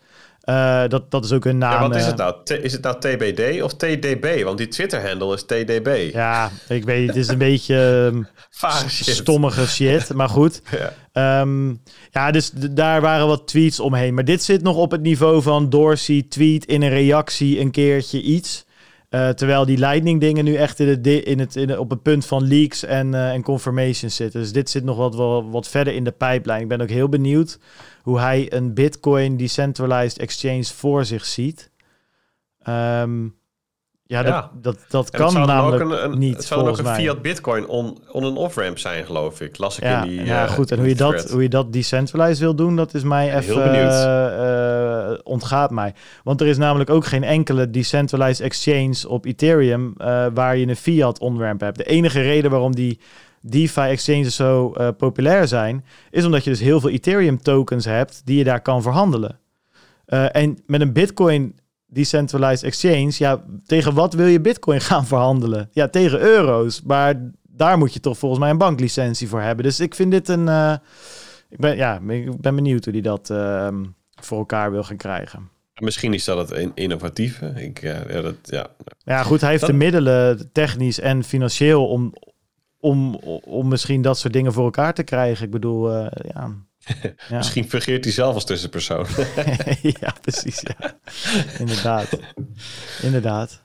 Eh, 0.51 0.83
dat, 0.87 1.11
dat 1.11 1.25
is 1.25 1.31
ook 1.31 1.45
een 1.45 1.57
naam. 1.57 1.71
Ja, 1.71 1.87
wat 1.87 1.95
is 1.95 2.01
eh, 2.01 2.07
het 2.07 2.17
nou? 2.17 2.35
T- 2.43 2.49
is 2.63 2.71
het 2.71 2.81
nou 2.81 2.95
TBD 2.99 3.61
of 3.61 3.73
TDB? 3.73 4.43
Want 4.43 4.57
die 4.57 4.67
Twitter-handle 4.67 5.33
is 5.33 5.43
TDB. 5.43 6.09
Ja, 6.13 6.51
ik 6.67 6.83
weet, 6.83 7.07
het 7.07 7.15
is 7.15 7.27
een 7.27 7.37
beetje 7.37 8.09
ehm, 8.11 8.87
shit. 8.89 9.15
stommige 9.15 9.67
shit, 9.67 10.13
maar 10.13 10.29
goed. 10.29 10.61
Ja. 10.79 10.93
Ehm, 11.41 11.69
ja, 12.11 12.31
dus 12.31 12.51
daar 12.71 13.01
waren 13.01 13.27
wat 13.27 13.47
tweets 13.47 13.79
omheen. 13.79 14.13
Maar 14.13 14.25
dit 14.25 14.43
zit 14.43 14.61
nog 14.61 14.75
op 14.77 14.91
het 14.91 15.01
niveau 15.01 15.41
van 15.41 15.69
Dorsey 15.69 16.25
tweet 16.29 16.65
in 16.65 16.81
een 16.81 16.89
reactie 16.89 17.59
een 17.59 17.71
keertje 17.71 18.21
iets. 18.21 18.65
Eh, 19.09 19.29
terwijl 19.29 19.65
die 19.65 19.77
Lightning 19.77 20.19
dingen 20.19 20.45
nu 20.45 20.55
echt 20.55 20.79
in 20.79 20.87
het, 20.87 21.07
in 21.07 21.39
het, 21.39 21.55
in 21.55 21.69
het- 21.69 21.77
op 21.77 21.89
het 21.89 22.01
punt 22.01 22.25
van 22.25 22.47
leaks 22.47 22.83
en, 22.83 23.13
en 23.13 23.43
confirmations 23.43 24.15
zitten. 24.15 24.41
Dus 24.41 24.51
dit 24.51 24.69
zit 24.69 24.83
nog 24.83 24.97
wat, 24.97 25.15
wat, 25.15 25.43
wat 25.49 25.67
verder 25.67 25.93
in 25.93 26.03
de 26.03 26.11
pijplijn. 26.11 26.61
Ik 26.61 26.67
ben 26.67 26.81
ook 26.81 26.89
heel 26.89 27.09
benieuwd 27.09 27.59
hoe 28.01 28.19
hij 28.19 28.53
een 28.53 28.73
Bitcoin 28.73 29.37
decentralized 29.37 30.17
exchange 30.19 30.63
voor 30.63 31.05
zich 31.05 31.25
ziet. 31.25 31.69
Ehm, 32.63 33.23
ja, 34.03 34.23
dat, 34.23 34.33
Ja. 34.33 34.51
dat, 34.61 34.77
dat 34.89 35.09
kan 35.09 35.33
namelijk 35.33 35.83
ook 35.83 35.89
een, 35.91 36.03
een, 36.11 36.17
niet, 36.19 36.35
Het 36.35 36.45
zou 36.45 36.67
ook 36.67 36.77
een 36.77 36.83
mij. 36.83 36.95
fiat 36.95 37.21
bitcoin 37.21 37.67
on, 37.67 37.99
on- 38.11 38.23
en 38.23 38.35
off-ramp 38.35 38.77
zijn, 38.77 39.05
geloof 39.05 39.41
ik. 39.41 39.57
Las 39.57 39.77
ik 39.77 39.83
Ja, 39.83 40.03
in 40.03 40.09
die 40.09 40.23
ja 40.25 40.43
eh, 40.45 40.51
goed. 40.51 40.71
En 40.71 40.77
hoe 40.79 40.87
je, 40.87 40.95
dat, 40.95 41.29
hoe 41.31 41.41
je 41.41 41.49
dat 41.49 41.73
decentralized 41.73 42.39
wil 42.39 42.55
doen, 42.55 42.75
dat 42.75 42.93
is 42.93 43.03
mij 43.03 43.35
even 43.35 43.55
benieuwd. 43.55 43.91
eh, 43.91 45.09
eh, 45.11 45.19
ontgaat 45.23 45.71
mij. 45.71 45.93
Want 46.23 46.41
er 46.41 46.47
is 46.47 46.57
namelijk 46.57 46.89
ook 46.89 47.05
geen 47.05 47.23
enkele 47.23 47.69
decentralized 47.69 48.39
exchange 48.45 49.07
op 49.09 49.25
Ethereum 49.25 49.93
waar 50.33 50.57
je 50.57 50.67
een 50.67 50.75
fiat 50.75 51.19
on-ramp 51.19 51.61
hebt. 51.61 51.77
De 51.77 51.83
enige 51.83 52.21
reden 52.21 52.51
waarom 52.51 52.75
die 52.75 52.99
DeFi 53.41 53.81
exchanges 53.81 54.35
zo 54.35 54.71
eh, 54.71 54.87
populair 54.97 55.47
zijn, 55.47 55.85
is 56.09 56.25
omdat 56.25 56.43
je 56.43 56.49
dus 56.49 56.59
heel 56.59 56.79
veel 56.79 56.89
Ethereum 56.89 57.41
tokens 57.41 57.85
hebt 57.85 58.21
die 58.25 58.37
je 58.37 58.43
daar 58.43 58.61
kan 58.61 58.81
verhandelen. 58.81 59.39
Eh, 60.05 60.35
en 60.35 60.57
met 60.65 60.81
een 60.81 60.93
Bitcoin 60.93 61.59
decentralized 61.87 62.63
exchange, 62.63 63.11
ja, 63.17 63.43
tegen 63.65 63.93
wat 63.93 64.13
wil 64.13 64.25
je 64.27 64.41
Bitcoin 64.41 64.81
gaan 64.91 65.05
verhandelen? 65.05 65.69
Ja, 65.71 65.87
tegen 65.87 66.19
euro's. 66.19 66.81
Maar 66.81 67.31
daar 67.49 67.77
moet 67.77 67.93
je 67.93 67.99
toch 67.99 68.17
volgens 68.17 68.41
mij 68.41 68.49
een 68.49 68.57
banklicentie 68.57 69.27
voor 69.27 69.41
hebben. 69.41 69.65
Dus 69.65 69.79
ik 69.79 69.95
vind 69.95 70.11
dit 70.11 70.29
een. 70.29 70.47
eh, 70.47 70.73
ik 71.49 71.57
ben, 71.59 71.75
ja, 71.75 71.99
ik 72.07 72.41
ben 72.41 72.55
benieuwd 72.55 72.83
hoe 72.83 72.93
die 72.93 73.01
dat 73.01 73.29
ehm, 73.29 73.83
voor 74.21 74.37
elkaar 74.37 74.71
wil 74.71 74.83
gaan 74.83 74.97
krijgen. 74.97 75.49
Misschien 75.81 76.13
is 76.13 76.23
dat 76.25 76.37
het 76.49 76.59
in- 76.59 76.71
innovatieve. 76.75 77.53
Ik, 77.55 77.81
ja, 77.81 78.21
dat, 78.21 78.35
ja. 78.43 78.67
Ja, 79.03 79.23
goed, 79.23 79.41
hij 79.41 79.49
heeft 79.49 79.61
Dat- 79.61 79.69
de 79.71 79.75
middelen, 79.77 80.49
technisch 80.51 80.99
en 80.99 81.23
financieel, 81.23 81.87
om, 81.87 82.13
om, 82.81 83.15
om 83.45 83.67
misschien 83.67 84.01
dat 84.01 84.17
soort 84.17 84.33
dingen 84.33 84.53
voor 84.53 84.63
elkaar 84.63 84.93
te 84.93 85.03
krijgen. 85.03 85.45
Ik 85.45 85.51
bedoel, 85.51 85.91
eh, 85.91 86.29
ja, 86.33 86.55
Ja. 87.29 87.37
Misschien 87.37 87.69
fungeert 87.69 88.03
hij 88.03 88.13
zelf 88.13 88.33
als 88.33 88.45
tussenpersoon. 88.45 89.05
ja, 89.99 90.15
precies. 90.21 90.61
Ja. 90.61 90.99
Inderdaad. 91.59 92.19
Inderdaad. 93.01 93.61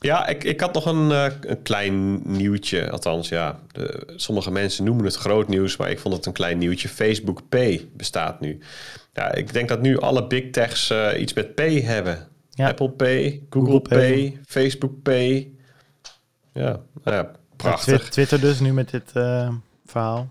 Ja, 0.00 0.26
ik, 0.26 0.44
ik 0.44 0.60
had 0.60 0.74
nog 0.74 0.86
een, 0.86 1.10
eh, 1.10 1.32
een 1.40 1.62
klein 1.62 2.20
nieuwtje. 2.36 2.90
Althans, 2.90 3.28
ja, 3.28 3.60
de, 3.72 4.12
sommige 4.16 4.50
mensen 4.50 4.84
noemen 4.84 5.04
het 5.04 5.14
groot 5.14 5.48
nieuws, 5.48 5.76
maar 5.76 5.90
ik 5.90 5.98
vond 5.98 6.14
het 6.14 6.26
een 6.26 6.32
klein 6.32 6.58
nieuwtje. 6.58 6.88
Facebook 6.88 7.48
Pay 7.48 7.88
bestaat 7.96 8.40
nu. 8.40 8.58
Ja, 9.12 9.34
ik 9.34 9.52
denk 9.52 9.68
dat 9.68 9.80
nu 9.80 9.98
alle 9.98 10.26
big 10.26 10.50
techs 10.50 10.90
eh, 10.90 11.20
iets 11.20 11.32
met 11.32 11.54
Pay 11.54 11.80
hebben. 11.80 12.28
Ja. 12.50 12.68
Apple 12.68 12.90
Pay, 12.90 13.42
Google, 13.50 13.72
Google 13.72 13.88
Pay, 13.88 13.98
Pay. 13.98 14.38
Facebook 14.46 15.02
Pay. 15.02 15.52
Ja, 16.52 16.80
nou 17.04 17.16
Ja, 17.16 17.30
prachtig. 17.58 18.00
Twi- 18.00 18.10
Twitter 18.10 18.40
dus 18.40 18.60
nu 18.60 18.72
met 18.72 18.90
dit 18.90 19.10
eh, 19.14 19.48
verhaal. 19.86 20.28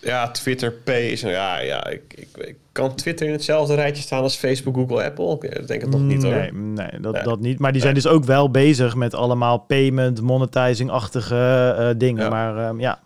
Ja, 0.00 0.30
Twitter 0.30 0.72
Pay 0.72 1.02
is... 1.02 1.20
Ja, 1.20 1.58
ja 1.58 1.86
ik, 1.86 2.02
ik, 2.16 2.28
ik 2.46 2.56
kan 2.72 2.94
Twitter 2.94 3.26
in 3.26 3.32
hetzelfde 3.32 3.74
rijtje 3.74 4.02
staan 4.02 4.22
als 4.22 4.36
Facebook, 4.36 4.74
Google, 4.74 5.04
Apple? 5.04 5.38
Ik 5.40 5.66
denk 5.66 5.80
het 5.80 5.90
nog 5.90 6.00
niet, 6.00 6.22
hoor. 6.22 6.32
Nee, 6.32 6.52
nee, 6.52 7.00
dat, 7.00 7.12
Nee. 7.14 7.22
dat 7.22 7.40
niet. 7.40 7.58
Maar 7.58 7.72
die 7.72 7.80
zijn 7.80 7.94
dus 7.94 8.06
ook 8.06 8.24
wel 8.24 8.50
bezig 8.50 8.94
met 8.94 9.14
allemaal 9.14 9.58
payment, 9.58 10.20
monetizing-achtige 10.20 11.74
eh, 11.78 11.90
dingen. 11.98 12.22
Ja. 12.22 12.28
Maar 12.30 12.56
ehm, 12.68 12.80
ja, 12.80 13.00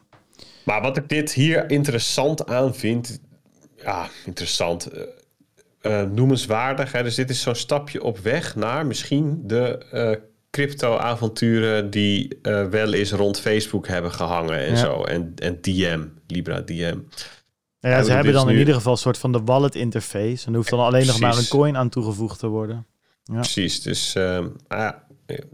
Maar 0.64 0.82
wat 0.82 0.96
ik 0.96 1.08
dit 1.08 1.32
hier 1.32 1.70
interessant 1.70 2.46
aan 2.46 2.74
vind, 2.74 3.20
ja, 3.76 4.08
interessant, 4.24 4.88
eh, 5.80 6.02
noemenswaardig. 6.02 6.92
Hè? 6.92 7.02
Dus 7.02 7.14
dit 7.14 7.30
is 7.30 7.40
zo'n 7.40 7.54
stapje 7.54 8.02
op 8.02 8.18
weg 8.18 8.56
naar 8.56 8.86
misschien 8.86 9.40
de 9.44 9.78
crypto-avonturen 10.50 11.90
die 11.90 12.38
eh, 12.42 12.64
wel 12.64 12.92
eens 12.92 13.12
rond 13.12 13.40
Facebook 13.40 13.86
hebben 13.88 14.12
gehangen 14.12 14.58
en 14.58 14.70
Ja. 14.70 14.76
zo. 14.76 15.02
En, 15.04 15.32
en 15.36 15.58
DM, 15.60 16.04
Libra 16.26 16.60
DM. 16.60 16.96
Nou 17.80 17.94
ja, 17.94 18.02
ze 18.02 18.12
hebben 18.12 18.32
dus 18.32 18.42
dan 18.42 18.50
in 18.50 18.58
ieder 18.58 18.74
geval 18.74 18.92
een 18.92 18.98
soort 18.98 19.18
van 19.18 19.32
de 19.32 19.40
wallet 19.44 19.74
interface. 19.74 20.46
En 20.46 20.50
er 20.52 20.56
hoeft 20.56 20.70
dan 20.70 20.78
alleen 20.80 21.06
nog 21.06 21.20
maar 21.20 21.38
een 21.38 21.48
coin 21.48 21.76
aan 21.76 21.88
toegevoegd 21.88 22.38
te 22.38 22.46
worden. 22.46 22.86
Ja. 23.24 23.34
Precies, 23.34 23.82
dus 23.82 24.14
ehm, 24.14 24.48
ah 24.68 24.92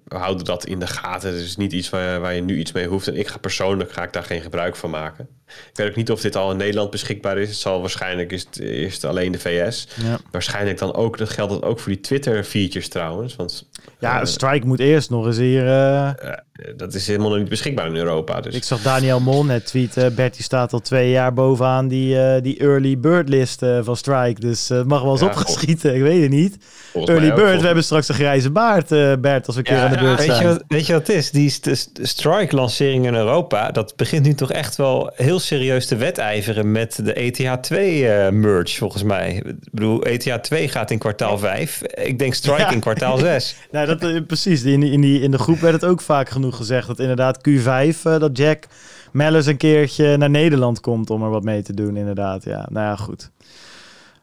houden 0.09 0.45
dat 0.45 0.67
in 0.67 0.79
de 0.79 0.87
gaten. 0.87 1.33
Het 1.33 1.41
is 1.41 1.57
niet 1.57 1.73
iets 1.73 1.91
waar, 1.91 2.21
waar 2.21 2.35
je 2.35 2.41
nu 2.43 2.59
iets 2.59 2.73
mee 2.73 2.87
hoeft. 2.87 3.09
En 3.09 3.17
ik 3.17 3.29
ga 3.29 3.39
persoonlijk 3.39 3.93
ga 3.93 4.03
ik 4.03 4.13
daar 4.13 4.23
geen 4.25 4.41
gebruik 4.41 4.77
van 4.77 4.91
maken. 4.91 5.29
Ik 5.47 5.71
weet 5.73 5.89
ook 5.89 5.97
niet 5.97 6.11
of 6.11 6.21
dit 6.21 6.37
al 6.37 6.51
in 6.51 6.57
Nederland 6.57 6.91
beschikbaar 6.91 7.39
is. 7.39 7.49
Het 7.49 7.57
zal 7.57 7.81
waarschijnlijk 7.81 8.33
is 8.33 8.45
het 8.45 8.61
eerst 8.61 9.05
alleen 9.05 9.33
de 9.33 9.39
VS. 9.39 9.89
Ja. 10.03 10.19
Waarschijnlijk 10.31 10.79
dan 10.79 10.95
ook, 10.95 11.19
dat 11.19 11.29
geldt 11.31 11.53
dat 11.53 11.63
ook 11.63 11.79
voor 11.79 11.93
die 11.93 12.01
Twitter-features 12.01 12.89
trouwens. 12.89 13.37
Want 13.37 13.69
Ja, 13.99 14.21
eh, 14.21 14.27
Strike 14.27 14.67
moet 14.67 14.81
eerst 14.81 15.11
nog 15.11 15.27
eens 15.27 15.37
hier... 15.37 15.67
eh, 15.67 16.09
eh, 16.09 16.39
dat 16.77 16.95
is 16.95 17.07
helemaal 17.07 17.29
nog 17.29 17.39
niet 17.39 17.49
beschikbaar 17.49 17.87
in 17.87 17.97
Europa. 17.97 18.41
Dus 18.41 18.55
ik 18.55 18.65
zag 18.65 18.83
Daniel 18.83 19.21
Mol 19.21 19.45
net 19.45 19.67
tweeten. 19.67 20.15
Bertie 20.15 20.43
staat 20.43 20.73
al 20.73 20.81
twee 20.81 21.11
jaar 21.11 21.33
bovenaan 21.33 21.89
die, 21.89 22.21
eh, 22.21 22.43
die 22.43 22.59
early 22.59 22.99
bird 22.99 23.29
list 23.29 23.63
eh, 23.63 23.79
van 23.83 23.97
Strike. 23.97 24.41
Dus 24.41 24.71
eh, 24.71 24.77
het 24.79 24.87
mag 24.87 25.03
wel 25.03 25.11
eens 25.11 25.21
Ja, 25.21 25.27
opgeschieten. 25.27 25.95
Ik 25.95 26.03
weet 26.03 26.23
het 26.23 26.31
niet. 26.31 26.57
volgens 26.93 27.13
Early 27.17 27.31
ook, 27.31 27.37
bird, 27.37 27.61
we 27.61 27.67
hebben 27.67 27.85
straks 27.85 28.09
een 28.09 28.15
grijze 28.15 28.51
baard, 28.51 28.93
eh, 28.93 29.13
Bert, 29.21 29.47
als 29.47 29.57
we 29.57 29.61
een 29.61 29.67
keer 29.69 29.77
Ja, 29.77 29.85
aan 29.85 29.91
de 29.91 29.97
ja, 29.97 30.03
beurt 30.03 30.19
Weet 30.19 30.27
je, 30.29 30.35
zijn. 30.35 30.47
wat, 30.47 30.65
weet 30.69 30.87
je 30.87 30.93
wat 30.93 31.07
het 31.07 31.17
is? 31.17 31.31
Die 31.31 31.51
st- 31.51 31.69
st- 31.73 31.99
Strike-lancering 32.03 33.07
in 33.07 33.15
Europa, 33.15 33.71
dat 33.71 33.93
begint 33.97 34.27
nu 34.27 34.35
toch 34.35 34.53
echt 34.53 34.77
wel 34.77 35.13
heel 35.15 35.39
serieus 35.39 35.87
te 35.87 35.97
wedijveren 35.97 36.73
met 36.73 36.99
de 37.05 37.13
ETH 37.13 37.67
2-merge, 37.73 38.77
volgens 38.79 39.03
mij. 39.03 39.35
Ik 39.45 39.55
bedoel, 39.71 40.03
ETH 40.03 40.43
2 40.43 40.69
gaat 40.69 40.91
in 40.91 40.99
kwartaal 40.99 41.39
5. 41.39 41.83
Ik 41.83 42.19
denk 42.19 42.35
Strike 42.35 42.61
Ja. 42.61 42.71
in 42.71 42.81
kwartaal 42.81 43.19
6. 43.19 43.57
Nou, 43.73 43.87
dat, 43.87 44.03
eh, 44.03 44.21
precies. 44.27 44.63
In, 44.63 44.81
die- 44.81 44.93
in, 44.93 45.01
die, 45.01 45.21
in 45.21 45.31
de 45.31 45.39
groep 45.39 45.61
werd 45.61 45.75
het 45.75 45.85
ook 45.85 46.01
vaak 46.01 46.29
genoeg 46.45 46.57
gezegd 46.57 46.87
dat 46.87 46.99
inderdaad 46.99 47.39
Q5, 47.49 48.03
eh, 48.03 48.19
dat 48.19 48.37
Jack 48.37 48.65
Mellers 49.13 49.47
een 49.47 49.57
keertje 49.57 50.17
naar 50.17 50.31
Nederland 50.31 50.81
komt 50.81 51.11
om 51.11 51.23
er 51.23 51.31
wat 51.31 51.43
mee 51.43 51.63
te 51.63 51.75
doen, 51.75 51.97
inderdaad. 51.97 52.45
Ja, 52.45 52.67
nou 52.71 52.87
ja, 52.87 52.97
goed. 52.97 53.31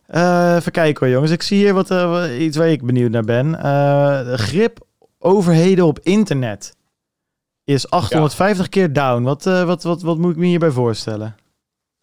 Eh, 0.08 0.56
even 0.58 0.72
kijken 0.72 1.06
hoor, 1.06 1.14
jongens. 1.14 1.32
Ik 1.32 1.42
zie 1.42 1.58
hier 1.58 1.74
wat, 1.74 1.88
wat- 1.88 2.30
iets 2.30 2.58
waar 2.58 2.70
ik 2.70 2.86
benieuwd 2.86 3.12
naar 3.12 3.24
ben. 3.24 3.52
De 3.52 4.38
grip 4.38 4.80
overheden 5.20 5.86
op 5.86 6.00
internet 6.00 6.76
is 7.64 7.90
850 7.90 8.70
keer 8.70 8.94
down. 8.94 9.24
Wat, 9.24 9.44
wat, 9.44 9.84
wat, 9.84 10.02
wat 10.02 10.18
moet 10.18 10.32
ik 10.32 10.38
me 10.38 10.46
hierbij 10.46 10.72
voorstellen? 10.72 11.36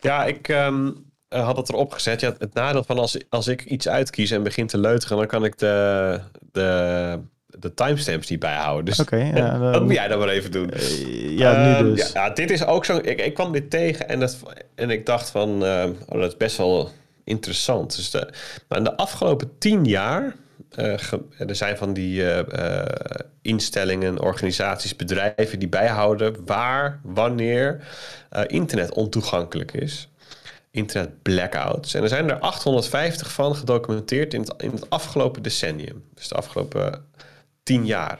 Ja, 0.00 0.24
ik 0.24 0.48
ehm, 0.48 0.90
eh, 1.28 1.44
had 1.44 1.56
het 1.56 1.68
erop 1.68 1.92
gezet. 1.92 2.20
Ja, 2.20 2.34
het 2.38 2.54
nadeel 2.54 2.84
van 2.84 2.98
als, 2.98 3.18
als 3.28 3.46
ik 3.46 3.64
iets 3.64 3.88
uitkies 3.88 4.30
en 4.30 4.42
begin 4.42 4.66
te 4.66 4.78
leuteren, 4.78 5.16
dan 5.16 5.26
kan 5.26 5.44
ik 5.44 5.58
de, 5.58 6.20
de, 6.52 7.18
de 7.60 7.74
timestamps 7.74 8.28
niet 8.28 8.40
bijhouden. 8.40 8.84
Dus 8.84 8.96
ja, 9.34 9.58
dat 9.72 9.82
moet 9.82 9.92
jij 9.92 10.08
dan 10.08 10.18
maar 10.18 10.28
even 10.28 10.50
doen. 10.50 10.70
Eh, 10.70 11.38
ja, 11.38 11.64
nu 11.66 11.72
Ehm, 11.74 11.94
dus. 11.94 12.12
Ja, 12.12 12.30
dit 12.30 12.50
is 12.50 12.64
ook 12.66 12.84
zo. 12.84 12.96
Ik, 12.96 13.20
ik 13.20 13.34
kwam 13.34 13.52
dit 13.52 13.70
tegen 13.70 14.08
en, 14.08 14.20
dat, 14.20 14.38
en 14.74 14.90
ik 14.90 15.06
dacht 15.06 15.30
van, 15.30 15.62
oh, 15.62 16.20
dat 16.20 16.30
is 16.30 16.36
best 16.36 16.56
wel 16.56 16.90
interessant. 17.24 17.96
Dus 17.96 18.10
de, 18.10 18.28
maar 18.68 18.78
in 18.78 18.84
de 18.84 18.96
afgelopen 18.96 19.50
tien 19.58 19.84
jaar, 19.84 20.34
eh, 20.70 20.92
ge- 20.96 21.20
er 21.46 21.54
zijn 21.56 21.76
van 21.76 21.92
die 21.92 22.30
eh, 22.32 23.22
instellingen, 23.42 24.20
organisaties, 24.20 24.96
bedrijven 24.96 25.58
die 25.58 25.68
bijhouden 25.68 26.36
waar, 26.46 27.00
wanneer 27.02 27.86
internet 28.46 28.92
ontoegankelijk 28.94 29.72
is. 29.72 30.08
Internet 30.70 31.22
blackouts. 31.22 31.94
En 31.94 32.02
er 32.02 32.08
zijn 32.08 32.30
er 32.30 32.38
850 32.38 33.32
van 33.32 33.56
gedocumenteerd 33.56 34.34
in 34.34 34.40
het, 34.40 34.54
in 34.62 34.70
het 34.70 34.90
afgelopen 34.90 35.42
decennium. 35.42 36.04
Dus 36.14 36.28
de 36.28 36.34
afgelopen 36.34 37.04
tien 37.68 37.86
jaar. 37.86 38.18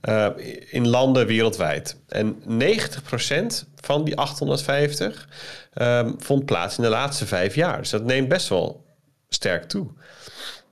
Eh, 0.00 0.28
in 0.70 0.88
landen 0.88 1.26
wereldwijd. 1.26 1.96
En 2.08 2.42
90% 2.46 3.66
van 3.80 4.04
die 4.04 4.16
850 4.16 5.28
ehm, 5.74 6.12
vond 6.18 6.44
plaats 6.44 6.76
in 6.76 6.82
de 6.82 6.88
laatste 6.88 7.26
vijf 7.26 7.54
jaar. 7.54 7.78
Dus 7.78 7.90
dat 7.90 8.04
neemt 8.04 8.28
best 8.28 8.48
wel 8.48 8.84
sterk 9.28 9.64
toe. 9.64 9.86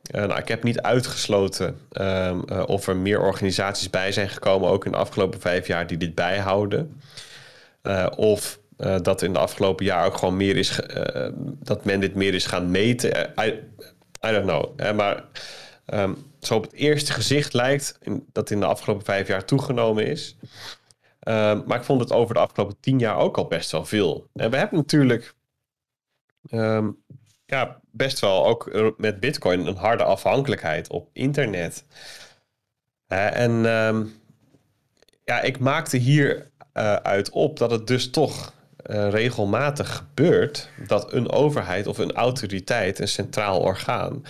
Eh, 0.02 0.24
nou, 0.24 0.40
ik 0.40 0.48
heb 0.48 0.62
niet 0.62 0.80
uitgesloten 0.80 1.78
ehm, 1.92 2.40
eh, 2.40 2.62
of 2.66 2.86
er 2.86 2.96
meer 2.96 3.20
organisaties 3.20 3.90
bij 3.90 4.12
zijn 4.12 4.28
gekomen, 4.28 4.68
ook 4.68 4.84
in 4.84 4.90
de 4.90 4.96
afgelopen 4.96 5.40
vijf 5.40 5.66
jaar, 5.66 5.86
die 5.86 5.96
dit 5.96 6.14
bijhouden. 6.14 7.00
Of 8.16 8.58
dat 9.02 9.22
in 9.22 9.32
de 9.32 9.38
afgelopen 9.38 9.84
jaar 9.84 10.06
ook 10.06 10.16
gewoon 10.16 10.36
meer 10.36 10.56
is, 10.56 10.80
dat 11.42 11.84
men 11.84 12.00
dit 12.00 12.14
meer 12.14 12.34
is 12.34 12.46
gaan 12.46 12.70
meten. 12.70 13.32
I, 13.40 13.60
don't 14.20 14.44
know. 14.44 14.94
Maar 14.94 15.24
ehm, 15.86 16.12
zo 16.40 16.54
op 16.54 16.62
het 16.62 16.72
eerste 16.72 17.12
gezicht 17.12 17.52
lijkt 17.52 17.98
dat 18.32 18.50
in 18.50 18.60
de 18.60 18.66
afgelopen 18.66 19.04
vijf 19.04 19.28
jaar 19.28 19.44
toegenomen 19.44 20.06
is. 20.06 20.36
Ehm, 21.20 21.62
maar 21.66 21.78
ik 21.78 21.84
vond 21.84 22.00
het 22.00 22.12
over 22.12 22.34
de 22.34 22.40
afgelopen 22.40 22.80
tien 22.80 22.98
jaar 22.98 23.16
ook 23.16 23.36
al 23.36 23.46
best 23.46 23.70
wel 23.70 23.84
veel. 23.84 24.28
En 24.34 24.50
we 24.50 24.56
hebben 24.56 24.78
natuurlijk 24.78 25.34
ehm, 26.48 26.88
ja, 27.46 27.80
best 27.90 28.20
wel 28.20 28.46
ook 28.46 28.66
eh, 28.66 28.86
met 28.96 29.20
Bitcoin 29.20 29.66
een 29.66 29.76
harde 29.76 30.04
afhankelijkheid 30.04 30.88
op 30.88 31.08
internet. 31.12 31.84
En 33.06 33.66
ehm, 33.66 34.04
ja, 35.24 35.40
ik 35.40 35.58
maakte 35.58 35.96
hier 35.96 36.50
eh, 36.72 36.94
uit 36.94 37.30
op 37.30 37.58
dat 37.58 37.70
het 37.70 37.86
dus 37.86 38.10
toch 38.10 38.52
eh, 38.76 39.10
regelmatig 39.10 39.96
gebeurt 39.96 40.68
dat 40.86 41.12
een 41.12 41.30
overheid 41.30 41.86
of 41.86 41.98
een 41.98 42.12
autoriteit, 42.12 42.98
een 42.98 43.08
centraal 43.08 43.60
orgaan, 43.60 44.24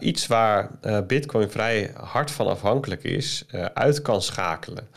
iets 0.00 0.26
waar 0.26 0.70
eh, 0.80 0.98
Bitcoin 1.06 1.50
vrij 1.50 1.90
hard 1.94 2.30
van 2.30 2.46
afhankelijk 2.46 3.04
is, 3.04 3.44
eh, 3.50 3.64
uit 3.64 4.02
kan 4.02 4.22
schakelen. 4.22 4.88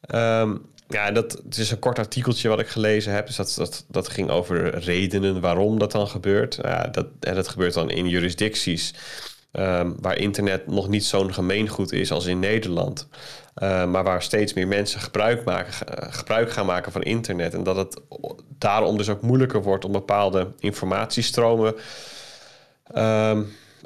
Ehm, 0.00 0.56
ja, 0.88 1.10
dat 1.10 1.32
het 1.32 1.58
is 1.58 1.70
een 1.70 1.78
kort 1.78 1.98
artikeltje 1.98 2.48
wat 2.48 2.60
ik 2.60 2.68
gelezen 2.68 3.12
heb. 3.12 3.26
Dus 3.26 3.36
dat, 3.36 3.54
dat, 3.56 3.84
dat 3.88 4.08
ging 4.08 4.30
over 4.30 4.78
redenen 4.78 5.40
waarom 5.40 5.78
dat 5.78 5.92
dan 5.92 6.08
gebeurt. 6.08 6.58
Ja, 6.62 6.82
dat, 6.82 7.06
en 7.20 7.34
dat 7.34 7.48
gebeurt 7.48 7.74
dan 7.74 7.90
in 7.90 8.08
jurisdicties 8.08 8.94
ehm, 9.52 9.90
waar 10.00 10.18
internet 10.18 10.66
nog 10.66 10.88
niet 10.88 11.04
zo'n 11.04 11.34
gemeengoed 11.34 11.92
is 11.92 12.12
als 12.12 12.26
in 12.26 12.38
Nederland. 12.38 13.08
Eh, 13.54 13.84
maar 13.84 14.04
waar 14.04 14.22
steeds 14.22 14.52
meer 14.52 14.68
mensen 14.68 15.00
gebruik, 15.00 15.44
maken, 15.44 15.72
gebruik 16.12 16.52
gaan 16.52 16.66
maken 16.66 16.92
van 16.92 17.02
internet. 17.02 17.54
En 17.54 17.62
dat 17.62 17.76
het 17.76 18.00
daarom 18.58 18.96
dus 18.96 19.08
ook 19.08 19.22
moeilijker 19.22 19.62
wordt 19.62 19.84
om 19.84 19.92
bepaalde 19.92 20.52
informatiestromen 20.58 21.74
ehm, 22.94 23.42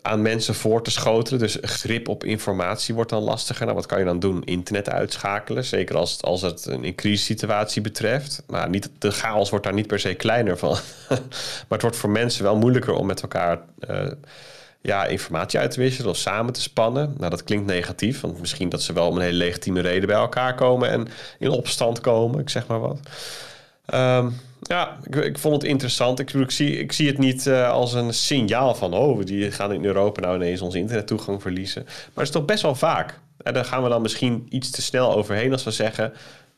aan 0.07 0.23
mensen 0.23 0.55
voor 0.55 0.83
te 0.83 0.91
schotelen. 0.91 1.41
Dus 1.41 1.59
grip 1.61 2.09
op 2.09 2.25
informatie 2.25 2.95
wordt 2.95 3.11
dan 3.11 3.23
lastiger. 3.23 3.65
Nou, 3.65 3.77
wat 3.77 3.87
kan 3.87 3.99
je 3.99 4.05
dan 4.05 4.19
doen? 4.19 4.45
Internet 4.45 4.91
uitschakelen. 4.91 5.65
Zeker 5.65 5.97
als 5.97 6.13
het, 6.13 6.23
als 6.23 6.43
het 6.43 6.67
een 6.67 6.95
crisissituatie 6.95 7.83
betreft. 7.83 8.43
Maar 8.47 8.69
niet, 8.69 8.91
de 8.99 9.11
chaos 9.11 9.51
wordt 9.51 9.65
daar 9.65 9.75
niet 9.75 9.87
per 9.87 10.01
se 10.01 10.15
kleiner 10.15 10.59
van. 10.59 10.71
maar 11.09 11.69
het 11.69 11.83
wordt 11.83 11.97
voor 11.97 12.11
mensen 12.11 12.43
wel 12.43 12.57
moeilijker 12.57 12.95
om 12.95 13.07
met 13.07 13.23
elkaar 13.23 13.61
eh, 13.79 14.07
ja, 14.81 15.05
informatie 15.05 15.59
uit 15.59 15.71
te 15.71 15.81
wisselen 15.81 16.11
of 16.11 16.17
samen 16.17 16.53
te 16.53 16.61
spannen. 16.61 17.15
Nou, 17.19 17.31
dat 17.31 17.45
klinkt 17.45 17.67
negatief. 17.67 18.21
Want 18.21 18.41
misschien 18.41 18.69
dat 18.69 18.83
ze 18.83 18.93
wel 18.93 19.09
om 19.09 19.17
een 19.17 19.23
hele 19.23 19.37
legitieme 19.37 19.81
reden 19.81 20.07
bij 20.07 20.17
elkaar 20.17 20.55
komen 20.55 20.91
en 20.91 21.09
in 21.39 21.51
opstand 21.51 22.01
komen. 22.01 22.41
Ik 22.41 22.51
zeg 22.51 22.67
maar 22.67 22.81
wat. 22.81 22.99
Ehm, 23.87 24.29
ja, 24.67 24.99
ik, 25.03 25.15
ik 25.15 25.39
vond 25.39 25.55
het 25.55 25.71
interessant. 25.71 26.19
Ik, 26.19 26.51
zie, 26.51 26.79
ik 26.79 26.93
zie 26.93 27.07
het 27.07 27.19
niet 27.19 27.47
eh, 27.47 27.71
als 27.71 27.93
een 27.93 28.15
signaal 28.15 28.75
van... 28.75 28.95
oh, 28.95 29.25
die 29.25 29.51
gaan 29.51 29.73
in 29.73 29.85
Europa 29.85 30.21
nou 30.21 30.37
ineens 30.37 30.61
onze 30.61 30.79
internettoegang 30.79 31.43
verliezen. 31.43 31.83
Maar 31.85 31.95
het 32.15 32.23
is 32.25 32.31
toch 32.31 32.45
best 32.45 32.63
wel 32.63 32.75
vaak. 32.75 33.21
En 33.43 33.55
daar 33.55 33.65
gaan 33.65 33.83
we 33.83 33.89
dan 33.89 34.03
misschien 34.03 34.47
iets 34.49 34.71
te 34.71 34.83
snel 34.83 35.15
overheen 35.15 35.53
als 35.53 35.65
we 35.65 35.71
zeggen... 35.71 36.13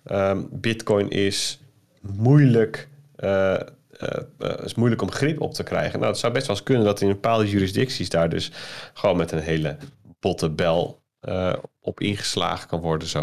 ehm, 0.05 0.43
bitcoin 0.51 1.11
is 1.11 1.61
moeilijk 2.01 2.89
eh, 3.17 3.57
uh, 4.03 4.23
uh, 4.39 4.65
is 4.65 4.75
moeilijk 4.75 5.03
om 5.03 5.11
grip 5.11 5.41
op 5.41 5.55
te 5.55 5.63
krijgen. 5.63 5.99
Nou, 5.99 6.11
het 6.11 6.21
zou 6.21 6.33
best 6.33 6.47
wel 6.47 6.57
eens 6.57 6.65
kunnen 6.65 6.85
dat 6.85 7.01
in 7.01 7.09
bepaalde 7.09 7.49
jurisdicties 7.49 8.09
daar 8.09 8.29
dus 8.29 8.53
gewoon 8.93 9.17
met 9.17 9.33
een 9.33 9.39
hele 9.39 9.77
botte 10.21 10.51
bel 10.51 11.03
uh, 11.29 11.55
op 11.81 12.01
ingeslagen 12.01 12.69
kan 12.69 12.81
worden 12.81 13.09
zo. 13.09 13.21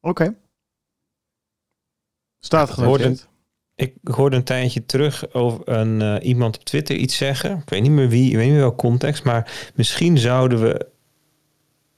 Oké. 0.00 0.22
Okay. 0.22 0.34
Staat 2.46 2.70
genoteerd. 2.70 3.28
Ik 3.74 3.94
hoorde 4.02 4.36
een 4.36 4.44
tijdje 4.44 4.86
terug 4.86 5.34
over 5.34 5.68
een, 5.68 6.00
uh, 6.00 6.16
iemand 6.22 6.56
op 6.56 6.64
Twitter 6.64 6.96
iets 6.96 7.16
zeggen. 7.16 7.58
Ik 7.58 7.68
weet 7.68 7.82
niet 7.82 7.90
meer 7.90 8.08
wie, 8.08 8.30
ik 8.30 8.36
weet 8.36 8.44
niet 8.44 8.52
meer 8.52 8.62
welk 8.62 8.78
context, 8.78 9.24
maar 9.24 9.70
misschien 9.74 10.18
zouden 10.18 10.60
we 10.60 10.86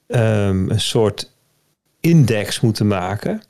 um, 0.07 0.71
een 0.71 0.81
soort 0.81 1.33
index 2.01 2.61
moeten 2.61 2.87
maken 2.87 3.43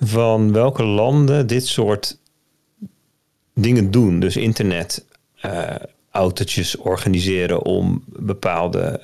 van 0.00 0.52
welke 0.52 0.82
landen 0.84 1.46
dit 1.46 1.66
soort 1.66 2.18
dingen 3.54 3.90
doen. 3.90 4.20
Dus 4.20 4.36
internet 4.36 5.06
uh, 5.44 5.74
autootjes 6.10 6.76
organiseren 6.76 7.64
om 7.64 8.04
bepaalde 8.06 9.00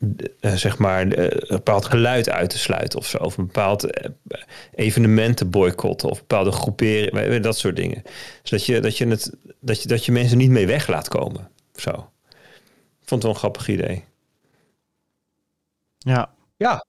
uh, 0.00 0.52
zeg 0.54 0.78
maar 0.78 1.00
een 1.00 1.46
bepaald 1.48 1.84
geluid 1.84 2.30
uit 2.30 2.50
te 2.50 2.58
sluiten 2.58 2.98
of 2.98 3.06
zo. 3.06 3.18
Of 3.18 3.36
een 3.36 3.46
bepaald 3.46 3.86
evenementen 4.74 5.50
boycotten 5.50 6.08
of 6.08 6.18
bepaalde 6.18 6.52
groeperingen, 6.52 7.42
dat 7.42 7.58
soort 7.58 7.76
dingen. 7.76 8.02
Zodat 8.42 8.66
je, 8.66 8.80
dat 8.80 8.98
je, 8.98 9.06
het, 9.06 9.34
dat 9.60 9.82
je, 9.82 9.88
dat 9.88 10.04
je 10.04 10.12
mensen 10.12 10.38
niet 10.38 10.50
mee 10.50 10.66
weg 10.66 10.86
laat 10.86 11.08
komen. 11.08 11.50
Zo. 11.74 11.90
Ik 13.00 13.08
vond 13.08 13.10
het 13.10 13.22
wel 13.22 13.30
een 13.32 13.38
grappig 13.38 13.68
idee. 13.68 14.04
Ja. 15.98 16.34
Ja. 16.56 16.84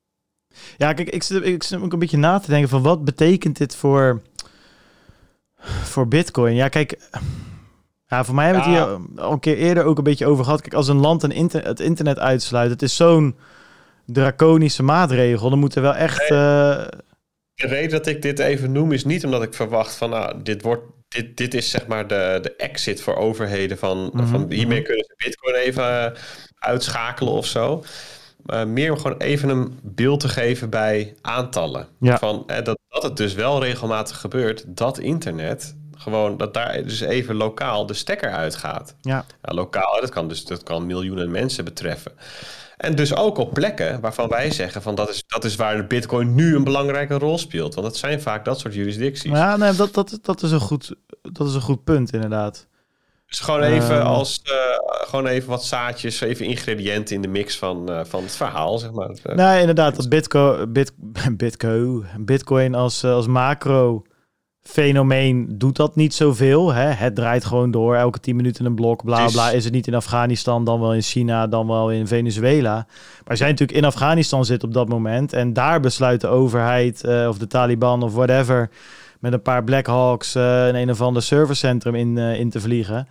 Ja, 0.78 0.94
kijk, 0.94 1.10
ik 1.10 1.24
zit, 1.24 1.46
ik 1.46 1.64
zit 1.64 1.82
ook 1.82 1.94
een 1.94 2.00
beetje 2.00 2.18
na 2.18 2.40
te 2.40 2.50
denken 2.50 2.70
van 2.70 2.82
wat 2.82 3.06
betekent 3.06 3.58
dit 3.58 3.76
voor, 3.76 4.22
voor 5.84 6.08
Bitcoin? 6.08 6.56
Ja, 6.56 6.68
kijk, 6.68 7.00
ja, 8.12 8.24
voor 8.24 8.36
mij 8.36 8.46
hebben 8.46 8.64
we 8.64 8.70
het 8.70 8.88
hier 8.88 9.22
al 9.24 9.32
een 9.32 9.40
keer 9.40 9.58
eerder 9.58 9.84
ook 9.84 9.98
een 9.98 10.04
beetje 10.04 10.26
over 10.26 10.44
gehad. 10.44 10.62
Kijk, 10.62 10.74
als 10.74 10.88
een 10.88 11.00
land 11.00 11.24
een 11.24 11.32
inter 11.32 11.66
het 11.66 11.80
internet 11.80 12.20
uitsluit, 12.20 12.70
het 12.70 12.82
is 12.82 12.96
zo'n 12.96 13.36
draconische 14.06 14.84
maatregel. 14.84 15.50
Dan 15.50 15.60
moeten 15.60 15.82
wel 15.82 15.96
echt. 15.96 16.30
Nee. 16.30 16.40
Uh... 16.40 16.86
De 17.54 17.68
reden 17.68 17.90
dat 17.90 18.08
ik 18.08 18.22
dit 18.22 18.40
even 18.40 18.72
noem 18.72 18.92
is 18.92 19.06
niet 19.06 19.26
omdat 19.26 19.44
ik 19.44 19.54
verwacht 19.54 19.96
van, 19.96 20.10
nou, 20.10 20.42
dit 20.44 20.62
wordt. 20.62 20.84
Dit, 21.08 21.38
dit 21.38 21.54
is 21.54 21.70
zeg 21.70 21.88
maar 21.88 22.08
de, 22.08 22.40
de 22.42 22.56
exit 22.56 23.02
voor 23.02 23.16
overheden 23.16 23.78
van, 23.78 23.98
mm 23.98 24.12
-hmm. 24.14 24.28
van 24.28 24.52
hiermee 24.52 24.82
kunnen 24.82 25.06
ze 25.06 25.14
Bitcoin 25.18 25.56
even 25.56 26.14
uitschakelen 26.56 27.34
of 27.34 27.46
zo. 27.46 27.84
Uh, 28.46 28.64
meer 28.64 28.92
om 28.92 28.98
gewoon 28.98 29.18
even 29.18 29.50
een 29.50 29.80
beeld 29.84 30.20
te 30.20 30.30
geven 30.30 30.70
bij 30.70 31.16
aantallen. 31.22 31.88
Ja. 32.00 32.18
Van, 32.18 32.44
eh, 32.48 32.64
dat, 32.64 32.80
dat 32.88 33.04
het 33.04 33.18
dus 33.18 33.34
wel 33.34 33.64
regelmatig 33.64 34.18
gebeurt 34.18 34.64
dat 34.68 35.00
internet 35.00 35.76
gewoon 36.02 36.38
dat 36.38 36.53
daar 36.53 36.84
dus 36.84 36.99
even 36.99 37.36
lokaal 37.36 37.86
de 37.86 37.94
stekker 37.94 38.32
uitgaat. 38.32 38.95
Ja. 39.02 39.26
ja 39.41 39.53
lokaal, 39.53 40.02
dat 40.02 40.10
kan 40.10 40.28
dus 40.28 40.45
dat 40.45 40.64
kan 40.64 40.86
miljoenen 40.86 41.32
mensen 41.32 41.65
betreffen. 41.65 42.11
En 42.78 42.95
dus 42.95 43.15
ook 43.15 43.38
op 43.38 43.53
plekken 43.53 44.02
waarvan 44.02 44.30
wij 44.30 44.52
zeggen 44.52 44.82
van 44.82 44.95
dat 44.95 45.10
is, 45.10 45.23
dat 45.28 45.44
is 45.44 45.56
waar 45.56 45.78
de 45.78 45.84
bitcoin 45.84 46.36
nu 46.36 46.56
een 46.56 46.64
belangrijke 46.64 47.18
rol 47.18 47.38
speelt. 47.38 47.73
Want 47.73 47.88
dat 47.88 47.98
zijn 47.98 48.22
vaak 48.22 48.45
dat 48.45 48.60
soort 48.60 48.73
jurisdicties. 48.73 49.32
Ja, 49.32 49.57
nee, 49.57 49.73
dat, 49.73 49.94
dat, 49.94 50.19
dat, 50.22 50.44
is, 50.44 50.52
een 50.52 50.60
goed, 50.60 50.95
dat 51.22 51.48
is 51.48 51.53
een 51.53 51.61
goed 51.61 51.84
punt 51.84 52.14
inderdaad. 52.14 52.68
Dus 53.28 53.40
gewoon 53.40 53.61
even 53.61 53.95
uh, 53.95 54.06
als 54.06 54.41
uh, 54.44 54.53
gewoon 55.07 55.28
even 55.28 55.49
wat 55.49 55.65
zaadjes, 55.65 56.22
even 56.22 56.45
ingrediënten 56.45 57.15
in 57.15 57.22
de 57.22 57.28
mix 57.28 57.57
van, 57.57 57.91
uh, 57.91 57.99
van 58.03 58.23
het 58.23 58.36
verhaal, 58.36 58.78
zeg 58.78 58.91
maar. 58.91 59.10
Nee, 59.23 59.60
inderdaad, 59.60 59.95
dat 59.95 60.10
Bitcoin, 60.10 60.73
bit, 60.73 60.94
Bitcoin, 61.38 62.06
Bitcoin 62.19 62.76
als, 62.76 63.03
als 63.03 63.28
macro 63.28 64.03
fenomeen 64.62 65.48
doet 65.58 65.76
dat 65.76 65.96
niet 65.96 66.14
zoveel. 66.14 66.74
Hè? 66.74 66.86
Het 66.86 67.16
draait 67.16 67.46
gewoon 67.46 67.72
door, 67.72 67.96
elke 67.96 68.20
10 68.20 68.36
minuten 68.36 68.66
een 68.66 68.76
blok, 68.76 69.04
bla 69.04 69.28
bla. 69.28 69.50
Is 69.50 69.64
het 69.64 69.74
niet 69.74 69.88
in 69.88 69.96
Afghanistan, 69.96 70.66
dan 70.66 70.80
wel 70.80 70.94
in 70.94 71.02
China, 71.02 71.48
dan 71.48 71.68
wel 71.68 71.92
in 71.92 72.08
Venezuela. 72.08 72.88
Maar 73.28 73.38
zij 73.38 73.50
natuurlijk 73.50 73.78
in 73.78 73.86
Afghanistan 73.86 74.46
zit 74.46 74.64
op 74.64 74.74
dat 74.74 74.90
moment. 74.90 75.34
En 75.34 75.54
daar 75.54 75.80
besluit 75.80 76.22
de 76.22 76.28
overheid 76.28 77.04
uh, 77.06 77.28
of 77.28 77.38
de 77.38 77.48
Taliban 77.48 78.04
of 78.04 78.14
whatever... 78.14 78.70
met 79.20 79.34
een 79.34 79.42
paar 79.42 79.64
Black 79.64 79.88
Hawks 79.88 80.36
uh, 80.36 80.68
in 80.68 80.76
een 80.76 80.90
of 80.90 81.02
ander 81.02 81.24
servercentrum 81.24 81.96
in, 81.96 82.18
uh, 82.18 82.40
in 82.40 82.50
te 82.50 82.62
vliegen. 82.62 83.08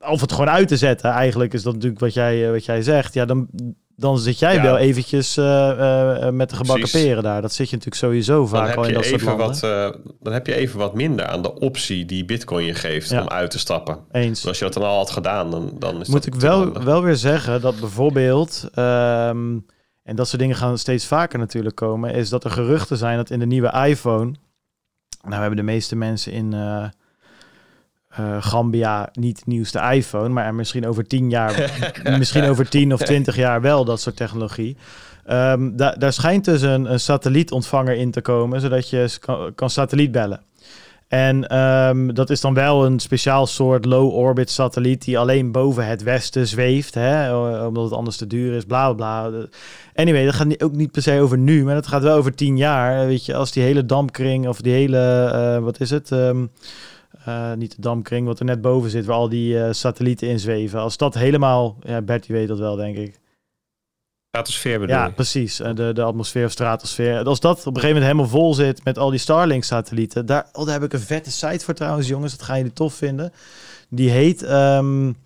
Of 0.00 0.20
het 0.20 0.32
gewoon 0.32 0.50
uit 0.50 0.68
te 0.68 0.76
zetten. 0.76 1.10
Eigenlijk 1.10 1.52
is 1.52 1.62
dat 1.62 1.74
natuurlijk 1.74 2.00
wat 2.00 2.14
jij, 2.14 2.50
wat 2.50 2.64
jij 2.64 2.82
zegt. 2.82 3.14
Ja, 3.14 3.24
dan, 3.24 3.48
dan 3.96 4.18
zit 4.18 4.38
jij 4.38 4.54
ja. 4.54 4.62
wel 4.62 4.78
eventjes 4.78 5.36
uh, 5.36 5.44
uh, 5.44 6.28
met 6.30 6.50
de 6.50 6.56
gebakken 6.56 6.88
Precies. 6.88 7.02
peren 7.02 7.22
daar. 7.22 7.42
Dat 7.42 7.52
zit 7.52 7.70
je 7.70 7.76
natuurlijk 7.76 8.02
sowieso 8.02 8.46
vaak 8.46 8.76
al 8.76 8.84
in 8.84 8.94
dat 8.94 9.04
soort 9.04 9.22
landen. 9.22 9.46
Wat, 9.46 9.62
uh, 9.64 9.90
dan 10.20 10.32
heb 10.32 10.46
je 10.46 10.54
even 10.54 10.78
wat 10.78 10.94
minder 10.94 11.26
aan 11.26 11.42
de 11.42 11.54
optie 11.54 12.04
die 12.04 12.24
Bitcoin 12.24 12.64
je 12.64 12.74
geeft 12.74 13.10
ja. 13.10 13.20
om 13.20 13.28
uit 13.28 13.50
te 13.50 13.58
stappen. 13.58 13.98
Eens. 14.12 14.40
Dus 14.40 14.48
als 14.48 14.58
je 14.58 14.64
dat 14.64 14.74
dan 14.74 14.82
al 14.82 14.96
had 14.96 15.10
gedaan, 15.10 15.50
dan, 15.50 15.76
dan 15.78 16.00
is 16.00 16.08
Moet 16.08 16.26
ik 16.26 16.34
wel, 16.34 16.82
wel 16.82 17.02
weer 17.02 17.16
zeggen 17.16 17.60
dat 17.60 17.80
bijvoorbeeld... 17.80 18.68
Um, 18.74 19.66
en 20.02 20.16
dat 20.16 20.28
soort 20.28 20.40
dingen 20.40 20.56
gaan 20.56 20.78
steeds 20.78 21.06
vaker 21.06 21.38
natuurlijk 21.38 21.76
komen... 21.76 22.14
is 22.14 22.28
dat 22.28 22.44
er 22.44 22.50
geruchten 22.50 22.96
zijn 22.96 23.16
dat 23.16 23.30
in 23.30 23.38
de 23.38 23.46
nieuwe 23.46 23.86
iPhone... 23.86 24.34
Nou, 25.22 25.40
hebben 25.40 25.56
de 25.56 25.62
meeste 25.62 25.96
mensen 25.96 26.32
in... 26.32 26.54
Uh, 28.20 28.36
Gambia 28.40 29.08
niet 29.12 29.42
nieuwste 29.46 29.78
iPhone, 29.92 30.28
maar 30.28 30.54
misschien 30.54 30.86
over 30.86 31.06
tien 31.06 31.30
jaar, 31.30 31.80
misschien 32.18 32.44
over 32.44 32.68
tien 32.68 32.92
of 32.92 33.00
twintig 33.00 33.36
jaar 33.36 33.60
wel 33.60 33.84
dat 33.84 34.00
soort 34.00 34.16
technologie. 34.16 34.76
Um, 35.30 35.76
da 35.76 35.90
daar 35.90 36.12
schijnt 36.12 36.44
dus 36.44 36.62
een, 36.62 36.92
een, 36.92 37.00
satellietontvanger 37.00 37.94
in 37.94 38.10
te 38.10 38.20
komen, 38.20 38.60
zodat 38.60 38.90
je 38.90 39.16
kan, 39.20 39.54
kan 39.54 39.70
satellietbellen. 39.70 40.40
En 41.08 41.58
um, 41.58 42.14
dat 42.14 42.30
is 42.30 42.40
dan 42.40 42.54
wel 42.54 42.84
een 42.84 43.00
speciaal 43.00 43.46
soort 43.46 43.84
low-orbit 43.84 44.50
satelliet 44.50 45.04
die 45.04 45.18
alleen 45.18 45.52
boven 45.52 45.86
het 45.86 46.02
westen 46.02 46.46
zweeft, 46.46 46.94
hè, 46.94 47.36
omdat 47.66 47.84
het 47.84 47.92
anders 47.92 48.16
te 48.16 48.26
duur 48.26 48.54
is, 48.54 48.64
bla 48.64 48.92
bla 48.92 49.28
bla. 49.28 49.46
Anyway, 49.94 50.24
dat 50.24 50.34
gaat 50.34 50.62
ook 50.62 50.72
niet 50.72 50.92
per 50.92 51.02
se 51.02 51.20
over 51.20 51.38
nu, 51.38 51.64
maar 51.64 51.74
dat 51.74 51.86
gaat 51.86 52.02
wel 52.02 52.16
over 52.16 52.34
tien 52.34 52.56
jaar. 52.56 53.06
Weet 53.06 53.26
je, 53.26 53.34
als 53.34 53.52
die 53.52 53.62
hele 53.62 53.86
dampkring 53.86 54.48
of 54.48 54.60
die 54.60 54.72
hele, 54.72 55.32
uh, 55.34 55.64
wat 55.64 55.80
is 55.80 55.90
het? 55.90 56.10
Um, 56.10 56.50
uh, 57.28 57.52
niet 57.52 57.74
de 57.76 57.80
dampkring, 57.80 58.26
wat 58.26 58.38
er 58.38 58.44
net 58.44 58.60
boven 58.60 58.90
zit, 58.90 59.04
waar 59.04 59.16
al 59.16 59.28
die 59.28 59.54
uh, 59.54 59.68
satellieten 59.70 60.28
in 60.28 60.38
zweven. 60.38 60.80
Als 60.80 60.96
dat 60.96 61.14
helemaal, 61.14 61.76
ja, 61.82 62.02
Bertie 62.02 62.34
weet 62.34 62.48
dat 62.48 62.58
wel, 62.58 62.76
denk 62.76 62.96
ik. 62.96 63.20
Stratosfeer 64.34 64.78
bedoel 64.78 64.96
Ja, 64.96 65.10
precies. 65.10 65.56
De, 65.56 65.90
de 65.94 66.02
atmosfeer 66.02 66.44
of 66.44 66.50
stratosfeer. 66.50 67.24
Als 67.24 67.40
dat 67.40 67.58
op 67.58 67.66
een 67.66 67.80
gegeven 67.80 67.88
moment 67.88 68.04
helemaal 68.04 68.40
vol 68.40 68.54
zit 68.54 68.84
met 68.84 68.98
al 68.98 69.10
die 69.10 69.18
Starlink-satellieten. 69.18 70.26
Daar, 70.26 70.48
oh, 70.52 70.64
daar 70.64 70.74
heb 70.74 70.82
ik 70.82 70.92
een 70.92 71.00
vette 71.00 71.30
site 71.30 71.64
voor 71.64 71.74
trouwens, 71.74 72.08
jongens. 72.08 72.36
Dat 72.36 72.46
gaan 72.46 72.56
jullie 72.56 72.72
tof 72.72 72.94
vinden. 72.94 73.32
Die 73.88 74.10
heet 74.10 74.50
um, 74.50 75.16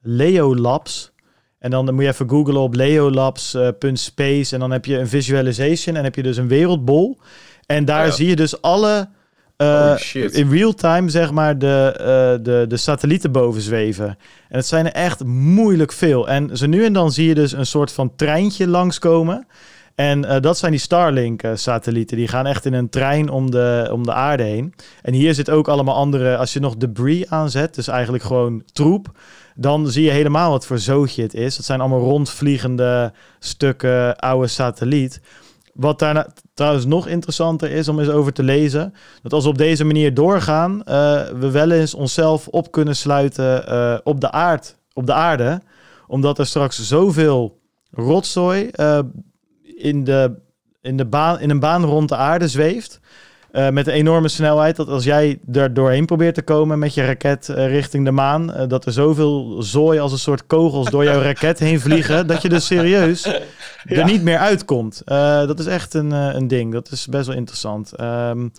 Leo 0.00 0.56
Labs. 0.56 1.12
En 1.58 1.70
dan 1.70 1.94
moet 1.94 2.02
je 2.02 2.08
even 2.08 2.28
googlen 2.28 2.60
op 2.60 2.74
leolabs.space. 2.74 4.54
En 4.54 4.60
dan 4.60 4.70
heb 4.70 4.84
je 4.84 4.98
een 4.98 5.08
visualization. 5.08 5.96
En 5.96 6.04
heb 6.04 6.14
je 6.14 6.22
dus 6.22 6.36
een 6.36 6.48
wereldbol. 6.48 7.18
En 7.66 7.84
daar 7.84 8.02
oh 8.02 8.06
ja. 8.06 8.12
zie 8.12 8.28
je 8.28 8.36
dus 8.36 8.62
alle 8.62 9.08
uh, 9.56 9.94
in 10.12 10.50
real 10.50 10.72
time, 10.74 11.08
zeg 11.08 11.30
maar, 11.30 11.58
de, 11.58 11.94
uh, 11.98 12.44
de, 12.44 12.64
de 12.68 12.76
satellieten 12.76 13.32
boven 13.32 13.60
zweven. 13.60 14.06
En 14.48 14.56
het 14.56 14.66
zijn 14.66 14.86
er 14.86 14.92
echt 14.92 15.24
moeilijk 15.24 15.92
veel. 15.92 16.28
En 16.28 16.56
zo 16.56 16.66
nu 16.66 16.84
en 16.84 16.92
dan 16.92 17.12
zie 17.12 17.28
je 17.28 17.34
dus 17.34 17.52
een 17.52 17.66
soort 17.66 17.92
van 17.92 18.16
treintje 18.16 18.68
langskomen. 18.68 19.46
En 19.94 20.24
uh, 20.24 20.40
dat 20.40 20.58
zijn 20.58 20.70
die 20.70 20.80
Starlink-satellieten. 20.80 22.16
Die 22.16 22.28
gaan 22.28 22.46
echt 22.46 22.64
in 22.64 22.72
een 22.72 22.88
trein 22.88 23.28
om 23.28 23.50
de, 23.50 23.88
om 23.92 24.04
de 24.04 24.12
aarde 24.12 24.42
heen. 24.42 24.74
En 25.02 25.12
hier 25.12 25.34
zit 25.34 25.50
ook 25.50 25.68
allemaal 25.68 25.94
andere... 25.94 26.36
Als 26.36 26.52
je 26.52 26.60
nog 26.60 26.76
debris 26.76 27.30
aanzet, 27.30 27.74
dus 27.74 27.88
eigenlijk 27.88 28.24
gewoon 28.24 28.62
troep... 28.72 29.18
dan 29.54 29.88
zie 29.88 30.04
je 30.04 30.10
helemaal 30.10 30.50
wat 30.50 30.66
voor 30.66 30.78
zootje 30.78 31.22
het 31.22 31.34
is. 31.34 31.56
Dat 31.56 31.64
zijn 31.64 31.80
allemaal 31.80 32.00
rondvliegende 32.00 33.12
stukken 33.38 34.16
oude 34.16 34.46
satelliet... 34.46 35.20
Wat 35.74 35.98
daar 35.98 36.26
trouwens 36.54 36.86
nog 36.86 37.06
interessanter 37.06 37.70
is 37.70 37.88
om 37.88 37.98
eens 37.98 38.08
over 38.08 38.32
te 38.32 38.42
lezen, 38.42 38.94
dat 39.22 39.32
als 39.32 39.44
we 39.44 39.50
op 39.50 39.58
deze 39.58 39.84
manier 39.84 40.14
doorgaan, 40.14 40.72
uh, 40.72 40.84
we 41.28 41.50
wel 41.50 41.70
eens 41.70 41.94
onszelf 41.94 42.48
op 42.48 42.72
kunnen 42.72 42.96
sluiten 42.96 43.64
uh, 43.68 43.98
op, 44.04 44.20
de 44.20 44.58
op 44.92 45.06
de 45.06 45.12
aarde, 45.12 45.62
omdat 46.06 46.38
er 46.38 46.46
straks 46.46 46.88
zoveel 46.88 47.60
rotzooi 47.90 48.70
uh, 48.72 48.98
in, 49.62 50.04
de, 50.04 50.34
in, 50.80 50.96
de 50.96 51.06
baan, 51.06 51.40
in 51.40 51.50
een 51.50 51.60
baan 51.60 51.84
rond 51.84 52.08
de 52.08 52.16
aarde 52.16 52.48
zweeft. 52.48 53.00
Uh, 53.54 53.68
met 53.68 53.86
een 53.86 53.92
enorme 53.92 54.28
snelheid. 54.28 54.76
Dat 54.76 54.88
als 54.88 55.04
jij 55.04 55.38
er 55.52 55.74
doorheen 55.74 56.06
probeert 56.06 56.34
te 56.34 56.42
komen 56.42 56.78
met 56.78 56.94
je 56.94 57.04
raket 57.04 57.48
uh, 57.48 57.66
richting 57.66 58.04
de 58.04 58.10
maan. 58.10 58.50
Uh, 58.50 58.68
dat 58.68 58.86
er 58.86 58.92
zoveel 58.92 59.62
zooi 59.62 59.98
als 59.98 60.12
een 60.12 60.18
soort 60.18 60.46
kogels 60.46 60.90
door 60.90 61.04
jouw 61.04 61.20
raket 61.20 61.58
heen 61.58 61.80
vliegen. 61.80 62.26
dat 62.26 62.42
je 62.42 62.48
dus 62.48 62.66
serieus 62.66 63.22
ja. 63.84 63.96
er 63.96 64.04
niet 64.04 64.22
meer 64.22 64.38
uitkomt. 64.38 65.02
dat 65.04 65.58
is 65.58 65.66
echt 65.66 65.94
een, 65.94 66.10
een 66.10 66.48
ding. 66.48 66.72
Dat 66.72 66.90
is 66.90 67.06
best 67.06 67.26
wel 67.26 67.36
interessant. 67.36 68.00
Um, 68.00 68.52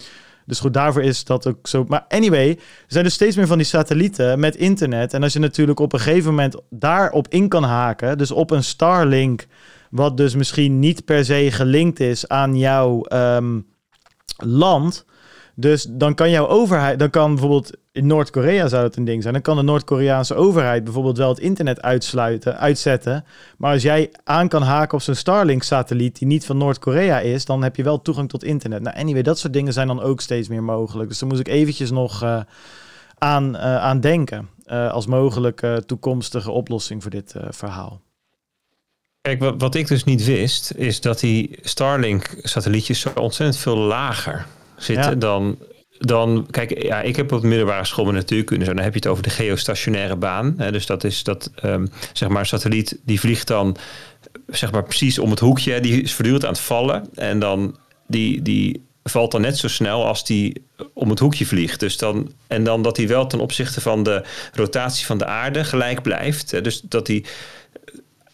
dus 0.46 0.60
goed, 0.60 0.74
daarvoor 0.74 1.04
is 1.04 1.24
dat 1.24 1.48
ook 1.48 1.68
zo. 1.68 1.86
Maar 1.88 2.06
anyway, 2.10 2.50
er 2.50 2.58
zijn 2.88 3.04
dus 3.04 3.14
steeds 3.14 3.36
meer 3.36 3.48
van 3.48 3.58
die 3.58 3.68
satellieten 3.68 4.40
met 4.40 4.56
internet. 4.56 5.14
En 5.14 5.24
als 5.24 5.34
je 5.34 5.40
natuurlijk 5.40 5.80
op 5.80 5.94
een 5.94 6.00
gegeven 6.00 6.30
moment 6.30 6.56
daarop 6.70 7.28
in 7.30 7.48
kan 7.48 7.64
haken. 7.64 8.18
Dus 8.18 8.32
op 8.32 8.52
een 8.52 8.64
Starlink. 8.64 9.46
Wat 9.90 10.18
dus 10.18 10.36
misschien 10.36 10.80
niet 10.80 11.06
per 11.06 11.26
se 11.26 11.52
gelinkt 11.52 12.00
is 12.00 12.28
aan 12.28 12.58
jouw. 12.58 13.06
Um, 13.14 13.66
land. 14.38 15.06
Dus 15.58 15.88
dan 15.90 16.16
kan 16.16 16.30
jouw 16.30 16.48
overheid, 16.48 17.00
dan 17.00 17.10
kan 17.10 17.32
bijvoorbeeld 17.32 17.72
in 17.92 18.08
Noord-Korea 18.08 18.68
zou 18.68 18.84
het 18.84 18.96
een 18.96 19.06
ding 19.06 19.22
zijn. 19.22 19.34
Dan 19.34 19.42
kan 19.42 19.56
de 19.56 19.62
Noord-Koreaanse 19.62 20.36
overheid 20.36 20.84
bijvoorbeeld 20.84 21.18
wel 21.18 21.30
het 21.30 21.40
internet 21.40 21.82
uitsluiten, 21.82 22.58
uitzetten. 22.58 23.26
Maar 23.58 23.74
als 23.74 23.82
jij 23.82 24.12
aan 24.24 24.48
kan 24.48 24.62
haken 24.62 24.98
op 24.98 25.04
zo'n 25.04 25.16
Starlink-satelliet 25.16 26.18
die 26.18 26.28
niet 26.28 26.46
van 26.46 26.58
Noord-Korea 26.58 27.20
is, 27.20 27.46
dan 27.46 27.64
heb 27.64 27.76
je 27.76 27.84
wel 27.84 28.02
toegang 28.02 28.30
tot 28.30 28.44
internet. 28.44 28.82
Nou, 28.82 28.96
anyway, 28.98 29.22
dat 29.22 29.40
soort 29.40 29.54
dingen 29.54 29.74
zijn 29.74 29.88
dan 29.88 30.02
ook 30.02 30.22
steeds 30.22 30.48
meer 30.48 30.64
mogelijk. 30.64 31.10
Dus 31.10 31.20
daar 31.20 31.30
moest 31.30 31.42
ik 31.42 31.48
eventjes 31.48 31.92
nog 31.92 32.24
uh, 32.24 32.40
aan, 33.18 33.56
uh, 33.56 33.96
denken 34.00 34.50
uh, 34.66 34.92
als 34.92 35.06
mogelijke 35.06 35.84
toekomstige 35.86 36.52
oplossing 36.52 37.02
voor 37.02 37.12
dit 37.12 37.36
verhaal. 37.50 38.02
Kijk, 39.26 39.40
wat, 39.40 39.56
wat 39.58 39.76
ik 39.76 39.88
dus 39.88 40.04
niet 40.04 40.26
wist, 40.26 40.74
is 40.76 41.02
dat 41.02 41.20
die 41.20 41.58
Starlink-satellietjes 41.62 43.00
zo 43.00 43.12
ontzettend 43.16 43.58
veel 43.58 43.78
lager 43.78 44.46
zitten 44.78 45.12
ja. 45.12 45.16
dan 45.16 45.58
dan, 45.98 46.48
kijk, 46.52 46.84
ja, 46.84 47.02
ik 47.02 47.16
heb 47.16 47.32
op 47.32 47.42
de 47.42 47.48
middelbare 47.48 47.86
school 47.86 48.12
natuurkunde. 48.12 48.66
Dan 48.66 48.78
heb 48.78 48.94
je 48.94 49.00
het 49.00 49.08
over 49.08 49.24
de 49.24 49.30
geostationaire 49.30 50.16
baan. 50.16 50.54
Hè, 50.58 50.72
dus 50.72 50.86
dat 50.86 51.04
is 51.04 51.24
dat, 51.24 51.52
um, 51.64 51.90
zeg 52.14 52.30
maar, 52.30 52.46
satelliet 52.46 53.00
die 53.06 53.20
vliegt 53.20 53.48
dan, 53.48 53.78
zeg 54.48 54.72
maar, 54.72 54.84
precies 54.84 55.20
om 55.20 55.30
het 55.30 55.40
hoekje. 55.40 55.80
Die 55.80 56.02
is 56.02 56.14
voortdurend 56.14 56.46
aan 56.46 56.52
het 56.52 56.60
vallen. 56.60 57.08
En 57.14 57.40
dan, 57.40 57.78
die, 58.08 58.42
die 58.42 58.86
valt 59.04 59.32
dan 59.32 59.42
net 59.42 59.58
zo 59.58 59.68
snel 59.68 60.06
als 60.06 60.26
die 60.26 60.66
om 60.94 61.10
het 61.10 61.20
hoekje 61.20 61.46
vliegt. 61.46 61.80
Dus 61.80 61.98
dan, 61.98 62.32
en 62.48 62.64
dan 62.64 62.82
dat 62.82 62.98
hij 62.98 63.08
wel 63.08 63.28
ten 63.28 63.40
opzichte 63.40 63.82
van 63.82 64.04
de 64.04 64.24
rotatie 64.54 65.06
van 65.06 65.18
de 65.18 65.26
aarde 65.26 65.64
gelijk 65.64 66.02
blijft. 66.02 66.52
Hè, 66.52 66.62
dus 66.62 66.82
dat 66.82 67.08
hij 67.08 67.24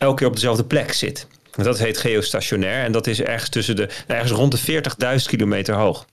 elke 0.02 0.16
keer 0.16 0.28
op 0.28 0.34
dezelfde 0.34 0.64
plek 0.64 0.94
zit. 0.94 1.28
Dat 1.52 1.80
heet 1.80 1.98
geostationair 1.98 2.84
en 2.84 2.92
dat 2.92 3.08
is 3.08 3.22
ergens 3.22 3.50
tussen 3.50 3.76
de 3.76 3.90
ergens 4.08 4.32
rond 4.32 4.66
de 4.66 4.84
40.000 5.20 5.26
kilometer 5.26 5.76
hoog. 5.76 6.06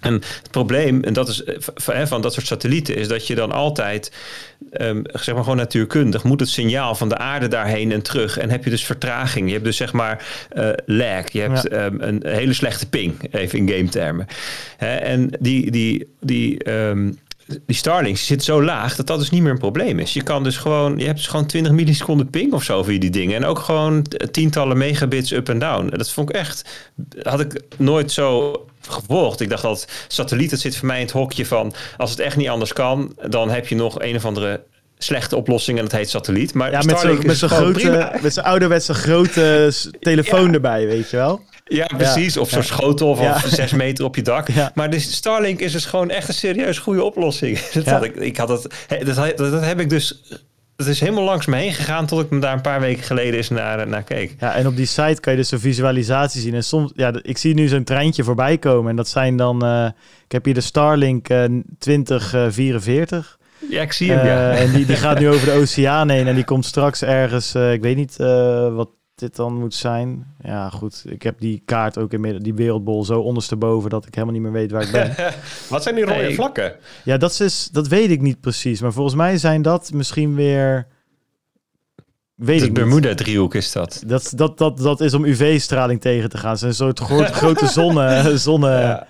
En 0.00 0.12
het 0.12 0.50
probleem, 0.50 1.02
en 1.02 1.12
dat 1.12 1.28
is 1.28 1.42
van, 1.74 2.08
van 2.08 2.22
dat 2.22 2.32
soort 2.32 2.46
satellieten, 2.46 2.96
is 2.96 3.08
dat 3.08 3.26
je 3.26 3.34
dan 3.34 3.52
altijd, 3.52 4.12
um, 4.72 5.02
zeg 5.12 5.34
maar 5.34 5.42
gewoon 5.42 5.58
natuurkundig, 5.58 6.24
moet 6.24 6.40
het 6.40 6.48
signaal 6.48 6.94
van 6.94 7.08
de 7.08 7.16
aarde 7.16 7.48
daarheen 7.48 7.92
en 7.92 8.02
terug. 8.02 8.38
En 8.38 8.50
heb 8.50 8.64
je 8.64 8.70
dus 8.70 8.84
vertraging. 8.84 9.46
Je 9.46 9.52
hebt 9.52 9.64
dus 9.64 9.76
zeg 9.76 9.92
maar 9.92 10.26
uh, 10.56 10.68
lag. 10.86 11.32
Je 11.32 11.40
hebt 11.40 11.66
ja. 11.70 11.84
um, 11.84 12.00
een 12.00 12.22
hele 12.26 12.52
slechte 12.52 12.88
ping, 12.88 13.34
even 13.34 13.58
in 13.58 13.68
game 13.68 13.88
termen. 13.88 14.26
en 14.78 15.30
die, 15.40 15.70
die, 15.70 16.08
die, 16.20 16.70
um, 16.70 17.18
die 17.46 17.76
Starlink 17.76 18.16
zit 18.16 18.44
zo 18.44 18.62
laag 18.62 18.96
dat 18.96 19.06
dat 19.06 19.18
dus 19.18 19.30
niet 19.30 19.42
meer 19.42 19.50
een 19.50 19.58
probleem 19.58 19.98
is. 19.98 20.12
Je 20.12 20.22
kan 20.22 20.42
dus 20.42 20.56
gewoon, 20.56 20.98
je 20.98 21.04
hebt 21.04 21.16
dus 21.16 21.26
gewoon 21.26 21.46
20 21.46 21.72
milliseconden 21.72 22.30
ping 22.30 22.52
of 22.52 22.62
zo 22.62 22.82
via 22.82 22.98
die 22.98 23.10
dingen. 23.10 23.36
En 23.36 23.44
ook 23.44 23.58
gewoon 23.58 24.06
tientallen 24.30 24.78
megabits 24.78 25.30
up 25.30 25.48
en 25.48 25.58
down. 25.58 25.96
Dat 25.96 26.10
vond 26.10 26.28
ik 26.28 26.36
echt, 26.36 26.64
had 27.22 27.40
ik 27.40 27.60
nooit 27.76 28.12
zo 28.12 28.52
gevolgd. 28.88 29.40
Ik 29.40 29.48
dacht 29.48 29.62
dat 29.62 29.88
satelliet, 30.08 30.50
dat 30.50 30.60
zit 30.60 30.76
voor 30.76 30.86
mij 30.86 30.96
in 30.96 31.04
het 31.04 31.12
hokje 31.12 31.46
van... 31.46 31.74
als 31.96 32.10
het 32.10 32.18
echt 32.18 32.36
niet 32.36 32.48
anders 32.48 32.72
kan, 32.72 33.16
dan 33.28 33.50
heb 33.50 33.68
je 33.68 33.74
nog 33.74 34.00
een 34.00 34.16
of 34.16 34.24
andere 34.24 34.60
slechte 34.98 35.36
oplossing 35.36 35.78
en 35.78 35.84
dat 35.84 35.92
heet 35.92 36.10
satelliet. 36.10 36.54
Maar 36.54 36.70
ja, 36.70 36.82
met 36.82 36.98
zo'n 37.38 37.48
grote, 37.48 38.18
met 38.22 38.34
zo'n 38.34 38.44
ouderwetse 38.44 38.94
grote 38.94 39.72
telefoon 40.00 40.46
ja. 40.46 40.52
erbij, 40.52 40.86
weet 40.86 41.10
je 41.10 41.16
wel. 41.16 41.40
Ja, 41.68 41.86
precies. 41.96 42.36
Of 42.36 42.50
zo'n 42.50 42.62
schotel 42.62 43.16
van 43.16 43.50
zes 43.50 43.72
meter 43.72 44.04
op 44.04 44.16
je 44.16 44.22
dak. 44.22 44.48
Maar 44.74 44.90
de 44.90 44.98
Starlink 44.98 45.60
is 45.60 45.72
dus 45.72 45.84
gewoon 45.84 46.10
echt 46.10 46.28
een 46.28 46.34
serieus 46.34 46.78
goede 46.78 47.02
oplossing. 47.02 47.58
Dat, 47.72 47.86
had 47.86 48.04
ik, 48.04 48.16
ik 48.16 48.36
had 48.36 48.48
het, 48.48 48.86
dat, 49.04 49.16
dat, 49.16 49.36
dat 49.36 49.64
heb 49.64 49.80
ik 49.80 49.90
dus 49.90 50.22
het 50.76 50.86
is 50.86 51.00
helemaal 51.00 51.24
langs 51.24 51.46
me 51.46 51.56
heen 51.56 51.72
gegaan 51.72 52.06
tot 52.06 52.20
ik 52.20 52.30
me 52.30 52.38
daar 52.38 52.52
een 52.52 52.60
paar 52.60 52.80
weken 52.80 53.02
geleden 53.02 53.34
eens 53.34 53.48
naar, 53.48 53.88
naar 53.88 54.02
keek. 54.02 54.34
Ja, 54.40 54.54
en 54.54 54.66
op 54.66 54.76
die 54.76 54.86
site 54.86 55.20
kan 55.20 55.32
je 55.32 55.38
dus 55.38 55.50
een 55.50 55.60
visualisatie 55.60 56.40
zien. 56.40 56.54
En 56.54 56.64
soms, 56.64 56.92
ja, 56.94 57.12
ik 57.22 57.38
zie 57.38 57.54
nu 57.54 57.68
zo'n 57.68 57.84
treintje 57.84 58.24
voorbij 58.24 58.58
komen. 58.58 58.90
En 58.90 58.96
dat 58.96 59.08
zijn 59.08 59.36
dan, 59.36 59.64
uh, 59.64 59.86
ik 60.24 60.32
heb 60.32 60.44
hier 60.44 60.54
de 60.54 60.60
Starlink 60.60 61.28
uh, 61.28 61.44
2044. 61.78 63.38
Ja, 63.70 63.82
ik 63.82 63.92
zie 63.92 64.12
hem, 64.12 64.26
ja. 64.26 64.50
En 64.50 64.72
die, 64.72 64.86
die 64.86 64.96
gaat 64.96 65.18
nu 65.18 65.28
over 65.34 65.46
de 65.46 65.52
oceaan 65.52 66.08
heen 66.08 66.26
en 66.26 66.34
die 66.34 66.44
komt 66.44 66.64
straks 66.64 67.02
ergens, 67.02 67.54
ik 67.54 67.82
weet 67.82 67.96
niet 67.96 68.16
wat 68.16 68.88
dit 69.16 69.36
dan 69.36 69.54
moet 69.54 69.74
zijn. 69.74 70.34
Ja, 70.42 70.70
goed. 70.70 71.04
Ik 71.08 71.22
heb 71.22 71.40
die 71.40 71.62
kaart 71.64 71.98
ook 71.98 72.12
in 72.12 72.38
die 72.42 72.54
wereldbol 72.54 73.04
zo 73.04 73.20
ondersteboven 73.20 73.90
dat 73.90 74.06
ik 74.06 74.14
helemaal 74.14 74.34
niet 74.34 74.42
meer 74.42 74.52
weet 74.52 74.70
waar 74.70 74.82
ik 74.82 74.90
ben. 74.90 75.14
Wat 75.68 75.82
zijn 75.82 75.94
die 75.94 76.04
rode 76.04 76.16
hey, 76.16 76.34
vlakken? 76.34 76.74
Ja, 77.04 77.16
dat, 77.16 77.40
is, 77.40 77.68
dat 77.72 77.88
weet 77.88 78.10
ik 78.10 78.20
niet 78.20 78.40
precies. 78.40 78.80
Maar 78.80 78.92
volgens 78.92 79.14
mij 79.14 79.38
zijn 79.38 79.62
dat 79.62 79.92
misschien 79.92 80.34
weer... 80.34 80.86
Weet 82.34 82.60
de 82.60 82.72
Bermuda-driehoek 82.72 83.54
is 83.54 83.72
dat. 83.72 84.02
Dat, 84.06 84.32
dat, 84.34 84.58
dat. 84.58 84.78
dat 84.78 85.00
is 85.00 85.14
om 85.14 85.24
UV-straling 85.24 86.00
tegen 86.00 86.28
te 86.28 86.38
gaan. 86.38 86.50
Het 86.50 86.58
zijn 86.58 86.70
een 86.70 86.76
soort 86.76 87.00
groot, 87.00 87.30
grote 87.42 87.66
zonne... 87.66 88.38
zonne 88.38 88.70
ja. 88.70 89.06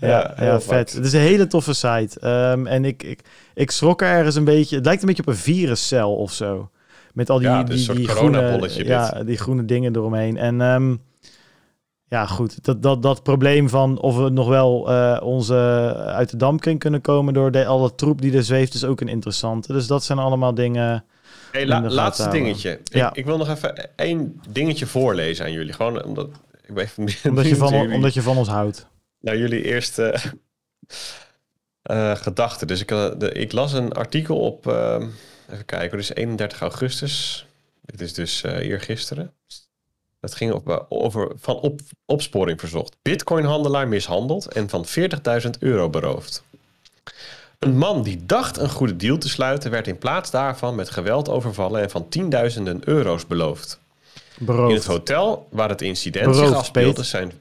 Ja, 0.00 0.08
ja, 0.08 0.44
ja 0.44 0.60
vet. 0.60 0.92
Het 0.92 1.04
is 1.04 1.12
een 1.12 1.20
hele 1.20 1.46
toffe 1.46 1.72
site. 1.72 2.26
Um, 2.28 2.66
en 2.66 2.84
ik, 2.84 3.02
ik, 3.02 3.20
ik 3.54 3.70
schrok 3.70 4.02
er 4.02 4.08
ergens 4.08 4.34
een 4.34 4.44
beetje... 4.44 4.76
Het 4.76 4.84
lijkt 4.84 5.00
een 5.00 5.08
beetje 5.08 5.22
op 5.22 5.28
een 5.28 5.36
viruscel 5.36 6.14
of 6.14 6.32
zo. 6.32 6.70
Met 7.14 7.30
al 7.30 7.38
die, 7.38 7.48
ja, 7.48 7.62
die, 7.62 7.94
die, 7.94 8.08
groene, 8.08 8.68
ja, 8.84 9.22
die 9.24 9.36
groene 9.36 9.64
dingen 9.64 9.96
eromheen. 9.96 10.36
En 10.36 10.60
um, 10.60 11.00
ja, 12.10 12.26
goed. 12.26 12.64
Dat, 12.64 12.82
dat, 12.82 13.02
dat 13.02 13.22
probleem 13.22 13.68
van 13.68 14.00
of 14.00 14.16
we 14.16 14.28
nog 14.28 14.48
wel 14.48 14.90
uh, 14.90 15.18
onze 15.22 15.54
uit 15.96 16.30
de 16.30 16.36
dampkring 16.36 16.78
kunnen 16.78 17.00
komen 17.00 17.34
door 17.34 17.50
de, 17.50 17.66
alle 17.66 17.94
troep 17.94 18.20
die 18.20 18.36
er 18.36 18.44
zweeft, 18.44 18.74
is 18.74 18.84
ook 18.84 19.00
een 19.00 19.08
interessante. 19.08 19.72
Dus 19.72 19.86
dat 19.86 20.04
zijn 20.04 20.18
allemaal 20.18 20.54
dingen. 20.54 21.04
Hey, 21.52 21.66
la, 21.66 21.80
laatste 21.82 22.28
dingetje. 22.28 22.80
Ja. 22.84 23.10
Ik, 23.10 23.16
ik, 23.16 23.24
wil 23.24 23.36
nog 23.36 23.48
even 23.48 23.96
één 23.96 24.40
dingetje 24.48 24.86
voorlezen 24.86 25.44
aan 25.44 25.52
jullie. 25.52 25.72
Gewoon 25.72 26.04
omdat 26.04 26.28
ik 26.66 26.74
ben 26.74 26.84
even 26.84 27.02
omdat, 27.30 27.48
je 27.48 27.56
van, 27.56 27.72
jullie, 27.72 27.94
omdat 27.94 28.14
je 28.14 28.22
van 28.22 28.36
ons 28.36 28.48
houdt. 28.48 28.86
Nou, 29.20 29.38
jullie 29.38 29.64
eerste 29.64 30.14
uh, 31.90 32.14
gedachten. 32.14 32.66
Dus 32.66 32.80
ik, 32.80 32.88
de, 32.88 33.30
ik 33.32 33.52
las 33.52 33.72
een 33.72 33.92
artikel 33.92 34.38
op. 34.38 34.66
Even 35.52 35.64
kijken, 35.64 35.98
is 35.98 36.14
31 36.14 36.60
augustus. 36.60 37.46
Dit 37.80 38.00
is 38.00 38.14
dus 38.14 38.42
uh, 38.42 38.56
eergisteren. 38.56 39.32
Dat 40.20 40.34
ging 40.34 40.52
op, 40.52 40.68
uh, 40.68 40.78
over 40.88 41.32
van 41.36 41.54
op, 41.54 41.80
opsporing 42.04 42.60
verzocht. 42.60 42.96
Bitcoin-handelaar 43.02 43.88
mishandeld 43.88 44.46
en 44.46 44.68
van 44.68 44.86
40.000 45.42 45.50
euro 45.58 45.90
beroofd. 45.90 46.42
Een 47.58 47.78
man 47.78 48.02
die 48.02 48.26
dacht 48.26 48.56
een 48.56 48.70
goede 48.70 48.96
deal 48.96 49.18
te 49.18 49.28
sluiten, 49.28 49.70
werd 49.70 49.86
in 49.86 49.98
plaats 49.98 50.30
daarvan 50.30 50.74
met 50.74 50.90
geweld 50.90 51.28
overvallen 51.28 51.82
en 51.82 51.90
van 51.90 52.08
tienduizenden 52.08 52.80
euro's 52.84 53.26
beloofd. 53.26 53.80
Beroofd. 54.38 54.70
In 54.70 54.76
het 54.76 54.86
hotel 54.86 55.48
waar 55.50 55.68
het 55.68 55.82
incident 55.82 56.26
beroofd, 56.26 56.48
zich 56.48 56.56
afspeelde 56.56 57.02
zijn 57.02 57.32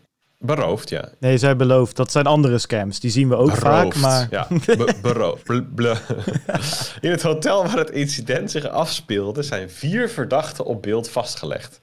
Beroofd, 0.41 0.90
ja. 0.90 1.10
Nee, 1.20 1.38
zij 1.38 1.56
beloofd. 1.56 1.95
Dat 1.95 2.11
zijn 2.11 2.26
andere 2.26 2.57
scams. 2.57 2.99
Die 2.99 3.11
zien 3.11 3.30
we 3.30 3.36
ook 3.36 3.60
beroofd, 3.60 3.61
vaak, 3.61 3.95
maar... 3.95 4.28
Ja, 4.30 4.48
be 4.49 4.95
beroofd. 5.02 5.49
In 7.02 7.11
het 7.11 7.22
hotel 7.22 7.64
waar 7.64 7.78
het 7.78 7.90
incident 7.90 8.52
zich 8.52 8.68
afspeelde... 8.68 9.44
zijn 9.44 9.70
vier 9.70 10.10
verdachten 10.10 10.66
op 10.66 10.82
beeld 10.82 11.10
vastgelegd. 11.10 11.80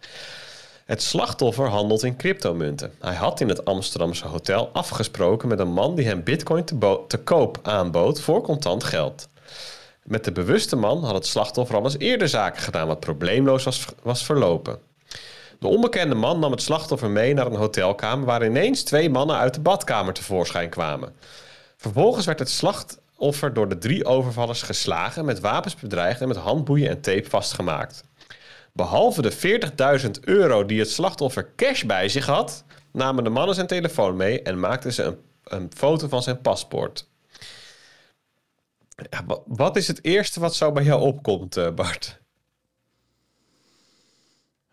Het 0.84 1.02
slachtoffer 1.02 1.68
handelt 1.68 2.02
in 2.02 2.16
cryptomunten. 2.16 2.92
Hij 3.00 3.14
had 3.14 3.40
in 3.40 3.48
het 3.48 3.64
Amsterdamse 3.64 4.26
hotel 4.26 4.70
afgesproken 4.72 5.48
met 5.48 5.58
een 5.58 5.72
man... 5.72 5.94
die 5.94 6.06
hem 6.06 6.24
bitcoin 6.24 6.64
te, 6.64 7.00
te 7.08 7.18
koop 7.18 7.58
aanbood 7.62 8.20
voor 8.20 8.42
contant 8.42 8.84
geld. 8.84 9.28
Met 10.02 10.24
de 10.24 10.32
bewuste 10.32 10.76
man 10.76 11.04
had 11.04 11.14
het 11.14 11.26
slachtoffer 11.26 11.76
al 11.76 11.84
eens 11.84 11.98
eerder 11.98 12.28
zaken 12.28 12.62
gedaan... 12.62 12.86
wat 12.86 13.00
probleemloos 13.00 13.64
was, 13.64 13.84
was 14.02 14.24
verlopen. 14.24 14.78
De 15.58 15.66
onbekende 15.66 16.14
man 16.14 16.38
nam 16.38 16.50
het 16.50 16.62
slachtoffer 16.62 17.10
mee 17.10 17.34
naar 17.34 17.46
een 17.46 17.56
hotelkamer 17.56 18.26
waar 18.26 18.44
ineens 18.44 18.82
twee 18.82 19.10
mannen 19.10 19.36
uit 19.36 19.54
de 19.54 19.60
badkamer 19.60 20.12
tevoorschijn 20.12 20.70
kwamen. 20.70 21.14
Vervolgens 21.76 22.26
werd 22.26 22.38
het 22.38 22.50
slachtoffer 22.50 23.52
door 23.52 23.68
de 23.68 23.78
drie 23.78 24.04
overvallers 24.04 24.62
geslagen, 24.62 25.24
met 25.24 25.40
wapens 25.40 25.76
bedreigd 25.76 26.20
en 26.20 26.28
met 26.28 26.36
handboeien 26.36 26.88
en 26.88 27.00
tape 27.00 27.28
vastgemaakt. 27.28 28.04
Behalve 28.72 29.22
de 29.22 29.60
40.000 30.02 30.10
euro 30.20 30.66
die 30.66 30.78
het 30.78 30.90
slachtoffer 30.90 31.52
cash 31.56 31.82
bij 31.82 32.08
zich 32.08 32.26
had, 32.26 32.64
namen 32.92 33.24
de 33.24 33.30
mannen 33.30 33.54
zijn 33.54 33.66
telefoon 33.66 34.16
mee 34.16 34.42
en 34.42 34.60
maakten 34.60 34.92
ze 34.92 35.02
een, 35.02 35.18
een 35.44 35.70
foto 35.76 36.08
van 36.08 36.22
zijn 36.22 36.40
paspoort. 36.40 37.08
Wat 39.46 39.76
is 39.76 39.88
het 39.88 40.04
eerste 40.04 40.40
wat 40.40 40.54
zo 40.54 40.72
bij 40.72 40.84
jou 40.84 41.02
opkomt, 41.02 41.56
eh, 41.56 41.70
Bart? 41.70 42.20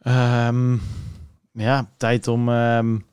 Um, 0.07 0.81
ja, 1.51 1.91
tijd 1.97 2.27
om 2.27 2.49
um, 2.49 3.05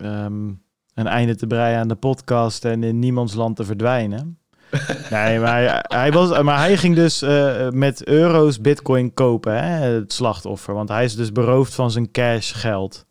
um, 0.00 0.62
een 0.94 1.06
einde 1.06 1.36
te 1.36 1.46
breien 1.46 1.78
aan 1.78 1.88
de 1.88 1.94
podcast 1.94 2.64
en 2.64 2.82
in 2.82 2.98
niemands 2.98 3.34
land 3.34 3.56
te 3.56 3.64
verdwijnen. 3.64 4.38
nee, 5.10 5.38
maar 5.38 5.62
hij, 5.62 5.84
hij, 5.88 6.12
was, 6.12 6.42
maar 6.42 6.58
hij 6.58 6.76
ging 6.76 6.94
dus 6.94 7.22
uh, 7.22 7.68
met 7.68 8.06
euro's 8.06 8.60
bitcoin 8.60 9.14
kopen, 9.14 9.64
hè, 9.64 9.86
het 9.86 10.12
slachtoffer. 10.12 10.74
Want 10.74 10.88
hij 10.88 11.04
is 11.04 11.16
dus 11.16 11.32
beroofd 11.32 11.74
van 11.74 11.90
zijn 11.90 12.10
cash 12.10 12.60
geld. 12.60 13.06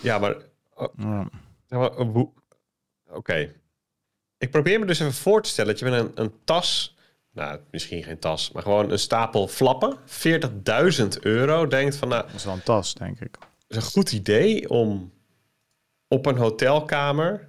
Ja, 0.00 0.18
maar... 0.18 0.34
Uh, 0.98 1.26
ja. 1.66 1.84
Oké. 1.86 2.30
Okay. 3.06 3.56
Ik 4.38 4.50
probeer 4.50 4.80
me 4.80 4.86
dus 4.86 5.00
even 5.00 5.14
voor 5.14 5.42
te 5.42 5.48
stellen 5.48 5.70
dat 5.70 5.78
je 5.78 5.84
met 5.84 6.00
een, 6.00 6.10
een 6.14 6.32
tas 6.44 6.96
nou, 7.38 7.58
misschien 7.70 8.02
geen 8.02 8.18
tas, 8.18 8.52
maar 8.52 8.62
gewoon 8.62 8.90
een 8.90 8.98
stapel 8.98 9.48
flappen. 9.48 9.96
40.000 10.06 11.08
euro. 11.20 11.66
Denkt 11.66 11.96
van, 11.96 12.08
nou... 12.08 12.22
Dat 12.22 12.34
is 12.34 12.44
wel 12.44 12.54
een 12.54 12.62
tas, 12.62 12.94
denk 12.94 13.20
ik. 13.20 13.38
is 13.68 13.76
een 13.76 13.82
goed 13.82 14.12
idee 14.12 14.70
om 14.70 15.12
op 16.08 16.26
een 16.26 16.36
hotelkamer 16.36 17.48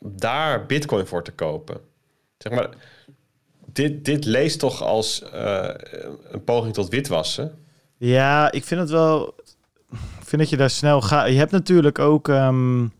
daar 0.00 0.66
bitcoin 0.66 1.06
voor 1.06 1.24
te 1.24 1.32
kopen. 1.32 1.80
Zeg 2.38 2.52
maar, 2.52 2.68
dit, 3.72 4.04
dit 4.04 4.24
leest 4.24 4.58
toch 4.58 4.82
als 4.82 5.22
uh, 5.34 5.68
een 6.22 6.44
poging 6.44 6.74
tot 6.74 6.88
witwassen? 6.88 7.64
Ja, 7.96 8.52
ik 8.52 8.64
vind 8.64 8.80
het 8.80 8.90
wel... 8.90 9.34
Ik 9.90 10.32
vind 10.32 10.42
dat 10.42 10.50
je 10.50 10.56
daar 10.56 10.70
snel 10.70 11.00
gaat. 11.00 11.28
Je 11.28 11.38
hebt 11.38 11.50
natuurlijk 11.50 11.98
ook... 11.98 12.28
Um... 12.28 12.92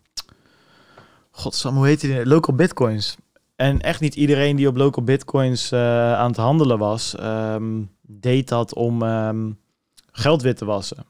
Godsam, 1.31 1.77
hoe 1.77 1.87
heet 1.87 2.01
die? 2.01 2.27
Local 2.27 2.55
bitcoins. 2.55 3.17
En 3.57 3.81
echt 3.81 4.01
niet 4.01 4.15
iedereen 4.15 4.57
die 4.57 4.69
op 4.69 4.77
local 4.77 5.05
bitcoins 5.05 5.73
uh, 5.73 6.13
aan 6.15 6.29
het 6.29 6.37
handelen 6.37 6.79
was, 6.79 7.15
um, 7.21 7.91
deed 8.03 8.49
dat 8.49 8.75
om 8.75 9.03
um, 9.03 9.59
geld 10.13 10.43
wit 10.43 10.57
te 10.57 10.65
wassen. 10.65 11.07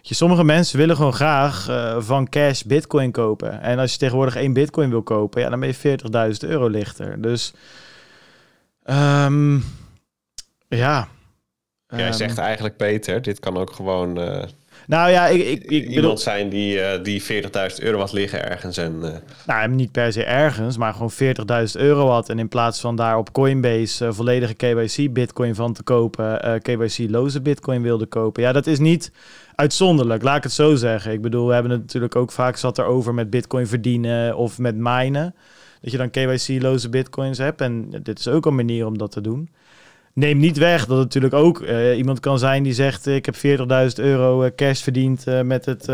Je, 0.00 0.14
sommige 0.14 0.44
mensen 0.44 0.78
willen 0.78 0.96
gewoon 0.96 1.12
graag 1.12 1.68
uh, 1.68 2.00
van 2.00 2.28
cash 2.28 2.62
bitcoin 2.62 3.10
kopen. 3.10 3.60
En 3.60 3.78
als 3.78 3.92
je 3.92 3.98
tegenwoordig 3.98 4.36
één 4.36 4.52
bitcoin 4.52 4.90
wil 4.90 5.02
kopen, 5.02 5.40
ja, 5.40 5.48
dan 5.48 5.60
ben 5.60 5.68
je 5.68 5.98
40.000 6.42 6.48
euro 6.48 6.68
lichter. 6.68 7.22
Dus 7.22 7.52
um, 8.84 9.64
ja. 10.68 11.08
Jij 11.86 12.12
zegt 12.12 12.38
eigenlijk, 12.38 12.76
Peter, 12.76 13.22
dit 13.22 13.40
kan 13.40 13.56
ook 13.56 13.72
gewoon... 13.72 14.18
Uh 14.18 14.42
nou 14.90 15.10
ja, 15.10 15.26
ik, 15.26 15.40
ik, 15.40 15.62
ik 15.62 15.70
Iemand 15.70 15.94
bedoel... 15.94 16.18
zijn 16.18 16.48
die, 16.48 16.76
uh, 16.76 16.90
die 17.02 17.22
40.000 17.22 17.28
euro 17.76 17.98
had 17.98 18.12
liggen 18.12 18.50
ergens. 18.50 18.76
En, 18.76 18.98
uh... 19.02 19.10
Nou, 19.46 19.68
niet 19.68 19.92
per 19.92 20.12
se 20.12 20.24
ergens, 20.24 20.76
maar 20.76 20.92
gewoon 20.92 21.12
40.000 21.12 21.80
euro 21.80 22.08
had. 22.08 22.28
En 22.28 22.38
in 22.38 22.48
plaats 22.48 22.80
van 22.80 22.96
daar 22.96 23.18
op 23.18 23.32
Coinbase 23.32 24.06
uh, 24.06 24.12
volledige 24.12 24.54
KYC 24.54 25.12
bitcoin 25.12 25.54
van 25.54 25.72
te 25.72 25.82
kopen, 25.82 26.60
KYC 26.62 27.10
loze 27.10 27.40
bitcoin 27.40 27.82
wilde 27.82 28.06
kopen. 28.06 28.42
Ja, 28.42 28.52
dat 28.52 28.66
is 28.66 28.78
niet 28.78 29.12
uitzonderlijk, 29.54 30.22
laat 30.22 30.36
ik 30.36 30.42
het 30.42 30.52
zo 30.52 30.74
zeggen. 30.74 31.12
Ik 31.12 31.22
bedoel, 31.22 31.46
we 31.46 31.52
hebben 31.52 31.72
het 31.72 31.80
natuurlijk 31.80 32.16
ook 32.16 32.32
vaak 32.32 32.56
zat 32.56 32.78
erover 32.78 33.14
met 33.14 33.30
bitcoin 33.30 33.66
verdienen 33.66 34.36
of 34.36 34.58
met 34.58 34.76
minen. 34.76 35.34
Dat 35.80 35.90
je 35.90 35.96
dan 35.96 36.10
KYC 36.10 36.62
loze 36.62 36.88
bitcoins 36.88 37.38
hebt. 37.38 37.60
En 37.60 37.90
dit 38.02 38.18
is 38.18 38.28
ook 38.28 38.46
een 38.46 38.54
manier 38.54 38.86
om 38.86 38.98
dat 38.98 39.10
te 39.10 39.20
doen 39.20 39.48
neem 40.12 40.38
niet 40.38 40.58
weg 40.58 40.86
dat 40.86 40.96
het 40.96 41.06
natuurlijk 41.06 41.34
ook 41.34 41.60
uh, 41.60 41.96
iemand 41.96 42.20
kan 42.20 42.38
zijn 42.38 42.62
die 42.62 42.72
zegt: 42.72 43.06
Ik 43.06 43.26
heb 43.26 43.36
40.000 43.36 43.94
euro 43.94 44.44
uh, 44.44 44.50
cash 44.56 44.82
verdiend 44.82 45.26
uh, 45.26 45.40
met 45.40 45.64
het 45.64 45.88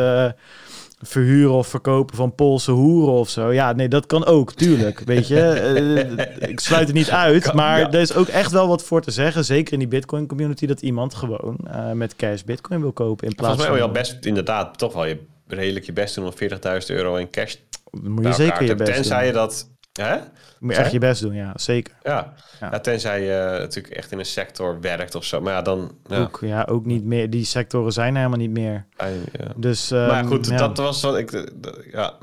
verhuren 1.01 1.55
of 1.55 1.66
verkopen 1.66 2.16
van 2.16 2.34
Poolse 2.34 2.70
hoeren 2.70 3.14
of 3.14 3.28
zo. 3.28 3.52
Ja, 3.52 3.72
nee, 3.72 3.88
dat 3.88 4.06
kan 4.06 4.24
ook, 4.24 4.52
tuurlijk. 4.52 5.01
Weet 5.06 5.28
je, 5.28 6.36
ik 6.38 6.60
sluit 6.60 6.86
het 6.86 6.97
niet 6.97 7.10
uit, 7.10 7.52
maar 7.52 7.80
er 7.80 8.01
is 8.01 8.14
ook 8.14 8.28
echt 8.28 8.52
wel 8.52 8.68
wat 8.68 8.84
voor 8.84 9.01
te 9.02 9.10
zeggen. 9.10 9.44
Zeker 9.44 9.72
in 9.72 9.78
die 9.78 9.88
Bitcoin 9.88 10.26
community, 10.26 10.66
dat 10.66 10.82
iemand 10.82 11.14
gewoon 11.14 11.68
met 11.93 12.16
cash 12.16 12.43
Bitcoin 12.43 12.80
wil 12.80 12.93
kopen 12.93 13.28
in 13.28 13.34
plaats 13.34 13.55
Volgens 13.55 13.68
mij 13.68 13.78
wil 13.78 13.86
je 13.86 13.94
al 13.94 14.02
best 14.02 14.26
inderdaad 14.26 14.78
toch 14.78 14.93
wel 14.93 15.05
je 15.05 15.18
redelijk 15.47 15.86
je 15.86 15.93
best 15.93 16.14
doen 16.14 16.24
om 16.24 16.32
40.000 16.32 16.86
euro 16.86 17.16
in 17.16 17.30
cash. 17.30 17.55
Moet 17.90 18.24
je 18.24 18.32
zeker 18.32 18.64
je 18.64 18.74
best 18.74 18.93
Tenzij 18.93 19.18
doen. 19.18 19.26
je 19.26 19.32
dat 19.32 19.68
Hè? 19.97 20.18
Moet 20.59 20.74
echt 20.74 20.93
je 20.93 20.98
best 20.98 21.20
doen, 21.20 21.35
ja, 21.35 21.52
zeker. 21.55 21.94
Ja, 22.02 22.35
ja. 22.60 22.68
ja 22.70 22.81
tenzij 22.81 23.23
je 23.23 23.59
natuurlijk 23.60 23.94
echt 23.94 24.12
in 24.12 24.18
een 24.18 24.27
sector 24.27 24.81
werkt 24.81 25.14
of 25.14 25.24
zo. 25.24 25.40
Maar 25.40 25.52
ja, 25.52 25.62
dan... 25.62 25.97
Ja. 26.06 26.20
Ook, 26.20 26.39
ja, 26.40 26.66
ook 26.70 26.85
niet 26.85 27.05
meer. 27.05 27.31
Die 27.31 27.44
sectoren 27.44 27.93
zijn 27.93 28.16
helemaal 28.16 28.39
niet 28.39 28.51
meer. 28.51 28.86
Ja. 28.98 29.52
Dus, 29.56 29.90
um, 29.90 30.06
maar 30.06 30.24
goed, 30.24 30.47
ja. 30.47 30.56
dat 30.56 30.77
was 30.77 31.02
wat 31.02 31.16
ik... 31.16 31.51
Ja, 31.93 32.14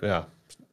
ja, 0.00 0.28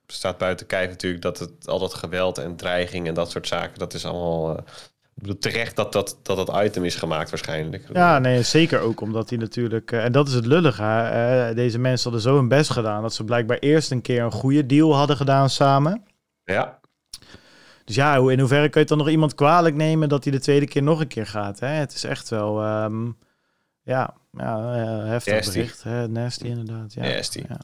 staat 0.08 0.38
buiten 0.38 0.66
kijf 0.66 0.90
natuurlijk 0.90 1.24
dat 1.24 1.40
het 1.40 1.68
al 1.68 1.80
dat 1.80 1.94
geweld 1.94 2.38
en 2.38 2.56
dreiging 2.56 3.08
en 3.08 3.14
dat 3.14 3.32
soort 3.32 3.48
zaken, 3.48 3.80
dat 3.80 3.94
is 3.94 4.06
allemaal... 4.06 4.50
Uh, 4.50 4.58
ik 4.58 4.93
bedoel, 5.24 5.38
terecht 5.38 5.76
dat 5.76 5.94
dat, 5.94 6.18
dat 6.24 6.48
dat 6.48 6.64
item 6.64 6.84
is 6.84 6.96
gemaakt 6.96 7.30
waarschijnlijk. 7.30 7.86
Ja, 7.94 8.20
nee, 8.20 8.42
zeker 8.42 8.80
ook 8.80 9.02
omdat 9.02 9.30
hij 9.30 9.38
natuurlijk... 9.38 9.92
Uh, 9.92 10.04
en 10.04 10.12
dat 10.12 10.28
is 10.28 10.34
het 10.34 10.46
lullige. 10.46 10.84
Uh, 10.84 11.56
deze 11.56 11.80
mensen 11.80 12.12
hadden 12.12 12.32
zo 12.32 12.36
hun 12.36 12.48
best 12.48 12.70
gedaan... 12.70 13.02
dat 13.02 13.14
ze 13.14 13.24
blijkbaar 13.24 13.58
eerst 13.58 13.92
een 13.92 14.02
keer 14.02 14.24
een 14.24 14.32
goede 14.32 14.66
deal 14.66 14.96
hadden 14.96 15.18
gedaan 15.18 15.50
samen. 15.50 16.04
Ja. 16.44 16.80
Dus 17.86 17.96
ja, 17.96 18.16
in 18.16 18.40
hoeverre 18.40 18.70
kun 18.70 18.82
je 18.82 18.88
dan 18.88 18.98
nog 18.98 19.10
iemand 19.10 19.36
kwalijk 19.36 19.76
nemen... 19.76 20.10
dat 20.10 20.24
hij 20.24 20.34
de 20.34 20.40
tweede 20.40 20.68
keer 20.68 20.84
nog 20.84 21.00
een 21.00 21.08
keer 21.08 21.28
gaat? 21.28 21.60
Hè? 21.60 21.68
Het 21.68 21.94
is 21.94 22.04
echt 22.04 22.30
wel... 22.30 22.84
Um, 22.84 23.18
ja, 23.84 24.14
ja 24.32 24.58
uh, 24.58 25.08
heftig 25.08 25.34
nasty. 25.34 25.52
bericht. 25.54 25.84
Hè? 25.84 26.08
Nasty 26.08 26.46
inderdaad. 26.46 26.94
Ja. 26.94 27.02
Nasty. 27.02 27.44
Ja. 27.50 27.58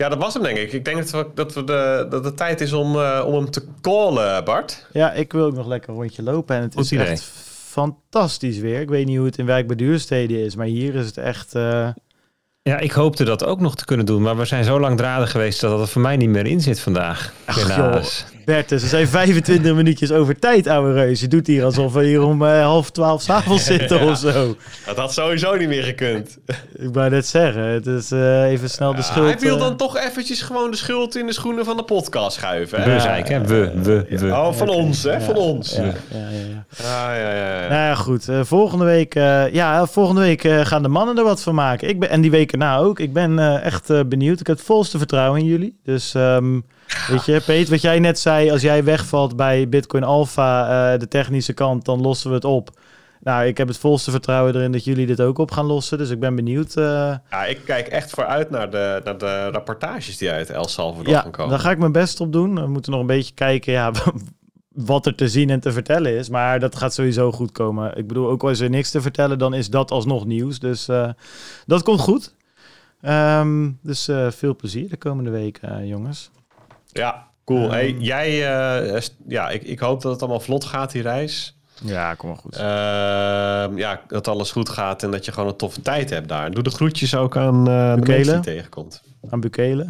Ja, 0.00 0.08
dat 0.08 0.18
was 0.18 0.34
hem 0.34 0.42
denk 0.42 0.56
ik. 0.56 0.72
Ik 0.72 0.84
denk 0.84 0.96
dat, 0.96 1.10
we, 1.10 1.26
dat, 1.34 1.54
we 1.54 1.64
de, 1.64 2.06
dat 2.10 2.24
het 2.24 2.36
tijd 2.36 2.60
is 2.60 2.72
om, 2.72 2.96
uh, 2.96 3.22
om 3.26 3.34
hem 3.34 3.50
te 3.50 3.66
callen, 3.80 4.44
Bart. 4.44 4.86
Ja, 4.92 5.12
ik 5.12 5.32
wil 5.32 5.44
ook 5.44 5.54
nog 5.54 5.66
lekker 5.66 5.90
een 5.90 5.96
rondje 5.96 6.22
lopen. 6.22 6.56
En 6.56 6.62
het 6.62 6.76
is 6.76 6.92
idee. 6.92 7.06
echt 7.06 7.22
fantastisch 7.66 8.58
weer. 8.58 8.80
Ik 8.80 8.88
weet 8.88 9.06
niet 9.06 9.16
hoe 9.16 9.26
het 9.26 9.38
in 9.38 9.46
Wijk 9.46 9.66
bij 9.66 9.76
Duurstede 9.76 10.44
is, 10.44 10.56
maar 10.56 10.66
hier 10.66 10.94
is 10.94 11.06
het 11.06 11.16
echt... 11.16 11.54
Uh... 11.54 11.88
Ja, 12.62 12.78
ik 12.78 12.92
hoopte 12.92 13.24
dat 13.24 13.44
ook 13.44 13.60
nog 13.60 13.76
te 13.76 13.84
kunnen 13.84 14.06
doen, 14.06 14.22
maar 14.22 14.36
we 14.36 14.44
zijn 14.44 14.64
zo 14.64 14.80
langdradig 14.80 15.30
geweest 15.30 15.60
dat 15.60 15.80
het 15.80 15.90
voor 15.90 16.02
mij 16.02 16.16
niet 16.16 16.28
meer 16.28 16.46
in 16.46 16.60
zit 16.60 16.80
vandaag. 16.80 17.32
Ach, 17.44 18.24
Bertus, 18.44 18.82
we 18.82 18.88
zijn 18.88 19.08
25 19.08 19.74
minuutjes 19.74 20.12
over 20.12 20.38
tijd, 20.38 20.66
ouwe 20.66 20.92
reus. 20.92 21.20
Je 21.20 21.28
doet 21.28 21.46
hier 21.46 21.64
alsof 21.64 21.92
we 21.92 22.04
hier 22.04 22.22
om 22.22 22.42
uh, 22.42 22.62
half 22.62 22.90
twaalf 22.90 23.22
s'avonds 23.22 23.64
zitten 23.64 24.04
ja, 24.04 24.10
of 24.10 24.18
zo. 24.18 24.56
Dat 24.86 24.96
had 24.96 25.12
sowieso 25.12 25.56
niet 25.56 25.68
meer 25.68 25.82
gekund. 25.82 26.38
Ik 26.76 26.88
wou 26.92 27.10
net 27.10 27.26
zeggen, 27.26 27.62
het 27.62 27.86
is 27.86 28.12
uh, 28.12 28.42
even 28.42 28.70
snel 28.70 28.90
de 28.90 28.96
ja, 28.96 29.02
schuld. 29.02 29.26
Hij 29.26 29.38
wil 29.38 29.58
dan 29.58 29.76
toch 29.76 29.98
eventjes 29.98 30.42
gewoon 30.42 30.70
de 30.70 30.76
schuld 30.76 31.16
in 31.16 31.26
de 31.26 31.32
schoenen 31.32 31.64
van 31.64 31.76
de 31.76 31.82
podcast 31.82 32.36
schuiven. 32.36 32.82
Hè? 32.82 32.94
We 32.94 33.00
zijn, 33.00 33.24
hè? 33.24 33.40
We, 33.40 33.72
we, 33.82 34.18
we. 34.18 34.26
Oh, 34.26 34.52
van 34.52 34.68
okay. 34.68 34.82
ons, 34.82 35.02
hè? 35.02 35.12
Ja, 35.12 35.20
van 35.20 35.36
ons. 35.36 35.76
Ja, 35.76 35.82
ja, 35.82 35.92
ja. 36.12 36.64
Ah, 36.78 37.16
ja, 37.16 37.34
ja, 37.34 37.62
ja. 37.62 37.68
Nou 37.68 37.82
ja, 37.82 37.94
goed. 37.94 38.28
Uh, 38.28 38.40
volgende 38.42 38.84
week, 38.84 39.14
uh, 39.14 39.52
ja, 39.52 39.86
volgende 39.86 40.20
week 40.20 40.44
uh, 40.44 40.60
gaan 40.60 40.82
de 40.82 40.88
mannen 40.88 41.18
er 41.18 41.24
wat 41.24 41.42
van 41.42 41.54
maken. 41.54 41.88
Ik 41.88 41.98
ben, 41.98 42.10
en 42.10 42.20
die 42.20 42.30
weken 42.30 42.58
na 42.58 42.76
ook. 42.76 42.98
Ik 42.98 43.12
ben 43.12 43.62
echt 43.62 44.08
benieuwd. 44.08 44.40
Ik 44.40 44.46
heb 44.46 44.56
het 44.56 44.66
volste 44.66 44.98
vertrouwen 44.98 45.40
in 45.40 45.46
jullie. 45.46 45.78
Dus... 45.84 46.14
Um, 46.14 46.64
Weet 47.08 47.24
je, 47.24 47.40
Peet, 47.40 47.68
wat 47.68 47.80
jij 47.80 47.98
net 47.98 48.18
zei, 48.18 48.50
als 48.50 48.62
jij 48.62 48.84
wegvalt 48.84 49.36
bij 49.36 49.68
Bitcoin 49.68 50.04
Alpha, 50.04 50.92
uh, 50.92 50.98
de 50.98 51.08
technische 51.08 51.52
kant, 51.52 51.84
dan 51.84 52.00
lossen 52.00 52.28
we 52.28 52.34
het 52.34 52.44
op. 52.44 52.70
Nou, 53.20 53.46
ik 53.46 53.56
heb 53.56 53.68
het 53.68 53.78
volste 53.78 54.10
vertrouwen 54.10 54.54
erin 54.54 54.72
dat 54.72 54.84
jullie 54.84 55.06
dit 55.06 55.20
ook 55.20 55.38
op 55.38 55.50
gaan 55.50 55.66
lossen. 55.66 55.98
Dus 55.98 56.10
ik 56.10 56.20
ben 56.20 56.34
benieuwd. 56.34 56.76
Uh... 56.76 56.84
Ja, 57.30 57.44
ik 57.44 57.60
kijk 57.64 57.88
echt 57.88 58.10
vooruit 58.10 58.50
naar 58.50 58.70
de, 58.70 59.00
naar 59.04 59.18
de 59.18 59.50
rapportages 59.50 60.16
die 60.16 60.30
uit 60.30 60.50
El 60.50 60.68
Salvador 60.68 61.12
ja, 61.12 61.20
gaan 61.20 61.30
komen. 61.30 61.50
daar 61.50 61.60
ga 61.60 61.70
ik 61.70 61.78
mijn 61.78 61.92
best 61.92 62.20
op 62.20 62.32
doen. 62.32 62.54
We 62.54 62.66
moeten 62.66 62.92
nog 62.92 63.00
een 63.00 63.06
beetje 63.06 63.34
kijken 63.34 63.72
ja, 63.72 63.92
wat 64.68 65.06
er 65.06 65.14
te 65.14 65.28
zien 65.28 65.50
en 65.50 65.60
te 65.60 65.72
vertellen 65.72 66.16
is. 66.16 66.28
Maar 66.28 66.60
dat 66.60 66.76
gaat 66.76 66.94
sowieso 66.94 67.32
goed 67.32 67.52
komen. 67.52 67.96
Ik 67.96 68.06
bedoel, 68.06 68.28
ook 68.28 68.42
als 68.42 68.60
er 68.60 68.70
niks 68.70 68.90
te 68.90 69.00
vertellen, 69.00 69.38
dan 69.38 69.54
is 69.54 69.70
dat 69.70 69.90
alsnog 69.90 70.26
nieuws. 70.26 70.58
Dus 70.58 70.88
uh, 70.88 71.10
dat 71.66 71.82
komt 71.82 72.00
goed. 72.00 72.34
Um, 73.02 73.78
dus 73.82 74.08
uh, 74.08 74.30
veel 74.30 74.56
plezier 74.56 74.88
de 74.88 74.96
komende 74.96 75.30
week, 75.30 75.60
jongens. 75.82 76.30
Ja, 76.92 77.26
cool. 77.44 77.64
Um, 77.64 77.70
hey, 77.70 77.96
jij, 77.98 78.30
uh, 78.92 79.00
ja, 79.26 79.48
ik, 79.48 79.62
ik 79.62 79.78
hoop 79.78 80.02
dat 80.02 80.12
het 80.12 80.20
allemaal 80.20 80.40
vlot 80.40 80.64
gaat, 80.64 80.92
die 80.92 81.02
reis. 81.02 81.54
Ja, 81.84 82.14
kom 82.14 82.28
maar 82.28 82.38
goed. 82.38 82.56
Uh, 82.56 83.78
ja, 83.78 84.00
dat 84.06 84.28
alles 84.28 84.50
goed 84.50 84.68
gaat 84.68 85.02
en 85.02 85.10
dat 85.10 85.24
je 85.24 85.32
gewoon 85.32 85.48
een 85.48 85.56
toffe 85.56 85.82
tijd 85.82 86.10
hebt 86.10 86.28
daar. 86.28 86.50
Doe 86.50 86.62
de 86.62 86.70
groetjes 86.70 87.14
ook 87.14 87.36
aan 87.36 87.68
uh, 87.68 87.94
de 87.94 88.00
mensen 88.06 88.42
die 88.42 88.54
tegenkomt. 88.54 89.02
Aan 89.30 89.40
Bukele. 89.40 89.86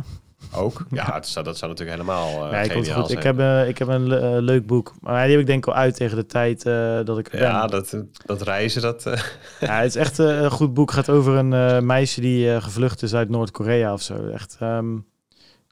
Ook? 0.54 0.86
Ja, 0.90 1.04
dat 1.04 1.28
zou, 1.28 1.44
dat 1.44 1.58
zou 1.58 1.70
natuurlijk 1.70 1.98
helemaal 1.98 2.46
uh, 2.46 2.52
nee, 2.52 2.70
geniaal 2.70 2.98
goed. 2.98 3.06
zijn. 3.06 3.18
Ik 3.18 3.24
heb, 3.24 3.38
uh, 3.38 3.68
ik 3.68 3.78
heb 3.78 3.88
een 3.88 4.06
uh, 4.06 4.36
leuk 4.38 4.66
boek. 4.66 4.94
Maar 5.00 5.22
die 5.22 5.30
heb 5.30 5.40
ik 5.40 5.46
denk 5.46 5.66
ik 5.66 5.72
al 5.72 5.78
uit 5.78 5.96
tegen 5.96 6.16
de 6.16 6.26
tijd 6.26 6.62
dat 7.06 7.18
ik 7.18 7.32
er 7.32 7.40
Ja, 7.40 7.60
ben. 7.60 7.70
dat, 7.70 7.96
dat 8.26 8.42
reizen, 8.42 8.82
dat... 8.82 9.02
ja, 9.60 9.80
het 9.80 9.86
is 9.88 9.96
echt 9.96 10.18
een 10.18 10.50
goed 10.50 10.74
boek. 10.74 10.90
Het 10.90 10.98
gaat 10.98 11.16
over 11.16 11.34
een 11.34 11.86
meisje 11.86 12.20
die 12.20 12.60
gevlucht 12.60 13.02
is 13.02 13.14
uit 13.14 13.28
Noord-Korea 13.28 13.92
of 13.92 14.02
zo. 14.02 14.28
Echt... 14.28 14.56
Um, 14.62 14.96
ik 14.96 15.04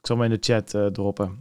zal 0.09 0.23
in 0.23 0.29
de 0.29 0.37
chat 0.39 0.73
uh, 0.73 0.85
droppen. 0.85 1.39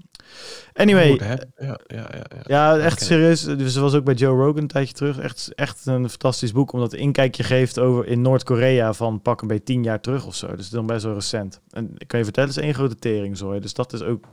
Anyway. 0.72 1.10
Goed, 1.10 1.20
ja, 1.20 1.38
ja, 1.56 1.78
ja, 1.86 2.08
ja. 2.10 2.24
ja, 2.46 2.78
echt 2.78 3.02
serieus. 3.02 3.42
Dus 3.42 3.72
ze 3.72 3.80
was 3.80 3.94
ook 3.94 4.04
bij 4.04 4.14
Joe 4.14 4.36
Rogan 4.36 4.62
een 4.62 4.66
tijdje 4.66 4.94
terug. 4.94 5.18
Echt, 5.18 5.52
echt 5.54 5.86
een 5.86 6.08
fantastisch 6.08 6.52
boek, 6.52 6.72
omdat 6.72 6.90
het 6.90 7.00
inkijkje 7.00 7.42
geeft 7.42 7.78
over 7.78 8.06
in 8.06 8.22
Noord-Korea 8.22 8.92
van 8.92 9.22
pak 9.22 9.40
een 9.40 9.48
beetje 9.48 9.64
tien 9.64 9.82
jaar 9.82 10.00
terug 10.00 10.26
of 10.26 10.34
zo. 10.34 10.46
Dus 10.46 10.56
het 10.56 10.64
is 10.64 10.70
dan 10.70 10.86
best 10.86 11.04
wel 11.04 11.14
recent. 11.14 11.60
En 11.70 11.94
ik 11.96 12.08
kan 12.08 12.18
je 12.18 12.24
vertellen, 12.24 12.48
het 12.48 12.58
is 12.58 12.64
één 12.64 12.74
grote 12.74 12.96
teringzooi. 12.96 13.60
Dus 13.60 13.74
dat 13.74 13.92
is 13.92 14.02
ook, 14.02 14.24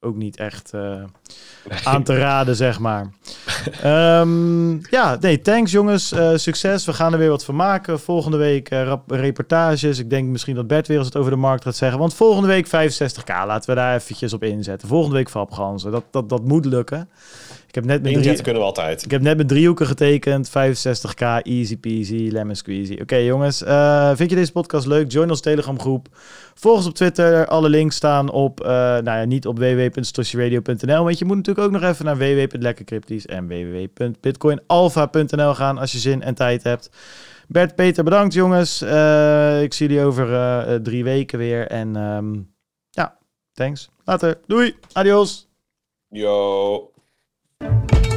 ook 0.00 0.16
niet 0.16 0.36
echt 0.36 0.72
uh, 0.74 0.80
nee. 0.80 1.78
aan 1.84 2.02
te 2.02 2.16
raden, 2.16 2.56
zeg 2.56 2.78
maar. 2.78 3.10
um, 3.84 4.80
ja, 4.96 5.16
nee, 5.20 5.40
thanks 5.40 5.72
jongens. 5.72 6.12
Uh, 6.12 6.30
succes. 6.34 6.84
We 6.84 6.92
gaan 6.92 7.12
er 7.12 7.18
weer 7.18 7.28
wat 7.28 7.44
van 7.44 7.56
maken. 7.56 8.00
Volgende 8.00 8.36
week 8.36 8.70
uh, 8.70 8.92
reportages. 9.06 9.98
Ik 9.98 10.10
denk 10.10 10.28
misschien 10.28 10.54
dat 10.54 10.66
Bert 10.66 10.86
weer 10.86 10.96
eens 10.96 11.06
het 11.06 11.16
over 11.16 11.30
de 11.30 11.36
markt 11.36 11.64
gaat 11.64 11.76
zeggen. 11.76 11.98
Want 11.98 12.14
volgende 12.14 12.48
week 12.48 12.66
65k. 12.66 13.26
Laten 13.26 13.70
we 13.70 13.76
daar 13.76 13.94
eventjes 13.94 14.32
op 14.32 14.42
inzetten. 14.42 14.88
Volgende 14.88 15.16
week 15.16 15.30
Fabganzen. 15.30 15.90
Dat, 15.90 16.04
dat, 16.10 16.28
dat 16.28 16.44
moet 16.44 16.64
lukken. 16.64 17.08
Ik 17.70 17.76
heb 17.76 17.84
net 17.84 18.02
met 18.02 18.22
drie, 18.22 18.42
kunnen 18.42 18.62
we 18.62 18.68
altijd. 18.68 19.04
Ik 19.04 19.10
heb 19.10 19.22
net 19.22 19.36
met 19.36 19.48
driehoeken 19.48 19.86
getekend. 19.86 20.48
65k, 20.48 21.42
easy 21.42 21.76
peasy, 21.76 22.28
lemon 22.32 22.54
squeezy. 22.54 22.92
Oké 22.92 23.02
okay, 23.02 23.24
jongens, 23.24 23.62
uh, 23.62 24.10
vind 24.14 24.30
je 24.30 24.36
deze 24.36 24.52
podcast 24.52 24.86
leuk? 24.86 25.12
Join 25.12 25.30
ons 25.30 25.40
Telegram 25.40 25.80
groep. 25.80 26.08
Volg 26.54 26.76
ons 26.76 26.86
op 26.86 26.94
Twitter. 26.94 27.46
Alle 27.46 27.68
links 27.68 27.96
staan 27.96 28.30
op, 28.30 28.60
uh, 28.60 28.66
nou 28.68 29.04
ja, 29.04 29.24
niet 29.24 29.46
op 29.46 29.58
www.stoshiradio.nl. 29.58 31.04
Want 31.04 31.18
je 31.18 31.24
moet 31.24 31.36
natuurlijk 31.36 31.66
ook 31.66 31.72
nog 31.72 31.82
even 31.82 32.04
naar 32.04 32.18
www.lekkercrypties 32.18 33.26
en 33.26 33.48
www.bitcoinalpha.nl 33.48 35.54
gaan 35.54 35.78
als 35.78 35.92
je 35.92 35.98
zin 35.98 36.22
en 36.22 36.34
tijd 36.34 36.62
hebt. 36.62 36.90
Bert, 37.48 37.74
Peter, 37.74 38.04
bedankt 38.04 38.34
jongens. 38.34 38.82
Uh, 38.82 39.62
ik 39.62 39.72
zie 39.72 39.88
jullie 39.88 40.04
over 40.04 40.82
drie 40.82 41.04
weken 41.04 41.38
weer. 41.38 41.66
En 41.66 41.96
um, 41.96 42.54
ja, 42.90 43.18
Thanks. 43.52 43.90
Later. 44.04 44.40
Doei. 44.46 44.76
Adios. 44.92 45.48
Yo. 46.08 46.89
Thank 47.60 48.06
you. 48.06 48.09